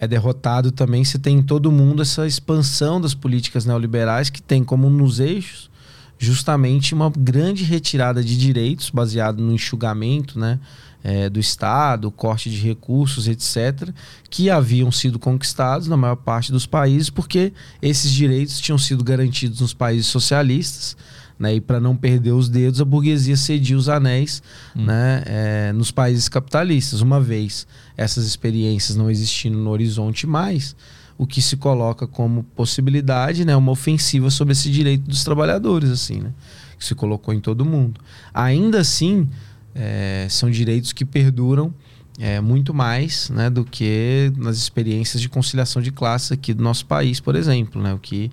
é 0.00 0.06
derrotado 0.06 0.70
também, 0.70 1.04
você 1.04 1.18
tem 1.18 1.38
em 1.38 1.42
todo 1.42 1.72
mundo 1.72 2.02
essa 2.02 2.26
expansão 2.26 3.00
das 3.00 3.14
políticas 3.14 3.64
neoliberais 3.64 4.30
que 4.30 4.40
tem 4.40 4.62
como 4.62 4.88
nos 4.88 5.18
eixos 5.18 5.68
justamente 6.18 6.94
uma 6.94 7.10
grande 7.16 7.62
retirada 7.62 8.22
de 8.22 8.36
direitos 8.36 8.90
baseado 8.90 9.42
no 9.42 9.52
enxugamento 9.52 10.38
né, 10.38 10.58
é, 11.02 11.28
do 11.28 11.38
Estado, 11.38 12.10
corte 12.10 12.50
de 12.50 12.56
recursos, 12.56 13.28
etc., 13.28 13.90
que 14.28 14.50
haviam 14.50 14.90
sido 14.90 15.18
conquistados 15.18 15.86
na 15.86 15.96
maior 15.96 16.16
parte 16.16 16.50
dos 16.50 16.66
países, 16.66 17.08
porque 17.08 17.52
esses 17.80 18.12
direitos 18.12 18.60
tinham 18.60 18.78
sido 18.78 19.04
garantidos 19.04 19.60
nos 19.60 19.72
países 19.72 20.06
socialistas 20.06 20.96
né? 21.38 21.54
E 21.54 21.60
para 21.60 21.78
não 21.78 21.96
perder 21.96 22.32
os 22.32 22.48
dedos, 22.48 22.80
a 22.80 22.84
burguesia 22.84 23.36
cedia 23.36 23.76
os 23.76 23.88
anéis 23.88 24.42
hum. 24.74 24.84
né? 24.84 25.22
É, 25.26 25.72
nos 25.72 25.90
países 25.90 26.28
capitalistas. 26.28 27.00
Uma 27.00 27.20
vez 27.20 27.66
essas 27.96 28.26
experiências 28.26 28.96
não 28.96 29.10
existindo 29.10 29.58
no 29.58 29.70
horizonte 29.70 30.26
mais, 30.26 30.74
o 31.18 31.26
que 31.26 31.42
se 31.42 31.56
coloca 31.56 32.06
como 32.06 32.44
possibilidade, 32.44 33.44
né, 33.44 33.56
uma 33.56 33.72
ofensiva 33.72 34.30
sobre 34.30 34.52
esse 34.52 34.70
direito 34.70 35.02
dos 35.02 35.24
trabalhadores, 35.24 35.90
assim, 35.90 36.20
né, 36.20 36.32
que 36.78 36.84
se 36.84 36.94
colocou 36.94 37.34
em 37.34 37.40
todo 37.40 37.64
mundo. 37.64 38.00
Ainda 38.32 38.80
assim, 38.80 39.28
é, 39.74 40.28
são 40.30 40.48
direitos 40.48 40.92
que 40.92 41.04
perduram 41.04 41.74
é, 42.20 42.40
muito 42.40 42.72
mais, 42.72 43.30
né, 43.30 43.50
do 43.50 43.64
que 43.64 44.32
nas 44.36 44.58
experiências 44.58 45.20
de 45.20 45.28
conciliação 45.28 45.82
de 45.82 45.90
classes 45.90 46.30
aqui 46.30 46.54
do 46.54 46.62
nosso 46.62 46.86
país, 46.86 47.18
por 47.18 47.34
exemplo, 47.34 47.82
né, 47.82 47.92
o 47.92 47.98
que 47.98 48.30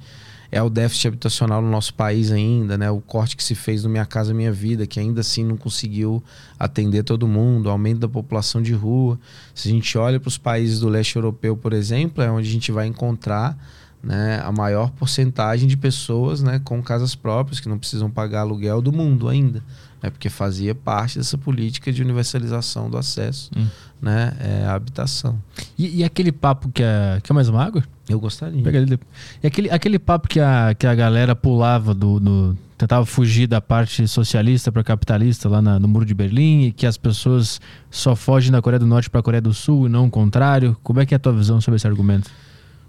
é 0.55 0.63
o 0.63 0.69
déficit 0.69 1.09
habitacional 1.09 1.61
no 1.61 1.69
nosso 1.69 1.93
país 1.93 2.31
ainda, 2.31 2.77
né? 2.77 2.89
O 2.89 3.01
corte 3.01 3.35
que 3.35 3.43
se 3.43 3.53
fez 3.53 3.83
no 3.83 3.89
Minha 3.89 4.05
Casa 4.05 4.33
Minha 4.33 4.53
Vida, 4.53 4.87
que 4.87 5.01
ainda 5.01 5.19
assim 5.19 5.43
não 5.43 5.57
conseguiu 5.57 6.23
atender 6.57 7.03
todo 7.03 7.27
mundo, 7.27 7.65
o 7.65 7.69
aumento 7.69 7.99
da 7.99 8.07
população 8.07 8.61
de 8.61 8.71
rua. 8.71 9.19
Se 9.53 9.67
a 9.67 9.71
gente 9.71 9.97
olha 9.97 10.17
para 10.17 10.29
os 10.29 10.37
países 10.37 10.79
do 10.79 10.87
leste 10.87 11.17
europeu, 11.17 11.57
por 11.57 11.73
exemplo, 11.73 12.23
é 12.23 12.31
onde 12.31 12.47
a 12.47 12.51
gente 12.53 12.71
vai 12.71 12.87
encontrar 12.87 13.57
né, 14.01 14.39
a 14.45 14.51
maior 14.53 14.91
porcentagem 14.91 15.67
de 15.67 15.75
pessoas 15.75 16.41
né, 16.41 16.61
com 16.63 16.81
casas 16.81 17.15
próprias 17.15 17.59
que 17.59 17.67
não 17.67 17.77
precisam 17.77 18.09
pagar 18.09 18.39
aluguel 18.39 18.81
do 18.81 18.93
mundo 18.93 19.27
ainda. 19.27 19.61
Né, 20.01 20.09
porque 20.09 20.29
fazia 20.29 20.75
parte 20.75 21.17
dessa 21.17 21.37
política 21.37 21.91
de 21.91 22.01
universalização 22.01 22.89
do 22.89 22.97
acesso 22.97 23.49
hum. 23.55 23.65
né, 24.01 24.33
é, 24.39 24.65
à 24.65 24.73
habitação. 24.73 25.41
E, 25.77 26.01
e, 26.01 26.03
aquele 26.03 26.31
papo 26.31 26.69
que 26.69 26.83
é. 26.83 27.19
Quer 27.23 27.33
mais 27.33 27.49
uma 27.49 27.63
água? 27.63 27.83
Eu 28.07 28.19
gostaria. 28.19 28.61
Pega 28.61 28.77
ele 28.77 28.99
E 29.41 29.47
aquele, 29.47 29.69
aquele 29.69 29.97
papo 29.97 30.27
que 30.27 30.39
a, 30.39 30.75
que 30.77 30.85
a 30.85 30.93
galera 30.93 31.35
pulava 31.35 31.93
do, 31.93 32.19
do 32.19 32.57
tentava 32.77 33.05
fugir 33.05 33.47
da 33.47 33.61
parte 33.61 34.07
socialista 34.07 34.71
para 34.71 34.83
capitalista 34.83 35.47
lá 35.47 35.61
na, 35.61 35.79
no 35.79 35.87
Muro 35.87 36.05
de 36.05 36.13
Berlim 36.13 36.65
e 36.65 36.71
que 36.71 36.85
as 36.85 36.97
pessoas 36.97 37.61
só 37.89 38.15
fogem 38.15 38.51
da 38.51 38.61
Coreia 38.61 38.79
do 38.79 38.85
Norte 38.85 39.09
para 39.09 39.19
a 39.19 39.23
Coreia 39.23 39.41
do 39.41 39.53
Sul 39.53 39.87
e 39.87 39.89
não 39.89 40.05
o 40.05 40.11
contrário. 40.11 40.77
Como 40.83 40.99
é 40.99 41.05
que 41.05 41.13
é 41.13 41.17
a 41.17 41.19
tua 41.19 41.33
visão 41.33 41.59
sobre 41.61 41.77
esse 41.77 41.87
argumento? 41.87 42.29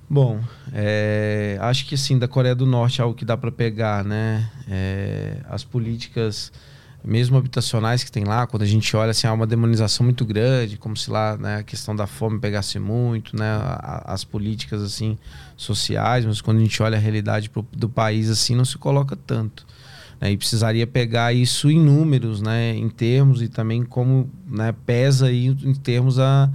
Bom, 0.09 0.41
é, 0.73 1.59
acho 1.60 1.86
que 1.86 1.94
assim 1.94 2.18
da 2.18 2.28
Coreia 2.28 2.55
do 2.55 2.67
Norte 2.67 3.01
é 3.01 3.05
algo 3.05 3.17
que 3.17 3.25
dá 3.25 3.36
para 3.36 3.51
pegar, 3.51 4.05
né? 4.05 4.49
É, 4.68 5.39
as 5.49 5.65
políticas 5.65 6.52
mesmo 7.07 7.39
habitacionais 7.39 8.02
que 8.02 8.10
tem 8.10 8.25
lá, 8.25 8.47
quando 8.49 8.62
a 8.62 8.67
gente 8.67 8.97
olha 8.97 9.12
assim, 9.12 9.28
há 9.28 9.33
uma 9.33 9.47
demonização 9.47 10.02
muito 10.05 10.25
grande, 10.25 10.76
como 10.76 10.97
se 10.97 11.09
lá 11.09 11.36
né, 11.36 11.59
a 11.59 11.62
questão 11.62 11.94
da 11.94 12.07
fome 12.07 12.41
pegasse 12.41 12.81
muito, 12.81 13.36
né, 13.36 13.47
as 14.05 14.25
políticas 14.25 14.83
assim 14.83 15.17
sociais, 15.57 16.25
mas 16.25 16.41
quando 16.41 16.59
a 16.59 16.60
gente 16.60 16.83
olha 16.83 16.97
a 16.97 17.01
realidade 17.01 17.49
do 17.73 17.89
país 17.89 18.28
assim, 18.28 18.57
não 18.57 18.65
se 18.65 18.76
coloca 18.76 19.17
tanto. 19.17 19.65
Né, 20.20 20.33
e 20.33 20.36
precisaria 20.36 20.86
pegar 20.86 21.33
isso 21.33 21.70
em 21.70 21.78
números, 21.78 22.43
né, 22.43 22.75
em 22.75 22.89
termos 22.89 23.41
e 23.41 23.49
também 23.49 23.85
como 23.85 24.28
né, 24.44 24.75
pesa 24.85 25.26
aí 25.26 25.47
em 25.47 25.75
termos 25.75 26.18
a, 26.18 26.51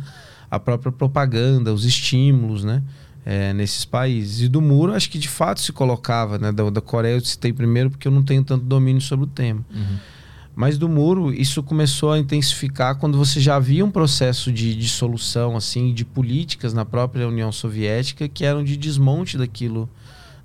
a 0.50 0.60
própria 0.60 0.92
propaganda, 0.92 1.74
os 1.74 1.86
estímulos, 1.86 2.66
né? 2.66 2.84
É, 3.24 3.54
nesses 3.54 3.86
países. 3.86 4.42
E 4.42 4.48
do 4.48 4.60
muro, 4.60 4.94
acho 4.94 5.08
que 5.08 5.20
de 5.20 5.30
fato 5.30 5.62
se 5.62 5.72
colocava, 5.72 6.40
né? 6.40 6.52
Da, 6.52 6.68
da 6.72 6.82
Coreia 6.82 7.14
eu 7.14 7.22
citei 7.22 7.54
primeiro 7.54 7.92
porque 7.92 8.08
eu 8.08 8.12
não 8.12 8.24
tenho 8.24 8.44
tanto 8.44 8.66
domínio 8.66 9.00
sobre 9.00 9.26
o 9.26 9.28
tema. 9.28 9.64
Uhum. 9.72 9.98
Mas 10.56 10.78
do 10.78 10.90
muro, 10.90 11.34
isso 11.34 11.64
começou 11.64 12.12
a 12.12 12.20
intensificar 12.20 12.98
quando 12.98 13.18
você 13.18 13.40
já 13.40 13.56
havia 13.56 13.86
um 13.86 13.92
processo 13.92 14.52
de 14.52 14.76
dissolução, 14.76 15.56
assim, 15.56 15.94
de 15.94 16.04
políticas 16.04 16.74
na 16.74 16.84
própria 16.84 17.28
União 17.28 17.52
Soviética 17.52 18.28
que 18.28 18.44
eram 18.44 18.64
de 18.64 18.76
desmonte 18.76 19.38
daquilo 19.38 19.90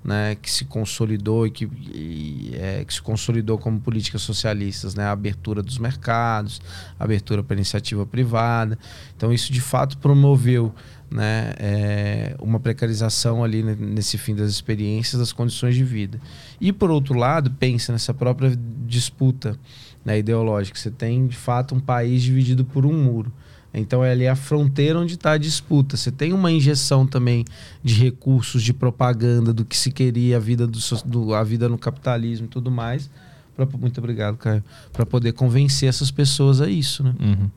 né, 0.07 0.35
que 0.35 0.49
se 0.49 0.63
consolidou 0.63 1.45
e 1.45 1.51
que, 1.51 1.65
e, 1.65 2.51
é, 2.55 2.85
que 2.85 2.93
se 2.93 3.01
consolidou 3.01 3.57
como 3.57 3.77
políticas 3.79 4.21
socialistas, 4.21 4.95
né, 4.95 5.03
a 5.03 5.11
abertura 5.11 5.61
dos 5.61 5.77
mercados, 5.77 6.61
a 6.97 7.03
abertura 7.03 7.43
para 7.43 7.57
iniciativa 7.57 8.05
privada. 8.05 8.79
Então 9.15 9.33
isso 9.33 9.51
de 9.51 9.59
fato 9.59 9.97
promoveu 9.97 10.73
né, 11.11 11.53
é, 11.57 12.35
uma 12.39 12.57
precarização 12.57 13.43
ali 13.43 13.61
nesse 13.61 14.17
fim 14.17 14.33
das 14.33 14.49
experiências, 14.49 15.19
das 15.19 15.33
condições 15.33 15.75
de 15.75 15.83
vida. 15.83 16.21
E 16.59 16.71
por 16.71 16.89
outro 16.89 17.13
lado, 17.13 17.51
pensa 17.51 17.91
nessa 17.91 18.13
própria 18.13 18.57
disputa 18.85 19.59
né, 20.07 20.19
ideológica. 20.19 20.79
Você 20.79 20.89
tem 20.89 21.27
de 21.27 21.35
fato 21.35 21.75
um 21.75 21.81
país 21.81 22.23
dividido 22.23 22.63
por 22.63 22.85
um 22.85 22.93
muro. 22.93 23.29
Então 23.73 24.03
é 24.03 24.11
ali 24.11 24.25
a 24.25 24.37
fronteira 24.37 24.97
onde 24.97 25.15
está 25.15 25.33
a 25.33 25.37
disputa. 25.37 25.97
Você 25.97 26.09
tem 26.09 26.31
uma 26.31 26.49
injeção 26.49 27.05
também 27.05 27.43
de 27.83 27.93
recursos, 27.93 28.63
de 28.63 28.73
propaganda 28.73 29.53
do 29.53 29.65
que 29.65 29.75
se 29.75 29.91
queria 29.91 30.37
a 30.37 30.39
vida 30.39 30.65
do, 30.65 30.79
do 31.05 31.33
a 31.33 31.43
vida 31.43 31.67
no 31.67 31.77
capitalismo 31.77 32.45
e 32.45 32.49
tudo 32.49 32.71
mais. 32.71 33.09
Pra, 33.53 33.67
muito 33.77 33.97
obrigado, 33.97 34.37
Caio. 34.37 34.63
Para 34.93 35.05
poder 35.05 35.33
convencer 35.33 35.89
essas 35.89 36.09
pessoas 36.09 36.61
a 36.61 36.69
isso, 36.69 37.03
né? 37.03 37.13
Uhum. 37.19 37.49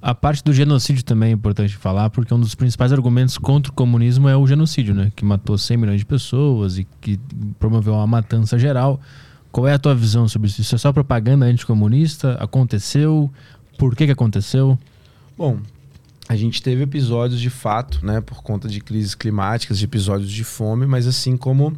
A 0.00 0.14
parte 0.14 0.42
do 0.42 0.54
genocídio 0.54 1.04
também 1.04 1.30
é 1.30 1.32
importante 1.32 1.76
falar, 1.76 2.08
porque 2.08 2.32
um 2.32 2.40
dos 2.40 2.54
principais 2.54 2.90
argumentos 2.90 3.36
contra 3.36 3.70
o 3.70 3.74
comunismo 3.74 4.28
é 4.28 4.36
o 4.36 4.46
genocídio, 4.46 4.94
né? 4.94 5.12
Que 5.14 5.24
matou 5.24 5.58
100 5.58 5.76
milhões 5.76 5.98
de 5.98 6.06
pessoas 6.06 6.78
e 6.78 6.86
que 7.00 7.20
promoveu 7.58 7.92
uma 7.92 8.06
matança 8.06 8.58
geral. 8.58 9.00
Qual 9.56 9.66
é 9.66 9.72
a 9.72 9.78
tua 9.78 9.94
visão 9.94 10.28
sobre 10.28 10.48
isso? 10.48 10.60
Isso 10.60 10.74
é 10.74 10.78
só 10.78 10.92
propaganda 10.92 11.46
anticomunista? 11.46 12.34
Aconteceu? 12.34 13.32
Por 13.78 13.96
que, 13.96 14.04
que 14.04 14.12
aconteceu? 14.12 14.78
Bom, 15.34 15.60
a 16.28 16.36
gente 16.36 16.60
teve 16.60 16.82
episódios 16.82 17.40
de 17.40 17.48
fato, 17.48 18.04
né, 18.04 18.20
por 18.20 18.42
conta 18.42 18.68
de 18.68 18.82
crises 18.82 19.14
climáticas, 19.14 19.78
de 19.78 19.86
episódios 19.86 20.30
de 20.30 20.44
fome, 20.44 20.84
mas 20.84 21.06
assim 21.06 21.38
como 21.38 21.74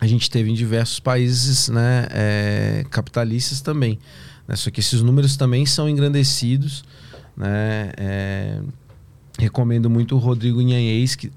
a 0.00 0.06
gente 0.06 0.30
teve 0.30 0.48
em 0.48 0.54
diversos 0.54 1.00
países 1.00 1.68
né, 1.68 2.06
é, 2.12 2.86
capitalistas 2.88 3.60
também. 3.60 3.98
Né? 4.46 4.54
Só 4.54 4.70
que 4.70 4.78
esses 4.78 5.02
números 5.02 5.36
também 5.36 5.66
são 5.66 5.88
engrandecidos. 5.88 6.84
Né? 7.36 7.90
É, 7.96 8.60
recomendo 9.40 9.90
muito 9.90 10.14
o 10.14 10.18
Rodrigo 10.18 10.62
Inhanhês, 10.62 11.16
que, 11.16 11.32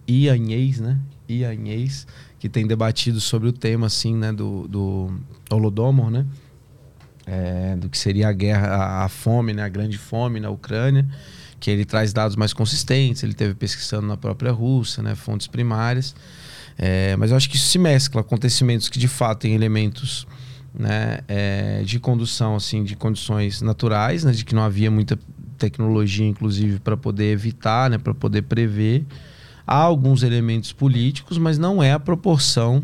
né? 0.79 0.99
Ianhês, 1.27 2.05
que 2.41 2.49
tem 2.49 2.65
debatido 2.65 3.21
sobre 3.21 3.47
o 3.47 3.53
tema 3.53 3.85
assim, 3.85 4.15
né, 4.15 4.33
do, 4.33 4.67
do 4.67 5.13
Holodomor, 5.49 6.09
né? 6.09 6.25
É, 7.27 7.75
do 7.75 7.87
que 7.87 7.97
seria 7.97 8.29
a 8.29 8.33
guerra, 8.33 8.67
a, 8.67 9.05
a 9.05 9.09
fome, 9.09 9.53
né, 9.53 9.61
a 9.61 9.69
grande 9.69 9.95
fome 9.95 10.39
na 10.39 10.49
Ucrânia 10.49 11.07
que 11.59 11.69
ele 11.69 11.85
traz 11.85 12.11
dados 12.11 12.35
mais 12.35 12.51
consistentes, 12.51 13.21
ele 13.21 13.35
teve 13.35 13.53
pesquisando 13.53 14.07
na 14.07 14.17
própria 14.17 14.51
Rússia, 14.51 15.03
né, 15.03 15.13
fontes 15.13 15.45
primárias. 15.45 16.15
É, 16.75 17.15
mas 17.15 17.29
eu 17.29 17.37
acho 17.37 17.47
que 17.47 17.55
isso 17.55 17.67
se 17.67 17.77
mescla, 17.77 18.21
acontecimentos 18.21 18.89
que 18.89 18.97
de 18.97 19.07
fato 19.07 19.41
têm 19.41 19.53
elementos 19.53 20.25
né, 20.73 21.19
é, 21.27 21.83
de 21.85 21.99
condução, 21.99 22.55
assim, 22.55 22.83
de 22.83 22.95
condições 22.95 23.61
naturais, 23.61 24.23
né, 24.23 24.31
de 24.31 24.43
que 24.43 24.55
não 24.55 24.63
havia 24.63 24.89
muita 24.89 25.19
tecnologia, 25.59 26.25
inclusive, 26.25 26.79
para 26.79 26.97
poder 26.97 27.31
evitar, 27.31 27.91
né, 27.91 27.99
para 27.99 28.15
poder 28.15 28.41
prever. 28.41 29.05
Há 29.71 29.83
alguns 29.83 30.21
elementos 30.21 30.73
políticos, 30.73 31.37
mas 31.37 31.57
não 31.57 31.81
é 31.81 31.93
a 31.93 31.99
proporção 31.99 32.83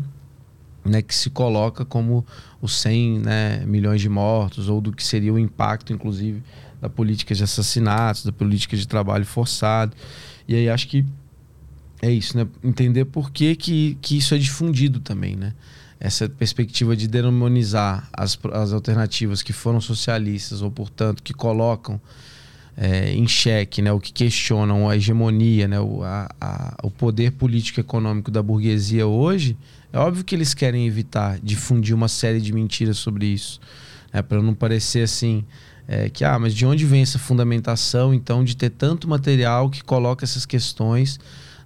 né, 0.82 1.02
que 1.02 1.14
se 1.14 1.28
coloca 1.28 1.84
como 1.84 2.24
os 2.62 2.80
100 2.80 3.18
né, 3.18 3.62
milhões 3.66 4.00
de 4.00 4.08
mortos 4.08 4.70
ou 4.70 4.80
do 4.80 4.90
que 4.90 5.04
seria 5.04 5.30
o 5.30 5.38
impacto, 5.38 5.92
inclusive, 5.92 6.42
da 6.80 6.88
política 6.88 7.34
de 7.34 7.44
assassinatos, 7.44 8.24
da 8.24 8.32
política 8.32 8.74
de 8.74 8.88
trabalho 8.88 9.26
forçado. 9.26 9.94
E 10.48 10.54
aí 10.54 10.70
acho 10.70 10.88
que 10.88 11.04
é 12.00 12.10
isso, 12.10 12.34
né? 12.34 12.48
Entender 12.64 13.04
por 13.04 13.30
que, 13.32 13.54
que, 13.54 13.98
que 14.00 14.16
isso 14.16 14.34
é 14.34 14.38
difundido 14.38 14.98
também, 14.98 15.36
né? 15.36 15.52
Essa 16.00 16.26
perspectiva 16.26 16.96
de 16.96 17.06
demonizar 17.06 18.08
as, 18.14 18.38
as 18.54 18.72
alternativas 18.72 19.42
que 19.42 19.52
foram 19.52 19.78
socialistas 19.78 20.62
ou, 20.62 20.70
portanto, 20.70 21.22
que 21.22 21.34
colocam 21.34 22.00
é, 22.80 23.12
em 23.12 23.26
xeque, 23.26 23.82
né, 23.82 23.90
o 23.90 23.98
que 23.98 24.12
questionam 24.12 24.88
a 24.88 24.96
hegemonia, 24.96 25.66
né, 25.66 25.80
o, 25.80 26.04
a, 26.04 26.28
a, 26.40 26.76
o 26.84 26.90
poder 26.90 27.32
político 27.32 27.80
econômico 27.80 28.30
da 28.30 28.40
burguesia 28.40 29.04
hoje, 29.04 29.56
é 29.92 29.98
óbvio 29.98 30.24
que 30.24 30.32
eles 30.32 30.54
querem 30.54 30.86
evitar 30.86 31.40
difundir 31.42 31.92
uma 31.92 32.06
série 32.06 32.40
de 32.40 32.52
mentiras 32.52 32.96
sobre 32.96 33.26
isso, 33.26 33.60
né, 34.14 34.22
para 34.22 34.40
não 34.40 34.54
parecer 34.54 35.02
assim 35.02 35.44
é, 35.88 36.08
que, 36.10 36.22
ah, 36.22 36.38
mas 36.38 36.54
de 36.54 36.66
onde 36.66 36.84
vem 36.84 37.00
essa 37.00 37.18
fundamentação, 37.18 38.12
então, 38.12 38.44
de 38.44 38.54
ter 38.54 38.68
tanto 38.68 39.08
material 39.08 39.70
que 39.70 39.82
coloca 39.82 40.22
essas 40.22 40.44
questões, 40.44 41.18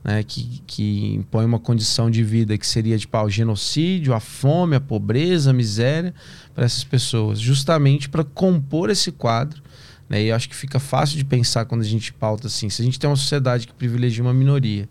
né, 0.04 0.22
que, 0.22 0.62
que 0.64 1.14
impõe 1.16 1.44
uma 1.44 1.58
condição 1.58 2.08
de 2.08 2.22
vida 2.22 2.56
que 2.56 2.66
seria 2.66 2.96
tipo 2.96 3.16
ah, 3.16 3.24
o 3.24 3.28
genocídio, 3.28 4.14
a 4.14 4.20
fome, 4.20 4.76
a 4.76 4.80
pobreza, 4.80 5.50
a 5.50 5.52
miséria 5.52 6.14
para 6.54 6.64
essas 6.64 6.84
pessoas, 6.84 7.40
justamente 7.40 8.08
para 8.08 8.22
compor 8.22 8.90
esse 8.90 9.10
quadro. 9.10 9.60
Né, 10.12 10.24
e 10.24 10.28
eu 10.28 10.36
acho 10.36 10.46
que 10.46 10.54
fica 10.54 10.78
fácil 10.78 11.16
de 11.16 11.24
pensar 11.24 11.64
quando 11.64 11.80
a 11.80 11.86
gente 11.86 12.12
pauta 12.12 12.46
assim: 12.46 12.68
se 12.68 12.82
a 12.82 12.84
gente 12.84 13.00
tem 13.00 13.08
uma 13.08 13.16
sociedade 13.16 13.66
que 13.66 13.72
privilegia 13.72 14.22
uma 14.22 14.34
minoria, 14.34 14.86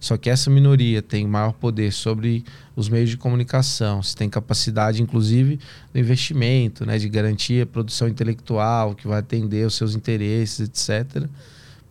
só 0.00 0.16
que 0.16 0.30
essa 0.30 0.48
minoria 0.48 1.02
tem 1.02 1.26
maior 1.26 1.52
poder 1.52 1.92
sobre 1.92 2.42
os 2.74 2.88
meios 2.88 3.10
de 3.10 3.18
comunicação, 3.18 4.02
se 4.02 4.16
tem 4.16 4.30
capacidade, 4.30 5.02
inclusive, 5.02 5.60
do 5.92 6.00
investimento, 6.00 6.86
né, 6.86 6.96
de 6.96 7.06
garantir 7.06 7.60
a 7.60 7.66
produção 7.66 8.08
intelectual, 8.08 8.94
que 8.94 9.06
vai 9.06 9.18
atender 9.18 9.66
os 9.66 9.74
seus 9.74 9.94
interesses, 9.94 10.60
etc. 10.60 11.28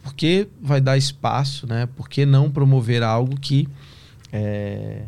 Por 0.02 0.16
que 0.16 0.48
vai 0.60 0.82
dar 0.82 0.98
espaço, 0.98 1.68
né? 1.68 1.88
Por 1.96 2.10
que 2.10 2.26
não 2.26 2.50
promover 2.50 3.04
algo 3.04 3.40
que, 3.40 3.68
é, 4.34 5.04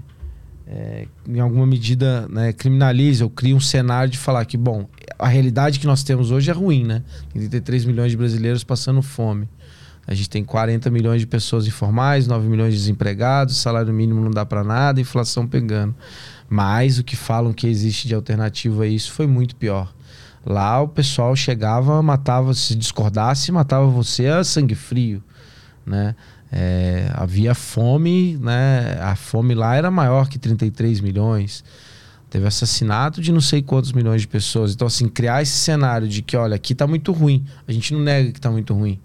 é, 0.68 1.08
em 1.28 1.40
alguma 1.40 1.66
medida, 1.66 2.28
né, 2.30 2.54
criminalize 2.54 3.24
ou 3.24 3.30
cria 3.30 3.56
um 3.56 3.60
cenário 3.60 4.10
de 4.10 4.18
falar 4.18 4.46
que, 4.46 4.58
bom, 4.58 4.88
a 5.20 5.28
realidade 5.28 5.80
que 5.80 5.86
nós 5.86 6.04
temos 6.04 6.32
hoje 6.32 6.50
é 6.50 6.54
ruim, 6.54 6.84
né? 6.84 7.04
Tem 7.32 7.42
33 7.42 7.86
milhões 7.86 8.12
de 8.12 8.18
brasileiros 8.18 8.64
passando 8.64 9.02
fome. 9.02 9.48
A 10.06 10.14
gente 10.14 10.30
tem 10.30 10.44
40 10.44 10.90
milhões 10.90 11.22
de 11.22 11.28
pessoas 11.28 11.66
informais, 11.66 12.28
9 12.28 12.48
milhões 12.48 12.74
de 12.74 12.80
desempregados, 12.80 13.58
salário 13.58 13.94
mínimo 13.94 14.22
não 14.22 14.32
dá 14.32 14.46
para 14.46 14.64
nada, 14.64 15.00
inflação 15.00 15.48
pegando. 15.48 15.96
Mas 16.50 17.00
o 17.00 17.04
que 17.04 17.16
falam 17.16 17.54
que 17.54 17.68
existe 17.68 18.08
de 18.08 18.14
alternativa 18.14 18.84
a 18.84 18.88
isso 18.88 19.12
foi 19.12 19.28
muito 19.28 19.56
pior. 19.56 19.94
Lá 20.46 20.82
o 20.82 20.90
pessoal 20.90 21.36
chegava, 21.36 22.02
matava, 22.02 22.54
se 22.54 22.76
discordasse, 22.76 23.52
matava 23.52 23.88
você 23.88 24.28
a 24.28 24.44
sangue 24.44 24.76
frio, 24.76 25.24
né? 25.86 26.16
É, 26.56 27.10
havia 27.14 27.56
fome, 27.56 28.38
né? 28.38 28.98
A 29.02 29.16
fome 29.16 29.56
lá 29.56 29.76
era 29.76 29.90
maior 29.90 30.30
que 30.30 30.38
33 30.38 31.00
milhões. 31.00 31.64
Teve 32.30 32.48
assassinato 32.48 33.22
de 33.22 33.32
não 33.32 33.42
sei 33.42 33.62
quantos 33.62 33.92
milhões 33.92 34.22
de 34.22 34.28
pessoas. 34.28 34.74
Então, 34.74 34.88
assim, 34.88 35.08
criar 35.08 35.42
esse 35.42 35.58
cenário 35.58 36.08
de 36.08 36.22
que, 36.22 36.38
olha, 36.38 36.56
aqui 36.56 36.76
tá 36.76 36.86
muito 36.86 37.12
ruim. 37.12 37.44
A 37.68 37.72
gente 37.72 37.94
não 37.94 38.02
nega 38.02 38.32
que 38.32 38.40
tá 38.40 38.52
muito 38.52 38.74
ruim 38.74 39.00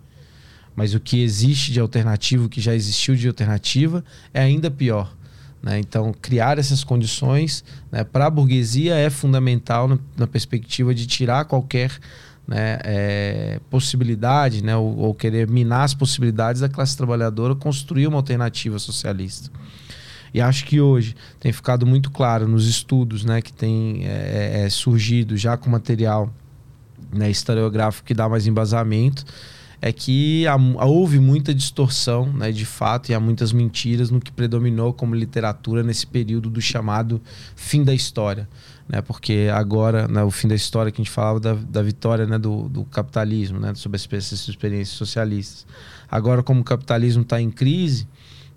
mas 0.79 0.95
o 0.95 1.01
que 1.01 1.21
existe 1.25 1.73
de 1.73 1.81
alternativo, 1.81 2.49
que 2.49 2.61
já 2.61 2.73
existiu 2.73 3.17
de 3.17 3.27
alternativa, 3.27 4.05
é 4.33 4.43
ainda 4.43 4.71
pior. 4.71 5.13
Né? 5.63 5.79
Então, 5.81 6.13
criar 6.13 6.59
essas 6.59 6.85
condições 6.85 7.65
né, 7.91 8.05
para 8.05 8.27
a 8.27 8.31
burguesia 8.31 8.95
é 8.95 9.11
fundamental 9.11 9.89
na, 9.89 9.99
na, 10.17 10.27
perspectiva 10.27 10.95
de 10.95 11.07
tirar 11.07 11.45
qualquer 11.45 11.91
né, 12.47 12.79
é, 12.85 13.61
possibilidade 13.69 14.63
né, 14.63 14.77
ou, 14.77 14.97
ou, 14.97 15.15
querer 15.15 15.49
minar 15.49 15.85
as 15.85 15.95
possibilidades 15.95 16.61
da 16.61 16.69
classe 16.69 16.97
trabalhadora 16.97 17.55
construir 17.55 18.07
uma 18.07 18.17
alternativa 18.17 18.79
socialista. 18.79 19.51
E 20.33 20.41
acho 20.41 20.65
que 20.65 20.81
hoje 20.81 21.17
tem 21.41 21.53
ficado 21.53 21.87
muito 21.87 22.11
claro 22.11 22.47
nos 22.47 22.69
estudos 22.69 23.25
né, 23.25 23.43
que 23.43 23.53
tem 23.53 24.07
é, 24.07 24.65
é, 24.65 24.71
surgido 24.71 25.37
já 25.37 25.57
com 25.57 25.69
material 25.69 26.33
né, 27.13 27.31
historiográfico 27.31 28.07
que 28.07 28.15
dá 28.15 28.29
mais 28.29 28.47
embasamento 28.47 29.25
é 29.81 29.93
que 29.93 30.47
há, 30.47 30.57
houve 30.85 31.19
muita 31.19 31.55
distorção, 31.55 32.33
né, 32.33 32.51
de 32.51 32.67
fato, 32.67 33.11
e 33.11 33.15
há 33.15 33.21
muitas 33.21 33.53
mentiras 33.53 34.11
no 34.11 34.21
que 34.21 34.33
predominou 34.33 34.93
como 34.93 35.15
literatura 35.15 35.83
nesse 35.83 36.07
período 36.07 36.51
do 36.51 36.61
chamado 36.61 37.21
fim 37.55 37.85
da 37.85 37.95
história. 37.95 38.49
Né, 38.89 39.03
porque 39.03 39.51
agora, 39.53 40.09
né, 40.09 40.23
o 40.23 40.31
fim 40.31 40.49
da 40.49 40.55
história 40.55 40.91
que 40.91 41.01
a 41.01 41.05
gente 41.05 41.13
falava 41.13 41.39
da, 41.39 41.55
da 41.55 41.83
vitória 41.83 42.27
né, 42.27 42.39
do, 42.39 42.69
do 42.71 42.85
capitalismo, 42.85 43.61
né, 43.61 43.75
sobre 43.75 43.99
essas 43.99 44.49
experiências 44.49 44.97
socialistas. 44.97 45.67
Agora, 46.11 46.43
como 46.43 46.63
o 46.63 46.65
capitalismo 46.65 47.23
está 47.23 47.41
em 47.41 47.51
crise, 47.51 48.09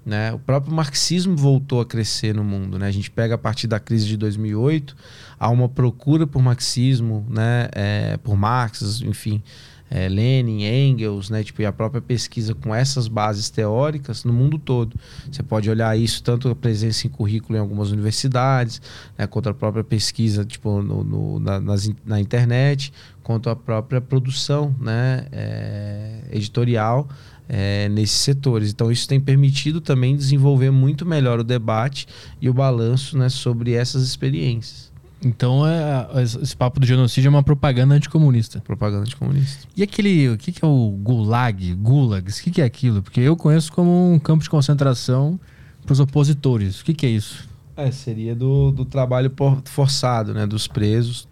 né, 0.05 0.33
o 0.33 0.39
próprio 0.39 0.73
marxismo 0.73 1.35
voltou 1.35 1.81
a 1.81 1.85
crescer 1.85 2.33
no 2.33 2.43
mundo. 2.43 2.79
Né? 2.79 2.87
A 2.87 2.91
gente 2.91 3.11
pega 3.11 3.35
a 3.35 3.37
partir 3.37 3.67
da 3.67 3.79
crise 3.79 4.07
de 4.07 4.17
2008, 4.17 4.95
há 5.39 5.49
uma 5.49 5.69
procura 5.69 6.25
por 6.25 6.41
marxismo, 6.41 7.25
né, 7.29 7.67
é, 7.73 8.17
por 8.17 8.35
Marx, 8.35 9.01
enfim, 9.01 9.43
é, 9.91 10.07
Lenin, 10.07 10.63
Engels, 10.63 11.29
né, 11.29 11.43
tipo, 11.43 11.61
e 11.61 11.65
a 11.65 11.71
própria 11.73 12.01
pesquisa 12.01 12.55
com 12.55 12.73
essas 12.73 13.09
bases 13.09 13.49
teóricas 13.49 14.23
no 14.23 14.31
mundo 14.31 14.57
todo. 14.57 14.97
Você 15.29 15.43
pode 15.43 15.69
olhar 15.69 15.97
isso 15.99 16.23
tanto 16.23 16.47
a 16.47 16.55
presença 16.55 17.05
em 17.05 17.09
currículo 17.09 17.57
em 17.57 17.61
algumas 17.61 17.91
universidades, 17.91 18.81
né, 19.17 19.27
quanto 19.27 19.49
a 19.49 19.53
própria 19.53 19.83
pesquisa 19.83 20.45
tipo, 20.45 20.81
no, 20.81 21.03
no 21.03 21.39
na, 21.41 21.59
nas, 21.59 21.91
na 22.05 22.21
internet, 22.21 22.93
quanto 23.21 23.49
a 23.49 23.55
própria 23.55 23.99
produção 23.99 24.73
né, 24.79 25.27
é, 25.31 26.21
editorial 26.31 27.09
é, 27.49 27.89
nesses 27.89 28.21
setores. 28.21 28.71
Então, 28.71 28.89
isso 28.89 29.05
tem 29.07 29.19
permitido 29.19 29.81
também 29.81 30.15
desenvolver 30.15 30.71
muito 30.71 31.05
melhor 31.05 31.39
o 31.39 31.43
debate 31.43 32.07
e 32.39 32.49
o 32.49 32.53
balanço 32.53 33.17
né, 33.17 33.27
sobre 33.27 33.73
essas 33.73 34.03
experiências. 34.03 34.90
Então, 35.23 35.67
é, 35.67 36.07
esse 36.23 36.57
papo 36.57 36.79
do 36.79 36.85
genocídio 36.85 37.27
é 37.27 37.29
uma 37.29 37.43
propaganda 37.43 37.93
anticomunista. 37.93 38.59
Propaganda 38.61 39.03
anticomunista. 39.03 39.67
E 39.77 39.83
aquele, 39.83 40.29
o 40.29 40.37
que, 40.37 40.51
que 40.51 40.65
é 40.65 40.67
o 40.67 40.89
gulag, 40.99 41.75
gulags? 41.75 42.39
O 42.39 42.43
que, 42.43 42.51
que 42.51 42.61
é 42.61 42.65
aquilo? 42.65 43.03
Porque 43.03 43.19
eu 43.19 43.35
conheço 43.35 43.71
como 43.71 44.11
um 44.11 44.17
campo 44.17 44.43
de 44.43 44.49
concentração 44.49 45.39
para 45.85 45.93
os 45.93 45.99
opositores. 45.99 46.81
O 46.81 46.85
que, 46.85 46.93
que 46.93 47.05
é 47.05 47.09
isso? 47.09 47.47
É, 47.77 47.91
seria 47.91 48.35
do, 48.35 48.71
do 48.71 48.83
trabalho 48.83 49.31
forçado, 49.65 50.33
né, 50.33 50.47
dos 50.47 50.67
presos. 50.67 51.27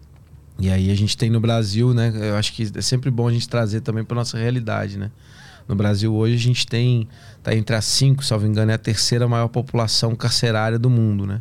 E 0.58 0.70
aí 0.70 0.90
a 0.90 0.94
gente 0.94 1.16
tem 1.16 1.30
no 1.30 1.40
Brasil, 1.40 1.94
né, 1.94 2.12
eu 2.14 2.36
acho 2.36 2.52
que 2.52 2.70
é 2.74 2.82
sempre 2.82 3.10
bom 3.10 3.26
a 3.26 3.32
gente 3.32 3.48
trazer 3.48 3.80
também 3.80 4.04
para 4.04 4.14
nossa 4.14 4.38
realidade, 4.38 4.98
né. 4.98 5.10
No 5.66 5.74
Brasil 5.74 6.12
hoje 6.12 6.34
a 6.34 6.38
gente 6.38 6.66
tem, 6.66 7.08
tá 7.42 7.54
entre 7.54 7.76
as 7.76 7.84
cinco, 7.84 8.24
salvo 8.24 8.46
engano, 8.46 8.70
é 8.70 8.74
a 8.74 8.78
terceira 8.78 9.28
maior 9.28 9.48
população 9.48 10.14
carcerária 10.16 10.78
do 10.78 10.90
mundo, 10.90 11.26
né. 11.26 11.40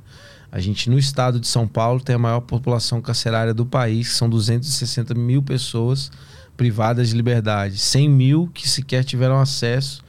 A 0.51 0.59
gente, 0.59 0.89
no 0.89 0.97
estado 0.97 1.39
de 1.39 1.47
São 1.47 1.67
Paulo, 1.67 2.01
tem 2.01 2.15
a 2.15 2.19
maior 2.19 2.41
população 2.41 3.01
carcerária 3.01 3.53
do 3.53 3.65
país, 3.65 4.09
que 4.09 4.15
são 4.15 4.29
260 4.29 5.13
mil 5.13 5.43
pessoas 5.43 6.11
privadas 6.57 7.09
de 7.09 7.15
liberdade. 7.15 7.77
100 7.77 8.09
mil 8.09 8.49
que 8.53 8.67
sequer 8.67 9.03
tiveram 9.03 9.39
acesso 9.39 10.03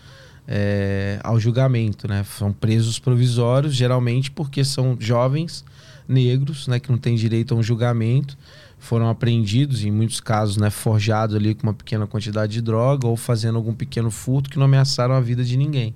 é, 0.49 1.21
ao 1.23 1.39
julgamento. 1.39 2.09
Né? 2.09 2.25
São 2.25 2.53
presos 2.53 2.99
provisórios, 2.99 3.75
geralmente 3.75 4.31
porque 4.31 4.65
são 4.65 4.97
jovens 4.99 5.65
negros 6.09 6.67
né, 6.67 6.81
que 6.81 6.91
não 6.91 6.99
têm 6.99 7.15
direito 7.15 7.55
a 7.55 7.57
um 7.57 7.63
julgamento. 7.63 8.37
Foram 8.79 9.09
apreendidos, 9.09 9.85
em 9.85 9.91
muitos 9.91 10.21
casos, 10.21 10.57
né, 10.57 10.71
forjados 10.71 11.37
ali 11.37 11.55
com 11.55 11.65
uma 11.65 11.75
pequena 11.75 12.07
quantidade 12.07 12.53
de 12.53 12.63
droga 12.63 13.07
ou 13.07 13.17
fazendo 13.17 13.57
algum 13.57 13.75
pequeno 13.75 14.11
furto 14.11 14.49
que 14.49 14.59
não 14.59 14.65
ameaçaram 14.65 15.15
a 15.15 15.21
vida 15.21 15.45
de 15.45 15.57
ninguém. 15.57 15.95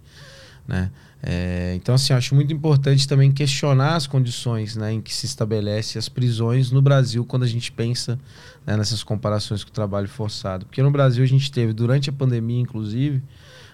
Né? 0.68 0.90
É, 1.26 1.72
então, 1.74 1.94
assim, 1.94 2.12
acho 2.12 2.34
muito 2.34 2.52
importante 2.52 3.08
também 3.08 3.32
questionar 3.32 3.96
as 3.96 4.06
condições 4.06 4.76
né, 4.76 4.92
em 4.92 5.00
que 5.00 5.14
se 5.14 5.24
estabelece 5.24 5.96
as 5.96 6.06
prisões 6.06 6.70
no 6.70 6.82
Brasil 6.82 7.24
quando 7.24 7.44
a 7.44 7.46
gente 7.46 7.72
pensa 7.72 8.20
né, 8.66 8.76
nessas 8.76 9.02
comparações 9.02 9.64
com 9.64 9.70
o 9.70 9.72
trabalho 9.72 10.06
forçado. 10.06 10.66
Porque 10.66 10.82
no 10.82 10.90
Brasil 10.90 11.24
a 11.24 11.26
gente 11.26 11.50
teve, 11.50 11.72
durante 11.72 12.10
a 12.10 12.12
pandemia, 12.12 12.60
inclusive, 12.60 13.22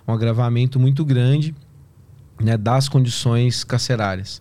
um 0.07 0.13
agravamento 0.13 0.79
muito 0.79 1.05
grande 1.05 1.53
né, 2.41 2.57
das 2.57 2.89
condições 2.89 3.65
carcerárias. 3.65 4.41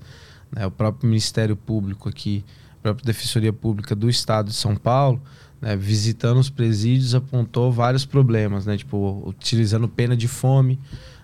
Né, 0.52 0.68
o 0.68 0.72
próprio 0.72 1.10
Ministério 1.10 1.56
Público 1.56 2.08
aqui, 2.10 2.46
a 2.78 2.84
própria 2.84 3.06
Defensoria 3.08 3.52
Pública 3.52 3.96
do 3.96 4.08
Estado 4.08 4.50
de 4.50 4.56
São 4.56 4.76
Paulo, 4.76 5.20
né, 5.60 5.76
visitando 5.76 6.40
os 6.40 6.52
presídios, 6.52 7.16
apontou 7.16 7.72
vários 7.72 8.06
problemas, 8.06 8.68
né, 8.68 8.78
tipo, 8.78 9.24
utilizando 9.26 9.88
pena 9.88 10.16
de 10.16 10.28
fome, 10.28 10.80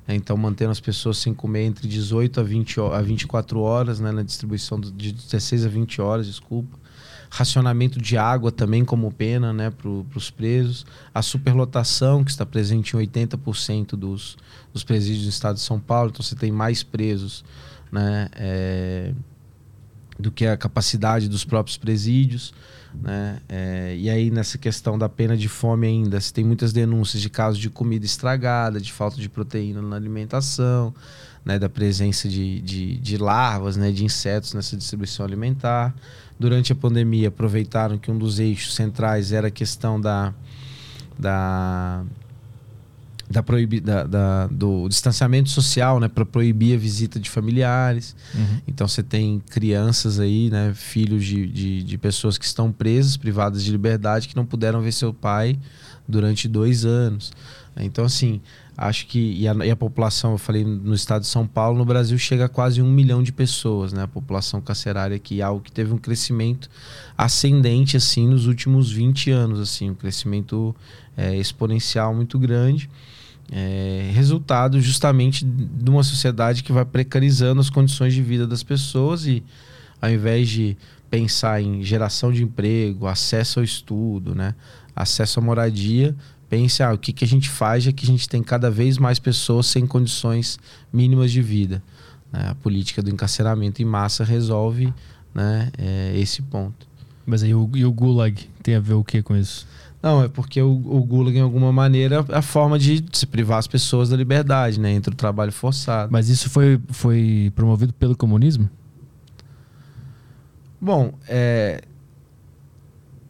né? 0.08 0.16
Então, 0.16 0.38
mantendo 0.38 0.72
as 0.72 0.80
pessoas 0.80 1.17
sem 1.17 1.34
comer 1.34 1.64
entre 1.64 1.88
18 1.88 2.40
a, 2.40 2.43
20, 2.43 2.80
a 2.80 3.01
24 3.01 3.59
horas, 3.59 4.00
né? 4.00 4.11
na 4.11 4.24
distribuição 4.24 4.80
de 4.80 5.11
16 5.11 5.66
a 5.66 5.69
20 5.69 6.01
horas, 6.01 6.27
desculpa. 6.27 6.77
Racionamento 7.30 8.00
de 8.00 8.17
água 8.17 8.51
também 8.51 8.85
como 8.85 9.11
pena 9.11 9.51
né? 9.51 9.69
para 9.69 9.90
os 9.90 10.30
presos. 10.30 10.85
A 11.14 11.22
superlotação, 11.22 12.24
que 12.24 12.32
está 12.32 12.45
presente 12.45 12.95
em 12.95 13.00
80% 13.00 13.95
dos, 13.95 14.38
dos 14.72 14.84
presídios 14.84 15.24
do 15.24 15.30
estado 15.30 15.56
de 15.56 15.61
São 15.61 15.80
Paulo. 15.80 16.11
Então, 16.11 16.24
você 16.24 16.35
tem 16.35 16.51
mais 16.51 16.84
presos 16.84 17.43
né? 17.92 18.30
É, 18.35 19.14
do 20.17 20.32
que 20.32 20.45
a 20.45 20.56
capacidade 20.56 21.27
dos 21.27 21.43
próprios 21.43 21.77
presídios. 21.77 22.53
Né? 23.02 23.40
É, 23.48 23.96
e 23.98 24.10
aí, 24.10 24.32
nessa 24.32 24.58
questão 24.58 24.98
da 24.98 25.08
pena 25.08 25.36
de 25.36 25.48
fome 25.48 25.88
ainda, 25.88 26.20
se 26.20 26.34
tem 26.34 26.44
muitas 26.44 26.74
denúncias 26.74 27.22
de 27.22 27.30
casos 27.30 27.60
de 27.60 27.70
comida 27.70 28.06
estragada, 28.06 28.80
de 28.80 28.92
falta 28.92 29.18
de 29.18 29.30
proteína 29.30 29.82
na 29.82 29.96
alimentação, 29.96 30.94
né? 31.44 31.60
da 31.60 31.70
presença 31.70 32.28
de, 32.28 32.62
de, 32.62 32.98
de 32.98 33.18
larvas, 33.18 33.78
né? 33.78 33.92
de 33.92 34.04
insetos 34.04 34.54
nessa 34.54 34.76
distribuição 34.76 35.26
alimentar. 35.26 35.96
Durante 36.40 36.72
a 36.72 36.76
pandemia, 36.76 37.30
aproveitaram 37.30 37.98
que 37.98 38.12
um 38.12 38.18
dos 38.18 38.40
eixos 38.40 38.76
centrais 38.76 39.32
era 39.32 39.48
a 39.48 39.52
questão 39.52 40.00
da, 40.00 40.34
da 41.18 42.04
da, 43.30 43.42
proibi 43.42 43.80
da, 43.80 44.04
da, 44.04 44.48
do 44.48 44.88
distanciamento 44.88 45.50
social, 45.50 46.00
né, 46.00 46.08
para 46.08 46.26
proibir 46.26 46.76
a 46.76 46.78
visita 46.78 47.20
de 47.20 47.30
familiares. 47.30 48.16
Uhum. 48.34 48.62
Então 48.68 48.88
você 48.88 49.02
tem 49.02 49.42
crianças 49.50 50.20
aí, 50.20 50.50
né, 50.50 50.74
filhos 50.76 51.26
de, 51.26 51.48
de, 51.48 51.84
de, 51.84 51.98
pessoas 51.98 52.38
que 52.38 52.45
estão 52.45 52.72
presas, 52.72 53.18
privadas 53.18 53.64
de 53.64 53.72
liberdade, 53.72 54.28
que 54.28 54.36
não 54.36 54.45
puderam 54.45 54.82
ver 54.82 54.92
seu 54.92 55.14
pai 55.14 55.58
durante 56.08 56.48
dois 56.48 56.86
anos. 56.86 57.32
Então, 57.78 58.06
assim, 58.06 58.40
acho 58.78 59.06
que. 59.06 59.20
E 59.20 59.48
a, 59.50 59.54
e 59.66 59.70
a 59.70 59.76
população, 59.76 60.32
eu 60.32 60.38
falei 60.38 60.64
no 60.64 60.94
estado 60.94 61.24
de 61.24 61.28
São 61.28 61.45
Paulo, 61.45 61.78
no 61.78 61.84
Brasil 61.84 62.18
chega 62.18 62.45
a 62.45 62.50
quase 62.50 62.82
um 62.82 62.90
milhão 62.90 63.22
de 63.22 63.34
pessoas, 63.34 63.92
né? 63.92 64.04
A 64.04 64.08
população 64.08 64.62
carcerária 64.62 65.14
aqui, 65.14 65.42
algo 65.42 65.60
que 65.60 65.74
teve 65.74 65.92
um 65.92 65.98
crescimento 65.98 66.70
ascendente, 67.18 67.98
assim, 67.98 68.30
nos 68.30 68.48
últimos 68.48 68.90
20 68.90 69.30
anos, 69.30 69.60
assim, 69.60 69.90
um 69.90 69.94
crescimento 69.94 70.74
é, 71.18 71.36
exponencial 71.36 72.16
muito 72.16 72.40
grande 72.40 72.90
é, 73.52 74.12
resultado 74.14 74.82
justamente 74.82 75.46
de 75.46 75.90
uma 75.90 76.04
sociedade 76.04 76.64
que 76.64 76.72
vai 76.72 76.86
precarizando 76.86 77.62
as 77.62 77.70
condições 77.70 78.14
de 78.14 78.22
vida 78.22 78.48
das 78.48 78.64
pessoas 78.64 79.26
e 79.26 79.44
ao 80.02 80.10
invés 80.10 80.50
de 80.50 80.78
pensar 81.10 81.62
em 81.62 81.84
geração 81.84 82.32
de 82.32 82.44
emprego, 82.44 83.08
acesso 83.08 83.60
ao 83.60 83.64
estudo, 83.64 84.36
né, 84.36 84.56
acesso 84.96 85.40
à 85.40 85.44
moradia, 85.44 86.16
pense 86.50 86.84
ah, 86.84 86.94
o 86.94 86.98
que, 86.98 87.14
que 87.14 87.24
a 87.24 87.28
gente 87.28 87.50
faz 87.50 87.88
é 87.88 87.92
que 87.92 88.04
a 88.04 88.08
gente 88.08 88.28
tem 88.28 88.44
cada 88.44 88.70
vez 88.70 88.98
mais 88.98 89.20
pessoas 89.20 89.68
sem 89.68 89.86
condições 89.86 90.60
mínimas 90.92 91.32
de 91.32 91.42
vida. 91.42 91.82
Né? 92.32 92.48
A 92.50 92.56
política 92.56 93.02
do 93.02 93.10
encarceramento 93.10 93.82
em 93.82 93.86
massa 93.86 94.24
resolve 94.24 94.94
né, 95.34 95.72
é, 95.78 96.14
esse 96.18 96.42
ponto. 96.42 96.88
Mas 97.26 97.44
aí 97.44 97.54
o, 97.54 97.70
e 97.74 97.86
o 97.86 97.92
Gulag 97.92 98.48
tem 98.62 98.76
a 98.76 98.80
ver 98.80 98.94
o 98.94 99.04
que 99.04 99.22
com 99.22 99.36
isso? 99.36 99.68
Não, 100.06 100.22
é 100.24 100.27
porque 100.27 100.61
o, 100.61 100.69
o 100.69 101.03
Gulag, 101.03 101.35
em 101.35 101.42
alguma 101.42 101.74
maneira, 101.74 102.24
é 102.30 102.38
a 102.38 102.42
forma 102.43 102.77
de 102.77 103.03
se 103.11 103.25
privar 103.25 103.58
as 103.58 103.66
pessoas 103.66 104.09
da 104.09 104.16
liberdade, 104.16 104.80
né? 104.80 104.92
Entre 104.92 105.11
o 105.11 105.17
trabalho 105.17 105.51
forçado. 105.51 106.11
Mas 106.11 106.30
isso 106.30 106.48
foi, 106.48 106.80
foi 106.90 107.51
promovido 107.56 107.92
pelo 107.92 108.16
comunismo? 108.16 108.69
Bom, 110.80 111.11
é, 111.27 111.82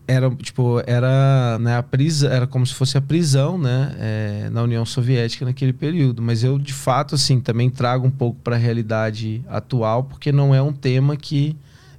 era 0.05 0.29
tipo 0.31 0.81
era 0.85 1.57
né, 1.59 1.77
a 1.77 1.83
prisão 1.83 2.29
era 2.29 2.45
como 2.45 2.65
se 2.65 2.73
fosse 2.73 2.97
a 2.97 3.01
prisão 3.01 3.57
né 3.57 3.95
é, 3.97 4.49
na 4.51 4.61
União 4.61 4.85
Soviética 4.85 5.45
naquele 5.45 5.73
período 5.73 6.21
mas 6.21 6.43
eu 6.43 6.59
de 6.59 6.73
fato 6.73 7.15
assim 7.15 7.39
também 7.39 7.69
trago 7.69 8.05
um 8.05 8.11
pouco 8.11 8.39
para 8.41 8.55
a 8.55 8.59
realidade 8.59 9.43
atual 9.47 10.03
porque 10.03 10.31
não 10.31 10.53
é 10.53 10.61
um 10.61 10.73
tema 10.73 11.15
que 11.15 11.55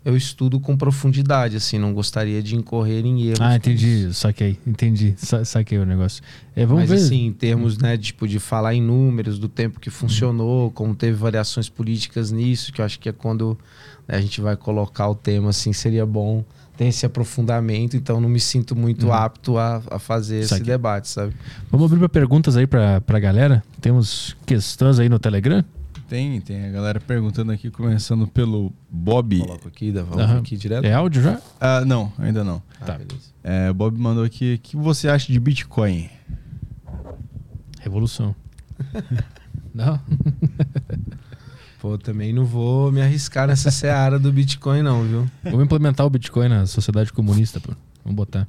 eu 0.07 0.17
estudo 0.17 0.61
com 0.61 0.77
profundidade, 0.77 1.57
assim, 1.57 1.81
não 1.81 1.93
gostaria 1.93 2.41
de 2.41 2.55
incorrer 2.55 3.05
em 3.05 3.23
erros. 3.25 3.41
Ah, 3.41 3.57
entendi, 3.57 4.09
saquei, 4.15 4.57
entendi, 4.65 5.15
sa 5.17 5.45
saquei 5.45 5.79
o 5.79 5.85
negócio. 5.85 6.23
É, 6.55 6.65
vamos 6.65 6.89
Mas 6.89 6.91
ver. 6.91 7.05
assim, 7.07 7.27
em 7.27 7.33
termos, 7.33 7.77
né, 7.77 7.99
tipo, 7.99 8.29
de 8.29 8.39
falar 8.39 8.73
em 8.73 8.81
números, 8.81 9.37
do 9.37 9.49
tempo 9.49 9.81
que 9.81 9.91
funcionou, 9.91 10.71
como 10.71 10.95
teve 10.95 11.15
variações 11.17 11.69
políticas 11.69 12.31
nisso, 12.31 12.73
que 12.73 12.81
eu 12.81 12.85
acho 12.85 13.01
que 13.01 13.09
é 13.09 13.13
quando 13.13 13.59
né, 14.07 14.17
a 14.17 14.21
gente 14.21 14.41
vai 14.41 14.57
colocar 14.57 15.09
o 15.09 15.15
tema, 15.17 15.51
assim, 15.51 15.73
seria 15.73 16.07
bom 16.07 16.45
ter 16.77 16.85
esse 16.85 17.05
aprofundamento, 17.05 17.97
então 17.97 18.21
não 18.21 18.29
me 18.29 18.39
sinto 18.39 18.77
muito 18.77 19.07
Uhum. 19.07 19.13
apto 19.13 19.59
a, 19.59 19.83
a 19.91 19.99
fazer 19.99 20.41
esse 20.41 20.61
debate, 20.63 21.09
sabe? 21.09 21.33
Vamos 21.69 21.87
abrir 21.87 21.99
para 21.99 22.09
perguntas 22.09 22.57
aí 22.57 22.67
pra, 22.69 23.01
pra 23.01 23.19
galera. 23.19 23.61
Temos 23.81 24.37
questões 24.47 25.01
aí 25.01 25.09
no 25.09 25.19
Telegram? 25.19 25.65
Tem, 26.09 26.41
tem 26.41 26.67
a 26.67 26.71
galera 26.71 27.01
perguntando 27.01 27.51
aqui, 27.51 27.69
começando 27.71 28.29
pelo 28.29 28.73
Bob. 28.89 29.41
Coloco 29.41 29.67
aqui, 29.67 29.91
dá, 29.91 30.03
vamos 30.05 30.23
Aham. 30.23 30.39
aqui 30.39 30.57
direto. 30.57 30.85
É 30.85 30.93
áudio 30.93 31.21
já? 31.23 31.41
Ah, 31.61 31.85
não, 31.85 32.13
ainda 32.19 32.45
não. 32.45 32.63
Ah, 32.81 32.85
tá. 32.85 32.93
beleza. 32.93 33.33
É, 33.43 33.71
o 33.71 33.75
Bob 33.75 33.99
mandou 33.99 34.23
aqui, 34.23 34.55
o 34.55 34.59
que 34.59 34.77
você 34.77 35.09
acha 35.09 35.33
de 35.33 35.41
Bitcoin? 35.41 36.09
Revolução. 37.81 38.35
Não? 39.75 40.01
Pô, 41.79 41.99
também 41.99 42.33
não 42.33 42.47
vou 42.47 42.91
me 42.91 43.03
arriscar 43.03 43.47
nessa 43.47 43.71
seara 43.71 44.19
do 44.19 44.33
Bitcoin, 44.33 44.83
não, 44.83 45.03
viu? 45.05 45.27
Vamos 45.45 45.65
implementar 45.67 46.07
o 46.07 46.11
Bitcoin 46.11 46.49
na 46.49 46.65
sociedade 46.67 47.13
comunista, 47.13 47.61
pô. 47.61 47.75
Vamos 48.03 48.17
botar. 48.17 48.49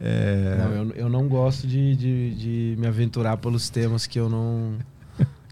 É, 0.00 0.56
Não, 0.58 0.72
eu, 0.72 0.90
eu 0.90 1.08
não 1.08 1.28
gosto 1.28 1.66
de, 1.68 1.94
de, 1.94 2.34
de 2.34 2.76
me 2.80 2.86
aventurar 2.88 3.36
pelos 3.36 3.70
temas 3.70 4.06
que 4.08 4.18
eu 4.18 4.28
não 4.28 4.74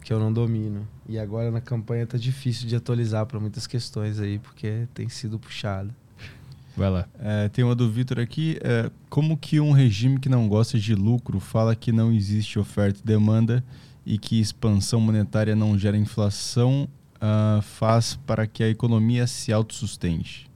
que 0.03 0.13
eu 0.13 0.19
não 0.19 0.33
domino. 0.33 0.87
E 1.09 1.19
agora 1.19 1.51
na 1.51 1.61
campanha 1.61 2.07
tá 2.07 2.17
difícil 2.17 2.67
de 2.67 2.75
atualizar 2.77 3.27
para 3.27 3.39
muitas 3.39 3.67
questões 3.67 4.19
aí, 4.19 4.39
porque 4.39 4.89
tem 4.95 5.09
sido 5.09 5.39
puxado. 5.39 5.95
Vai 6.77 6.91
lá. 6.91 7.07
é, 7.21 7.49
tem 7.49 7.65
uma 7.65 7.75
do 7.75 7.89
Vitor 7.89 8.19
aqui. 8.19 8.59
é, 8.63 8.91
como 9.09 9.37
que 9.37 9.61
um 9.61 9.71
regime 9.71 10.19
que 10.19 10.29
não 10.29 10.49
gosta 10.49 10.79
de 10.79 10.95
lucro 10.95 11.39
fala 11.39 11.77
que 11.77 11.93
não 11.93 12.13
existe 12.13 12.59
oferta 12.59 12.99
e 13.01 13.07
demanda 13.07 13.65
e 14.05 14.19
que 14.19 14.41
expansão 14.41 15.01
monetária 15.01 15.55
não 15.55 15.79
gera 15.79 15.97
inflação 15.97 16.89
ah, 17.21 17.61
faz 17.63 18.19
para 18.27 18.47
que 18.47 18.63
a 18.63 18.69
economia 18.69 19.27
se 19.27 19.53
autossustente? 19.53 20.51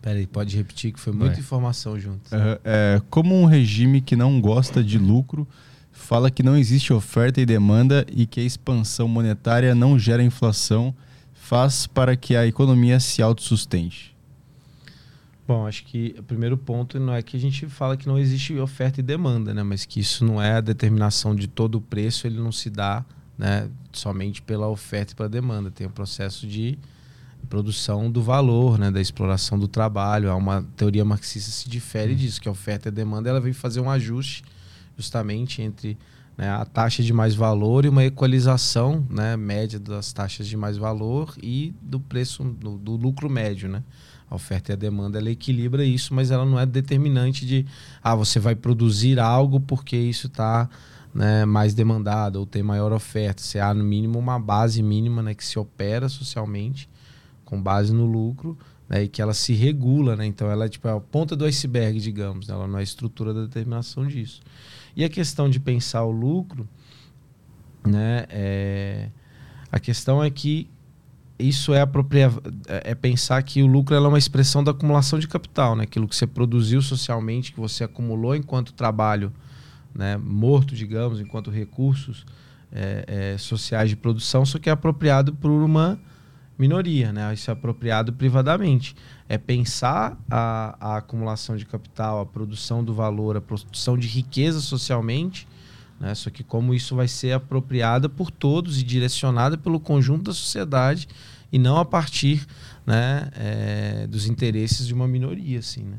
Pera 0.00 0.18
aí, 0.18 0.26
pode 0.26 0.56
repetir 0.56 0.92
que 0.92 0.98
foi 0.98 1.12
muita 1.12 1.34
Vai. 1.34 1.40
informação 1.40 1.98
junto. 1.98 2.34
Aham, 2.34 2.58
é, 2.64 3.02
como 3.10 3.34
um 3.34 3.44
regime 3.44 4.00
que 4.00 4.16
não 4.16 4.40
gosta 4.40 4.82
de 4.82 4.98
lucro 4.98 5.46
fala 5.98 6.30
que 6.30 6.42
não 6.42 6.56
existe 6.56 6.92
oferta 6.92 7.40
e 7.40 7.44
demanda 7.44 8.06
e 8.10 8.24
que 8.24 8.40
a 8.40 8.42
expansão 8.42 9.08
monetária 9.08 9.74
não 9.74 9.98
gera 9.98 10.22
inflação 10.22 10.94
faz 11.34 11.86
para 11.86 12.16
que 12.16 12.36
a 12.36 12.46
economia 12.46 13.00
se 13.00 13.20
autossustente? 13.20 14.16
Bom, 15.46 15.66
acho 15.66 15.84
que 15.84 16.14
o 16.18 16.22
primeiro 16.22 16.56
ponto 16.56 17.00
não 17.00 17.14
é 17.14 17.22
que 17.22 17.36
a 17.36 17.40
gente 17.40 17.66
fala 17.66 17.96
que 17.96 18.06
não 18.06 18.18
existe 18.18 18.56
oferta 18.58 19.00
e 19.00 19.02
demanda, 19.02 19.52
né? 19.52 19.62
Mas 19.62 19.84
que 19.84 19.98
isso 20.00 20.24
não 20.24 20.40
é 20.40 20.54
a 20.54 20.60
determinação 20.60 21.34
de 21.34 21.48
todo 21.48 21.76
o 21.76 21.80
preço, 21.80 22.26
ele 22.26 22.38
não 22.38 22.52
se 22.52 22.70
dá 22.70 23.04
né, 23.36 23.68
somente 23.92 24.40
pela 24.40 24.68
oferta 24.68 25.12
e 25.12 25.16
pela 25.16 25.28
demanda. 25.28 25.70
Tem 25.70 25.86
o 25.86 25.90
processo 25.90 26.46
de 26.46 26.78
produção 27.48 28.10
do 28.10 28.22
valor, 28.22 28.78
né, 28.78 28.90
da 28.90 29.00
exploração 29.00 29.58
do 29.58 29.66
trabalho. 29.66 30.30
Há 30.30 30.36
uma 30.36 30.62
teoria 30.76 31.04
marxista 31.04 31.50
que 31.50 31.56
se 31.56 31.68
difere 31.68 32.14
disso, 32.14 32.40
que 32.40 32.48
a 32.48 32.52
oferta 32.52 32.88
e 32.88 32.90
a 32.90 32.92
demanda 32.92 33.28
ela 33.30 33.40
vem 33.40 33.52
fazer 33.52 33.80
um 33.80 33.90
ajuste 33.90 34.42
justamente 34.98 35.62
entre 35.62 35.96
né, 36.36 36.50
a 36.50 36.64
taxa 36.64 37.02
de 37.02 37.12
mais 37.12 37.34
valor 37.34 37.84
e 37.84 37.88
uma 37.88 38.04
equalização 38.04 39.06
né, 39.08 39.36
média 39.36 39.78
das 39.78 40.12
taxas 40.12 40.46
de 40.46 40.56
mais 40.56 40.76
valor 40.76 41.34
e 41.42 41.72
do 41.80 41.98
preço 41.98 42.44
do, 42.44 42.76
do 42.76 42.96
lucro 42.96 43.30
médio, 43.30 43.68
né? 43.68 43.82
A 44.30 44.34
oferta 44.34 44.72
e 44.72 44.74
a 44.74 44.76
demanda 44.76 45.18
ela 45.18 45.30
equilibra 45.30 45.82
isso, 45.84 46.12
mas 46.12 46.30
ela 46.30 46.44
não 46.44 46.60
é 46.60 46.66
determinante 46.66 47.46
de 47.46 47.64
ah, 48.02 48.14
você 48.14 48.38
vai 48.38 48.54
produzir 48.54 49.18
algo 49.18 49.58
porque 49.58 49.96
isso 49.96 50.26
está 50.26 50.68
né, 51.14 51.46
mais 51.46 51.72
demandado 51.72 52.36
ou 52.36 52.44
tem 52.44 52.62
maior 52.62 52.92
oferta. 52.92 53.42
Você 53.42 53.58
há 53.58 53.72
no 53.72 53.82
mínimo 53.82 54.18
uma 54.18 54.38
base 54.38 54.82
mínima 54.82 55.22
né, 55.22 55.34
que 55.34 55.44
se 55.44 55.58
opera 55.58 56.10
socialmente 56.10 56.88
com 57.44 57.60
base 57.60 57.92
no 57.92 58.04
lucro 58.04 58.56
né, 58.88 59.04
e 59.04 59.08
que 59.08 59.22
ela 59.22 59.34
se 59.34 59.54
regula, 59.54 60.14
né? 60.14 60.26
Então 60.26 60.50
ela 60.50 60.66
é 60.66 60.68
tipo 60.68 60.86
a 60.88 61.00
ponta 61.00 61.34
do 61.34 61.44
iceberg, 61.44 61.98
digamos, 61.98 62.48
né? 62.48 62.54
ela 62.54 62.66
não 62.66 62.76
é 62.76 62.80
a 62.80 62.84
estrutura 62.84 63.32
da 63.34 63.42
determinação 63.42 64.06
disso. 64.06 64.40
E 64.98 65.04
a 65.04 65.08
questão 65.08 65.48
de 65.48 65.60
pensar 65.60 66.02
o 66.02 66.10
lucro, 66.10 66.68
né? 67.86 68.26
É, 68.28 69.08
a 69.70 69.78
questão 69.78 70.20
é 70.20 70.28
que 70.28 70.68
isso 71.38 71.72
é 71.72 71.80
apropria 71.80 72.32
é 72.66 72.96
pensar 72.96 73.40
que 73.44 73.62
o 73.62 73.66
lucro 73.68 73.94
é 73.94 74.00
uma 74.00 74.18
expressão 74.18 74.64
da 74.64 74.72
acumulação 74.72 75.16
de 75.20 75.28
capital, 75.28 75.76
né? 75.76 75.84
Aquilo 75.84 76.08
que 76.08 76.16
você 76.16 76.26
produziu 76.26 76.82
socialmente, 76.82 77.52
que 77.52 77.60
você 77.60 77.84
acumulou 77.84 78.34
enquanto 78.34 78.72
trabalho, 78.72 79.32
né? 79.94 80.16
Morto, 80.16 80.74
digamos, 80.74 81.20
enquanto 81.20 81.48
recursos 81.48 82.26
é, 82.72 83.34
é, 83.34 83.38
sociais 83.38 83.90
de 83.90 83.94
produção, 83.94 84.44
só 84.44 84.58
que 84.58 84.68
é 84.68 84.72
apropriado 84.72 85.32
por 85.32 85.52
uma 85.52 85.96
minoria, 86.58 87.12
né? 87.12 87.32
Isso 87.32 87.48
é 87.48 87.52
apropriado 87.52 88.12
privadamente. 88.12 88.96
É 89.28 89.36
pensar 89.36 90.18
a, 90.30 90.76
a 90.80 90.96
acumulação 90.96 91.56
de 91.56 91.66
capital, 91.66 92.20
a 92.20 92.26
produção 92.26 92.82
do 92.82 92.94
valor, 92.94 93.36
a 93.36 93.40
produção 93.40 93.98
de 93.98 94.08
riqueza 94.08 94.60
socialmente, 94.60 95.46
né? 96.00 96.14
Só 96.14 96.30
que 96.30 96.42
como 96.42 96.72
isso 96.72 96.94
vai 96.96 97.08
ser 97.08 97.32
apropriada 97.32 98.08
por 98.08 98.30
todos 98.30 98.80
e 98.80 98.84
direcionada 98.84 99.58
pelo 99.58 99.80
conjunto 99.80 100.24
da 100.24 100.32
sociedade 100.32 101.08
e 101.52 101.58
não 101.58 101.76
a 101.78 101.84
partir 101.84 102.46
né, 102.86 103.28
é, 103.34 104.06
dos 104.06 104.26
interesses 104.26 104.86
de 104.86 104.94
uma 104.94 105.08
minoria, 105.08 105.58
assim, 105.58 105.82
né? 105.82 105.98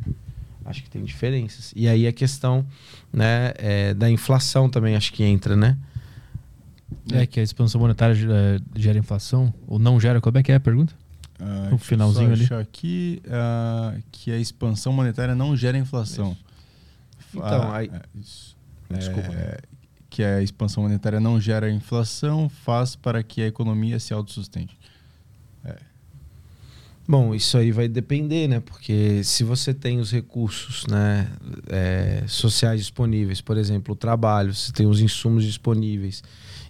Acho 0.66 0.83
que 0.83 0.90
tem 0.90 1.03
diferenças. 1.03 1.74
E 1.75 1.88
aí 1.88 2.06
a 2.06 2.14
questão 2.14 2.66
né, 3.11 3.53
é, 3.58 3.93
da 3.93 4.09
inflação 4.09 4.69
também 4.69 4.95
acho 4.95 5.11
que 5.11 5.24
entra, 5.24 5.56
né? 5.56 5.77
É 7.11 7.25
que 7.25 7.40
a 7.40 7.43
expansão 7.43 7.82
monetária 7.82 8.16
eh, 8.16 8.59
gera 8.75 8.98
inflação 8.98 9.53
ou 9.67 9.80
não 9.80 9.99
gera? 9.99 10.19
Como 10.22 10.38
é 10.38 10.43
que 10.43 10.51
é 10.51 10.56
a 10.56 10.59
pergunta? 10.59 10.93
Ah, 11.39 11.45
No 11.45 11.59
deixa 11.61 11.73
eu 11.73 11.77
finalzinho 11.79 12.31
ali. 12.33 12.47
aqui 12.53 13.21
ah, 13.29 13.95
que 14.11 14.31
a 14.31 14.37
expansão 14.37 14.91
monetária 14.91 15.33
não 15.35 15.55
gera 15.55 15.77
inflação. 15.77 16.35
Então, 17.33 17.43
Ah, 17.71 17.77
aí- 17.77 17.91
é, 17.93 18.01
isso. 18.19 18.57
Desculpa. 18.89 19.31
É, 19.33 19.59
que 20.09 20.23
a 20.23 20.41
expansão 20.41 20.83
monetária 20.83 21.19
não 21.19 21.39
gera 21.39 21.69
inflação, 21.71 22.49
faz 22.49 22.95
para 22.95 23.21
que 23.23 23.41
a 23.41 23.47
economia 23.47 23.99
se 23.99 24.13
autossustente. 24.13 24.75
Bom, 27.07 27.33
isso 27.33 27.57
aí 27.57 27.71
vai 27.71 27.87
depender, 27.87 28.47
né? 28.47 28.59
Porque 28.59 29.23
se 29.23 29.43
você 29.43 29.73
tem 29.73 29.99
os 29.99 30.11
recursos 30.11 30.85
né, 30.85 31.27
é, 31.67 32.23
sociais 32.27 32.81
disponíveis, 32.81 33.41
por 33.41 33.57
exemplo, 33.57 33.93
o 33.93 33.97
trabalho, 33.97 34.53
você 34.53 34.71
tem 34.71 34.85
os 34.85 35.01
insumos 35.01 35.43
disponíveis 35.43 36.21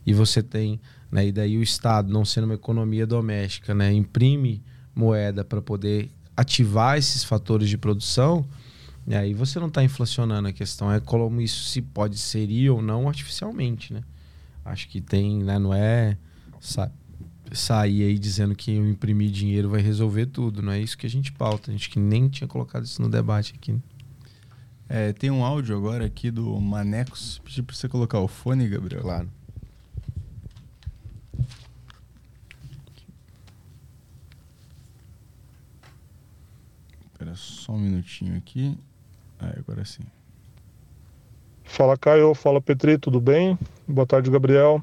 e 0.05 0.13
você 0.13 0.41
tem, 0.41 0.79
né, 1.11 1.27
e 1.27 1.31
daí 1.31 1.57
o 1.57 1.63
Estado, 1.63 2.11
não 2.11 2.23
sendo 2.25 2.45
uma 2.45 2.53
economia 2.53 3.05
doméstica, 3.07 3.73
né, 3.73 3.91
imprime 3.93 4.61
moeda 4.93 5.43
para 5.43 5.61
poder 5.61 6.11
ativar 6.35 6.97
esses 6.97 7.23
fatores 7.23 7.69
de 7.69 7.77
produção, 7.77 8.45
e 9.07 9.15
aí 9.15 9.33
você 9.33 9.59
não 9.59 9.67
está 9.67 9.83
inflacionando. 9.83 10.47
A 10.47 10.53
questão 10.53 10.91
é 10.91 10.99
como 10.99 11.41
isso 11.41 11.63
se 11.69 11.81
pode 11.81 12.17
serir 12.17 12.69
ou 12.69 12.81
não 12.81 13.07
artificialmente, 13.07 13.91
né? 13.93 14.01
Acho 14.63 14.87
que 14.87 15.01
tem, 15.01 15.41
né, 15.43 15.57
não 15.57 15.73
é 15.73 16.15
sa- 16.59 16.91
sair 17.51 18.03
aí 18.03 18.19
dizendo 18.19 18.53
que 18.53 18.71
eu 18.75 18.87
imprimir 18.87 19.31
dinheiro 19.31 19.69
vai 19.69 19.81
resolver 19.81 20.27
tudo. 20.27 20.61
Não 20.61 20.71
é 20.71 20.79
isso 20.79 20.95
que 20.95 21.07
a 21.07 21.09
gente 21.09 21.31
pauta. 21.31 21.71
A 21.71 21.73
gente 21.73 21.89
que 21.89 21.99
nem 21.99 22.29
tinha 22.29 22.47
colocado 22.47 22.83
isso 22.85 23.01
no 23.01 23.09
debate 23.09 23.53
aqui. 23.55 23.71
né? 23.73 23.79
É, 24.87 25.13
tem 25.13 25.31
um 25.31 25.43
áudio 25.43 25.75
agora 25.75 26.05
aqui 26.05 26.29
do 26.29 26.59
Manecos. 26.59 27.41
Pedi 27.43 27.63
para 27.63 27.75
você 27.75 27.87
colocar 27.89 28.19
o 28.19 28.27
fone, 28.27 28.67
Gabriel. 28.67 29.01
Claro. 29.01 29.29
Espera 37.19 37.35
só 37.35 37.73
um 37.73 37.77
minutinho 37.77 38.37
aqui. 38.37 38.77
Aí, 39.41 39.51
agora 39.57 39.83
sim. 39.83 40.03
Fala 41.65 41.97
Caio, 41.97 42.33
fala 42.33 42.61
Petri, 42.61 42.97
tudo 42.97 43.19
bem? 43.19 43.59
Boa 43.85 44.07
tarde, 44.07 44.31
Gabriel. 44.31 44.81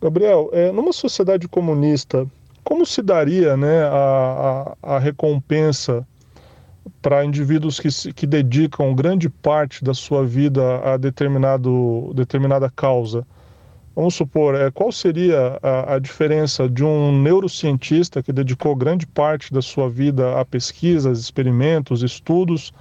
Gabriel, 0.00 0.48
é, 0.54 0.72
numa 0.72 0.90
sociedade 0.90 1.46
comunista, 1.46 2.26
como 2.64 2.86
se 2.86 3.02
daria 3.02 3.58
né, 3.58 3.82
a, 3.82 4.74
a, 4.82 4.96
a 4.96 4.98
recompensa 4.98 6.08
para 7.02 7.26
indivíduos 7.26 7.78
que, 7.78 7.90
que 8.14 8.26
dedicam 8.26 8.94
grande 8.94 9.28
parte 9.28 9.84
da 9.84 9.92
sua 9.92 10.24
vida 10.24 10.78
a 10.82 10.96
determinado, 10.96 12.10
determinada 12.14 12.70
causa? 12.70 13.26
Vamos 13.94 14.16
supor, 14.16 14.56
é, 14.56 14.72
qual 14.72 14.90
seria 14.90 15.58
a, 15.62 15.94
a 15.94 15.98
diferença 16.00 16.68
de 16.68 16.82
um 16.82 17.22
neurocientista 17.22 18.20
que 18.22 18.32
dedicou 18.32 18.74
grande 18.74 19.06
parte 19.06 19.52
da 19.52 19.62
sua 19.62 19.88
vida 19.88 20.40
a 20.40 20.44
pesquisas, 20.44 21.20
experimentos, 21.20 22.02
estudos, 22.02 22.72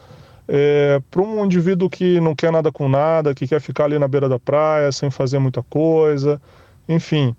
é, 0.47 0.99
para 1.11 1.21
um 1.21 1.45
indivíduo 1.45 1.87
que 1.87 2.19
não 2.19 2.33
quer 2.35 2.51
nada 2.51 2.71
com 2.71 2.89
nada, 2.89 3.35
que 3.35 3.47
quer 3.47 3.61
ficar 3.61 3.85
ali 3.85 3.99
na 3.99 4.07
beira 4.07 4.27
da 4.27 4.39
praia 4.39 4.91
sem 4.91 5.11
fazer 5.11 5.37
muita 5.37 5.61
coisa, 5.61 6.41
enfim, 6.89 7.35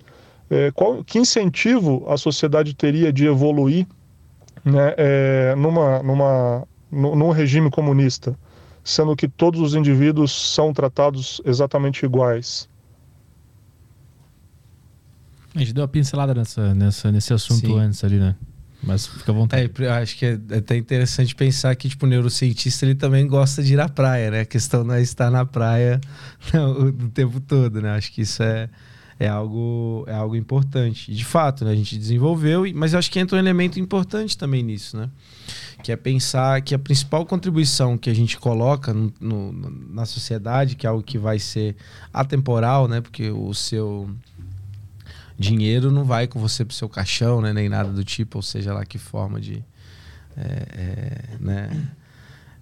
é, 0.48 0.70
qual, 0.70 1.02
que 1.02 1.18
incentivo 1.18 2.04
a 2.08 2.16
sociedade 2.16 2.74
teria 2.74 3.12
de 3.12 3.26
evoluir 3.26 3.86
né, 4.64 4.94
é, 4.96 5.54
numa, 5.56 6.00
numa, 6.00 6.64
num 6.92 7.30
regime 7.30 7.70
comunista, 7.70 8.38
sendo 8.84 9.16
que 9.16 9.26
todos 9.26 9.60
os 9.60 9.74
indivíduos 9.74 10.54
são 10.54 10.72
tratados 10.72 11.40
exatamente 11.44 12.04
iguais? 12.04 12.68
A 15.54 15.58
gente 15.60 15.72
deu 15.72 15.82
uma 15.82 15.88
pincelada 15.88 16.34
nessa, 16.34 16.74
nessa, 16.74 17.12
nesse 17.12 17.32
assunto 17.32 17.66
Sim. 17.66 17.78
antes 17.78 18.02
ali, 18.02 18.18
né? 18.18 18.34
Mas 18.82 19.06
fica 19.06 19.32
à 19.32 19.34
vontade. 19.34 19.70
É, 19.82 19.88
acho 19.88 20.16
que 20.16 20.26
é 20.26 20.38
até 20.56 20.76
interessante 20.76 21.34
pensar 21.34 21.74
que, 21.74 21.88
tipo, 21.88 22.04
o 22.04 22.08
neurocientista 22.08 22.84
ele 22.84 22.94
também 22.94 23.26
gosta 23.26 23.62
de 23.62 23.74
ir 23.74 23.80
à 23.80 23.88
praia, 23.88 24.30
né? 24.30 24.40
A 24.40 24.44
questão 24.44 24.84
não 24.84 24.94
é 24.94 25.00
estar 25.00 25.30
na 25.30 25.44
praia 25.44 26.00
o, 26.52 26.88
o 26.88 27.10
tempo 27.10 27.40
todo, 27.40 27.80
né? 27.80 27.90
Acho 27.92 28.12
que 28.12 28.22
isso 28.22 28.42
é, 28.42 28.68
é, 29.18 29.28
algo, 29.28 30.04
é 30.06 30.14
algo 30.14 30.36
importante. 30.36 31.10
E 31.10 31.14
de 31.14 31.24
fato, 31.24 31.64
né? 31.64 31.70
A 31.70 31.74
gente 31.74 31.96
desenvolveu, 31.96 32.64
mas 32.74 32.92
eu 32.92 32.98
acho 32.98 33.10
que 33.10 33.18
entra 33.18 33.36
um 33.36 33.38
elemento 33.38 33.80
importante 33.80 34.36
também 34.36 34.62
nisso, 34.62 34.96
né? 34.96 35.08
Que 35.82 35.92
é 35.92 35.96
pensar 35.96 36.60
que 36.60 36.74
a 36.74 36.78
principal 36.78 37.24
contribuição 37.24 37.96
que 37.96 38.10
a 38.10 38.14
gente 38.14 38.38
coloca 38.38 38.92
no, 38.92 39.12
no, 39.20 39.52
na 39.94 40.04
sociedade, 40.04 40.76
que 40.76 40.86
é 40.86 40.90
algo 40.90 41.02
que 41.02 41.16
vai 41.18 41.38
ser 41.38 41.74
atemporal, 42.12 42.86
né? 42.86 43.00
Porque 43.00 43.30
o 43.30 43.54
seu 43.54 44.10
dinheiro 45.38 45.90
não 45.90 46.04
vai 46.04 46.26
com 46.26 46.38
você 46.38 46.64
pro 46.64 46.74
seu 46.74 46.88
caixão, 46.88 47.40
né? 47.40 47.52
Nem 47.52 47.68
nada 47.68 47.90
do 47.90 48.04
tipo, 48.04 48.38
ou 48.38 48.42
seja 48.42 48.72
lá 48.72 48.84
que 48.84 48.98
forma 48.98 49.40
de. 49.40 49.64
É, 50.36 50.66
é, 50.72 51.36
né? 51.40 51.88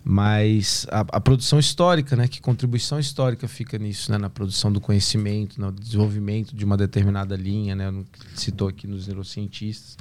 Mas 0.04 0.84
a, 0.90 1.00
a, 1.00 1.20
produção 1.20 1.58
histórica, 1.58 2.16
né? 2.16 2.26
Que 2.26 2.40
contribuição 2.40 2.98
histórica 2.98 3.46
fica 3.46 3.78
nisso, 3.78 4.10
né? 4.10 4.18
Na 4.18 4.28
produção 4.28 4.72
do 4.72 4.80
conhecimento, 4.80 5.60
no 5.60 5.70
desenvolvimento 5.70 6.56
de 6.56 6.64
uma 6.64 6.76
determinada 6.76 7.36
linha, 7.36 7.76
né? 7.76 7.92
Citou 8.34 8.68
aqui 8.68 8.86
nos 8.86 9.06
neurocientistas. 9.06 9.96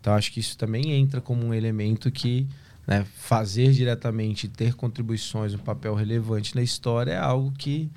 Então 0.00 0.14
acho 0.14 0.32
que 0.32 0.40
isso 0.40 0.56
também 0.56 0.92
entra 0.92 1.20
como 1.20 1.44
um 1.44 1.54
elemento 1.54 2.10
que 2.10 2.46
né, 2.86 3.06
fazer 3.14 3.70
diretamente 3.72 4.48
ter 4.48 4.74
contribuições, 4.74 5.54
um 5.54 5.58
papel 5.58 5.94
relevante 5.94 6.56
na 6.56 6.62
história 6.62 7.12
é 7.12 7.18
algo 7.18 7.52
que 7.52 7.90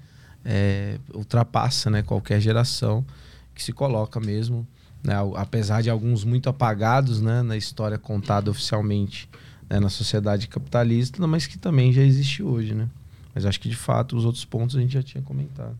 é, 0.45 0.99
ultrapassa 1.13 1.89
né, 1.89 2.03
qualquer 2.03 2.39
geração 2.39 3.05
que 3.53 3.61
se 3.61 3.73
coloca 3.73 4.19
mesmo, 4.19 4.67
né, 5.03 5.15
apesar 5.35 5.81
de 5.81 5.89
alguns 5.89 6.23
muito 6.23 6.49
apagados 6.49 7.21
né, 7.21 7.41
na 7.41 7.57
história 7.57 7.97
contada 7.97 8.49
oficialmente 8.49 9.29
né, 9.69 9.79
na 9.79 9.89
sociedade 9.89 10.47
capitalista, 10.47 11.25
mas 11.27 11.45
que 11.45 11.57
também 11.57 11.91
já 11.91 12.01
existe 12.01 12.43
hoje. 12.43 12.73
Né? 12.73 12.87
Mas 13.33 13.45
acho 13.45 13.59
que 13.59 13.69
de 13.69 13.75
fato 13.75 14.15
os 14.15 14.25
outros 14.25 14.45
pontos 14.45 14.75
a 14.75 14.79
gente 14.79 14.93
já 14.93 15.03
tinha 15.03 15.21
comentado. 15.23 15.77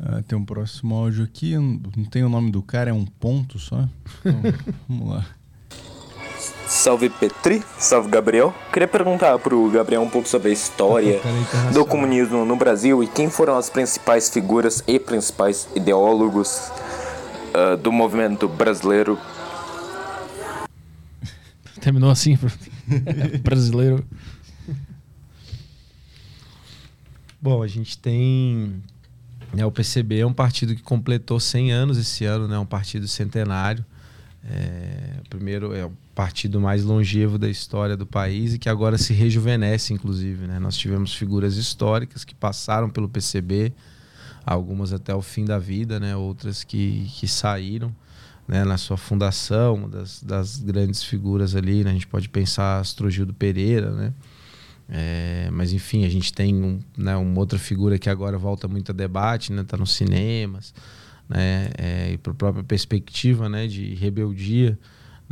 Ah, 0.00 0.22
tem 0.22 0.36
um 0.36 0.44
próximo 0.44 0.94
áudio 0.96 1.24
aqui, 1.24 1.56
não 1.56 2.04
tem 2.10 2.24
o 2.24 2.28
nome 2.28 2.50
do 2.50 2.60
cara, 2.62 2.90
é 2.90 2.92
um 2.92 3.04
ponto 3.04 3.58
só. 3.58 3.88
Então, 4.20 4.40
vamos 4.88 5.08
lá. 5.08 5.26
Salve 6.72 7.10
Petri, 7.10 7.62
salve 7.78 8.08
Gabriel. 8.08 8.52
Queria 8.72 8.88
perguntar 8.88 9.38
pro 9.38 9.70
Gabriel 9.70 10.00
um 10.00 10.08
pouco 10.08 10.26
sobre 10.26 10.48
a 10.48 10.52
história 10.52 11.20
do 11.72 11.84
comunismo 11.84 12.46
no 12.46 12.56
Brasil 12.56 13.04
e 13.04 13.06
quem 13.06 13.28
foram 13.28 13.58
as 13.58 13.68
principais 13.68 14.30
figuras 14.30 14.82
e 14.88 14.98
principais 14.98 15.68
ideólogos 15.76 16.72
uh, 17.52 17.76
do 17.76 17.92
movimento 17.92 18.48
brasileiro. 18.48 19.18
Terminou 21.78 22.10
assim, 22.10 22.38
brasileiro. 23.44 24.02
Bom, 27.40 27.62
a 27.62 27.68
gente 27.68 27.98
tem 27.98 28.82
né, 29.52 29.64
o 29.66 29.70
PCB 29.70 30.20
é 30.20 30.26
um 30.26 30.32
partido 30.32 30.74
que 30.74 30.82
completou 30.82 31.38
100 31.38 31.70
anos 31.70 31.98
esse 31.98 32.24
ano, 32.24 32.48
né, 32.48 32.58
um 32.58 32.66
partido 32.66 33.06
centenário. 33.06 33.84
É, 34.44 35.20
primeiro 35.28 35.74
é 35.74 35.84
o 35.84 35.92
partido 36.14 36.60
mais 36.60 36.84
longevo 36.84 37.38
da 37.38 37.48
história 37.48 37.96
do 37.96 38.06
país 38.06 38.54
e 38.54 38.58
que 38.58 38.68
agora 38.68 38.98
se 38.98 39.12
rejuvenesce, 39.12 39.92
inclusive. 39.92 40.46
Né? 40.46 40.58
Nós 40.58 40.76
tivemos 40.76 41.14
figuras 41.14 41.56
históricas 41.56 42.24
que 42.24 42.34
passaram 42.34 42.90
pelo 42.90 43.08
PCB, 43.08 43.72
algumas 44.44 44.92
até 44.92 45.14
o 45.14 45.22
fim 45.22 45.44
da 45.44 45.58
vida, 45.58 45.98
né? 45.98 46.16
outras 46.16 46.64
que, 46.64 47.10
que 47.14 47.26
saíram 47.26 47.94
né? 48.46 48.64
na 48.64 48.76
sua 48.76 48.96
fundação, 48.96 49.74
uma 49.74 49.88
das, 49.88 50.22
das 50.22 50.58
grandes 50.58 51.02
figuras 51.02 51.56
ali. 51.56 51.82
Né? 51.82 51.90
A 51.90 51.94
gente 51.94 52.06
pode 52.06 52.28
pensar 52.28 52.80
Astrogildo 52.80 53.32
Pereira, 53.32 53.90
né? 53.90 54.12
É, 54.94 55.48
mas 55.50 55.72
enfim, 55.72 56.04
a 56.04 56.08
gente 56.08 56.34
tem 56.34 56.54
um, 56.54 56.78
né, 56.98 57.16
uma 57.16 57.38
outra 57.38 57.58
figura 57.58 57.98
que 57.98 58.10
agora 58.10 58.36
volta 58.36 58.68
muito 58.68 58.90
a 58.90 58.94
debate, 58.94 59.44
está 59.44 59.54
né? 59.54 59.64
Tá 59.66 59.76
nos 59.78 59.94
cinemas 59.94 60.74
né, 61.28 61.70
é, 61.78 62.12
e 62.12 62.18
para 62.18 62.32
a 62.32 62.34
própria 62.34 62.64
perspectiva 62.64 63.48
né, 63.48 63.66
de 63.66 63.94
rebeldia, 63.94 64.78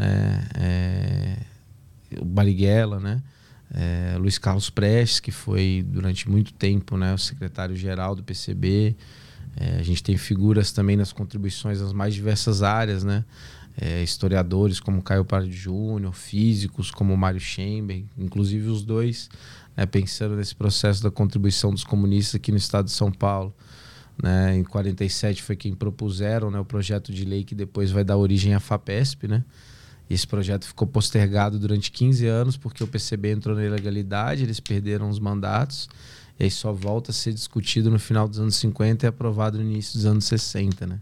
né, 0.00 0.48
é, 0.54 1.36
o 2.18 2.24
Bariguela, 2.24 2.98
né, 2.98 3.22
é, 3.72 4.16
Luiz 4.18 4.38
Carlos 4.38 4.70
Prestes, 4.70 5.20
que 5.20 5.30
foi 5.30 5.84
durante 5.86 6.28
muito 6.28 6.52
tempo 6.52 6.96
né, 6.96 7.14
o 7.14 7.18
secretário-geral 7.18 8.16
do 8.16 8.24
PCB. 8.24 8.96
É, 9.56 9.78
a 9.78 9.82
gente 9.82 10.02
tem 10.02 10.16
figuras 10.16 10.72
também 10.72 10.96
nas 10.96 11.12
contribuições 11.12 11.80
nas 11.80 11.92
mais 11.92 12.14
diversas 12.14 12.62
áreas, 12.62 13.04
né? 13.04 13.24
É, 13.80 14.02
historiadores 14.02 14.80
como 14.80 15.00
Caio 15.00 15.24
Pardo 15.24 15.50
Júnior, 15.50 16.12
físicos 16.12 16.90
como 16.90 17.16
Mário 17.16 17.40
Schember, 17.40 18.02
inclusive 18.18 18.68
os 18.68 18.82
dois, 18.82 19.30
né, 19.76 19.86
pensando 19.86 20.34
nesse 20.34 20.54
processo 20.54 21.02
da 21.02 21.10
contribuição 21.10 21.70
dos 21.70 21.84
comunistas 21.84 22.34
aqui 22.34 22.50
no 22.50 22.58
estado 22.58 22.86
de 22.86 22.90
São 22.90 23.12
Paulo. 23.12 23.54
Né? 24.22 24.56
Em 24.58 24.64
47 24.64 25.42
foi 25.42 25.56
quem 25.56 25.72
propuseram 25.74 26.50
né, 26.50 26.58
o 26.58 26.64
projeto 26.64 27.12
de 27.12 27.24
lei 27.24 27.44
que 27.44 27.54
depois 27.54 27.90
vai 27.90 28.04
dar 28.04 28.16
origem 28.16 28.54
à 28.54 28.60
FAPESP. 28.60 29.28
Né? 29.28 29.44
Esse 30.10 30.26
projeto 30.26 30.66
ficou 30.66 30.88
postergado 30.88 31.56
durante 31.56 31.92
15 31.92 32.26
anos 32.26 32.56
porque 32.56 32.82
o 32.82 32.86
PCB 32.86 33.30
entrou 33.30 33.54
na 33.54 33.64
ilegalidade, 33.64 34.42
eles 34.42 34.58
perderam 34.58 35.08
os 35.08 35.20
mandatos. 35.20 35.88
E 36.38 36.44
aí 36.44 36.50
só 36.50 36.72
volta 36.72 37.12
a 37.12 37.14
ser 37.14 37.32
discutido 37.32 37.90
no 37.90 37.98
final 37.98 38.26
dos 38.26 38.40
anos 38.40 38.56
50 38.56 39.06
e 39.06 39.08
aprovado 39.08 39.58
no 39.58 39.64
início 39.64 39.94
dos 39.94 40.06
anos 40.06 40.24
60. 40.24 40.84
Né? 40.84 40.98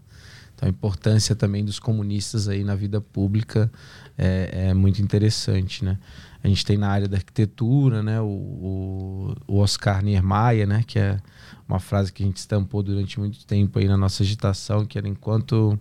Então 0.55 0.67
a 0.67 0.71
importância 0.71 1.35
também 1.35 1.65
dos 1.65 1.79
comunistas 1.79 2.49
aí 2.49 2.63
na 2.63 2.75
vida 2.75 3.01
pública 3.01 3.71
é, 4.19 4.67
é 4.69 4.75
muito 4.75 5.01
interessante. 5.01 5.85
Né? 5.85 5.97
A 6.43 6.49
gente 6.49 6.67
tem 6.67 6.77
na 6.77 6.89
área 6.89 7.09
da 7.09 7.17
arquitetura 7.17 8.03
né, 8.03 8.21
o, 8.21 8.27
o, 8.27 9.37
o 9.47 9.59
Oscar 9.59 10.03
Niemeyer, 10.03 10.67
né, 10.67 10.85
que 10.87 10.99
é 10.99 11.19
uma 11.67 11.81
frase 11.81 12.13
que 12.13 12.23
a 12.23 12.27
gente 12.27 12.37
estampou 12.37 12.83
durante 12.83 13.19
muito 13.19 13.47
tempo 13.47 13.79
aí 13.79 13.87
na 13.87 13.97
nossa 13.97 14.23
agitação, 14.23 14.85
que 14.85 14.99
era 14.99 15.09
enquanto 15.09 15.79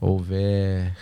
houver 0.00 0.94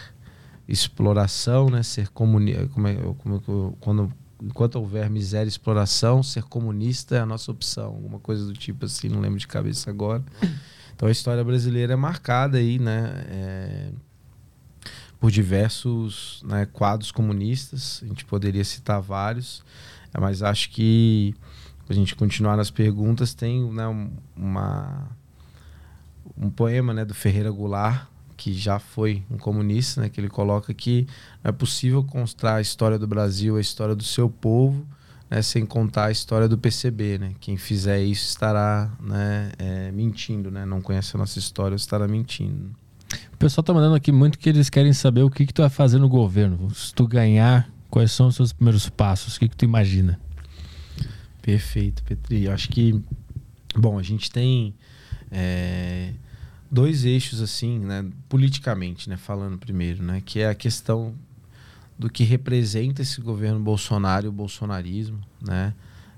exploração, 0.68 1.68
né, 1.68 1.82
ser 1.82 2.08
comunista, 2.08 2.68
como 2.68 2.88
é, 2.88 2.94
como 2.94 3.36
é, 3.36 3.76
quando 3.80 4.12
enquanto 4.42 4.76
houver 4.76 5.08
miséria 5.08 5.46
e 5.46 5.48
exploração, 5.48 6.22
ser 6.22 6.42
comunista 6.42 7.16
é 7.16 7.20
a 7.20 7.26
nossa 7.26 7.50
opção, 7.52 7.86
alguma 7.86 8.18
coisa 8.18 8.44
do 8.44 8.52
tipo 8.52 8.84
assim, 8.84 9.08
não 9.08 9.20
lembro 9.20 9.38
de 9.38 9.46
cabeça 9.46 9.88
agora. 9.88 10.22
Então 10.94 11.08
a 11.08 11.12
história 11.12 11.42
brasileira 11.42 11.92
é 11.92 11.96
marcada 11.96 12.58
aí, 12.58 12.78
né, 12.78 13.24
é, 13.28 13.90
por 15.18 15.30
diversos 15.30 16.42
né, 16.44 16.66
quadros 16.66 17.10
comunistas. 17.12 18.00
A 18.02 18.06
gente 18.06 18.24
poderia 18.24 18.64
citar 18.64 19.00
vários, 19.00 19.64
mas 20.20 20.42
acho 20.42 20.70
que 20.70 21.34
a 21.88 21.94
gente 21.94 22.14
continuar 22.14 22.56
nas 22.56 22.70
perguntas, 22.70 23.34
tem 23.34 23.62
né, 23.72 23.86
uma, 24.36 25.08
um 26.36 26.50
poema 26.50 26.92
né, 26.94 27.04
do 27.04 27.14
Ferreira 27.14 27.50
Goulart, 27.50 28.06
que 28.42 28.52
já 28.52 28.80
foi 28.80 29.22
um 29.30 29.38
comunista, 29.38 30.00
né, 30.00 30.08
que 30.08 30.20
ele 30.20 30.28
coloca 30.28 30.74
que 30.74 31.06
não 31.44 31.50
é 31.50 31.52
possível 31.52 32.02
contar 32.02 32.56
a 32.56 32.60
história 32.60 32.98
do 32.98 33.06
Brasil, 33.06 33.56
a 33.56 33.60
história 33.60 33.94
do 33.94 34.02
seu 34.02 34.28
povo, 34.28 34.84
né, 35.30 35.40
sem 35.42 35.64
contar 35.64 36.06
a 36.06 36.10
história 36.10 36.48
do 36.48 36.58
PCB. 36.58 37.18
Né? 37.18 37.34
Quem 37.38 37.56
fizer 37.56 38.02
isso 38.02 38.28
estará 38.28 38.90
né, 39.00 39.52
é, 39.60 39.92
mentindo, 39.92 40.50
né? 40.50 40.66
não 40.66 40.80
conhece 40.80 41.14
a 41.14 41.18
nossa 41.18 41.38
história, 41.38 41.76
estará 41.76 42.08
mentindo. 42.08 42.74
O 43.32 43.36
pessoal 43.36 43.62
está 43.62 43.72
mandando 43.72 43.94
aqui 43.94 44.10
muito 44.10 44.36
que 44.36 44.48
eles 44.48 44.68
querem 44.68 44.92
saber 44.92 45.22
o 45.22 45.30
que, 45.30 45.46
que 45.46 45.54
tu 45.54 45.62
vai 45.62 45.70
fazer 45.70 46.00
no 46.00 46.08
governo. 46.08 46.68
Se 46.74 46.92
tu 46.92 47.06
ganhar, 47.06 47.70
quais 47.88 48.10
são 48.10 48.26
os 48.26 48.34
seus 48.34 48.52
primeiros 48.52 48.88
passos? 48.88 49.36
O 49.36 49.38
que, 49.38 49.48
que 49.48 49.56
tu 49.56 49.64
imagina? 49.64 50.18
Perfeito, 51.40 52.02
Petri. 52.02 52.46
Eu 52.46 52.52
acho 52.52 52.68
que, 52.70 53.00
bom, 53.76 54.00
a 54.00 54.02
gente 54.02 54.32
tem 54.32 54.74
é, 55.30 56.12
dois 56.72 57.04
eixos, 57.04 57.42
assim, 57.42 57.78
né, 57.78 58.02
politicamente, 58.30 59.10
né, 59.10 59.18
falando 59.18 59.58
primeiro, 59.58 60.02
né, 60.02 60.22
que 60.24 60.40
é 60.40 60.48
a 60.48 60.54
questão 60.54 61.14
do 61.98 62.08
que 62.08 62.24
representa 62.24 63.02
esse 63.02 63.20
governo 63.20 63.60
Bolsonaro 63.60 64.24
e 64.24 64.28
o 64.28 64.32
bolsonarismo, 64.32 65.20
né, 65.46 65.74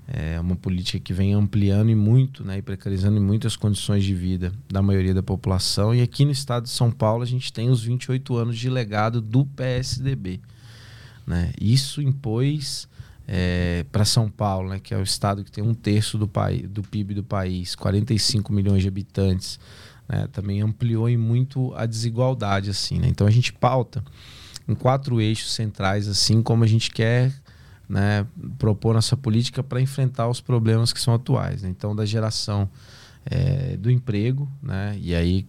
é 0.07 0.39
uma 0.39 0.55
política 0.55 0.99
que 0.99 1.11
vem 1.11 1.33
ampliando 1.33 1.89
e 1.89 1.95
muito, 1.95 2.43
né, 2.43 2.59
e 2.59 2.61
precarizando 2.61 3.17
em 3.17 3.21
muitas 3.21 3.57
condições 3.57 4.05
de 4.05 4.13
vida 4.13 4.53
da 4.69 4.81
maioria 4.81 5.13
da 5.13 5.23
população. 5.23 5.93
E 5.93 6.01
aqui 6.01 6.23
no 6.23 6.31
estado 6.31 6.63
de 6.63 6.69
São 6.69 6.89
Paulo 6.91 7.23
a 7.23 7.25
gente 7.25 7.51
tem 7.51 7.69
os 7.69 7.83
28 7.83 8.37
anos 8.37 8.57
de 8.57 8.69
legado 8.69 9.19
do 9.19 9.45
PSDB. 9.45 10.39
Né? 11.25 11.51
Isso 11.59 12.01
impôs 12.03 12.87
é, 13.27 13.83
para 13.91 14.05
São 14.05 14.29
Paulo, 14.29 14.69
né, 14.69 14.79
que 14.79 14.93
é 14.93 14.97
o 14.97 15.03
estado 15.03 15.43
que 15.43 15.51
tem 15.51 15.63
um 15.63 15.73
terço 15.73 16.19
do, 16.19 16.29
do 16.69 16.83
PIB 16.83 17.15
do 17.15 17.23
país, 17.23 17.73
45 17.73 18.53
milhões 18.53 18.83
de 18.83 18.87
habitantes, 18.87 19.59
né, 20.07 20.27
também 20.31 20.61
ampliou 20.61 21.09
em 21.09 21.17
muito 21.17 21.73
a 21.75 21.85
desigualdade. 21.85 22.69
assim 22.69 22.99
né? 22.99 23.07
Então 23.07 23.25
a 23.25 23.31
gente 23.31 23.51
pauta 23.53 24.03
em 24.67 24.73
quatro 24.73 25.21
eixos 25.21 25.53
centrais, 25.53 26.07
assim 26.07 26.41
como 26.41 26.63
a 26.63 26.67
gente 26.67 26.89
quer 26.91 27.31
né, 27.87 28.25
propor 28.57 28.93
nossa 28.93 29.15
política 29.15 29.63
para 29.63 29.79
enfrentar 29.79 30.27
os 30.27 30.41
problemas 30.41 30.91
que 30.91 30.99
são 30.99 31.13
atuais. 31.13 31.61
Né? 31.61 31.69
Então, 31.69 31.95
da 31.95 32.05
geração 32.05 32.69
é, 33.25 33.77
do 33.77 33.91
emprego, 33.91 34.49
né, 34.61 34.97
e 34.99 35.13
aí 35.13 35.45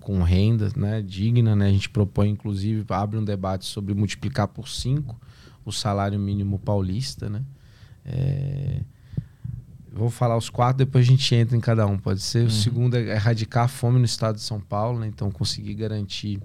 com 0.00 0.22
renda 0.22 0.70
né, 0.76 1.02
digna, 1.02 1.54
né, 1.54 1.66
a 1.66 1.70
gente 1.70 1.88
propõe, 1.90 2.30
inclusive, 2.30 2.84
abre 2.88 3.18
um 3.18 3.24
debate 3.24 3.66
sobre 3.66 3.94
multiplicar 3.94 4.48
por 4.48 4.68
cinco 4.68 5.20
o 5.64 5.72
salário 5.72 6.18
mínimo 6.18 6.58
paulista. 6.58 7.28
Né? 7.28 7.42
É, 8.04 8.80
vou 9.98 10.10
falar 10.10 10.36
os 10.36 10.48
quatro, 10.48 10.78
depois 10.78 11.06
a 11.06 11.10
gente 11.10 11.34
entra 11.34 11.56
em 11.56 11.60
cada 11.60 11.86
um, 11.86 11.98
pode 11.98 12.20
ser. 12.20 12.40
Uhum. 12.40 12.46
O 12.46 12.50
segundo 12.50 12.96
é 12.96 13.14
erradicar 13.14 13.64
a 13.64 13.68
fome 13.68 13.98
no 13.98 14.04
estado 14.04 14.36
de 14.36 14.42
São 14.42 14.60
Paulo, 14.60 15.00
né? 15.00 15.06
então 15.06 15.30
conseguir 15.30 15.74
garantir 15.74 16.40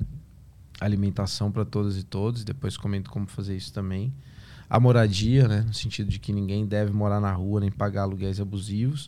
alimentação 0.80 1.52
para 1.52 1.64
todas 1.64 1.98
e 1.98 2.04
todos. 2.04 2.44
Depois 2.44 2.76
comento 2.76 3.10
como 3.10 3.28
fazer 3.28 3.56
isso 3.56 3.72
também 3.72 4.14
a 4.74 4.80
moradia, 4.80 5.48
né, 5.48 5.62
no 5.62 5.74
sentido 5.74 6.10
de 6.10 6.18
que 6.18 6.34
ninguém 6.34 6.66
deve 6.66 6.92
morar 6.92 7.20
na 7.20 7.32
rua 7.32 7.60
nem 7.60 7.70
pagar 7.70 8.04
aluguéis 8.04 8.40
abusivos. 8.40 9.08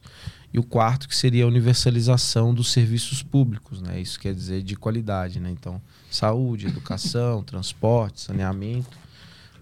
E 0.53 0.59
o 0.59 0.63
quarto, 0.63 1.09
que 1.09 1.15
seria 1.15 1.43
a 1.43 1.47
universalização 1.47 2.53
dos 2.53 2.71
serviços 2.71 3.23
públicos, 3.23 3.81
né? 3.81 3.99
Isso 3.99 4.19
quer 4.19 4.35
dizer 4.35 4.61
de 4.61 4.75
qualidade, 4.75 5.39
né? 5.39 5.49
Então, 5.49 5.81
saúde, 6.09 6.67
educação, 6.67 7.41
transporte, 7.43 8.21
saneamento, 8.21 8.95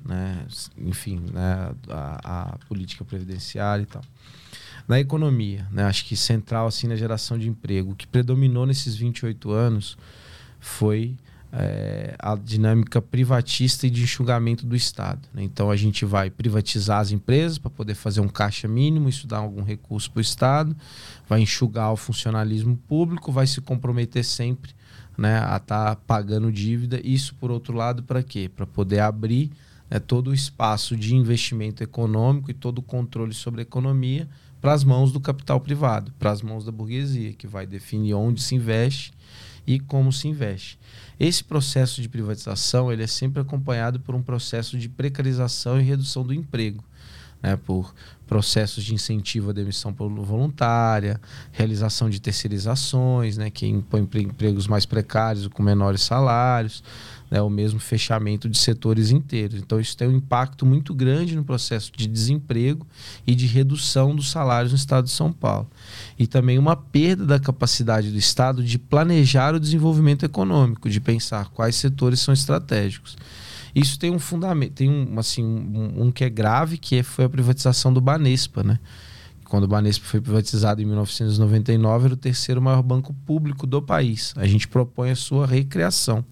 né? 0.06 0.46
Enfim, 0.78 1.22
né? 1.32 1.72
A, 1.88 2.52
a, 2.52 2.58
política 2.68 3.06
previdenciária 3.06 3.84
e 3.84 3.88
tal. 3.88 4.04
Na 4.88 5.00
economia, 5.00 5.66
né? 5.72 5.84
Acho 5.84 6.06
que 6.06 6.16
central, 6.16 6.68
assim, 6.68 6.88
na 6.88 6.96
geração 6.96 7.38
de 7.38 7.48
emprego. 7.48 7.92
O 7.92 7.96
que 7.96 8.06
predominou 8.06 8.66
nesses 8.66 8.96
28 8.96 9.52
anos 9.52 9.98
foi 10.60 11.16
é, 11.56 12.16
a 12.18 12.36
dinâmica 12.36 13.00
privatista 13.00 13.86
e 13.86 13.90
de 13.90 14.02
enxugamento 14.02 14.66
do 14.66 14.76
Estado. 14.76 15.22
Né? 15.34 15.44
Então 15.44 15.70
a 15.70 15.76
gente 15.76 16.04
vai 16.04 16.32
privatizar 16.32 17.00
as 17.00 17.12
empresas 17.12 17.60
para 17.60 17.70
poder 17.70 17.94
fazer 17.94 18.22
um 18.22 18.28
caixa 18.28 18.68
mínimo, 18.68 19.08
isso 19.08 19.28
dá 19.28 19.38
algum 19.38 19.62
recurso 19.62 20.10
para 20.10 20.18
o 20.18 20.22
Estado, 20.22 20.76
vai 21.30 21.42
enxugar 21.42 21.94
o 21.94 21.96
funcionalismo 21.96 22.76
público, 22.88 23.32
vai 23.32 23.46
se 23.46 23.62
comprometer 23.62 24.26
sempre 24.26 24.74
né, 25.16 25.38
a 25.46 25.58
estar 25.58 25.96
tá 25.96 25.96
pagando 25.96 26.52
dívida. 26.52 27.00
Isso, 27.04 27.36
por 27.36 27.52
outro 27.52 27.76
lado, 27.76 28.02
para 28.02 28.24
quê? 28.24 28.50
Para 28.54 28.66
poder 28.66 29.02
abrir 29.02 29.52
né, 29.92 30.00
todo 30.00 30.32
o 30.32 30.34
espaço 30.34 30.98
de 30.98 31.16
investimento 31.16 31.84
econômico 31.84 32.50
e 32.50 32.54
todo 32.54 32.80
o 32.80 32.82
controle 32.82 33.34
sobre 33.34 33.62
a 33.62 33.64
economia 33.64 34.28
para 34.64 34.72
as 34.72 34.86
mãos 34.86 35.12
do 35.12 35.20
capital 35.20 35.60
privado, 35.60 36.14
para 36.18 36.32
as 36.32 36.42
mãos 36.42 36.64
da 36.64 36.72
burguesia, 36.72 37.34
que 37.34 37.46
vai 37.46 37.68
definir 37.68 38.14
onde 38.14 38.42
se 38.42 38.56
investe 38.56 39.12
e 39.68 39.78
como 39.78 40.10
se 40.10 40.30
investe. 40.30 40.80
Esse 41.20 41.44
processo 41.44 42.02
de 42.02 42.08
privatização 42.08 42.90
ele 42.90 43.04
é 43.04 43.08
sempre 43.08 43.42
acompanhado 43.42 44.00
por 44.00 44.16
um 44.16 44.22
processo 44.22 44.78
de 44.78 44.88
precarização 44.88 45.82
e 45.82 45.84
redução 45.84 46.24
do 46.24 46.34
emprego, 46.34 46.82
né, 47.42 47.58
por 47.58 47.94
processos 48.26 48.86
de 48.86 48.94
incentivo 48.94 49.50
à 49.50 49.54
demissão 49.54 49.92
voluntária, 49.92 51.20
realização 51.52 52.10
de 52.10 52.22
terceirizações, 52.22 53.36
né, 53.36 53.50
que 53.50 53.68
impõe 53.68 54.08
empregos 54.16 54.66
mais 54.66 54.86
precários 54.86 55.46
com 55.50 55.62
menores 55.62 56.04
salários, 56.04 56.82
né, 57.34 57.42
o 57.42 57.50
mesmo 57.50 57.80
fechamento 57.80 58.48
de 58.48 58.60
setores 58.60 59.10
inteiros. 59.10 59.60
Então, 59.60 59.80
isso 59.80 59.98
tem 59.98 60.08
um 60.08 60.18
impacto 60.18 60.68
muito 60.68 60.94
grande 60.94 61.36
no 61.36 61.44
processo 61.44 61.92
de 61.92 62.06
desemprego 62.06 62.86
e 63.26 63.34
de 63.34 63.48
redução 63.48 64.16
dos 64.16 64.30
salários 64.30 64.72
no 64.72 64.78
estado 64.78 65.06
de 65.06 65.10
São 65.10 65.34
Paulo. 65.34 65.68
E 66.20 66.28
também 66.28 66.60
uma 66.60 66.76
perda 66.76 67.26
da 67.26 67.40
capacidade 67.40 68.12
do 68.12 68.20
Estado 68.20 68.64
de 68.64 68.78
planejar 68.78 69.56
o 69.56 69.60
desenvolvimento 69.60 70.24
econômico, 70.24 70.88
de 70.88 71.02
pensar 71.02 71.50
quais 71.50 71.76
setores 71.76 72.20
são 72.20 72.36
estratégicos. 72.36 73.18
Isso 73.74 73.98
tem 73.98 74.12
um 74.12 74.20
fundamento, 74.20 74.74
tem 74.74 74.88
um, 74.88 75.18
assim, 75.18 75.44
um, 75.44 76.04
um 76.04 76.12
que 76.12 76.24
é 76.24 76.30
grave, 76.30 76.78
que 76.78 76.98
é, 76.98 77.02
foi 77.02 77.26
a 77.26 77.30
privatização 77.30 77.92
do 77.92 78.00
Banespa, 78.00 78.62
né? 78.62 78.78
quando 79.46 79.64
o 79.64 79.68
Banespa 79.68 80.06
foi 80.06 80.22
privatizado 80.22 80.82
em 80.84 80.86
1999, 80.86 82.06
era 82.06 82.14
o 82.14 82.18
terceiro 82.18 82.62
maior 82.62 82.82
banco 82.84 83.12
público 83.26 83.66
do 83.66 83.82
país. 83.82 84.34
A 84.38 84.46
gente 84.46 84.68
propõe 84.68 85.10
a 85.12 85.16
sua 85.16 85.48
recriação. 85.48 86.24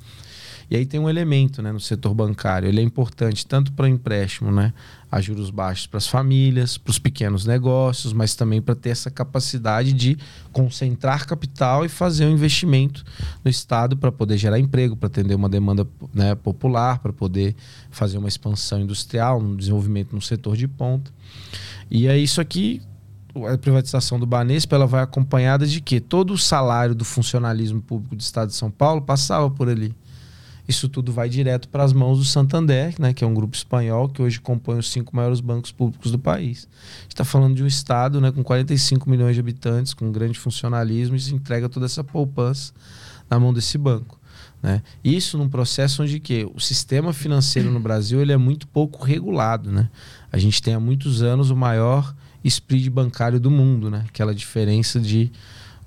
E 0.72 0.78
aí 0.78 0.86
tem 0.86 1.02
um 1.02 1.10
elemento 1.10 1.62
né, 1.62 1.70
no 1.70 1.82
setor 1.82 2.14
bancário, 2.14 2.66
ele 2.66 2.80
é 2.80 2.84
importante 2.84 3.46
tanto 3.46 3.74
para 3.74 3.90
empréstimo, 3.90 4.54
né, 4.54 4.74
a 5.12 5.20
juros 5.20 5.50
baixos 5.50 5.86
para 5.86 5.98
as 5.98 6.08
famílias, 6.08 6.78
para 6.78 6.92
os 6.92 6.98
pequenos 6.98 7.46
negócios, 7.46 8.14
mas 8.14 8.36
também 8.36 8.62
para 8.62 8.74
ter 8.74 8.92
essa 8.92 9.12
capacidade 9.12 9.92
de 9.92 10.18
concentrar 10.54 11.28
capital 11.28 11.84
e 11.84 11.90
fazer 11.90 12.26
um 12.26 12.32
investimento 12.32 13.04
no 13.44 13.52
Estado 13.52 13.98
para 13.98 14.14
poder 14.14 14.38
gerar 14.38 14.58
emprego, 14.60 14.96
para 14.96 15.08
atender 15.08 15.36
uma 15.36 15.50
demanda 15.50 15.86
né, 16.14 16.36
popular, 16.36 17.00
para 17.00 17.12
poder 17.12 17.54
fazer 17.90 18.18
uma 18.18 18.30
expansão 18.30 18.80
industrial, 18.80 19.42
um 19.42 19.58
desenvolvimento 19.58 20.16
no 20.16 20.22
setor 20.22 20.56
de 20.56 20.70
ponta. 20.70 21.12
E 21.90 22.08
é 22.08 22.18
isso 22.18 22.40
aqui 22.40 22.82
a 23.50 23.58
privatização 23.58 24.20
do 24.20 24.26
Banespa 24.26 24.76
ela 24.76 24.88
vai 24.88 25.02
acompanhada 25.04 25.66
de 25.66 25.80
que 25.82 26.00
todo 26.00 26.34
o 26.34 26.38
salário 26.38 26.94
do 26.94 27.06
funcionalismo 27.06 27.82
público 27.82 28.16
do 28.16 28.22
Estado 28.22 28.50
de 28.50 28.56
São 28.56 28.70
Paulo 28.70 29.02
passava 29.02 29.50
por 29.50 29.70
ali. 29.70 29.96
Isso 30.68 30.88
tudo 30.88 31.12
vai 31.12 31.28
direto 31.28 31.68
para 31.70 31.84
as 31.84 31.94
mãos 31.94 32.20
do 32.20 32.26
Santander, 32.26 32.94
né, 33.00 33.14
que 33.14 33.24
é 33.24 33.28
um 33.28 33.34
grupo 33.34 33.56
espanhol 33.56 34.08
que 34.08 34.22
hoje 34.22 34.40
compõe 34.40 34.78
os 34.78 34.92
cinco 34.92 35.16
maiores 35.16 35.40
bancos 35.40 35.72
públicos 35.72 36.12
do 36.12 36.20
país. 36.20 36.68
A 36.72 37.02
gente 37.02 37.12
está 37.12 37.26
falando 37.26 37.56
de 37.56 37.64
um 37.64 37.68
estado 37.68 38.22
né, 38.22 38.32
com 38.32 38.44
45 38.44 39.10
milhões 39.10 39.36
de 39.36 39.40
habitantes, 39.40 39.94
com 39.94 40.12
grande 40.12 40.38
funcionalismo, 40.40 41.16
e 41.16 41.20
se 41.20 41.34
entrega 41.34 41.68
toda 41.68 41.86
essa 41.86 42.04
poupança 42.04 42.74
na 43.30 43.40
mão 43.40 43.54
desse 43.54 43.78
banco. 43.78 44.20
Né? 44.62 44.82
Isso 45.04 45.38
num 45.38 45.50
processo 45.50 46.04
onde 46.04 46.20
que 46.20 46.48
o 46.54 46.60
sistema 46.60 47.12
financeiro 47.12 47.72
no 47.72 47.80
Brasil 47.80 48.22
ele 48.22 48.32
é 48.32 48.38
muito 48.38 48.68
pouco 48.68 49.04
regulado. 49.04 49.72
Né? 49.72 49.90
A 50.32 50.38
gente 50.38 50.62
tem 50.62 50.74
há 50.74 50.80
muitos 50.80 51.22
anos 51.22 51.50
o 51.50 51.56
maior 51.56 52.16
spread 52.44 52.90
bancário 52.90 53.40
do 53.40 53.50
mundo, 53.50 53.90
né? 53.90 54.06
aquela 54.08 54.34
diferença 54.34 55.00
de 55.00 55.32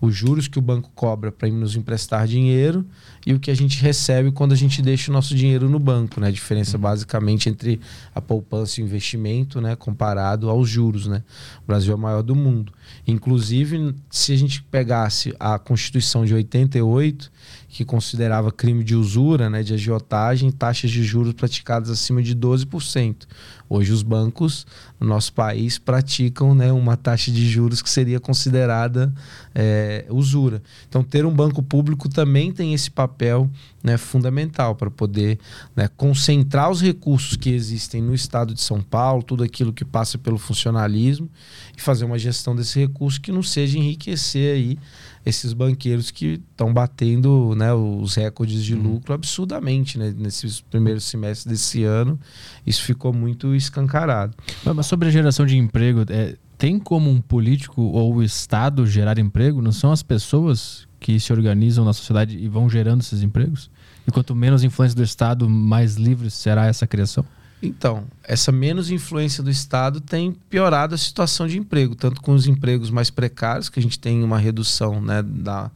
os 0.05 0.15
juros 0.15 0.49
que 0.49 0.59
o 0.59 0.63
banco 0.63 0.91
cobra 0.95 1.33
para 1.33 1.49
nos 1.49 1.77
emprestar 1.77 2.27
dinheiro 2.27 2.87
e 3.27 3.33
o 3.33 3.41
que 3.41 3.51
a 3.51 3.55
gente 3.55 3.81
recebe 3.81 4.31
quando 4.31 4.53
a 4.53 4.57
gente 4.57 4.83
deixa 4.83 5.11
o 5.11 5.15
nosso 5.15 5.35
dinheiro 5.35 5.69
no 5.69 5.79
banco, 5.79 6.21
né? 6.21 6.29
A 6.29 6.31
diferença 6.31 6.77
uhum. 6.77 6.83
basicamente 6.83 7.49
entre 7.49 7.81
a 8.15 8.21
poupança 8.21 8.81
e 8.81 8.85
o 8.85 8.87
investimento, 8.87 9.61
né, 9.61 9.75
comparado 9.77 10.51
aos 10.51 10.69
juros, 10.69 11.07
né? 11.07 11.23
O 11.63 11.67
Brasil 11.67 11.93
é 11.93 11.97
o 11.97 11.99
maior 11.99 12.23
do 12.23 12.35
mundo. 12.35 12.73
Inclusive, 13.07 13.95
se 14.11 14.33
a 14.33 14.37
gente 14.37 14.63
pegasse 14.63 15.35
a 15.41 15.59
Constituição 15.59 16.25
de 16.25 16.35
88, 16.35 17.33
que 17.75 17.85
considerava 17.85 18.53
crime 18.53 18.85
de 18.85 18.95
usura, 18.95 19.51
né, 19.51 19.65
de 19.65 19.75
agiotagem, 19.75 20.53
taxas 20.53 20.93
de 20.93 21.03
juros 21.03 21.33
praticadas 21.33 21.91
acima 21.91 22.23
de 22.23 22.33
12%. 22.33 23.27
Hoje 23.69 23.93
os 23.93 24.01
bancos 24.01 24.65
no 25.01 25.09
nosso 25.09 25.33
país 25.33 25.77
praticam 25.77 26.55
né, 26.55 26.71
uma 26.71 26.97
taxa 26.97 27.33
de 27.33 27.45
juros 27.49 27.83
que 27.83 27.91
seria 27.91 28.21
considerada 28.21 29.13
é, 29.53 30.07
usura. 30.09 30.63
Então, 30.89 31.03
ter 31.03 31.27
um 31.27 31.35
banco 31.35 31.65
público 31.65 32.09
também 32.09 32.53
tem 32.53 32.75
esse 32.75 32.93
papel 32.93 33.51
né, 33.83 33.97
fundamental 33.97 34.77
para 34.77 34.89
poder 34.89 35.41
né, 35.75 35.89
concentrar 35.97 36.71
os 36.71 36.81
recursos 36.81 37.37
que 37.37 37.51
existem 37.51 38.01
no 38.01 38.15
estado 38.15 38.55
de 38.55 38.61
São 38.61 38.81
Paulo, 38.81 39.21
tudo 39.21 39.43
aquilo 39.43 39.73
que 39.73 39.85
passa 39.85 40.17
pelo 40.17 40.39
funcionalismo, 40.39 41.29
e 41.77 41.81
fazer 41.81 42.05
uma 42.05 42.21
gestão 42.21 42.55
desse 42.55 42.79
recurso 42.79 43.21
que 43.21 43.33
não 43.33 43.43
seja 43.43 43.77
enriquecer 43.77 44.55
aí 44.55 44.79
esses 45.25 45.53
banqueiros 45.53 46.11
que 46.11 46.43
estão 46.51 46.73
batendo 46.73 47.55
né, 47.57 47.73
os 47.73 48.15
recordes 48.15 48.63
de 48.63 48.75
uhum. 48.75 48.95
lucro 48.95 49.15
absurdamente 49.15 49.99
né, 49.99 50.15
nesses 50.17 50.61
primeiros 50.61 51.05
semestres 51.05 51.47
desse 51.47 51.83
ano. 51.83 52.19
Isso 52.67 52.83
ficou 52.83 53.13
muito 53.13 53.55
escancarado. 53.55 54.35
Mas 54.75 54.87
sobre 54.87 55.09
a 55.09 55.11
geração 55.11 55.47
de 55.47 55.57
emprego, 55.57 56.05
é, 56.11 56.37
tem 56.59 56.79
como 56.79 57.11
um 57.11 57.21
político 57.21 57.83
ou 57.83 58.17
o 58.17 58.23
Estado 58.23 58.87
gerar 58.87 59.19
emprego? 59.19 59.63
Não 59.63 59.73
são 59.73 59.91
as 59.91 60.03
pessoas 60.03 60.87
que 61.01 61.19
se 61.19 61.33
organizam 61.33 61.85
na 61.85 61.93
sociedade 61.93 62.37
e 62.39 62.49
vão 62.49 62.69
gerando 62.69 63.01
esses 63.01 63.23
empregos? 63.23 63.71
E 64.07 64.11
quanto 64.11 64.35
menos 64.35 64.63
influência 64.63 64.97
do 64.97 65.03
Estado, 65.03 65.49
mais 65.49 65.97
livre 65.97 66.31
será 66.31 66.67
essa 66.67 66.87
criação? 66.87 67.25
Então, 67.67 68.05
essa 68.23 68.53
menos 68.53 68.91
influência 68.91 69.43
do 69.43 69.51
Estado 69.51 70.01
tem 70.01 70.33
piorado 70.51 70.95
a 70.95 70.99
situação 70.99 71.47
de 71.47 71.59
emprego, 71.59 71.95
tanto 71.95 72.21
com 72.21 72.33
os 72.33 72.47
empregos 72.47 72.91
mais 72.91 73.11
precários, 73.11 73.69
que 73.69 73.79
a 73.79 73.83
gente 73.83 73.99
tem 73.99 74.23
uma 74.23 74.39
redução 74.39 75.01
né, 75.01 75.23
da, 75.23 75.71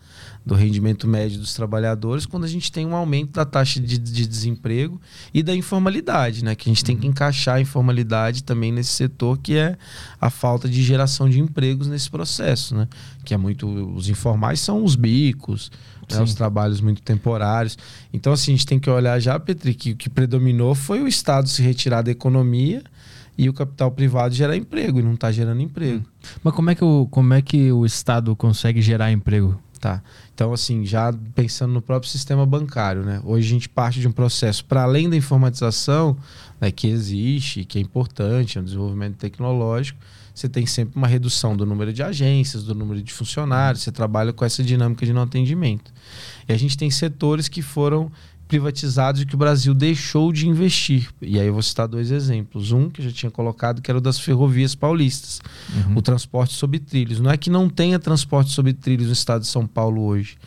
do 0.44 0.55
rendimento 0.55 1.07
médio 1.07 1.39
dos 1.39 1.55
trabalhadores, 1.55 2.25
quando 2.25 2.44
a 2.44 2.49
gente 2.49 2.73
tem 2.73 2.86
um 2.86 2.94
aumento 2.94 3.33
da 3.33 3.44
taxa 3.44 3.81
de, 3.81 3.99
de 3.99 4.26
desemprego 4.26 5.00
e 5.33 5.42
da 5.42 5.55
informalidade, 5.55 6.42
né, 6.42 6.55
que 6.55 6.68
a 6.68 6.73
gente 6.73 6.84
tem 6.84 6.97
que 6.97 7.07
uhum. 7.07 7.12
encaixar 7.12 7.57
a 7.57 7.60
informalidade 7.60 8.42
também 8.42 8.73
nesse 8.73 8.92
setor, 8.92 9.39
que 9.39 9.57
é 9.57 9.76
a 10.20 10.31
falta 10.31 10.68
de 10.68 10.83
geração 10.83 11.28
de 11.28 11.39
empregos 11.39 11.86
nesse 11.86 12.10
processo, 12.10 12.75
né, 12.75 12.89
que 13.25 13.34
é 13.34 13.36
muito. 13.36 13.68
Os 13.94 14.08
informais 14.08 14.60
são 14.60 14.83
os 14.83 14.97
bicos, 14.97 15.70
né, 16.11 16.23
os 16.23 16.35
trabalhos 16.35 16.81
muito 16.81 17.03
temporários. 17.03 17.77
Então, 18.12 18.33
assim, 18.33 18.53
a 18.53 18.57
gente 18.57 18.67
tem 18.67 18.78
que 18.78 18.89
olhar 18.89 19.19
já, 19.20 19.39
Petri, 19.39 19.75
que 19.75 19.93
o 19.93 19.97
que 19.97 20.09
predominou 20.09 20.75
foi 20.75 21.01
o 21.01 21.09
Estado 21.09 21.49
se 21.49 21.62
retirar 21.62 22.03
da 22.03 22.11
economia 22.11 22.83
e 23.37 23.49
o 23.49 23.53
capital 23.53 23.91
privado 23.93 24.35
gerar 24.35 24.57
emprego 24.57 24.99
e 24.99 25.03
não 25.03 25.15
está 25.15 25.31
gerando 25.31 25.62
emprego. 25.62 26.05
Mas 26.43 26.53
como 26.55 26.70
é, 26.70 26.75
que 26.75 26.85
o, 26.85 27.07
como 27.09 27.35
é 27.35 27.41
que 27.41 27.70
o 27.70 27.87
Estado 27.87 28.35
consegue 28.35 28.83
gerar 28.83 29.12
emprego? 29.12 29.61
Tá. 29.78 30.03
Então, 30.35 30.53
assim, 30.53 30.85
já 30.85 31.15
pensando 31.37 31.73
no 31.73 31.81
próprio 31.81 32.11
sistema 32.11 32.45
bancário, 32.45 33.05
né? 33.05 33.20
Hoje 33.25 33.47
a 33.47 33.51
gente 33.51 33.69
parte 33.69 34.01
de 34.01 34.09
um 34.09 34.12
processo 34.12 34.65
para 34.65 34.83
além 34.83 35.09
da 35.09 35.17
informatização, 35.17 36.17
né, 36.61 36.73
que 36.73 36.89
existe, 36.89 37.65
que 37.65 37.78
é 37.78 37.81
importante, 37.81 38.59
é 38.59 38.61
um 38.61 38.65
desenvolvimento 38.65 39.17
tecnológico. 39.17 40.01
Você 40.39 40.49
tem 40.49 40.67
sempre 40.67 40.97
uma 40.97 41.08
redução 41.08 41.57
do 41.57 41.67
número 41.67 41.92
de 41.92 42.00
agências, 42.00 42.62
do 42.62 42.73
número 42.73 43.02
de 43.02 43.12
funcionários, 43.12 43.83
você 43.83 43.91
trabalha 43.91 44.33
com 44.33 44.44
essa 44.44 44.62
dinâmica 44.62 45.05
de 45.05 45.12
não 45.12 45.23
atendimento. 45.23 45.92
E 46.49 46.52
a 46.52 46.57
gente 46.57 46.78
tem 46.78 46.89
setores 46.92 47.49
que 47.49 47.60
foram 47.60 48.08
privatizados 48.47 49.20
e 49.20 49.26
que 49.26 49.34
o 49.34 49.39
Brasil 49.39 49.75
deixou 49.75 50.33
de 50.33 50.47
investir. 50.47 51.08
E 51.20 51.41
aí 51.41 51.49
eu 51.49 51.52
vou 51.52 51.62
citar 51.62 51.89
dois 51.89 52.12
exemplos. 52.12 52.70
Um 52.70 52.89
que 52.89 53.00
eu 53.00 53.07
já 53.07 53.10
tinha 53.10 53.31
colocado, 53.33 53.83
que 53.83 53.91
era 53.91 53.99
o 53.99 54.00
das 54.00 54.20
ferrovias 54.20 54.76
paulistas, 54.76 55.41
uhum. 55.75 55.97
o 55.97 56.02
transporte 56.02 56.55
sobre 56.55 56.78
trilhos. 56.78 57.18
Não 57.18 57.33
é 57.33 57.36
que 57.36 57.50
não 57.50 57.68
tenha 57.68 57.99
transporte 57.99 58.52
sobre 58.52 58.73
trilhos 58.73 59.08
no 59.08 59.15
estado 59.15 59.41
de 59.41 59.49
São 59.49 59.67
Paulo 59.67 60.02
hoje 60.02 60.39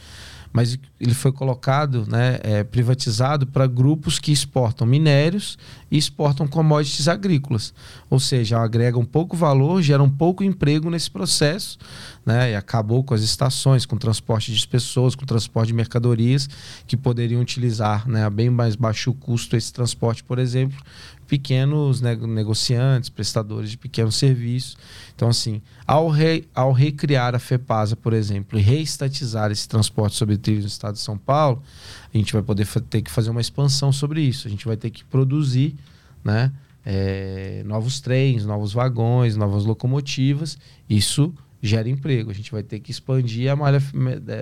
mas 0.54 0.78
ele 1.00 1.14
foi 1.14 1.32
colocado, 1.32 2.06
né, 2.08 2.40
é, 2.44 2.64
privatizado 2.64 3.48
para 3.48 3.66
grupos 3.68 4.20
que 4.20 4.32
exportam 4.32 4.86
minérios 4.86 5.58
e 5.90 5.98
exportam 5.98 6.48
commodities 6.48 7.08
agrícolas. 7.08 7.74
Ou 8.10 8.20
seja, 8.20 8.60
agregam 8.60 9.06
pouco 9.06 9.36
valor, 9.36 9.82
geram 9.82 10.10
pouco 10.10 10.44
emprego 10.44 10.90
nesse 10.90 11.10
processo, 11.10 11.78
né, 12.26 12.52
e 12.52 12.56
acabou 12.56 13.04
com 13.04 13.14
as 13.14 13.22
estações, 13.22 13.86
com 13.86 13.98
transporte 13.98 14.54
de 14.54 14.68
pessoas, 14.68 15.16
com 15.16 15.26
transporte 15.26 15.68
de 15.68 15.74
mercadorias, 15.74 16.50
que 16.86 16.98
poderiam 16.98 17.42
utilizar 17.42 18.08
né, 18.08 18.26
a 18.26 18.30
bem 18.30 18.50
mais 18.50 18.76
baixo 18.76 19.14
custo 19.14 19.56
esse 19.56 19.72
transporte, 19.72 20.24
por 20.24 20.38
exemplo, 20.38 20.78
pequenos 21.32 22.02
negociantes, 22.02 23.10
prestadores 23.10 23.72
de 23.72 23.78
pequenos 23.78 24.16
serviços. 24.16 24.76
Então, 25.16 25.30
assim, 25.30 25.62
ao, 25.88 26.10
re, 26.10 26.44
ao 26.54 26.74
recriar 26.74 27.34
a 27.34 27.40
FEPASA, 27.40 27.96
por 27.96 28.12
exemplo, 28.12 28.60
e 28.60 28.62
reestatizar 28.62 29.50
esse 29.50 29.66
transporte 29.66 30.18
sobre 30.18 30.38
trilhos 30.38 30.66
no 30.66 30.68
estado 30.68 30.96
de 30.96 31.00
São 31.00 31.18
Paulo, 31.18 31.64
a 32.14 32.18
gente 32.18 32.34
vai 32.34 32.42
poder 32.42 32.68
ter 32.90 33.02
que 33.02 33.10
fazer 33.10 33.30
uma 33.30 33.40
expansão 33.40 33.94
sobre 33.94 34.22
isso. 34.22 34.46
A 34.46 34.52
gente 34.52 34.66
vai 34.66 34.76
ter 34.76 34.90
que 34.90 35.06
produzir 35.06 35.74
né, 36.22 36.52
é, 36.86 37.64
novos 37.66 38.02
trens, 38.02 38.46
novos 38.46 38.74
vagões, 38.74 39.38
novas 39.38 39.64
locomotivas. 39.64 40.58
Isso 40.90 41.34
gera 41.62 41.88
emprego. 41.88 42.32
A 42.32 42.34
gente 42.34 42.52
vai 42.52 42.64
ter 42.64 42.80
que 42.80 42.92
expandir 42.92 43.52
a 43.52 43.56
malha 43.56 43.82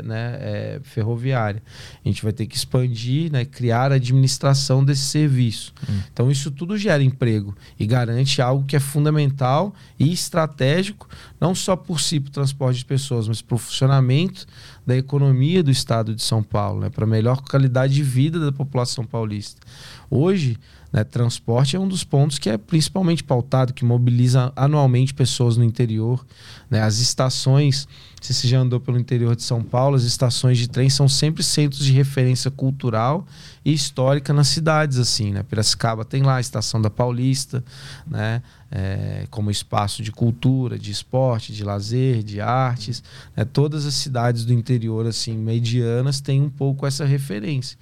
né, 0.04 0.38
é, 0.40 0.80
ferroviária. 0.84 1.62
A 2.04 2.08
gente 2.08 2.24
vai 2.24 2.32
ter 2.32 2.46
que 2.46 2.56
expandir, 2.56 3.32
né, 3.32 3.44
criar 3.46 3.92
a 3.92 3.96
administração 3.96 4.84
desse 4.84 5.04
serviço. 5.04 5.74
Hum. 5.90 6.00
Então, 6.12 6.32
isso 6.32 6.50
tudo 6.50 6.78
gera 6.78 7.04
emprego 7.04 7.56
e 7.80 7.86
garante 7.86 8.42
algo 8.42 8.66
que 8.66 8.76
é 8.76 8.80
fundamental 8.80 9.74
e 10.00 10.12
estratégico, 10.12 11.08
não 11.40 11.54
só 11.54 11.76
por 11.76 12.00
si, 12.00 12.20
para 12.20 12.30
o 12.30 12.34
transporte 12.34 12.80
de 12.80 12.86
pessoas, 12.86 13.28
mas 13.28 13.42
para 13.42 13.56
o 13.56 13.58
funcionamento 13.58 14.46
da 14.86 14.96
economia 14.96 15.62
do 15.62 15.70
estado 15.70 16.16
de 16.16 16.24
São 16.24 16.42
Paulo, 16.42 16.82
né, 16.82 16.90
para 16.90 17.04
a 17.04 17.08
melhor 17.08 17.42
qualidade 17.42 17.94
de 17.94 18.04
vida 18.04 18.40
da 18.40 18.52
população 18.52 19.06
paulista. 19.06 19.62
Hoje, 20.10 20.58
né, 20.92 21.04
transporte 21.04 21.76
é 21.76 21.80
um 21.80 21.88
dos 21.88 22.04
pontos 22.04 22.40
que 22.40 22.50
é 22.50 22.58
principalmente 22.58 23.24
pautado, 23.24 23.74
que 23.74 23.86
mobiliza 23.86 24.52
anualmente 24.56 25.14
pessoas 25.14 25.56
no 25.56 25.64
interior. 25.64 26.26
Né? 26.70 26.82
As 26.82 26.98
estações, 26.98 27.88
se 28.20 28.34
você 28.34 28.48
já 28.48 28.60
andou 28.60 28.80
pelo 28.80 28.98
interior 28.98 29.36
de 29.36 29.44
São 29.44 29.62
Paulo, 29.64 29.96
as 29.96 30.04
estações 30.04 30.58
de 30.58 30.68
trem 30.68 30.90
são 30.90 31.08
sempre 31.08 31.44
centros 31.44 31.86
de 31.86 31.92
referência 31.92 32.50
cultural 32.50 33.26
e 33.64 33.72
histórica 33.72 34.34
nas 34.34 34.48
cidades. 34.48 34.98
assim 34.98 35.32
né? 35.32 35.44
Piracicaba 35.44 36.04
tem 36.04 36.24
lá 36.24 36.38
a 36.38 36.42
Estação 36.42 36.82
da 36.82 36.90
Paulista, 36.90 37.64
né? 38.08 38.42
É, 38.72 39.26
como 39.32 39.50
espaço 39.50 40.04
de 40.04 40.12
cultura, 40.12 40.78
de 40.78 40.92
esporte, 40.92 41.52
de 41.52 41.64
lazer, 41.64 42.22
de 42.22 42.40
artes. 42.40 43.04
Né? 43.36 43.44
Todas 43.44 43.84
as 43.84 43.96
cidades 43.96 44.46
do 44.46 44.54
interior 44.54 45.08
assim 45.08 45.36
medianas 45.36 46.22
têm 46.22 46.40
um 46.40 46.52
pouco 46.52 46.86
essa 46.86 47.04
referência. 47.04 47.78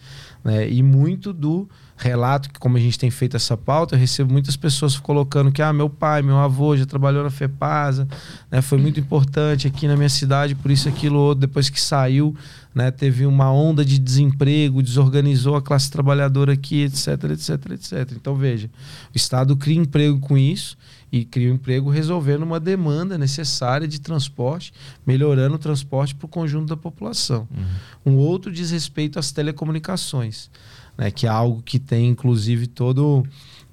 Né? 0.46 0.70
E 0.70 0.82
muito 0.82 1.34
do 1.34 1.68
relato 1.98 2.50
que, 2.52 2.60
como 2.60 2.78
a 2.78 2.80
gente 2.80 2.98
tem 2.98 3.10
feito 3.10 3.36
essa 3.36 3.58
pauta, 3.58 3.96
eu 3.96 4.00
recebo 4.00 4.32
muitas 4.32 4.56
pessoas 4.56 4.98
colocando 4.98 5.52
que 5.52 5.64
ah, 5.64 5.74
meu 5.74 5.90
pai, 5.90 6.22
meu 6.22 6.38
avô 6.38 6.78
já 6.78 6.86
trabalhou 6.86 7.24
na 7.24 7.32
FEPASA, 7.32 8.08
né, 8.52 8.62
foi 8.62 8.78
muito 8.78 9.00
importante 9.00 9.68
aqui 9.68 9.88
na 9.88 9.98
minha 9.98 10.10
cidade, 10.10 10.54
por 10.54 10.70
isso 10.70 10.88
aquilo 10.88 11.18
outro, 11.18 11.42
depois 11.42 11.70
que 11.70 11.82
saiu, 11.82 12.36
né, 12.74 12.92
teve 12.92 13.26
uma 13.26 13.52
onda 13.52 13.84
de 13.84 13.98
desemprego, 13.98 14.84
desorganizou 14.84 15.56
a 15.56 15.62
classe 15.62 15.90
trabalhadora 15.90 16.54
aqui, 16.54 16.84
etc, 16.84 17.24
etc, 17.32 17.72
etc. 17.72 18.12
Então 18.16 18.36
veja, 18.36 18.70
o 19.14 19.18
Estado 19.18 19.58
cria 19.58 19.80
emprego 19.80 20.20
com 20.20 20.38
isso 20.38 20.78
e 21.12 21.26
cria 21.26 21.52
um 21.52 21.56
emprego 21.56 21.90
resolvendo 21.90 22.44
uma 22.44 22.60
demanda 22.60 23.18
necessária 23.18 23.88
de 23.88 24.00
transporte, 24.00 24.72
melhorando 25.06 25.56
o 25.56 25.60
transporte 25.60 26.14
para 26.14 26.26
o 26.26 26.30
conjunto 26.30 26.68
da 26.68 26.78
população. 26.78 27.48
Uhum. 28.06 28.14
Um 28.14 28.18
outro 28.18 28.52
diz 28.52 28.70
respeito 28.70 29.18
às 29.18 29.32
telecomunicações 29.32 30.52
né, 30.98 31.12
que 31.12 31.28
é 31.28 31.30
algo 31.30 31.62
que 31.62 31.80
tem 31.80 32.10
inclusive 32.10 32.68
todo 32.68 33.24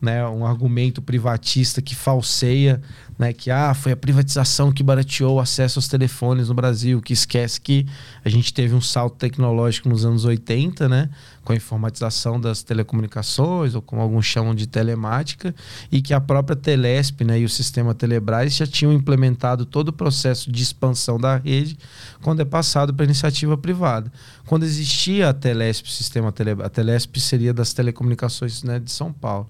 né, 0.03 0.27
um 0.27 0.45
argumento 0.45 1.01
privatista 1.01 1.81
que 1.81 1.95
falseia 1.95 2.81
né, 3.19 3.33
que 3.33 3.51
ah, 3.51 3.73
foi 3.75 3.93
a 3.93 3.97
privatização 3.97 4.73
que 4.73 4.83
barateou 4.83 5.37
o 5.37 5.41
acesso 5.41 5.79
aos 5.79 5.87
telefones 5.87 6.49
no 6.49 6.55
Brasil, 6.55 7.01
que 7.01 7.13
esquece 7.13 7.61
que 7.61 7.87
a 8.25 8.29
gente 8.29 8.53
teve 8.53 8.75
um 8.75 8.81
salto 8.81 9.17
tecnológico 9.17 9.89
nos 9.89 10.05
anos 10.05 10.25
80, 10.25 10.89
né, 10.89 11.09
com 11.45 11.53
a 11.53 11.57
informatização 11.57 12.41
das 12.41 12.63
telecomunicações, 12.63 13.75
ou 13.75 13.83
como 13.83 14.03
alguns 14.03 14.27
chamam 14.27 14.55
de 14.55 14.67
telemática, 14.67 15.55
e 15.93 16.03
que 16.03 16.13
a 16.13 16.21
própria 16.21 16.57
Telesp 16.57 17.23
né, 17.23 17.39
e 17.39 17.45
o 17.45 17.49
sistema 17.49 17.95
Telebrás 17.95 18.57
já 18.57 18.67
tinham 18.67 18.93
implementado 18.93 19.65
todo 19.65 19.89
o 19.89 19.93
processo 19.93 20.51
de 20.51 20.63
expansão 20.63 21.19
da 21.19 21.37
rede 21.37 21.79
quando 22.21 22.41
é 22.41 22.45
passado 22.45 22.93
para 22.93 23.05
iniciativa 23.05 23.57
privada. 23.57 24.11
Quando 24.47 24.65
existia 24.65 25.29
a 25.29 25.35
Telesp, 25.35 25.87
o 25.87 25.91
sistema 25.91 26.33
Tele, 26.33 26.51
a 26.63 26.69
Telesp 26.69 27.21
seria 27.21 27.55
das 27.55 27.73
telecomunicações 27.73 28.63
né, 28.63 28.81
de 28.81 28.91
São 28.91 29.13
Paulo, 29.13 29.49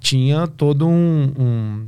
tinha 0.00 0.46
todo 0.46 0.86
um, 0.86 1.32
um 1.38 1.86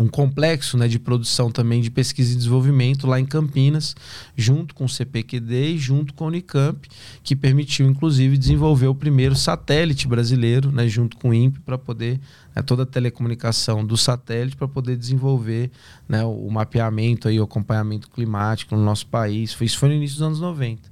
um 0.00 0.08
complexo 0.08 0.78
né, 0.78 0.88
de 0.88 0.98
produção 0.98 1.50
também 1.50 1.82
de 1.82 1.90
pesquisa 1.90 2.32
e 2.32 2.36
desenvolvimento 2.36 3.06
lá 3.06 3.20
em 3.20 3.26
Campinas, 3.26 3.94
junto 4.34 4.74
com 4.74 4.86
o 4.86 4.88
CPQD 4.88 5.74
e 5.74 5.78
junto 5.78 6.14
com 6.14 6.24
a 6.24 6.28
Unicamp, 6.28 6.88
que 7.22 7.36
permitiu, 7.36 7.86
inclusive, 7.86 8.38
desenvolver 8.38 8.86
o 8.86 8.94
primeiro 8.94 9.36
satélite 9.36 10.08
brasileiro, 10.08 10.72
né, 10.72 10.88
junto 10.88 11.18
com 11.18 11.28
o 11.28 11.34
INPE, 11.34 11.60
para 11.60 11.76
poder, 11.76 12.18
né, 12.56 12.62
toda 12.62 12.84
a 12.84 12.86
telecomunicação 12.86 13.84
do 13.84 13.94
satélite, 13.94 14.56
para 14.56 14.66
poder 14.66 14.96
desenvolver 14.96 15.70
né, 16.08 16.24
o, 16.24 16.48
mapeamento, 16.50 17.30
e 17.30 17.38
o 17.38 17.44
acompanhamento 17.44 18.08
climático 18.08 18.74
no 18.74 18.82
nosso 18.82 19.06
país. 19.06 19.54
Isso 19.60 19.78
foi 19.78 19.90
no 19.90 19.96
início 19.96 20.16
dos 20.16 20.26
anos 20.26 20.40
90. 20.40 20.88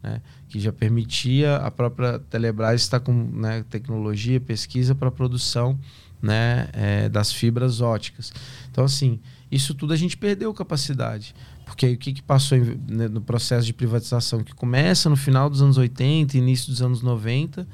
Né, 0.00 0.20
que 0.48 0.60
já 0.60 0.72
permitia 0.72 1.56
a 1.56 1.70
própria 1.72 2.20
Telebrás 2.30 2.82
estar 2.82 3.00
com 3.00 3.12
né, 3.12 3.64
tecnologia, 3.68 4.38
pesquisa 4.38 4.94
para 4.94 5.10
produção 5.10 5.76
né, 6.22 6.68
é, 6.72 7.08
das 7.08 7.32
fibras 7.32 7.80
óticas. 7.80 8.32
Então, 8.70 8.84
assim, 8.84 9.20
isso 9.50 9.74
tudo 9.74 9.92
a 9.92 9.96
gente 9.96 10.16
perdeu 10.16 10.52
capacidade. 10.52 11.34
Porque 11.64 11.86
aí 11.86 11.94
o 11.94 11.98
que, 11.98 12.12
que 12.12 12.22
passou 12.22 12.58
né, 12.88 13.08
no 13.08 13.20
processo 13.20 13.66
de 13.66 13.72
privatização? 13.72 14.42
Que 14.42 14.54
começa 14.54 15.08
no 15.08 15.16
final 15.16 15.48
dos 15.48 15.62
anos 15.62 15.78
80, 15.78 16.36
início 16.36 16.70
dos 16.70 16.82
anos 16.82 17.02
90, 17.02 17.66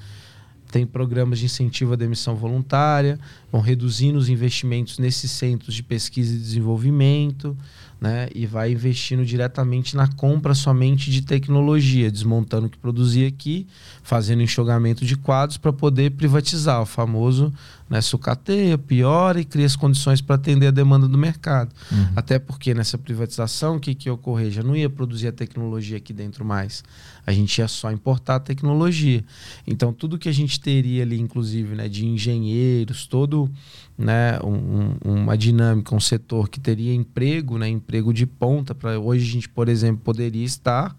tem 0.70 0.86
programas 0.86 1.38
de 1.40 1.46
incentivo 1.46 1.94
à 1.94 1.96
demissão 1.96 2.36
voluntária, 2.36 3.18
vão 3.50 3.60
reduzindo 3.60 4.18
os 4.18 4.28
investimentos 4.28 4.98
nesses 4.98 5.30
centros 5.30 5.74
de 5.74 5.82
pesquisa 5.82 6.34
e 6.34 6.38
desenvolvimento, 6.38 7.56
né? 8.00 8.28
E 8.34 8.46
vai 8.46 8.72
investindo 8.72 9.24
diretamente 9.24 9.96
na 9.96 10.06
compra 10.06 10.54
somente 10.54 11.10
de 11.10 11.22
tecnologia, 11.22 12.10
desmontando 12.10 12.66
o 12.66 12.70
que 12.70 12.78
produzia 12.78 13.28
aqui, 13.28 13.66
fazendo 14.02 14.42
enxugamento 14.42 15.04
de 15.04 15.16
quadros 15.16 15.58
para 15.58 15.72
poder 15.72 16.12
privatizar, 16.12 16.80
o 16.80 16.86
famoso 16.86 17.52
né, 17.90 18.00
sucateia, 18.00 18.78
piora 18.78 19.40
e 19.40 19.44
cria 19.44 19.66
as 19.66 19.74
condições 19.74 20.20
para 20.20 20.36
atender 20.36 20.68
a 20.68 20.70
demanda 20.70 21.08
do 21.08 21.18
mercado. 21.18 21.74
Uhum. 21.90 22.12
Até 22.14 22.38
porque 22.38 22.72
nessa 22.72 22.96
privatização, 22.96 23.76
o 23.76 23.80
que, 23.80 23.96
que 23.96 24.08
ia 24.08 24.14
ocorrer? 24.14 24.52
Já 24.52 24.62
não 24.62 24.76
ia 24.76 24.88
produzir 24.88 25.26
a 25.26 25.32
tecnologia 25.32 25.96
aqui 25.96 26.12
dentro 26.12 26.44
mais. 26.44 26.84
A 27.26 27.32
gente 27.32 27.58
ia 27.58 27.66
só 27.66 27.90
importar 27.90 28.36
a 28.36 28.40
tecnologia. 28.40 29.24
Então, 29.66 29.92
tudo 29.92 30.18
que 30.18 30.28
a 30.28 30.32
gente 30.32 30.60
teria 30.60 31.02
ali, 31.02 31.18
inclusive, 31.18 31.74
né, 31.74 31.88
de 31.88 32.06
engenheiros, 32.06 33.08
todo 33.08 33.50
né, 33.98 34.38
um, 34.44 34.94
uma 35.04 35.36
dinâmica, 35.36 35.92
um 35.92 36.00
setor 36.00 36.48
que 36.48 36.60
teria 36.60 36.94
emprego, 36.94 37.58
né, 37.58 37.68
emprego 37.68 38.14
de 38.14 38.24
ponta, 38.24 38.72
para 38.72 39.00
hoje 39.00 39.28
a 39.28 39.32
gente, 39.32 39.48
por 39.48 39.68
exemplo, 39.68 40.00
poderia 40.04 40.44
estar 40.44 40.96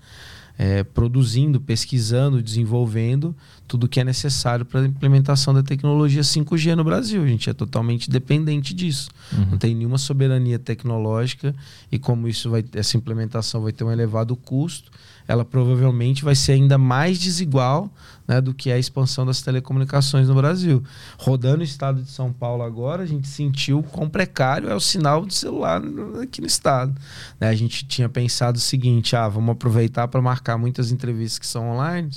é, 0.57 0.83
produzindo, 0.83 1.59
pesquisando, 1.59 2.43
desenvolvendo 2.43 3.35
tudo 3.71 3.87
que 3.87 4.01
é 4.01 4.03
necessário 4.03 4.65
para 4.65 4.81
a 4.81 4.85
implementação 4.85 5.53
da 5.53 5.63
tecnologia 5.63 6.21
5G 6.21 6.75
no 6.75 6.83
Brasil. 6.83 7.23
A 7.23 7.27
gente 7.27 7.49
é 7.49 7.53
totalmente 7.53 8.09
dependente 8.09 8.73
disso. 8.73 9.09
Uhum. 9.31 9.51
Não 9.51 9.57
tem 9.57 9.73
nenhuma 9.73 9.97
soberania 9.97 10.59
tecnológica 10.59 11.55
e 11.89 11.97
como 11.97 12.27
isso 12.27 12.49
vai, 12.49 12.65
essa 12.73 12.97
implementação 12.97 13.61
vai 13.61 13.71
ter 13.71 13.85
um 13.85 13.91
elevado 13.91 14.35
custo, 14.35 14.91
ela 15.25 15.45
provavelmente 15.45 16.21
vai 16.21 16.35
ser 16.35 16.51
ainda 16.51 16.77
mais 16.77 17.17
desigual 17.17 17.89
né, 18.27 18.41
do 18.41 18.53
que 18.53 18.69
é 18.69 18.73
a 18.73 18.77
expansão 18.77 19.25
das 19.25 19.41
telecomunicações 19.41 20.27
no 20.27 20.35
Brasil. 20.35 20.83
Rodando 21.17 21.61
o 21.61 21.63
estado 21.63 22.01
de 22.01 22.09
São 22.09 22.33
Paulo 22.33 22.63
agora, 22.63 23.03
a 23.03 23.05
gente 23.05 23.29
sentiu 23.29 23.81
quão 23.83 24.09
precário 24.09 24.67
é 24.67 24.75
o 24.75 24.81
sinal 24.81 25.25
de 25.25 25.33
celular 25.33 25.81
aqui 26.21 26.41
no 26.41 26.47
estado. 26.47 26.93
Né, 27.39 27.47
a 27.47 27.55
gente 27.55 27.85
tinha 27.85 28.09
pensado 28.09 28.57
o 28.57 28.61
seguinte: 28.61 29.15
ah, 29.15 29.29
vamos 29.29 29.53
aproveitar 29.53 30.09
para 30.09 30.21
marcar 30.21 30.57
muitas 30.57 30.91
entrevistas 30.91 31.39
que 31.39 31.47
são 31.47 31.69
online 31.69 32.09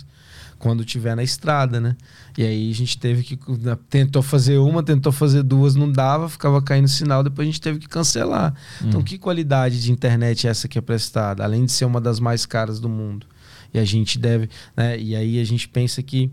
quando 0.64 0.82
tiver 0.82 1.14
na 1.14 1.22
estrada, 1.22 1.78
né? 1.78 1.94
E 2.38 2.42
aí 2.42 2.70
a 2.70 2.74
gente 2.74 2.96
teve 2.96 3.22
que 3.22 3.38
tentou 3.90 4.22
fazer 4.22 4.56
uma, 4.56 4.82
tentou 4.82 5.12
fazer 5.12 5.42
duas, 5.42 5.74
não 5.74 5.92
dava, 5.92 6.26
ficava 6.26 6.62
caindo 6.62 6.88
sinal, 6.88 7.22
depois 7.22 7.46
a 7.46 7.50
gente 7.50 7.60
teve 7.60 7.78
que 7.78 7.86
cancelar. 7.86 8.54
Hum. 8.80 8.86
Então, 8.88 9.02
que 9.02 9.18
qualidade 9.18 9.82
de 9.82 9.92
internet 9.92 10.46
é 10.46 10.50
essa 10.50 10.66
que 10.66 10.78
é 10.78 10.80
prestada, 10.80 11.44
além 11.44 11.66
de 11.66 11.72
ser 11.72 11.84
uma 11.84 12.00
das 12.00 12.18
mais 12.18 12.46
caras 12.46 12.80
do 12.80 12.88
mundo? 12.88 13.26
E 13.74 13.78
a 13.78 13.84
gente 13.84 14.18
deve, 14.18 14.48
né? 14.74 14.98
E 14.98 15.14
aí 15.14 15.38
a 15.38 15.44
gente 15.44 15.68
pensa 15.68 16.02
que 16.02 16.32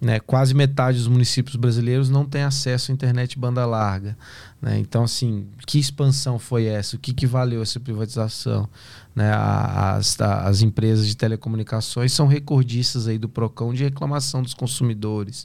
né, 0.00 0.20
quase 0.20 0.54
metade 0.54 0.98
dos 0.98 1.08
municípios 1.08 1.56
brasileiros 1.56 2.08
não 2.08 2.24
tem 2.24 2.42
acesso 2.42 2.92
à 2.92 2.94
internet 2.94 3.36
banda 3.36 3.66
larga. 3.66 4.16
Né? 4.62 4.78
Então, 4.78 5.02
assim, 5.02 5.48
que 5.66 5.80
expansão 5.80 6.38
foi 6.38 6.66
essa? 6.66 6.94
O 6.94 6.98
que, 6.98 7.12
que 7.12 7.26
valeu 7.26 7.60
essa 7.60 7.80
privatização? 7.80 8.68
Né? 9.12 9.28
As, 9.34 10.18
as 10.20 10.62
empresas 10.62 11.08
de 11.08 11.16
telecomunicações 11.16 12.12
são 12.12 12.28
recordistas 12.28 13.08
aí 13.08 13.18
do 13.18 13.28
PROCON 13.28 13.74
de 13.74 13.82
reclamação 13.82 14.40
dos 14.40 14.54
consumidores. 14.54 15.44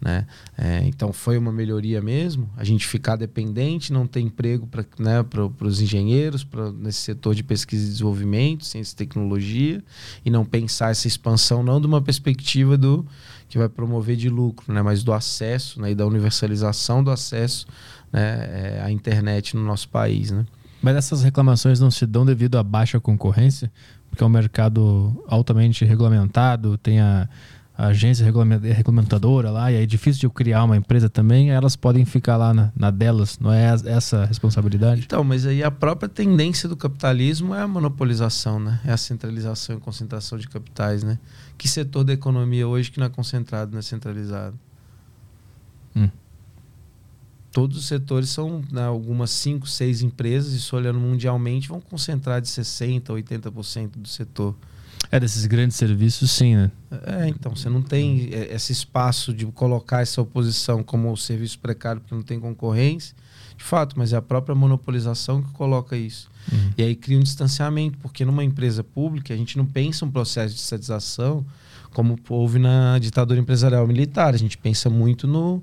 Né? 0.00 0.26
É, 0.56 0.82
então 0.86 1.12
foi 1.12 1.36
uma 1.36 1.52
melhoria 1.52 2.00
mesmo. 2.00 2.48
A 2.56 2.64
gente 2.64 2.86
ficar 2.86 3.16
dependente, 3.16 3.92
não 3.92 4.06
ter 4.06 4.20
emprego 4.20 4.66
para 4.66 4.82
né, 4.98 5.22
os 5.60 5.82
engenheiros, 5.82 6.42
pra, 6.42 6.72
nesse 6.72 7.02
setor 7.02 7.34
de 7.34 7.42
pesquisa 7.42 7.84
e 7.84 7.90
desenvolvimento, 7.90 8.64
ciência 8.64 8.94
e 8.94 8.96
tecnologia, 8.96 9.84
e 10.24 10.30
não 10.30 10.44
pensar 10.44 10.90
essa 10.90 11.06
expansão 11.06 11.62
não 11.62 11.78
de 11.78 11.86
uma 11.86 12.00
perspectiva 12.00 12.78
do 12.78 13.06
que 13.46 13.58
vai 13.58 13.68
promover 13.68 14.16
de 14.16 14.28
lucro, 14.28 14.72
né, 14.72 14.82
mas 14.82 15.04
do 15.04 15.12
acesso 15.12 15.80
né, 15.80 15.90
e 15.90 15.94
da 15.94 16.06
universalização 16.06 17.04
do 17.04 17.10
acesso 17.10 17.66
né, 18.14 18.76
é, 18.78 18.82
à 18.84 18.90
internet 18.92 19.56
no 19.56 19.64
nosso 19.64 19.88
país. 19.88 20.30
Né? 20.30 20.46
Mas 20.80 20.94
essas 20.94 21.24
reclamações 21.24 21.80
não 21.80 21.90
se 21.90 22.06
dão 22.06 22.24
devido 22.24 22.56
à 22.56 22.62
baixa 22.62 23.00
concorrência, 23.00 23.72
porque 24.08 24.22
é 24.22 24.26
um 24.26 24.30
mercado 24.30 25.24
altamente 25.26 25.84
regulamentado, 25.84 26.78
tem 26.78 27.00
a, 27.00 27.28
a 27.76 27.86
agência 27.86 28.24
regulamentadora 28.24 29.50
lá, 29.50 29.72
e 29.72 29.82
é 29.82 29.84
difícil 29.84 30.28
de 30.28 30.32
criar 30.32 30.62
uma 30.62 30.76
empresa 30.76 31.10
também, 31.10 31.50
elas 31.50 31.74
podem 31.74 32.04
ficar 32.04 32.36
lá 32.36 32.54
na, 32.54 32.70
na 32.76 32.90
delas, 32.92 33.36
não 33.40 33.52
é 33.52 33.74
essa 33.86 34.22
a 34.22 34.24
responsabilidade? 34.26 35.02
Então, 35.04 35.24
mas 35.24 35.44
aí 35.44 35.64
a 35.64 35.70
própria 35.70 36.08
tendência 36.08 36.68
do 36.68 36.76
capitalismo 36.76 37.52
é 37.52 37.62
a 37.62 37.66
monopolização, 37.66 38.60
né? 38.60 38.78
É 38.84 38.92
a 38.92 38.96
centralização 38.96 39.76
e 39.76 39.80
concentração 39.80 40.38
de 40.38 40.46
capitais, 40.46 41.02
né? 41.02 41.18
Que 41.58 41.66
setor 41.66 42.04
da 42.04 42.12
economia 42.12 42.68
hoje 42.68 42.92
que 42.92 43.00
não 43.00 43.06
é 43.06 43.10
concentrado, 43.10 43.72
não 43.72 43.80
é 43.80 43.82
centralizado? 43.82 44.56
Hum 45.96 46.08
todos 47.54 47.78
os 47.78 47.86
setores 47.86 48.30
são 48.30 48.62
né, 48.72 48.82
algumas 48.82 49.30
5, 49.30 49.64
6 49.64 50.02
empresas, 50.02 50.52
isso 50.52 50.74
olhando 50.76 50.98
mundialmente, 50.98 51.68
vão 51.68 51.80
concentrar 51.80 52.42
de 52.42 52.48
60% 52.48 53.10
a 53.10 53.12
80% 53.12 53.90
do 53.96 54.08
setor. 54.08 54.56
É, 55.08 55.20
desses 55.20 55.46
grandes 55.46 55.76
serviços, 55.76 56.32
sim, 56.32 56.56
né? 56.56 56.72
É, 57.06 57.28
então, 57.28 57.54
você 57.54 57.68
não 57.68 57.80
tem 57.80 58.28
é, 58.32 58.52
esse 58.52 58.72
espaço 58.72 59.32
de 59.32 59.46
colocar 59.46 60.02
essa 60.02 60.20
oposição 60.20 60.82
como 60.82 61.12
o 61.12 61.16
serviço 61.16 61.60
precário 61.60 62.00
porque 62.00 62.14
não 62.14 62.22
tem 62.22 62.40
concorrência, 62.40 63.14
de 63.56 63.62
fato, 63.62 63.96
mas 63.96 64.12
é 64.12 64.16
a 64.16 64.22
própria 64.22 64.56
monopolização 64.56 65.40
que 65.40 65.52
coloca 65.52 65.96
isso. 65.96 66.28
Uhum. 66.50 66.72
E 66.76 66.82
aí 66.82 66.96
cria 66.96 67.16
um 67.16 67.22
distanciamento, 67.22 67.98
porque 67.98 68.24
numa 68.24 68.42
empresa 68.42 68.82
pública 68.82 69.32
a 69.32 69.36
gente 69.36 69.56
não 69.56 69.64
pensa 69.64 70.04
um 70.04 70.10
processo 70.10 70.52
de 70.52 70.60
estatização 70.60 71.46
como 71.92 72.18
houve 72.28 72.58
na 72.58 72.98
ditadura 72.98 73.38
empresarial 73.38 73.86
militar, 73.86 74.34
a 74.34 74.36
gente 74.36 74.58
pensa 74.58 74.90
muito 74.90 75.28
no, 75.28 75.62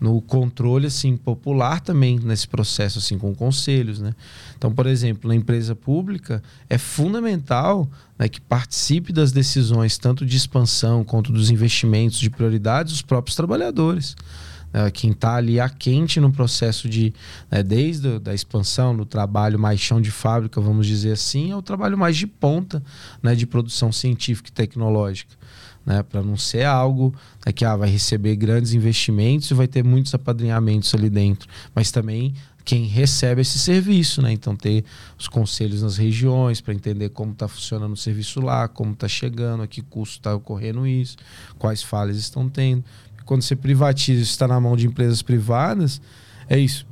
no 0.00 0.20
controle 0.22 0.86
assim 0.86 1.14
popular 1.14 1.80
também 1.80 2.18
nesse 2.18 2.48
processo 2.48 2.98
assim 2.98 3.18
com 3.18 3.34
conselhos, 3.34 4.00
né? 4.00 4.14
Então, 4.56 4.72
por 4.72 4.86
exemplo, 4.86 5.28
na 5.28 5.34
empresa 5.34 5.76
pública 5.76 6.42
é 6.68 6.78
fundamental 6.78 7.88
né, 8.18 8.28
que 8.28 8.40
participe 8.40 9.12
das 9.12 9.30
decisões 9.30 9.98
tanto 9.98 10.24
de 10.24 10.36
expansão 10.36 11.04
quanto 11.04 11.30
dos 11.30 11.50
investimentos 11.50 12.18
de 12.18 12.30
prioridades 12.30 12.94
os 12.94 13.02
próprios 13.02 13.36
trabalhadores. 13.36 14.16
Né? 14.72 14.90
Quem 14.90 15.10
está 15.10 15.34
ali 15.34 15.60
a 15.60 15.68
quente 15.68 16.18
no 16.18 16.32
processo 16.32 16.88
de, 16.88 17.12
né, 17.50 17.62
desde 17.62 18.16
a 18.16 18.18
da 18.18 18.34
expansão, 18.34 18.96
do 18.96 19.04
trabalho 19.04 19.58
mais 19.58 19.80
chão 19.80 20.00
de 20.00 20.10
fábrica, 20.10 20.60
vamos 20.60 20.86
dizer 20.86 21.12
assim, 21.12 21.52
ao 21.52 21.60
trabalho 21.60 21.98
mais 21.98 22.16
de 22.16 22.26
ponta 22.26 22.82
né, 23.22 23.34
de 23.34 23.46
produção 23.46 23.92
científica 23.92 24.48
e 24.48 24.52
tecnológica 24.52 25.39
né? 25.84 26.02
Para 26.02 26.22
não 26.22 26.36
ser 26.36 26.64
algo 26.64 27.14
né, 27.44 27.52
que 27.52 27.64
ah, 27.64 27.76
vai 27.76 27.88
receber 27.88 28.36
grandes 28.36 28.72
investimentos 28.72 29.50
e 29.50 29.54
vai 29.54 29.66
ter 29.66 29.82
muitos 29.84 30.14
apadrinhamentos 30.14 30.94
ali 30.94 31.10
dentro, 31.10 31.48
mas 31.74 31.90
também 31.90 32.34
quem 32.64 32.84
recebe 32.84 33.40
esse 33.40 33.58
serviço, 33.58 34.22
né? 34.22 34.32
Então 34.32 34.54
ter 34.54 34.84
os 35.18 35.26
conselhos 35.26 35.82
nas 35.82 35.96
regiões 35.96 36.60
para 36.60 36.74
entender 36.74 37.08
como 37.08 37.32
está 37.32 37.48
funcionando 37.48 37.92
o 37.92 37.96
serviço 37.96 38.40
lá, 38.40 38.68
como 38.68 38.92
está 38.92 39.08
chegando, 39.08 39.62
a 39.62 39.66
que 39.66 39.82
custo 39.82 40.18
está 40.18 40.34
ocorrendo 40.34 40.86
isso, 40.86 41.16
quais 41.58 41.82
falhas 41.82 42.16
estão 42.16 42.48
tendo. 42.48 42.84
Quando 43.24 43.42
você 43.42 43.56
privatiza, 43.56 44.22
está 44.22 44.46
na 44.46 44.60
mão 44.60 44.76
de 44.76 44.86
empresas 44.86 45.22
privadas, 45.22 46.00
é 46.48 46.58
isso. 46.58 46.86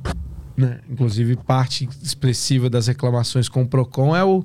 Né? 0.59 0.81
Inclusive, 0.89 1.37
parte 1.37 1.87
expressiva 2.03 2.69
das 2.69 2.87
reclamações 2.87 3.47
com 3.47 3.61
o 3.61 3.67
PROCON 3.67 4.13
é 4.13 4.25
o, 4.25 4.43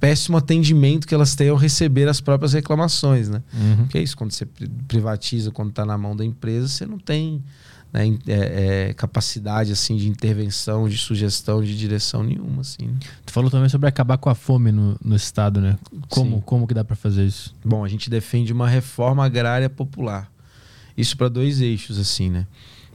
péssimo 0.00 0.36
atendimento 0.36 1.06
que 1.06 1.14
elas 1.14 1.34
têm 1.34 1.48
ao 1.48 1.56
receber 1.56 2.08
as 2.08 2.20
próprias 2.20 2.52
reclamações, 2.52 3.28
né? 3.28 3.42
Uhum. 3.52 3.86
Que 3.88 3.98
é 3.98 4.02
isso, 4.02 4.16
quando 4.16 4.32
você 4.32 4.46
privatiza, 4.86 5.50
quando 5.50 5.70
está 5.70 5.84
na 5.84 5.98
mão 5.98 6.14
da 6.14 6.24
empresa, 6.24 6.68
você 6.68 6.86
não 6.86 6.98
tem 6.98 7.42
né, 7.92 8.06
é, 8.26 8.88
é, 8.88 8.94
capacidade 8.94 9.72
assim 9.72 9.96
de 9.96 10.08
intervenção, 10.08 10.88
de 10.88 10.96
sugestão, 10.96 11.62
de 11.62 11.76
direção 11.76 12.22
nenhuma, 12.22 12.60
assim. 12.60 12.86
Né? 12.86 12.98
Tu 13.24 13.32
falou 13.32 13.50
também 13.50 13.68
sobre 13.68 13.88
acabar 13.88 14.18
com 14.18 14.28
a 14.28 14.34
fome 14.34 14.70
no, 14.70 14.96
no 15.02 15.16
estado, 15.16 15.60
né? 15.60 15.78
Como, 16.08 16.40
como 16.42 16.66
que 16.66 16.74
dá 16.74 16.84
para 16.84 16.96
fazer 16.96 17.24
isso? 17.24 17.54
Bom, 17.64 17.84
a 17.84 17.88
gente 17.88 18.08
defende 18.08 18.52
uma 18.52 18.68
reforma 18.68 19.24
agrária 19.24 19.68
popular. 19.68 20.30
Isso 20.96 21.16
para 21.16 21.28
dois 21.28 21.60
eixos, 21.60 21.98
assim, 21.98 22.28
né? 22.28 22.46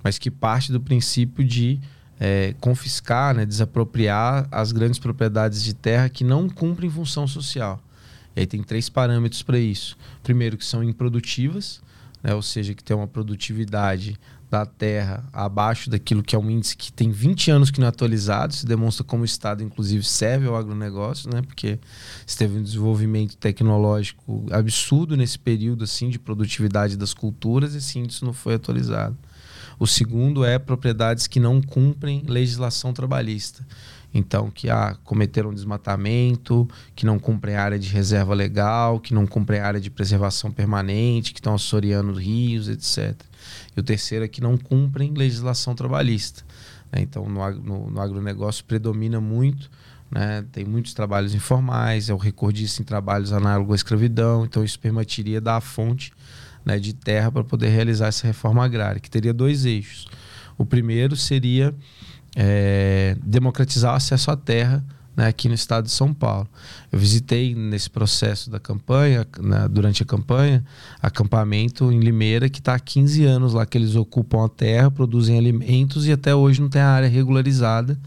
Mas 0.04 0.18
que 0.18 0.30
parte 0.30 0.72
do 0.72 0.80
princípio 0.80 1.44
de 1.44 1.80
é, 2.20 2.56
confiscar, 2.60 3.36
né, 3.36 3.46
desapropriar 3.46 4.48
as 4.52 4.72
grandes 4.72 5.00
propriedades 5.00 5.64
de 5.64 5.74
terra 5.74 6.10
que 6.10 6.24
não 6.24 6.50
cumprem 6.50 6.90
função 6.90 7.28
social. 7.28 7.80
E 8.36 8.42
aí 8.42 8.48
tem 8.48 8.64
três 8.64 8.90
parâmetros 8.90 9.44
para 9.44 9.60
isso. 9.60 9.98
Primeiro, 10.24 10.58
que 10.58 10.66
são 10.66 10.84
improdutivas, 10.84 11.82
né, 12.22 12.34
ou 12.34 12.42
seja, 12.42 12.74
que 12.74 12.84
tem 12.84 12.96
uma 12.96 13.08
produtividade 13.08 14.18
da 14.50 14.68
terra 14.68 15.28
abaixo 15.34 15.90
daquilo 15.90 16.22
que 16.22 16.36
é 16.36 16.40
um 16.40 16.48
índice 16.48 16.78
que 16.78 16.94
tem 16.94 17.10
20 17.10 17.50
anos 17.50 17.72
que 17.72 17.80
não 17.80 17.88
é 17.88 17.90
atualizado. 17.90 18.54
Isso 18.54 18.68
demonstra 18.68 19.04
como 19.04 19.24
o 19.24 19.26
Estado, 19.26 19.64
inclusive, 19.64 20.04
serve 20.04 20.48
ao 20.48 20.56
agronegócio, 20.56 21.28
né, 21.34 21.42
porque 21.42 21.80
teve 22.38 22.60
um 22.60 22.64
desenvolvimento 22.64 23.36
tecnológico 23.36 24.46
absurdo 24.52 25.18
nesse 25.18 25.40
período 25.40 25.84
assim 25.84 26.08
de 26.10 26.20
produtividade 26.20 26.96
das 26.96 27.14
culturas 27.14 27.74
e 27.74 27.80
esse 27.80 27.98
índice 27.98 28.24
não 28.24 28.32
foi 28.32 28.54
atualizado. 28.54 29.18
O 29.84 29.86
segundo 29.86 30.46
é 30.46 30.58
propriedades 30.58 31.28
que 31.28 31.42
não 31.42 31.62
cumprem 31.62 32.24
legislação 32.26 32.94
trabalhista. 32.94 33.68
Então, 34.14 34.50
que 34.50 34.70
ah, 34.70 34.96
cometeram 35.04 35.54
desmatamento, 35.54 36.66
que 36.96 37.06
não 37.06 37.20
cumprem 37.20 37.58
área 37.58 37.78
de 37.78 37.90
reserva 37.90 38.34
legal, 38.34 38.98
que 38.98 39.14
não 39.14 39.28
cumprem 39.28 39.60
área 39.60 39.82
de 39.82 39.92
preservação 39.92 40.54
permanente, 40.54 41.34
que 41.34 41.42
estão 41.42 41.54
assoreando 41.54 42.14
rios, 42.14 42.70
etc. 42.70 43.14
E 43.76 43.80
o 43.82 43.84
terceiro 43.84 44.24
é 44.24 44.28
que 44.30 44.40
não 44.40 44.58
cumprem 44.58 45.14
legislação 45.14 45.76
trabalhista. 45.76 46.46
Né? 46.90 47.02
Então, 47.02 47.28
no, 47.28 47.52
no, 47.52 47.90
no 47.90 48.00
agronegócio 48.00 48.64
predomina 48.64 49.20
muito 49.20 49.70
né? 50.14 50.46
Tem 50.52 50.64
muitos 50.64 50.94
trabalhos 50.94 51.34
informais, 51.34 52.08
é 52.08 52.14
o 52.14 52.18
recordista 52.18 52.82
em 52.84 52.86
trabalhos 52.86 53.34
análogos 53.34 53.74
à 53.74 53.76
escravidão, 53.78 54.46
então 54.46 54.64
isso 54.64 54.80
permitiria 54.80 55.42
dar 55.42 55.56
a 55.56 55.62
fonte 55.62 56.14
né, 56.66 56.80
de 56.80 56.94
terra 56.94 57.32
para 57.32 57.44
poder 57.44 57.70
realizar 57.70 58.08
essa 58.08 58.26
reforma 58.26 58.64
agrária, 58.64 59.00
que 59.00 59.10
teria 59.10 59.34
dois 59.34 59.66
eixos. 59.66 60.08
O 60.58 60.66
primeiro 60.66 61.16
seria 61.16 61.74
é, 62.36 63.16
democratizar 63.24 63.94
o 63.94 63.96
acesso 63.96 64.32
à 64.32 64.38
terra 64.38 64.84
né, 65.16 65.28
aqui 65.28 65.48
no 65.48 65.54
estado 65.54 65.86
de 65.86 65.92
São 65.92 66.14
Paulo. 66.14 66.48
Eu 66.92 67.00
visitei 67.00 67.54
nesse 67.56 67.90
processo 67.90 68.50
da 68.50 68.60
campanha, 68.60 69.26
né, 69.40 69.68
durante 69.70 70.04
a 70.04 70.06
campanha, 70.06 70.64
acampamento 71.02 71.92
em 71.92 72.00
Limeira, 72.00 72.50
que 72.50 72.60
está 72.60 72.76
há 72.76 72.80
15 72.80 73.26
anos 73.26 73.54
lá 73.54 73.66
que 73.66 73.78
eles 73.78 73.96
ocupam 73.96 74.46
a 74.46 74.50
terra, 74.50 74.90
produzem 74.90 75.38
alimentos 75.38 76.08
e 76.08 76.12
até 76.12 76.34
hoje 76.34 76.62
não 76.62 76.70
tem 76.70 76.82
a 76.82 76.90
área 76.90 77.08
regularizada. 77.08 77.98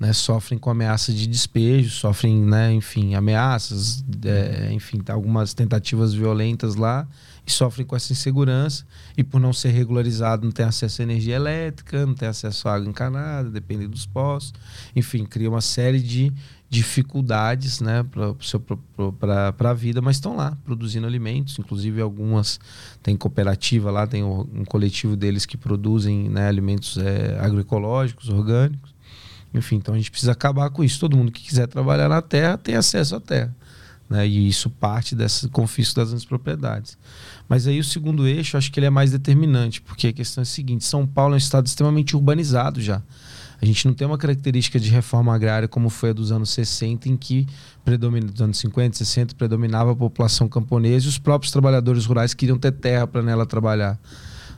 Né, 0.00 0.14
sofrem 0.14 0.58
com 0.58 0.70
ameaça 0.70 1.12
de 1.12 1.26
despejo, 1.26 1.90
sofrem, 1.90 2.40
né, 2.40 2.72
enfim, 2.72 3.14
ameaças, 3.14 4.02
é, 4.24 4.72
enfim, 4.72 4.98
algumas 5.10 5.52
tentativas 5.52 6.14
violentas 6.14 6.74
lá 6.74 7.06
e 7.46 7.50
sofrem 7.50 7.86
com 7.86 7.94
essa 7.94 8.10
insegurança 8.10 8.86
e 9.14 9.22
por 9.22 9.38
não 9.38 9.52
ser 9.52 9.68
regularizado 9.68 10.42
não 10.42 10.52
tem 10.52 10.64
acesso 10.64 11.02
à 11.02 11.04
energia 11.04 11.36
elétrica, 11.36 12.06
não 12.06 12.14
tem 12.14 12.28
acesso 12.28 12.66
à 12.66 12.76
água 12.76 12.88
encanada, 12.88 13.50
depende 13.50 13.86
dos 13.86 14.06
postos, 14.06 14.58
enfim, 14.96 15.26
cria 15.26 15.50
uma 15.50 15.60
série 15.60 16.00
de, 16.00 16.32
dificuldades 16.70 17.80
né, 17.80 18.06
para 19.18 19.70
a 19.70 19.74
vida, 19.74 20.00
mas 20.00 20.16
estão 20.16 20.36
lá 20.36 20.56
produzindo 20.64 21.04
alimentos. 21.04 21.58
Inclusive, 21.58 22.00
algumas 22.00 22.60
tem 23.02 23.16
cooperativa 23.16 23.90
lá, 23.90 24.06
tem 24.06 24.22
um 24.22 24.64
coletivo 24.64 25.16
deles 25.16 25.44
que 25.44 25.56
produzem 25.56 26.30
né, 26.30 26.46
alimentos 26.46 26.96
é, 26.96 27.36
agroecológicos, 27.40 28.28
orgânicos. 28.28 28.89
Enfim, 29.52 29.76
então 29.76 29.94
a 29.94 29.98
gente 29.98 30.10
precisa 30.10 30.32
acabar 30.32 30.70
com 30.70 30.84
isso. 30.84 31.00
Todo 31.00 31.16
mundo 31.16 31.32
que 31.32 31.42
quiser 31.42 31.66
trabalhar 31.66 32.08
na 32.08 32.22
terra 32.22 32.56
tem 32.56 32.76
acesso 32.76 33.16
à 33.16 33.20
terra. 33.20 33.54
Né? 34.08 34.26
E 34.26 34.48
isso 34.48 34.68
parte 34.68 35.14
desse 35.14 35.48
confisco 35.48 35.96
das 35.96 36.08
grandes 36.08 36.24
propriedades. 36.24 36.98
Mas 37.48 37.66
aí 37.66 37.78
o 37.78 37.84
segundo 37.84 38.26
eixo, 38.26 38.56
acho 38.56 38.70
que 38.72 38.80
ele 38.80 38.86
é 38.86 38.90
mais 38.90 39.12
determinante, 39.12 39.80
porque 39.80 40.08
a 40.08 40.12
questão 40.12 40.42
é 40.42 40.44
a 40.44 40.46
seguinte: 40.46 40.84
São 40.84 41.06
Paulo 41.06 41.34
é 41.34 41.36
um 41.36 41.38
estado 41.38 41.66
extremamente 41.66 42.16
urbanizado 42.16 42.80
já. 42.80 43.02
A 43.62 43.66
gente 43.66 43.86
não 43.86 43.92
tem 43.92 44.06
uma 44.06 44.16
característica 44.16 44.80
de 44.80 44.88
reforma 44.88 45.34
agrária 45.34 45.68
como 45.68 45.90
foi 45.90 46.10
a 46.10 46.12
dos 46.14 46.32
anos 46.32 46.48
60, 46.50 47.08
em 47.10 47.16
que 47.16 47.46
dos 47.84 48.40
anos 48.40 48.58
50, 48.58 48.96
60, 48.96 49.34
predominava 49.34 49.92
a 49.92 49.96
população 49.96 50.48
camponesa 50.48 51.04
e 51.04 51.08
os 51.08 51.18
próprios 51.18 51.52
trabalhadores 51.52 52.06
rurais 52.06 52.32
queriam 52.32 52.58
ter 52.58 52.72
terra 52.72 53.06
para 53.06 53.22
nela 53.22 53.44
trabalhar. 53.44 53.98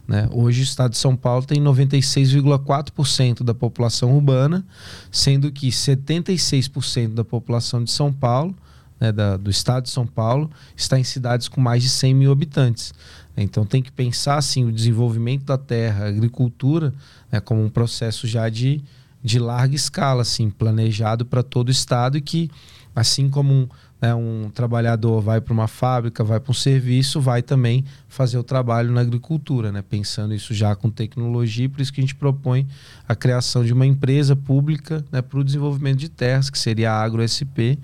Né? 0.07 0.29
Hoje 0.33 0.61
o 0.61 0.65
estado 0.65 0.93
de 0.93 0.99
São 0.99 1.17
Paulo 1.17 1.45
tem 1.45 1.63
96,4% 1.63 3.43
da 3.43 3.55
população 3.55 4.15
urbana, 4.15 4.65
sendo 5.11 5.51
que 5.53 5.69
76% 5.69 7.15
da 7.15 7.25
população 7.25 7.83
de 7.83 7.91
São 7.91 8.13
Paulo, 8.13 8.55
né, 9.01 9.13
da, 9.13 9.37
do 9.37 9.51
estado 9.51 9.85
de 9.85 9.91
São 9.91 10.07
Paulo, 10.07 10.51
está 10.77 10.99
em 10.99 11.05
cidades 11.05 11.49
com 11.49 11.61
mais 11.61 11.83
de 11.83 11.89
100 11.89 12.15
mil 12.15 12.33
habitantes. 12.33 12.93
Então 13.37 13.65
tem 13.65 13.83
que 13.83 13.91
pensar 13.91 14.37
assim, 14.37 14.65
o 14.65 14.73
desenvolvimento 14.73 15.45
da 15.45 15.57
terra, 15.57 16.05
a 16.05 16.09
agricultura, 16.09 16.93
né, 17.31 17.41
como 17.41 17.65
um 17.65 17.71
processo 17.71 18.27
já 18.27 18.49
de, 18.49 18.83
de 19.23 19.39
larga 19.39 19.75
escala, 19.75 20.23
assim, 20.23 20.51
planejado 20.51 21.25
para 21.25 21.43
todo 21.43 21.69
o 21.69 21.73
estado 21.73 22.19
e 22.19 22.21
que, 22.21 22.51
assim 22.95 23.31
como 23.31 23.71
né, 24.03 24.13
um 24.13 24.51
trabalhador 24.53 25.21
vai 25.21 25.41
para 25.41 25.53
uma 25.53 25.69
fábrica, 25.69 26.25
vai 26.25 26.41
para 26.41 26.51
um 26.51 26.55
serviço, 26.55 27.21
vai 27.21 27.41
também 27.41 27.85
fazer 28.09 28.37
o 28.37 28.43
trabalho 28.43 28.91
na 28.91 29.01
agricultura, 29.01 29.71
né, 29.71 29.81
pensando 29.81 30.35
isso 30.35 30.53
já 30.53 30.75
com 30.75 30.91
tecnologia, 30.91 31.69
por 31.71 31.81
isso 31.81 31.93
que 31.93 32.01
a 32.01 32.03
gente 32.03 32.17
propõe 32.17 32.67
a 33.09 33.15
criação 33.15 33.65
de 33.65 33.73
uma 33.73 33.87
empresa 33.87 34.35
pública 34.35 35.05
né, 35.13 35.23
para 35.23 35.39
o 35.39 35.45
desenvolvimento 35.45 35.99
de 35.99 36.09
terras, 36.09 36.51
que 36.51 36.59
seria 36.59 36.91
a 36.91 37.01
AgroSP, 37.01 37.79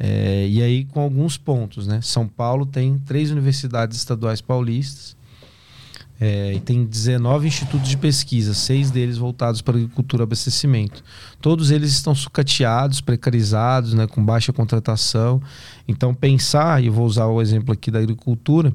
é, 0.00 0.48
e 0.48 0.62
aí 0.62 0.84
com 0.84 1.00
alguns 1.00 1.36
pontos, 1.36 1.88
né? 1.88 2.00
São 2.00 2.28
Paulo 2.28 2.64
tem 2.64 2.98
três 3.00 3.32
universidades 3.32 3.98
estaduais 3.98 4.40
paulistas, 4.40 5.17
é, 6.20 6.52
e 6.54 6.60
tem 6.60 6.84
19 6.84 7.46
institutos 7.46 7.88
de 7.88 7.96
pesquisa, 7.96 8.52
seis 8.52 8.90
deles 8.90 9.16
voltados 9.16 9.62
para 9.62 9.76
agricultura 9.76 10.22
e 10.22 10.24
abastecimento. 10.24 11.02
Todos 11.40 11.70
eles 11.70 11.92
estão 11.92 12.14
sucateados, 12.14 13.00
precarizados, 13.00 13.94
né, 13.94 14.06
com 14.06 14.24
baixa 14.24 14.52
contratação. 14.52 15.40
Então, 15.86 16.12
pensar, 16.12 16.82
e 16.82 16.88
vou 16.88 17.06
usar 17.06 17.26
o 17.26 17.40
exemplo 17.40 17.72
aqui 17.72 17.90
da 17.90 18.00
agricultura, 18.00 18.72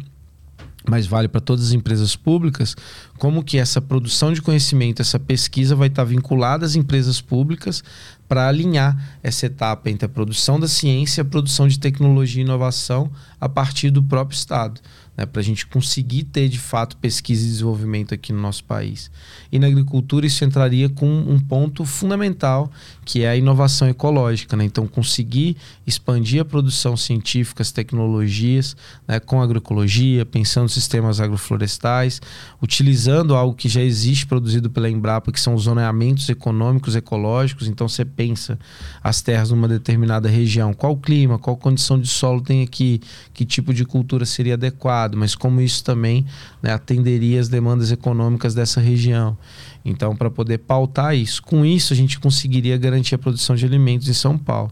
mas 0.88 1.06
vale 1.06 1.28
para 1.28 1.42
todas 1.42 1.68
as 1.68 1.72
empresas 1.72 2.16
públicas, 2.16 2.76
como 3.18 3.44
que 3.44 3.58
essa 3.58 3.82
produção 3.82 4.34
de 4.34 4.42
conhecimento, 4.42 5.02
essa 5.02 5.20
pesquisa 5.20 5.76
vai 5.76 5.88
estar 5.88 6.04
vinculada 6.04 6.66
às 6.66 6.76
empresas 6.76 7.22
públicas 7.22 7.84
para 8.28 8.48
alinhar 8.48 9.18
essa 9.22 9.46
etapa 9.46 9.90
entre 9.90 10.06
a 10.06 10.10
produção 10.10 10.60
da 10.60 10.68
ciência 10.68 11.22
e 11.22 11.24
a 11.24 11.26
produção 11.26 11.68
de 11.68 11.80
tecnologia 11.80 12.42
e 12.42 12.46
inovação 12.46 13.12
a 13.40 13.48
partir 13.48 13.92
do 13.92 14.04
próprio 14.04 14.36
Estado 14.36 14.82
né, 15.16 15.26
para 15.26 15.42
a 15.42 15.44
gente 15.44 15.66
conseguir 15.68 16.24
ter 16.24 16.50
de 16.50 16.60
fato 16.60 16.98
pesquisa 16.98 17.46
e 17.46 17.50
desenvolvimento 17.50 18.14
aqui 18.14 18.34
no 18.34 18.42
nosso 18.42 18.64
país. 18.64 19.12
E 19.52 19.60
na 19.60 19.68
agricultura 19.68 20.26
isso 20.26 20.44
entraria 20.44 20.90
com 20.90 21.08
um 21.08 21.40
ponto 21.40 21.86
fundamental, 21.86 22.72
que 23.06 23.24
é 23.24 23.30
a 23.30 23.36
inovação 23.36 23.88
ecológica. 23.88 24.58
Né? 24.58 24.66
Então, 24.66 24.88
conseguir 24.88 25.56
expandir 25.86 26.42
a 26.42 26.46
produção 26.46 26.98
científica, 26.98 27.62
as 27.62 27.72
tecnologias, 27.72 28.76
né, 29.08 29.20
com 29.20 29.42
agroecologia, 29.42 30.26
pensando 30.26 30.66
em 30.66 30.74
sistemas 30.74 31.20
agroflorestais, 31.20 32.20
utilizando 32.62 33.36
algo 33.36 33.56
que 33.56 33.70
já 33.70 33.82
existe 33.82 34.26
produzido 34.26 34.70
pela 34.70 34.90
Embrapa, 34.90 35.32
que 35.32 35.40
são 35.40 35.54
os 35.54 35.64
zoneamentos 35.64 36.28
econômicos 36.30 36.96
ecológicos. 36.96 37.68
Então, 37.68 37.88
você 37.88 38.04
pensa 38.04 38.58
as 39.04 39.22
terras 39.22 39.52
numa 39.52 39.68
determinada 39.68 40.28
região, 40.28 40.74
qual 40.74 40.98
clima, 40.98 41.38
qual 41.38 41.56
condição 41.56 42.00
de 42.00 42.08
solo 42.08 42.42
tem 42.42 42.64
aqui, 42.64 43.00
que 43.34 43.46
tipo 43.46 43.74
de 43.74 43.86
cultura 43.86 44.26
seria 44.26 44.56
adequada 44.56 45.03
mas 45.18 45.36
como 45.36 45.62
isso 45.62 45.84
também 45.84 46.26
né, 46.62 46.72
atenderia 46.72 47.40
as 47.40 47.50
demandas 47.50 47.92
econômicas 47.92 48.54
dessa 48.54 48.80
região. 48.80 49.38
Então, 49.84 50.16
para 50.16 50.30
poder 50.30 50.60
pautar 50.60 51.16
isso, 51.16 51.42
com 51.44 51.66
isso 51.66 51.94
a 51.94 51.96
gente 51.96 52.20
conseguiria 52.20 52.78
garantir 52.78 53.16
a 53.16 53.18
produção 53.18 53.56
de 53.56 53.66
alimentos 53.66 54.08
em 54.08 54.14
São 54.14 54.38
Paulo. 54.38 54.72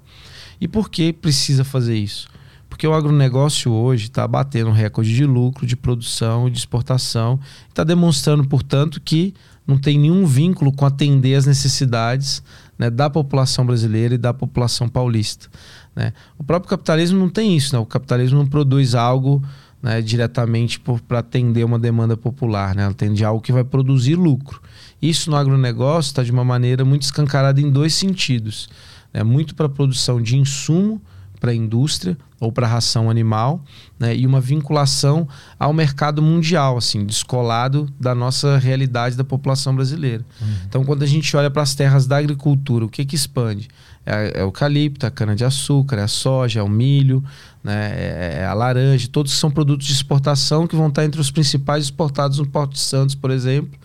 E 0.60 0.68
por 0.68 0.90
que 0.90 1.12
precisa 1.12 1.64
fazer 1.64 1.98
isso? 1.98 2.28
Porque 2.70 2.88
o 2.88 2.94
agronegócio 2.94 3.72
hoje 3.72 4.06
está 4.06 4.26
batendo 4.28 4.70
um 4.70 4.74
recorde 4.74 5.14
de 5.14 5.26
lucro, 5.26 5.68
de 5.68 5.76
produção 5.76 6.48
e 6.48 6.52
de 6.52 6.58
exportação, 6.58 7.40
está 7.68 7.84
demonstrando, 7.84 8.48
portanto, 8.48 9.02
que 9.02 9.34
não 9.68 9.78
tem 9.78 9.98
nenhum 10.00 10.26
vínculo 10.26 10.72
com 10.72 10.86
atender 10.86 11.36
as 11.36 11.46
necessidades 11.46 12.42
né, 12.78 12.90
da 12.90 13.10
população 13.10 13.66
brasileira 13.66 14.16
e 14.16 14.18
da 14.18 14.34
população 14.34 14.88
paulista. 14.88 15.48
Né? 15.96 16.14
O 16.38 16.44
próprio 16.44 16.70
capitalismo 16.70 17.20
não 17.20 17.30
tem 17.30 17.56
isso, 17.56 17.76
né? 17.76 17.80
o 17.80 17.86
capitalismo 17.86 18.40
não 18.40 18.48
produz 18.48 18.96
algo 18.96 19.44
né, 19.82 20.02
diretamente 20.02 20.80
para 20.80 21.20
atender 21.20 21.64
uma 21.64 21.80
demanda 21.80 22.16
popular, 22.16 22.76
né? 22.76 22.84
ela 22.84 22.92
atende 22.92 23.26
algo 23.26 23.42
que 23.42 23.52
vai 23.52 23.64
produzir 23.64 24.16
lucro. 24.16 24.62
Isso 25.02 25.32
no 25.32 25.36
agronegócio 25.36 26.10
está 26.10 26.24
de 26.24 26.32
uma 26.32 26.44
maneira 26.44 26.86
muito 26.86 27.02
escancarada 27.02 27.60
em 27.60 27.70
dois 27.70 27.94
sentidos. 27.96 28.70
Né? 29.12 29.24
Muito 29.24 29.56
para 29.56 29.66
a 29.66 29.70
produção 29.70 30.22
de 30.22 30.38
insumo 30.38 31.02
para 31.42 31.52
a 31.52 31.56
indústria 31.56 32.16
ou 32.40 32.52
para 32.52 32.68
a 32.68 32.70
ração 32.70 33.10
animal, 33.10 33.64
né? 34.00 34.16
e 34.16 34.28
uma 34.28 34.40
vinculação 34.40 35.28
ao 35.60 35.74
mercado 35.74 36.22
mundial, 36.22 36.78
assim, 36.78 37.04
descolado 37.04 37.90
da 38.00 38.14
nossa 38.14 38.60
realidade 38.60 39.18
da 39.18 39.24
população 39.24 39.76
brasileira. 39.76 40.24
Uhum. 40.40 40.48
Então, 40.68 40.86
quando 40.86 41.02
a 41.02 41.08
gente 41.08 41.36
olha 41.36 41.50
para 41.50 41.64
as 41.64 41.74
terras 41.74 42.06
da 42.06 42.18
agricultura, 42.18 42.86
o 42.86 42.90
que, 42.90 43.04
que 43.04 43.16
expande? 43.16 43.68
É, 44.06 44.40
é 44.40 44.44
o 44.44 44.48
eucalipto, 44.48 45.06
a 45.06 45.12
cana-de-açúcar, 45.12 45.98
é 45.98 46.04
a 46.04 46.08
soja, 46.08 46.60
é 46.60 46.64
o 46.64 46.70
milho, 46.70 47.24
né? 47.64 47.92
É, 47.92 48.38
é 48.42 48.46
a 48.46 48.54
laranja, 48.54 49.08
todos 49.12 49.32
são 49.34 49.50
produtos 49.50 49.88
de 49.88 49.94
exportação 49.94 50.68
que 50.68 50.76
vão 50.76 50.90
estar 50.90 51.04
entre 51.04 51.20
os 51.20 51.32
principais 51.32 51.86
exportados 51.86 52.38
no 52.38 52.48
Porto 52.48 52.74
de 52.74 52.80
Santos, 52.80 53.16
por 53.16 53.32
exemplo, 53.32 53.80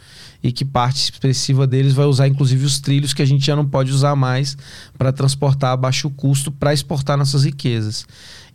e 0.47 0.53
que 0.53 0.65
parte 0.65 1.03
expressiva 1.03 1.67
deles 1.67 1.93
vai 1.93 2.07
usar 2.07 2.29
inclusive 2.29 2.65
os 2.65 2.79
trilhos 2.79 3.13
que 3.13 3.21
a 3.21 3.25
gente 3.25 3.45
já 3.45 3.57
não 3.57 3.67
pode 3.67 3.91
usar 3.91 4.15
mais 4.15 4.57
para 4.97 5.13
transportar 5.13 5.73
a 5.73 5.77
baixo 5.77 6.09
custo 6.09 6.53
para 6.53 6.73
exportar 6.73 7.19
nossas 7.19 7.45
riquezas. 7.45 8.07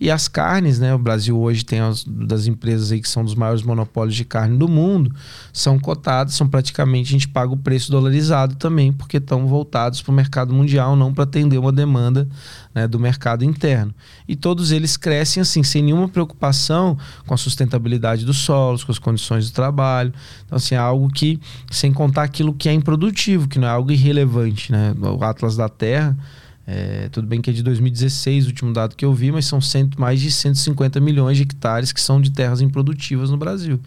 E 0.01 0.09
as 0.09 0.27
carnes, 0.27 0.80
né? 0.80 0.95
O 0.95 0.97
Brasil 0.97 1.39
hoje 1.39 1.63
tem 1.63 1.80
as 1.80 2.03
das 2.03 2.47
empresas 2.47 2.91
aí 2.91 2.99
que 2.99 3.07
são 3.07 3.23
dos 3.23 3.35
maiores 3.35 3.61
monopólios 3.61 4.15
de 4.15 4.25
carne 4.25 4.57
do 4.57 4.67
mundo, 4.67 5.13
são 5.53 5.77
cotadas, 5.77 6.33
são 6.33 6.47
praticamente 6.47 7.09
a 7.09 7.11
gente 7.11 7.27
paga 7.27 7.53
o 7.53 7.57
preço 7.57 7.91
dolarizado 7.91 8.55
também, 8.55 8.91
porque 8.91 9.17
estão 9.17 9.45
voltados 9.45 10.01
para 10.01 10.11
o 10.11 10.15
mercado 10.15 10.55
mundial, 10.55 10.95
não 10.95 11.13
para 11.13 11.25
atender 11.25 11.59
uma 11.59 11.71
demanda 11.71 12.27
né, 12.73 12.88
do 12.88 12.99
mercado 12.99 13.45
interno. 13.45 13.93
E 14.27 14.35
todos 14.35 14.71
eles 14.71 14.97
crescem 14.97 15.39
assim, 15.39 15.61
sem 15.61 15.83
nenhuma 15.83 16.09
preocupação 16.09 16.97
com 17.27 17.35
a 17.35 17.38
sustentabilidade 17.38 18.25
dos 18.25 18.38
solos, 18.38 18.83
com 18.83 18.91
as 18.91 18.97
condições 18.97 19.51
do 19.51 19.53
trabalho. 19.53 20.11
Então, 20.43 20.55
assim, 20.55 20.73
é 20.73 20.80
algo 20.80 21.09
que, 21.09 21.39
sem 21.69 21.93
contar 21.93 22.23
aquilo 22.23 22.55
que 22.55 22.67
é 22.67 22.73
improdutivo, 22.73 23.47
que 23.47 23.59
não 23.59 23.67
é 23.67 23.71
algo 23.71 23.91
irrelevante, 23.91 24.71
né? 24.71 24.95
O 24.99 25.23
Atlas 25.23 25.55
da 25.55 25.69
Terra 25.69 26.17
é, 26.65 27.09
tudo 27.09 27.27
bem 27.27 27.41
que 27.41 27.49
é 27.49 27.53
de 27.53 27.64
2016, 27.64 28.45
o 28.45 28.48
último 28.49 28.73
dado 28.73 28.95
que 28.95 29.03
eu 29.03 29.14
vi, 29.14 29.31
mas 29.31 29.45
são 29.45 29.59
cento, 29.59 29.99
mais 29.99 30.22
de 30.22 30.31
150 30.31 30.99
milhões 30.99 31.38
de 31.38 31.43
hectares 31.43 31.91
que 31.91 31.99
são 31.99 32.22
de 32.22 32.31
terras 32.31 32.61
improdutivas 32.61 33.30
no 33.30 33.38
Brasil. 33.38 33.80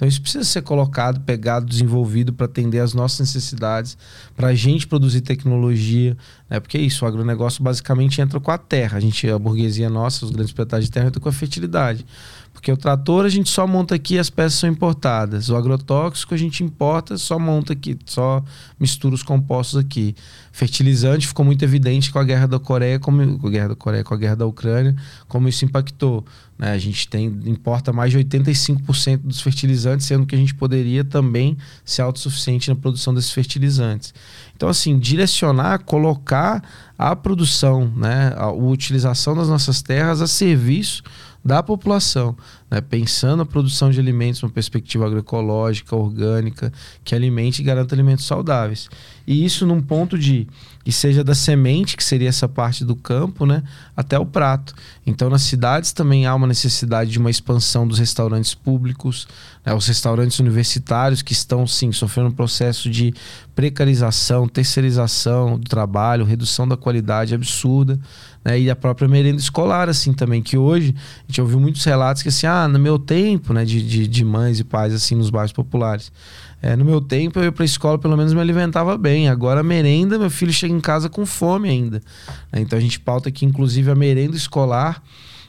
Então 0.00 0.08
isso 0.08 0.22
precisa 0.22 0.44
ser 0.44 0.62
colocado, 0.62 1.20
pegado, 1.20 1.66
desenvolvido 1.66 2.32
para 2.32 2.46
atender 2.46 2.78
às 2.78 2.94
nossas 2.94 3.20
necessidades, 3.20 3.98
para 4.34 4.48
a 4.48 4.54
gente 4.54 4.86
produzir 4.86 5.20
tecnologia, 5.20 6.16
né? 6.48 6.58
Porque 6.58 6.78
é 6.78 6.80
isso, 6.80 7.04
o 7.04 7.08
agronegócio 7.08 7.62
basicamente 7.62 8.18
entra 8.18 8.40
com 8.40 8.50
a 8.50 8.56
terra. 8.56 8.96
A 8.96 9.00
gente, 9.00 9.28
a 9.28 9.38
burguesia 9.38 9.90
nossa, 9.90 10.24
os 10.24 10.30
grandes 10.30 10.54
proprietários 10.54 10.86
de 10.86 10.92
terra, 10.92 11.08
entra 11.08 11.20
com 11.20 11.28
a 11.28 11.32
fertilidade. 11.32 12.06
Porque 12.52 12.70
o 12.70 12.76
trator 12.76 13.24
a 13.24 13.28
gente 13.28 13.48
só 13.48 13.66
monta 13.66 13.94
aqui 13.94 14.18
as 14.18 14.28
peças 14.28 14.58
são 14.58 14.68
importadas. 14.68 15.48
O 15.48 15.56
agrotóxico 15.56 16.34
a 16.34 16.36
gente 16.36 16.62
importa, 16.62 17.16
só 17.16 17.38
monta 17.38 17.72
aqui, 17.72 17.96
só 18.04 18.42
mistura 18.78 19.14
os 19.14 19.22
compostos 19.22 19.78
aqui. 19.78 20.14
Fertilizante 20.52 21.26
ficou 21.26 21.44
muito 21.44 21.64
evidente 21.64 22.10
com 22.10 22.18
a 22.18 22.24
guerra 22.24 22.46
da 22.46 22.58
Coreia, 22.58 22.98
como 22.98 23.38
com 23.38 23.46
a 23.46 23.50
guerra 23.50 23.68
da 23.68 23.76
Coreia, 23.76 24.04
com 24.04 24.12
a 24.12 24.16
guerra 24.16 24.34
da 24.36 24.46
Ucrânia, 24.46 24.94
como 25.26 25.48
isso 25.48 25.64
impactou. 25.64 26.24
Né? 26.58 26.72
A 26.72 26.78
gente 26.78 27.08
tem 27.08 27.26
importa 27.46 27.92
mais 27.94 28.10
de 28.10 28.18
85% 28.18 29.18
dos 29.18 29.40
fertilizantes, 29.40 30.04
sendo 30.06 30.26
que 30.26 30.34
a 30.34 30.38
gente 30.38 30.54
poderia 30.54 31.02
também 31.02 31.56
ser 31.82 32.02
autossuficiente 32.02 32.68
na 32.68 32.76
produção 32.76 33.14
desses 33.14 33.30
fertilizantes. 33.30 34.12
Então, 34.54 34.68
assim, 34.68 34.98
direcionar, 34.98 35.78
colocar 35.84 36.62
a 36.98 37.16
produção, 37.16 37.90
né, 37.96 38.34
a, 38.36 38.44
a 38.44 38.52
utilização 38.52 39.34
das 39.34 39.48
nossas 39.48 39.80
terras 39.80 40.20
a 40.20 40.26
serviço 40.26 41.02
da 41.44 41.62
população, 41.62 42.36
né? 42.70 42.80
pensando 42.80 43.42
a 43.42 43.46
produção 43.46 43.90
de 43.90 43.98
alimentos 43.98 44.42
uma 44.42 44.50
perspectiva 44.50 45.06
agroecológica, 45.06 45.96
orgânica, 45.96 46.72
que 47.02 47.14
alimente 47.14 47.62
e 47.62 47.64
garanta 47.64 47.94
alimentos 47.94 48.26
saudáveis. 48.26 48.88
E 49.26 49.44
isso 49.44 49.66
num 49.66 49.80
ponto 49.80 50.18
de 50.18 50.46
que 50.84 50.92
seja 50.92 51.22
da 51.22 51.34
semente, 51.34 51.96
que 51.96 52.02
seria 52.02 52.28
essa 52.28 52.48
parte 52.48 52.84
do 52.84 52.96
campo, 52.96 53.46
né, 53.46 53.62
até 53.96 54.18
o 54.18 54.26
prato. 54.26 54.74
Então, 55.06 55.30
nas 55.30 55.42
cidades 55.42 55.92
também 55.92 56.26
há 56.26 56.34
uma 56.34 56.46
necessidade 56.46 57.10
de 57.10 57.18
uma 57.18 57.30
expansão 57.30 57.86
dos 57.86 57.98
restaurantes 57.98 58.54
públicos, 58.54 59.28
né, 59.64 59.74
os 59.74 59.86
restaurantes 59.86 60.38
universitários 60.40 61.22
que 61.22 61.32
estão, 61.32 61.66
sim, 61.66 61.92
sofrendo 61.92 62.30
um 62.30 62.32
processo 62.32 62.90
de 62.90 63.14
precarização, 63.54 64.48
terceirização 64.48 65.58
do 65.58 65.68
trabalho, 65.68 66.24
redução 66.24 66.66
da 66.66 66.76
qualidade 66.76 67.34
absurda. 67.34 68.00
Né, 68.44 68.58
e 68.58 68.70
a 68.70 68.76
própria 68.76 69.06
merenda 69.06 69.38
escolar, 69.38 69.88
assim, 69.88 70.12
também, 70.12 70.42
que 70.42 70.56
hoje 70.56 70.94
a 70.96 71.26
gente 71.26 71.40
ouviu 71.40 71.60
muitos 71.60 71.84
relatos 71.84 72.22
que, 72.22 72.30
assim, 72.30 72.46
ah, 72.46 72.66
no 72.66 72.78
meu 72.78 72.98
tempo, 72.98 73.52
né, 73.52 73.64
de, 73.64 73.82
de, 73.82 74.06
de 74.06 74.24
mães 74.24 74.58
e 74.58 74.64
pais, 74.64 74.94
assim, 74.94 75.14
nos 75.14 75.28
bairros 75.28 75.52
populares, 75.52 76.10
é, 76.62 76.76
no 76.76 76.84
meu 76.84 77.00
tempo, 77.00 77.38
eu 77.38 77.44
ia 77.44 77.52
para 77.52 77.64
a 77.64 77.66
escola, 77.66 77.98
pelo 77.98 78.16
menos 78.16 78.34
me 78.34 78.40
alimentava 78.40 78.96
bem. 78.98 79.28
Agora, 79.28 79.60
a 79.60 79.62
merenda, 79.62 80.18
meu 80.18 80.30
filho 80.30 80.52
chega 80.52 80.74
em 80.74 80.80
casa 80.80 81.08
com 81.08 81.24
fome 81.24 81.68
ainda. 81.68 82.02
Né? 82.52 82.60
Então, 82.60 82.78
a 82.78 82.82
gente 82.82 83.00
pauta 83.00 83.30
aqui, 83.30 83.46
inclusive, 83.46 83.90
a 83.90 83.94
merenda 83.94 84.36
escolar 84.36 85.02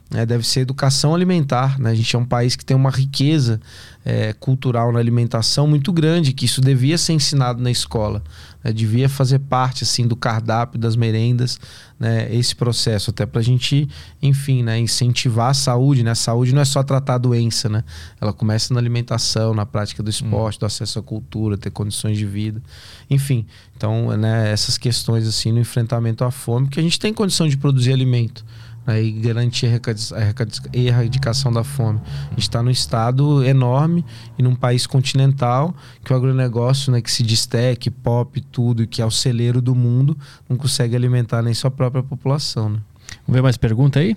né? 0.09 0.25
deve 0.25 0.47
ser 0.47 0.61
educação 0.61 1.13
alimentar. 1.13 1.77
Né? 1.77 1.91
A 1.91 1.95
gente 1.95 2.15
é 2.15 2.19
um 2.19 2.25
país 2.25 2.55
que 2.55 2.63
tem 2.63 2.77
uma 2.77 2.89
riqueza 2.89 3.59
é, 4.03 4.33
cultural 4.33 4.91
na 4.91 4.99
alimentação 4.99 5.67
muito 5.67 5.91
grande, 5.93 6.33
que 6.33 6.45
isso 6.45 6.59
devia 6.59 6.97
ser 6.97 7.13
ensinado 7.13 7.61
na 7.61 7.69
escola. 7.69 8.23
Né? 8.63 8.73
Devia 8.73 9.07
fazer 9.07 9.39
parte 9.39 9.83
assim 9.83 10.07
do 10.07 10.15
cardápio 10.15 10.79
das 10.79 10.95
merendas, 10.95 11.59
né? 11.99 12.33
esse 12.33 12.55
processo, 12.55 13.11
até 13.11 13.25
para 13.25 13.39
a 13.39 13.43
gente, 13.43 13.87
enfim, 14.21 14.63
né? 14.63 14.79
incentivar 14.79 15.51
a 15.51 15.53
saúde. 15.53 16.03
Né? 16.03 16.11
A 16.11 16.15
saúde 16.15 16.53
não 16.53 16.61
é 16.61 16.65
só 16.65 16.81
tratar 16.81 17.15
a 17.15 17.19
doença, 17.19 17.69
né? 17.69 17.83
ela 18.19 18.33
começa 18.33 18.73
na 18.73 18.79
alimentação, 18.79 19.53
na 19.53 19.65
prática 19.65 20.01
do 20.01 20.09
esporte, 20.09 20.57
hum. 20.57 20.59
do 20.61 20.65
acesso 20.65 20.99
à 20.99 21.03
cultura, 21.03 21.57
ter 21.57 21.69
condições 21.69 22.17
de 22.17 22.25
vida. 22.25 22.61
Enfim, 23.09 23.45
então 23.77 24.15
né, 24.17 24.51
essas 24.51 24.77
questões 24.77 25.27
assim 25.27 25.51
no 25.51 25.59
enfrentamento 25.59 26.23
à 26.23 26.31
fome, 26.31 26.67
que 26.67 26.79
a 26.79 26.83
gente 26.83 26.99
tem 26.99 27.13
condição 27.13 27.47
de 27.47 27.57
produzir 27.57 27.93
alimento 27.93 28.43
né, 28.85 29.01
e 29.01 29.11
garantir 29.11 29.67
a 29.67 30.77
erradicação 30.77 31.51
da 31.51 31.63
fome. 31.63 31.99
A 32.27 32.29
gente 32.31 32.41
está 32.41 32.61
num 32.63 32.71
estado 32.71 33.43
enorme 33.43 34.05
e 34.37 34.43
num 34.43 34.55
país 34.55 34.87
continental 34.87 35.75
que 36.03 36.13
o 36.13 36.15
agronegócio, 36.15 36.91
né, 36.91 37.01
que 37.01 37.11
se 37.11 37.23
destaque, 37.23 37.89
pop, 37.89 38.39
tudo, 38.51 38.87
que 38.87 39.01
é 39.01 39.05
o 39.05 39.11
celeiro 39.11 39.61
do 39.61 39.75
mundo, 39.75 40.17
não 40.49 40.57
consegue 40.57 40.95
alimentar 40.95 41.41
nem 41.41 41.53
sua 41.53 41.71
própria 41.71 42.03
população. 42.03 42.69
Né? 42.69 42.79
Vamos 43.27 43.35
ver 43.35 43.41
mais 43.41 43.57
pergunta 43.57 43.99
aí? 43.99 44.15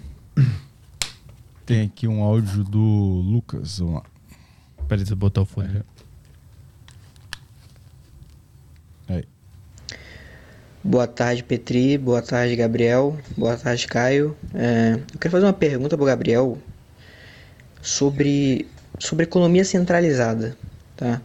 Tem 1.66 1.82
aqui 1.86 2.06
um 2.06 2.22
áudio 2.22 2.62
do 2.62 2.78
Lucas. 2.78 3.78
Vamos 3.78 3.94
lá. 3.94 4.02
Peraí, 4.86 5.06
você 5.06 5.14
botar 5.14 5.42
o 5.42 5.46
fone. 5.46 5.78
É. 5.78 5.93
Boa 10.86 11.06
tarde, 11.06 11.42
Petri. 11.42 11.96
Boa 11.96 12.20
tarde, 12.20 12.54
Gabriel. 12.54 13.16
Boa 13.38 13.56
tarde, 13.56 13.86
Caio. 13.86 14.36
É, 14.52 14.98
eu 15.14 15.18
quero 15.18 15.32
fazer 15.32 15.46
uma 15.46 15.52
pergunta 15.54 15.96
para 15.96 16.04
o 16.04 16.06
Gabriel 16.06 16.58
sobre, 17.80 18.68
sobre 18.98 19.24
economia 19.24 19.64
centralizada. 19.64 20.54
Tá? 20.94 21.22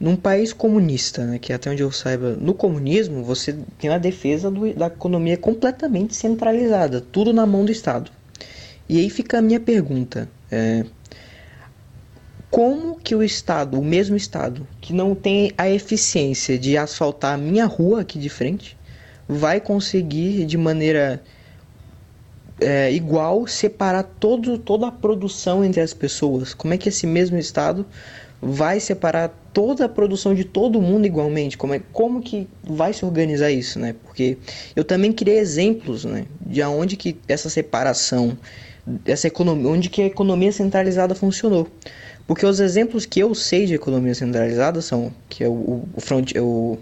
Num 0.00 0.16
país 0.16 0.52
comunista, 0.52 1.24
né, 1.24 1.38
que 1.38 1.52
até 1.52 1.70
onde 1.70 1.84
eu 1.84 1.92
saiba, 1.92 2.32
no 2.32 2.52
comunismo 2.52 3.22
você 3.22 3.56
tem 3.78 3.90
a 3.90 3.98
defesa 3.98 4.50
do, 4.50 4.74
da 4.74 4.88
economia 4.88 5.36
completamente 5.36 6.12
centralizada, 6.12 7.00
tudo 7.00 7.32
na 7.32 7.46
mão 7.46 7.64
do 7.64 7.70
Estado. 7.70 8.10
E 8.88 8.98
aí 8.98 9.08
fica 9.08 9.38
a 9.38 9.40
minha 9.40 9.60
pergunta: 9.60 10.28
é, 10.50 10.84
como 12.50 12.96
que 12.96 13.14
o 13.14 13.22
Estado, 13.22 13.78
o 13.78 13.84
mesmo 13.84 14.16
Estado, 14.16 14.66
que 14.80 14.92
não 14.92 15.14
tem 15.14 15.52
a 15.56 15.70
eficiência 15.70 16.58
de 16.58 16.76
asfaltar 16.76 17.34
a 17.34 17.38
minha 17.38 17.66
rua 17.66 18.00
aqui 18.00 18.18
de 18.18 18.28
frente, 18.28 18.76
vai 19.28 19.60
conseguir 19.60 20.44
de 20.44 20.56
maneira 20.56 21.22
é, 22.60 22.90
igual 22.92 23.46
separar 23.46 24.02
todo, 24.02 24.58
toda 24.58 24.86
a 24.86 24.92
produção 24.92 25.64
entre 25.64 25.80
as 25.80 25.92
pessoas? 25.92 26.54
Como 26.54 26.72
é 26.74 26.78
que 26.78 26.88
esse 26.88 27.06
mesmo 27.06 27.36
Estado 27.36 27.84
vai 28.40 28.80
separar 28.80 29.28
toda 29.52 29.86
a 29.86 29.88
produção 29.88 30.34
de 30.34 30.44
todo 30.44 30.80
mundo 30.80 31.06
igualmente? 31.06 31.56
Como, 31.56 31.74
é, 31.74 31.80
como 31.92 32.22
que 32.22 32.48
vai 32.62 32.92
se 32.92 33.04
organizar 33.04 33.50
isso, 33.50 33.78
né? 33.78 33.94
Porque 34.04 34.38
eu 34.74 34.84
também 34.84 35.12
criei 35.12 35.38
exemplos, 35.38 36.04
né? 36.04 36.26
De 36.40 36.62
onde 36.62 36.96
que 36.96 37.18
essa 37.28 37.50
separação, 37.50 38.36
essa 39.04 39.26
economia, 39.26 39.68
onde 39.68 39.90
que 39.90 40.02
a 40.02 40.06
economia 40.06 40.52
centralizada 40.52 41.14
funcionou. 41.14 41.68
Porque 42.26 42.44
os 42.44 42.58
exemplos 42.58 43.06
que 43.06 43.20
eu 43.20 43.34
sei 43.34 43.66
de 43.66 43.74
economia 43.74 44.14
centralizada 44.14 44.82
são 44.82 45.12
que 45.28 45.44
é 45.44 45.48
o, 45.48 45.84
o, 45.94 46.00
front, 46.00 46.32
o 46.36 46.76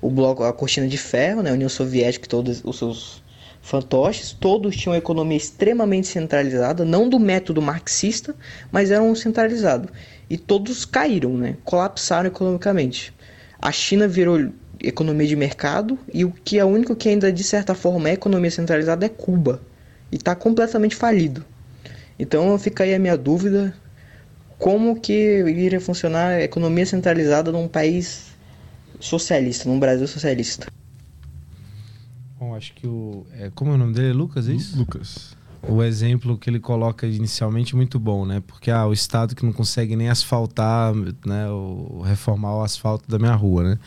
o 0.00 0.10
bloco, 0.10 0.44
a 0.44 0.52
cortina 0.52 0.86
de 0.86 0.98
ferro, 0.98 1.42
né, 1.42 1.50
a 1.50 1.54
União 1.54 1.68
Soviética 1.68 2.26
e 2.26 2.28
todos 2.28 2.62
os 2.64 2.78
seus 2.78 3.22
fantoches, 3.60 4.32
todos 4.32 4.76
tinham 4.76 4.92
uma 4.92 4.98
economia 4.98 5.36
extremamente 5.36 6.06
centralizada, 6.06 6.84
não 6.84 7.08
do 7.08 7.18
método 7.18 7.60
marxista, 7.60 8.34
mas 8.70 8.90
eram 8.90 9.14
centralizados. 9.14 9.90
E 10.30 10.36
todos 10.36 10.84
caíram, 10.84 11.36
né, 11.36 11.56
colapsaram 11.64 12.28
economicamente. 12.28 13.12
A 13.60 13.72
China 13.72 14.06
virou 14.06 14.50
economia 14.80 15.26
de 15.26 15.34
mercado 15.34 15.98
e 16.12 16.24
o 16.24 16.30
que 16.30 16.58
é 16.58 16.64
o 16.64 16.68
único 16.68 16.94
que 16.94 17.08
ainda 17.08 17.32
de 17.32 17.42
certa 17.42 17.74
forma 17.74 18.08
é 18.08 18.12
economia 18.12 18.50
centralizada 18.50 19.04
é 19.04 19.08
Cuba 19.08 19.60
e 20.12 20.16
está 20.16 20.34
completamente 20.34 20.94
falido. 20.94 21.44
Então 22.18 22.56
fica 22.58 22.84
aí 22.84 22.94
a 22.94 22.98
minha 22.98 23.16
dúvida 23.16 23.74
como 24.58 25.00
que 25.00 25.40
iria 25.40 25.80
funcionar 25.80 26.28
a 26.28 26.42
economia 26.42 26.86
centralizada 26.86 27.50
num 27.52 27.68
país 27.68 28.27
socialista, 29.00 29.68
num 29.68 29.78
Brasil 29.78 30.06
socialista. 30.06 30.66
Bom, 32.38 32.54
acho 32.54 32.72
que 32.74 32.86
o. 32.86 33.26
É, 33.32 33.50
como 33.54 33.72
é 33.72 33.74
o 33.74 33.78
nome 33.78 33.94
dele? 33.94 34.12
Lucas, 34.12 34.48
é 34.48 34.52
isso? 34.52 34.78
Lucas. 34.78 35.36
O 35.60 35.82
exemplo 35.82 36.38
que 36.38 36.48
ele 36.48 36.60
coloca 36.60 37.04
inicialmente 37.04 37.74
é 37.74 37.76
muito 37.76 37.98
bom, 37.98 38.24
né? 38.24 38.40
Porque 38.46 38.70
ah, 38.70 38.86
o 38.86 38.92
Estado 38.92 39.34
que 39.34 39.44
não 39.44 39.52
consegue 39.52 39.96
nem 39.96 40.08
asfaltar, 40.08 40.94
né? 41.26 41.48
O, 41.50 42.00
reformar 42.04 42.56
o 42.56 42.62
asfalto 42.62 43.10
da 43.10 43.18
minha 43.18 43.34
rua, 43.34 43.64
né? 43.64 43.78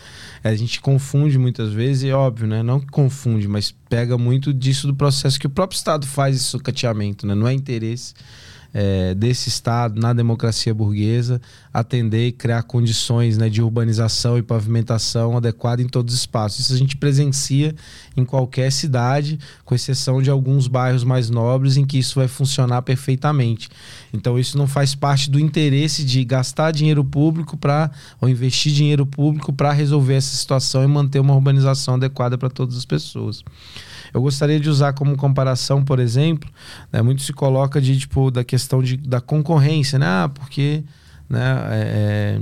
É, 0.44 0.50
a 0.50 0.56
gente 0.56 0.82
confunde 0.82 1.40
muitas 1.40 1.72
vezes, 1.72 2.04
e 2.04 2.10
é 2.10 2.14
óbvio, 2.14 2.46
né? 2.46 2.62
Não 2.62 2.80
que 2.80 2.88
confunde, 2.88 3.48
mas 3.48 3.74
pega 3.90 4.18
muito 4.18 4.54
disso 4.54 4.86
do 4.86 4.94
processo 4.94 5.40
que 5.40 5.48
o 5.48 5.50
próprio 5.50 5.78
Estado 5.78 6.06
faz 6.06 6.36
esse 6.36 6.46
sucateamento, 6.46 7.26
né? 7.26 7.34
Não 7.34 7.48
é 7.48 7.54
interesse 7.54 8.14
é, 8.74 9.14
desse 9.14 9.50
Estado 9.50 10.00
na 10.00 10.14
democracia 10.14 10.74
burguesa 10.74 11.42
atender 11.74 12.28
e 12.28 12.32
criar 12.32 12.64
condições 12.64 13.38
né, 13.38 13.50
de 13.50 13.62
urbanização 13.62 14.38
e 14.38 14.42
pavimentação 14.42 15.38
adequada 15.38 15.82
em 15.82 15.88
todos 15.88 16.14
os 16.14 16.20
espaços. 16.20 16.60
Isso 16.62 16.74
a 16.74 16.78
gente 16.78 16.98
presencia 16.98 17.74
em 18.16 18.26
qualquer 18.26 18.72
cidade, 18.72 19.40
com 19.64 19.74
exceção 19.74 20.22
de 20.22 20.30
alguns 20.30 20.68
bairros 20.68 21.04
mais 21.04 21.30
nobres 21.30 21.78
em 21.78 21.86
que 21.86 21.98
isso 21.98 22.16
vai 22.16 22.28
funcionar 22.28 22.82
perfeitamente. 22.82 23.70
Então 24.14 24.38
isso 24.38 24.58
não 24.58 24.68
faz 24.68 24.94
parte 24.94 25.30
do 25.30 25.40
interesse 25.40 26.04
de 26.04 26.24
gastar 26.26 26.72
dinheiro 26.72 27.04
público 27.04 27.56
para 27.56 27.90
ou 28.20 28.28
investir 28.28 28.74
dinheiro 28.74 29.06
público 29.06 29.54
para 29.54 29.72
resolver 29.72 30.16
essa 30.16 30.36
situação 30.36 30.84
e 30.84 30.88
manter 30.88 31.20
uma 31.20 31.34
urbanização 31.34 31.96
adequada 31.96 32.38
para 32.38 32.50
todas 32.50 32.76
as 32.78 32.86
pessoas. 32.86 33.44
Eu 34.14 34.22
gostaria 34.22 34.60
de 34.60 34.70
usar 34.70 34.94
como 34.94 35.16
comparação, 35.16 35.84
por 35.84 36.00
exemplo, 36.00 36.50
né, 36.92 37.02
muito 37.02 37.22
se 37.22 37.34
coloca 37.34 37.82
de 37.82 37.98
tipo 37.98 38.30
da 38.30 38.44
questão 38.44 38.82
de, 38.82 38.98
da 38.98 39.22
concorrência, 39.22 39.98
né? 39.98 40.06
Ah, 40.06 40.30
porque 40.34 40.84
né, 41.30 41.58
é, 41.70 42.42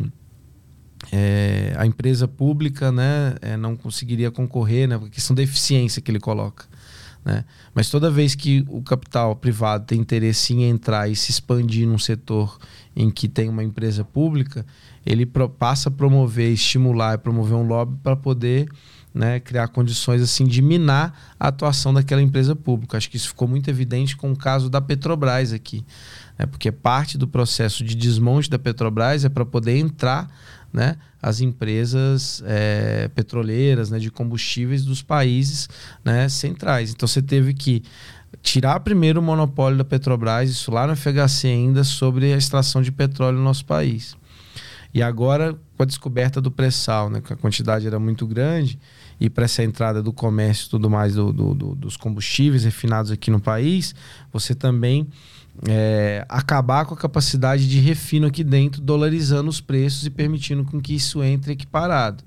é, 1.12 1.74
é 1.74 1.76
a 1.78 1.86
empresa 1.86 2.28
pública 2.28 2.92
né, 2.92 3.36
é, 3.42 3.56
não 3.56 3.76
conseguiria 3.76 4.32
concorrer, 4.32 4.88
né, 4.88 4.96
a 4.96 5.10
questão 5.10 5.36
da 5.36 5.44
eficiência 5.44 6.02
que 6.02 6.10
ele 6.10 6.20
coloca. 6.20 6.66
Né? 7.24 7.44
Mas 7.74 7.90
toda 7.90 8.10
vez 8.10 8.34
que 8.34 8.66
o 8.70 8.82
capital 8.82 9.36
privado 9.36 9.86
tem 9.86 10.00
interesse 10.00 10.54
em 10.54 10.64
entrar 10.64 11.10
e 11.10 11.16
se 11.16 11.32
expandir 11.32 11.88
num 11.88 12.00
setor 12.00 12.58
em 12.96 13.12
que 13.12 13.28
tem 13.28 13.50
uma 13.50 13.64
empresa 13.64 14.04
pública, 14.04 14.66
ele 15.06 15.26
passa 15.58 15.90
a 15.90 15.92
promover, 15.92 16.52
estimular 16.52 17.16
e 17.16 17.18
promover 17.18 17.56
um 17.56 17.68
lobby 17.68 17.98
para 18.02 18.16
poder 18.16 18.70
né, 19.14 19.40
criar 19.40 19.68
condições 19.70 20.22
assim 20.22 20.46
de 20.46 20.62
minar 20.62 21.36
a 21.40 21.48
atuação 21.48 21.94
daquela 21.94 22.22
empresa 22.22 22.56
pública. 22.56 22.98
Acho 22.98 23.10
que 23.10 23.18
isso 23.18 23.30
ficou 23.30 23.48
muito 23.48 23.70
evidente 23.70 24.16
com 24.16 24.32
o 24.32 24.36
caso 24.36 24.70
da 24.70 24.80
Petrobras 24.80 25.52
aqui, 25.52 25.84
né, 26.38 26.46
porque 26.46 26.72
parte 26.72 27.18
do 27.18 27.28
processo 27.28 27.84
de 27.84 27.96
desmonte 27.96 28.50
da 28.50 28.60
Petrobras 28.60 29.26
é 29.26 29.30
para 29.30 29.46
poder 29.46 29.78
entrar 29.78 30.30
né, 30.72 30.98
as 31.22 31.42
empresas 31.42 32.44
é, 32.46 33.10
petroleiras 33.10 33.90
né, 33.90 33.98
de 33.98 34.12
combustíveis 34.12 34.86
dos 34.86 35.02
países 35.02 35.68
né, 36.06 36.30
centrais. 36.30 36.92
Então 36.92 37.08
você 37.08 37.22
teve 37.22 37.54
que 37.54 37.84
tirar 38.42 38.80
primeiro 38.82 39.20
o 39.20 39.24
monopólio 39.24 39.78
da 39.78 39.84
Petrobras, 39.84 40.50
isso 40.50 40.72
lá 40.72 40.86
no 40.86 40.96
FHC 40.96 41.48
ainda, 41.48 41.84
sobre 41.84 42.32
a 42.32 42.38
extração 42.38 42.82
de 42.82 42.92
petróleo 42.92 43.38
no 43.38 43.44
nosso 43.44 43.66
país. 43.66 44.16
E 44.94 45.02
agora, 45.04 45.56
com 45.76 45.84
a 45.84 45.86
descoberta 45.86 46.42
do 46.42 46.50
pré-sal, 46.50 47.10
né, 47.10 47.22
que 47.22 47.34
a 47.34 47.36
quantidade 47.36 47.86
era 47.86 48.00
muito 48.00 48.26
grande, 48.26 48.80
e 49.20 49.30
para 49.30 49.46
essa 49.46 49.64
entrada 49.64 50.02
do 50.02 50.14
comércio 50.14 50.68
e 50.68 50.70
tudo 50.70 50.90
mais 50.90 51.16
do, 51.16 51.34
do, 51.34 51.54
do, 51.54 51.76
dos 51.76 51.98
combustíveis 51.98 52.64
refinados 52.64 53.12
aqui 53.12 53.30
no 53.30 53.40
país, 53.40 53.94
você 54.32 54.56
também 54.56 55.08
é, 55.68 56.26
acabar 56.30 56.86
com 56.86 56.94
a 56.94 56.98
capacidade 56.98 57.68
de 57.68 57.80
refino 57.80 58.28
aqui 58.28 58.44
dentro, 58.44 58.82
dolarizando 58.82 59.50
os 59.50 59.60
preços 59.60 60.06
e 60.06 60.10
permitindo 60.10 60.64
com 60.64 60.80
que 60.80 60.94
isso 60.94 61.24
entre 61.24 61.54
equiparado. 61.54 62.24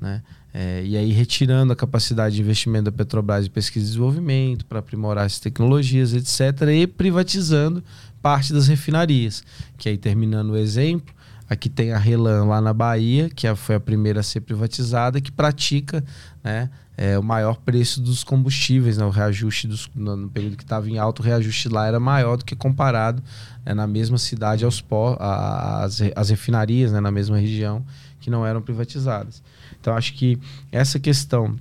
Né? 0.00 0.22
É, 0.52 0.82
e 0.84 0.96
aí 0.96 1.12
retirando 1.12 1.72
a 1.72 1.76
capacidade 1.76 2.36
de 2.36 2.40
investimento 2.40 2.84
da 2.84 2.92
Petrobras 2.92 3.46
em 3.46 3.50
pesquisa 3.50 3.84
e 3.84 3.88
desenvolvimento 3.88 4.64
para 4.64 4.78
aprimorar 4.78 5.26
as 5.26 5.38
tecnologias, 5.38 6.14
etc., 6.14 6.68
e 6.68 6.86
privatizando 6.86 7.82
parte 8.22 8.52
das 8.52 8.68
refinarias. 8.68 9.42
Que 9.76 9.88
aí, 9.88 9.98
terminando 9.98 10.50
o 10.50 10.56
exemplo, 10.56 11.14
aqui 11.48 11.68
tem 11.68 11.92
a 11.92 11.98
Relan 11.98 12.44
lá 12.44 12.60
na 12.60 12.72
Bahia, 12.72 13.28
que 13.28 13.52
foi 13.56 13.76
a 13.76 13.80
primeira 13.80 14.20
a 14.20 14.22
ser 14.22 14.40
privatizada, 14.40 15.20
que 15.20 15.30
pratica 15.30 16.04
né, 16.42 16.70
é, 16.96 17.18
o 17.18 17.22
maior 17.22 17.56
preço 17.56 18.00
dos 18.00 18.24
combustíveis, 18.24 18.98
né, 18.98 19.04
o 19.04 19.10
reajuste 19.10 19.68
dos, 19.68 19.88
no, 19.94 20.28
período 20.28 20.56
que 20.56 20.62
estava 20.62 20.88
em 20.88 20.98
alto, 20.98 21.20
o 21.20 21.24
reajuste 21.24 21.68
lá 21.68 21.86
era 21.86 22.00
maior 22.00 22.36
do 22.36 22.44
que 22.44 22.56
comparado 22.56 23.22
né, 23.64 23.74
na 23.74 23.86
mesma 23.86 24.18
cidade 24.18 24.64
aos 24.64 24.80
pó, 24.80 25.16
as, 25.20 26.00
as 26.14 26.30
refinarias 26.30 26.92
né, 26.92 27.00
na 27.00 27.10
mesma 27.10 27.38
região 27.38 27.84
que 28.20 28.30
não 28.30 28.46
eram 28.46 28.60
privatizadas. 28.60 29.42
Então 29.80 29.94
acho 29.96 30.14
que 30.14 30.38
essa 30.72 30.98
questão 30.98 31.56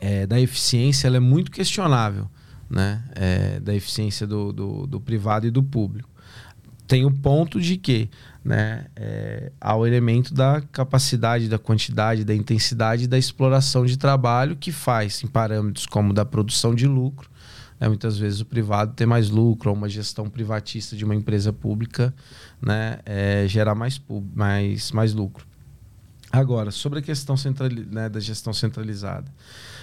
é, 0.00 0.26
da 0.26 0.40
eficiência 0.40 1.06
ela 1.06 1.16
é 1.16 1.20
muito 1.20 1.50
questionável, 1.50 2.28
né, 2.68 3.02
é, 3.14 3.60
da 3.60 3.74
eficiência 3.74 4.26
do, 4.26 4.52
do, 4.52 4.86
do 4.86 5.00
privado 5.00 5.46
e 5.46 5.50
do 5.50 5.62
público. 5.62 6.08
Tem 6.86 7.04
o 7.04 7.10
ponto 7.10 7.60
de 7.60 7.76
que 7.76 8.08
né, 8.48 8.86
é, 8.96 9.52
ao 9.60 9.86
elemento 9.86 10.32
da 10.32 10.62
capacidade, 10.72 11.50
da 11.50 11.58
quantidade, 11.58 12.24
da 12.24 12.34
intensidade 12.34 13.06
da 13.06 13.18
exploração 13.18 13.84
de 13.84 13.98
trabalho 13.98 14.56
que 14.56 14.72
faz 14.72 15.22
em 15.22 15.26
parâmetros 15.26 15.84
como 15.84 16.14
da 16.14 16.24
produção 16.24 16.74
de 16.74 16.86
lucro. 16.86 17.28
Né, 17.78 17.88
muitas 17.88 18.16
vezes 18.16 18.40
o 18.40 18.46
privado 18.46 18.94
ter 18.94 19.04
mais 19.04 19.28
lucro, 19.28 19.68
ou 19.68 19.76
uma 19.76 19.86
gestão 19.86 20.30
privatista 20.30 20.96
de 20.96 21.04
uma 21.04 21.14
empresa 21.14 21.52
pública 21.52 22.14
né, 22.60 23.00
é, 23.04 23.44
gerar 23.46 23.74
mais, 23.74 24.00
mais, 24.34 24.92
mais 24.92 25.12
lucro. 25.12 25.46
Agora, 26.32 26.70
sobre 26.70 26.98
a 26.98 27.02
questão 27.02 27.36
né, 27.90 28.08
da 28.08 28.20
gestão 28.20 28.52
centralizada. 28.54 29.30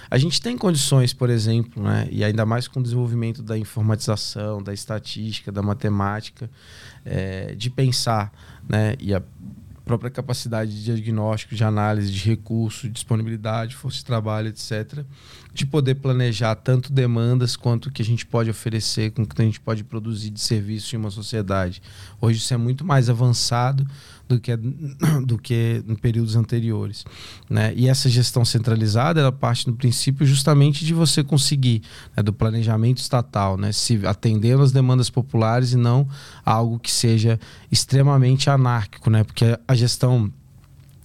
A 0.08 0.18
gente 0.18 0.40
tem 0.40 0.56
condições, 0.56 1.12
por 1.12 1.28
exemplo, 1.28 1.82
né, 1.82 2.06
e 2.10 2.22
ainda 2.22 2.46
mais 2.46 2.68
com 2.68 2.78
o 2.78 2.82
desenvolvimento 2.82 3.42
da 3.42 3.58
informatização, 3.58 4.62
da 4.62 4.72
estatística, 4.72 5.50
da 5.50 5.62
matemática, 5.62 6.48
é, 7.04 7.54
de 7.56 7.68
pensar, 7.68 8.32
né, 8.68 8.94
e 9.00 9.14
a 9.14 9.22
própria 9.86 10.10
capacidade 10.10 10.72
de 10.72 10.84
diagnóstico, 10.84 11.54
de 11.54 11.62
análise 11.62 12.10
de 12.10 12.18
recurso, 12.28 12.88
disponibilidade, 12.88 13.76
força 13.76 13.98
de 13.98 14.04
trabalho, 14.04 14.48
etc., 14.48 15.04
de 15.54 15.64
poder 15.64 15.94
planejar 15.94 16.56
tanto 16.56 16.92
demandas 16.92 17.54
quanto 17.54 17.86
o 17.86 17.92
que 17.92 18.02
a 18.02 18.04
gente 18.04 18.26
pode 18.26 18.50
oferecer, 18.50 19.12
com 19.12 19.22
o 19.22 19.26
que 19.26 19.40
a 19.40 19.44
gente 19.44 19.60
pode 19.60 19.84
produzir 19.84 20.30
de 20.30 20.40
serviço 20.40 20.96
em 20.96 20.98
uma 20.98 21.10
sociedade. 21.10 21.80
Hoje 22.20 22.38
isso 22.38 22.52
é 22.52 22.56
muito 22.56 22.84
mais 22.84 23.08
avançado 23.08 23.86
do 24.28 24.40
que, 24.40 24.56
do 25.24 25.38
que 25.38 25.82
em 25.86 25.94
períodos 25.94 26.36
anteriores. 26.36 27.04
Né? 27.48 27.72
E 27.76 27.88
essa 27.88 28.08
gestão 28.08 28.44
centralizada 28.44 29.20
ela 29.20 29.32
parte 29.32 29.66
do 29.66 29.74
princípio 29.74 30.26
justamente 30.26 30.84
de 30.84 30.92
você 30.92 31.22
conseguir, 31.22 31.82
né, 32.16 32.22
do 32.22 32.32
planejamento 32.32 32.98
estatal, 32.98 33.56
né, 33.56 33.72
se 33.72 34.04
atendendo 34.06 34.62
às 34.62 34.72
demandas 34.72 35.10
populares 35.10 35.72
e 35.72 35.76
não 35.76 36.08
algo 36.44 36.78
que 36.78 36.90
seja 36.90 37.38
extremamente 37.70 38.50
anárquico, 38.50 39.10
né? 39.10 39.24
porque 39.24 39.58
a 39.66 39.74
gestão 39.74 40.32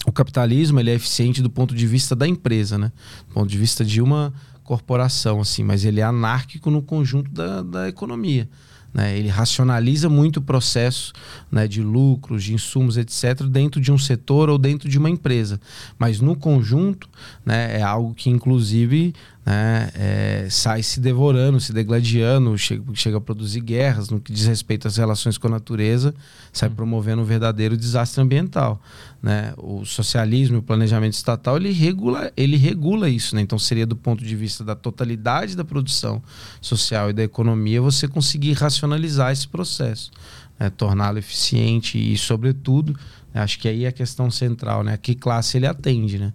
o 0.04 0.10
capitalismo 0.10 0.80
ele 0.80 0.90
é 0.90 0.94
eficiente 0.94 1.40
do 1.40 1.48
ponto 1.48 1.74
de 1.74 1.86
vista 1.86 2.16
da 2.16 2.26
empresa, 2.26 2.76
né? 2.76 2.90
Do 3.28 3.34
ponto 3.34 3.48
de 3.48 3.56
vista 3.56 3.84
de 3.84 4.02
uma 4.02 4.34
corporação, 4.64 5.40
assim, 5.40 5.62
mas 5.62 5.84
ele 5.84 6.00
é 6.00 6.02
anárquico 6.02 6.70
no 6.70 6.82
conjunto 6.82 7.30
da, 7.30 7.62
da 7.62 7.88
economia. 7.88 8.48
Né? 8.92 9.16
Ele 9.18 9.28
racionaliza 9.28 10.08
muito 10.08 10.38
o 10.38 10.42
processo 10.42 11.12
né, 11.50 11.66
de 11.66 11.82
lucros, 11.82 12.44
de 12.44 12.54
insumos, 12.54 12.96
etc., 12.96 13.42
dentro 13.44 13.80
de 13.80 13.90
um 13.90 13.98
setor 13.98 14.50
ou 14.50 14.58
dentro 14.58 14.88
de 14.88 14.98
uma 14.98 15.08
empresa. 15.08 15.60
Mas 15.98 16.20
no 16.20 16.36
conjunto, 16.36 17.08
né, 17.44 17.78
é 17.78 17.82
algo 17.82 18.14
que, 18.14 18.28
inclusive, 18.28 19.14
né, 19.44 19.90
é, 19.94 20.46
sai 20.48 20.84
se 20.84 21.00
devorando, 21.00 21.58
se 21.58 21.72
degladiando, 21.72 22.56
chega, 22.56 22.84
chega 22.94 23.16
a 23.16 23.20
produzir 23.20 23.60
guerras 23.60 24.08
no 24.08 24.20
que 24.20 24.32
diz 24.32 24.46
respeito 24.46 24.86
às 24.86 24.96
relações 24.96 25.36
com 25.36 25.48
a 25.48 25.50
natureza, 25.50 26.14
sai 26.52 26.68
hum. 26.68 26.74
promovendo 26.74 27.22
um 27.22 27.24
verdadeiro 27.24 27.76
desastre 27.76 28.22
ambiental. 28.22 28.80
Né? 29.20 29.52
O 29.56 29.84
socialismo 29.84 30.56
e 30.56 30.58
o 30.58 30.62
planejamento 30.62 31.14
estatal 31.14 31.56
ele 31.56 31.72
regula, 31.72 32.32
ele 32.36 32.56
regula 32.56 33.08
isso. 33.08 33.34
Né? 33.34 33.42
Então 33.42 33.58
seria 33.58 33.86
do 33.86 33.96
ponto 33.96 34.24
de 34.24 34.36
vista 34.36 34.62
da 34.64 34.76
totalidade 34.76 35.56
da 35.56 35.64
produção 35.64 36.22
social 36.60 37.10
e 37.10 37.12
da 37.12 37.24
economia 37.24 37.82
você 37.82 38.06
conseguir 38.06 38.52
racionalizar 38.52 39.32
esse 39.32 39.48
processo, 39.48 40.12
né? 40.58 40.70
torná-lo 40.70 41.18
eficiente 41.18 41.98
e, 41.98 42.16
sobretudo, 42.16 42.96
né? 43.34 43.42
acho 43.42 43.58
que 43.58 43.66
aí 43.66 43.86
é 43.86 43.88
a 43.88 43.92
questão 43.92 44.30
central, 44.30 44.84
né? 44.84 44.92
A 44.94 44.96
que 44.96 45.16
classe 45.16 45.56
ele 45.56 45.66
atende, 45.66 46.18
né? 46.18 46.32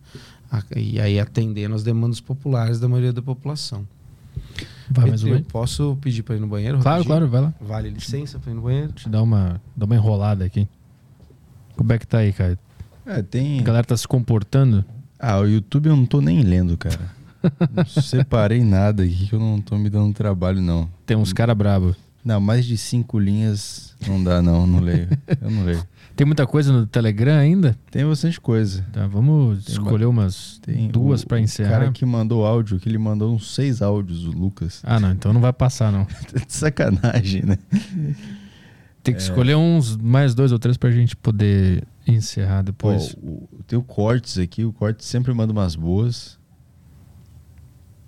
E 0.75 0.99
aí 0.99 1.19
atendendo 1.19 1.75
às 1.75 1.83
demandas 1.83 2.19
populares 2.19 2.79
da 2.79 2.87
maioria 2.87 3.13
da 3.13 3.21
população. 3.21 3.87
Vai 4.89 5.09
mais 5.09 5.23
um 5.23 5.41
Posso 5.43 5.97
pedir 6.01 6.23
para 6.23 6.35
ir 6.35 6.39
no 6.39 6.47
banheiro? 6.47 6.79
Claro, 6.79 7.03
claro, 7.03 7.27
vai 7.27 7.41
lá. 7.41 7.53
Vale 7.59 7.89
licença 7.89 8.39
para 8.39 8.51
ir 8.51 8.55
no 8.55 8.61
banheiro? 8.61 8.91
Te 8.93 9.09
dar 9.09 9.21
uma, 9.21 9.61
dar 9.75 9.85
uma 9.85 9.95
enrolada 9.95 10.45
aqui. 10.45 10.67
Como 11.75 11.91
é 11.91 11.99
que 11.99 12.07
tá 12.07 12.19
aí, 12.19 12.31
cara? 12.31 12.57
É, 13.05 13.21
tem... 13.21 13.59
A 13.59 13.63
galera 13.63 13.85
tá 13.85 13.95
se 13.95 14.07
comportando? 14.07 14.83
Ah, 15.19 15.39
o 15.39 15.45
YouTube 15.45 15.87
eu 15.87 15.95
não 15.95 16.05
tô 16.05 16.21
nem 16.21 16.41
lendo, 16.41 16.77
cara. 16.77 17.11
não 17.73 17.85
separei 17.85 18.63
nada 18.63 19.03
aqui 19.03 19.27
que 19.27 19.33
eu 19.33 19.39
não 19.39 19.61
tô 19.61 19.77
me 19.77 19.89
dando 19.89 20.13
trabalho, 20.13 20.61
não. 20.61 20.89
Tem 21.05 21.17
uns 21.17 21.33
cara 21.33 21.53
brabo. 21.53 21.95
Não, 22.23 22.41
mais 22.41 22.65
de 22.65 22.77
cinco 22.77 23.19
linhas 23.19 23.95
não 24.05 24.21
dá, 24.21 24.41
não. 24.41 24.67
Não 24.67 24.79
leio. 24.79 25.07
Eu 25.41 25.49
não 25.49 25.63
leio. 25.63 25.83
Tem 26.17 26.25
muita 26.25 26.47
coisa 26.47 26.73
no 26.73 26.87
Telegram 26.87 27.37
ainda? 27.37 27.77
Tem 27.91 28.03
bastante 28.03 28.41
coisa. 28.41 28.83
Tá, 28.91 29.05
vamos 29.05 29.65
tem 29.65 29.75
escolher 29.75 30.05
umas 30.05 30.57
tem 30.63 30.87
duas 30.87 31.23
para 31.23 31.39
encerrar. 31.39 31.69
O 31.69 31.79
cara 31.79 31.91
que 31.91 32.03
mandou 32.07 32.43
áudio, 32.43 32.79
que 32.79 32.89
ele 32.89 32.97
mandou 32.97 33.35
uns 33.35 33.53
seis 33.53 33.83
áudios, 33.83 34.25
o 34.25 34.31
Lucas. 34.31 34.81
Ah, 34.83 34.99
não, 34.99 35.11
então 35.11 35.31
não 35.31 35.39
vai 35.39 35.53
passar, 35.53 35.91
não. 35.91 36.07
sacanagem, 36.49 37.43
né? 37.43 37.59
Tem 39.03 39.13
que 39.13 39.21
é... 39.21 39.23
escolher 39.23 39.55
uns 39.57 39.95
mais 39.95 40.33
dois 40.33 40.51
ou 40.51 40.57
três 40.57 40.75
pra 40.75 40.89
gente 40.89 41.15
poder 41.15 41.87
encerrar 42.07 42.63
depois. 42.63 43.13
Pô, 43.13 43.21
o, 43.21 43.63
tem 43.67 43.77
o 43.77 43.83
Cortes 43.83 44.39
aqui, 44.39 44.65
o 44.65 44.73
Cortes 44.73 45.05
sempre 45.05 45.31
manda 45.35 45.53
umas 45.53 45.75
boas. 45.75 46.39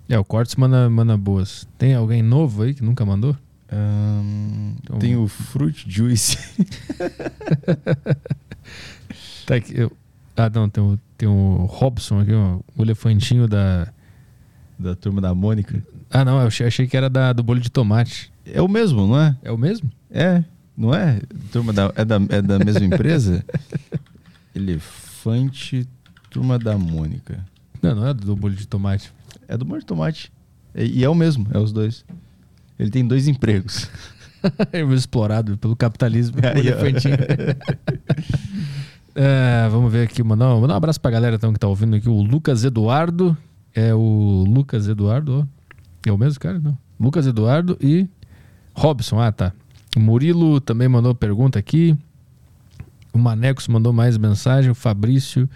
É, 0.08 0.18
o 0.18 0.24
Cortes 0.24 0.56
manda, 0.56 0.90
manda 0.90 1.16
boas. 1.16 1.64
Tem 1.78 1.94
alguém 1.94 2.24
novo 2.24 2.64
aí 2.64 2.74
que 2.74 2.82
nunca 2.82 3.06
mandou? 3.06 3.36
Então, 3.70 4.98
tem 4.98 5.16
o 5.16 5.28
Fruit 5.28 5.84
Juice. 5.88 6.36
tá 9.46 9.54
aqui, 9.54 9.78
eu, 9.78 9.92
ah, 10.36 10.50
não, 10.52 10.68
tem 10.68 10.82
o, 10.82 10.98
tem 11.16 11.28
o 11.28 11.66
Robson 11.66 12.20
aqui, 12.20 12.32
ó, 12.32 12.58
o 12.76 12.82
elefantinho 12.82 13.46
da. 13.46 13.92
Da 14.78 14.96
turma 14.96 15.20
da 15.20 15.34
Mônica. 15.34 15.82
Ah, 16.10 16.24
não, 16.24 16.40
eu 16.40 16.46
achei, 16.46 16.66
achei 16.66 16.86
que 16.86 16.96
era 16.96 17.10
da, 17.10 17.32
do 17.32 17.42
bolho 17.42 17.60
de 17.60 17.70
tomate. 17.70 18.32
É 18.46 18.62
o 18.62 18.68
mesmo, 18.68 19.06
não 19.06 19.20
é? 19.20 19.36
É 19.42 19.52
o 19.52 19.58
mesmo? 19.58 19.90
É, 20.10 20.42
não 20.76 20.94
é? 20.94 21.20
Turma 21.52 21.72
da, 21.72 21.92
é, 21.94 22.04
da, 22.04 22.16
é 22.30 22.40
da 22.40 22.58
mesma 22.58 22.86
empresa? 22.86 23.44
Elefante, 24.56 25.86
turma 26.30 26.58
da 26.58 26.78
Mônica. 26.78 27.44
Não, 27.82 27.94
não 27.94 28.06
é 28.06 28.14
do 28.14 28.34
bolho 28.34 28.56
de 28.56 28.66
tomate. 28.66 29.12
É 29.46 29.56
do 29.56 29.66
molho 29.66 29.80
de 29.80 29.86
tomate. 29.86 30.32
E, 30.74 31.00
e 31.00 31.04
é 31.04 31.08
o 31.08 31.14
mesmo, 31.14 31.46
é 31.52 31.58
os 31.58 31.72
dois. 31.72 32.04
Ele 32.80 32.90
tem 32.90 33.06
dois 33.06 33.28
empregos. 33.28 33.90
é 34.72 34.80
explorado 34.80 35.58
pelo 35.58 35.76
capitalismo. 35.76 36.38
é, 39.14 39.68
vamos 39.70 39.92
ver 39.92 40.04
aqui, 40.04 40.22
mandar, 40.22 40.48
mandar 40.56 40.72
um 40.72 40.76
abraço 40.78 40.98
pra 40.98 41.10
galera 41.10 41.36
então, 41.36 41.52
que 41.52 41.58
tá 41.58 41.68
ouvindo 41.68 41.94
aqui. 41.94 42.08
O 42.08 42.22
Lucas 42.22 42.64
Eduardo. 42.64 43.36
É 43.74 43.94
o 43.94 44.44
Lucas 44.48 44.88
Eduardo. 44.88 45.46
É 46.06 46.10
o 46.10 46.16
mesmo 46.16 46.40
cara? 46.40 46.58
Não. 46.58 46.76
Lucas 46.98 47.26
Eduardo 47.26 47.76
e 47.82 48.08
Robson. 48.74 49.20
Ah, 49.20 49.30
tá. 49.30 49.52
O 49.94 50.00
Murilo 50.00 50.58
também 50.58 50.88
mandou 50.88 51.14
pergunta 51.14 51.58
aqui. 51.58 51.94
O 53.12 53.18
Manecos 53.18 53.68
mandou 53.68 53.92
mais 53.92 54.16
mensagem. 54.16 54.70
O 54.70 54.74
Fabrício, 54.74 55.46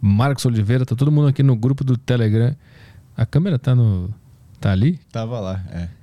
Marcos 0.00 0.46
Oliveira, 0.46 0.86
tá 0.86 0.96
todo 0.96 1.12
mundo 1.12 1.28
aqui 1.28 1.42
no 1.42 1.54
grupo 1.54 1.84
do 1.84 1.98
Telegram. 1.98 2.56
A 3.14 3.26
câmera 3.26 3.58
tá 3.58 3.74
no. 3.74 4.08
tá 4.58 4.72
ali? 4.72 4.98
Tava 5.12 5.38
lá, 5.40 5.62
é. 5.70 5.99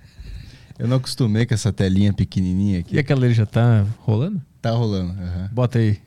Eu 0.80 0.88
não 0.88 0.98
acostumei 0.98 1.46
com 1.46 1.54
essa 1.54 1.74
telinha 1.74 2.14
pequenininha 2.14 2.80
aqui. 2.80 2.96
E 2.96 3.00
aquela 3.00 3.26
ali 3.26 3.34
já 3.34 3.46
tá 3.46 3.86
rolando? 4.00 4.42
Tá 4.62 4.72
rolando, 4.72 5.14
uhum. 5.14 5.48
Bota 5.52 5.80
aí. 5.80 6.00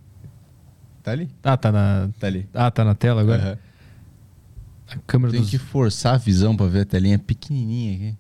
Tá 1.03 1.13
ali? 1.13 1.29
Ah, 1.43 1.57
tá 1.57 1.73
na. 1.73 2.09
Tá 2.19 2.27
ali. 2.27 2.49
Ah, 2.55 2.71
tá 2.71 2.85
na 2.85 2.95
tela 2.95 3.21
agora? 3.21 3.51
Uhum. 3.51 4.97
A 4.97 4.99
câmera 5.07 5.33
Tem 5.33 5.41
dos... 5.41 5.51
que 5.51 5.59
forçar 5.59 6.15
a 6.15 6.19
visão 6.19 6.57
pra 6.57 6.67
ver 6.67 6.81
a 6.81 6.85
telinha 6.85 7.19
pequenininha 7.19 7.95
aqui. 7.95 8.19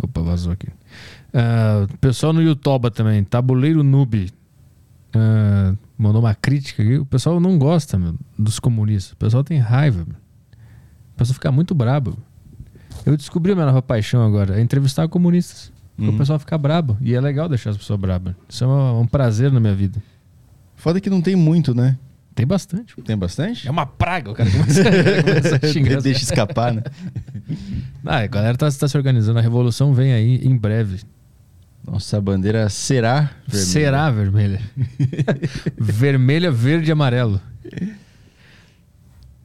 Opa, 0.00 0.20
vazou 0.20 0.52
aqui. 0.52 0.68
Uh, 0.68 1.96
pessoal 1.98 2.32
no 2.32 2.40
YouTube 2.40 2.90
também, 2.90 3.24
Tabuleiro 3.24 3.82
Noob. 3.82 4.30
Uh, 5.08 5.76
mandou 5.96 6.22
uma 6.22 6.34
crítica 6.34 6.82
aqui. 6.82 6.98
O 6.98 7.06
pessoal 7.06 7.40
não 7.40 7.58
gosta 7.58 7.98
meu, 7.98 8.14
dos 8.38 8.60
comunistas. 8.60 9.12
O 9.12 9.16
pessoal 9.16 9.42
tem 9.42 9.58
raiva. 9.58 10.04
Meu. 10.06 10.16
pessoa 11.16 11.34
fica 11.34 11.50
muito 11.50 11.74
brabo. 11.74 12.16
Eu 13.08 13.16
descobri 13.16 13.52
a 13.52 13.54
minha 13.54 13.64
nova 13.64 13.80
paixão 13.80 14.22
agora, 14.22 14.58
é 14.58 14.60
entrevistar 14.60 15.08
comunistas. 15.08 15.72
Uhum. 15.98 16.10
O 16.10 16.18
pessoal 16.18 16.38
fica 16.38 16.58
brabo. 16.58 16.94
E 17.00 17.14
é 17.14 17.20
legal 17.20 17.48
deixar 17.48 17.70
as 17.70 17.78
pessoas 17.78 17.98
brabas. 17.98 18.34
Isso 18.46 18.64
é 18.64 18.66
um, 18.66 19.00
um 19.00 19.06
prazer 19.06 19.50
na 19.50 19.58
minha 19.58 19.74
vida. 19.74 20.02
Foda 20.76 21.00
que 21.00 21.08
não 21.08 21.22
tem 21.22 21.34
muito, 21.34 21.74
né? 21.74 21.96
Tem 22.34 22.46
bastante. 22.46 22.94
Tem 23.00 23.16
bastante? 23.16 23.66
É 23.66 23.70
uma 23.70 23.86
praga, 23.86 24.30
o 24.30 24.34
cara 24.34 24.50
começa, 24.50 24.84
começa 25.24 25.58
a 25.60 25.68
xingar. 25.72 26.02
Deixa 26.02 26.22
escapar, 26.22 26.74
né? 26.74 26.82
ah, 28.04 28.18
a 28.18 28.26
galera 28.26 28.58
tá, 28.58 28.70
tá, 28.70 28.86
se 28.86 28.96
organizando. 28.98 29.38
A 29.38 29.42
revolução 29.42 29.94
vem 29.94 30.12
aí 30.12 30.46
em 30.46 30.54
breve. 30.54 31.00
Nossa, 31.82 32.18
a 32.18 32.20
bandeira 32.20 32.68
será 32.68 33.30
vermelha. 33.46 33.66
Será 33.66 34.10
vermelha. 34.10 34.60
vermelha, 35.80 36.50
verde 36.52 36.90
e 36.90 36.92
amarelo. 36.92 37.40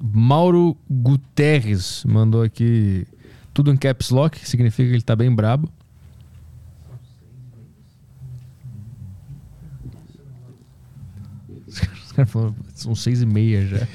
Mauro 0.02 0.76
Guterres 0.90 2.04
mandou 2.06 2.44
aqui 2.44 3.08
tudo 3.54 3.72
em 3.72 3.78
caps 3.78 4.10
lock, 4.10 4.40
significa 4.48 4.90
que 4.90 4.96
ele 4.96 5.04
tá 5.04 5.16
bem 5.16 5.34
brabo. 5.34 5.72
Os 11.68 12.12
caras 12.12 12.32
falaram, 12.32 12.56
são 12.76 12.96
seis 12.96 13.22
e 13.22 13.26
meia 13.26 13.66
já. 13.66 13.88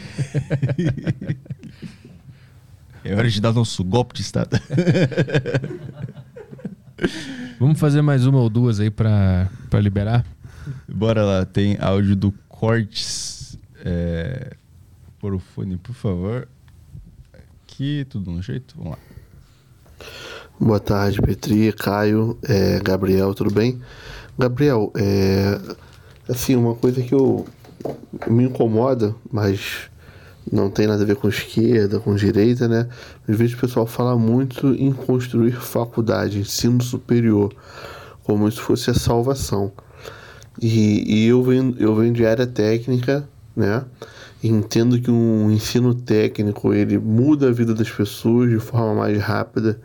é 3.05 3.15
hora 3.15 3.29
de 3.29 3.41
dar 3.41 3.53
nosso 3.53 3.85
golpe 3.85 4.15
de 4.15 4.23
Estado. 4.23 4.61
Vamos 7.59 7.79
fazer 7.79 8.03
mais 8.03 8.27
uma 8.27 8.39
ou 8.39 8.51
duas 8.51 8.81
aí 8.81 8.91
pra, 8.91 9.51
pra 9.71 9.81
liberar? 9.81 10.25
Bora 10.89 11.25
lá, 11.25 11.45
tem 11.45 11.77
áudio 11.81 12.17
do 12.17 12.33
Cortes. 12.49 13.59
É... 13.85 14.57
Por 15.19 15.35
o 15.35 15.39
fone, 15.39 15.77
por 15.77 15.95
favor. 15.95 16.49
Aqui, 17.33 18.07
tudo 18.09 18.31
no 18.31 18.41
jeito? 18.41 18.75
Vamos 18.77 18.93
lá. 18.93 18.99
Boa 20.61 20.81
tarde, 20.81 21.21
Petri, 21.23 21.73
Caio, 21.73 22.37
é, 22.43 22.81
Gabriel, 22.81 23.33
tudo 23.35 23.53
bem? 23.53 23.81
Gabriel, 24.37 24.93
é, 24.97 25.59
assim, 26.29 26.57
uma 26.57 26.75
coisa 26.75 27.01
que 27.03 27.15
eu 27.15 27.47
me 28.27 28.45
incomoda, 28.45 29.15
mas 29.31 29.89
não 30.51 30.71
tem 30.71 30.87
nada 30.87 31.03
a 31.03 31.07
ver 31.07 31.17
com 31.17 31.29
esquerda, 31.29 32.01
com 32.01 32.15
direita, 32.15 32.67
né? 32.67 32.89
Às 33.29 33.37
vezes 33.37 33.55
o 33.55 33.59
pessoal 33.59 33.87
fala 33.87 34.17
muito 34.17 34.75
em 34.75 34.93
construir 34.93 35.53
faculdade, 35.53 36.39
ensino 36.39 36.83
superior, 36.83 37.55
como 38.25 38.51
se 38.51 38.61
fosse 38.61 38.91
a 38.91 38.95
salvação. 38.95 39.73
E, 40.61 41.05
e 41.07 41.27
eu, 41.29 41.43
venho, 41.43 41.77
eu 41.79 41.95
venho 41.95 42.13
de 42.13 42.27
área 42.27 42.47
técnica, 42.47 43.29
né? 43.55 43.85
Entendo 44.43 45.01
que 45.01 45.11
um 45.11 45.51
ensino 45.51 45.95
técnico 45.95 46.73
ele 46.73 46.99
muda 46.99 47.49
a 47.49 47.53
vida 47.53 47.75
das 47.75 47.91
pessoas 47.91 48.51
de 48.51 48.59
forma 48.59 48.95
mais 48.95 49.21
rápida, 49.21 49.81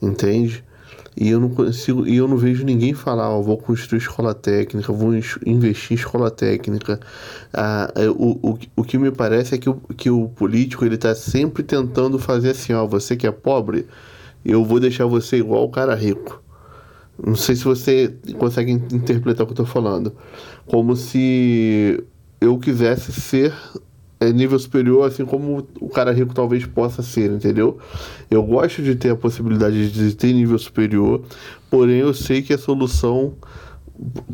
entende? 0.00 0.64
E 1.20 1.30
eu 1.30 1.40
não 1.40 1.48
consigo, 1.48 2.06
e 2.06 2.16
eu 2.16 2.28
não 2.28 2.36
vejo 2.36 2.64
ninguém 2.64 2.94
falar, 2.94 3.28
ó, 3.28 3.42
vou 3.42 3.58
construir 3.58 3.98
escola 3.98 4.32
técnica, 4.34 4.92
vou 4.92 5.12
investir 5.44 5.92
em 5.92 5.94
escola 5.96 6.30
técnica. 6.30 7.00
Ah, 7.52 7.90
é, 7.96 8.08
o, 8.08 8.38
o, 8.40 8.58
o 8.76 8.84
que 8.84 8.96
me 8.96 9.10
parece 9.10 9.54
é 9.54 9.58
que 9.58 9.68
o, 9.68 9.74
que 9.96 10.08
o 10.10 10.28
político 10.28 10.84
ele 10.84 10.94
está 10.94 11.16
sempre 11.16 11.64
tentando 11.64 12.20
fazer 12.20 12.50
assim, 12.50 12.72
ó, 12.72 12.86
você 12.86 13.16
que 13.16 13.26
é 13.26 13.32
pobre, 13.32 13.86
eu 14.44 14.64
vou 14.64 14.78
deixar 14.78 15.06
você 15.06 15.38
igual 15.38 15.64
o 15.64 15.70
cara 15.70 15.92
rico. 15.94 16.40
Não 17.26 17.34
sei 17.34 17.56
se 17.56 17.64
você 17.64 18.14
consegue 18.38 18.70
interpretar 18.70 19.42
o 19.42 19.46
que 19.46 19.60
eu 19.60 19.64
estou 19.64 19.66
falando. 19.66 20.14
Como 20.66 20.94
se 20.94 22.00
eu 22.40 22.58
quisesse 22.58 23.12
ser 23.12 23.52
é, 24.20 24.32
nível 24.32 24.58
superior, 24.58 25.06
assim 25.06 25.24
como 25.24 25.66
o 25.80 25.88
cara 25.88 26.12
rico 26.12 26.34
talvez 26.34 26.64
possa 26.66 27.02
ser, 27.02 27.30
entendeu? 27.30 27.78
Eu 28.30 28.42
gosto 28.42 28.82
de 28.82 28.94
ter 28.94 29.10
a 29.10 29.16
possibilidade 29.16 29.90
de 29.90 30.14
ter 30.14 30.32
nível 30.32 30.58
superior, 30.58 31.22
porém 31.70 31.98
eu 31.98 32.12
sei 32.12 32.42
que 32.42 32.52
a 32.52 32.58
solução 32.58 33.34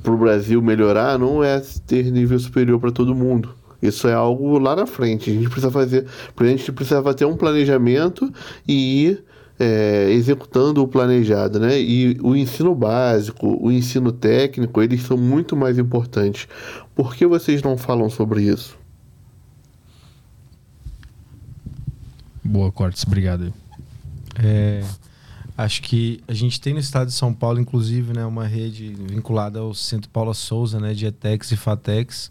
para 0.02 0.12
o 0.12 0.18
Brasil 0.18 0.60
melhorar 0.60 1.18
não 1.18 1.42
é 1.42 1.60
ter 1.86 2.10
nível 2.10 2.38
superior 2.38 2.78
para 2.78 2.90
todo 2.90 3.14
mundo. 3.14 3.54
Isso 3.80 4.08
é 4.08 4.14
algo 4.14 4.58
lá 4.58 4.74
na 4.74 4.86
frente. 4.86 5.30
A 5.30 5.34
gente 5.34 5.48
precisa 5.48 5.70
fazer, 5.70 6.06
a 6.34 6.44
gente 6.44 6.72
precisa 6.72 7.14
ter 7.14 7.26
um 7.26 7.36
planejamento 7.36 8.32
e 8.66 9.06
ir 9.06 9.24
é, 9.58 10.10
executando 10.10 10.82
o 10.82 10.88
planejado, 10.88 11.60
né? 11.60 11.80
E 11.80 12.18
o 12.22 12.34
ensino 12.34 12.74
básico, 12.74 13.58
o 13.60 13.70
ensino 13.70 14.10
técnico, 14.10 14.82
eles 14.82 15.02
são 15.02 15.16
muito 15.16 15.56
mais 15.56 15.78
importantes. 15.78 16.48
Por 16.94 17.14
que 17.14 17.26
vocês 17.26 17.62
não 17.62 17.76
falam 17.76 18.10
sobre 18.10 18.42
isso? 18.42 18.76
Boa, 22.42 22.70
Cortes, 22.70 23.04
obrigado. 23.06 23.52
É, 24.36 24.84
acho 25.56 25.80
que 25.82 26.22
a 26.28 26.34
gente 26.34 26.60
tem 26.60 26.74
no 26.74 26.80
estado 26.80 27.06
de 27.06 27.14
São 27.14 27.32
Paulo, 27.32 27.60
inclusive, 27.60 28.12
né, 28.12 28.24
uma 28.26 28.46
rede 28.46 28.94
vinculada 29.08 29.60
ao 29.60 29.72
Centro 29.72 30.10
Paula 30.10 30.34
Souza, 30.34 30.78
né, 30.78 30.92
de 30.92 31.06
ETEX 31.06 31.52
e 31.52 31.56
FATEX, 31.56 32.30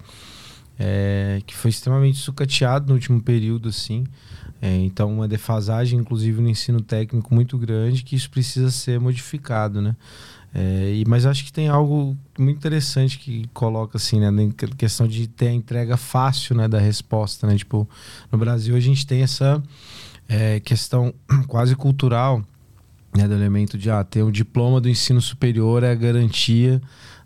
é, 0.78 1.42
que 1.46 1.56
foi 1.56 1.70
extremamente 1.70 2.18
sucateado 2.20 2.88
no 2.88 2.94
último 2.94 3.22
período, 3.22 3.70
assim. 3.70 4.04
É, 4.64 4.74
então, 4.78 5.12
uma 5.14 5.28
defasagem, 5.28 6.00
inclusive, 6.00 6.42
no 6.42 6.48
ensino 6.48 6.80
técnico 6.80 7.36
muito 7.36 7.58
grande, 7.58 8.02
que 8.02 8.16
isso 8.16 8.30
precisa 8.30 8.72
ser 8.72 8.98
modificado, 8.98 9.82
né? 9.82 9.94
É, 10.56 10.94
e, 10.96 11.04
mas 11.06 11.26
acho 11.26 11.44
que 11.44 11.52
tem 11.52 11.68
algo 11.68 12.16
muito 12.40 12.60
interessante 12.60 13.20
que 13.20 13.46
coloca 13.54 13.98
assim, 13.98 14.22
né, 14.22 14.32
na 14.32 14.50
questão 14.78 15.06
de 15.06 15.28
ter 15.28 15.48
a 15.48 15.54
entrega 15.54 15.98
fácil, 15.98 16.56
né, 16.56 16.66
da 16.70 16.80
resposta, 16.80 17.46
né? 17.46 17.58
Tipo, 17.58 17.90
no 18.32 18.38
Brasil 18.38 18.74
a 18.74 18.80
gente 18.80 19.06
tem 19.06 19.22
essa 19.22 19.62
é, 20.30 20.62
questão 20.62 21.14
quase 21.50 21.76
cultural, 21.76 22.42
né, 23.14 23.28
do 23.28 23.34
elemento 23.34 23.78
de 23.78 23.92
ah, 23.92 24.02
ter 24.02 24.24
um 24.24 24.32
diploma 24.32 24.80
do 24.80 24.88
ensino 24.88 25.22
superior 25.22 25.84
é 25.84 25.92
a 25.92 25.96
garantia 25.96 26.82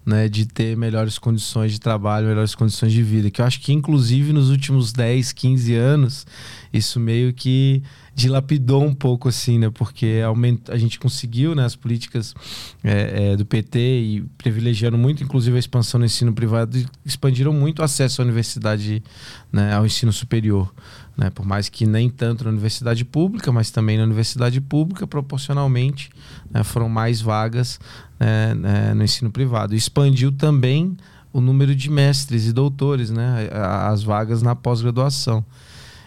né, 0.08 0.30
de 0.30 0.46
ter 0.46 0.78
melhores 0.78 1.20
condições 1.20 1.74
de 1.74 1.82
trabalho, 1.82 2.28
melhores 2.28 2.56
condições 2.56 2.94
de 2.94 3.04
vida. 3.04 3.30
Que 3.30 3.42
eu 3.42 3.46
acho 3.46 3.60
que, 3.60 3.74
inclusive, 3.74 4.32
nos 4.32 4.50
últimos 4.50 4.94
10, 4.94 5.34
15 5.34 5.76
anos, 5.76 6.26
isso 6.72 6.98
meio 6.98 7.34
que 7.34 7.84
dilapidou 8.16 8.86
um 8.86 8.94
pouco, 8.94 9.28
assim, 9.28 9.60
né? 9.60 9.70
Porque 9.70 10.22
aumenta, 10.26 10.74
a 10.74 10.78
gente 10.78 10.98
conseguiu, 10.98 11.54
né, 11.54 11.66
as 11.66 11.76
políticas 11.76 12.34
é, 12.82 13.34
é, 13.34 13.36
do 13.36 13.46
PT 13.46 13.80
e 13.80 14.22
privilegiando 14.38 14.98
muito, 14.98 15.22
inclusive, 15.22 15.58
a 15.58 15.60
expansão 15.60 16.00
do 16.00 16.06
ensino 16.06 16.32
privado, 16.32 16.78
expandiram 17.06 17.52
muito 17.52 17.80
o 17.80 17.84
acesso 17.84 18.22
à 18.22 18.24
universidade, 18.24 19.04
né, 19.52 19.74
ao 19.74 19.86
ensino 19.86 20.14
superior. 20.14 20.74
Né? 21.18 21.30
Por 21.32 21.46
mais 21.46 21.68
que 21.68 21.86
nem 21.86 22.10
tanto 22.10 22.46
na 22.46 22.52
universidade 22.52 23.04
pública, 23.04 23.52
mas 23.52 23.72
também 23.72 23.98
na 23.98 24.04
universidade 24.04 24.62
pública, 24.62 25.06
proporcionalmente, 25.06 26.10
né, 26.50 26.64
foram 26.64 26.88
mais 26.88 27.20
vagas 27.20 27.78
né, 28.20 28.54
né, 28.56 28.94
no 28.94 29.04
ensino 29.04 29.32
privado. 29.32 29.76
Expandiu 29.76 30.32
também 30.32 30.96
o 31.32 31.42
número 31.42 31.76
de 31.76 31.90
mestres 31.90 32.48
e 32.48 32.54
doutores, 32.54 33.10
né, 33.10 33.50
as 33.52 34.04
vagas 34.04 34.42
na 34.42 34.56
pós-graduação. 34.56 35.46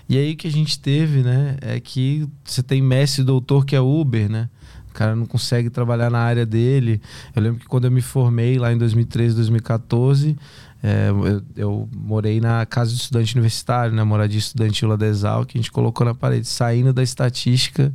E 0.08 0.18
aí 0.18 0.34
que 0.34 0.48
a 0.48 0.50
gente 0.50 0.78
teve, 0.78 1.22
né, 1.22 1.56
é 1.60 1.78
que 1.78 2.28
você 2.44 2.62
tem 2.62 2.82
mestre 2.82 3.22
e 3.22 3.24
doutor 3.24 3.64
que 3.64 3.76
é 3.76 3.80
Uber, 3.80 4.28
né? 4.28 4.48
O 4.88 4.92
cara 4.92 5.14
não 5.14 5.24
consegue 5.24 5.70
trabalhar 5.70 6.10
na 6.10 6.18
área 6.18 6.44
dele. 6.44 7.00
Eu 7.34 7.40
lembro 7.40 7.60
que 7.60 7.66
quando 7.66 7.84
eu 7.84 7.92
me 7.92 8.00
formei 8.00 8.58
lá 8.58 8.72
em 8.72 8.76
2013, 8.76 9.36
2014, 9.36 10.36
é, 10.82 11.10
eu, 11.10 11.42
eu, 11.56 11.88
morei 11.94 12.40
na 12.40 12.66
casa 12.66 12.90
de 12.90 12.96
estudante 12.96 13.36
universitário, 13.36 13.94
né? 13.94 14.02
Moradia 14.02 14.40
estudantil 14.40 14.88
lá 14.88 14.96
da 14.96 15.06
Exal, 15.06 15.46
que 15.46 15.56
a 15.56 15.60
gente 15.60 15.70
colocou 15.70 16.04
na 16.04 16.12
parede, 16.12 16.48
saindo 16.48 16.92
da 16.92 17.04
estatística 17.04 17.92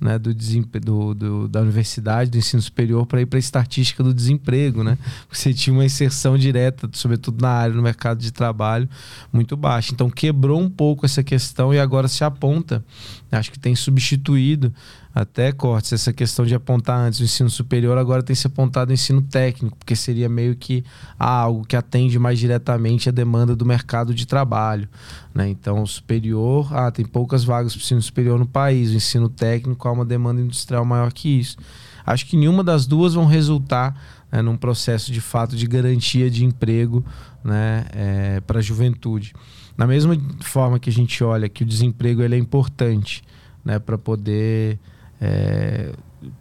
né, 0.00 0.18
do, 0.18 0.34
do, 0.34 1.14
do, 1.14 1.48
da 1.48 1.60
universidade, 1.60 2.30
do 2.30 2.38
ensino 2.38 2.60
superior, 2.60 3.06
para 3.06 3.20
ir 3.20 3.26
para 3.26 3.38
a 3.38 3.40
estatística 3.40 4.02
do 4.02 4.12
desemprego, 4.12 4.82
né? 4.82 4.98
Você 5.30 5.54
tinha 5.54 5.72
uma 5.72 5.84
inserção 5.84 6.36
direta, 6.36 6.88
sobretudo 6.92 7.40
na 7.40 7.50
área, 7.50 7.74
no 7.74 7.82
mercado 7.82 8.18
de 8.18 8.32
trabalho, 8.32 8.88
muito 9.32 9.56
baixa. 9.56 9.92
Então 9.92 10.10
quebrou 10.10 10.60
um 10.60 10.68
pouco 10.68 11.06
essa 11.06 11.22
questão 11.22 11.72
e 11.72 11.78
agora 11.78 12.08
se 12.08 12.24
aponta, 12.24 12.84
acho 13.30 13.50
que 13.50 13.58
tem 13.58 13.74
substituído 13.74 14.72
até 15.14 15.52
cortes, 15.52 15.92
essa 15.92 16.12
questão 16.12 16.44
de 16.44 16.56
apontar 16.56 16.98
antes 16.98 17.20
o 17.20 17.24
ensino 17.24 17.48
superior, 17.48 17.96
agora 17.96 18.20
tem 18.20 18.34
se 18.34 18.48
apontado 18.48 18.90
o 18.90 18.92
ensino 18.92 19.22
técnico, 19.22 19.76
porque 19.76 19.94
seria 19.94 20.28
meio 20.28 20.56
que 20.56 20.84
ah, 21.16 21.42
algo 21.42 21.64
que 21.64 21.76
atende 21.76 22.18
mais 22.18 22.36
diretamente 22.36 23.08
a 23.08 23.12
demanda 23.12 23.54
do 23.54 23.64
mercado 23.64 24.12
de 24.12 24.26
trabalho. 24.26 24.88
Né? 25.32 25.48
Então, 25.48 25.82
o 25.82 25.86
superior, 25.86 26.68
ah, 26.74 26.90
tem 26.90 27.04
poucas 27.04 27.44
vagas 27.44 27.72
para 27.72 27.80
o 27.80 27.84
ensino 27.84 28.02
superior 28.02 28.40
no 28.40 28.46
país, 28.46 28.90
o 28.90 28.96
ensino 28.96 29.28
técnico 29.28 29.86
há 29.86 29.92
uma 29.92 30.04
demanda 30.04 30.40
industrial 30.40 30.84
maior 30.84 31.12
que 31.12 31.28
isso. 31.28 31.58
Acho 32.04 32.26
que 32.26 32.36
nenhuma 32.36 32.64
das 32.64 32.84
duas 32.84 33.14
vão 33.14 33.24
resultar 33.24 33.96
né, 34.32 34.42
num 34.42 34.56
processo 34.56 35.12
de 35.12 35.20
fato 35.20 35.54
de 35.54 35.66
garantia 35.66 36.28
de 36.28 36.44
emprego 36.44 37.04
né, 37.44 37.86
é, 37.92 38.40
para 38.40 38.58
a 38.58 38.62
juventude. 38.62 39.32
Da 39.78 39.86
mesma 39.86 40.16
forma 40.40 40.80
que 40.80 40.90
a 40.90 40.92
gente 40.92 41.22
olha 41.22 41.48
que 41.48 41.62
o 41.62 41.66
desemprego 41.66 42.20
ele 42.20 42.34
é 42.34 42.38
importante 42.38 43.22
né, 43.64 43.78
para 43.78 43.96
poder 43.96 44.78
é, 45.24 45.94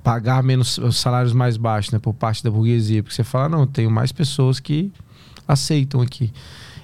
pagar 0.03 0.44
menos 0.44 0.78
os 0.78 0.98
salários 0.98 1.32
mais 1.32 1.56
baixos 1.56 1.94
né, 1.94 2.00
por 2.00 2.14
parte 2.14 2.44
da 2.44 2.52
burguesia, 2.52 3.02
porque 3.02 3.16
você 3.16 3.24
fala, 3.24 3.48
não, 3.48 3.66
tenho 3.66 3.90
mais 3.90 4.12
pessoas 4.12 4.60
que 4.60 4.92
aceitam 5.48 6.02
aqui. 6.02 6.34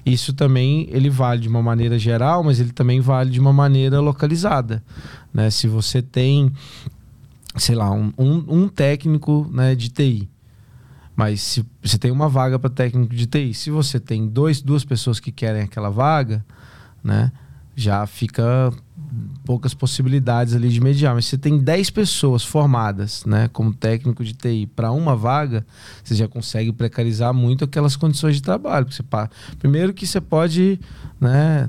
Isso 0.06 0.32
também 0.32 0.88
ele 0.92 1.10
vale 1.10 1.42
de 1.42 1.50
uma 1.50 1.62
maneira 1.62 2.00
geral, 2.00 2.42
mas 2.42 2.60
ele 2.60 2.72
também 2.72 3.02
vale 3.02 3.30
de 3.30 3.40
uma 3.40 3.52
maneira 3.52 4.00
localizada. 4.00 4.82
Né? 5.34 5.50
Se 5.50 5.68
você 5.68 6.02
tem, 6.02 6.54
sei 7.58 7.76
lá, 7.76 7.92
um, 7.92 8.14
um, 8.18 8.46
um 8.48 8.68
técnico 8.70 9.50
né, 9.52 9.76
de 9.76 9.90
TI, 9.90 10.30
mas 11.18 11.42
se 11.42 11.66
você 11.84 11.98
tem 11.98 12.12
uma 12.12 12.30
vaga 12.30 12.58
para 12.58 12.70
técnico 12.70 13.14
de 13.14 13.28
TI, 13.28 13.54
se 13.54 13.70
você 13.70 14.00
tem 14.00 14.26
dois, 14.26 14.62
duas 14.62 14.86
pessoas 14.86 15.20
que 15.20 15.34
querem 15.34 15.64
aquela 15.64 15.90
vaga, 15.90 16.46
né, 17.04 17.30
já 17.76 18.08
fica 18.08 18.72
poucas 19.44 19.74
possibilidades 19.74 20.54
ali 20.54 20.70
de 20.70 20.80
mediar. 20.80 21.16
Mas 21.16 21.26
você 21.26 21.38
tem 21.38 21.58
10 21.58 21.90
pessoas 21.90 22.44
formadas, 22.44 23.26
né, 23.26 23.50
como 23.52 23.74
técnico 23.74 24.24
de 24.24 24.34
TI 24.34 24.68
para 24.76 24.92
uma 24.92 25.16
vaga, 25.16 25.66
você 26.04 26.16
já 26.16 26.28
consegue 26.28 26.72
precarizar 26.72 27.34
muito 27.34 27.66
aquelas 27.66 27.96
condições 27.96 28.36
de 28.36 28.42
trabalho. 28.42 28.92
Você, 28.92 29.04
primeiro 29.58 29.94
que 29.94 30.06
você 30.06 30.22
pode, 30.22 30.80
né, 31.20 31.68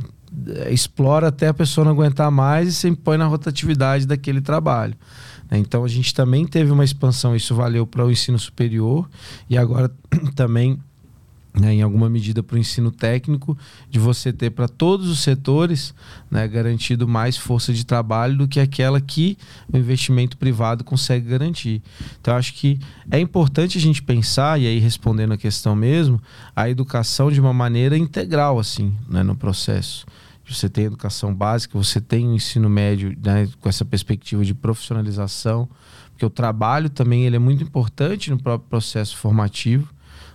explora 0.70 1.28
até 1.28 1.49
a 1.49 1.55
pessoa 1.55 1.85
não 1.85 1.93
aguentar 1.93 2.31
mais 2.31 2.69
e 2.69 2.73
você 2.73 2.89
impõe 2.89 3.17
na 3.17 3.27
rotatividade 3.27 4.07
daquele 4.07 4.41
trabalho. 4.41 4.94
Então 5.52 5.85
a 5.85 5.89
gente 5.89 6.15
também 6.15 6.47
teve 6.47 6.70
uma 6.70 6.85
expansão, 6.85 7.35
isso 7.35 7.55
valeu 7.55 7.85
para 7.86 8.07
o 8.07 8.10
ensino 8.10 8.39
superior 8.39 9.09
e 9.49 9.59
agora 9.59 9.91
também 10.36 10.78
né, 11.59 11.75
em 11.75 11.83
alguma 11.83 12.09
medida 12.09 12.43
para 12.43 12.57
o 12.57 12.59
ensino 12.59 12.91
técnico, 12.91 13.57
de 13.89 13.99
você 13.99 14.33
ter 14.33 14.51
para 14.51 14.69
todos 14.69 15.09
os 15.09 15.20
setores 15.20 15.95
né, 16.31 16.47
garantido 16.47 17.09
mais 17.09 17.37
força 17.37 17.73
de 17.73 17.85
trabalho 17.85 18.37
do 18.37 18.49
que 18.49 18.61
aquela 18.61 19.01
que 19.01 19.37
o 19.73 19.77
investimento 19.77 20.37
privado 20.37 20.85
consegue 20.85 21.29
garantir. 21.29 21.83
Então, 22.20 22.37
acho 22.37 22.55
que 22.55 22.79
é 23.11 23.19
importante 23.19 23.79
a 23.79 23.81
gente 23.81 24.03
pensar, 24.03 24.61
e 24.61 24.67
aí 24.67 24.79
respondendo 24.79 25.33
a 25.33 25.37
questão 25.37 25.75
mesmo, 25.75 26.20
a 26.55 26.70
educação 26.70 27.31
de 27.31 27.41
uma 27.41 27.53
maneira 27.53 27.97
integral 27.97 28.59
assim, 28.59 28.95
né, 29.09 29.23
no 29.23 29.35
processo. 29.35 30.07
Você 30.49 30.69
tem 30.69 30.85
educação 30.85 31.33
básica, 31.33 31.79
você 31.79 32.01
tem 32.01 32.27
o 32.27 32.35
ensino 32.35 32.69
médio 32.69 33.17
né, 33.25 33.49
com 33.61 33.69
essa 33.69 33.85
perspectiva 33.85 34.45
de 34.45 34.53
profissionalização, 34.53 35.69
porque 36.11 36.27
o 36.27 36.31
trabalho 36.31 36.91
também 36.91 37.25
ele 37.25 37.37
é 37.37 37.39
muito 37.39 37.62
importante 37.62 38.31
no 38.31 38.39
próprio 38.39 38.69
processo 38.69 39.17
formativo. 39.17 39.89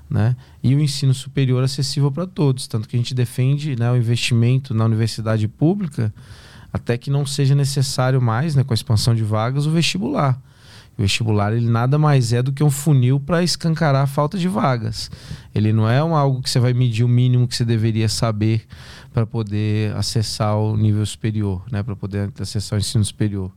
Né? 0.09 0.35
E 0.61 0.75
o 0.75 0.79
ensino 0.79 1.13
superior 1.13 1.63
acessível 1.63 2.11
para 2.11 2.27
todos, 2.27 2.67
tanto 2.67 2.87
que 2.87 2.95
a 2.95 2.99
gente 2.99 3.13
defende 3.13 3.75
né, 3.75 3.91
o 3.91 3.97
investimento 3.97 4.73
na 4.73 4.85
universidade 4.85 5.47
pública 5.47 6.13
até 6.71 6.97
que 6.97 7.09
não 7.09 7.25
seja 7.25 7.55
necessário 7.55 8.21
mais, 8.21 8.53
né, 8.53 8.63
com 8.63 8.73
a 8.73 8.75
expansão 8.75 9.15
de 9.15 9.23
vagas, 9.23 9.65
o 9.65 9.71
vestibular. 9.71 10.37
O 10.97 11.01
vestibular 11.01 11.53
ele 11.53 11.69
nada 11.69 11.97
mais 11.97 12.33
é 12.33 12.43
do 12.43 12.51
que 12.51 12.63
um 12.63 12.69
funil 12.69 13.19
para 13.19 13.41
escancarar 13.41 14.03
a 14.03 14.07
falta 14.07 14.37
de 14.37 14.47
vagas. 14.47 15.09
Ele 15.53 15.71
não 15.71 15.89
é 15.89 16.03
um, 16.03 16.15
algo 16.15 16.41
que 16.41 16.49
você 16.49 16.59
vai 16.59 16.73
medir 16.73 17.03
o 17.03 17.07
mínimo 17.07 17.47
que 17.47 17.55
você 17.55 17.65
deveria 17.65 18.09
saber 18.09 18.65
para 19.15 19.25
poder 19.25 19.95
acessar 19.95 20.57
o 20.57 20.75
nível 20.75 21.05
superior, 21.05 21.63
né, 21.71 21.81
para 21.81 21.95
poder 21.95 22.33
acessar 22.37 22.75
o 22.75 22.81
ensino 22.81 23.05
superior. 23.05 23.49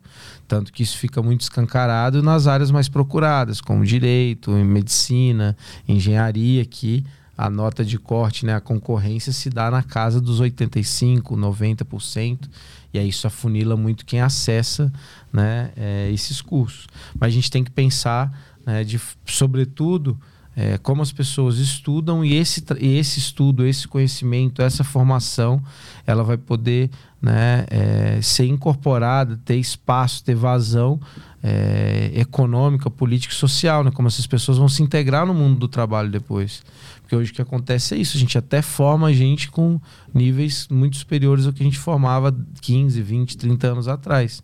Tanto 0.47 0.73
que 0.73 0.85
isso 0.85 0.97
fica 0.97 1.21
muito 1.21 1.41
escancarado 1.41 2.23
nas 2.23 2.47
áreas 2.47 2.71
mais 2.71 2.89
procuradas, 2.89 3.61
como 3.61 3.85
direito, 3.85 4.53
medicina, 4.53 5.57
engenharia, 5.89 6.65
que 6.65 7.05
a 7.37 7.51
nota 7.51 7.85
de 7.85 7.99
corte, 7.99 8.47
né, 8.47 8.55
a 8.55 8.61
concorrência 8.61 9.33
se 9.33 9.51
dá 9.51 9.69
na 9.69 9.83
casa 9.83 10.21
dos 10.21 10.39
85, 10.39 11.37
90%, 11.37 12.49
e 12.95 12.99
aí 13.01 13.09
isso 13.09 13.27
afunila 13.27 13.77
muito 13.77 14.07
quem 14.07 14.21
acessa 14.21 14.93
né, 15.33 15.73
é, 15.77 16.09
esses 16.13 16.41
cursos. 16.41 16.87
Mas 17.19 17.31
a 17.31 17.35
gente 17.35 17.51
tem 17.51 17.65
que 17.65 17.73
pensar, 17.73 18.33
né, 18.65 18.85
de, 18.85 19.01
sobretudo, 19.27 20.17
é, 20.61 20.77
como 20.77 21.01
as 21.01 21.13
pessoas 21.13 21.59
estudam 21.59 22.25
e 22.25 22.35
esse, 22.35 22.65
esse 22.81 23.21
estudo, 23.21 23.65
esse 23.65 23.87
conhecimento, 23.87 24.61
essa 24.61 24.83
formação, 24.83 25.63
ela 26.05 26.25
vai 26.25 26.37
poder 26.37 26.91
né, 27.23 27.65
é, 27.71 28.21
ser 28.21 28.47
incorporada, 28.47 29.39
ter 29.45 29.55
espaço, 29.55 30.25
ter 30.25 30.35
vazão 30.35 31.01
é, 31.41 32.11
econômica, 32.13 32.91
política 32.91 33.33
e 33.33 33.37
social, 33.37 33.85
né, 33.85 33.93
como 33.93 34.09
essas 34.09 34.27
pessoas 34.27 34.59
vão 34.59 34.69
se 34.69 34.83
integrar 34.83 35.25
no 35.25 35.33
mundo 35.33 35.61
do 35.61 35.69
trabalho 35.69 36.11
depois. 36.11 36.65
Porque 37.03 37.15
hoje 37.15 37.31
o 37.31 37.35
que 37.37 37.43
acontece 37.43 37.95
é 37.95 37.99
isso, 37.99 38.17
a 38.17 38.21
gente 38.21 38.37
até 38.37 38.61
forma 38.61 39.13
gente 39.13 39.49
com 39.53 39.81
níveis 40.13 40.67
muito 40.69 40.97
superiores 40.97 41.47
ao 41.47 41.53
que 41.53 41.63
a 41.63 41.67
gente 41.67 41.79
formava 41.79 42.37
15, 42.63 43.01
20, 43.01 43.37
30 43.37 43.67
anos 43.69 43.87
atrás 43.87 44.43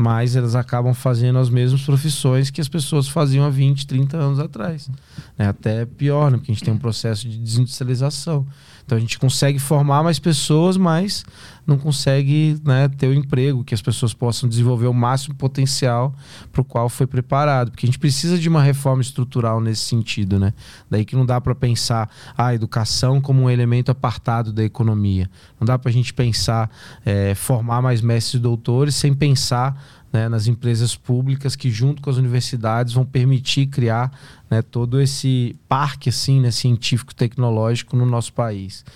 mas 0.00 0.36
elas 0.36 0.54
acabam 0.54 0.94
fazendo 0.94 1.40
as 1.40 1.50
mesmas 1.50 1.82
profissões 1.82 2.50
que 2.50 2.60
as 2.60 2.68
pessoas 2.68 3.08
faziam 3.08 3.44
há 3.44 3.50
20, 3.50 3.84
30 3.84 4.16
anos 4.16 4.38
atrás. 4.38 4.88
Né? 5.36 5.48
Até 5.48 5.84
pior, 5.86 6.30
né? 6.30 6.36
porque 6.36 6.52
a 6.52 6.54
gente 6.54 6.64
tem 6.64 6.72
um 6.72 6.78
processo 6.78 7.28
de 7.28 7.36
desindustrialização. 7.36 8.46
Então 8.86 8.96
a 8.96 9.00
gente 9.00 9.18
consegue 9.18 9.58
formar 9.58 10.04
mais 10.04 10.20
pessoas, 10.20 10.76
mas 10.76 11.24
não 11.68 11.76
consegue 11.76 12.58
né, 12.64 12.88
ter 12.88 13.08
o 13.08 13.14
emprego, 13.14 13.62
que 13.62 13.74
as 13.74 13.82
pessoas 13.82 14.14
possam 14.14 14.48
desenvolver 14.48 14.86
o 14.86 14.94
máximo 14.94 15.34
potencial 15.34 16.14
para 16.50 16.62
o 16.62 16.64
qual 16.64 16.88
foi 16.88 17.06
preparado. 17.06 17.70
Porque 17.70 17.84
a 17.84 17.88
gente 17.88 17.98
precisa 17.98 18.38
de 18.38 18.48
uma 18.48 18.62
reforma 18.62 19.02
estrutural 19.02 19.60
nesse 19.60 19.82
sentido. 19.82 20.38
Né? 20.38 20.54
Daí 20.88 21.04
que 21.04 21.14
não 21.14 21.26
dá 21.26 21.38
para 21.38 21.54
pensar 21.54 22.10
a 22.36 22.54
educação 22.54 23.20
como 23.20 23.42
um 23.42 23.50
elemento 23.50 23.90
apartado 23.90 24.50
da 24.50 24.64
economia. 24.64 25.30
Não 25.60 25.66
dá 25.66 25.78
para 25.78 25.90
a 25.90 25.92
gente 25.92 26.14
pensar 26.14 26.70
é, 27.04 27.34
formar 27.34 27.82
mais 27.82 28.00
mestres 28.00 28.40
e 28.40 28.42
doutores 28.42 28.94
sem 28.94 29.12
pensar 29.12 29.78
né, 30.10 30.26
nas 30.26 30.46
empresas 30.46 30.96
públicas 30.96 31.54
que, 31.54 31.70
junto 31.70 32.00
com 32.00 32.08
as 32.08 32.16
universidades, 32.16 32.94
vão 32.94 33.04
permitir 33.04 33.66
criar 33.66 34.10
né, 34.50 34.62
todo 34.62 34.98
esse 35.02 35.54
parque 35.68 36.08
assim, 36.08 36.40
né, 36.40 36.50
científico-tecnológico 36.50 37.94
no 37.94 38.06
nosso 38.06 38.32
país. 38.32 38.86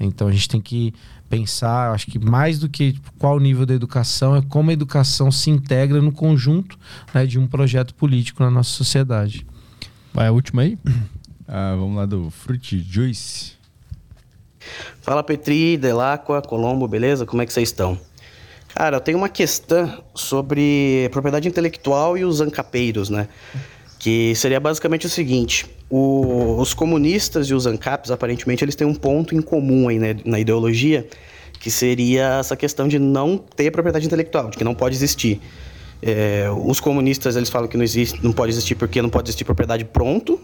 Então 0.00 0.28
a 0.28 0.32
gente 0.32 0.48
tem 0.48 0.60
que 0.60 0.94
pensar, 1.32 1.94
acho 1.94 2.08
que 2.08 2.18
mais 2.18 2.58
do 2.58 2.68
que 2.68 2.92
tipo, 2.92 3.10
qual 3.18 3.36
o 3.36 3.40
nível 3.40 3.64
da 3.64 3.72
educação, 3.72 4.36
é 4.36 4.42
como 4.42 4.68
a 4.68 4.72
educação 4.74 5.32
se 5.32 5.48
integra 5.48 6.02
no 6.02 6.12
conjunto 6.12 6.78
né, 7.14 7.24
de 7.24 7.38
um 7.38 7.46
projeto 7.46 7.94
político 7.94 8.42
na 8.42 8.50
nossa 8.50 8.68
sociedade. 8.68 9.46
Vai 10.12 10.26
a 10.26 10.32
última 10.32 10.62
aí? 10.62 10.78
Ah, 11.54 11.74
vamos 11.76 11.96
lá 11.96 12.06
do 12.06 12.30
Fruit 12.30 12.82
Juice. 12.88 13.52
Fala 15.02 15.22
Petri, 15.22 15.76
Delacqua, 15.76 16.40
Colombo, 16.40 16.88
beleza? 16.88 17.26
Como 17.26 17.42
é 17.42 17.46
que 17.46 17.52
vocês 17.52 17.68
estão? 17.68 17.98
Cara, 18.74 18.96
eu 18.96 19.00
tenho 19.00 19.18
uma 19.18 19.28
questão 19.28 20.02
sobre 20.14 21.10
propriedade 21.12 21.48
intelectual 21.48 22.16
e 22.16 22.24
os 22.24 22.40
ancapeiros, 22.40 23.10
né? 23.10 23.28
Que 24.02 24.34
seria 24.34 24.58
basicamente 24.58 25.06
o 25.06 25.08
seguinte: 25.08 25.64
o, 25.88 26.56
os 26.58 26.74
comunistas 26.74 27.46
e 27.46 27.54
os 27.54 27.66
ANCAPs, 27.66 28.10
aparentemente, 28.10 28.64
eles 28.64 28.74
têm 28.74 28.84
um 28.84 28.96
ponto 28.96 29.32
em 29.32 29.40
comum 29.40 29.88
aí 29.88 29.96
né, 29.96 30.16
na 30.24 30.40
ideologia, 30.40 31.06
que 31.60 31.70
seria 31.70 32.40
essa 32.40 32.56
questão 32.56 32.88
de 32.88 32.98
não 32.98 33.38
ter 33.38 33.70
propriedade 33.70 34.04
intelectual, 34.04 34.50
de 34.50 34.58
que 34.58 34.64
não 34.64 34.74
pode 34.74 34.96
existir. 34.96 35.40
É, 36.02 36.48
os 36.64 36.80
comunistas 36.80 37.36
eles 37.36 37.48
falam 37.48 37.68
que 37.68 37.76
não 37.76 37.84
existe, 37.84 38.18
não 38.24 38.32
pode 38.32 38.50
existir 38.50 38.74
porque 38.74 39.00
não 39.00 39.08
pode 39.08 39.28
existir 39.28 39.44
propriedade 39.44 39.84
pronto, 39.84 40.40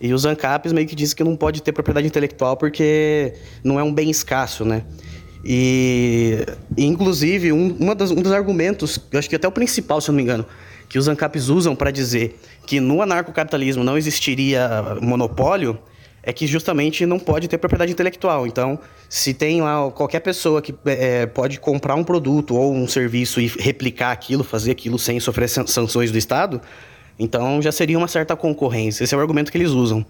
e 0.00 0.14
os 0.14 0.24
ANCAPs 0.24 0.72
meio 0.72 0.86
que 0.86 0.94
dizem 0.94 1.16
que 1.16 1.22
não 1.22 1.36
pode 1.36 1.60
ter 1.60 1.72
propriedade 1.72 2.06
intelectual 2.06 2.56
porque 2.56 3.34
não 3.62 3.78
é 3.78 3.82
um 3.82 3.92
bem 3.92 4.08
escasso, 4.08 4.64
né? 4.64 4.84
E, 5.44 6.46
inclusive, 6.78 7.52
um, 7.52 7.76
uma 7.78 7.94
das, 7.94 8.10
um 8.10 8.22
dos 8.22 8.32
argumentos, 8.32 8.98
eu 9.12 9.18
acho 9.18 9.28
que 9.28 9.36
até 9.36 9.46
o 9.46 9.52
principal, 9.52 10.00
se 10.00 10.08
eu 10.08 10.14
não 10.14 10.16
me 10.16 10.22
engano, 10.22 10.46
que 10.88 10.98
os 10.98 11.08
ANCAPs 11.08 11.48
usam 11.48 11.74
para 11.74 11.90
dizer 11.90 12.38
que 12.66 12.80
no 12.80 13.02
anarcocapitalismo 13.02 13.82
não 13.82 13.96
existiria 13.96 14.96
monopólio, 15.00 15.78
é 16.22 16.32
que 16.32 16.46
justamente 16.46 17.06
não 17.06 17.20
pode 17.20 17.46
ter 17.46 17.56
propriedade 17.56 17.92
intelectual. 17.92 18.46
Então, 18.46 18.78
se 19.08 19.32
tem 19.32 19.62
lá 19.62 19.88
qualquer 19.92 20.20
pessoa 20.20 20.60
que 20.60 20.74
é, 20.84 21.24
pode 21.26 21.60
comprar 21.60 21.94
um 21.94 22.02
produto 22.02 22.56
ou 22.56 22.74
um 22.74 22.88
serviço 22.88 23.40
e 23.40 23.46
replicar 23.46 24.10
aquilo, 24.10 24.42
fazer 24.42 24.72
aquilo 24.72 24.98
sem 24.98 25.20
sofrer 25.20 25.48
sanções 25.48 26.10
do 26.10 26.18
Estado, 26.18 26.60
então 27.16 27.62
já 27.62 27.70
seria 27.70 27.96
uma 27.96 28.08
certa 28.08 28.34
concorrência. 28.34 29.04
Esse 29.04 29.14
é 29.14 29.16
o 29.16 29.20
argumento 29.20 29.52
que 29.52 29.58
eles 29.58 29.70
usam. 29.70 30.04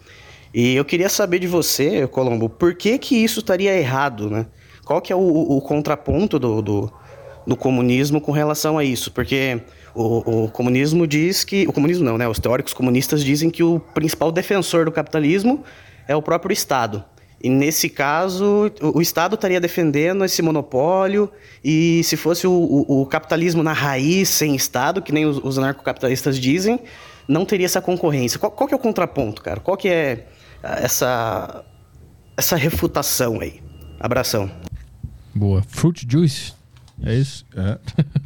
E 0.54 0.74
eu 0.74 0.86
queria 0.86 1.10
saber 1.10 1.38
de 1.38 1.46
você, 1.46 2.06
Colombo, 2.06 2.48
por 2.48 2.74
que 2.74 2.98
que 2.98 3.14
isso 3.16 3.40
estaria 3.40 3.76
errado, 3.76 4.30
né? 4.30 4.46
Qual 4.86 5.02
que 5.02 5.12
é 5.12 5.16
o, 5.16 5.20
o 5.20 5.60
contraponto 5.60 6.38
do, 6.38 6.62
do, 6.62 6.92
do, 7.46 7.56
comunismo 7.56 8.20
com 8.20 8.32
relação 8.32 8.78
a 8.78 8.84
isso? 8.84 9.10
Porque 9.10 9.60
o, 9.96 10.44
o, 10.44 10.48
comunismo 10.50 11.06
diz 11.06 11.42
que... 11.44 11.66
O 11.66 11.72
comunismo 11.72 12.04
não, 12.04 12.18
né? 12.18 12.28
Os 12.28 12.38
teóricos 12.38 12.74
comunistas 12.74 13.24
dizem 13.24 13.48
que 13.48 13.62
o 13.62 13.80
principal 13.80 14.30
defensor 14.30 14.84
do 14.84 14.92
capitalismo 14.92 15.64
é 16.06 16.14
o 16.14 16.20
próprio 16.20 16.52
Estado. 16.52 17.04
E 17.42 17.48
nesse 17.48 17.88
caso, 17.88 18.70
o, 18.80 18.98
o 18.98 19.02
Estado 19.02 19.34
estaria 19.34 19.60
defendendo 19.60 20.24
esse 20.24 20.42
monopólio 20.42 21.30
e 21.62 22.02
se 22.04 22.16
fosse 22.16 22.46
o, 22.46 22.84
o, 22.88 23.06
capitalismo 23.06 23.62
na 23.62 23.72
raiz, 23.72 24.28
sem 24.28 24.54
Estado, 24.54 25.00
que 25.00 25.12
nem 25.12 25.26
os, 25.26 25.38
os 25.38 25.58
anarcocapitalistas 25.58 26.38
dizem, 26.38 26.80
não 27.28 27.44
teria 27.44 27.66
essa 27.66 27.80
concorrência. 27.80 28.38
Qual, 28.38 28.52
qual 28.52 28.68
que 28.68 28.74
é 28.74 28.76
o 28.76 28.80
contraponto, 28.80 29.42
cara? 29.42 29.60
Qual 29.60 29.76
que 29.76 29.88
é 29.88 30.26
essa, 30.62 31.64
essa 32.36 32.56
refutação 32.56 33.40
aí? 33.40 33.60
Abração. 33.98 34.50
Boa. 35.34 35.62
Fruit 35.68 36.06
juice. 36.08 36.52
É 37.02 37.14
isso? 37.14 37.44
É. 37.54 37.78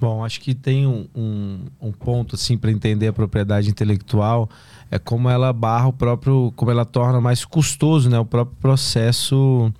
Bom, 0.00 0.24
acho 0.24 0.40
que 0.40 0.54
tem 0.54 0.86
um, 0.86 1.06
um, 1.14 1.60
um 1.80 1.92
ponto 1.92 2.34
assim 2.34 2.58
para 2.58 2.70
entender 2.70 3.08
a 3.08 3.12
propriedade 3.12 3.70
intelectual 3.70 4.48
é 4.90 4.98
como 4.98 5.28
ela 5.28 5.52
barra 5.52 5.88
o 5.88 5.92
próprio, 5.92 6.52
como 6.56 6.70
ela 6.70 6.84
torna 6.84 7.20
mais 7.20 7.44
custoso, 7.44 8.08
né, 8.08 8.18
o 8.18 8.24
próprio 8.24 8.56
processo 8.60 9.72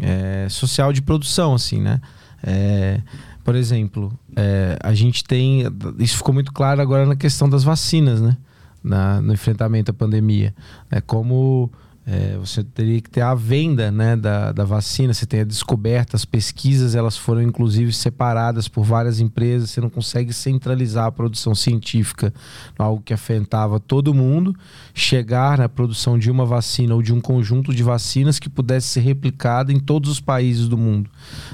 é, 0.00 0.48
social 0.48 0.92
de 0.92 1.02
produção, 1.02 1.54
assim, 1.54 1.80
né? 1.80 2.00
É, 2.42 3.00
por 3.44 3.54
exemplo, 3.54 4.12
é, 4.36 4.76
a 4.82 4.94
gente 4.94 5.24
tem. 5.24 5.62
Isso 5.98 6.16
ficou 6.18 6.34
muito 6.34 6.52
claro 6.52 6.80
agora 6.80 7.06
na 7.06 7.16
questão 7.16 7.48
das 7.48 7.64
vacinas, 7.64 8.20
né? 8.20 8.36
Na, 8.82 9.20
no 9.20 9.32
enfrentamento 9.32 9.90
à 9.90 9.94
pandemia. 9.94 10.54
É 10.90 11.00
como 11.00 11.70
é, 12.10 12.38
você 12.38 12.64
teria 12.64 13.02
que 13.02 13.10
ter 13.10 13.20
a 13.20 13.34
venda 13.34 13.90
né, 13.90 14.16
da, 14.16 14.50
da 14.50 14.64
vacina, 14.64 15.12
você 15.12 15.26
tem 15.26 15.40
a 15.40 15.44
descoberta, 15.44 16.16
as 16.16 16.24
pesquisas 16.24 16.94
elas 16.94 17.18
foram 17.18 17.42
inclusive 17.42 17.92
separadas 17.92 18.66
por 18.66 18.82
várias 18.82 19.20
empresas, 19.20 19.68
você 19.68 19.80
não 19.82 19.90
consegue 19.90 20.32
centralizar 20.32 21.04
a 21.04 21.12
produção 21.12 21.54
científica, 21.54 22.32
algo 22.78 23.02
que 23.04 23.12
afetava 23.12 23.78
todo 23.78 24.14
mundo, 24.14 24.56
chegar 24.94 25.58
na 25.58 25.68
produção 25.68 26.18
de 26.18 26.30
uma 26.30 26.46
vacina 26.46 26.94
ou 26.94 27.02
de 27.02 27.12
um 27.12 27.20
conjunto 27.20 27.74
de 27.74 27.82
vacinas 27.82 28.38
que 28.38 28.48
pudesse 28.48 28.88
ser 28.88 29.00
replicada 29.00 29.70
em 29.70 29.78
todos 29.78 30.10
os 30.10 30.18
países 30.18 30.66
do 30.66 30.78
mundo. 30.78 31.10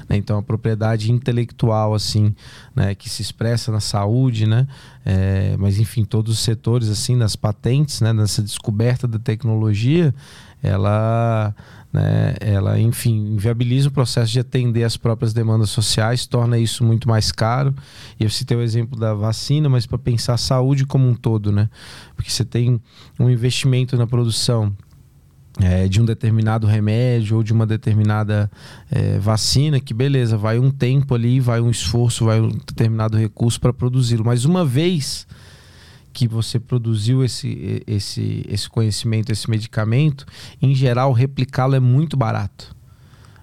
Né? 0.07 0.15
Então 0.15 0.37
a 0.37 0.41
propriedade 0.41 1.11
intelectual 1.11 1.93
assim, 1.93 2.33
né, 2.73 2.95
que 2.95 3.09
se 3.09 3.21
expressa 3.21 3.73
na 3.73 3.81
saúde, 3.81 4.47
né, 4.47 4.65
é, 5.03 5.57
mas 5.59 5.79
enfim 5.79 6.05
todos 6.05 6.31
os 6.31 6.39
setores 6.39 6.87
assim, 6.87 7.13
nas 7.13 7.35
patentes, 7.35 7.99
né, 7.99 8.13
nessa 8.13 8.41
descoberta 8.41 9.05
da 9.05 9.19
tecnologia 9.19 10.15
ela, 10.65 11.55
né, 11.93 12.35
ela, 12.39 12.79
enfim, 12.79 13.33
inviabiliza 13.33 13.89
o 13.89 13.91
processo 13.91 14.31
de 14.31 14.39
atender 14.39 14.83
as 14.83 14.97
próprias 14.97 15.33
demandas 15.33 15.69
sociais, 15.69 16.25
torna 16.25 16.57
isso 16.57 16.83
muito 16.83 17.07
mais 17.07 17.31
caro. 17.31 17.73
E 18.19 18.23
eu 18.23 18.29
citei 18.29 18.57
o 18.57 18.61
exemplo 18.61 18.99
da 18.99 19.13
vacina, 19.13 19.69
mas 19.69 19.85
para 19.85 19.97
pensar 19.97 20.33
a 20.33 20.37
saúde 20.37 20.85
como 20.85 21.07
um 21.07 21.13
todo, 21.13 21.51
né? 21.51 21.69
Porque 22.15 22.29
você 22.29 22.43
tem 22.43 22.81
um 23.19 23.29
investimento 23.29 23.95
na 23.95 24.07
produção 24.07 24.75
é, 25.61 25.87
de 25.87 26.01
um 26.01 26.05
determinado 26.05 26.67
remédio 26.67 27.37
ou 27.37 27.43
de 27.43 27.53
uma 27.53 27.65
determinada 27.65 28.51
é, 28.91 29.17
vacina, 29.19 29.79
que 29.79 29.93
beleza, 29.93 30.37
vai 30.37 30.59
um 30.59 30.69
tempo 30.69 31.15
ali, 31.15 31.39
vai 31.39 31.61
um 31.61 31.69
esforço, 31.69 32.25
vai 32.25 32.41
um 32.41 32.49
determinado 32.49 33.17
recurso 33.17 33.59
para 33.59 33.71
produzi-lo. 33.71 34.25
Mas 34.25 34.43
uma 34.43 34.65
vez 34.65 35.25
que 36.15 36.29
você 36.29 36.61
produziu 36.61 37.25
esse, 37.25 37.83
esse, 37.85 38.45
esse 38.47 38.69
conhecimento, 38.69 39.33
esse 39.33 39.49
medicamento, 39.49 40.25
em 40.61 40.73
geral, 40.73 41.11
replicá-lo 41.11 41.75
é 41.75 41.79
muito 41.79 42.15
barato. 42.15 42.73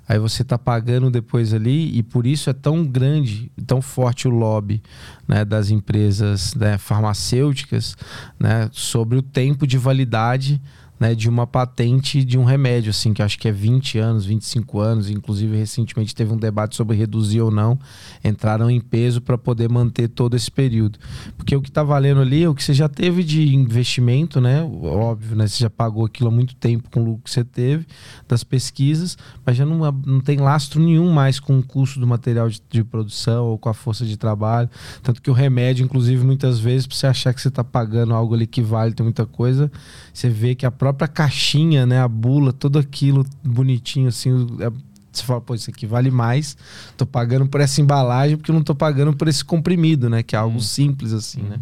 Aí 0.08 0.18
você 0.18 0.40
está 0.40 0.58
pagando 0.58 1.10
depois 1.10 1.52
ali, 1.52 1.94
e 1.96 2.02
por 2.02 2.26
isso 2.26 2.48
é 2.48 2.52
tão 2.54 2.82
grande, 2.82 3.52
tão 3.66 3.82
forte 3.82 4.26
o 4.26 4.30
lobby 4.30 4.82
né, 5.28 5.44
das 5.44 5.68
empresas 5.68 6.54
né, 6.54 6.78
farmacêuticas 6.78 7.94
né, 8.40 8.70
sobre 8.72 9.18
o 9.18 9.22
tempo 9.22 9.66
de 9.66 9.76
validade 9.76 10.58
né, 11.02 11.16
de 11.16 11.28
uma 11.28 11.48
patente 11.48 12.22
de 12.22 12.38
um 12.38 12.44
remédio, 12.44 12.90
assim, 12.90 13.12
que 13.12 13.20
acho 13.20 13.36
que 13.36 13.48
é 13.48 13.52
20 13.52 13.98
anos, 13.98 14.24
25 14.24 14.78
anos, 14.78 15.10
inclusive 15.10 15.56
recentemente 15.56 16.14
teve 16.14 16.32
um 16.32 16.36
debate 16.36 16.76
sobre 16.76 16.96
reduzir 16.96 17.40
ou 17.40 17.50
não, 17.50 17.76
entraram 18.22 18.70
em 18.70 18.80
peso 18.80 19.20
para 19.20 19.36
poder 19.36 19.68
manter 19.68 20.06
todo 20.06 20.36
esse 20.36 20.48
período. 20.48 21.00
Porque 21.36 21.56
o 21.56 21.60
que 21.60 21.70
está 21.70 21.82
valendo 21.82 22.20
ali 22.20 22.44
é 22.44 22.48
o 22.48 22.54
que 22.54 22.62
você 22.62 22.72
já 22.72 22.88
teve 22.88 23.24
de 23.24 23.52
investimento, 23.52 24.40
né? 24.40 24.62
Óbvio, 24.62 25.34
né? 25.34 25.48
Você 25.48 25.64
já 25.64 25.68
pagou 25.68 26.06
aquilo 26.06 26.28
há 26.28 26.32
muito 26.32 26.54
tempo 26.54 26.88
com 26.88 27.00
o 27.00 27.04
lucro 27.04 27.24
que 27.24 27.30
você 27.32 27.42
teve 27.42 27.84
das 28.28 28.44
pesquisas, 28.44 29.18
mas 29.44 29.56
já 29.56 29.66
não, 29.66 29.78
não 30.06 30.20
tem 30.20 30.38
lastro 30.38 30.80
nenhum 30.80 31.10
mais 31.10 31.40
com 31.40 31.58
o 31.58 31.64
custo 31.64 31.98
do 31.98 32.06
material 32.06 32.48
de, 32.48 32.62
de 32.70 32.84
produção 32.84 33.46
ou 33.46 33.58
com 33.58 33.68
a 33.68 33.74
força 33.74 34.06
de 34.06 34.16
trabalho. 34.16 34.70
Tanto 35.02 35.20
que 35.20 35.30
o 35.30 35.34
remédio, 35.34 35.84
inclusive, 35.84 36.24
muitas 36.24 36.60
vezes, 36.60 36.86
para 36.86 36.96
você 36.96 37.06
achar 37.08 37.34
que 37.34 37.42
você 37.42 37.48
está 37.48 37.64
pagando 37.64 38.14
algo 38.14 38.34
ali 38.34 38.46
que 38.46 38.62
vale, 38.62 38.94
tem 38.94 39.02
muita 39.02 39.26
coisa, 39.26 39.68
você 40.12 40.28
vê 40.28 40.54
que 40.54 40.66
a 40.66 40.70
própria 40.70 41.08
caixinha, 41.08 41.86
né? 41.86 42.00
A 42.00 42.08
bula, 42.08 42.52
tudo 42.52 42.78
aquilo 42.78 43.24
bonitinho, 43.42 44.08
assim. 44.08 44.46
É, 44.60 44.70
você 45.10 45.22
fala, 45.24 45.40
pô, 45.40 45.54
isso 45.54 45.70
aqui 45.70 45.86
vale 45.86 46.10
mais. 46.10 46.56
Tô 46.96 47.04
pagando 47.06 47.46
por 47.46 47.60
essa 47.60 47.80
embalagem 47.80 48.36
porque 48.36 48.50
eu 48.50 48.54
não 48.54 48.62
tô 48.62 48.74
pagando 48.74 49.14
por 49.14 49.28
esse 49.28 49.44
comprimido, 49.44 50.08
né? 50.08 50.22
Que 50.22 50.34
é 50.36 50.38
algo 50.38 50.56
hum. 50.56 50.60
simples, 50.60 51.12
assim, 51.12 51.42
hum. 51.42 51.48
né? 51.48 51.60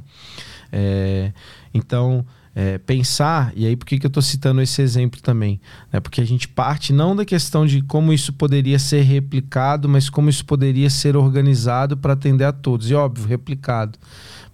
É, 0.73 1.33
então, 1.75 2.25
é, 2.55 2.79
pensar, 2.79 3.53
e 3.55 3.67
aí 3.67 3.77
por 3.77 3.87
que, 3.87 3.99
que 3.99 4.07
eu 4.07 4.09
estou 4.09 4.23
citando 4.23 4.61
esse 4.61 4.83
exemplo 4.83 5.21
também? 5.21 5.61
É 5.93 6.01
porque 6.01 6.21
a 6.21 6.25
gente 6.25 6.49
parte 6.49 6.93
não 6.93 7.15
da 7.15 7.25
questão 7.25 7.65
de 7.65 7.81
como 7.83 8.13
isso 8.13 8.33
poderia 8.33 8.79
ser 8.79 9.03
replicado, 9.03 9.89
mas 9.89 10.09
como 10.11 10.29
isso 10.29 10.45
poderia 10.45 10.91
ser 10.91 11.17
organizado 11.17 11.97
para 11.97 12.13
atender 12.13 12.45
a 12.45 12.53
todos. 12.53 12.91
E 12.91 12.95
óbvio, 12.95 13.27
replicado, 13.27 13.99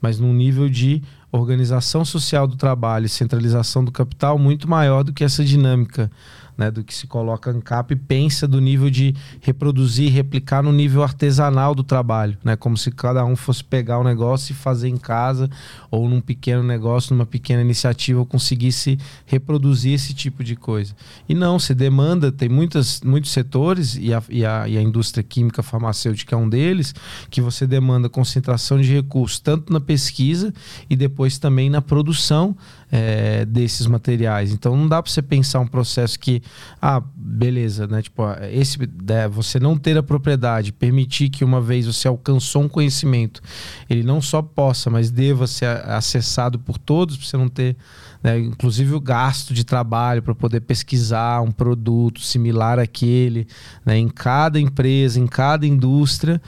mas 0.00 0.18
num 0.18 0.32
nível 0.32 0.68
de 0.68 1.02
organização 1.36 2.04
social 2.04 2.46
do 2.46 2.56
trabalho 2.56 3.06
e 3.06 3.08
centralização 3.08 3.84
do 3.84 3.92
capital 3.92 4.38
muito 4.38 4.68
maior 4.68 5.02
do 5.02 5.12
que 5.12 5.24
essa 5.24 5.44
dinâmica 5.44 6.10
né, 6.56 6.70
do 6.70 6.82
que 6.82 6.94
se 6.94 7.06
coloca 7.06 7.50
ANCAP 7.50 7.94
pensa 7.96 8.46
do 8.48 8.60
nível 8.60 8.90
de 8.90 9.14
reproduzir, 9.40 10.12
replicar 10.12 10.62
no 10.62 10.72
nível 10.72 11.02
artesanal 11.02 11.74
do 11.74 11.82
trabalho, 11.82 12.36
né, 12.42 12.56
como 12.56 12.76
se 12.76 12.90
cada 12.90 13.24
um 13.24 13.36
fosse 13.36 13.62
pegar 13.62 13.98
o 13.98 14.00
um 14.00 14.04
negócio 14.04 14.52
e 14.52 14.54
fazer 14.54 14.88
em 14.88 14.96
casa 14.96 15.50
ou 15.90 16.08
num 16.08 16.20
pequeno 16.20 16.62
negócio, 16.62 17.14
numa 17.14 17.26
pequena 17.26 17.62
iniciativa, 17.62 18.24
conseguisse 18.24 18.98
reproduzir 19.24 19.94
esse 19.94 20.14
tipo 20.14 20.42
de 20.42 20.56
coisa. 20.56 20.94
E 21.28 21.34
não, 21.34 21.58
se 21.58 21.74
demanda, 21.74 22.32
tem 22.32 22.48
muitas, 22.48 23.00
muitos 23.00 23.30
setores, 23.30 23.96
e 23.96 24.12
a, 24.12 24.22
e, 24.28 24.44
a, 24.44 24.68
e 24.68 24.78
a 24.78 24.82
indústria 24.82 25.22
química 25.22 25.62
farmacêutica 25.62 26.34
é 26.34 26.38
um 26.38 26.48
deles, 26.48 26.94
que 27.30 27.40
você 27.40 27.66
demanda 27.66 28.08
concentração 28.08 28.80
de 28.80 28.92
recursos, 28.92 29.38
tanto 29.38 29.72
na 29.72 29.80
pesquisa 29.80 30.52
e 30.88 30.96
depois 30.96 31.38
também 31.38 31.68
na 31.68 31.82
produção 31.82 32.56
é, 32.90 33.44
desses 33.44 33.86
materiais. 33.86 34.52
Então 34.52 34.76
não 34.76 34.88
dá 34.88 35.02
para 35.02 35.10
você 35.10 35.22
pensar 35.22 35.60
um 35.60 35.66
processo 35.66 36.18
que, 36.18 36.42
ah, 36.80 37.02
beleza, 37.14 37.86
né? 37.86 38.02
Tipo, 38.02 38.22
esse, 38.50 38.78
né, 38.78 39.28
você 39.28 39.58
não 39.58 39.76
ter 39.76 39.96
a 39.98 40.02
propriedade, 40.02 40.72
permitir 40.72 41.28
que 41.28 41.44
uma 41.44 41.60
vez 41.60 41.86
você 41.86 42.08
alcançou 42.08 42.62
um 42.62 42.68
conhecimento, 42.68 43.40
ele 43.88 44.02
não 44.02 44.20
só 44.20 44.40
possa, 44.40 44.90
mas 44.90 45.10
deva 45.10 45.46
ser 45.46 45.66
acessado 45.66 46.58
por 46.58 46.78
todos, 46.78 47.16
para 47.16 47.26
você 47.26 47.36
não 47.36 47.48
ter, 47.48 47.76
né, 48.22 48.38
inclusive 48.38 48.94
o 48.94 49.00
gasto 49.00 49.52
de 49.52 49.64
trabalho 49.64 50.22
para 50.22 50.34
poder 50.34 50.60
pesquisar 50.60 51.40
um 51.42 51.50
produto 51.50 52.20
similar 52.20 52.78
àquele, 52.78 53.46
né, 53.84 53.98
em 53.98 54.08
cada 54.08 54.60
empresa, 54.60 55.18
em 55.18 55.26
cada 55.26 55.66
indústria 55.66 56.40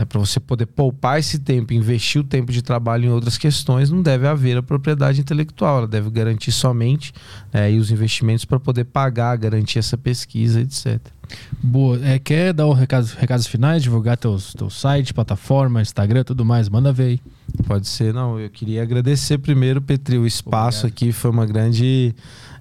né, 0.00 0.04
para 0.06 0.18
você 0.18 0.40
poder 0.40 0.66
poupar 0.66 1.18
esse 1.18 1.38
tempo, 1.38 1.74
investir 1.74 2.22
o 2.22 2.24
tempo 2.24 2.50
de 2.50 2.62
trabalho 2.62 3.04
em 3.04 3.10
outras 3.10 3.36
questões, 3.36 3.90
não 3.90 4.00
deve 4.00 4.26
haver 4.26 4.56
a 4.56 4.62
propriedade 4.62 5.20
intelectual. 5.20 5.78
Ela 5.78 5.86
deve 5.86 6.08
garantir 6.10 6.52
somente 6.52 7.12
né, 7.52 7.70
os 7.72 7.90
investimentos 7.90 8.46
para 8.46 8.58
poder 8.58 8.84
pagar, 8.84 9.36
garantir 9.36 9.78
essa 9.78 9.98
pesquisa, 9.98 10.60
etc. 10.60 10.98
Boa. 11.62 12.00
É, 12.02 12.18
quer 12.18 12.52
dar 12.52 12.66
os 12.66 12.78
recados, 12.78 13.12
recados 13.12 13.46
finais, 13.46 13.82
divulgar 13.82 14.16
teus, 14.16 14.54
teu 14.54 14.70
site, 14.70 15.12
plataforma, 15.12 15.82
Instagram, 15.82 16.24
tudo 16.24 16.44
mais? 16.44 16.68
Manda 16.68 16.92
ver 16.92 17.04
aí. 17.04 17.20
Pode 17.66 17.86
ser. 17.86 18.14
Não, 18.14 18.40
eu 18.40 18.48
queria 18.48 18.82
agradecer 18.82 19.38
primeiro, 19.38 19.82
Petri, 19.82 20.16
o 20.16 20.26
espaço 20.26 20.86
Obrigado. 20.86 20.96
aqui 20.96 21.12
foi 21.12 21.30
uma 21.30 21.44
grande 21.44 22.14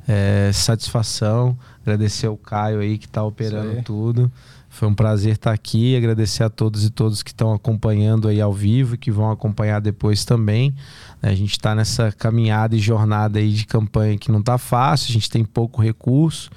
é, 0.07 0.51
satisfação. 0.53 1.57
Agradecer 1.81 2.27
ao 2.27 2.37
Caio 2.37 2.79
aí 2.79 2.97
que 2.97 3.05
está 3.05 3.23
operando 3.23 3.81
tudo. 3.83 4.31
Foi 4.69 4.87
um 4.87 4.93
prazer 4.93 5.33
estar 5.33 5.51
aqui, 5.51 5.97
agradecer 5.97 6.43
a 6.43 6.49
todos 6.49 6.85
e 6.85 6.91
todos 6.91 7.23
que 7.23 7.31
estão 7.31 7.51
acompanhando 7.53 8.27
aí 8.27 8.39
ao 8.39 8.53
vivo 8.53 8.95
e 8.95 8.97
que 8.97 9.11
vão 9.11 9.31
acompanhar 9.31 9.81
depois 9.81 10.23
também. 10.23 10.73
A 11.21 11.33
gente 11.33 11.51
está 11.51 11.73
nessa 11.73 12.11
caminhada 12.11 12.75
e 12.75 12.79
jornada 12.79 13.39
aí 13.39 13.51
de 13.51 13.65
campanha 13.65 14.17
que 14.17 14.31
não 14.31 14.39
está 14.39 14.57
fácil, 14.57 15.09
a 15.09 15.13
gente 15.13 15.29
tem 15.29 15.43
pouco 15.43 15.81
recurso, 15.81 16.51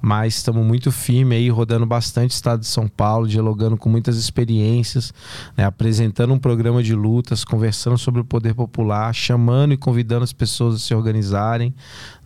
mas 0.00 0.36
estamos 0.36 0.64
muito 0.66 0.90
firmes 0.90 1.38
aí, 1.38 1.50
rodando 1.50 1.84
bastante 1.84 2.30
o 2.30 2.34
estado 2.34 2.60
de 2.60 2.66
São 2.66 2.88
Paulo, 2.88 3.28
dialogando 3.28 3.76
com 3.76 3.88
muitas 3.88 4.16
experiências, 4.16 5.12
né, 5.56 5.64
apresentando 5.64 6.32
um 6.32 6.38
programa 6.38 6.82
de 6.82 6.94
lutas, 6.94 7.44
conversando 7.44 7.98
sobre 7.98 8.20
o 8.20 8.24
poder 8.24 8.54
popular, 8.54 9.14
chamando 9.14 9.74
e 9.74 9.76
convidando 9.76 10.24
as 10.24 10.32
pessoas 10.32 10.76
a 10.76 10.78
se 10.78 10.94
organizarem. 10.94 11.74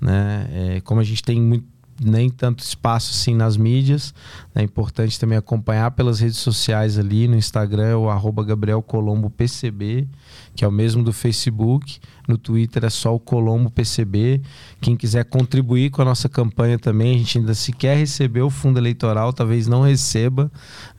Né, 0.00 0.46
é, 0.50 0.80
como 0.82 1.00
a 1.00 1.04
gente 1.04 1.22
tem 1.22 1.40
muito 1.40 1.72
nem 2.00 2.30
tanto 2.30 2.60
espaço 2.60 3.12
assim 3.12 3.34
nas 3.34 3.56
mídias. 3.56 4.14
É 4.54 4.62
importante 4.62 5.18
também 5.18 5.38
acompanhar 5.38 5.90
pelas 5.92 6.20
redes 6.20 6.38
sociais 6.38 6.98
ali 6.98 7.26
no 7.28 7.36
Instagram, 7.36 7.98
o 7.98 8.10
arroba 8.10 8.44
Gabriel 8.44 8.82
Colombo 8.82 9.30
PCB, 9.30 10.06
que 10.54 10.64
é 10.64 10.68
o 10.68 10.72
mesmo 10.72 11.02
do 11.02 11.12
Facebook. 11.12 11.98
No 12.28 12.38
Twitter 12.38 12.84
é 12.84 12.90
só 12.90 13.14
o 13.14 13.18
Colombo 13.18 13.70
PCB. 13.70 14.40
Quem 14.80 14.96
quiser 14.96 15.24
contribuir 15.24 15.90
com 15.90 16.02
a 16.02 16.04
nossa 16.04 16.28
campanha 16.28 16.78
também, 16.78 17.16
a 17.16 17.18
gente 17.18 17.38
ainda 17.38 17.54
sequer 17.54 17.96
recebeu 17.96 18.46
o 18.46 18.50
fundo 18.50 18.78
eleitoral, 18.78 19.32
talvez 19.32 19.66
não 19.66 19.82
receba. 19.82 20.50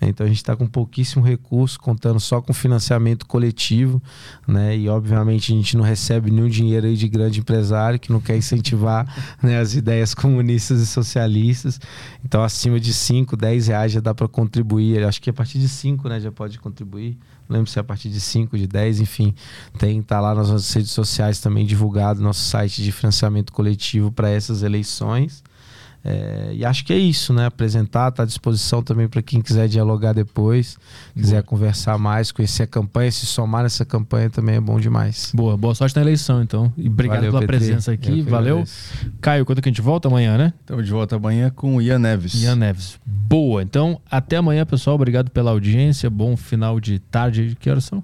Né? 0.01 0.09
Então 0.09 0.25
a 0.25 0.27
gente 0.27 0.37
está 0.37 0.55
com 0.55 0.67
pouquíssimo 0.67 1.23
recurso, 1.23 1.79
contando 1.79 2.19
só 2.19 2.41
com 2.41 2.53
financiamento 2.53 3.25
coletivo. 3.25 4.01
Né? 4.47 4.77
E 4.77 4.89
obviamente 4.89 5.53
a 5.53 5.55
gente 5.55 5.77
não 5.77 5.83
recebe 5.83 6.29
nenhum 6.29 6.49
dinheiro 6.49 6.87
aí 6.87 6.95
de 6.95 7.07
grande 7.07 7.39
empresário 7.39 7.99
que 7.99 8.11
não 8.11 8.19
quer 8.19 8.35
incentivar 8.35 9.35
né, 9.41 9.59
as 9.59 9.75
ideias 9.75 10.13
comunistas 10.13 10.81
e 10.81 10.85
socialistas. 10.85 11.79
Então 12.25 12.43
acima 12.43 12.79
de 12.79 12.93
5, 12.93 13.37
10 13.37 13.67
reais 13.67 13.91
já 13.91 13.99
dá 13.99 14.13
para 14.13 14.27
contribuir. 14.27 14.99
Eu 14.99 15.07
acho 15.07 15.21
que 15.21 15.29
a 15.29 15.33
partir 15.33 15.59
de 15.59 15.69
5 15.69 16.09
né, 16.09 16.19
já 16.19 16.31
pode 16.31 16.59
contribuir 16.59 17.17
lembro 17.53 17.69
se 17.69 17.79
é 17.79 17.81
a 17.81 17.83
partir 17.83 18.09
de 18.09 18.19
5, 18.19 18.57
de 18.57 18.67
10, 18.67 18.99
enfim, 18.99 19.33
tem 19.77 20.01
tá 20.01 20.19
lá 20.19 20.35
nas 20.35 20.49
nossas 20.49 20.73
redes 20.73 20.91
sociais 20.91 21.39
também 21.39 21.65
divulgado 21.65 22.21
nosso 22.21 22.41
site 22.41 22.83
de 22.83 22.91
financiamento 22.91 23.53
coletivo 23.53 24.11
para 24.11 24.29
essas 24.29 24.63
eleições. 24.63 25.43
É, 26.05 26.51
e 26.53 26.65
acho 26.65 26.83
que 26.83 26.91
é 26.91 26.97
isso, 26.97 27.33
né? 27.33 27.45
Apresentar, 27.45 28.11
tá 28.11 28.23
à 28.23 28.25
disposição 28.25 28.83
também 28.83 29.07
para 29.07 29.21
quem 29.21 29.41
quiser 29.41 29.69
dialogar 29.69 30.11
depois, 30.11 30.77
quiser 31.15 31.35
boa. 31.35 31.43
conversar 31.43 31.97
mais, 31.97 32.31
conhecer 32.31 32.63
a 32.63 32.67
campanha, 32.67 33.09
se 33.09 33.25
somar 33.25 33.63
nessa 33.63 33.85
campanha 33.85 34.29
também 34.29 34.55
é 34.55 34.59
bom 34.59 34.79
demais. 34.79 35.31
Boa, 35.33 35.55
boa 35.55 35.73
sorte 35.73 35.95
na 35.95 36.01
eleição, 36.01 36.41
então. 36.41 36.73
E 36.77 36.89
obrigado 36.89 37.17
Valeu, 37.19 37.31
pela 37.31 37.41
Petri. 37.41 37.57
presença 37.57 37.91
aqui. 37.93 38.21
Valeu. 38.21 38.65
Caio, 39.21 39.45
quando 39.45 39.61
que 39.61 39.69
a 39.69 39.71
gente 39.71 39.81
volta 39.81 40.09
amanhã, 40.09 40.37
né? 40.37 40.53
Estamos 40.59 40.85
de 40.85 40.91
volta 40.91 41.15
amanhã 41.15 41.49
com 41.49 41.77
o 41.77 41.81
Ian 41.81 41.99
Neves. 41.99 42.33
Ian 42.43 42.57
Neves. 42.57 42.99
Boa. 43.05 43.63
Então, 43.63 44.01
até 44.11 44.35
amanhã, 44.35 44.65
pessoal. 44.65 44.95
Obrigado 44.95 45.31
pela 45.31 45.51
audiência. 45.51 46.09
Bom 46.09 46.35
final 46.35 46.81
de 46.81 46.99
tarde. 46.99 47.55
Que 47.59 47.69
horas 47.69 47.85
são? 47.85 48.03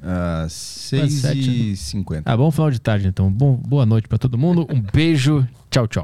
Uh, 0.00 0.48
6 0.48 1.24
e 1.24 1.76
50 1.76 2.30
Ah, 2.30 2.36
bom 2.36 2.50
final 2.52 2.70
de 2.70 2.80
tarde, 2.80 3.08
então. 3.08 3.32
Bom, 3.32 3.56
boa 3.56 3.84
noite 3.84 4.06
para 4.06 4.18
todo 4.18 4.38
mundo. 4.38 4.66
Um 4.70 4.80
beijo. 4.80 5.46
Tchau, 5.70 5.88
tchau. 5.88 5.96